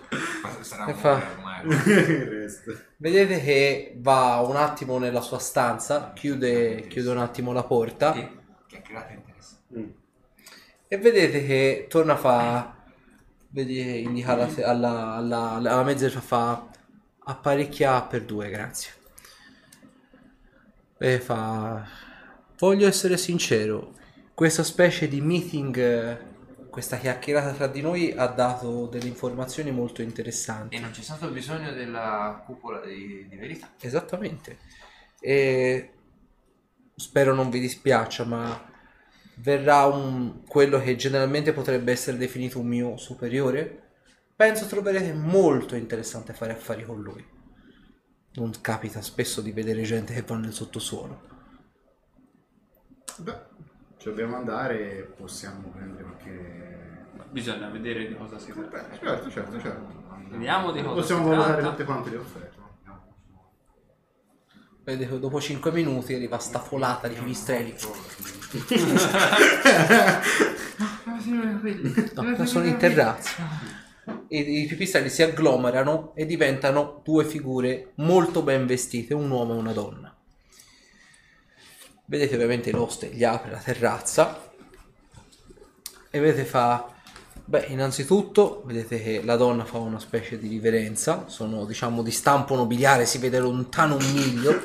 Sarà 0.62 0.86
E 0.86 0.94
fa- 0.94 1.22
ormai. 1.36 1.66
Vedete 2.98 3.42
che 3.42 3.96
va 3.98 4.44
un 4.48 4.56
attimo 4.56 5.00
nella 5.00 5.22
sua 5.22 5.40
stanza, 5.40 6.14
chiude, 6.14 6.88
chiude 6.88 7.10
un 7.10 7.18
attimo 7.18 7.52
la 7.54 7.64
porta 7.64 8.12
Che 8.12 8.30
chiacchierata 8.68 9.14
interessante. 9.14 10.02
E 10.94 10.98
vedete 10.98 11.44
che 11.44 11.88
torna 11.90 12.14
a 12.14 12.18
fa 12.18 12.76
vedi 13.50 13.84
che 13.84 13.90
indica 13.90 14.34
alla, 14.34 14.48
alla, 14.58 15.14
alla, 15.16 15.52
alla 15.54 15.84
mezz'ora 15.84 16.22
fa 16.22 16.70
apparecchia 17.18 18.04
per 18.04 18.24
due, 18.26 18.48
grazie. 18.52 18.92
E 21.00 21.20
fa 21.20 21.84
voglio 22.60 22.88
essere 22.88 23.18
sincero, 23.18 23.96
questa 24.36 24.62
specie 24.62 25.08
di 25.08 25.20
meeting, 25.20 25.78
eh, 25.78 26.18
questa 26.70 26.98
chiacchierata 26.98 27.54
tra 27.54 27.66
di 27.66 27.82
noi 27.82 28.14
ha 28.16 28.28
dato 28.28 28.86
delle 28.86 29.08
informazioni 29.08 29.72
molto 29.72 30.04
interessanti. 30.04 30.76
E 30.76 30.80
non 30.80 30.92
c'è 30.92 31.02
stato 31.02 31.28
bisogno 31.30 31.72
della 31.72 32.44
cupola 32.46 32.86
di, 32.86 33.26
di 33.28 33.36
verità. 33.36 33.72
Esattamente. 33.80 34.60
E 35.20 35.92
spero 36.96 37.34
non 37.34 37.50
vi 37.50 37.60
dispiaccia, 37.60 38.26
ma 38.26 38.72
verrà 39.36 39.86
un, 39.86 40.44
quello 40.46 40.80
che 40.80 40.96
generalmente 40.96 41.54
potrebbe 41.54 41.92
essere 41.92 42.18
definito 42.18 42.60
un 42.60 42.68
mio 42.68 42.98
superiore. 42.98 43.92
Penso 44.36 44.66
troverete 44.66 45.14
molto 45.14 45.76
interessante 45.76 46.34
fare 46.34 46.54
affari 46.54 46.84
con 46.84 47.02
lui. 47.02 47.26
Non 48.36 48.52
capita 48.62 49.02
spesso 49.02 49.42
di 49.42 49.52
vedere 49.52 49.84
gente 49.84 50.14
che 50.14 50.24
va 50.24 50.38
nel 50.38 50.54
sottosuolo. 50.54 51.22
Beh, 53.18 53.42
ci 53.98 54.10
dobbiamo 54.10 54.38
andare 54.38 54.98
e 54.98 55.02
possiamo 55.04 55.70
prendere 55.70 56.04
qualche... 56.04 56.72
Bisogna 57.30 57.70
vedere 57.70 58.08
di 58.08 58.16
cosa 58.16 58.40
si 58.40 58.52
tratta. 58.52 58.82
Beh, 58.82 58.98
certo, 58.98 59.30
certo, 59.30 59.60
certo. 59.60 60.02
Vediamo 60.30 60.72
di 60.72 60.82
cosa 60.82 60.96
Possiamo 60.96 61.24
si 61.24 61.30
valutare 61.30 61.62
tutte 61.62 61.84
quante 61.84 62.10
le 62.10 62.18
offerte. 62.18 62.63
Vedete 64.84 65.10
che 65.10 65.20
dopo 65.20 65.40
5 65.40 65.72
minuti 65.72 66.14
arriva 66.14 66.38
sta 66.40 66.60
folata 66.60 67.08
di 67.08 67.16
pipistrelli. 67.16 67.74
No, 72.14 72.46
sono 72.46 72.66
in 72.66 72.78
terrazza. 72.78 73.32
E 74.28 74.38
i 74.38 74.66
pipistrelli 74.66 75.10
si 75.10 75.24
agglomerano 75.24 76.14
e 76.16 76.26
diventano 76.26 77.02
due 77.04 77.24
figure 77.24 77.92
molto 77.96 78.42
ben 78.42 78.66
vestite, 78.66 79.14
un 79.14 79.30
uomo 79.30 79.54
e 79.54 79.58
una 79.58 79.72
donna. 79.72 80.16
Vedete 82.06 82.36
ovviamente 82.36 82.72
l'oste 82.72 83.08
gli 83.08 83.24
apre 83.24 83.52
la 83.52 83.60
terrazza 83.60 84.52
e 86.10 86.20
vedete 86.20 86.44
fa 86.44 86.93
Beh, 87.46 87.66
innanzitutto 87.68 88.64
vedete 88.66 89.02
che 89.02 89.22
la 89.24 89.36
donna 89.36 89.66
fa 89.66 89.78
una 89.78 90.00
specie 90.00 90.38
di 90.40 90.48
riverenza, 90.48 91.26
sono 91.28 91.66
diciamo 91.66 92.02
di 92.02 92.12
stampo 92.12 92.56
nobiliare, 92.56 93.06
si 93.06 93.18
vede 93.18 93.38
lontano 93.40 93.98
un 93.98 94.12
miglio 94.14 94.62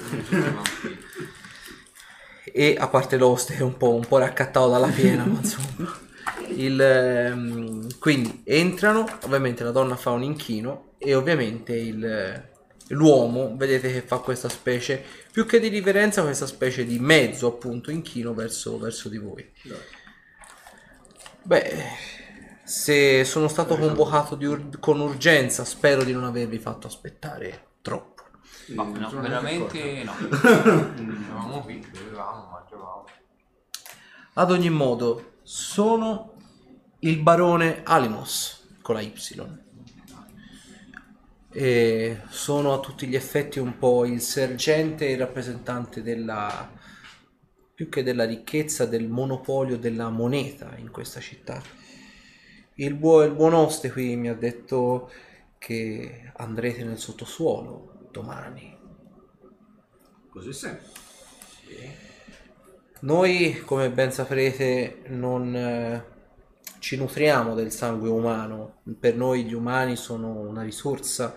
e 2.44 2.76
a 2.78 2.88
parte 2.88 3.16
l'oste 3.16 3.54
che 3.54 3.60
è 3.60 3.64
un 3.64 3.76
po', 3.76 3.94
un 3.94 4.06
po' 4.06 4.18
raccattato 4.18 4.68
dalla 4.68 4.88
piena, 4.88 5.24
ma 5.24 5.38
insomma. 5.38 6.06
Il, 6.48 6.80
ehm, 6.80 7.98
quindi 7.98 8.42
entrano, 8.44 9.06
ovviamente 9.24 9.64
la 9.64 9.70
donna 9.72 9.96
fa 9.96 10.10
un 10.10 10.22
inchino 10.22 10.94
e 10.98 11.14
ovviamente 11.14 11.74
il, 11.74 12.48
l'uomo, 12.88 13.56
vedete 13.56 13.92
che 13.92 14.02
fa 14.02 14.18
questa 14.18 14.48
specie, 14.48 15.02
più 15.32 15.46
che 15.46 15.58
di 15.58 15.68
riverenza, 15.68 16.22
questa 16.22 16.46
specie 16.46 16.84
di 16.86 16.98
mezzo 16.98 17.48
appunto 17.48 17.90
inchino 17.90 18.34
verso, 18.34 18.78
verso 18.78 19.08
di 19.08 19.18
voi. 19.18 19.50
Beh, 21.42 21.84
se 22.68 23.24
sono 23.24 23.48
stato 23.48 23.78
convocato 23.78 24.34
di 24.34 24.44
ur- 24.44 24.78
con 24.78 25.00
urgenza, 25.00 25.64
spero 25.64 26.04
di 26.04 26.12
non 26.12 26.24
avervi 26.24 26.58
fatto 26.58 26.86
aspettare 26.86 27.76
troppo. 27.80 28.24
Ma 28.74 28.84
no, 28.84 29.08
sono 29.08 29.22
veramente 29.22 30.04
no. 30.04 30.12
Eravamo 30.20 31.60
qui, 31.62 31.82
bevevamo, 31.90 32.50
mangiavamo. 32.52 33.04
Ad 34.34 34.50
ogni 34.50 34.68
modo, 34.68 35.36
sono 35.42 36.34
il 36.98 37.18
barone 37.20 37.80
Alimos 37.84 38.68
con 38.82 38.96
la 38.96 39.00
Y. 39.00 39.14
E 41.50 42.20
sono 42.28 42.74
a 42.74 42.80
tutti 42.80 43.06
gli 43.06 43.16
effetti 43.16 43.58
un 43.58 43.78
po' 43.78 44.04
il 44.04 44.20
sergente 44.20 45.06
e 45.06 45.12
il 45.12 45.18
rappresentante 45.18 46.02
della 46.02 46.70
più 47.74 47.88
che 47.88 48.02
della 48.02 48.24
ricchezza 48.24 48.84
del 48.84 49.08
monopolio 49.08 49.78
della 49.78 50.10
moneta 50.10 50.74
in 50.76 50.90
questa 50.90 51.20
città. 51.20 51.77
Il, 52.80 52.94
buo- 52.94 53.24
il 53.24 53.32
buon 53.32 53.54
oste 53.54 53.90
qui 53.90 54.14
mi 54.14 54.28
ha 54.28 54.34
detto 54.34 55.10
che 55.58 56.30
andrete 56.36 56.84
nel 56.84 56.98
sottosuolo 56.98 58.08
domani. 58.12 58.76
Così 60.30 60.52
sempre. 60.52 60.86
Noi, 63.00 63.62
come 63.64 63.90
ben 63.90 64.12
saprete, 64.12 65.02
non 65.08 65.56
eh, 65.56 66.04
ci 66.78 66.96
nutriamo 66.96 67.56
del 67.56 67.72
sangue 67.72 68.08
umano. 68.08 68.82
Per 69.00 69.16
noi 69.16 69.44
gli 69.44 69.54
umani 69.54 69.96
sono 69.96 70.38
una 70.38 70.62
risorsa 70.62 71.36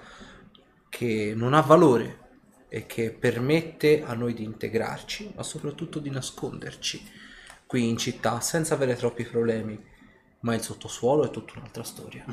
che 0.90 1.34
non 1.36 1.56
ha 1.56 1.61
valore 1.61 2.20
e 2.68 2.86
che 2.86 3.10
permette 3.10 4.03
a 4.03 4.14
noi 4.14 4.36
di 4.36 4.44
integrarci, 4.44 5.34
ma 5.36 5.42
soprattutto 5.42 5.98
di 5.98 6.11
nasconderci 6.11 7.03
qui 7.66 7.90
in 7.90 7.98
città 7.98 8.40
senza 8.42 8.76
avere 8.76 8.95
troppi 8.95 9.24
problemi. 9.24 9.90
Ma 10.42 10.53
il 10.56 10.61
sottosuolo 10.61 11.26
è 11.26 11.30
tutta 11.30 11.53
un'altra 11.58 11.84
storia. 11.84 12.26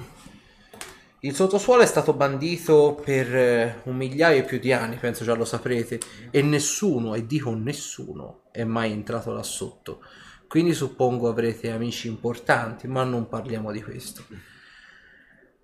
Il 1.20 1.35
sottosuolo 1.35 1.83
è 1.83 1.87
stato 1.87 2.12
bandito 2.12 3.01
per 3.05 3.35
eh, 3.35 3.81
un 3.85 3.97
migliaio 3.97 4.43
e 4.43 4.45
più 4.45 4.61
di 4.61 4.73
anni, 4.73 4.97
penso 4.97 5.25
già 5.25 5.35
lo 5.35 5.45
saprete, 5.45 5.99
e 6.31 6.43
nessuno, 6.43 7.17
e 7.17 7.27
dico 7.27 7.53
nessuno, 7.55 8.43
è 8.53 8.62
mai 8.62 8.93
entrato 8.93 9.33
là 9.33 9.43
sotto. 9.43 10.01
Quindi 10.47 10.75
suppongo 10.75 11.28
avrete 11.28 11.73
amici 11.73 12.07
importanti, 12.07 12.87
ma 12.87 13.03
non 13.03 13.28
parliamo 13.28 13.73
di 13.73 13.83
questo. 13.83 14.25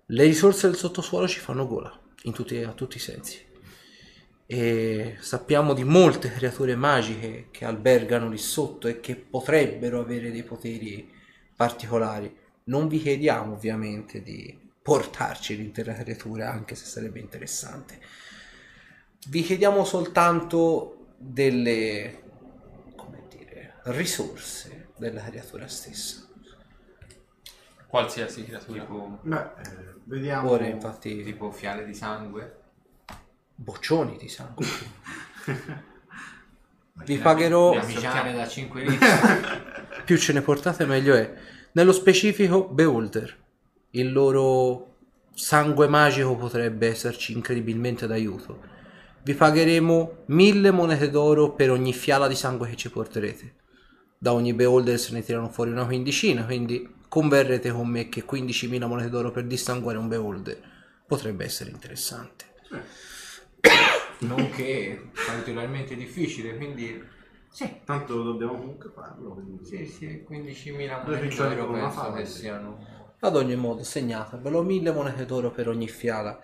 Le 0.07 0.23
risorse 0.25 0.67
del 0.67 0.75
sottosuolo 0.75 1.25
ci 1.25 1.39
fanno 1.39 1.65
gola, 1.65 1.97
tutti, 2.33 2.61
a 2.61 2.73
tutti 2.73 2.97
i 2.97 2.99
sensi. 2.99 3.43
E 4.45 5.15
sappiamo 5.21 5.73
di 5.73 5.85
molte 5.85 6.31
creature 6.31 6.75
magiche 6.75 7.47
che 7.49 7.63
albergano 7.63 8.29
lì 8.29 8.37
sotto 8.37 8.89
e 8.89 8.99
che 8.99 9.15
potrebbero 9.15 10.01
avere 10.01 10.31
dei 10.31 10.43
poteri 10.43 11.11
particolari. 11.55 12.35
Non 12.65 12.87
vi 12.87 12.99
chiediamo 12.99 13.53
ovviamente 13.53 14.21
di 14.21 14.57
portarci 14.81 15.55
l'intera 15.55 15.93
creatura, 15.93 16.51
anche 16.51 16.75
se 16.75 16.85
sarebbe 16.85 17.19
interessante. 17.19 17.99
Vi 19.27 19.41
chiediamo 19.41 19.83
soltanto 19.83 21.13
delle, 21.17 22.21
come 22.95 23.23
dire, 23.29 23.75
risorse 23.85 24.89
della 24.97 25.21
creatura 25.23 25.67
stessa. 25.67 26.27
Qualsiasi 27.87 28.43
creatura. 28.43 28.81
Tipo, 28.81 29.19
Beh, 29.21 29.41
eh, 29.41 29.93
vediamo. 30.03 30.49
Ora 30.49 30.67
infatti 30.67 31.23
tipo 31.23 31.51
fiale 31.51 31.85
di 31.85 31.93
sangue. 31.93 32.59
boccioni 33.55 34.17
di 34.17 34.27
sangue. 34.27 34.65
Vi 37.03 37.17
pagherò 37.17 37.73
Da 37.73 37.85
misciare 37.85 38.33
da 38.33 38.47
5 38.47 38.81
litri. 38.81 39.07
più 40.05 40.17
ce 40.17 40.33
ne 40.33 40.41
portate 40.41 40.85
meglio 40.85 41.15
è. 41.15 41.33
Nello 41.73 41.91
specifico 41.91 42.67
Beholder. 42.67 43.37
Il 43.91 44.11
loro 44.11 44.93
sangue 45.33 45.87
magico 45.87 46.35
potrebbe 46.35 46.87
esserci 46.87 47.33
incredibilmente 47.33 48.07
d'aiuto. 48.07 48.73
Vi 49.23 49.33
pagheremo 49.33 50.23
mille 50.27 50.71
monete 50.71 51.09
d'oro 51.09 51.51
per 51.53 51.71
ogni 51.71 51.93
fiala 51.93 52.27
di 52.27 52.35
sangue 52.35 52.69
che 52.69 52.75
ci 52.75 52.89
porterete. 52.89 53.55
Da 54.17 54.33
ogni 54.33 54.53
Beholder 54.53 54.97
se 54.97 55.13
ne 55.13 55.23
tirano 55.23 55.49
fuori 55.49 55.71
una 55.71 55.85
quindicina, 55.85 56.45
quindi 56.45 56.93
converrete 57.09 57.71
con 57.71 57.87
me 57.87 58.07
che 58.07 58.23
15.000 58.25 58.87
monete 58.87 59.09
d'oro 59.09 59.31
per 59.31 59.45
dissanguare 59.45 59.97
un 59.97 60.07
Beholder 60.07 60.59
potrebbe 61.05 61.43
essere 61.43 61.71
interessante. 61.71 62.45
Nonché 64.19 65.09
particolarmente 65.25 65.95
difficile, 65.95 66.55
quindi 66.55 67.03
Sì, 67.49 67.81
tanto 67.83 68.21
dobbiamo 68.21 68.57
comunque 68.57 68.89
farlo. 68.93 69.33
Quindi... 69.33 69.65
sì, 69.65 69.85
sì, 69.85 70.25
15.000 70.27 71.03
Dove 71.05 71.17
monete 71.17 71.55
d'oro 71.55 71.71
penso 71.71 71.99
fame, 71.99 72.21
che 72.21 72.25
siano... 72.27 72.93
Ad 73.19 73.35
ogni 73.35 73.55
modo, 73.55 73.83
segnatevelo, 73.83 74.61
1000 74.61 74.91
monete 74.91 75.25
d'oro 75.25 75.51
per 75.51 75.69
ogni 75.69 75.87
fiala. 75.87 76.39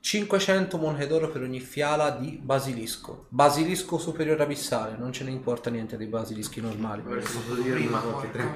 500 0.00 0.78
monete 0.78 1.06
d'oro 1.06 1.28
per 1.28 1.42
ogni 1.42 1.60
fiala 1.60 2.10
di 2.10 2.38
basilisco. 2.42 3.26
Basilisco 3.28 3.98
superiore 3.98 4.42
abissale, 4.42 4.96
non 4.96 5.12
ce 5.12 5.24
ne 5.24 5.30
importa 5.30 5.70
niente 5.70 5.96
dei 5.96 6.06
basilischi 6.06 6.60
normali. 6.60 7.02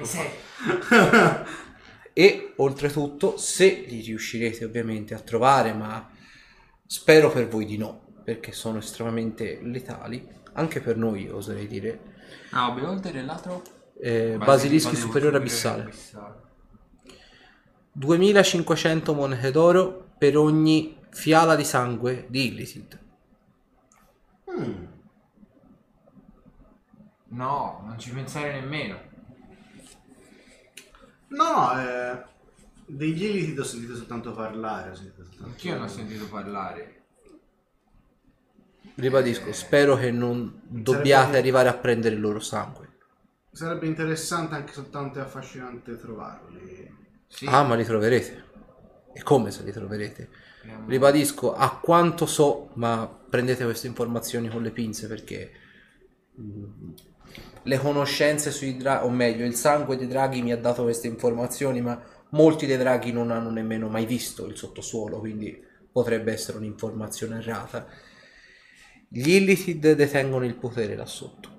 Fa. 0.01 1.45
E 2.15 2.53
oltretutto, 2.57 3.37
se 3.37 3.85
li 3.87 4.01
riuscirete 4.01 4.63
ovviamente 4.63 5.15
a 5.15 5.19
trovare, 5.19 5.73
ma 5.73 6.07
spero 6.85 7.31
per 7.31 7.47
voi 7.47 7.65
di 7.65 7.75
no, 7.75 8.02
perché 8.23 8.51
sono 8.51 8.77
estremamente 8.79 9.59
letali, 9.61 10.27
anche 10.53 10.81
per 10.81 10.97
noi 10.97 11.29
oserei 11.29 11.67
dire, 11.67 11.99
Ah, 12.51 12.71
Beholder 12.71 13.17
e 13.17 13.23
l'altro? 13.23 13.61
eh, 13.99 14.37
basilischi 14.37 14.95
superiore 14.95 15.37
abissale. 15.37 15.91
2500 17.91 19.13
monete 19.13 19.51
d'oro 19.51 20.09
per 20.17 20.37
ogni 20.37 20.97
fiala 21.09 21.55
di 21.55 21.63
sangue 21.63 22.25
di 22.29 22.47
Illithid. 22.47 22.99
Mm. 24.51 24.85
No, 27.29 27.81
non 27.85 27.97
ci 27.99 28.11
pensare 28.11 28.59
nemmeno. 28.59 28.99
No, 31.29 31.51
no, 31.51 31.81
eh, 31.81 32.23
degli 32.85 33.25
eliti 33.25 33.57
ho 33.59 33.63
sentito 33.63 33.95
soltanto 33.95 34.33
parlare. 34.33 34.91
Ho 34.91 34.95
sentito 34.95 35.23
soltanto... 35.23 35.45
Anch'io 35.49 35.77
ne 35.77 35.83
ho 35.83 35.87
sentito 35.87 36.27
parlare. 36.27 37.02
Ribadisco, 38.95 39.51
spero 39.53 39.95
che 39.95 40.11
non 40.11 40.61
dobbiate 40.67 41.37
arrivare 41.37 41.69
a 41.69 41.73
prendere 41.73 42.15
il 42.15 42.21
loro 42.21 42.39
sangue. 42.39 42.89
Sarebbe 43.51 43.87
interessante 43.87 44.55
anche 44.55 44.73
soltanto 44.73 45.19
e 45.19 45.21
affascinante 45.21 45.95
trovarli. 45.95 46.89
Sì, 47.27 47.45
Ah, 47.47 47.63
ma 47.63 47.75
li 47.75 47.83
troverete. 47.83 48.51
E 49.13 49.21
come 49.23 49.51
se 49.51 49.63
li 49.63 49.71
troverete? 49.71 50.29
Ribadisco, 50.85 51.53
a 51.53 51.79
quanto 51.79 52.25
so, 52.25 52.69
ma 52.75 53.07
prendete 53.29 53.63
queste 53.63 53.87
informazioni 53.87 54.49
con 54.49 54.61
le 54.61 54.71
pinze 54.71 55.07
perché 55.07 55.51
mm, 56.39 56.91
le 57.63 57.77
conoscenze 57.77 58.51
sui 58.51 58.75
draghi, 58.77 59.05
o 59.05 59.09
meglio, 59.09 59.45
il 59.45 59.55
sangue 59.55 59.95
dei 59.97 60.07
draghi 60.07 60.41
mi 60.41 60.51
ha 60.51 60.57
dato 60.57 60.83
queste 60.83 61.07
informazioni, 61.07 61.81
ma 61.81 62.01
molti 62.29 62.65
dei 62.65 62.77
draghi 62.77 63.11
non 63.11 63.31
hanno 63.31 63.49
nemmeno 63.49 63.87
mai 63.89 64.05
visto 64.05 64.45
il 64.45 64.57
sottosuolo, 64.57 65.19
quindi 65.19 65.61
potrebbe 65.91 66.31
essere 66.33 66.57
un'informazione 66.57 67.37
errata. 67.37 67.87
Gli 69.15 69.29
Illithid 69.29 69.91
detengono 69.91 70.43
il 70.43 70.55
potere 70.55 70.95
là 70.95 71.05
sotto. 71.05 71.49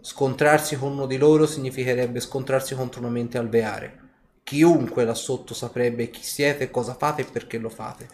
Scontrarsi 0.00 0.76
con 0.76 0.90
uno 0.90 1.06
di 1.06 1.16
loro 1.16 1.46
significherebbe 1.46 2.18
scontrarsi 2.18 2.74
contro 2.74 2.98
una 2.98 3.08
mente 3.08 3.38
alveare. 3.38 4.00
Chiunque 4.42 5.04
là 5.04 5.14
sotto 5.14 5.54
saprebbe 5.54 6.10
chi 6.10 6.24
siete, 6.24 6.72
cosa 6.72 6.94
fate 6.94 7.22
e 7.22 7.24
perché 7.26 7.58
lo 7.58 7.68
fate. 7.68 8.08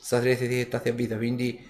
Sarete 0.00 0.44
etichettati 0.44 0.88
a 0.88 0.92
vita, 0.92 1.16
quindi 1.16 1.66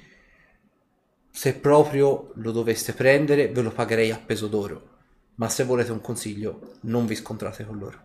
se 1.30 1.54
proprio 1.54 2.32
lo 2.34 2.52
doveste 2.52 2.92
prendere 2.92 3.48
ve 3.48 3.62
lo 3.62 3.70
pagherei 3.70 4.10
a 4.10 4.18
peso 4.18 4.46
d'oro. 4.46 4.88
Ma 5.36 5.48
se 5.48 5.64
volete 5.64 5.90
un 5.90 6.02
consiglio, 6.02 6.74
non 6.82 7.06
vi 7.06 7.14
scontrate 7.14 7.64
con 7.64 7.78
loro. 7.78 8.04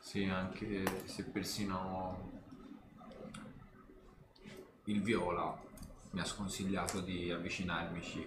Sì, 0.00 0.24
anche 0.24 0.84
se 1.04 1.24
persino 1.24 2.30
il 4.84 5.02
Viola 5.02 5.68
mi 6.12 6.20
ha 6.20 6.24
sconsigliato 6.24 7.00
di 7.00 7.30
avvicinarmici. 7.30 8.26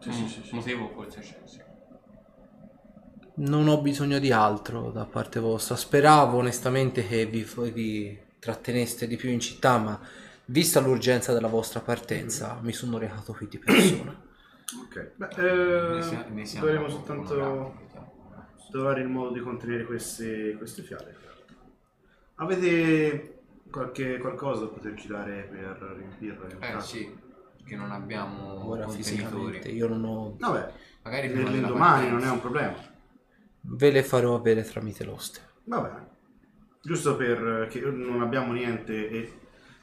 Sì, 0.00 0.12
sì, 0.12 0.28
sì, 0.28 0.42
sì. 0.44 0.54
Motivo 0.54 0.88
forse 0.88 1.20
c'è, 1.20 1.42
sì. 1.44 1.60
Non 3.42 3.66
ho 3.66 3.80
bisogno 3.80 4.20
di 4.20 4.30
altro 4.30 4.90
da 4.92 5.04
parte 5.04 5.40
vostra. 5.40 5.74
Speravo 5.74 6.38
onestamente 6.38 7.06
che 7.06 7.26
vi, 7.26 7.44
vi 7.72 8.18
tratteneste 8.38 9.06
di 9.08 9.16
più 9.16 9.30
in 9.30 9.40
città, 9.40 9.78
ma 9.78 9.98
vista 10.46 10.80
l'urgenza 10.80 11.32
della 11.32 11.48
vostra 11.48 11.80
partenza, 11.80 12.58
mi 12.62 12.72
sono 12.72 12.98
recato 12.98 13.32
qui 13.32 13.48
di 13.48 13.58
persona. 13.58 14.16
Ok. 14.82 15.12
Beh, 15.16 15.28
Ne 15.86 16.00
eh, 16.00 16.02
sia- 16.02 16.26
ne 16.28 16.44
siamo 16.46 16.66
dovremo 16.66 16.88
soltanto 16.88 17.32
onorati. 17.34 17.88
trovare 18.70 19.02
il 19.02 19.08
modo 19.08 19.32
di 19.32 19.40
contenere 19.40 19.84
queste, 19.84 20.54
queste 20.56 20.82
fiale. 20.82 21.16
Avete 22.36 23.39
qualche, 23.70 24.18
qualcosa 24.18 24.62
da 24.62 24.68
poterci 24.68 25.06
dare 25.08 25.42
per 25.44 25.94
riempirlo? 25.96 26.44
in 26.46 26.56
Eh 26.58 26.58
caso? 26.58 26.86
sì, 26.86 27.18
che 27.64 27.76
non 27.76 27.90
abbiamo 27.92 28.66
Ora 28.68 28.88
fisicamente 28.88 29.30
contenitori. 29.30 29.74
io 29.76 29.88
non 29.88 30.04
ho... 30.04 30.36
Vabbè, 30.38 30.72
Magari 31.02 31.30
prima 31.30 31.50
della 31.50 31.68
non 31.68 31.78
partenza. 31.78 32.26
è 32.26 32.30
un 32.30 32.40
problema. 32.40 32.76
Ve 33.62 33.90
le 33.90 34.02
farò 34.02 34.34
avere 34.34 34.62
tramite 34.64 35.04
l'oste. 35.04 35.40
Va 35.64 35.80
bene. 35.80 36.08
Giusto 36.82 37.16
per 37.16 37.68
che 37.70 37.80
non 37.80 38.20
abbiamo 38.22 38.52
niente 38.52 39.08
e 39.08 39.38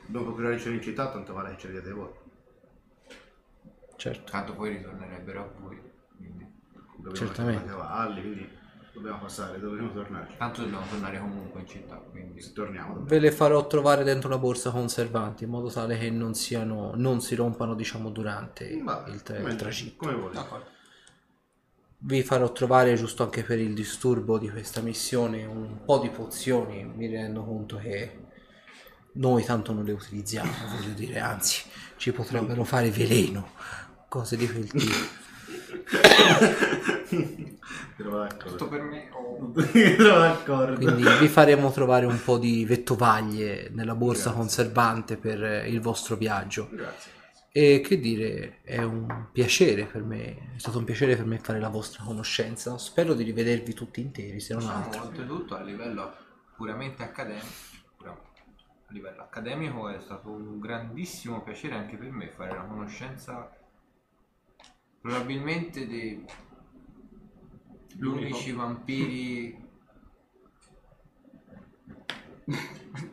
dobbiamo 0.06 0.26
procurarci 0.28 0.72
in 0.74 0.82
città, 0.82 1.10
tanto 1.12 1.34
vale 1.34 1.52
che 1.52 1.58
ce 1.58 1.72
diate 1.72 1.92
voi. 1.92 2.10
Certo. 3.96 4.32
Tanto 4.32 4.54
poi 4.54 4.70
ritornerebbero 4.78 5.42
a 5.42 5.50
voi. 5.60 5.80
quindi. 6.16 6.46
Dobbiamo 6.96 7.16
Certamente. 7.16 7.60
fare 7.64 7.68
i 7.68 7.70
cavalli, 7.78 8.22
quindi 8.22 8.57
dobbiamo 8.98 9.20
passare, 9.20 9.60
dovremo 9.60 9.92
tornarci. 9.92 10.38
Tanto 10.38 10.62
dobbiamo 10.62 10.86
tornare 10.90 11.20
comunque 11.20 11.62
in 11.62 11.68
città, 11.68 11.96
quindi. 11.96 12.42
Se 12.42 12.52
torniamo, 12.54 12.88
dobbiamo. 12.90 13.08
Ve 13.08 13.20
le 13.20 13.32
farò 13.32 13.66
trovare 13.68 14.04
dentro 14.04 14.28
una 14.28 14.38
borsa 14.38 14.72
conservanti 14.72 15.44
in 15.44 15.50
modo 15.50 15.70
tale 15.70 15.98
che 15.98 16.10
non 16.10 16.34
siano 16.34 16.92
non 16.96 17.22
si 17.22 17.36
rompano 17.36 17.76
diciamo 17.76 18.10
durante 18.10 18.82
Va, 18.84 19.06
il, 19.08 19.22
tra- 19.24 19.38
come- 19.38 19.50
il 19.52 19.56
tragitto. 19.56 20.06
Come 20.06 20.18
vuoi. 20.18 20.34
D'accordo. 20.34 20.76
Vi 22.00 22.22
farò 22.22 22.52
trovare 22.52 22.96
giusto 22.96 23.24
anche 23.24 23.44
per 23.44 23.58
il 23.58 23.74
disturbo 23.74 24.38
di 24.38 24.50
questa 24.50 24.82
missione 24.82 25.46
un 25.46 25.84
po' 25.84 25.98
di 26.00 26.10
pozioni. 26.10 26.84
Mi 26.84 27.08
rendo 27.08 27.44
conto 27.44 27.78
che 27.78 28.26
noi 29.14 29.44
tanto 29.44 29.74
non 29.74 29.84
le 29.84 29.94
utilizziamo, 29.94 30.52
voglio 30.78 30.94
dire, 30.94 31.20
anzi, 31.20 31.64
ci 31.96 32.12
potrebbero 32.12 32.64
fare 32.64 32.92
veleno, 32.92 33.50
cose 34.08 34.38
di 34.38 34.48
quel 34.48 34.68
tipo. 34.68 35.26
Tutto 38.38 38.68
per 38.70 38.82
me 38.82 39.10
o... 39.12 39.52
Trovo 39.52 40.20
d'accordo. 40.20 40.76
Quindi 40.76 41.04
vi 41.20 41.28
faremo 41.28 41.72
trovare 41.72 42.06
un 42.06 42.22
po' 42.24 42.38
di 42.38 42.64
vettovaglie 42.66 43.70
nella 43.72 43.96
borsa 43.96 44.32
conservante 44.32 45.18
per 45.18 45.66
il 45.68 45.82
vostro 45.82 46.16
viaggio. 46.16 46.70
Grazie. 46.72 47.16
E 47.52 47.82
che 47.82 48.00
dire, 48.00 48.60
è 48.62 48.84
un 48.84 49.30
piacere 49.32 49.86
per 49.86 50.04
me, 50.04 50.54
è 50.56 50.60
stato 50.60 50.78
un 50.78 50.84
piacere 50.84 51.16
per 51.16 51.26
me 51.26 51.40
fare 51.40 51.60
la 51.60 51.70
vostra 51.70 52.04
conoscenza. 52.04 52.78
Spero 52.78 53.16
di 53.16 53.24
rivedervi 53.24 53.74
tutti 53.74 54.00
interi, 54.00 54.40
se 54.40 54.54
non 54.54 54.62
Diciamo, 54.62 54.84
altro. 54.84 55.02
oltretutto 55.02 55.56
a 55.56 55.62
livello 55.64 56.14
puramente 56.56 57.02
accademico, 57.02 57.46
a 58.04 58.94
livello 58.94 59.22
accademico 59.24 59.90
è 59.90 60.00
stato 60.00 60.30
un 60.30 60.60
grandissimo 60.60 61.42
piacere 61.42 61.76
anche 61.76 61.98
per 61.98 62.12
me 62.12 62.30
fare 62.30 62.54
la 62.54 62.62
conoscenza 62.62 63.57
probabilmente 65.02 65.88
degli 65.88 66.26
unici 68.02 68.52
vampiri 68.52 69.66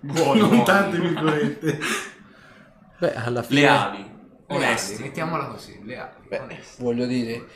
non 0.02 0.64
tante 0.64 0.98
virgolette. 1.00 1.78
Beh, 2.98 3.14
alla 3.14 3.42
fine, 3.42 3.60
Leali, 3.60 3.98
leali, 3.98 4.10
onesti. 4.48 5.02
mettiamola 5.02 5.46
così, 5.48 5.80
leali, 5.84 6.16
beh, 6.28 6.38
onesti. 6.38 6.82
voglio 6.82 7.06
dire, 7.06 7.48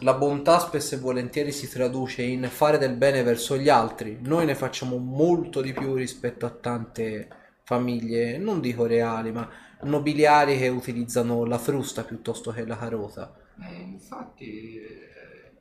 la 0.00 0.14
bontà 0.14 0.58
spesso 0.58 0.94
e 0.94 0.98
volentieri 0.98 1.52
si 1.52 1.68
traduce 1.68 2.22
in 2.22 2.48
fare 2.50 2.78
del 2.78 2.94
bene 2.96 3.22
verso 3.22 3.56
gli 3.56 3.68
altri. 3.68 4.18
Noi 4.22 4.44
ne 4.46 4.54
facciamo 4.54 4.98
molto 4.98 5.60
di 5.60 5.72
più 5.72 5.94
rispetto 5.94 6.46
a 6.46 6.50
tante 6.50 7.28
famiglie, 7.62 8.38
non 8.38 8.60
dico 8.60 8.86
reali, 8.86 9.32
ma 9.32 9.48
nobiliari 9.82 10.58
che 10.58 10.68
utilizzano 10.68 11.44
la 11.44 11.58
frusta 11.58 12.04
piuttosto 12.04 12.52
che 12.52 12.64
la 12.66 12.76
carota. 12.76 13.32
Eh, 13.58 13.80
infatti 13.82 14.76
eh, 14.78 15.52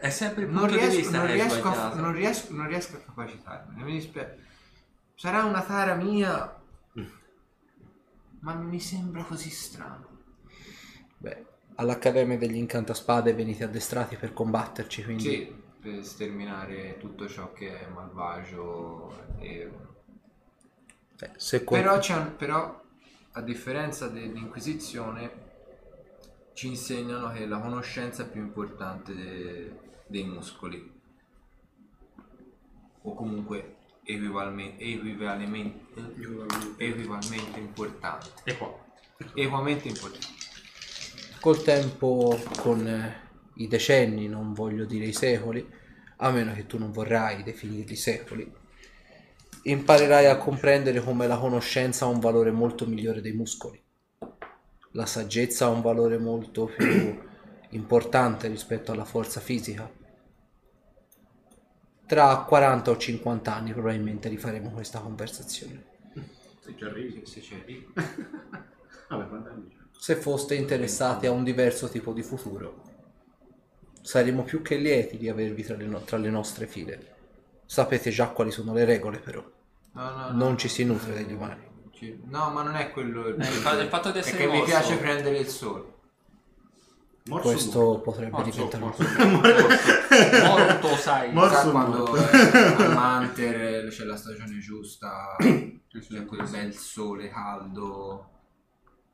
È 0.00 0.10
sempre 0.10 0.42
il 0.44 0.48
non 0.48 0.66
punto 0.66 0.76
di 0.76 0.78
riesco, 0.80 0.96
vista 0.96 1.18
non, 1.18 1.26
riesco 1.26 1.68
a, 1.68 1.94
non, 1.94 2.12
riesco, 2.12 2.52
non 2.54 2.66
riesco 2.68 2.96
a 2.96 3.00
capacitarmi, 3.00 3.82
mi 3.82 3.92
dispiace. 3.92 4.38
Sarà 5.14 5.44
una 5.44 5.62
tara 5.62 5.94
mia, 5.94 6.56
ma 8.40 8.54
mi 8.54 8.80
sembra 8.80 9.22
così 9.24 9.50
strano. 9.50 10.06
Beh, 11.18 11.44
all'Accademia 11.76 12.38
degli 12.38 12.56
Incantaspade 12.56 13.34
venite 13.34 13.64
addestrati 13.64 14.16
per 14.16 14.32
combatterci, 14.32 15.04
quindi 15.04 15.22
Sì, 15.22 15.62
per 15.80 16.04
sterminare 16.04 16.96
tutto 16.98 17.28
ciò 17.28 17.52
che 17.52 17.80
è 17.80 17.86
malvagio. 17.88 19.12
E... 19.38 19.70
beh, 21.18 21.32
se 21.36 21.64
qual- 21.64 21.80
Però, 21.82 21.98
c'è 21.98 22.16
un- 22.16 22.36
però, 22.36 22.82
a 23.32 23.40
differenza 23.42 24.08
dell'Inquisizione, 24.08 25.46
ci 26.58 26.66
insegnano 26.66 27.30
che 27.30 27.46
la 27.46 27.60
conoscenza 27.60 28.24
è 28.24 28.28
più 28.28 28.40
importante 28.40 29.14
de- 29.14 29.78
dei 30.08 30.24
muscoli. 30.24 30.92
O 33.02 33.14
comunque 33.14 33.76
equivalmente, 34.02 34.82
equivalmente, 34.82 35.84
equivalmente 36.78 37.60
importante. 37.60 38.30
E 38.42 38.56
qua. 38.56 38.76
Equamente 39.34 39.86
importante. 39.86 40.26
col 41.38 41.62
tempo, 41.62 42.36
con 42.56 42.84
eh, 42.84 43.14
i 43.54 43.68
decenni, 43.68 44.26
non 44.26 44.52
voglio 44.52 44.84
dire 44.84 45.04
i 45.04 45.12
secoli, 45.12 45.64
a 46.16 46.30
meno 46.32 46.52
che 46.54 46.66
tu 46.66 46.76
non 46.76 46.90
vorrai 46.90 47.44
definirli 47.44 47.94
secoli, 47.94 48.52
imparerai 49.62 50.26
a 50.26 50.36
comprendere 50.36 51.00
come 51.04 51.28
la 51.28 51.38
conoscenza 51.38 52.04
ha 52.04 52.08
un 52.08 52.18
valore 52.18 52.50
molto 52.50 52.84
migliore 52.84 53.20
dei 53.20 53.32
muscoli. 53.32 53.80
La 54.90 55.06
saggezza 55.06 55.64
ha 55.64 55.70
un 55.70 55.80
valore 55.80 56.18
molto 56.18 56.66
più 56.66 57.18
importante 57.70 58.48
rispetto 58.48 58.92
alla 58.92 59.06
forza 59.06 59.40
fisica. 59.40 59.90
Tra 62.06 62.44
40 62.44 62.90
o 62.90 62.96
50 62.96 63.54
anni 63.54 63.72
probabilmente 63.72 64.28
rifaremo 64.28 64.70
questa 64.70 64.98
conversazione. 65.00 65.84
Se 66.60 66.74
ci 66.76 66.84
arrivi. 66.84 67.26
Se 67.26 67.40
ci 67.40 67.54
arrivi. 67.54 67.86
Se 69.98 70.14
foste 70.16 70.54
interessati 70.54 71.26
a 71.26 71.30
un 71.32 71.44
diverso 71.44 71.88
tipo 71.88 72.12
di 72.12 72.22
futuro, 72.22 72.82
saremo 74.02 74.42
più 74.44 74.62
che 74.62 74.76
lieti 74.76 75.16
di 75.18 75.28
avervi 75.28 75.62
tra 75.62 75.76
le, 75.76 75.86
no- 75.86 76.02
tra 76.02 76.16
le 76.16 76.30
nostre 76.30 76.66
file. 76.66 77.16
Sapete 77.66 78.10
già 78.10 78.28
quali 78.30 78.50
sono 78.50 78.72
le 78.72 78.84
regole, 78.84 79.18
però. 79.20 79.44
No, 79.92 80.10
no, 80.10 80.30
Non 80.30 80.50
no. 80.50 80.56
ci 80.56 80.68
si 80.68 80.84
nutre 80.84 81.12
degli 81.12 81.32
umani. 81.32 81.67
Ci- 81.98 82.20
No, 82.26 82.50
ma 82.50 82.62
non 82.62 82.76
è 82.76 82.90
quello 82.92 83.26
il 83.26 83.34
Eh, 83.40 83.44
il 83.46 83.52
fa- 83.54 83.80
il 83.80 83.88
fatto 83.88 84.10
di 84.12 84.18
È 84.18 84.20
essere 84.20 84.36
che 84.38 84.46
mi 84.46 84.58
morso. 84.58 84.64
piace 84.66 84.96
prendere 84.98 85.38
il 85.38 85.48
sole. 85.48 85.96
Morso 87.24 87.48
Questo 87.50 88.00
potrebbe 88.00 88.30
Morso, 88.30 88.50
diventare 88.50 88.84
un 88.84 88.90
morso. 89.42 90.46
Morto, 90.46 90.96
sai. 90.96 91.32
Morso. 91.32 91.54
Sa 91.56 91.70
quando 91.70 91.96
molto. 91.98 92.16
eh, 92.30 92.84
al 92.84 92.92
Manter 92.94 93.88
c'è 93.90 94.04
la 94.04 94.16
stagione 94.16 94.58
giusta, 94.60 95.36
c'è 95.38 96.24
quel 96.24 96.48
bel 96.48 96.74
sole 96.74 97.28
caldo 97.28 98.30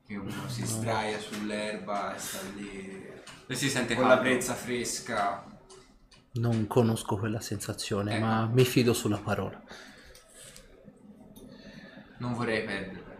che 0.07 0.15
uno 0.17 0.31
si 0.47 0.65
sdraia 0.65 1.19
sull'erba 1.19 2.15
e 2.15 2.19
sta 2.19 2.37
lì 2.55 3.11
E 3.47 3.55
si 3.55 3.69
sente 3.69 3.95
con 3.95 4.03
la 4.07 4.15
caldo. 4.15 4.29
brezza 4.29 4.53
fresca. 4.53 5.43
Non 6.33 6.67
conosco 6.67 7.17
quella 7.17 7.39
sensazione, 7.41 8.15
Eh. 8.15 8.19
ma 8.19 8.45
mi 8.45 8.63
fido 8.65 8.93
sulla 8.93 9.17
parola. 9.17 9.61
Non 12.17 12.33
vorrei 12.33 12.63
perderla. 12.63 13.13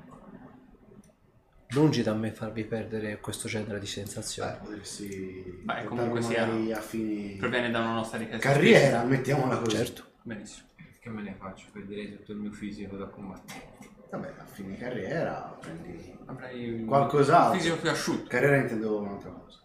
Lungi 1.70 2.04
da 2.04 2.14
me 2.14 2.32
farvi 2.32 2.64
perdere 2.64 3.20
questo 3.20 3.48
genere 3.48 3.80
di 3.80 3.86
sensazioni. 3.88 4.52
Beh, 4.52 4.58
potresti 4.60 5.62
Beh, 5.64 5.84
comunque 5.86 6.22
sia- 6.22 6.46
magari 6.46 6.72
a 6.72 6.80
fini 6.80 7.36
Proviene 7.38 7.72
da 7.72 7.80
una 7.80 7.94
nostra 7.94 8.18
richiesta. 8.20 8.50
carriera, 8.50 9.04
mettiamola 9.04 9.58
così. 9.58 9.76
Certo. 9.76 10.04
Benissimo. 10.22 10.68
Che 11.00 11.10
me 11.10 11.22
ne 11.22 11.36
faccio? 11.38 11.66
Perderei 11.74 12.16
tutto 12.16 12.32
il 12.32 12.38
mio 12.38 12.52
fisico 12.52 12.96
da 12.96 13.06
combattere. 13.08 13.74
Vabbè, 14.10 14.34
a 14.38 14.46
fine 14.46 14.78
carriera 14.78 15.58
prendi 15.60 16.18
Avrai 16.26 16.80
un 16.82 16.86
qualcos'altro. 16.86 17.58
fisico 17.60 17.78
più 17.78 17.90
asciutto. 17.90 18.28
Carriera 18.30 18.58
intendo 18.58 19.00
un'altra 19.00 19.32
cosa. 19.32 19.60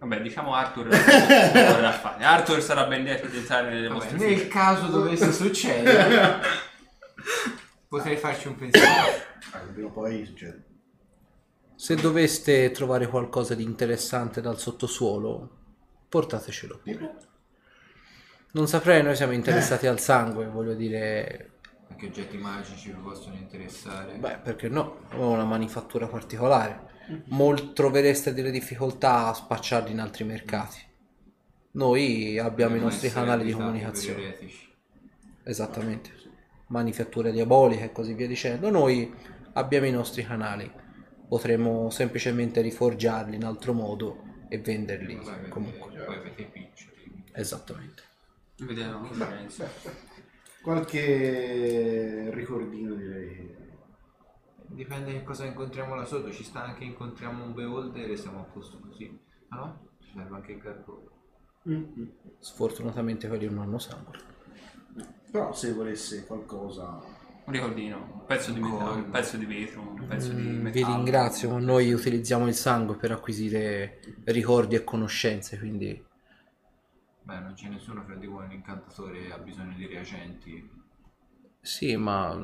Vabbè, 0.00 0.20
diciamo 0.22 0.54
Arthur 0.54 0.88
vorrà 0.88 1.92
fare. 1.92 2.24
Arthur 2.24 2.62
sarà 2.62 2.86
ben 2.86 3.02
lieto 3.04 3.26
di 3.26 3.36
entrare 3.36 3.68
nelle 3.68 3.88
Vabbè, 3.88 4.00
vostre 4.00 4.16
nel 4.18 4.36
file. 4.38 4.48
caso 4.48 4.86
dovesse 4.86 5.30
succedere, 5.30 6.40
potrei 7.86 8.16
farci 8.16 8.48
un 8.48 8.56
pensiero. 8.56 8.88
Ah, 9.52 9.58
prima 9.72 9.88
o 9.88 9.90
poi 9.90 10.24
succede. 10.24 10.64
Se 11.74 11.94
doveste 11.96 12.70
trovare 12.70 13.08
qualcosa 13.08 13.54
di 13.54 13.62
interessante 13.62 14.40
dal 14.40 14.58
sottosuolo, 14.58 15.50
portatecelo 16.08 16.80
pure. 16.82 17.14
Non 18.52 18.66
saprei, 18.68 19.02
noi 19.02 19.16
siamo 19.16 19.32
interessati 19.32 19.86
al 19.86 20.00
sangue, 20.00 20.46
voglio 20.46 20.74
dire, 20.74 21.52
Anche 21.90 22.06
oggetti 22.06 22.36
magici 22.36 22.90
vi 22.90 22.98
possono 23.00 23.34
interessare. 23.36 24.14
beh, 24.14 24.38
perché 24.42 24.68
no? 24.68 25.00
Ho 25.16 25.28
una 25.30 25.44
manifattura 25.44 26.06
particolare. 26.06 26.88
Mol- 27.26 27.72
trovereste 27.72 28.32
delle 28.34 28.50
difficoltà 28.50 29.26
a 29.28 29.32
spacciarli 29.34 29.90
in 29.92 30.00
altri 30.00 30.24
mercati. 30.24 30.78
Noi 31.72 32.38
abbiamo 32.38 32.76
i 32.76 32.80
nostri 32.80 33.10
canali 33.10 33.44
di 33.44 33.52
comunicazione. 33.52 34.36
Esattamente. 35.44 36.10
Manifattura 36.68 37.30
diabolica 37.30 37.84
e 37.84 37.92
così 37.92 38.14
via 38.14 38.26
dicendo. 38.26 38.70
Noi 38.70 39.12
abbiamo 39.54 39.86
i 39.86 39.90
nostri 39.92 40.24
canali. 40.24 40.70
Potremmo 41.28 41.90
semplicemente 41.90 42.60
riforgiarli 42.60 43.36
in 43.36 43.44
altro 43.44 43.72
modo 43.72 44.22
e 44.48 44.58
venderli 44.58 45.14
avete- 45.16 45.48
comunque. 45.48 45.90
Poi 46.04 46.16
avete 46.16 46.42
i 46.42 46.46
piccioli. 46.46 47.24
Esattamente. 47.32 48.02
Vediamo 48.58 48.98
una 49.06 49.08
differenza. 49.08 49.68
Qualche 50.62 52.30
ricordino 52.32 52.94
direi. 52.94 53.56
Dipende 54.72 55.12
che 55.12 55.22
cosa 55.22 55.44
incontriamo 55.44 55.94
là 55.94 56.04
sotto. 56.06 56.32
Ci 56.32 56.44
sta 56.44 56.62
anche 56.64 56.84
incontriamo 56.84 57.44
un 57.44 57.52
beholder 57.52 58.10
e 58.10 58.16
siamo 58.16 58.40
a 58.40 58.44
posto 58.44 58.78
così. 58.80 59.20
Ah 59.48 59.56
no? 59.56 59.90
Ci 59.98 60.12
serve 60.14 60.34
anche 60.34 60.52
il 60.52 60.58
gargone. 60.60 61.10
Sfortunatamente 62.40 63.28
quelli 63.28 63.46
non 63.46 63.58
hanno 63.58 63.78
sangue. 63.78 64.18
Però 65.30 65.52
se 65.52 65.72
volesse 65.72 66.26
qualcosa... 66.26 67.02
Un 67.44 67.52
ricordino, 67.54 67.96
un 68.12 68.24
pezzo 68.26 68.52
di 68.52 68.60
metallo, 68.60 69.02
un 69.02 69.08
pezzo 69.10 69.36
di 69.36 69.44
vetro, 69.46 69.80
un 69.80 70.04
pezzo 70.06 70.32
di 70.32 70.42
Mm, 70.42 70.60
metallo. 70.60 70.72
Vi 70.72 70.82
ringrazio, 70.84 71.50
ma 71.50 71.58
noi 71.58 71.92
utilizziamo 71.92 72.46
il 72.46 72.54
sangue 72.54 72.96
per 72.96 73.10
acquisire 73.12 74.00
ricordi 74.24 74.74
e 74.76 74.84
conoscenze, 74.84 75.58
quindi 75.58 76.06
Beh, 77.22 77.38
non 77.40 77.54
c'è 77.54 77.68
nessuno 77.68 78.02
fra 78.04 78.14
di 78.16 78.26
voi, 78.26 78.44
un 78.44 78.52
incantatore 78.52 79.26
e 79.26 79.32
ha 79.32 79.38
bisogno 79.38 79.74
di 79.74 79.86
reagenti. 79.86 80.70
sì, 81.62 81.96
ma 81.96 82.34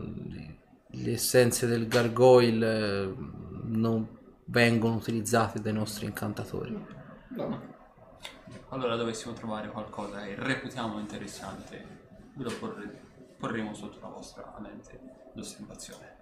le 1.02 1.12
essenze 1.12 1.66
del 1.66 1.88
gargoyle 1.88 2.66
eh, 2.66 3.14
non 3.64 4.08
vengono 4.46 4.94
utilizzate 4.94 5.60
dai 5.60 5.72
nostri 5.72 6.06
incantatori. 6.06 6.84
No. 7.28 7.74
Allora 8.68 8.96
dovessimo 8.96 9.32
trovare 9.32 9.68
qualcosa 9.68 10.22
che 10.22 10.34
reputiamo 10.36 10.98
interessante, 10.98 11.84
ve 12.34 12.44
lo 12.44 12.52
porre- 12.58 13.00
porremo 13.38 13.74
sotto 13.74 13.98
la 14.00 14.08
vostra 14.08 14.54
lente 14.60 14.98
d'osservazione. 15.34 16.14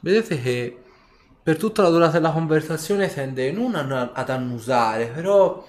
Vedete 0.00 0.40
che 0.40 0.82
per 1.42 1.56
tutta 1.56 1.82
la 1.82 1.90
durata 1.90 2.12
della 2.12 2.30
conversazione 2.30 3.12
tende 3.12 3.50
non 3.50 3.74
a- 3.74 4.12
ad 4.12 4.30
annusare, 4.30 5.08
però 5.08 5.66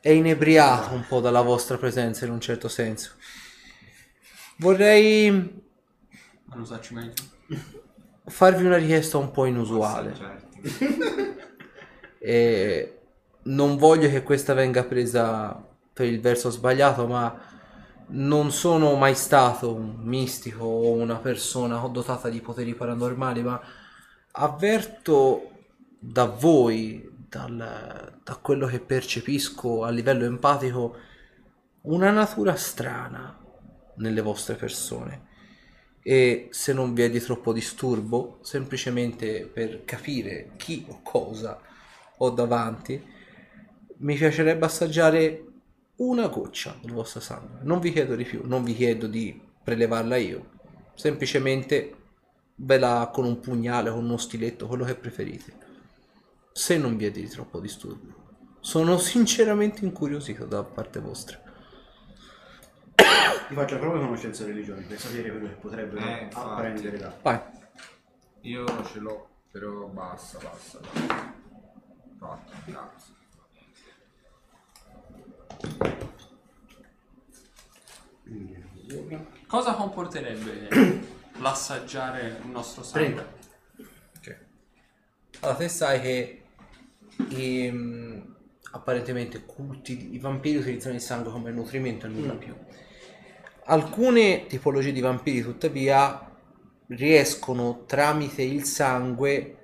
è 0.00 0.08
inebriato 0.08 0.94
un 0.94 1.04
po' 1.06 1.20
dalla 1.20 1.42
vostra 1.42 1.76
presenza 1.76 2.24
in 2.24 2.32
un 2.32 2.40
certo 2.40 2.68
senso. 2.68 3.12
Vorrei 4.56 5.59
A 6.50 6.54
non 6.54 6.62
usarci 6.62 6.94
meglio. 6.94 7.12
farvi 8.26 8.64
una 8.64 8.76
richiesta 8.76 9.18
un 9.18 9.30
po' 9.30 9.44
inusuale. 9.46 10.14
Certo. 10.14 11.38
E 12.22 12.98
non 13.44 13.78
voglio 13.78 14.10
che 14.10 14.22
questa 14.22 14.52
venga 14.52 14.84
presa 14.84 15.58
per 15.90 16.04
il 16.06 16.20
verso 16.20 16.50
sbagliato, 16.50 17.06
ma 17.06 17.34
non 18.08 18.50
sono 18.52 18.94
mai 18.96 19.14
stato 19.14 19.72
un 19.74 19.96
mistico 20.02 20.64
o 20.64 20.92
una 20.92 21.16
persona 21.16 21.78
dotata 21.88 22.28
di 22.28 22.42
poteri 22.42 22.74
paranormali, 22.74 23.42
ma 23.42 23.58
avverto 24.32 25.50
da 25.98 26.26
voi, 26.26 27.08
dal- 27.26 28.18
da 28.22 28.36
quello 28.36 28.66
che 28.66 28.80
percepisco 28.80 29.82
a 29.84 29.88
livello 29.88 30.26
empatico, 30.26 30.96
una 31.82 32.10
natura 32.10 32.54
strana 32.54 33.34
nelle 33.96 34.20
vostre 34.20 34.56
persone. 34.56 35.28
E 36.02 36.48
se 36.50 36.72
non 36.72 36.94
vi 36.94 37.02
è 37.02 37.10
di 37.10 37.20
troppo 37.20 37.52
disturbo, 37.52 38.38
semplicemente 38.42 39.46
per 39.46 39.84
capire 39.84 40.52
chi 40.56 40.84
o 40.88 41.00
cosa 41.02 41.60
ho 42.16 42.30
davanti, 42.30 43.02
mi 43.98 44.16
piacerebbe 44.16 44.64
assaggiare 44.64 45.44
una 45.96 46.28
goccia 46.28 46.76
del 46.80 46.92
vostro 46.92 47.20
sangue. 47.20 47.58
Non 47.62 47.80
vi 47.80 47.92
chiedo 47.92 48.16
di 48.16 48.24
più, 48.24 48.42
non 48.44 48.64
vi 48.64 48.74
chiedo 48.74 49.06
di 49.06 49.40
prelevarla 49.62 50.16
io, 50.16 50.50
semplicemente 50.94 51.96
ve 52.54 52.78
la 52.78 53.10
con 53.12 53.24
un 53.24 53.40
pugnale, 53.40 53.90
con 53.90 54.04
uno 54.04 54.16
stiletto, 54.16 54.66
quello 54.66 54.84
che 54.84 54.94
preferite. 54.94 55.68
Se 56.52 56.76
non 56.78 56.96
vi 56.96 57.06
è 57.06 57.10
di 57.10 57.28
troppo 57.28 57.60
disturbo. 57.60 58.18
Sono 58.60 58.98
sinceramente 58.98 59.84
incuriosito 59.84 60.44
da 60.44 60.62
parte 60.62 61.00
vostra. 61.00 61.40
Ti 63.50 63.56
faccio 63.56 63.80
proprio 63.80 64.00
conoscenza 64.02 64.44
religione 64.44 64.82
per 64.82 64.96
sapere 64.96 65.28
quello 65.28 65.48
che 65.48 65.54
potrebbero 65.54 66.06
Eh, 66.06 66.22
infatti. 66.22 66.48
apprendere 66.50 66.98
da... 66.98 67.16
Vai. 67.20 67.40
Io 68.42 68.64
ce 68.84 69.00
l'ho, 69.00 69.28
però 69.50 69.86
basta, 69.86 70.38
basta, 70.38 70.78
basta. 70.78 71.34
Fatto, 72.16 72.52
grazie. 72.66 73.14
Cosa 79.48 79.74
comporterebbe 79.74 81.00
l'assaggiare 81.40 82.38
il 82.44 82.50
nostro 82.50 82.84
sangue? 82.84 83.26
30. 84.20 84.38
Allora, 85.40 85.58
te 85.58 85.68
sai 85.68 86.00
che 86.00 86.42
i, 87.30 87.68
mm, 87.68 88.20
apparentemente 88.72 89.44
culti, 89.44 90.14
i 90.14 90.18
vampiri 90.18 90.58
utilizzano 90.58 90.94
il 90.94 91.00
sangue 91.00 91.32
come 91.32 91.50
nutrimento 91.50 92.06
e 92.06 92.10
nulla 92.10 92.34
più. 92.34 92.54
Alcune 93.64 94.46
tipologie 94.46 94.92
di 94.92 95.00
vampiri, 95.00 95.42
tuttavia, 95.42 96.28
riescono 96.88 97.84
tramite 97.86 98.42
il 98.42 98.64
sangue 98.64 99.56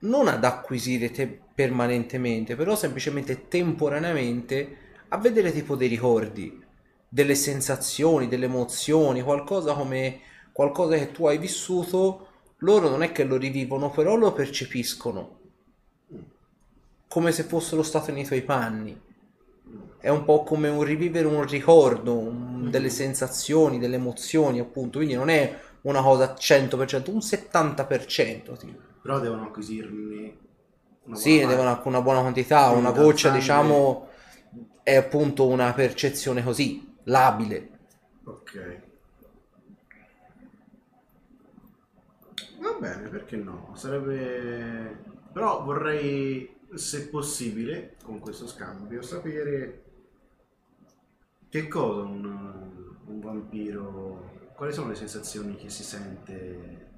non 0.00 0.28
ad 0.28 0.44
acquisire 0.44 1.10
te- 1.10 1.40
permanentemente, 1.54 2.56
però 2.56 2.76
semplicemente 2.76 3.48
temporaneamente 3.48 4.76
a 5.08 5.18
vedere 5.18 5.52
tipo 5.52 5.76
dei 5.76 5.88
ricordi, 5.88 6.62
delle 7.08 7.34
sensazioni, 7.34 8.28
delle 8.28 8.46
emozioni, 8.46 9.22
qualcosa 9.22 9.74
come 9.74 10.20
qualcosa 10.52 10.96
che 10.96 11.10
tu 11.10 11.26
hai 11.26 11.38
vissuto, 11.38 12.28
loro 12.58 12.88
non 12.88 13.02
è 13.02 13.12
che 13.12 13.24
lo 13.24 13.36
rivivono, 13.36 13.90
però 13.90 14.16
lo 14.16 14.32
percepiscono 14.32 15.40
come 17.08 17.32
se 17.32 17.44
fossero 17.44 17.82
stato 17.82 18.10
nei 18.12 18.24
tuoi 18.24 18.42
panni. 18.42 19.00
È 20.04 20.10
un 20.10 20.24
po' 20.24 20.42
come 20.42 20.68
un 20.68 20.82
rivivere 20.82 21.26
un 21.26 21.46
ricordo, 21.46 22.12
un- 22.18 22.68
delle 22.70 22.90
sensazioni, 22.90 23.78
delle 23.78 23.94
emozioni, 23.96 24.60
appunto. 24.60 24.98
Quindi 24.98 25.14
non 25.14 25.30
è 25.30 25.58
una 25.82 26.02
cosa 26.02 26.34
100%, 26.34 27.10
un 27.10 27.22
70%. 27.22 28.52
Tipo. 28.52 28.78
Però 29.00 29.18
devono 29.18 29.44
acquisirne 29.44 30.36
una 31.04 31.16
Sì, 31.16 31.38
buona 31.38 31.48
devono 31.48 31.80
una 31.84 32.02
buona 32.02 32.20
quantità, 32.20 32.68
una 32.68 32.90
goccia, 32.90 33.28
sangue- 33.28 33.40
diciamo, 33.40 34.08
è 34.82 34.94
appunto 34.94 35.46
una 35.46 35.72
percezione 35.72 36.42
così, 36.42 36.86
labile. 37.04 37.68
Ok. 38.26 38.56
Va 42.60 42.72
bene, 42.80 43.08
perché 43.08 43.36
no? 43.36 43.72
Sarebbe... 43.76 44.96
Però 45.32 45.62
vorrei, 45.64 46.54
se 46.74 47.08
possibile, 47.08 47.96
con 48.02 48.20
questo 48.20 48.46
scambio, 48.46 49.02
sapere 49.02 49.83
che 51.54 51.68
cosa 51.68 52.00
un, 52.02 52.24
un 53.06 53.20
vampiro... 53.20 54.32
Quali 54.56 54.72
sono 54.72 54.88
le 54.88 54.96
sensazioni 54.96 55.54
che 55.54 55.70
si 55.70 55.84
sente 55.84 56.90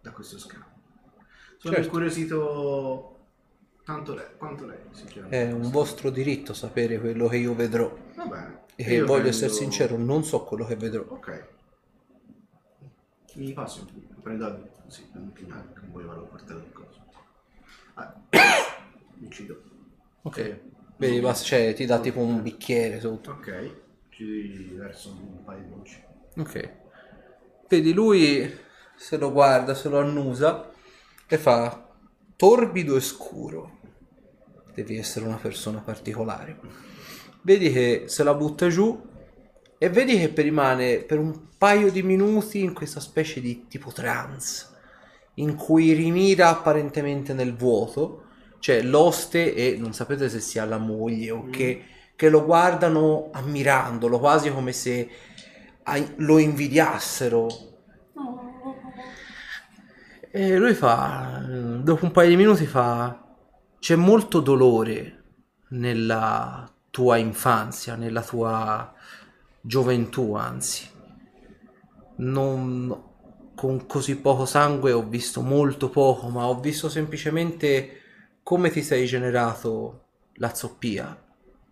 da 0.00 0.10
questo 0.10 0.36
scambio? 0.36 0.70
Sono 1.58 1.74
Certo. 1.74 1.80
incuriosito 1.82 3.18
tanto 3.84 4.14
lei, 4.14 4.26
quanto 4.36 4.66
lei, 4.66 4.78
sinceramente. 4.90 5.48
È 5.48 5.52
un 5.52 5.70
vostro 5.70 6.10
diritto 6.10 6.54
sapere 6.54 6.98
quello 6.98 7.28
che 7.28 7.36
io 7.36 7.54
vedrò. 7.54 7.96
Va 8.16 8.26
bene. 8.26 8.60
E 8.74 8.82
Io 8.94 9.06
voglio 9.06 9.20
prendo- 9.22 9.28
essere 9.28 9.52
sincero, 9.52 9.96
non 9.96 10.24
so 10.24 10.42
quello 10.42 10.64
che 10.64 10.74
vedrò. 10.74 11.04
Ok. 11.08 11.48
Mi 13.34 13.52
passi 13.52 13.78
un 13.78 13.86
po'. 13.86 14.20
Prendo 14.22 14.70
sì, 14.88 15.08
un 15.14 15.32
che 15.32 15.46
non 15.46 15.88
voleva 15.92 16.14
portare 16.14 16.58
il 16.60 16.72
coso. 16.72 17.00
Ah. 17.94 18.12
Uccido. 19.22 19.62
Ok. 20.22 20.60
Vedi, 20.98 21.20
basta- 21.20 21.44
cioè, 21.44 21.74
ti 21.74 21.86
dà 21.86 22.00
tipo 22.00 22.20
un 22.20 22.42
bicchiere 22.42 23.00
sotto. 23.00 23.30
Ok. 23.30 23.74
Ci 24.10 24.74
verso 24.74 25.10
un 25.10 25.44
paio 25.44 25.62
di 25.62 25.70
voci. 25.70 26.04
Ok. 26.36 26.72
Vedi, 27.68 27.92
lui 27.92 28.52
se 28.96 29.16
lo 29.16 29.30
guarda, 29.30 29.74
se 29.74 29.88
lo 29.88 30.00
annusa 30.00 30.70
e 31.28 31.38
fa 31.38 31.88
torbido 32.36 32.96
e 32.96 33.00
scuro. 33.00 33.78
Devi 34.74 34.96
essere 34.96 35.24
una 35.24 35.36
persona 35.36 35.80
particolare. 35.80 36.58
Vedi 37.42 37.70
che 37.72 38.04
se 38.06 38.24
la 38.24 38.34
butta 38.34 38.68
giù 38.68 39.00
e 39.78 39.90
vedi 39.90 40.18
che 40.18 40.42
rimane 40.42 40.98
per 40.98 41.18
un 41.18 41.46
paio 41.56 41.90
di 41.92 42.02
minuti 42.02 42.60
in 42.60 42.72
questa 42.74 43.00
specie 43.00 43.40
di 43.40 43.66
tipo 43.68 43.92
trance 43.92 44.66
in 45.34 45.54
cui 45.54 45.92
rimira 45.92 46.48
apparentemente 46.48 47.32
nel 47.32 47.54
vuoto. 47.54 48.24
Cioè 48.58 48.82
l'oste 48.82 49.54
e 49.54 49.76
non 49.78 49.92
sapete 49.92 50.28
se 50.28 50.40
sia 50.40 50.64
la 50.64 50.78
moglie 50.78 51.30
o 51.30 51.48
che, 51.50 51.84
che 52.16 52.28
lo 52.28 52.44
guardano 52.44 53.30
ammirandolo, 53.32 54.18
quasi 54.18 54.50
come 54.50 54.72
se 54.72 55.08
lo 56.16 56.38
invidiassero. 56.38 57.46
E 60.30 60.56
lui 60.56 60.74
fa, 60.74 61.42
dopo 61.82 62.04
un 62.04 62.10
paio 62.10 62.28
di 62.28 62.36
minuti 62.36 62.66
fa, 62.66 63.24
c'è 63.78 63.96
molto 63.96 64.40
dolore 64.40 65.22
nella 65.70 66.70
tua 66.90 67.16
infanzia, 67.16 67.94
nella 67.94 68.22
tua 68.22 68.92
gioventù, 69.60 70.34
anzi. 70.34 70.86
Non, 72.16 73.04
con 73.54 73.86
così 73.86 74.16
poco 74.16 74.44
sangue 74.44 74.92
ho 74.92 75.02
visto 75.02 75.40
molto 75.40 75.88
poco, 75.88 76.28
ma 76.28 76.46
ho 76.46 76.60
visto 76.60 76.88
semplicemente 76.88 77.97
come 78.48 78.70
ti 78.70 78.82
sei 78.82 79.04
generato 79.04 80.06
la 80.36 80.54
zoppia 80.54 81.22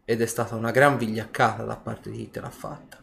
ed 0.04 0.20
è 0.20 0.26
stata 0.26 0.56
una 0.56 0.70
gran 0.70 0.98
vigliaccata 0.98 1.64
da 1.64 1.78
parte 1.78 2.10
di 2.10 2.18
chi 2.18 2.30
te 2.32 2.40
l'ha 2.40 2.50
fatta. 2.50 3.02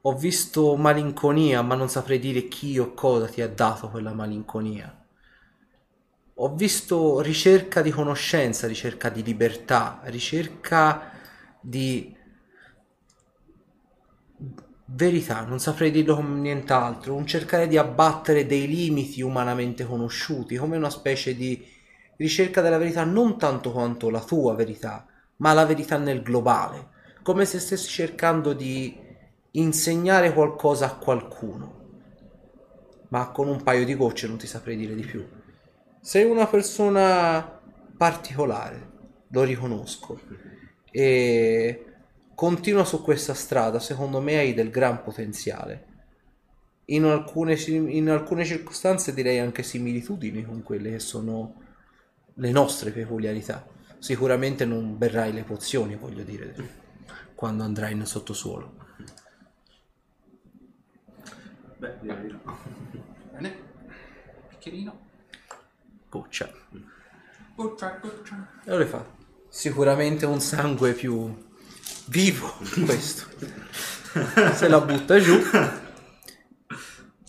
Ho 0.00 0.16
visto 0.16 0.74
malinconia, 0.74 1.62
ma 1.62 1.76
non 1.76 1.88
saprei 1.88 2.18
dire 2.18 2.48
chi 2.48 2.76
o 2.80 2.92
cosa 2.92 3.28
ti 3.28 3.40
ha 3.40 3.48
dato 3.48 3.88
quella 3.88 4.12
malinconia. 4.12 5.06
Ho 6.34 6.54
visto 6.56 7.20
ricerca 7.20 7.82
di 7.82 7.92
conoscenza, 7.92 8.66
ricerca 8.66 9.10
di 9.10 9.22
libertà, 9.22 10.00
ricerca 10.06 11.12
di 11.60 12.16
verità, 14.86 15.44
non 15.44 15.60
saprei 15.60 15.92
dirlo 15.92 16.16
come 16.16 16.40
nient'altro, 16.40 17.14
un 17.14 17.28
cercare 17.28 17.68
di 17.68 17.76
abbattere 17.76 18.44
dei 18.44 18.66
limiti 18.66 19.22
umanamente 19.22 19.86
conosciuti, 19.86 20.56
come 20.56 20.76
una 20.76 20.90
specie 20.90 21.36
di 21.36 21.78
ricerca 22.20 22.60
della 22.60 22.76
verità 22.76 23.02
non 23.04 23.38
tanto 23.38 23.72
quanto 23.72 24.10
la 24.10 24.20
tua 24.20 24.54
verità, 24.54 25.06
ma 25.36 25.54
la 25.54 25.64
verità 25.64 25.96
nel 25.96 26.22
globale, 26.22 26.88
come 27.22 27.46
se 27.46 27.58
stessi 27.58 27.88
cercando 27.88 28.52
di 28.52 28.94
insegnare 29.52 30.34
qualcosa 30.34 30.84
a 30.84 30.96
qualcuno. 30.96 31.78
Ma 33.08 33.30
con 33.30 33.48
un 33.48 33.62
paio 33.62 33.86
di 33.86 33.96
gocce 33.96 34.28
non 34.28 34.36
ti 34.36 34.46
saprei 34.46 34.76
dire 34.76 34.94
di 34.94 35.02
più. 35.02 35.26
Sei 35.98 36.24
una 36.24 36.46
persona 36.46 37.58
particolare, 37.96 38.90
lo 39.28 39.42
riconosco. 39.42 40.20
E 40.90 41.84
continua 42.34 42.84
su 42.84 43.02
questa 43.02 43.32
strada, 43.32 43.78
secondo 43.78 44.20
me 44.20 44.36
hai 44.36 44.52
del 44.52 44.68
gran 44.68 45.02
potenziale. 45.02 45.86
In 46.86 47.04
alcune, 47.04 47.54
in 47.54 48.10
alcune 48.10 48.44
circostanze 48.44 49.14
direi 49.14 49.38
anche 49.38 49.62
similitudini 49.62 50.44
con 50.44 50.62
quelle 50.62 50.90
che 50.90 50.98
sono 50.98 51.68
le 52.40 52.50
nostre 52.50 52.90
peculiarità. 52.90 53.66
Sicuramente 53.98 54.64
non 54.64 54.96
berrai 54.96 55.32
le 55.32 55.42
pozioni, 55.42 55.94
voglio 55.94 56.22
dire, 56.22 56.54
quando 57.34 57.64
andrai 57.64 57.94
nel 57.94 58.06
sottosuolo. 58.06 58.76
Beh, 61.76 61.98
direi 62.00 62.22
di 62.22 62.32
no. 62.32 62.58
Bene. 63.32 63.56
Bicchierino. 64.48 65.00
Goccia. 66.08 66.50
Goccia, 67.54 67.98
goccia. 68.00 68.48
E 68.64 68.76
lo 68.76 68.86
fa. 68.86 69.04
Sicuramente 69.48 70.24
un 70.24 70.40
sangue 70.40 70.94
più 70.94 71.46
vivo 72.06 72.56
questo. 72.86 73.26
Se 74.54 74.66
la 74.66 74.80
butta 74.80 75.18
giù. 75.18 75.38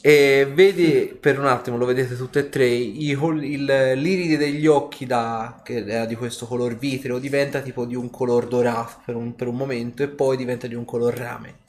E 0.04 0.52
vedi 0.54 1.16
per 1.18 1.40
un 1.40 1.46
attimo, 1.46 1.78
lo 1.78 1.86
vedete 1.86 2.16
tutte 2.18 2.40
e 2.40 2.50
tre, 2.50 2.66
i 2.68 3.12
il- 3.12 3.94
l'iride 3.96 4.36
degli 4.36 4.68
occhi 4.68 5.06
da, 5.06 5.62
che 5.64 5.86
era 5.86 6.06
di 6.06 6.16
questo 6.16 6.46
color 6.46 6.76
vitreo 6.78 7.20
diventa 7.20 7.62
tipo 7.62 7.86
di 7.86 7.96
un 7.96 8.10
color 8.10 8.48
dorato 8.48 9.02
per 9.06 9.16
un, 9.16 9.34
per 9.36 9.48
un 9.48 9.56
momento 9.56 10.04
e 10.04 10.10
poi 10.10 10.36
diventa 10.38 10.68
di 10.68 10.76
un 10.76 10.86
color 10.86 11.14
rame. 11.14 11.60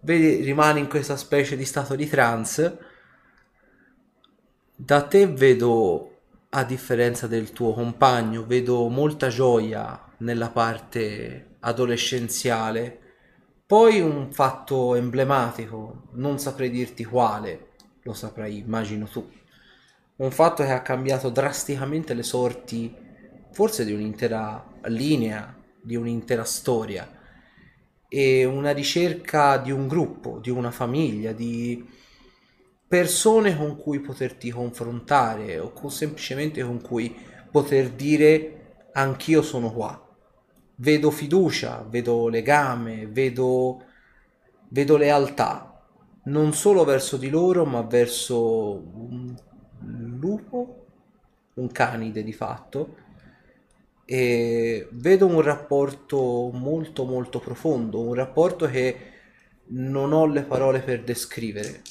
Vedi, 0.00 0.42
rimane 0.42 0.80
in 0.80 0.88
questa 0.88 1.16
specie 1.18 1.54
di 1.56 1.64
stato 1.66 1.94
di 1.94 2.08
trance. 2.08 2.78
Da 4.78 5.02
te 5.02 5.26
vedo, 5.26 6.18
a 6.50 6.62
differenza 6.64 7.26
del 7.26 7.52
tuo 7.52 7.72
compagno, 7.74 8.46
vedo 8.46 8.88
molta 8.88 9.28
gioia 9.28 10.00
nella 10.18 10.50
parte 10.50 11.56
adolescenziale. 11.60 13.05
Poi 13.66 14.00
un 14.00 14.30
fatto 14.32 14.94
emblematico, 14.94 16.04
non 16.12 16.38
saprei 16.38 16.70
dirti 16.70 17.04
quale, 17.04 17.70
lo 18.02 18.12
saprai, 18.12 18.58
immagino 18.58 19.06
tu. 19.06 19.28
Un 20.16 20.30
fatto 20.30 20.62
che 20.62 20.70
ha 20.70 20.82
cambiato 20.82 21.30
drasticamente 21.30 22.14
le 22.14 22.22
sorti, 22.22 22.94
forse 23.50 23.84
di 23.84 23.92
un'intera 23.92 24.64
linea, 24.84 25.52
di 25.82 25.96
un'intera 25.96 26.44
storia. 26.44 27.10
E 28.08 28.44
una 28.44 28.70
ricerca 28.70 29.58
di 29.58 29.72
un 29.72 29.88
gruppo, 29.88 30.38
di 30.38 30.50
una 30.50 30.70
famiglia, 30.70 31.32
di 31.32 31.84
persone 32.86 33.56
con 33.56 33.76
cui 33.76 33.98
poterti 33.98 34.48
confrontare 34.50 35.58
o 35.58 35.72
con- 35.72 35.90
semplicemente 35.90 36.62
con 36.62 36.80
cui 36.80 37.14
poter 37.50 37.90
dire 37.90 38.88
anch'io 38.92 39.42
sono 39.42 39.72
qua. 39.72 40.05
Vedo 40.76 41.10
fiducia, 41.10 41.84
vedo 41.88 42.28
legame, 42.28 43.06
vedo, 43.06 43.82
vedo 44.68 44.96
lealtà, 44.96 45.82
non 46.24 46.52
solo 46.52 46.84
verso 46.84 47.16
di 47.16 47.30
loro, 47.30 47.64
ma 47.64 47.80
verso 47.82 48.74
un 48.74 49.34
lupo, 49.80 50.86
un 51.54 51.72
canide 51.72 52.22
di 52.22 52.32
fatto, 52.32 52.96
e 54.04 54.88
vedo 54.92 55.26
un 55.26 55.40
rapporto 55.40 56.50
molto 56.52 57.04
molto 57.04 57.40
profondo, 57.40 58.00
un 58.00 58.14
rapporto 58.14 58.66
che 58.66 58.96
non 59.68 60.12
ho 60.12 60.26
le 60.26 60.42
parole 60.42 60.80
per 60.80 61.02
descrivere. 61.02 61.82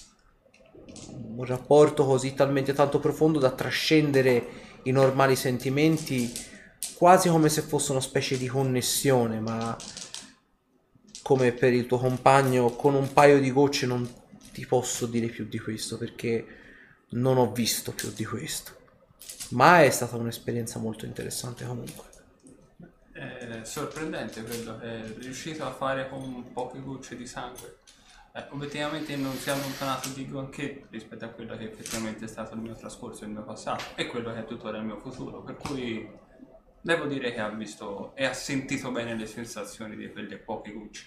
Un 1.36 1.44
rapporto 1.44 2.06
così 2.06 2.34
talmente 2.34 2.74
tanto 2.74 3.00
profondo 3.00 3.40
da 3.40 3.52
trascendere 3.52 4.44
i 4.84 4.92
normali 4.92 5.36
sentimenti 5.36 6.32
quasi 6.96 7.30
come 7.30 7.50
se 7.50 7.62
fosse 7.62 7.92
una 7.92 8.02
specie 8.02 8.38
di 8.38 8.48
connessione, 8.48 9.40
ma 9.40 9.76
come 11.22 11.52
per 11.52 11.74
il 11.74 11.88
tuo 11.88 11.98
compagno 11.98 12.70
con 12.72 12.94
un 12.94 13.12
paio 13.12 13.40
di 13.40 13.52
gocce 13.52 13.86
non 13.86 14.08
ti 14.52 14.66
posso 14.66 15.06
dire 15.06 15.28
più 15.28 15.46
di 15.48 15.60
questo 15.60 15.98
perché 15.98 16.46
non 17.10 17.38
ho 17.38 17.52
visto 17.52 17.92
più 17.92 18.12
di 18.14 18.24
questo. 18.24 18.84
Ma 19.50 19.84
è 19.84 19.90
stata 19.90 20.16
un'esperienza 20.16 20.80
molto 20.80 21.06
interessante 21.06 21.66
comunque. 21.66 22.04
È 23.12 23.60
sorprendente 23.64 24.44
quello 24.44 24.78
che 24.78 24.86
è 24.86 25.14
riuscito 25.18 25.66
a 25.66 25.72
fare 25.72 26.10
con 26.10 26.52
poche 26.54 26.82
gocce 26.82 27.16
di 27.16 27.26
sangue. 27.26 27.80
Eh, 28.34 28.46
obiettivamente 28.50 29.16
non 29.16 29.36
si 29.36 29.50
è 29.50 29.54
allontanato 29.54 30.10
di 30.10 30.28
granché 30.28 30.88
rispetto 30.90 31.26
a 31.26 31.30
quello 31.30 31.56
che 31.56 31.72
effettivamente 31.72 32.26
è 32.26 32.28
stato 32.28 32.54
il 32.56 32.62
mio 32.62 32.76
trascorso 32.76 33.24
il 33.24 33.30
mio 33.30 33.44
passato 33.44 33.84
e 33.96 34.08
quello 34.08 34.34
che 34.34 34.40
è 34.40 34.46
tuttora 34.46 34.78
il 34.78 34.84
mio 34.84 34.98
futuro. 35.00 35.42
Per 35.42 35.56
cui 35.56 36.08
devo 36.86 37.06
dire 37.08 37.34
che 37.34 37.40
ha 37.40 37.50
visto 37.50 38.16
e 38.16 38.26
ha 38.26 38.34
sentito 38.34 38.92
bene 38.92 39.16
le 39.16 39.26
sensazioni 39.26 39.96
di 39.96 40.12
quelle 40.12 40.38
poche 40.38 40.72
gocce. 40.72 41.06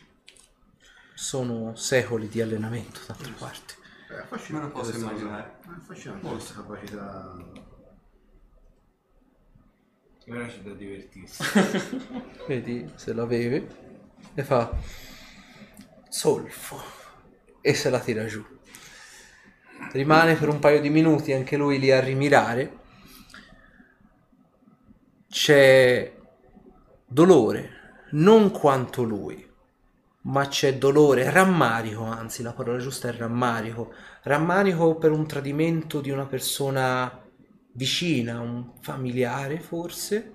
Sono 1.14 1.76
secoli 1.76 2.26
di 2.28 2.40
allenamento 2.40 3.00
d'altra 3.06 3.32
parte. 3.38 3.74
È 4.08 4.12
Me 4.12 4.18
affascinante. 4.18 4.66
lo 4.66 4.72
posso 4.72 4.90
questa 4.90 5.08
cosa. 5.08 5.20
immaginare. 5.22 5.58
È 5.62 5.68
affascinante 5.76 6.28
questa 6.28 6.54
capacità. 6.54 7.34
Ora 10.30 10.46
c'è 10.46 10.58
da 10.58 10.72
divertirsi. 10.74 11.42
Vedi 12.48 12.90
se 12.96 13.12
la 13.14 13.24
beve 13.24 13.66
e 14.34 14.42
fa 14.42 14.76
solfo 16.08 16.82
e 17.60 17.72
se 17.74 17.88
la 17.88 18.00
tira 18.00 18.26
giù. 18.26 18.44
Rimane 19.92 20.34
per 20.34 20.48
un 20.48 20.58
paio 20.58 20.80
di 20.80 20.90
minuti 20.90 21.32
anche 21.32 21.56
lui 21.56 21.78
lì 21.78 21.92
a 21.92 22.00
rimirare. 22.00 22.77
C'è 25.30 26.10
dolore, 27.06 27.70
non 28.12 28.50
quanto 28.50 29.02
lui, 29.02 29.46
ma 30.22 30.48
c'è 30.48 30.78
dolore, 30.78 31.30
rammarico, 31.30 32.02
anzi 32.02 32.42
la 32.42 32.52
parola 32.54 32.78
giusta 32.78 33.08
è 33.08 33.12
rammarico. 33.12 33.92
Rammarico 34.22 34.96
per 34.96 35.10
un 35.10 35.26
tradimento 35.26 36.00
di 36.00 36.10
una 36.10 36.26
persona 36.26 37.22
vicina, 37.72 38.40
un 38.40 38.72
familiare 38.80 39.60
forse, 39.60 40.32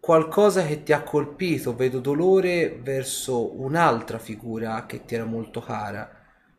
qualcosa 0.00 0.64
che 0.64 0.82
ti 0.82 0.92
ha 0.92 1.02
colpito, 1.02 1.76
vedo 1.76 2.00
dolore 2.00 2.78
verso 2.82 3.60
un'altra 3.60 4.18
figura 4.18 4.86
che 4.86 5.04
ti 5.04 5.14
era 5.16 5.24
molto 5.24 5.60
cara, 5.60 6.10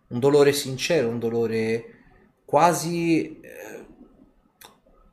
un 0.09 0.19
dolore 0.19 0.53
sincero, 0.53 1.09
un 1.09 1.17
dolore 1.19 1.95
quasi 2.45 3.39
eh, 3.39 3.78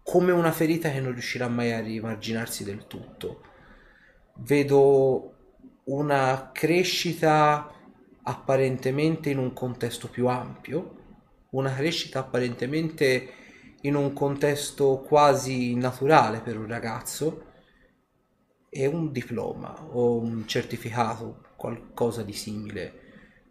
come 0.09 0.31
una 0.31 0.53
ferita 0.53 0.89
che 0.93 1.01
non 1.01 1.11
riuscirà 1.11 1.49
mai 1.49 1.73
a 1.73 1.81
rimarginarsi 1.81 2.63
del 2.63 2.87
tutto. 2.87 3.43
Vedo 4.37 5.35
una 5.87 6.51
crescita 6.53 7.69
apparentemente 8.23 9.31
in 9.31 9.39
un 9.39 9.53
contesto 9.53 10.09
più 10.09 10.29
ampio, 10.29 10.95
una 11.51 11.75
crescita 11.75 12.21
apparentemente 12.21 13.33
in 13.81 13.97
un 13.97 14.13
contesto 14.13 15.01
quasi 15.01 15.75
naturale 15.75 16.39
per 16.39 16.57
un 16.57 16.69
ragazzo 16.69 17.45
e 18.69 18.87
un 18.87 19.11
diploma 19.11 19.89
o 19.91 20.21
un 20.21 20.47
certificato, 20.47 21.47
qualcosa 21.57 22.23
di 22.23 22.33
simile. 22.33 23.01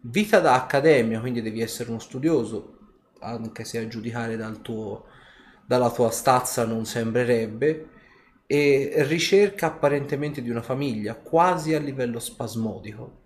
Vita 0.00 0.40
da 0.40 0.54
accademia, 0.54 1.20
quindi 1.20 1.42
devi 1.42 1.60
essere 1.60 1.90
uno 1.90 1.98
studioso, 1.98 2.78
anche 3.20 3.64
se 3.64 3.76
a 3.76 3.86
giudicare 3.86 4.36
dal 4.38 4.62
tuo, 4.62 5.08
dalla 5.66 5.90
tua 5.90 6.10
stazza 6.10 6.64
non 6.64 6.86
sembrerebbe, 6.86 7.90
e 8.46 8.92
ricerca 8.98 9.66
apparentemente 9.66 10.40
di 10.40 10.50
una 10.50 10.62
famiglia 10.62 11.16
quasi 11.16 11.74
a 11.74 11.80
livello 11.80 12.20
spasmodico. 12.20 13.24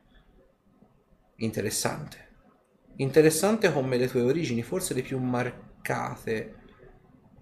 Interessante. 1.36 2.28
Interessante 2.96 3.72
come 3.72 3.98
le 3.98 4.08
tue 4.08 4.22
origini, 4.22 4.62
forse 4.62 4.94
le 4.94 5.02
più 5.02 5.18
marcate. 5.18 6.56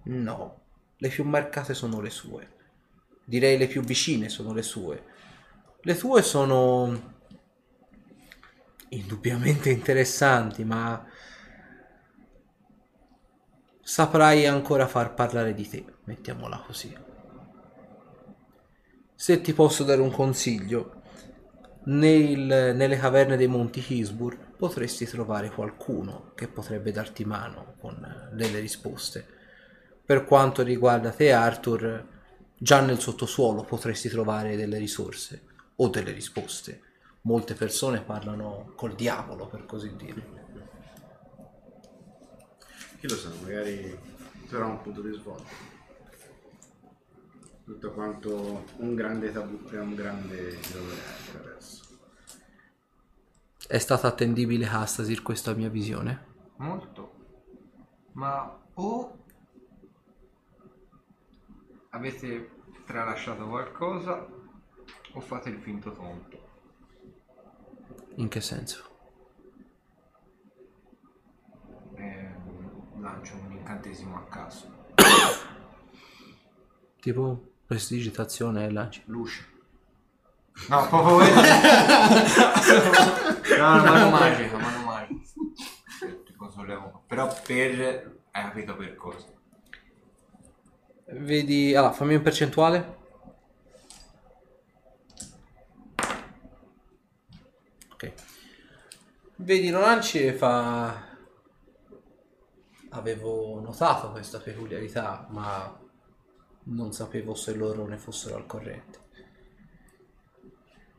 No, 0.04 0.62
le 0.96 1.08
più 1.08 1.24
marcate 1.24 1.74
sono 1.74 2.00
le 2.00 2.10
sue. 2.10 2.56
Direi 3.24 3.58
le 3.58 3.66
più 3.66 3.82
vicine 3.82 4.28
sono 4.28 4.52
le 4.52 4.62
sue. 4.62 5.04
Le 5.80 5.96
tue 5.96 6.22
sono 6.22 7.16
indubbiamente 8.90 9.70
interessanti, 9.70 10.64
ma 10.64 11.04
saprai 13.88 14.44
ancora 14.44 14.86
far 14.86 15.14
parlare 15.14 15.54
di 15.54 15.66
te, 15.66 15.82
mettiamola 16.04 16.62
così. 16.66 16.94
Se 19.14 19.40
ti 19.40 19.54
posso 19.54 19.82
dare 19.82 20.02
un 20.02 20.10
consiglio, 20.10 21.00
nel- 21.84 22.74
nelle 22.76 22.98
caverne 22.98 23.38
dei 23.38 23.46
Monti 23.46 23.82
Hisbur 23.82 24.36
potresti 24.58 25.06
trovare 25.06 25.50
qualcuno 25.50 26.32
che 26.34 26.48
potrebbe 26.48 26.92
darti 26.92 27.24
mano 27.24 27.76
con 27.80 28.28
delle 28.34 28.58
risposte. 28.60 29.26
Per 30.04 30.26
quanto 30.26 30.62
riguarda 30.62 31.10
te, 31.10 31.32
Arthur, 31.32 32.06
già 32.58 32.82
nel 32.82 32.98
sottosuolo 33.00 33.62
potresti 33.62 34.10
trovare 34.10 34.54
delle 34.56 34.76
risorse 34.76 35.44
o 35.76 35.88
delle 35.88 36.12
risposte. 36.12 36.82
Molte 37.22 37.54
persone 37.54 38.02
parlano 38.02 38.70
col 38.76 38.94
diavolo, 38.94 39.46
per 39.46 39.64
così 39.64 39.96
dire. 39.96 40.37
Chi 42.98 43.08
lo 43.08 43.14
sa, 43.14 43.30
magari 43.42 43.96
sarà 44.48 44.66
un 44.66 44.82
punto 44.82 45.00
di 45.02 45.12
svolta. 45.12 45.76
Tutto 47.64 47.92
quanto 47.92 48.64
un 48.78 48.94
grande 48.94 49.30
tabù 49.30 49.68
e 49.70 49.78
un 49.78 49.94
grande 49.94 50.58
dolore 50.72 51.00
adesso. 51.38 51.84
È 53.68 53.78
stata 53.78 54.08
attendibile 54.08 54.66
Astasir 54.66 55.22
questa 55.22 55.54
mia 55.54 55.68
visione? 55.68 56.24
Molto. 56.56 57.12
Ma 58.12 58.58
o 58.74 59.18
avete 61.90 62.50
tralasciato 62.84 63.46
qualcosa 63.46 64.26
o 65.12 65.20
fate 65.20 65.50
il 65.50 65.58
finto 65.58 65.92
tonto. 65.92 66.46
In 68.16 68.28
che 68.28 68.40
senso? 68.40 68.82
Ehm, 71.94 72.27
lancio 73.00 73.34
un 73.34 73.52
incantesimo 73.52 74.16
a 74.16 74.24
caso. 74.24 74.76
Tipo 77.00 77.52
prestigitazione 77.66 78.64
e 78.66 78.70
lanci. 78.70 79.02
Luce. 79.06 79.46
No, 80.68 80.86
proprio 80.88 81.16
quello. 81.16 81.40
no, 83.58 83.82
mano 83.84 84.10
magica, 84.10 84.56
mano 84.58 84.84
magica. 84.84 85.26
Sollevo. 86.50 87.04
Però 87.06 87.32
per... 87.46 88.16
Hai 88.32 88.42
capito 88.42 88.74
per 88.76 88.96
cosa? 88.96 89.26
Vedi, 91.10 91.74
allora 91.74 91.92
fammi 91.92 92.16
un 92.16 92.22
percentuale. 92.22 92.96
Ok. 97.92 98.12
Vedi, 99.36 99.70
lo 99.70 99.80
lanci 99.80 100.24
e 100.24 100.32
fa... 100.32 101.07
Avevo 102.90 103.60
notato 103.60 104.10
questa 104.10 104.38
peculiarità, 104.38 105.26
ma 105.30 105.78
non 106.64 106.92
sapevo 106.92 107.34
se 107.34 107.54
loro 107.54 107.86
ne 107.86 107.96
fossero 107.96 108.36
al 108.36 108.46
corrente. 108.46 109.06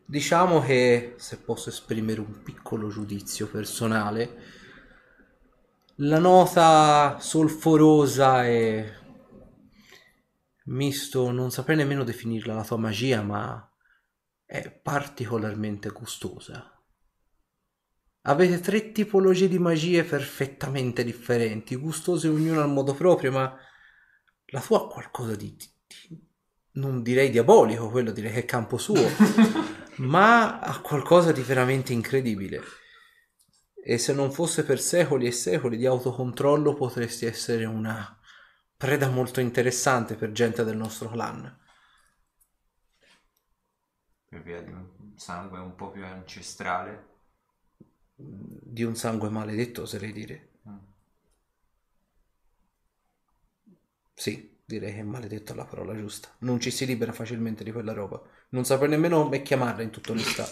Diciamo 0.06 0.60
che, 0.62 1.16
se 1.18 1.38
posso 1.38 1.70
esprimere 1.70 2.20
un 2.20 2.42
piccolo 2.42 2.90
giudizio 2.90 3.48
personale, 3.48 4.58
la 5.98 6.18
nota 6.18 7.20
solforosa 7.20 8.46
e 8.46 8.94
misto, 10.66 11.32
non 11.32 11.52
saprei 11.52 11.78
nemmeno 11.78 12.04
definirla 12.04 12.54
la 12.56 12.64
tua 12.64 12.78
magia, 12.78 13.22
ma 13.22 13.70
è 14.46 14.72
particolarmente 14.72 15.90
gustosa. 15.90 16.79
Avete 18.24 18.60
tre 18.60 18.92
tipologie 18.92 19.48
di 19.48 19.60
magie 19.60 20.04
perfettamente 20.04 21.04
differenti, 21.04 21.76
gustose 21.76 22.28
ognuna 22.28 22.64
al 22.64 22.70
modo 22.70 22.94
proprio, 22.94 23.32
ma 23.32 23.58
la 24.48 24.62
tua 24.62 24.80
ha 24.84 24.88
qualcosa 24.88 25.36
di, 25.36 25.56
di- 25.56 25.68
di- 26.08 26.28
non 26.74 27.02
direi 27.02 27.30
diabolico, 27.30 27.90
quello 27.90 28.12
direi 28.12 28.32
che 28.32 28.40
è 28.40 28.46
campo 28.46 28.78
suo, 28.78 29.02
ma 29.98 30.60
ha 30.60 30.80
qualcosa 30.82 31.32
di 31.32 31.42
veramente 31.42 31.94
incredibile. 31.94 32.62
E 33.84 33.98
se 33.98 34.14
non 34.14 34.32
fosse 34.32 34.64
per 34.64 34.80
secoli 34.80 35.26
e 35.26 35.32
secoli 35.32 35.76
di 35.76 35.86
autocontrollo 35.86 36.74
potresti 36.76 37.26
essere 37.26 37.66
una 37.66 38.18
preda 38.78 39.10
molto 39.10 39.40
interessante 39.40 40.16
per 40.16 40.32
gente 40.32 40.64
del 40.64 40.78
nostro 40.78 41.10
clan. 41.10 41.58
Per 44.30 44.42
via 44.42 44.62
di 44.62 44.72
un 44.72 45.14
sangue 45.18 45.60
un 45.60 45.76
po' 45.76 45.92
più 45.92 46.06
ancestrale. 46.06 47.09
Di 48.22 48.84
un 48.84 48.96
sangue 48.96 49.30
maledetto, 49.30 49.84
oserei 49.84 50.12
dire. 50.12 50.50
Mm. 50.68 50.78
Sì, 54.14 54.58
direi 54.66 54.94
che 54.94 55.04
maledetto 55.04 55.54
è 55.54 55.56
la 55.56 55.66
parola 55.66 55.96
giusta. 55.96 56.30
Non 56.40 56.60
ci 56.60 56.70
si 56.70 56.86
libera 56.86 57.14
facilmente 57.14 57.64
di 57.64 57.72
quella 57.72 57.94
roba. 57.94 58.22
Non 58.50 58.66
saprei 58.66 58.90
nemmeno 58.90 59.24
come 59.24 59.42
chiamarla 59.42 59.84
in 59.84 59.90
tutta 59.90 60.12
onestà. 60.12 60.48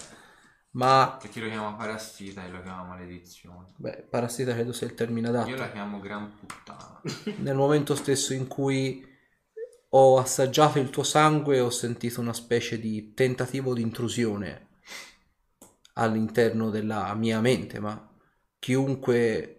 Ma, 0.72 1.18
chi 1.30 1.40
lo 1.40 1.50
chiama 1.50 1.74
parassita 1.74 2.46
e 2.46 2.50
lo 2.50 2.62
chiama 2.62 2.84
maledizione. 2.84 3.74
beh, 3.78 4.08
parassita 4.10 4.54
credo 4.54 4.72
sia 4.72 4.88
il 4.88 4.94
termine 4.94 5.28
adatto. 5.28 5.50
Io 5.50 5.56
la 5.56 5.72
chiamo 5.72 6.00
gran 6.00 6.32
puttana. 6.40 7.02
Nel 7.38 7.56
momento 7.56 7.96
stesso 7.96 8.34
in 8.34 8.48
cui 8.48 9.04
ho 9.90 10.18
assaggiato 10.18 10.80
il 10.80 10.90
tuo 10.90 11.04
sangue 11.04 11.60
ho 11.60 11.70
sentito 11.70 12.22
una 12.22 12.34
specie 12.34 12.80
di 12.80 13.14
tentativo 13.14 13.74
di 13.74 13.82
intrusione 13.82 14.67
all'interno 15.98 16.70
della 16.70 17.14
mia 17.16 17.42
mente, 17.42 17.80
ma 17.80 18.10
chiunque 18.60 19.54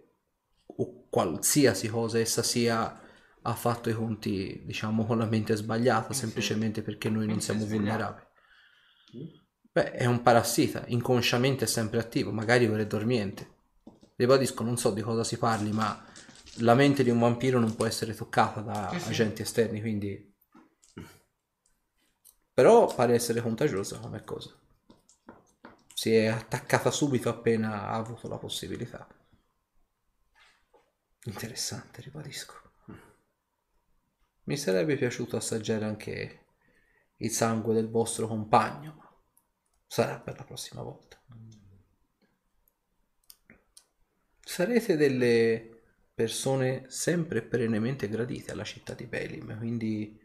o 0.65 1.07
qualsiasi 1.09 1.89
cosa 1.89 2.19
essa 2.19 2.41
sia 2.43 3.01
ha 3.41 3.55
fatto 3.55 3.89
i 3.89 3.93
conti, 3.93 4.61
diciamo, 4.65 5.05
con 5.05 5.17
la 5.17 5.25
mente 5.25 5.55
sbagliata, 5.55 6.13
semplicemente 6.13 6.81
perché 6.81 7.09
noi 7.09 7.27
non 7.27 7.41
siamo 7.41 7.65
vulnerabili. 7.65 8.27
Beh, 9.71 9.91
è 9.91 10.05
un 10.05 10.21
parassita, 10.21 10.83
inconsciamente 10.87 11.65
è 11.65 11.67
sempre 11.67 11.99
attivo, 11.99 12.31
magari 12.31 12.67
ora 12.67 12.81
è 12.81 12.87
dormiente. 12.87 13.57
Ribadisco, 14.15 14.63
non 14.63 14.77
so 14.77 14.91
di 14.91 15.01
cosa 15.01 15.23
si 15.23 15.37
parli, 15.37 15.71
ma 15.71 16.05
la 16.57 16.73
mente 16.73 17.03
di 17.03 17.09
un 17.09 17.19
vampiro 17.19 17.59
non 17.59 17.75
può 17.75 17.85
essere 17.85 18.13
toccata 18.13 18.61
da 18.61 18.89
Sì, 18.91 18.99
sì. 18.99 19.09
agenti 19.09 19.41
esterni, 19.41 19.79
quindi... 19.81 20.27
Però 22.53 22.93
pare 22.93 23.13
essere 23.13 23.41
contagiosa 23.41 23.99
come 23.99 24.23
cosa. 24.23 24.53
Si 25.99 26.15
è 26.15 26.27
attaccata 26.27 26.91
subito 26.91 27.27
appena 27.27 27.89
ha 27.89 27.95
avuto 27.95 28.29
la 28.29 28.37
possibilità. 28.37 29.05
Interessante, 31.25 32.01
ribadisco. 32.01 32.53
Mi 34.43 34.55
sarebbe 34.55 34.95
piaciuto 34.95 35.35
assaggiare 35.35 35.83
anche 35.83 36.45
il 37.17 37.29
sangue 37.31 37.73
del 37.73 37.89
vostro 37.89 38.27
compagno, 38.27 38.93
ma 38.93 39.13
sarà 39.85 40.21
per 40.21 40.37
la 40.37 40.45
prossima 40.45 40.81
volta. 40.83 41.21
Sarete 44.39 44.95
delle 44.95 45.81
persone 46.13 46.85
sempre 46.87 47.41
perennemente 47.41 48.07
gradite 48.07 48.53
alla 48.53 48.63
città 48.63 48.93
di 48.93 49.05
Belim, 49.05 49.57
quindi 49.57 50.17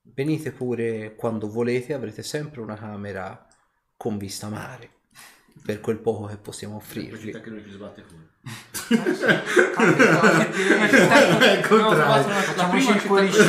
venite 0.00 0.50
pure 0.50 1.14
quando 1.14 1.48
volete, 1.48 1.94
avrete 1.94 2.24
sempre 2.24 2.62
una 2.62 2.76
camera 2.76 3.47
con 3.98 4.16
vista 4.16 4.48
mare, 4.48 4.88
per 5.62 5.80
quel 5.80 5.98
poco 5.98 6.24
che 6.26 6.36
possiamo 6.38 6.76
La 6.76 6.80
offrirvi. 6.80 7.18
città 7.18 7.40
che 7.40 7.50
non 7.50 7.62
ci 7.62 7.70
sbatte 7.72 8.02
fuori. 8.02 8.26
È 11.38 11.60
contrario. 11.68 12.28
Facciamoci 12.28 12.90
il 12.90 13.02
cuoricino. 13.02 13.44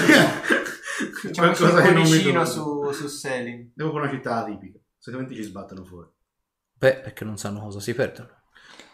Facciamoci 1.21 1.63
il 1.63 1.69
cuoricino 1.71 2.45
su, 2.45 2.91
su 2.91 3.07
Selin. 3.07 3.71
Devo 3.73 3.91
con 3.91 4.01
una 4.01 4.09
città 4.09 4.43
tipica. 4.43 4.79
Solitamente 4.97 5.41
ci 5.41 5.47
sbattono 5.47 5.85
fuori. 5.85 6.09
Beh, 6.73 6.95
perché 6.97 7.23
non 7.23 7.37
sanno 7.37 7.59
cosa 7.61 7.79
si 7.79 7.93
perdono. 7.93 8.29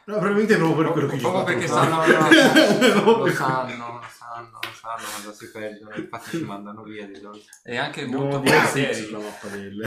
No, 0.08 0.18
probabilmente 0.18 0.58
proprio 0.58 0.92
per 0.92 0.92
quello 0.92 1.08
che 1.08 1.18
ci 1.18 1.24
Proprio 1.24 1.68
sbattono 1.68 1.98
perché 2.28 2.38
sanno, 2.46 3.16
lo 3.26 3.32
sanno, 3.32 3.94
lo 3.94 4.04
sanno, 4.08 4.25
lo 4.42 4.74
sanno 4.74 5.04
cosa 5.16 5.34
si 5.34 5.52
perdono, 5.52 5.96
infatti 5.96 6.38
ci 6.38 6.44
mandano 6.44 6.84
via 6.84 7.08
di 7.08 7.16
solito. 7.16 7.46
E 7.64 7.78
anche 7.78 8.04
Abbiamo 8.04 8.24
molto 8.24 8.40
diverse 8.40 8.94
X 8.94 9.06
sulla 9.06 9.20
mappa 9.20 9.48
del... 9.48 9.84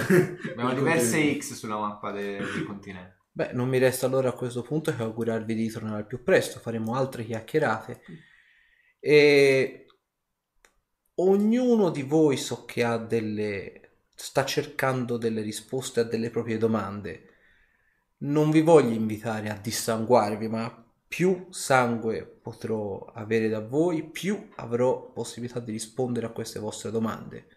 Abbiamo 0.50 0.68
del 0.74 0.78
diverse 0.78 1.10
continente. 1.10 1.40
X 1.40 1.52
sulla 1.54 1.78
mappa 1.78 2.10
de- 2.12 2.36
del 2.36 2.64
continente. 2.64 3.16
Beh, 3.32 3.52
non 3.52 3.68
mi 3.68 3.78
resta 3.78 4.06
allora 4.06 4.30
a 4.30 4.32
questo 4.32 4.62
punto 4.62 4.94
che 4.94 5.02
augurarvi 5.02 5.54
di 5.54 5.70
tornare 5.70 5.98
al 5.98 6.06
più 6.06 6.22
presto, 6.22 6.58
faremo 6.58 6.94
altre 6.94 7.24
chiacchierate 7.24 8.00
e 8.98 9.86
ognuno 11.14 11.90
di 11.90 12.02
voi 12.02 12.36
so 12.36 12.64
che 12.64 12.82
ha 12.82 12.96
delle 12.96 13.88
sta 14.14 14.44
cercando 14.44 15.16
delle 15.16 15.42
risposte 15.42 16.00
a 16.00 16.04
delle 16.04 16.30
proprie 16.30 16.58
domande. 16.58 17.26
Non 18.18 18.50
vi 18.50 18.62
voglio 18.62 18.92
invitare 18.92 19.48
a 19.48 19.56
dissanguarvi, 19.56 20.48
ma 20.48 20.87
più 21.08 21.46
sangue 21.50 22.26
potrò 22.26 23.06
avere 23.14 23.48
da 23.48 23.60
voi, 23.60 24.08
più 24.08 24.50
avrò 24.56 25.10
possibilità 25.10 25.58
di 25.58 25.72
rispondere 25.72 26.26
a 26.26 26.30
queste 26.30 26.58
vostre 26.58 26.90
domande. 26.90 27.48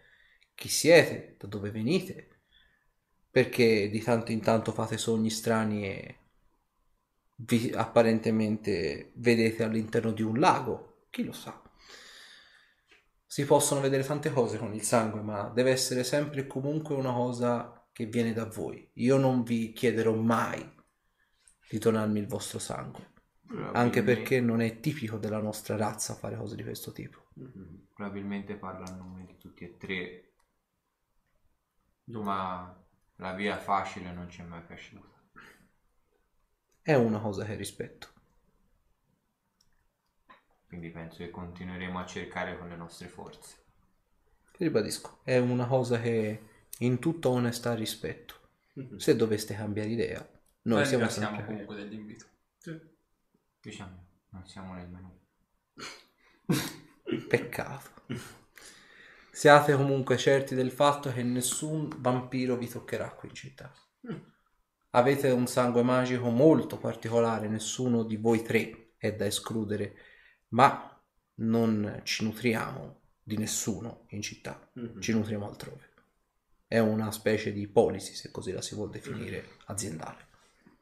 Chi 0.54 0.68
siete? 0.68 1.36
Da 1.38 1.46
dove 1.46 1.70
venite? 1.70 2.28
Perché 3.30 3.90
di 3.90 4.00
tanto 4.00 4.32
in 4.32 4.40
tanto 4.40 4.72
fate 4.72 4.96
sogni 4.96 5.30
strani 5.30 5.84
e 5.86 6.16
vi 7.36 7.72
apparentemente 7.74 9.12
vedete 9.16 9.64
all'interno 9.64 10.12
di 10.12 10.22
un 10.22 10.38
lago? 10.38 11.06
Chi 11.10 11.24
lo 11.24 11.32
sa? 11.32 11.60
Si 13.26 13.44
possono 13.44 13.80
vedere 13.80 14.04
tante 14.04 14.30
cose 14.30 14.58
con 14.58 14.74
il 14.74 14.82
sangue, 14.82 15.20
ma 15.20 15.48
deve 15.48 15.70
essere 15.70 16.04
sempre 16.04 16.42
e 16.42 16.46
comunque 16.46 16.94
una 16.94 17.12
cosa 17.12 17.86
che 17.92 18.06
viene 18.06 18.32
da 18.32 18.46
voi. 18.46 18.88
Io 18.94 19.16
non 19.16 19.42
vi 19.42 19.72
chiederò 19.72 20.14
mai 20.14 20.80
di 21.68 21.78
donarmi 21.78 22.18
il 22.18 22.26
vostro 22.26 22.58
sangue, 22.58 23.11
anche 23.72 24.02
perché 24.02 24.40
non 24.40 24.60
è 24.60 24.80
tipico 24.80 25.18
della 25.18 25.40
nostra 25.40 25.76
razza 25.76 26.14
fare 26.14 26.36
cose 26.36 26.56
di 26.56 26.62
questo 26.62 26.92
tipo. 26.92 27.26
Probabilmente 27.94 28.54
parla 28.54 28.86
a 28.86 28.94
nome 28.94 29.24
di 29.26 29.36
tutti 29.38 29.64
e 29.64 29.76
tre. 29.76 30.32
Ma 32.04 32.74
la 33.16 33.32
via 33.34 33.58
facile 33.58 34.12
non 34.12 34.28
ci 34.28 34.40
è 34.40 34.44
mai 34.44 34.62
piaciuta. 34.62 35.08
È 36.82 36.94
una 36.94 37.20
cosa 37.20 37.44
che 37.44 37.54
rispetto. 37.54 38.08
Quindi 40.66 40.90
penso 40.90 41.18
che 41.18 41.30
continueremo 41.30 41.98
a 41.98 42.06
cercare 42.06 42.58
con 42.58 42.68
le 42.68 42.76
nostre 42.76 43.06
forze. 43.08 43.56
Ribadisco, 44.56 45.20
è 45.22 45.38
una 45.38 45.66
cosa 45.66 46.00
che 46.00 46.48
in 46.78 46.98
tutta 46.98 47.28
onestà 47.28 47.74
rispetto. 47.74 48.34
Se 48.96 49.14
doveste 49.14 49.54
cambiare 49.54 49.90
idea, 49.90 50.18
noi 50.62 50.78
Noi 50.78 50.86
siamo 50.86 51.08
sempre 51.08 51.44
comunque 51.44 51.76
dell'invito. 51.76 52.26
Diciamo, 53.62 54.06
non 54.30 54.44
siamo 54.44 54.74
nel 54.74 54.88
menù. 54.88 55.08
Peccato. 57.28 57.90
Siate 59.30 59.76
comunque 59.76 60.16
certi 60.16 60.56
del 60.56 60.72
fatto 60.72 61.12
che 61.12 61.22
nessun 61.22 61.88
vampiro 61.98 62.56
vi 62.56 62.68
toccherà 62.68 63.12
qui 63.12 63.28
in 63.28 63.34
città. 63.36 63.72
Avete 64.90 65.30
un 65.30 65.46
sangue 65.46 65.82
magico 65.84 66.28
molto 66.28 66.76
particolare, 66.76 67.46
nessuno 67.46 68.02
di 68.02 68.16
voi 68.16 68.42
tre 68.42 68.94
è 68.98 69.14
da 69.14 69.26
escludere, 69.26 69.94
ma 70.48 71.00
non 71.36 72.00
ci 72.02 72.24
nutriamo 72.24 73.00
di 73.22 73.36
nessuno 73.36 74.06
in 74.08 74.22
città, 74.22 74.70
ci 74.98 75.12
nutriamo 75.12 75.46
altrove. 75.46 75.90
È 76.66 76.80
una 76.80 77.12
specie 77.12 77.52
di 77.52 77.68
polisi, 77.68 78.14
se 78.14 78.32
così 78.32 78.50
la 78.50 78.60
si 78.60 78.74
vuol 78.74 78.90
definire, 78.90 79.56
aziendale. 79.66 80.26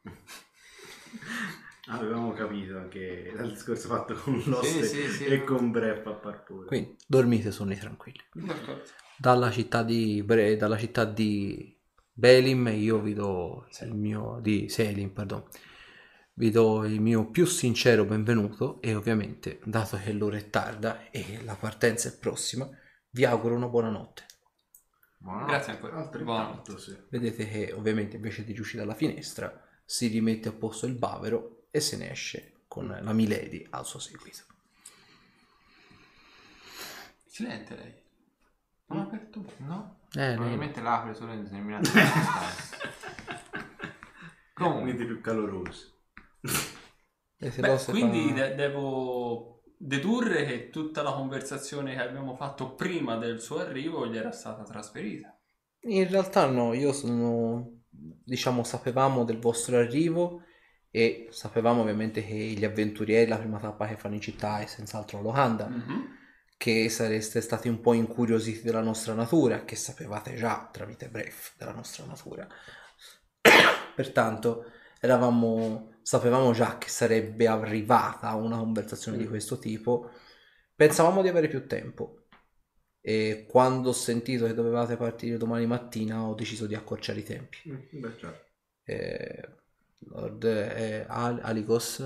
Avevamo 1.92 2.32
capito 2.32 2.76
anche 2.76 3.32
dal 3.34 3.50
discorso 3.50 3.88
fatto 3.88 4.14
con 4.14 4.40
l'oste 4.46 4.84
sì, 4.84 5.08
sì, 5.08 5.24
e 5.24 5.42
con 5.42 5.72
Bref 5.72 6.06
a 6.06 6.12
Parpure. 6.12 6.66
Quindi 6.66 6.96
dormite 7.06 7.50
sonni 7.50 7.76
tranquilli. 7.76 8.20
D'accordo. 8.32 8.82
dalla 9.18 9.50
città 9.50 9.82
di 9.82 10.22
Bre- 10.22 10.56
dalla 10.56 10.78
città 10.78 11.04
di 11.04 11.76
Belim 12.12 12.68
io 12.68 13.00
vi 13.00 13.12
do 13.14 13.66
il 13.80 13.94
mio 13.94 14.38
di 14.40 14.68
Selim, 14.68 15.10
pardon. 15.10 15.42
Vi 16.34 16.50
do 16.50 16.84
il 16.84 17.00
mio 17.00 17.28
più 17.28 17.44
sincero 17.44 18.04
benvenuto 18.04 18.80
e 18.80 18.94
ovviamente, 18.94 19.60
dato 19.64 19.98
che 19.98 20.12
l'ora 20.12 20.36
è 20.36 20.48
tarda 20.48 21.10
e 21.10 21.40
la 21.44 21.54
partenza 21.54 22.08
è 22.08 22.16
prossima, 22.16 22.68
vi 23.10 23.24
auguro 23.24 23.56
una 23.56 23.68
buona 23.68 23.90
notte. 23.90 24.24
Buonanotte. 25.18 25.52
Grazie 25.52 25.72
ancora. 25.72 25.92
Buonanotte. 25.92 26.70
Altrettanto, 26.70 26.78
sì. 26.78 26.96
Vedete 27.10 27.48
che 27.48 27.72
ovviamente 27.72 28.16
invece 28.16 28.44
di 28.44 28.58
uscire 28.58 28.82
dalla 28.82 28.94
finestra 28.94 29.60
si 29.84 30.06
rimette 30.06 30.48
a 30.48 30.52
posto 30.52 30.86
il 30.86 30.94
bavero 30.94 31.59
e 31.70 31.80
se 31.80 31.96
ne 31.96 32.10
esce 32.10 32.62
con 32.68 32.86
la 32.88 33.12
Milady 33.12 33.66
al 33.70 33.84
suo 33.86 33.98
seguito. 33.98 34.44
Silente 37.26 37.76
lei. 37.76 37.94
Non 38.86 38.98
ha 38.98 39.02
aperto. 39.02 39.44
No? 39.58 40.00
Eh, 40.14 40.34
Probabilmente 40.34 40.80
l'apre 40.80 41.14
solo 41.14 41.32
in 41.32 41.44
determinate 41.44 41.84
circostanze. 41.88 42.76
Comunque, 44.54 44.82
Quindi 44.82 45.04
più 45.06 45.20
calorosi. 45.20 45.92
e 47.38 47.50
se 47.50 47.60
Beh, 47.60 47.78
se 47.78 47.90
quindi 47.92 48.28
fa- 48.28 48.34
de- 48.34 48.54
devo 48.56 49.62
dedurre 49.78 50.44
che 50.44 50.68
tutta 50.70 51.02
la 51.02 51.12
conversazione 51.12 51.94
che 51.94 52.00
abbiamo 52.02 52.34
fatto 52.34 52.74
prima 52.74 53.16
del 53.16 53.40
suo 53.40 53.58
arrivo 53.60 54.06
gli 54.06 54.16
era 54.16 54.32
stata 54.32 54.62
trasferita. 54.64 55.34
In 55.84 56.06
realtà 56.08 56.44
no, 56.46 56.74
io 56.74 56.92
sono, 56.92 57.84
diciamo, 57.88 58.64
sapevamo 58.64 59.24
del 59.24 59.38
vostro 59.38 59.78
arrivo 59.78 60.42
e 60.90 61.28
sapevamo 61.30 61.82
ovviamente 61.82 62.24
che 62.24 62.34
gli 62.34 62.64
avventurieri, 62.64 63.28
la 63.28 63.38
prima 63.38 63.58
tappa 63.58 63.86
che 63.86 63.96
fanno 63.96 64.14
in 64.16 64.20
città 64.20 64.60
è 64.60 64.66
senz'altro 64.66 65.18
la 65.18 65.24
locanda, 65.24 65.68
Mhm. 65.68 66.18
che 66.56 66.88
sareste 66.88 67.40
stati 67.40 67.68
un 67.68 67.80
po' 67.80 67.94
incuriositi 67.94 68.62
della 68.62 68.82
nostra 68.82 69.14
natura, 69.14 69.64
che 69.64 69.76
sapevate 69.76 70.34
già 70.34 70.68
tramite 70.70 71.08
Bref 71.08 71.54
della 71.56 71.72
nostra 71.72 72.04
natura. 72.04 72.46
Pertanto 73.94 74.64
eravamo, 75.00 75.94
sapevamo 76.02 76.52
già 76.52 76.76
che 76.78 76.88
sarebbe 76.88 77.46
arrivata 77.46 78.34
una 78.34 78.58
conversazione 78.58 79.16
di 79.16 79.26
questo 79.26 79.58
tipo. 79.58 80.10
Pensavamo 80.74 81.22
di 81.22 81.28
avere 81.28 81.48
più 81.48 81.66
tempo 81.66 82.24
e 83.00 83.46
quando 83.48 83.90
ho 83.90 83.94
sentito 83.94 84.44
che 84.46 84.54
dovevate 84.54 84.96
partire 84.96 85.38
domani 85.38 85.66
mattina 85.66 86.22
ho 86.22 86.34
deciso 86.34 86.66
di 86.66 86.74
accorciare 86.74 87.20
i 87.20 87.24
tempi. 87.24 87.58
Mm, 87.68 88.00
Beh, 88.00 88.16
certo. 88.18 88.44
Eh, 88.84 89.48
Lord 90.00 90.44
eh, 90.44 91.06
Al- 91.08 91.40
Aligos, 91.42 92.00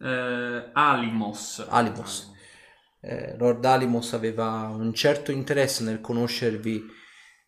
Eh, 0.00 0.70
Alimos. 0.74 1.60
Alimos. 1.70 2.32
Eh, 3.00 3.36
Lord 3.38 3.64
Alimos 3.64 4.12
aveva 4.12 4.68
un 4.68 4.92
certo 4.94 5.30
interesse 5.32 5.84
nel 5.84 6.00
conoscervi, 6.00 6.84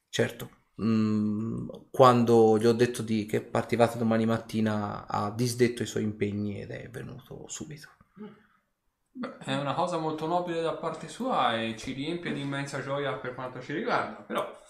certo, 0.09 0.51
mm, 0.83 1.69
quando 1.91 2.59
gli 2.59 2.67
ho 2.67 2.73
detto 2.73 3.03
di, 3.03 3.27
che 3.27 3.41
partivate 3.43 3.99
domani 3.99 4.27
mattina 4.27 5.07
ha 5.07 5.31
disdetto 5.31 5.83
i 5.83 5.87
suoi 5.87 6.05
impegni 6.05 6.61
ed 6.61 6.71
è 6.71 6.89
venuto 6.91 7.47
subito. 7.49 7.89
Beh, 9.13 9.39
è 9.39 9.55
una 9.57 9.75
cosa 9.75 9.99
molto 9.99 10.27
nobile 10.27 10.63
da 10.63 10.75
parte 10.75 11.07
sua 11.09 11.61
e 11.61 11.77
ci 11.77 11.93
riempie 11.93 12.33
di 12.33 12.41
immensa 12.41 12.83
gioia 12.83 13.13
per 13.15 13.35
quanto 13.35 13.61
ci 13.61 13.73
riguarda, 13.73 14.23
però 14.23 14.61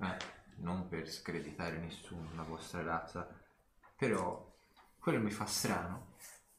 eh, 0.00 0.16
non 0.62 0.88
per 0.88 1.08
screditare 1.10 1.78
nessuno, 1.78 2.28
la 2.34 2.42
vostra 2.42 2.82
razza, 2.82 3.28
però 3.96 4.50
quello 4.98 5.20
mi 5.20 5.30
fa 5.30 5.46
strano. 5.46 6.10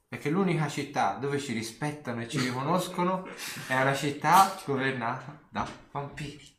Perché 0.07 0.30
l'unica 0.30 0.67
città 0.69 1.15
dove 1.15 1.40
ci 1.40 1.53
rispettano 1.53 2.22
e 2.22 2.27
ci 2.27 2.40
riconoscono 2.40 3.25
è 3.67 3.82
una 3.82 3.95
città 3.95 4.56
governata 4.65 5.41
da 5.49 5.67
vampiri. 5.91 6.51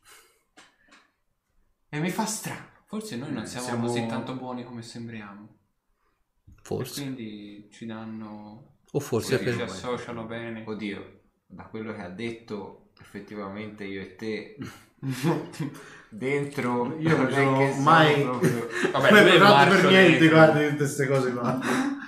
E 1.89 1.99
mi 1.99 2.09
fa 2.09 2.25
strano. 2.25 2.67
forse 2.85 3.15
noi 3.15 3.31
non 3.31 3.43
Eh, 3.43 3.47
siamo, 3.47 3.65
siamo- 3.65 3.87
così 3.87 4.05
tanto 4.07 4.35
buoni 4.35 4.63
come 4.65 4.81
sembriamo. 4.81 5.57
E 6.47 6.51
Forse. 6.61 7.01
quindi 7.01 7.69
ci 7.71 7.85
danno... 7.85 8.79
O 8.91 8.99
forse 8.99 9.39
per... 9.39 9.55
ci 9.55 9.61
associano 9.61 10.25
bene. 10.25 10.63
Oddio, 10.65 11.21
da 11.45 11.63
quello 11.65 11.93
che 11.93 12.01
ha 12.01 12.09
detto, 12.09 12.89
effettivamente 12.99 13.83
io 13.85 14.01
e 14.01 14.15
te 14.15 14.57
dentro 16.17 16.95
Io 16.99 17.17
non 17.17 17.31
sono 17.31 17.57
siamo 17.57 17.73
mai- 17.81 18.21
proprio- 18.21 18.67
Vabbè, 18.91 19.09
Non 19.11 19.19
è 19.19 19.23
per 19.69 19.85
niente, 19.85 20.17
dentro. 20.19 20.37
guarda, 20.37 20.59
tutte 20.61 20.75
queste 20.77 21.07
cose 21.07 21.31
qua. 21.33 21.59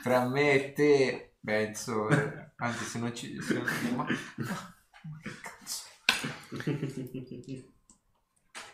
fra 0.02 0.28
me 0.28 0.52
e 0.54 0.74
te 0.74 1.34
penso 1.44 2.08
anzi 2.58 2.84
se 2.86 3.00
non 3.00 3.14
ci 3.16 3.38
se 3.42 3.54
non, 3.54 3.64
ma, 3.96 4.04
ma 4.06 5.20
che 5.22 5.32
cazzo 5.42 5.84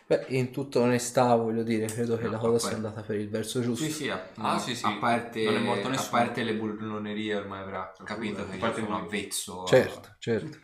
Beh, 0.06 0.26
in 0.28 0.50
tutta 0.52 0.80
onestà 0.80 1.34
voglio 1.34 1.62
dire, 1.62 1.86
credo 1.86 2.18
che 2.18 2.24
No, 2.24 2.32
la 2.32 2.36
cosa 2.38 2.58
sia 2.68 2.76
andata 2.76 3.00
per 3.00 3.16
il 3.16 3.30
verso 3.30 3.62
giusto. 3.62 3.86
sì 3.86 3.90
sì 3.90 4.10
a, 4.10 4.22
Ah, 4.36 4.58
sì, 4.58 4.74
sì. 4.74 4.84
a 4.84 4.98
parte 5.00 5.42
Non 5.44 5.56
è 5.56 5.58
morto 5.60 5.86
a 5.86 5.90
nessuno. 5.90 6.10
parte 6.10 6.42
le 6.42 6.54
burlonerie 6.54 7.34
ormai 7.36 7.62
avrà 7.62 7.90
capito 8.04 8.46
che 8.46 8.56
A 8.56 8.58
parte 8.58 8.82
noi. 8.82 9.00
avvezzo 9.00 9.62
a- 9.62 9.66
Certo, 9.66 10.14
certo. 10.18 10.58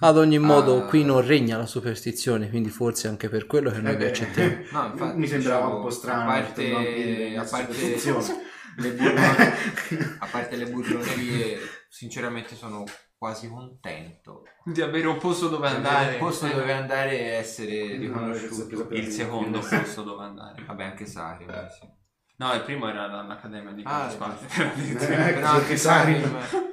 Ad 0.00 0.18
ogni 0.18 0.36
Ah. 0.36 0.40
modo, 0.40 0.84
qui 0.84 1.02
non 1.02 1.26
regna 1.26 1.56
la 1.56 1.64
superstizione, 1.64 2.50
quindi 2.50 2.68
forse 2.68 3.08
anche 3.08 3.30
per 3.30 3.46
quello 3.46 3.70
che 3.70 3.78
noi 3.80 3.92
Eh 3.92 3.96
vi 3.96 4.02
beh, 4.04 4.08
accettiamo. 4.10 4.50
no 4.72 4.86
infatti 4.92 5.18
Mi 5.18 5.26
sembrava 5.28 5.60
dicevo, 5.62 5.76
un 5.76 5.82
po' 5.82 5.90
strano. 5.90 6.20
a 6.22 6.24
parte, 6.34 6.70
a 6.72 6.78
nella 6.80 7.42
parte 7.44 7.72
superstizione. 7.72 8.42
le 8.76 8.90
burlonerie 8.90 9.52
a 10.18 10.26
parte 10.26 10.56
le 10.56 10.66
burlonerie 10.66 11.58
sinceramente 11.88 12.54
sono 12.54 12.84
quasi 13.24 13.48
contento 13.48 14.44
Di 14.64 14.82
avere 14.82 15.06
un 15.06 15.16
posto 15.16 15.48
dove 15.48 15.66
Andare 15.66 16.12
il 16.12 16.18
posto 16.18 16.46
dove 16.46 16.72
andare 16.72 17.18
e 17.18 17.24
essere 17.36 17.94
No, 17.94 18.00
riconosciuto. 18.00 18.84
no, 18.84 18.96
Il 18.96 19.08
secondo 19.10 19.60
posto 19.60 20.02
dove 20.02 20.24
andare. 20.24 20.62
Vabbè, 20.64 20.84
anche 20.84 21.06
Sarim. 21.06 21.48
Eh. 21.48 21.68
sì. 21.70 21.88
No, 22.36 22.52
il 22.52 22.62
primo 22.64 22.86
era 22.88 23.06
l'Accademia 23.06 23.72
di 23.72 23.82
Ah. 23.86 24.12
Eh, 24.12 24.16
Però 24.96 25.48
anche 25.48 25.66
che 25.68 25.76
Sarim 25.76 26.22
Sarim- 26.22 26.72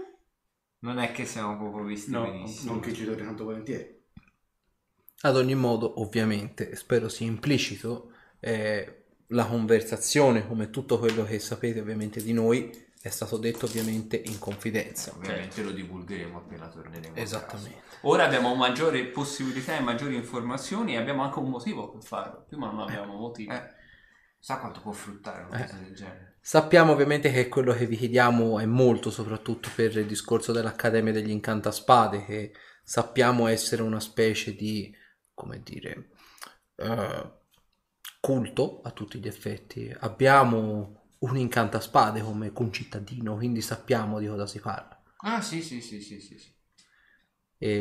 non 0.80 0.98
è 1.00 1.12
che 1.14 1.26
siamo 1.26 1.58
proprio 1.58 1.86
visti 1.86 2.12
No, 2.12 2.24
benissimo. 2.24 2.74
Non 2.74 2.82
che 2.82 2.94
ci 2.94 3.06
torni 3.06 3.24
tanto 3.24 3.44
volentieri. 3.46 4.00
Ad 5.22 5.38
ogni 5.38 5.56
modo, 5.56 6.02
ovviamente, 6.02 6.76
spero 6.76 7.08
sia 7.08 7.28
implicito, 7.28 8.12
eh, 8.40 9.06
la 9.28 9.46
conversazione, 9.46 10.48
come 10.48 10.70
tutto 10.72 10.98
quello 11.00 11.24
che 11.24 11.40
sapete 11.40 11.80
ovviamente 11.80 12.22
di 12.24 12.34
noi, 12.34 12.70
è 13.02 13.10
stato 13.10 13.38
detto 13.38 13.66
ovviamente 13.66 14.16
in 14.16 14.38
confidenza. 14.38 15.12
Ovviamente 15.16 15.64
lo 15.64 15.72
divulgheremo 15.72 16.38
appena 16.38 16.68
torneremo. 16.68 17.16
Esattamente. 17.16 17.82
Ora 18.02 18.26
abbiamo 18.26 18.54
maggiori 18.54 19.06
possibilità 19.06 19.76
e 19.76 19.80
maggiori 19.80 20.16
informazioni 20.16 20.94
e 20.94 20.98
abbiamo 20.98 21.24
anche 21.24 21.40
un 21.40 21.50
motivo 21.50 21.90
per 21.92 22.04
farlo. 22.04 22.46
Prima 22.48 22.68
non 22.70 22.82
avevamo 22.82 23.16
motivo. 23.16 23.52
casa. 23.52 23.68
Eh, 23.68 23.74
sa 24.38 24.60
quanto 24.60 24.82
può 24.82 24.92
fruttare 24.92 25.44
una 25.44 25.64
cosa 25.64 25.78
del 25.78 25.96
genere? 25.96 26.38
Sappiamo 26.42 26.92
ovviamente 26.92 27.32
che 27.32 27.48
quello 27.48 27.74
che 27.74 27.88
vi 27.88 27.98
chiediamo 27.98 28.60
è 28.60 28.66
molto, 28.66 29.10
soprattutto 29.10 29.70
per 29.76 29.98
il 29.98 30.06
discorso 30.06 30.52
dell'Accademia 30.52 31.12
degli 31.14 31.30
Incantaspade, 31.30 32.26
che 32.26 32.54
sappiamo 32.84 33.48
essere 33.48 33.82
una 33.82 34.00
specie 34.00 34.54
di, 34.56 34.96
come 35.34 35.62
dire, 35.64 36.10
eh, 36.76 37.32
culto 38.20 38.82
a 38.84 38.92
tutti 38.92 39.20
gli 39.20 39.28
effetti. 39.28 39.96
Abbiamo 40.00 41.01
un 41.22 41.38
incantaspade 41.38 42.22
come 42.22 42.52
concittadino, 42.54 43.36
quindi 43.36 43.62
sappiamo 43.62 44.20
di 44.20 44.28
cosa 44.28 44.46
si 44.46 44.60
parla. 44.60 45.02
Ah, 45.24 45.42
sì, 45.42 45.62
sì, 45.64 45.82
sì, 45.82 46.00
sì, 46.02 46.20
sì. 46.22 46.38
sì. 46.38 46.54
E 47.62 47.72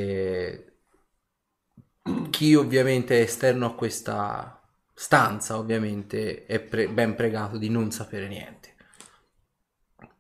chi 2.30 2.54
ovviamente 2.54 3.18
è 3.18 3.22
esterno 3.22 3.66
a 3.66 3.74
questa 3.74 4.60
stanza 4.94 5.58
ovviamente 5.58 6.46
è 6.46 6.58
pre- 6.60 6.88
ben 6.88 7.14
pregato 7.14 7.58
di 7.58 7.68
non 7.68 7.90
sapere 7.90 8.26
niente. 8.28 8.74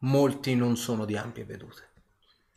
Molti 0.00 0.54
non 0.56 0.76
sono 0.76 1.04
di 1.04 1.16
ampie 1.16 1.44
vedute 1.44 1.88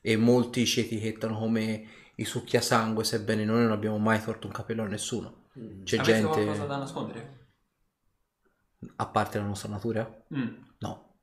e 0.01 0.15
molti 0.17 0.65
ci 0.65 0.81
etichettano 0.81 1.37
come 1.37 1.85
i 2.15 2.25
succhiasangue, 2.25 3.03
sebbene 3.03 3.45
noi 3.45 3.61
non 3.63 3.71
abbiamo 3.71 3.97
mai 3.97 4.21
torto 4.21 4.47
un 4.47 4.53
capello 4.53 4.83
a 4.83 4.87
nessuno. 4.87 5.43
C'è 5.83 5.97
Avete 5.97 6.19
gente, 6.21 6.29
qualcosa 6.35 6.65
da 6.65 6.77
nascondere? 6.77 7.42
A 8.95 9.07
parte 9.07 9.37
la 9.37 9.45
nostra 9.45 9.69
natura? 9.69 10.23
Mm. 10.33 10.55
No. 10.79 11.17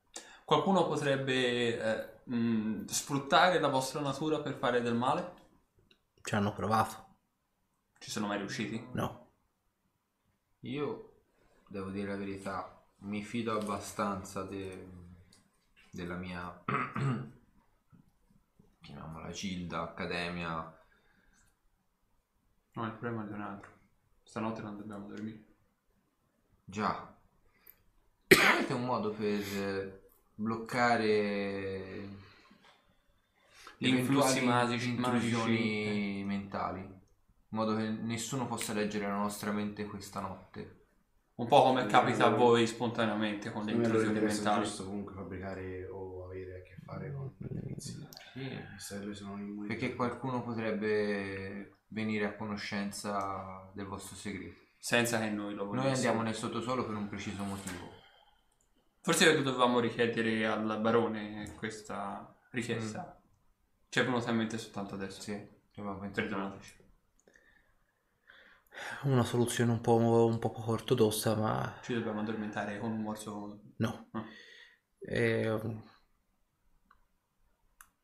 Qualcuno 0.45 0.87
potrebbe 0.87 1.79
eh, 1.79 2.21
mm, 2.35 2.87
sfruttare 2.87 3.61
la 3.61 3.69
vostra 3.69 4.01
natura 4.01 4.41
per 4.41 4.55
fare 4.55 4.81
del 4.83 4.95
male? 4.95 5.35
Ci 6.23 6.35
hanno 6.35 6.53
provato? 6.53 7.17
Ci 7.99 8.11
sono 8.11 8.27
mai 8.27 8.39
riusciti? 8.39 8.85
No. 8.93 9.33
Io 10.61 11.23
devo 11.69 11.91
dire 11.91 12.09
la 12.09 12.17
verità, 12.17 12.83
mi 13.01 13.23
fido 13.23 13.59
abbastanza 13.59 14.43
de- 14.43 14.89
della 15.91 16.17
mia 16.17 16.63
chiamiamola 18.81 19.31
Gilda, 19.31 19.83
Accademia. 19.83 20.79
No, 22.73 22.85
il 22.87 22.93
problema 22.93 23.29
è 23.29 23.33
un 23.33 23.41
altro. 23.41 23.71
Stanotte 24.23 24.63
non 24.63 24.77
dobbiamo 24.77 25.07
dormire. 25.09 25.45
Già. 26.65 27.19
Avete 28.39 28.73
un 28.73 28.85
modo 28.85 29.11
per 29.11 29.41
eh, 29.41 30.01
bloccare 30.35 32.09
Gli 33.77 33.89
influssi 33.89 34.39
eventuali 34.39 34.47
magici- 34.47 34.89
intrusioni 34.91 36.23
mentali? 36.25 36.81
In 36.81 37.59
modo 37.59 37.75
che 37.77 37.89
nessuno 37.89 38.47
possa 38.47 38.73
leggere 38.73 39.07
la 39.07 39.17
nostra 39.17 39.51
mente 39.51 39.87
questa 39.87 40.21
notte. 40.21 40.79
Un 41.35 41.49
po' 41.49 41.63
come 41.63 41.87
capita 41.87 42.27
a 42.27 42.31
voi 42.31 42.67
spontaneamente 42.67 43.51
con 43.51 43.65
le 43.65 43.73
Non 43.73 43.81
è 43.83 43.85
intrusioni 43.87 44.21
mentali. 44.21 44.63
giusto 44.63 44.85
comunque 44.85 45.15
fabbricare 45.15 45.87
o 45.89 46.27
avere 46.27 46.59
a 46.59 46.63
che 46.63 46.77
fare 46.85 47.13
con 47.13 47.33
sono 49.13 49.39
immuni. 49.39 49.67
Perché 49.67 49.95
qualcuno 49.95 50.43
potrebbe 50.43 51.79
venire 51.89 52.27
a 52.27 52.35
conoscenza 52.35 53.69
del 53.73 53.87
vostro 53.87 54.17
segreto. 54.17 54.59
Senza 54.79 55.19
che 55.19 55.31
noi 55.31 55.55
lo 55.55 55.65
volessimo. 55.65 55.83
Noi 55.83 55.93
andiamo 55.93 56.23
nel 56.23 56.35
sottosuolo 56.35 56.87
per 56.87 56.95
un 56.95 57.09
preciso 57.09 57.43
motivo. 57.43 58.00
Forse 59.03 59.43
dovevamo 59.43 59.81
richiedere 59.81 60.47
al 60.47 60.79
barone 60.81 61.55
questa 61.57 62.35
richiesta. 62.51 63.19
Ci 63.89 63.99
è 63.99 64.05
venuta 64.05 64.31
in 64.31 64.37
mente 64.37 64.59
soltanto 64.59 64.95
adesso. 64.95 65.21
Sì. 65.21 65.59
Perdonateci. 66.13 66.79
Una 69.05 69.25
soluzione 69.25 69.73
un 69.73 69.81
po', 69.81 69.97
un 69.97 70.39
po' 70.39 70.51
poco 70.51 70.73
ortodossa, 70.73 71.35
ma 71.35 71.79
Ci 71.83 71.95
dobbiamo 71.95 72.21
addormentare 72.21 72.79
con 72.79 72.93
un 72.93 73.01
morso. 73.01 73.61
no. 73.77 74.09
Ah. 74.13 74.25
Eh, 74.99 75.59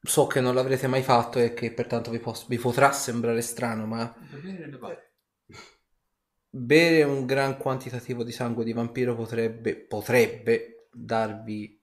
so 0.01 0.27
che 0.27 0.41
non 0.41 0.55
l'avrete 0.55 0.87
mai 0.87 1.03
fatto 1.03 1.39
e 1.39 1.53
che 1.53 1.73
pertanto 1.73 2.11
vi, 2.11 2.19
pos- 2.19 2.47
vi 2.49 2.59
potrà 2.59 2.93
sembrare 2.93 3.43
strano, 3.43 3.87
ma 3.87 4.15
bere 6.49 7.03
un 7.03 7.27
gran 7.27 7.59
quantitativo 7.59 8.25
di 8.25 8.33
sangue 8.33 8.65
di 8.65 8.73
vampiro 8.73 9.15
potrebbe, 9.15 9.77
potrebbe 9.77 10.76
darvi 10.97 11.79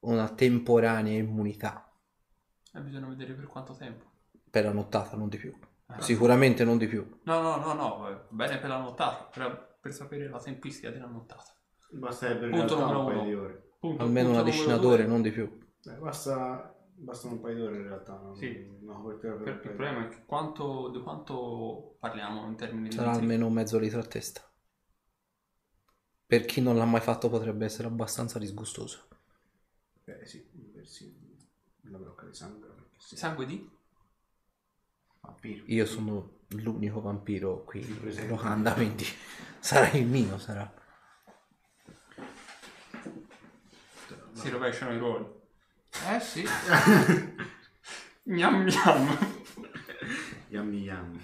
una 0.00 0.28
temporanea 0.28 1.18
immunità 1.18 1.90
Eh, 2.72 2.80
bisogna 2.80 3.08
vedere 3.08 3.34
per 3.34 3.46
quanto 3.46 3.74
tempo. 3.74 4.04
per 4.50 4.64
la 4.64 4.72
nottata, 4.72 5.16
non 5.16 5.28
di 5.28 5.36
più. 5.36 5.52
Ah. 5.86 6.00
Sicuramente 6.00 6.64
non 6.64 6.78
di 6.78 6.86
più. 6.86 7.20
No, 7.24 7.40
no, 7.40 7.56
no, 7.56 7.72
no, 7.74 8.08
eh, 8.08 8.20
bene 8.30 8.58
per 8.58 8.68
la 8.68 8.78
nottata, 8.78 9.24
per, 9.32 9.78
per 9.80 9.92
sapere 9.92 10.28
la 10.28 10.38
tempistica 10.38 10.90
della 10.90 11.06
nottata. 11.06 11.52
Basterebbe 11.90 12.48
Punto 12.50 12.78
un 12.78 13.04
paio 13.06 13.22
di 13.24 13.34
ore. 13.34 13.70
Punto, 13.80 14.02
Almeno 14.02 14.28
punto 14.28 14.40
una 14.42 14.50
decina 14.50 14.76
d'ore, 14.76 15.06
non 15.06 15.22
di 15.22 15.30
più. 15.30 15.58
Eh, 15.84 15.96
basta, 15.98 16.74
bastano 16.94 17.34
un 17.34 17.40
paio 17.40 17.56
d'ore 17.58 17.76
in 17.76 17.82
realtà. 17.88 18.18
non- 18.18 18.36
Sì. 18.36 18.72
Copertura 18.84 19.34
per 19.34 19.48
il 19.48 19.58
problema 19.60 20.04
è 20.04 20.08
che 20.08 20.24
quanto, 20.24 20.88
di 20.90 21.00
quanto 21.02 21.96
parliamo 21.98 22.46
in 22.46 22.56
termini 22.56 22.88
di 22.88 22.94
Sarà 22.94 23.10
almeno 23.12 23.46
un 23.46 23.52
mezzo 23.52 23.78
litro 23.78 24.00
a 24.00 24.04
testa. 24.04 24.40
Per 26.26 26.44
chi 26.46 26.60
non 26.60 26.76
l'ha 26.76 26.84
mai 26.84 27.00
fatto 27.00 27.28
potrebbe 27.28 27.64
essere 27.64 27.86
abbastanza 27.88 28.38
disgustoso. 28.38 29.08
Eh 30.04 30.26
sì, 30.26 30.44
versi 30.74 31.14
una 31.82 31.98
brocca 31.98 32.26
di 32.26 32.34
sangue. 32.34 32.66
perché 32.68 32.94
sì. 32.98 33.16
Sangue 33.16 33.46
di? 33.46 33.70
Vampiro. 35.20 35.64
Io 35.66 35.86
sono 35.86 36.40
l'unico 36.48 37.00
vampiro 37.00 37.64
qui 37.64 37.80
in 37.80 38.00
presente. 38.00 38.30
locanda, 38.30 38.72
quindi 38.74 39.04
sarà 39.60 39.90
il 39.92 40.06
mio, 40.06 40.38
sarà. 40.38 40.72
Si 44.32 44.48
rovesciano 44.50 44.92
i 44.94 44.98
ruoli. 44.98 45.26
Eh 46.10 46.20
sì. 46.20 46.44
Gnam 48.24 48.64
gnam. 48.64 49.18
Yummy 50.48 50.82
yummy. 50.82 51.20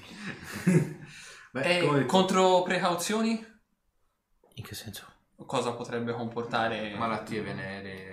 Beh, 1.50 1.78
E 1.78 1.86
come 1.86 2.04
contro 2.06 2.62
precauzioni? 2.62 3.44
In 4.54 4.64
che 4.64 4.74
senso? 4.74 5.06
Cosa 5.36 5.72
potrebbe 5.72 6.12
comportare? 6.12 6.94
Malattie 6.96 7.40
venere. 7.42 8.12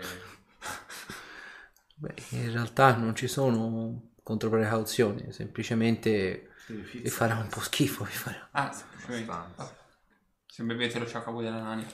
Beh, 1.95 2.13
in 2.29 2.51
realtà 2.51 2.95
non 2.95 3.15
ci 3.15 3.27
sono 3.27 4.11
controprecauzioni, 4.23 5.31
semplicemente 5.31 6.51
vi 6.67 7.09
farà 7.09 7.37
un 7.37 7.47
po' 7.47 7.61
schifo. 7.61 8.03
Vi 8.03 8.11
farà. 8.11 8.49
Ah, 8.51 8.71
semplicemente. 8.71 9.25
Vabbè. 9.25 9.75
Se 10.45 10.63
bevete 10.63 10.99
lo 10.99 11.05
sciacquavo 11.05 11.41
della 11.41 11.61
nani. 11.61 11.85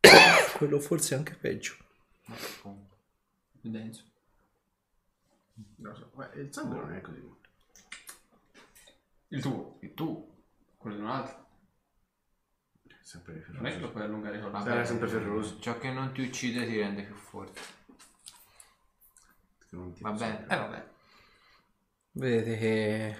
Quello 0.56 0.80
forse 0.80 1.14
è 1.14 1.18
anche 1.18 1.34
peggio. 1.34 1.76
appunto. 2.26 2.96
Più 3.60 3.70
denso. 3.70 4.02
Non 5.76 5.92
lo 5.92 5.96
so, 5.96 6.10
beh, 6.14 6.40
il 6.40 6.52
sangue 6.52 6.78
non 6.78 6.92
è 6.92 7.00
così. 7.00 7.34
Il 9.28 9.40
tuo. 9.40 9.78
E 9.80 9.94
tu? 9.94 10.34
Quello 10.76 10.96
di 10.96 11.02
un 11.02 11.08
altro. 11.08 11.45
Sempre 13.06 13.44
Non 13.52 13.66
è 13.66 13.70
che 13.70 13.78
lo 13.78 13.86
ferroso. 13.86 13.92
puoi 13.92 14.02
allungare 14.02 14.40
con 14.40 14.50
la 14.50 14.60
Sarà 14.62 14.84
sempre 14.84 15.06
ferroso. 15.08 15.60
Ciò 15.60 15.78
che 15.78 15.90
non 15.92 16.12
ti 16.12 16.22
uccide 16.22 16.66
ti 16.66 16.76
rende 16.76 17.04
più 17.04 17.14
forte. 17.14 17.60
che 19.68 19.76
non 19.76 19.92
ti 19.92 20.02
Va 20.02 20.10
bene. 20.10 20.42
Eh 20.48 20.56
vabbè. 20.56 20.86
Vedete 22.10 22.58
che 22.58 23.16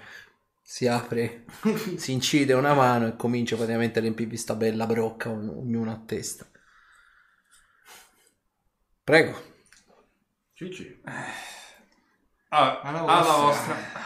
si 0.61 0.87
apre, 0.87 1.45
si 1.95 2.11
incide 2.11 2.51
una 2.53 2.73
mano 2.73 3.07
e 3.07 3.15
comincia 3.15 3.55
praticamente 3.55 3.99
a 3.99 4.01
riempirvi 4.01 4.35
sta 4.35 4.55
bella 4.55 4.85
brocca, 4.85 5.29
ogn- 5.29 5.49
ognuno 5.49 5.91
a 5.91 5.97
testa. 6.05 6.45
Prego. 9.05 9.41
Cicci. 10.53 11.01
Ah, 12.49 12.81
Alla 12.81 13.03
alla 13.05 13.21
vostra. 13.37 13.75
vostra. 13.75 14.05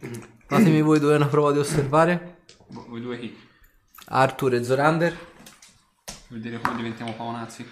Fatemi 0.52 0.82
voi 0.82 1.00
due 1.00 1.14
una 1.16 1.28
prova 1.28 1.50
di 1.50 1.58
osservare. 1.58 2.42
Vo- 2.68 2.84
Voi 2.86 3.00
due 3.00 3.18
chi? 3.18 3.34
Arthur 4.08 4.52
e 4.52 4.62
Zorander. 4.62 5.16
Vedere 6.28 6.60
come 6.60 6.76
diventiamo 6.76 7.14
paonazzi. 7.14 7.66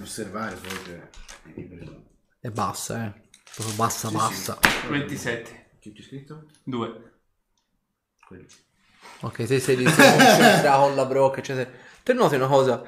Osservare 0.00 0.58
che 0.60 0.96
è 0.96 1.08
libero. 1.54 2.02
È 2.40 2.48
bassa, 2.48 3.04
eh. 3.06 3.12
Proprio 3.54 3.76
bassa, 3.76 4.10
bassa. 4.10 4.58
27. 4.88 5.76
Chi 5.78 5.92
c'è 5.92 6.02
scritto? 6.02 6.46
2. 6.64 7.12
Quello. 8.26 8.46
Ok, 9.20 9.46
te 9.46 9.60
sei 9.60 9.76
lì, 9.76 9.88
sei 9.88 10.16
concentrato 10.18 10.82
con 10.82 10.96
la 10.96 11.06
brocca, 11.06 11.38
eccetera. 11.38 11.70
Te 12.02 12.12
noti 12.12 12.34
una 12.34 12.48
cosa, 12.48 12.82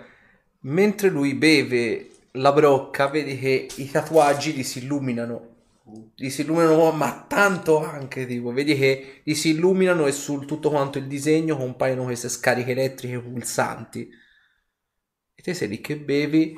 mentre 0.63 1.11
lui 1.11 1.35
beve 1.35 2.11
la 2.33 2.51
brocca, 2.53 3.07
vedi 3.07 3.39
che 3.39 3.69
i 3.77 3.89
tatuaggi 3.89 4.53
gli 4.53 4.65
si 4.65 4.81
illuminano 4.81 5.54
Gli 6.15 6.29
si 6.31 6.43
illuminano, 6.43 6.91
ma 6.93 7.25
tanto 7.29 7.79
anche, 7.83 8.27
tipo, 8.27 8.53
vedi 8.53 8.77
che 8.77 9.21
gli 9.23 9.35
si 9.35 9.51
illuminano 9.51 10.07
e 10.07 10.13
sul 10.13 10.45
tutto 10.47 10.69
quanto 10.71 10.99
il 10.99 11.07
disegno 11.07 11.57
compaiono 11.57 12.05
queste 12.05 12.29
scariche 12.29 12.73
elettriche 12.73 13.21
pulsanti. 13.21 14.11
E 15.37 15.43
te 15.43 15.55
sei 15.55 15.69
lì 15.69 15.81
che 15.81 15.97
bevi 15.99 16.57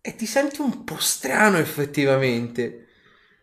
e 0.00 0.14
ti 0.16 0.26
senti 0.26 0.60
un 0.60 0.84
po' 0.84 0.98
strano 0.98 1.58
effettivamente. 1.58 2.86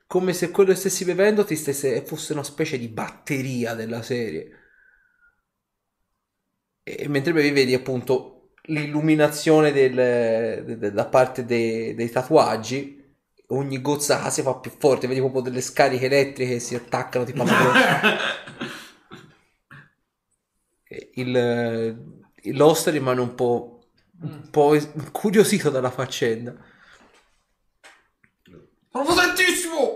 Come 0.07 0.33
se 0.33 0.51
quello 0.51 0.71
che 0.71 0.77
stessi 0.77 1.05
bevendo 1.05 1.43
ti 1.45 1.55
stesse, 1.55 2.03
fosse 2.05 2.33
una 2.33 2.43
specie 2.43 2.77
di 2.77 2.87
batteria 2.89 3.73
della 3.75 4.01
serie. 4.01 4.51
E 6.83 7.07
mentre 7.07 7.33
bevi 7.33 7.51
vedi 7.51 7.73
appunto 7.73 8.51
l'illuminazione 8.65 9.71
del, 9.71 9.93
de- 10.65 10.77
de- 10.77 10.91
da 10.91 11.05
parte 11.07 11.45
dei, 11.45 11.93
dei 11.95 12.09
tatuaggi. 12.09 13.00
Ogni 13.51 13.81
gozza 13.81 14.29
si 14.29 14.41
fa 14.41 14.55
più 14.55 14.71
forte, 14.77 15.07
vedi 15.07 15.19
proprio 15.19 15.41
delle 15.41 15.59
scariche 15.61 16.05
elettriche 16.05 16.53
che 16.53 16.59
si 16.59 16.73
attaccano 16.73 17.25
tipo 17.25 17.41
alla 17.41 17.51
croce. 17.51 18.17
E 20.83 21.09
il, 21.15 21.97
l'host 22.53 22.87
rimane 22.87 23.19
un 23.19 23.35
po', 23.35 23.87
un 24.21 24.49
po' 24.49 24.73
incuriosito 24.73 25.69
dalla 25.69 25.91
faccenda. 25.91 26.55
Sono 28.89 29.03
potentissimo! 29.03 29.93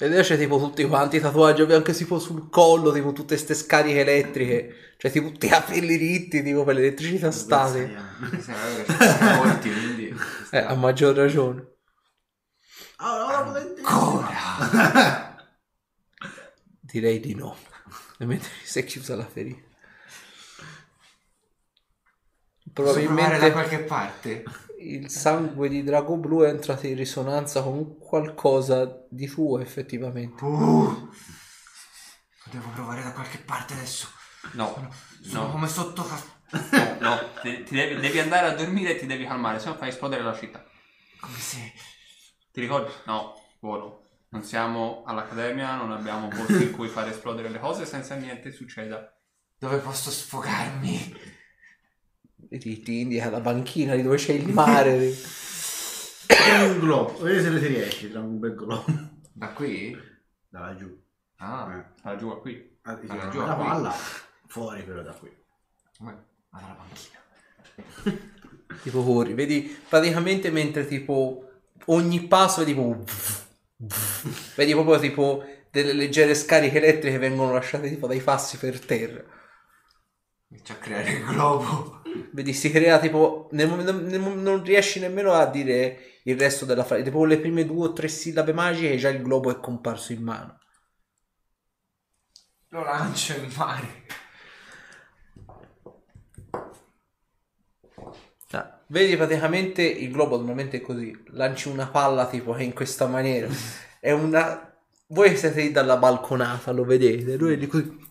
E 0.00 0.04
adesso 0.04 0.34
c'è 0.34 0.38
tipo 0.38 0.58
tutti 0.58 0.84
quanti 0.84 1.16
i 1.16 1.20
tatuaggi, 1.20 1.62
anche 1.62 1.92
tipo 1.94 2.18
sul 2.18 2.50
collo, 2.50 2.92
tipo 2.92 3.12
tutte 3.12 3.34
queste 3.34 3.54
scariche 3.54 4.00
elettriche, 4.00 4.74
cioè 4.98 5.10
tipo 5.10 5.30
tutti 5.30 5.46
i 5.46 5.48
capelli 5.48 5.96
ritti, 5.96 6.42
tipo 6.42 6.62
per 6.64 6.74
l'elettricità 6.74 7.30
statica. 7.30 8.14
Sì. 8.40 8.52
Eh, 10.50 10.58
a 10.58 10.74
maggior 10.74 11.14
ragione. 11.16 11.77
Ah, 12.98 13.24
ora 13.26 13.42
potentissimo. 13.44 14.24
Direi 16.80 17.20
di 17.20 17.34
no. 17.34 17.56
E 18.18 18.24
mentre 18.26 18.50
si 18.64 18.78
è 18.80 18.84
chiusa 18.84 19.14
la 19.16 19.26
ferita. 19.26 19.62
Provare 22.72 23.38
da 23.38 23.50
Probabilmente 23.50 23.50
qualche 23.50 23.78
parte? 23.80 24.44
il 24.80 25.10
sangue 25.10 25.68
di 25.68 25.82
Drago 25.82 26.16
Blu 26.16 26.42
è 26.44 26.48
entrato 26.48 26.86
in 26.86 26.96
risonanza 26.96 27.62
con 27.62 27.98
qualcosa 27.98 29.04
di 29.10 29.26
tuo 29.26 29.58
effettivamente. 29.60 30.44
Uh, 30.44 31.10
devo 32.50 32.68
provare 32.70 33.02
da 33.02 33.12
qualche 33.12 33.38
parte 33.38 33.74
adesso. 33.74 34.08
No, 34.52 34.88
Sono 35.20 35.46
no, 35.46 35.50
come 35.50 35.68
sotto... 35.68 36.06
no, 36.70 36.96
no. 37.00 37.18
Ti- 37.42 37.62
ti 37.64 37.74
devi, 37.74 38.00
devi 38.00 38.18
andare 38.18 38.46
a 38.46 38.54
dormire 38.54 38.92
e 38.92 38.98
ti 38.98 39.06
devi 39.06 39.26
calmare, 39.26 39.58
se 39.58 39.68
no 39.68 39.76
fai 39.76 39.88
esplodere 39.88 40.22
la 40.22 40.34
città. 40.36 40.64
Come 41.20 41.38
se... 41.38 41.72
Ti 42.52 42.60
ricordi? 42.60 42.90
No, 43.06 43.34
volo. 43.60 44.04
Non 44.30 44.42
siamo 44.42 45.04
all'accademia, 45.06 45.76
non 45.76 45.90
abbiamo 45.92 46.28
posti 46.28 46.64
in 46.64 46.72
cui 46.72 46.88
fare 46.88 47.10
esplodere 47.10 47.48
le 47.48 47.58
cose 47.58 47.86
senza 47.86 48.14
niente 48.14 48.50
succeda. 48.52 49.14
Dove 49.58 49.78
posso 49.78 50.10
sfogarmi? 50.10 51.16
Ti, 52.50 52.80
ti 52.82 53.00
indica 53.00 53.30
la 53.30 53.40
banchina 53.40 53.94
di 53.94 54.02
dove 54.02 54.16
c'è 54.16 54.32
il 54.32 54.48
mare. 54.52 55.12
Un 56.28 56.78
globo, 56.78 57.18
vedi 57.22 57.42
se 57.42 57.50
ne 57.50 57.58
ti 57.60 57.66
riesci, 57.66 58.10
tra 58.10 58.20
un 58.20 58.38
bel 58.38 58.54
globo. 58.54 58.84
Da 59.32 59.48
qui? 59.50 59.96
Da 60.48 60.60
laggiù. 60.60 60.98
Ah, 61.36 61.74
Eh. 61.76 61.98
Sta 61.98 62.16
giù 62.16 62.40
qui. 62.40 62.78
Ah, 62.82 62.98
sì, 62.98 63.06
laggiù, 63.06 63.40
la 63.40 63.54
qui. 63.54 63.66
palla, 63.66 63.94
fuori 64.46 64.82
però 64.82 65.02
da 65.02 65.12
qui. 65.12 65.30
come? 65.98 66.24
Vado 66.50 66.64
alla 66.64 66.74
panchina. 66.74 68.20
tipo 68.82 69.02
corri. 69.04 69.34
Vedi 69.34 69.76
praticamente 69.88 70.50
mentre 70.50 70.86
tipo 70.86 71.47
ogni 71.88 72.26
passo 72.26 72.60
vedi 72.60 72.72
tipo... 72.74 73.04
Vedi 74.56 74.72
proprio 74.72 74.98
tipo 74.98 75.44
delle 75.70 75.92
leggere 75.92 76.34
scariche 76.34 76.78
elettriche 76.78 77.18
vengono 77.18 77.52
lasciate 77.52 77.88
tipo 77.88 78.06
dai 78.06 78.20
passi 78.20 78.56
per 78.56 78.84
terra. 78.84 79.22
Inizio 80.48 80.74
a 80.74 80.78
creare 80.78 81.10
il 81.10 81.24
globo. 81.24 82.02
Vedi, 82.32 82.52
si 82.52 82.70
crea 82.70 82.98
tipo. 82.98 83.48
nel 83.52 83.68
nel 83.68 84.20
non 84.20 84.64
riesci 84.64 84.98
nemmeno 84.98 85.32
a 85.32 85.46
dire 85.46 86.20
il 86.24 86.38
resto 86.38 86.64
della 86.64 86.84
frase. 86.84 87.02
Tipo 87.02 87.24
le 87.24 87.38
prime 87.38 87.64
due 87.66 87.88
o 87.88 87.92
tre 87.92 88.08
sillabe 88.08 88.52
magiche, 88.52 88.96
già 88.96 89.10
il 89.10 89.22
globo 89.22 89.50
è 89.50 89.60
comparso 89.60 90.12
in 90.12 90.22
mano. 90.22 90.58
Lo 92.68 92.82
lancio 92.82 93.34
in 93.34 93.52
mare. 93.56 94.06
Vedi 98.90 99.16
praticamente 99.16 99.82
il 99.82 100.10
globo 100.10 100.36
normalmente 100.36 100.78
è 100.78 100.80
così. 100.80 101.16
Lanci 101.28 101.68
una 101.68 101.88
palla 101.88 102.26
tipo 102.26 102.56
in 102.56 102.72
questa 102.72 103.06
maniera. 103.06 103.48
È 104.00 104.10
una. 104.12 104.74
Voi 105.08 105.36
siete 105.36 105.60
lì 105.60 105.70
dalla 105.70 105.96
balconata, 105.96 106.72
lo 106.72 106.84
vedete. 106.84 107.36
Lui 107.36 107.52
è 107.52 107.56
lì 107.56 107.66
così. 107.66 108.06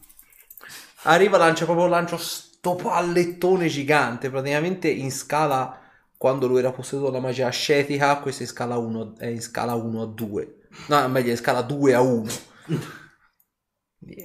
Arriva, 1.04 1.38
lancia 1.38 1.66
proprio 1.66 1.88
lancia 1.88 2.18
sto 2.18 2.76
pallettone 2.76 3.68
gigante. 3.68 4.30
Praticamente 4.30 4.88
in 4.88 5.12
scala. 5.12 5.82
Quando 6.18 6.48
lui 6.48 6.60
era 6.60 6.72
posseduto 6.72 7.12
dalla 7.12 7.22
magia 7.22 7.46
ascetica, 7.46 8.18
questo 8.18 8.42
è 8.42 8.46
in 8.48 8.52
scala 8.52 8.78
1, 8.78 9.18
è 9.20 9.28
in 9.28 9.42
scala 9.42 9.76
1 9.76 10.02
a 10.02 10.06
2. 10.08 10.56
No, 10.88 11.08
meglio, 11.10 11.28
è 11.28 11.32
in 11.32 11.38
scala 11.38 11.62
2 11.62 11.94
a 11.94 12.02
1. 12.02 12.32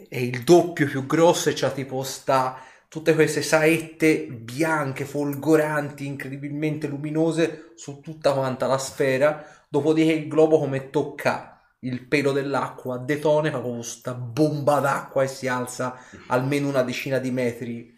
È 0.09 0.17
il 0.17 0.43
doppio 0.43 0.87
più 0.87 1.05
grosso 1.05 1.51
e 1.51 1.53
c'ha 1.55 1.71
tipo 1.71 2.03
sta 2.03 2.59
tutte 2.93 3.15
queste 3.15 3.41
saette 3.41 4.27
bianche, 4.27 5.07
folgoranti, 5.07 6.05
incredibilmente 6.05 6.87
luminose 6.89 7.73
su 7.75 8.01
tutta 8.01 8.35
quanta 8.35 8.67
la 8.67 8.77
sfera. 8.77 9.65
Dopodiché 9.67 10.13
il 10.13 10.29
globo 10.29 10.59
come 10.59 10.91
tocca 10.91 11.59
il 11.81 12.07
pelo 12.07 12.33
dell'acqua, 12.33 12.99
detone, 12.99 13.51
fa 13.51 13.61
proprio 13.61 13.81
sta 13.81 14.13
bomba 14.13 14.79
d'acqua 14.81 15.23
e 15.23 15.27
si 15.29 15.49
alza 15.49 15.99
almeno 16.27 16.69
una 16.69 16.83
decina 16.83 17.17
di 17.19 17.31
metri 17.31 17.97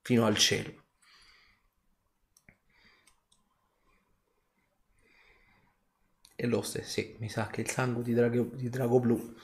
fino 0.00 0.24
al 0.24 0.38
cielo. 0.38 0.82
E 6.34 6.46
lo 6.46 6.62
stesso, 6.62 6.88
sì, 6.88 7.16
mi 7.20 7.28
sa 7.28 7.48
che 7.48 7.60
il 7.60 7.70
sangue 7.70 8.02
di, 8.02 8.14
Drago- 8.14 8.54
di 8.54 8.68
Drago 8.70 8.98
Blu 8.98 9.34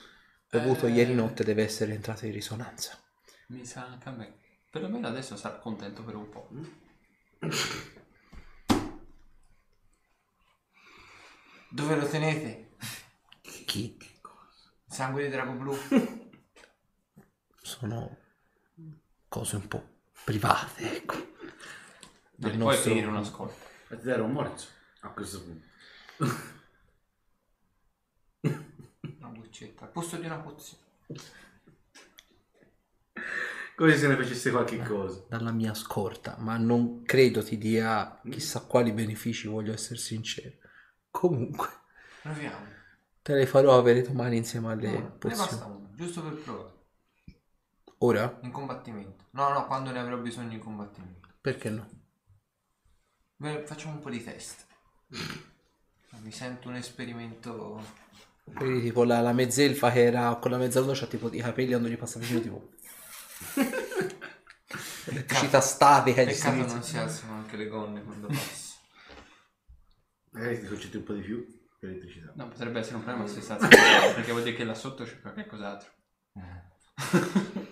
bevuto 0.49 0.87
Eh. 0.87 0.91
ieri 0.91 1.13
notte 1.13 1.43
deve 1.43 1.63
essere 1.63 1.93
entrato 1.93 2.25
in 2.25 2.31
risonanza. 2.31 2.99
Mi 3.47 3.65
sa 3.65 3.85
anche 3.85 4.09
a 4.09 4.11
me. 4.11 4.38
Perlomeno 4.69 5.07
adesso 5.07 5.35
sarà 5.35 5.57
contento 5.57 6.03
per 6.03 6.15
un 6.15 6.29
po'. 6.29 6.49
Dove 11.71 11.95
lo 11.95 12.07
tenete? 12.07 12.75
Chi? 13.65 13.97
Il 13.97 14.93
sangue 14.93 15.23
di 15.23 15.29
drago 15.29 15.53
blu? 15.53 15.75
Sono 17.61 18.17
cose 19.27 19.55
un 19.55 19.67
po' 19.67 20.01
private, 20.23 20.95
ecco. 20.97 21.15
Non 22.37 22.51
puoi 22.51 22.57
nostro- 22.57 22.89
finire 22.89 23.07
una 23.07 23.23
scorta. 23.23 23.67
Un 23.89 24.31
morso 24.31 24.69
a 25.01 25.09
questo 25.09 25.43
punto. 25.43 25.67
Una 28.41 29.27
buccetta. 29.29 29.85
Al 29.85 29.91
posto 29.91 30.17
di 30.17 30.25
una 30.25 30.39
pozione. 30.39 30.83
Come 33.79 33.95
se 33.95 34.07
ne 34.09 34.17
facesse 34.17 34.51
qualche 34.51 34.77
cosa. 34.79 35.23
Dalla 35.29 35.51
mia 35.53 35.73
scorta, 35.73 36.35
ma 36.39 36.57
non 36.57 37.03
credo 37.03 37.41
ti 37.41 37.57
dia 37.57 38.19
chissà 38.29 38.65
quali 38.65 38.91
benefici, 38.91 39.47
voglio 39.47 39.71
essere 39.71 39.97
sincero. 39.97 40.57
Comunque, 41.09 41.67
Proviamo. 42.21 42.65
te 43.21 43.33
le 43.35 43.45
farò 43.45 43.77
avere 43.77 44.01
domani 44.01 44.35
insieme 44.35 44.73
alle 44.73 44.91
No, 44.91 44.99
ne 44.99 45.11
basta 45.17 45.45
pozioni. 45.45 45.75
uno, 45.77 45.89
giusto 45.95 46.21
per 46.21 46.33
provare. 46.33 46.73
Ora? 47.99 48.39
In 48.41 48.51
combattimento. 48.51 49.27
No, 49.31 49.47
no, 49.53 49.65
quando 49.65 49.91
ne 49.91 49.99
avrò 49.99 50.17
bisogno 50.17 50.51
in 50.51 50.59
combattimento. 50.59 51.29
Perché 51.39 51.69
no? 51.69 51.89
Beh, 53.37 53.63
facciamo 53.65 53.93
un 53.93 53.99
po' 54.01 54.09
di 54.09 54.21
test. 54.21 54.67
Mi 56.21 56.31
sento 56.33 56.67
un 56.67 56.75
esperimento. 56.75 57.81
Vedi 58.43 58.81
tipo 58.81 59.05
la, 59.05 59.21
la 59.21 59.31
mezzelfa 59.31 59.89
che 59.89 60.03
era 60.03 60.35
con 60.35 60.51
la 60.51 60.57
mezzaluna 60.57 60.91
c'ha 60.93 61.05
tipo 61.07 61.31
i 61.31 61.39
capelli 61.39 61.69
quando 61.69 61.87
gli 61.87 61.97
passa 61.97 62.19
vicino 62.19 62.41
tipo... 62.41 62.71
Elettricità 65.05 65.59
statica 65.61 66.21
si 66.21 66.27
Peccato 66.27 66.55
inizia- 66.55 66.73
non 66.73 66.83
si 66.83 66.97
alzano 66.97 67.33
anche 67.33 67.57
le 67.57 67.67
gonne 67.67 68.03
quando 68.03 68.27
passo. 68.27 68.75
Magari 70.31 70.59
ti 70.59 70.67
concentri 70.67 70.97
un 70.99 71.03
po' 71.03 71.13
di 71.13 71.21
più 71.21 71.43
per 71.79 71.89
elettricità. 71.89 72.31
No, 72.35 72.47
potrebbe 72.49 72.79
essere 72.79 72.97
un 72.97 73.03
problema 73.03 73.27
se 73.27 73.41
sta 73.41 73.55
perché 73.57 74.31
vuol 74.31 74.43
dire 74.43 74.55
che 74.55 74.63
là 74.63 74.75
sotto 74.75 75.03
c'è 75.03 75.19
qualcos'altro. 75.21 75.89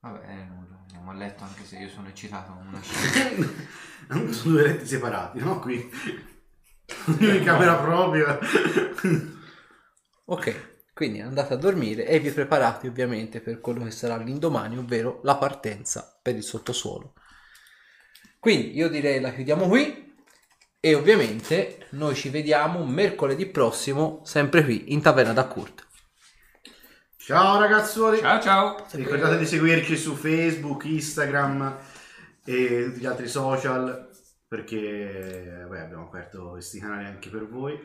Vabbè, 0.00 0.28
eh, 0.28 0.44
nulla. 0.44 0.76
Andiamo 0.80 1.10
a 1.10 1.14
letto 1.14 1.44
anche 1.44 1.64
se 1.64 1.78
io 1.78 1.88
sono 1.88 2.08
eccitato. 2.08 2.52
Una. 2.52 2.82
Sono 4.32 4.52
due 4.52 4.62
letti 4.62 4.86
separati, 4.86 5.38
no? 5.38 5.58
Qui. 5.60 5.76
In 7.20 7.42
camera 7.42 7.76
propria. 7.76 8.38
Ok, 10.26 10.73
quindi 10.94 11.20
andate 11.20 11.52
a 11.52 11.56
dormire 11.56 12.06
e 12.06 12.20
vi 12.20 12.30
preparate 12.30 12.88
ovviamente 12.88 13.40
per 13.40 13.60
quello 13.60 13.84
che 13.84 13.90
sarà 13.90 14.16
l'indomani, 14.16 14.78
ovvero 14.78 15.20
la 15.24 15.36
partenza 15.36 16.18
per 16.22 16.36
il 16.36 16.42
sottosuolo. 16.42 17.14
Quindi 18.38 18.76
io 18.76 18.88
direi 18.88 19.20
la 19.20 19.32
chiudiamo 19.32 19.68
qui. 19.68 20.02
E 20.84 20.94
ovviamente 20.94 21.86
noi 21.92 22.14
ci 22.14 22.28
vediamo 22.28 22.84
mercoledì 22.84 23.46
prossimo, 23.46 24.20
sempre 24.24 24.62
qui 24.64 24.92
in 24.92 25.00
Taverna 25.00 25.32
da 25.32 25.46
Kurt. 25.46 25.86
Ciao 27.16 27.58
ragazzuoli! 27.58 28.18
Ciao 28.18 28.38
ciao. 28.38 28.86
Ricordate 28.90 29.38
di 29.38 29.46
seguirci 29.46 29.96
su 29.96 30.14
Facebook, 30.14 30.84
Instagram 30.84 31.78
e 32.44 32.84
tutti 32.84 33.00
gli 33.00 33.06
altri 33.06 33.28
social 33.28 34.10
perché 34.46 35.64
beh, 35.68 35.80
abbiamo 35.80 36.04
aperto 36.04 36.50
questi 36.50 36.78
canali 36.78 37.06
anche 37.06 37.30
per 37.30 37.48
voi, 37.48 37.80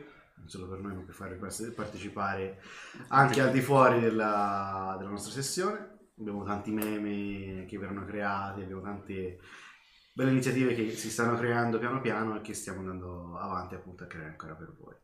solo 0.49 0.67
per 0.67 0.79
noi 0.79 0.95
ma 0.95 1.01
per 1.01 1.13
farvi 1.13 1.37
par- 1.37 1.73
partecipare 1.73 2.61
anche 3.09 3.41
al 3.41 3.51
di 3.51 3.61
fuori 3.61 3.99
della, 3.99 4.95
della 4.97 5.09
nostra 5.09 5.31
sessione. 5.31 5.97
Abbiamo 6.19 6.43
tanti 6.43 6.71
meme 6.71 7.65
che 7.65 7.77
verranno 7.77 8.03
creati, 8.03 8.61
abbiamo 8.61 8.81
tante 8.81 9.39
belle 10.13 10.31
iniziative 10.31 10.75
che 10.75 10.91
si 10.91 11.09
stanno 11.09 11.37
creando 11.37 11.79
piano 11.79 12.01
piano 12.01 12.35
e 12.35 12.41
che 12.41 12.53
stiamo 12.53 12.79
andando 12.79 13.37
avanti 13.37 13.75
appunto 13.75 14.03
a 14.03 14.07
creare 14.07 14.31
ancora 14.31 14.53
per 14.53 14.75
voi. 14.77 14.95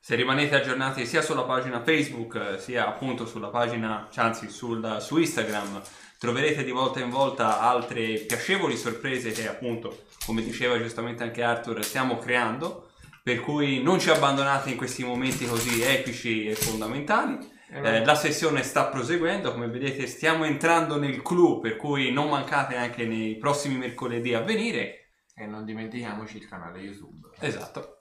Se 0.00 0.14
rimanete 0.14 0.54
aggiornati 0.54 1.04
sia 1.04 1.20
sulla 1.20 1.42
pagina 1.42 1.82
Facebook 1.82 2.58
sia 2.58 2.88
appunto 2.88 3.26
sulla 3.26 3.48
pagina, 3.48 4.08
anzi 4.14 4.48
sul- 4.48 4.98
su 5.00 5.18
Instagram, 5.18 5.82
troverete 6.18 6.64
di 6.64 6.70
volta 6.70 7.00
in 7.00 7.10
volta 7.10 7.60
altre 7.60 8.18
piacevoli 8.20 8.76
sorprese 8.76 9.32
che 9.32 9.48
appunto, 9.48 10.04
come 10.24 10.42
diceva 10.42 10.78
giustamente 10.78 11.22
anche 11.22 11.42
Arthur, 11.42 11.84
stiamo 11.84 12.18
creando. 12.18 12.87
Per 13.28 13.40
cui 13.40 13.82
non 13.82 13.98
ci 14.00 14.08
abbandonate 14.08 14.70
in 14.70 14.78
questi 14.78 15.04
momenti 15.04 15.44
così 15.44 15.82
epici 15.82 16.46
e 16.46 16.54
fondamentali. 16.54 17.36
Eh, 17.70 18.02
la 18.02 18.14
sessione 18.14 18.62
sta 18.62 18.86
proseguendo, 18.86 19.52
come 19.52 19.68
vedete 19.68 20.06
stiamo 20.06 20.46
entrando 20.46 20.98
nel 20.98 21.20
clou, 21.20 21.60
per 21.60 21.76
cui 21.76 22.10
non 22.10 22.30
mancate 22.30 22.76
anche 22.76 23.04
nei 23.04 23.36
prossimi 23.36 23.76
mercoledì 23.76 24.32
a 24.32 24.40
venire. 24.40 25.10
E 25.34 25.44
non 25.44 25.66
dimentichiamoci 25.66 26.38
il 26.38 26.48
canale 26.48 26.78
YouTube. 26.78 27.28
Esatto. 27.40 27.98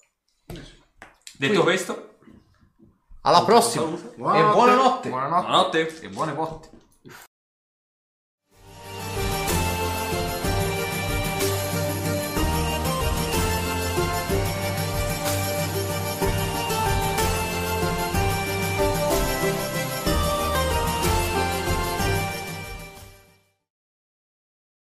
Detto 1.37 1.61
questo, 1.61 2.19
Alla 3.23 3.43
prossima 3.43 3.83
e 3.83 3.89
buonanotte. 4.15 5.09
Buonanotte 5.09 5.09
buonanotte. 5.09 5.99
e 6.03 6.07
buone 6.07 6.31
botte. 6.31 6.69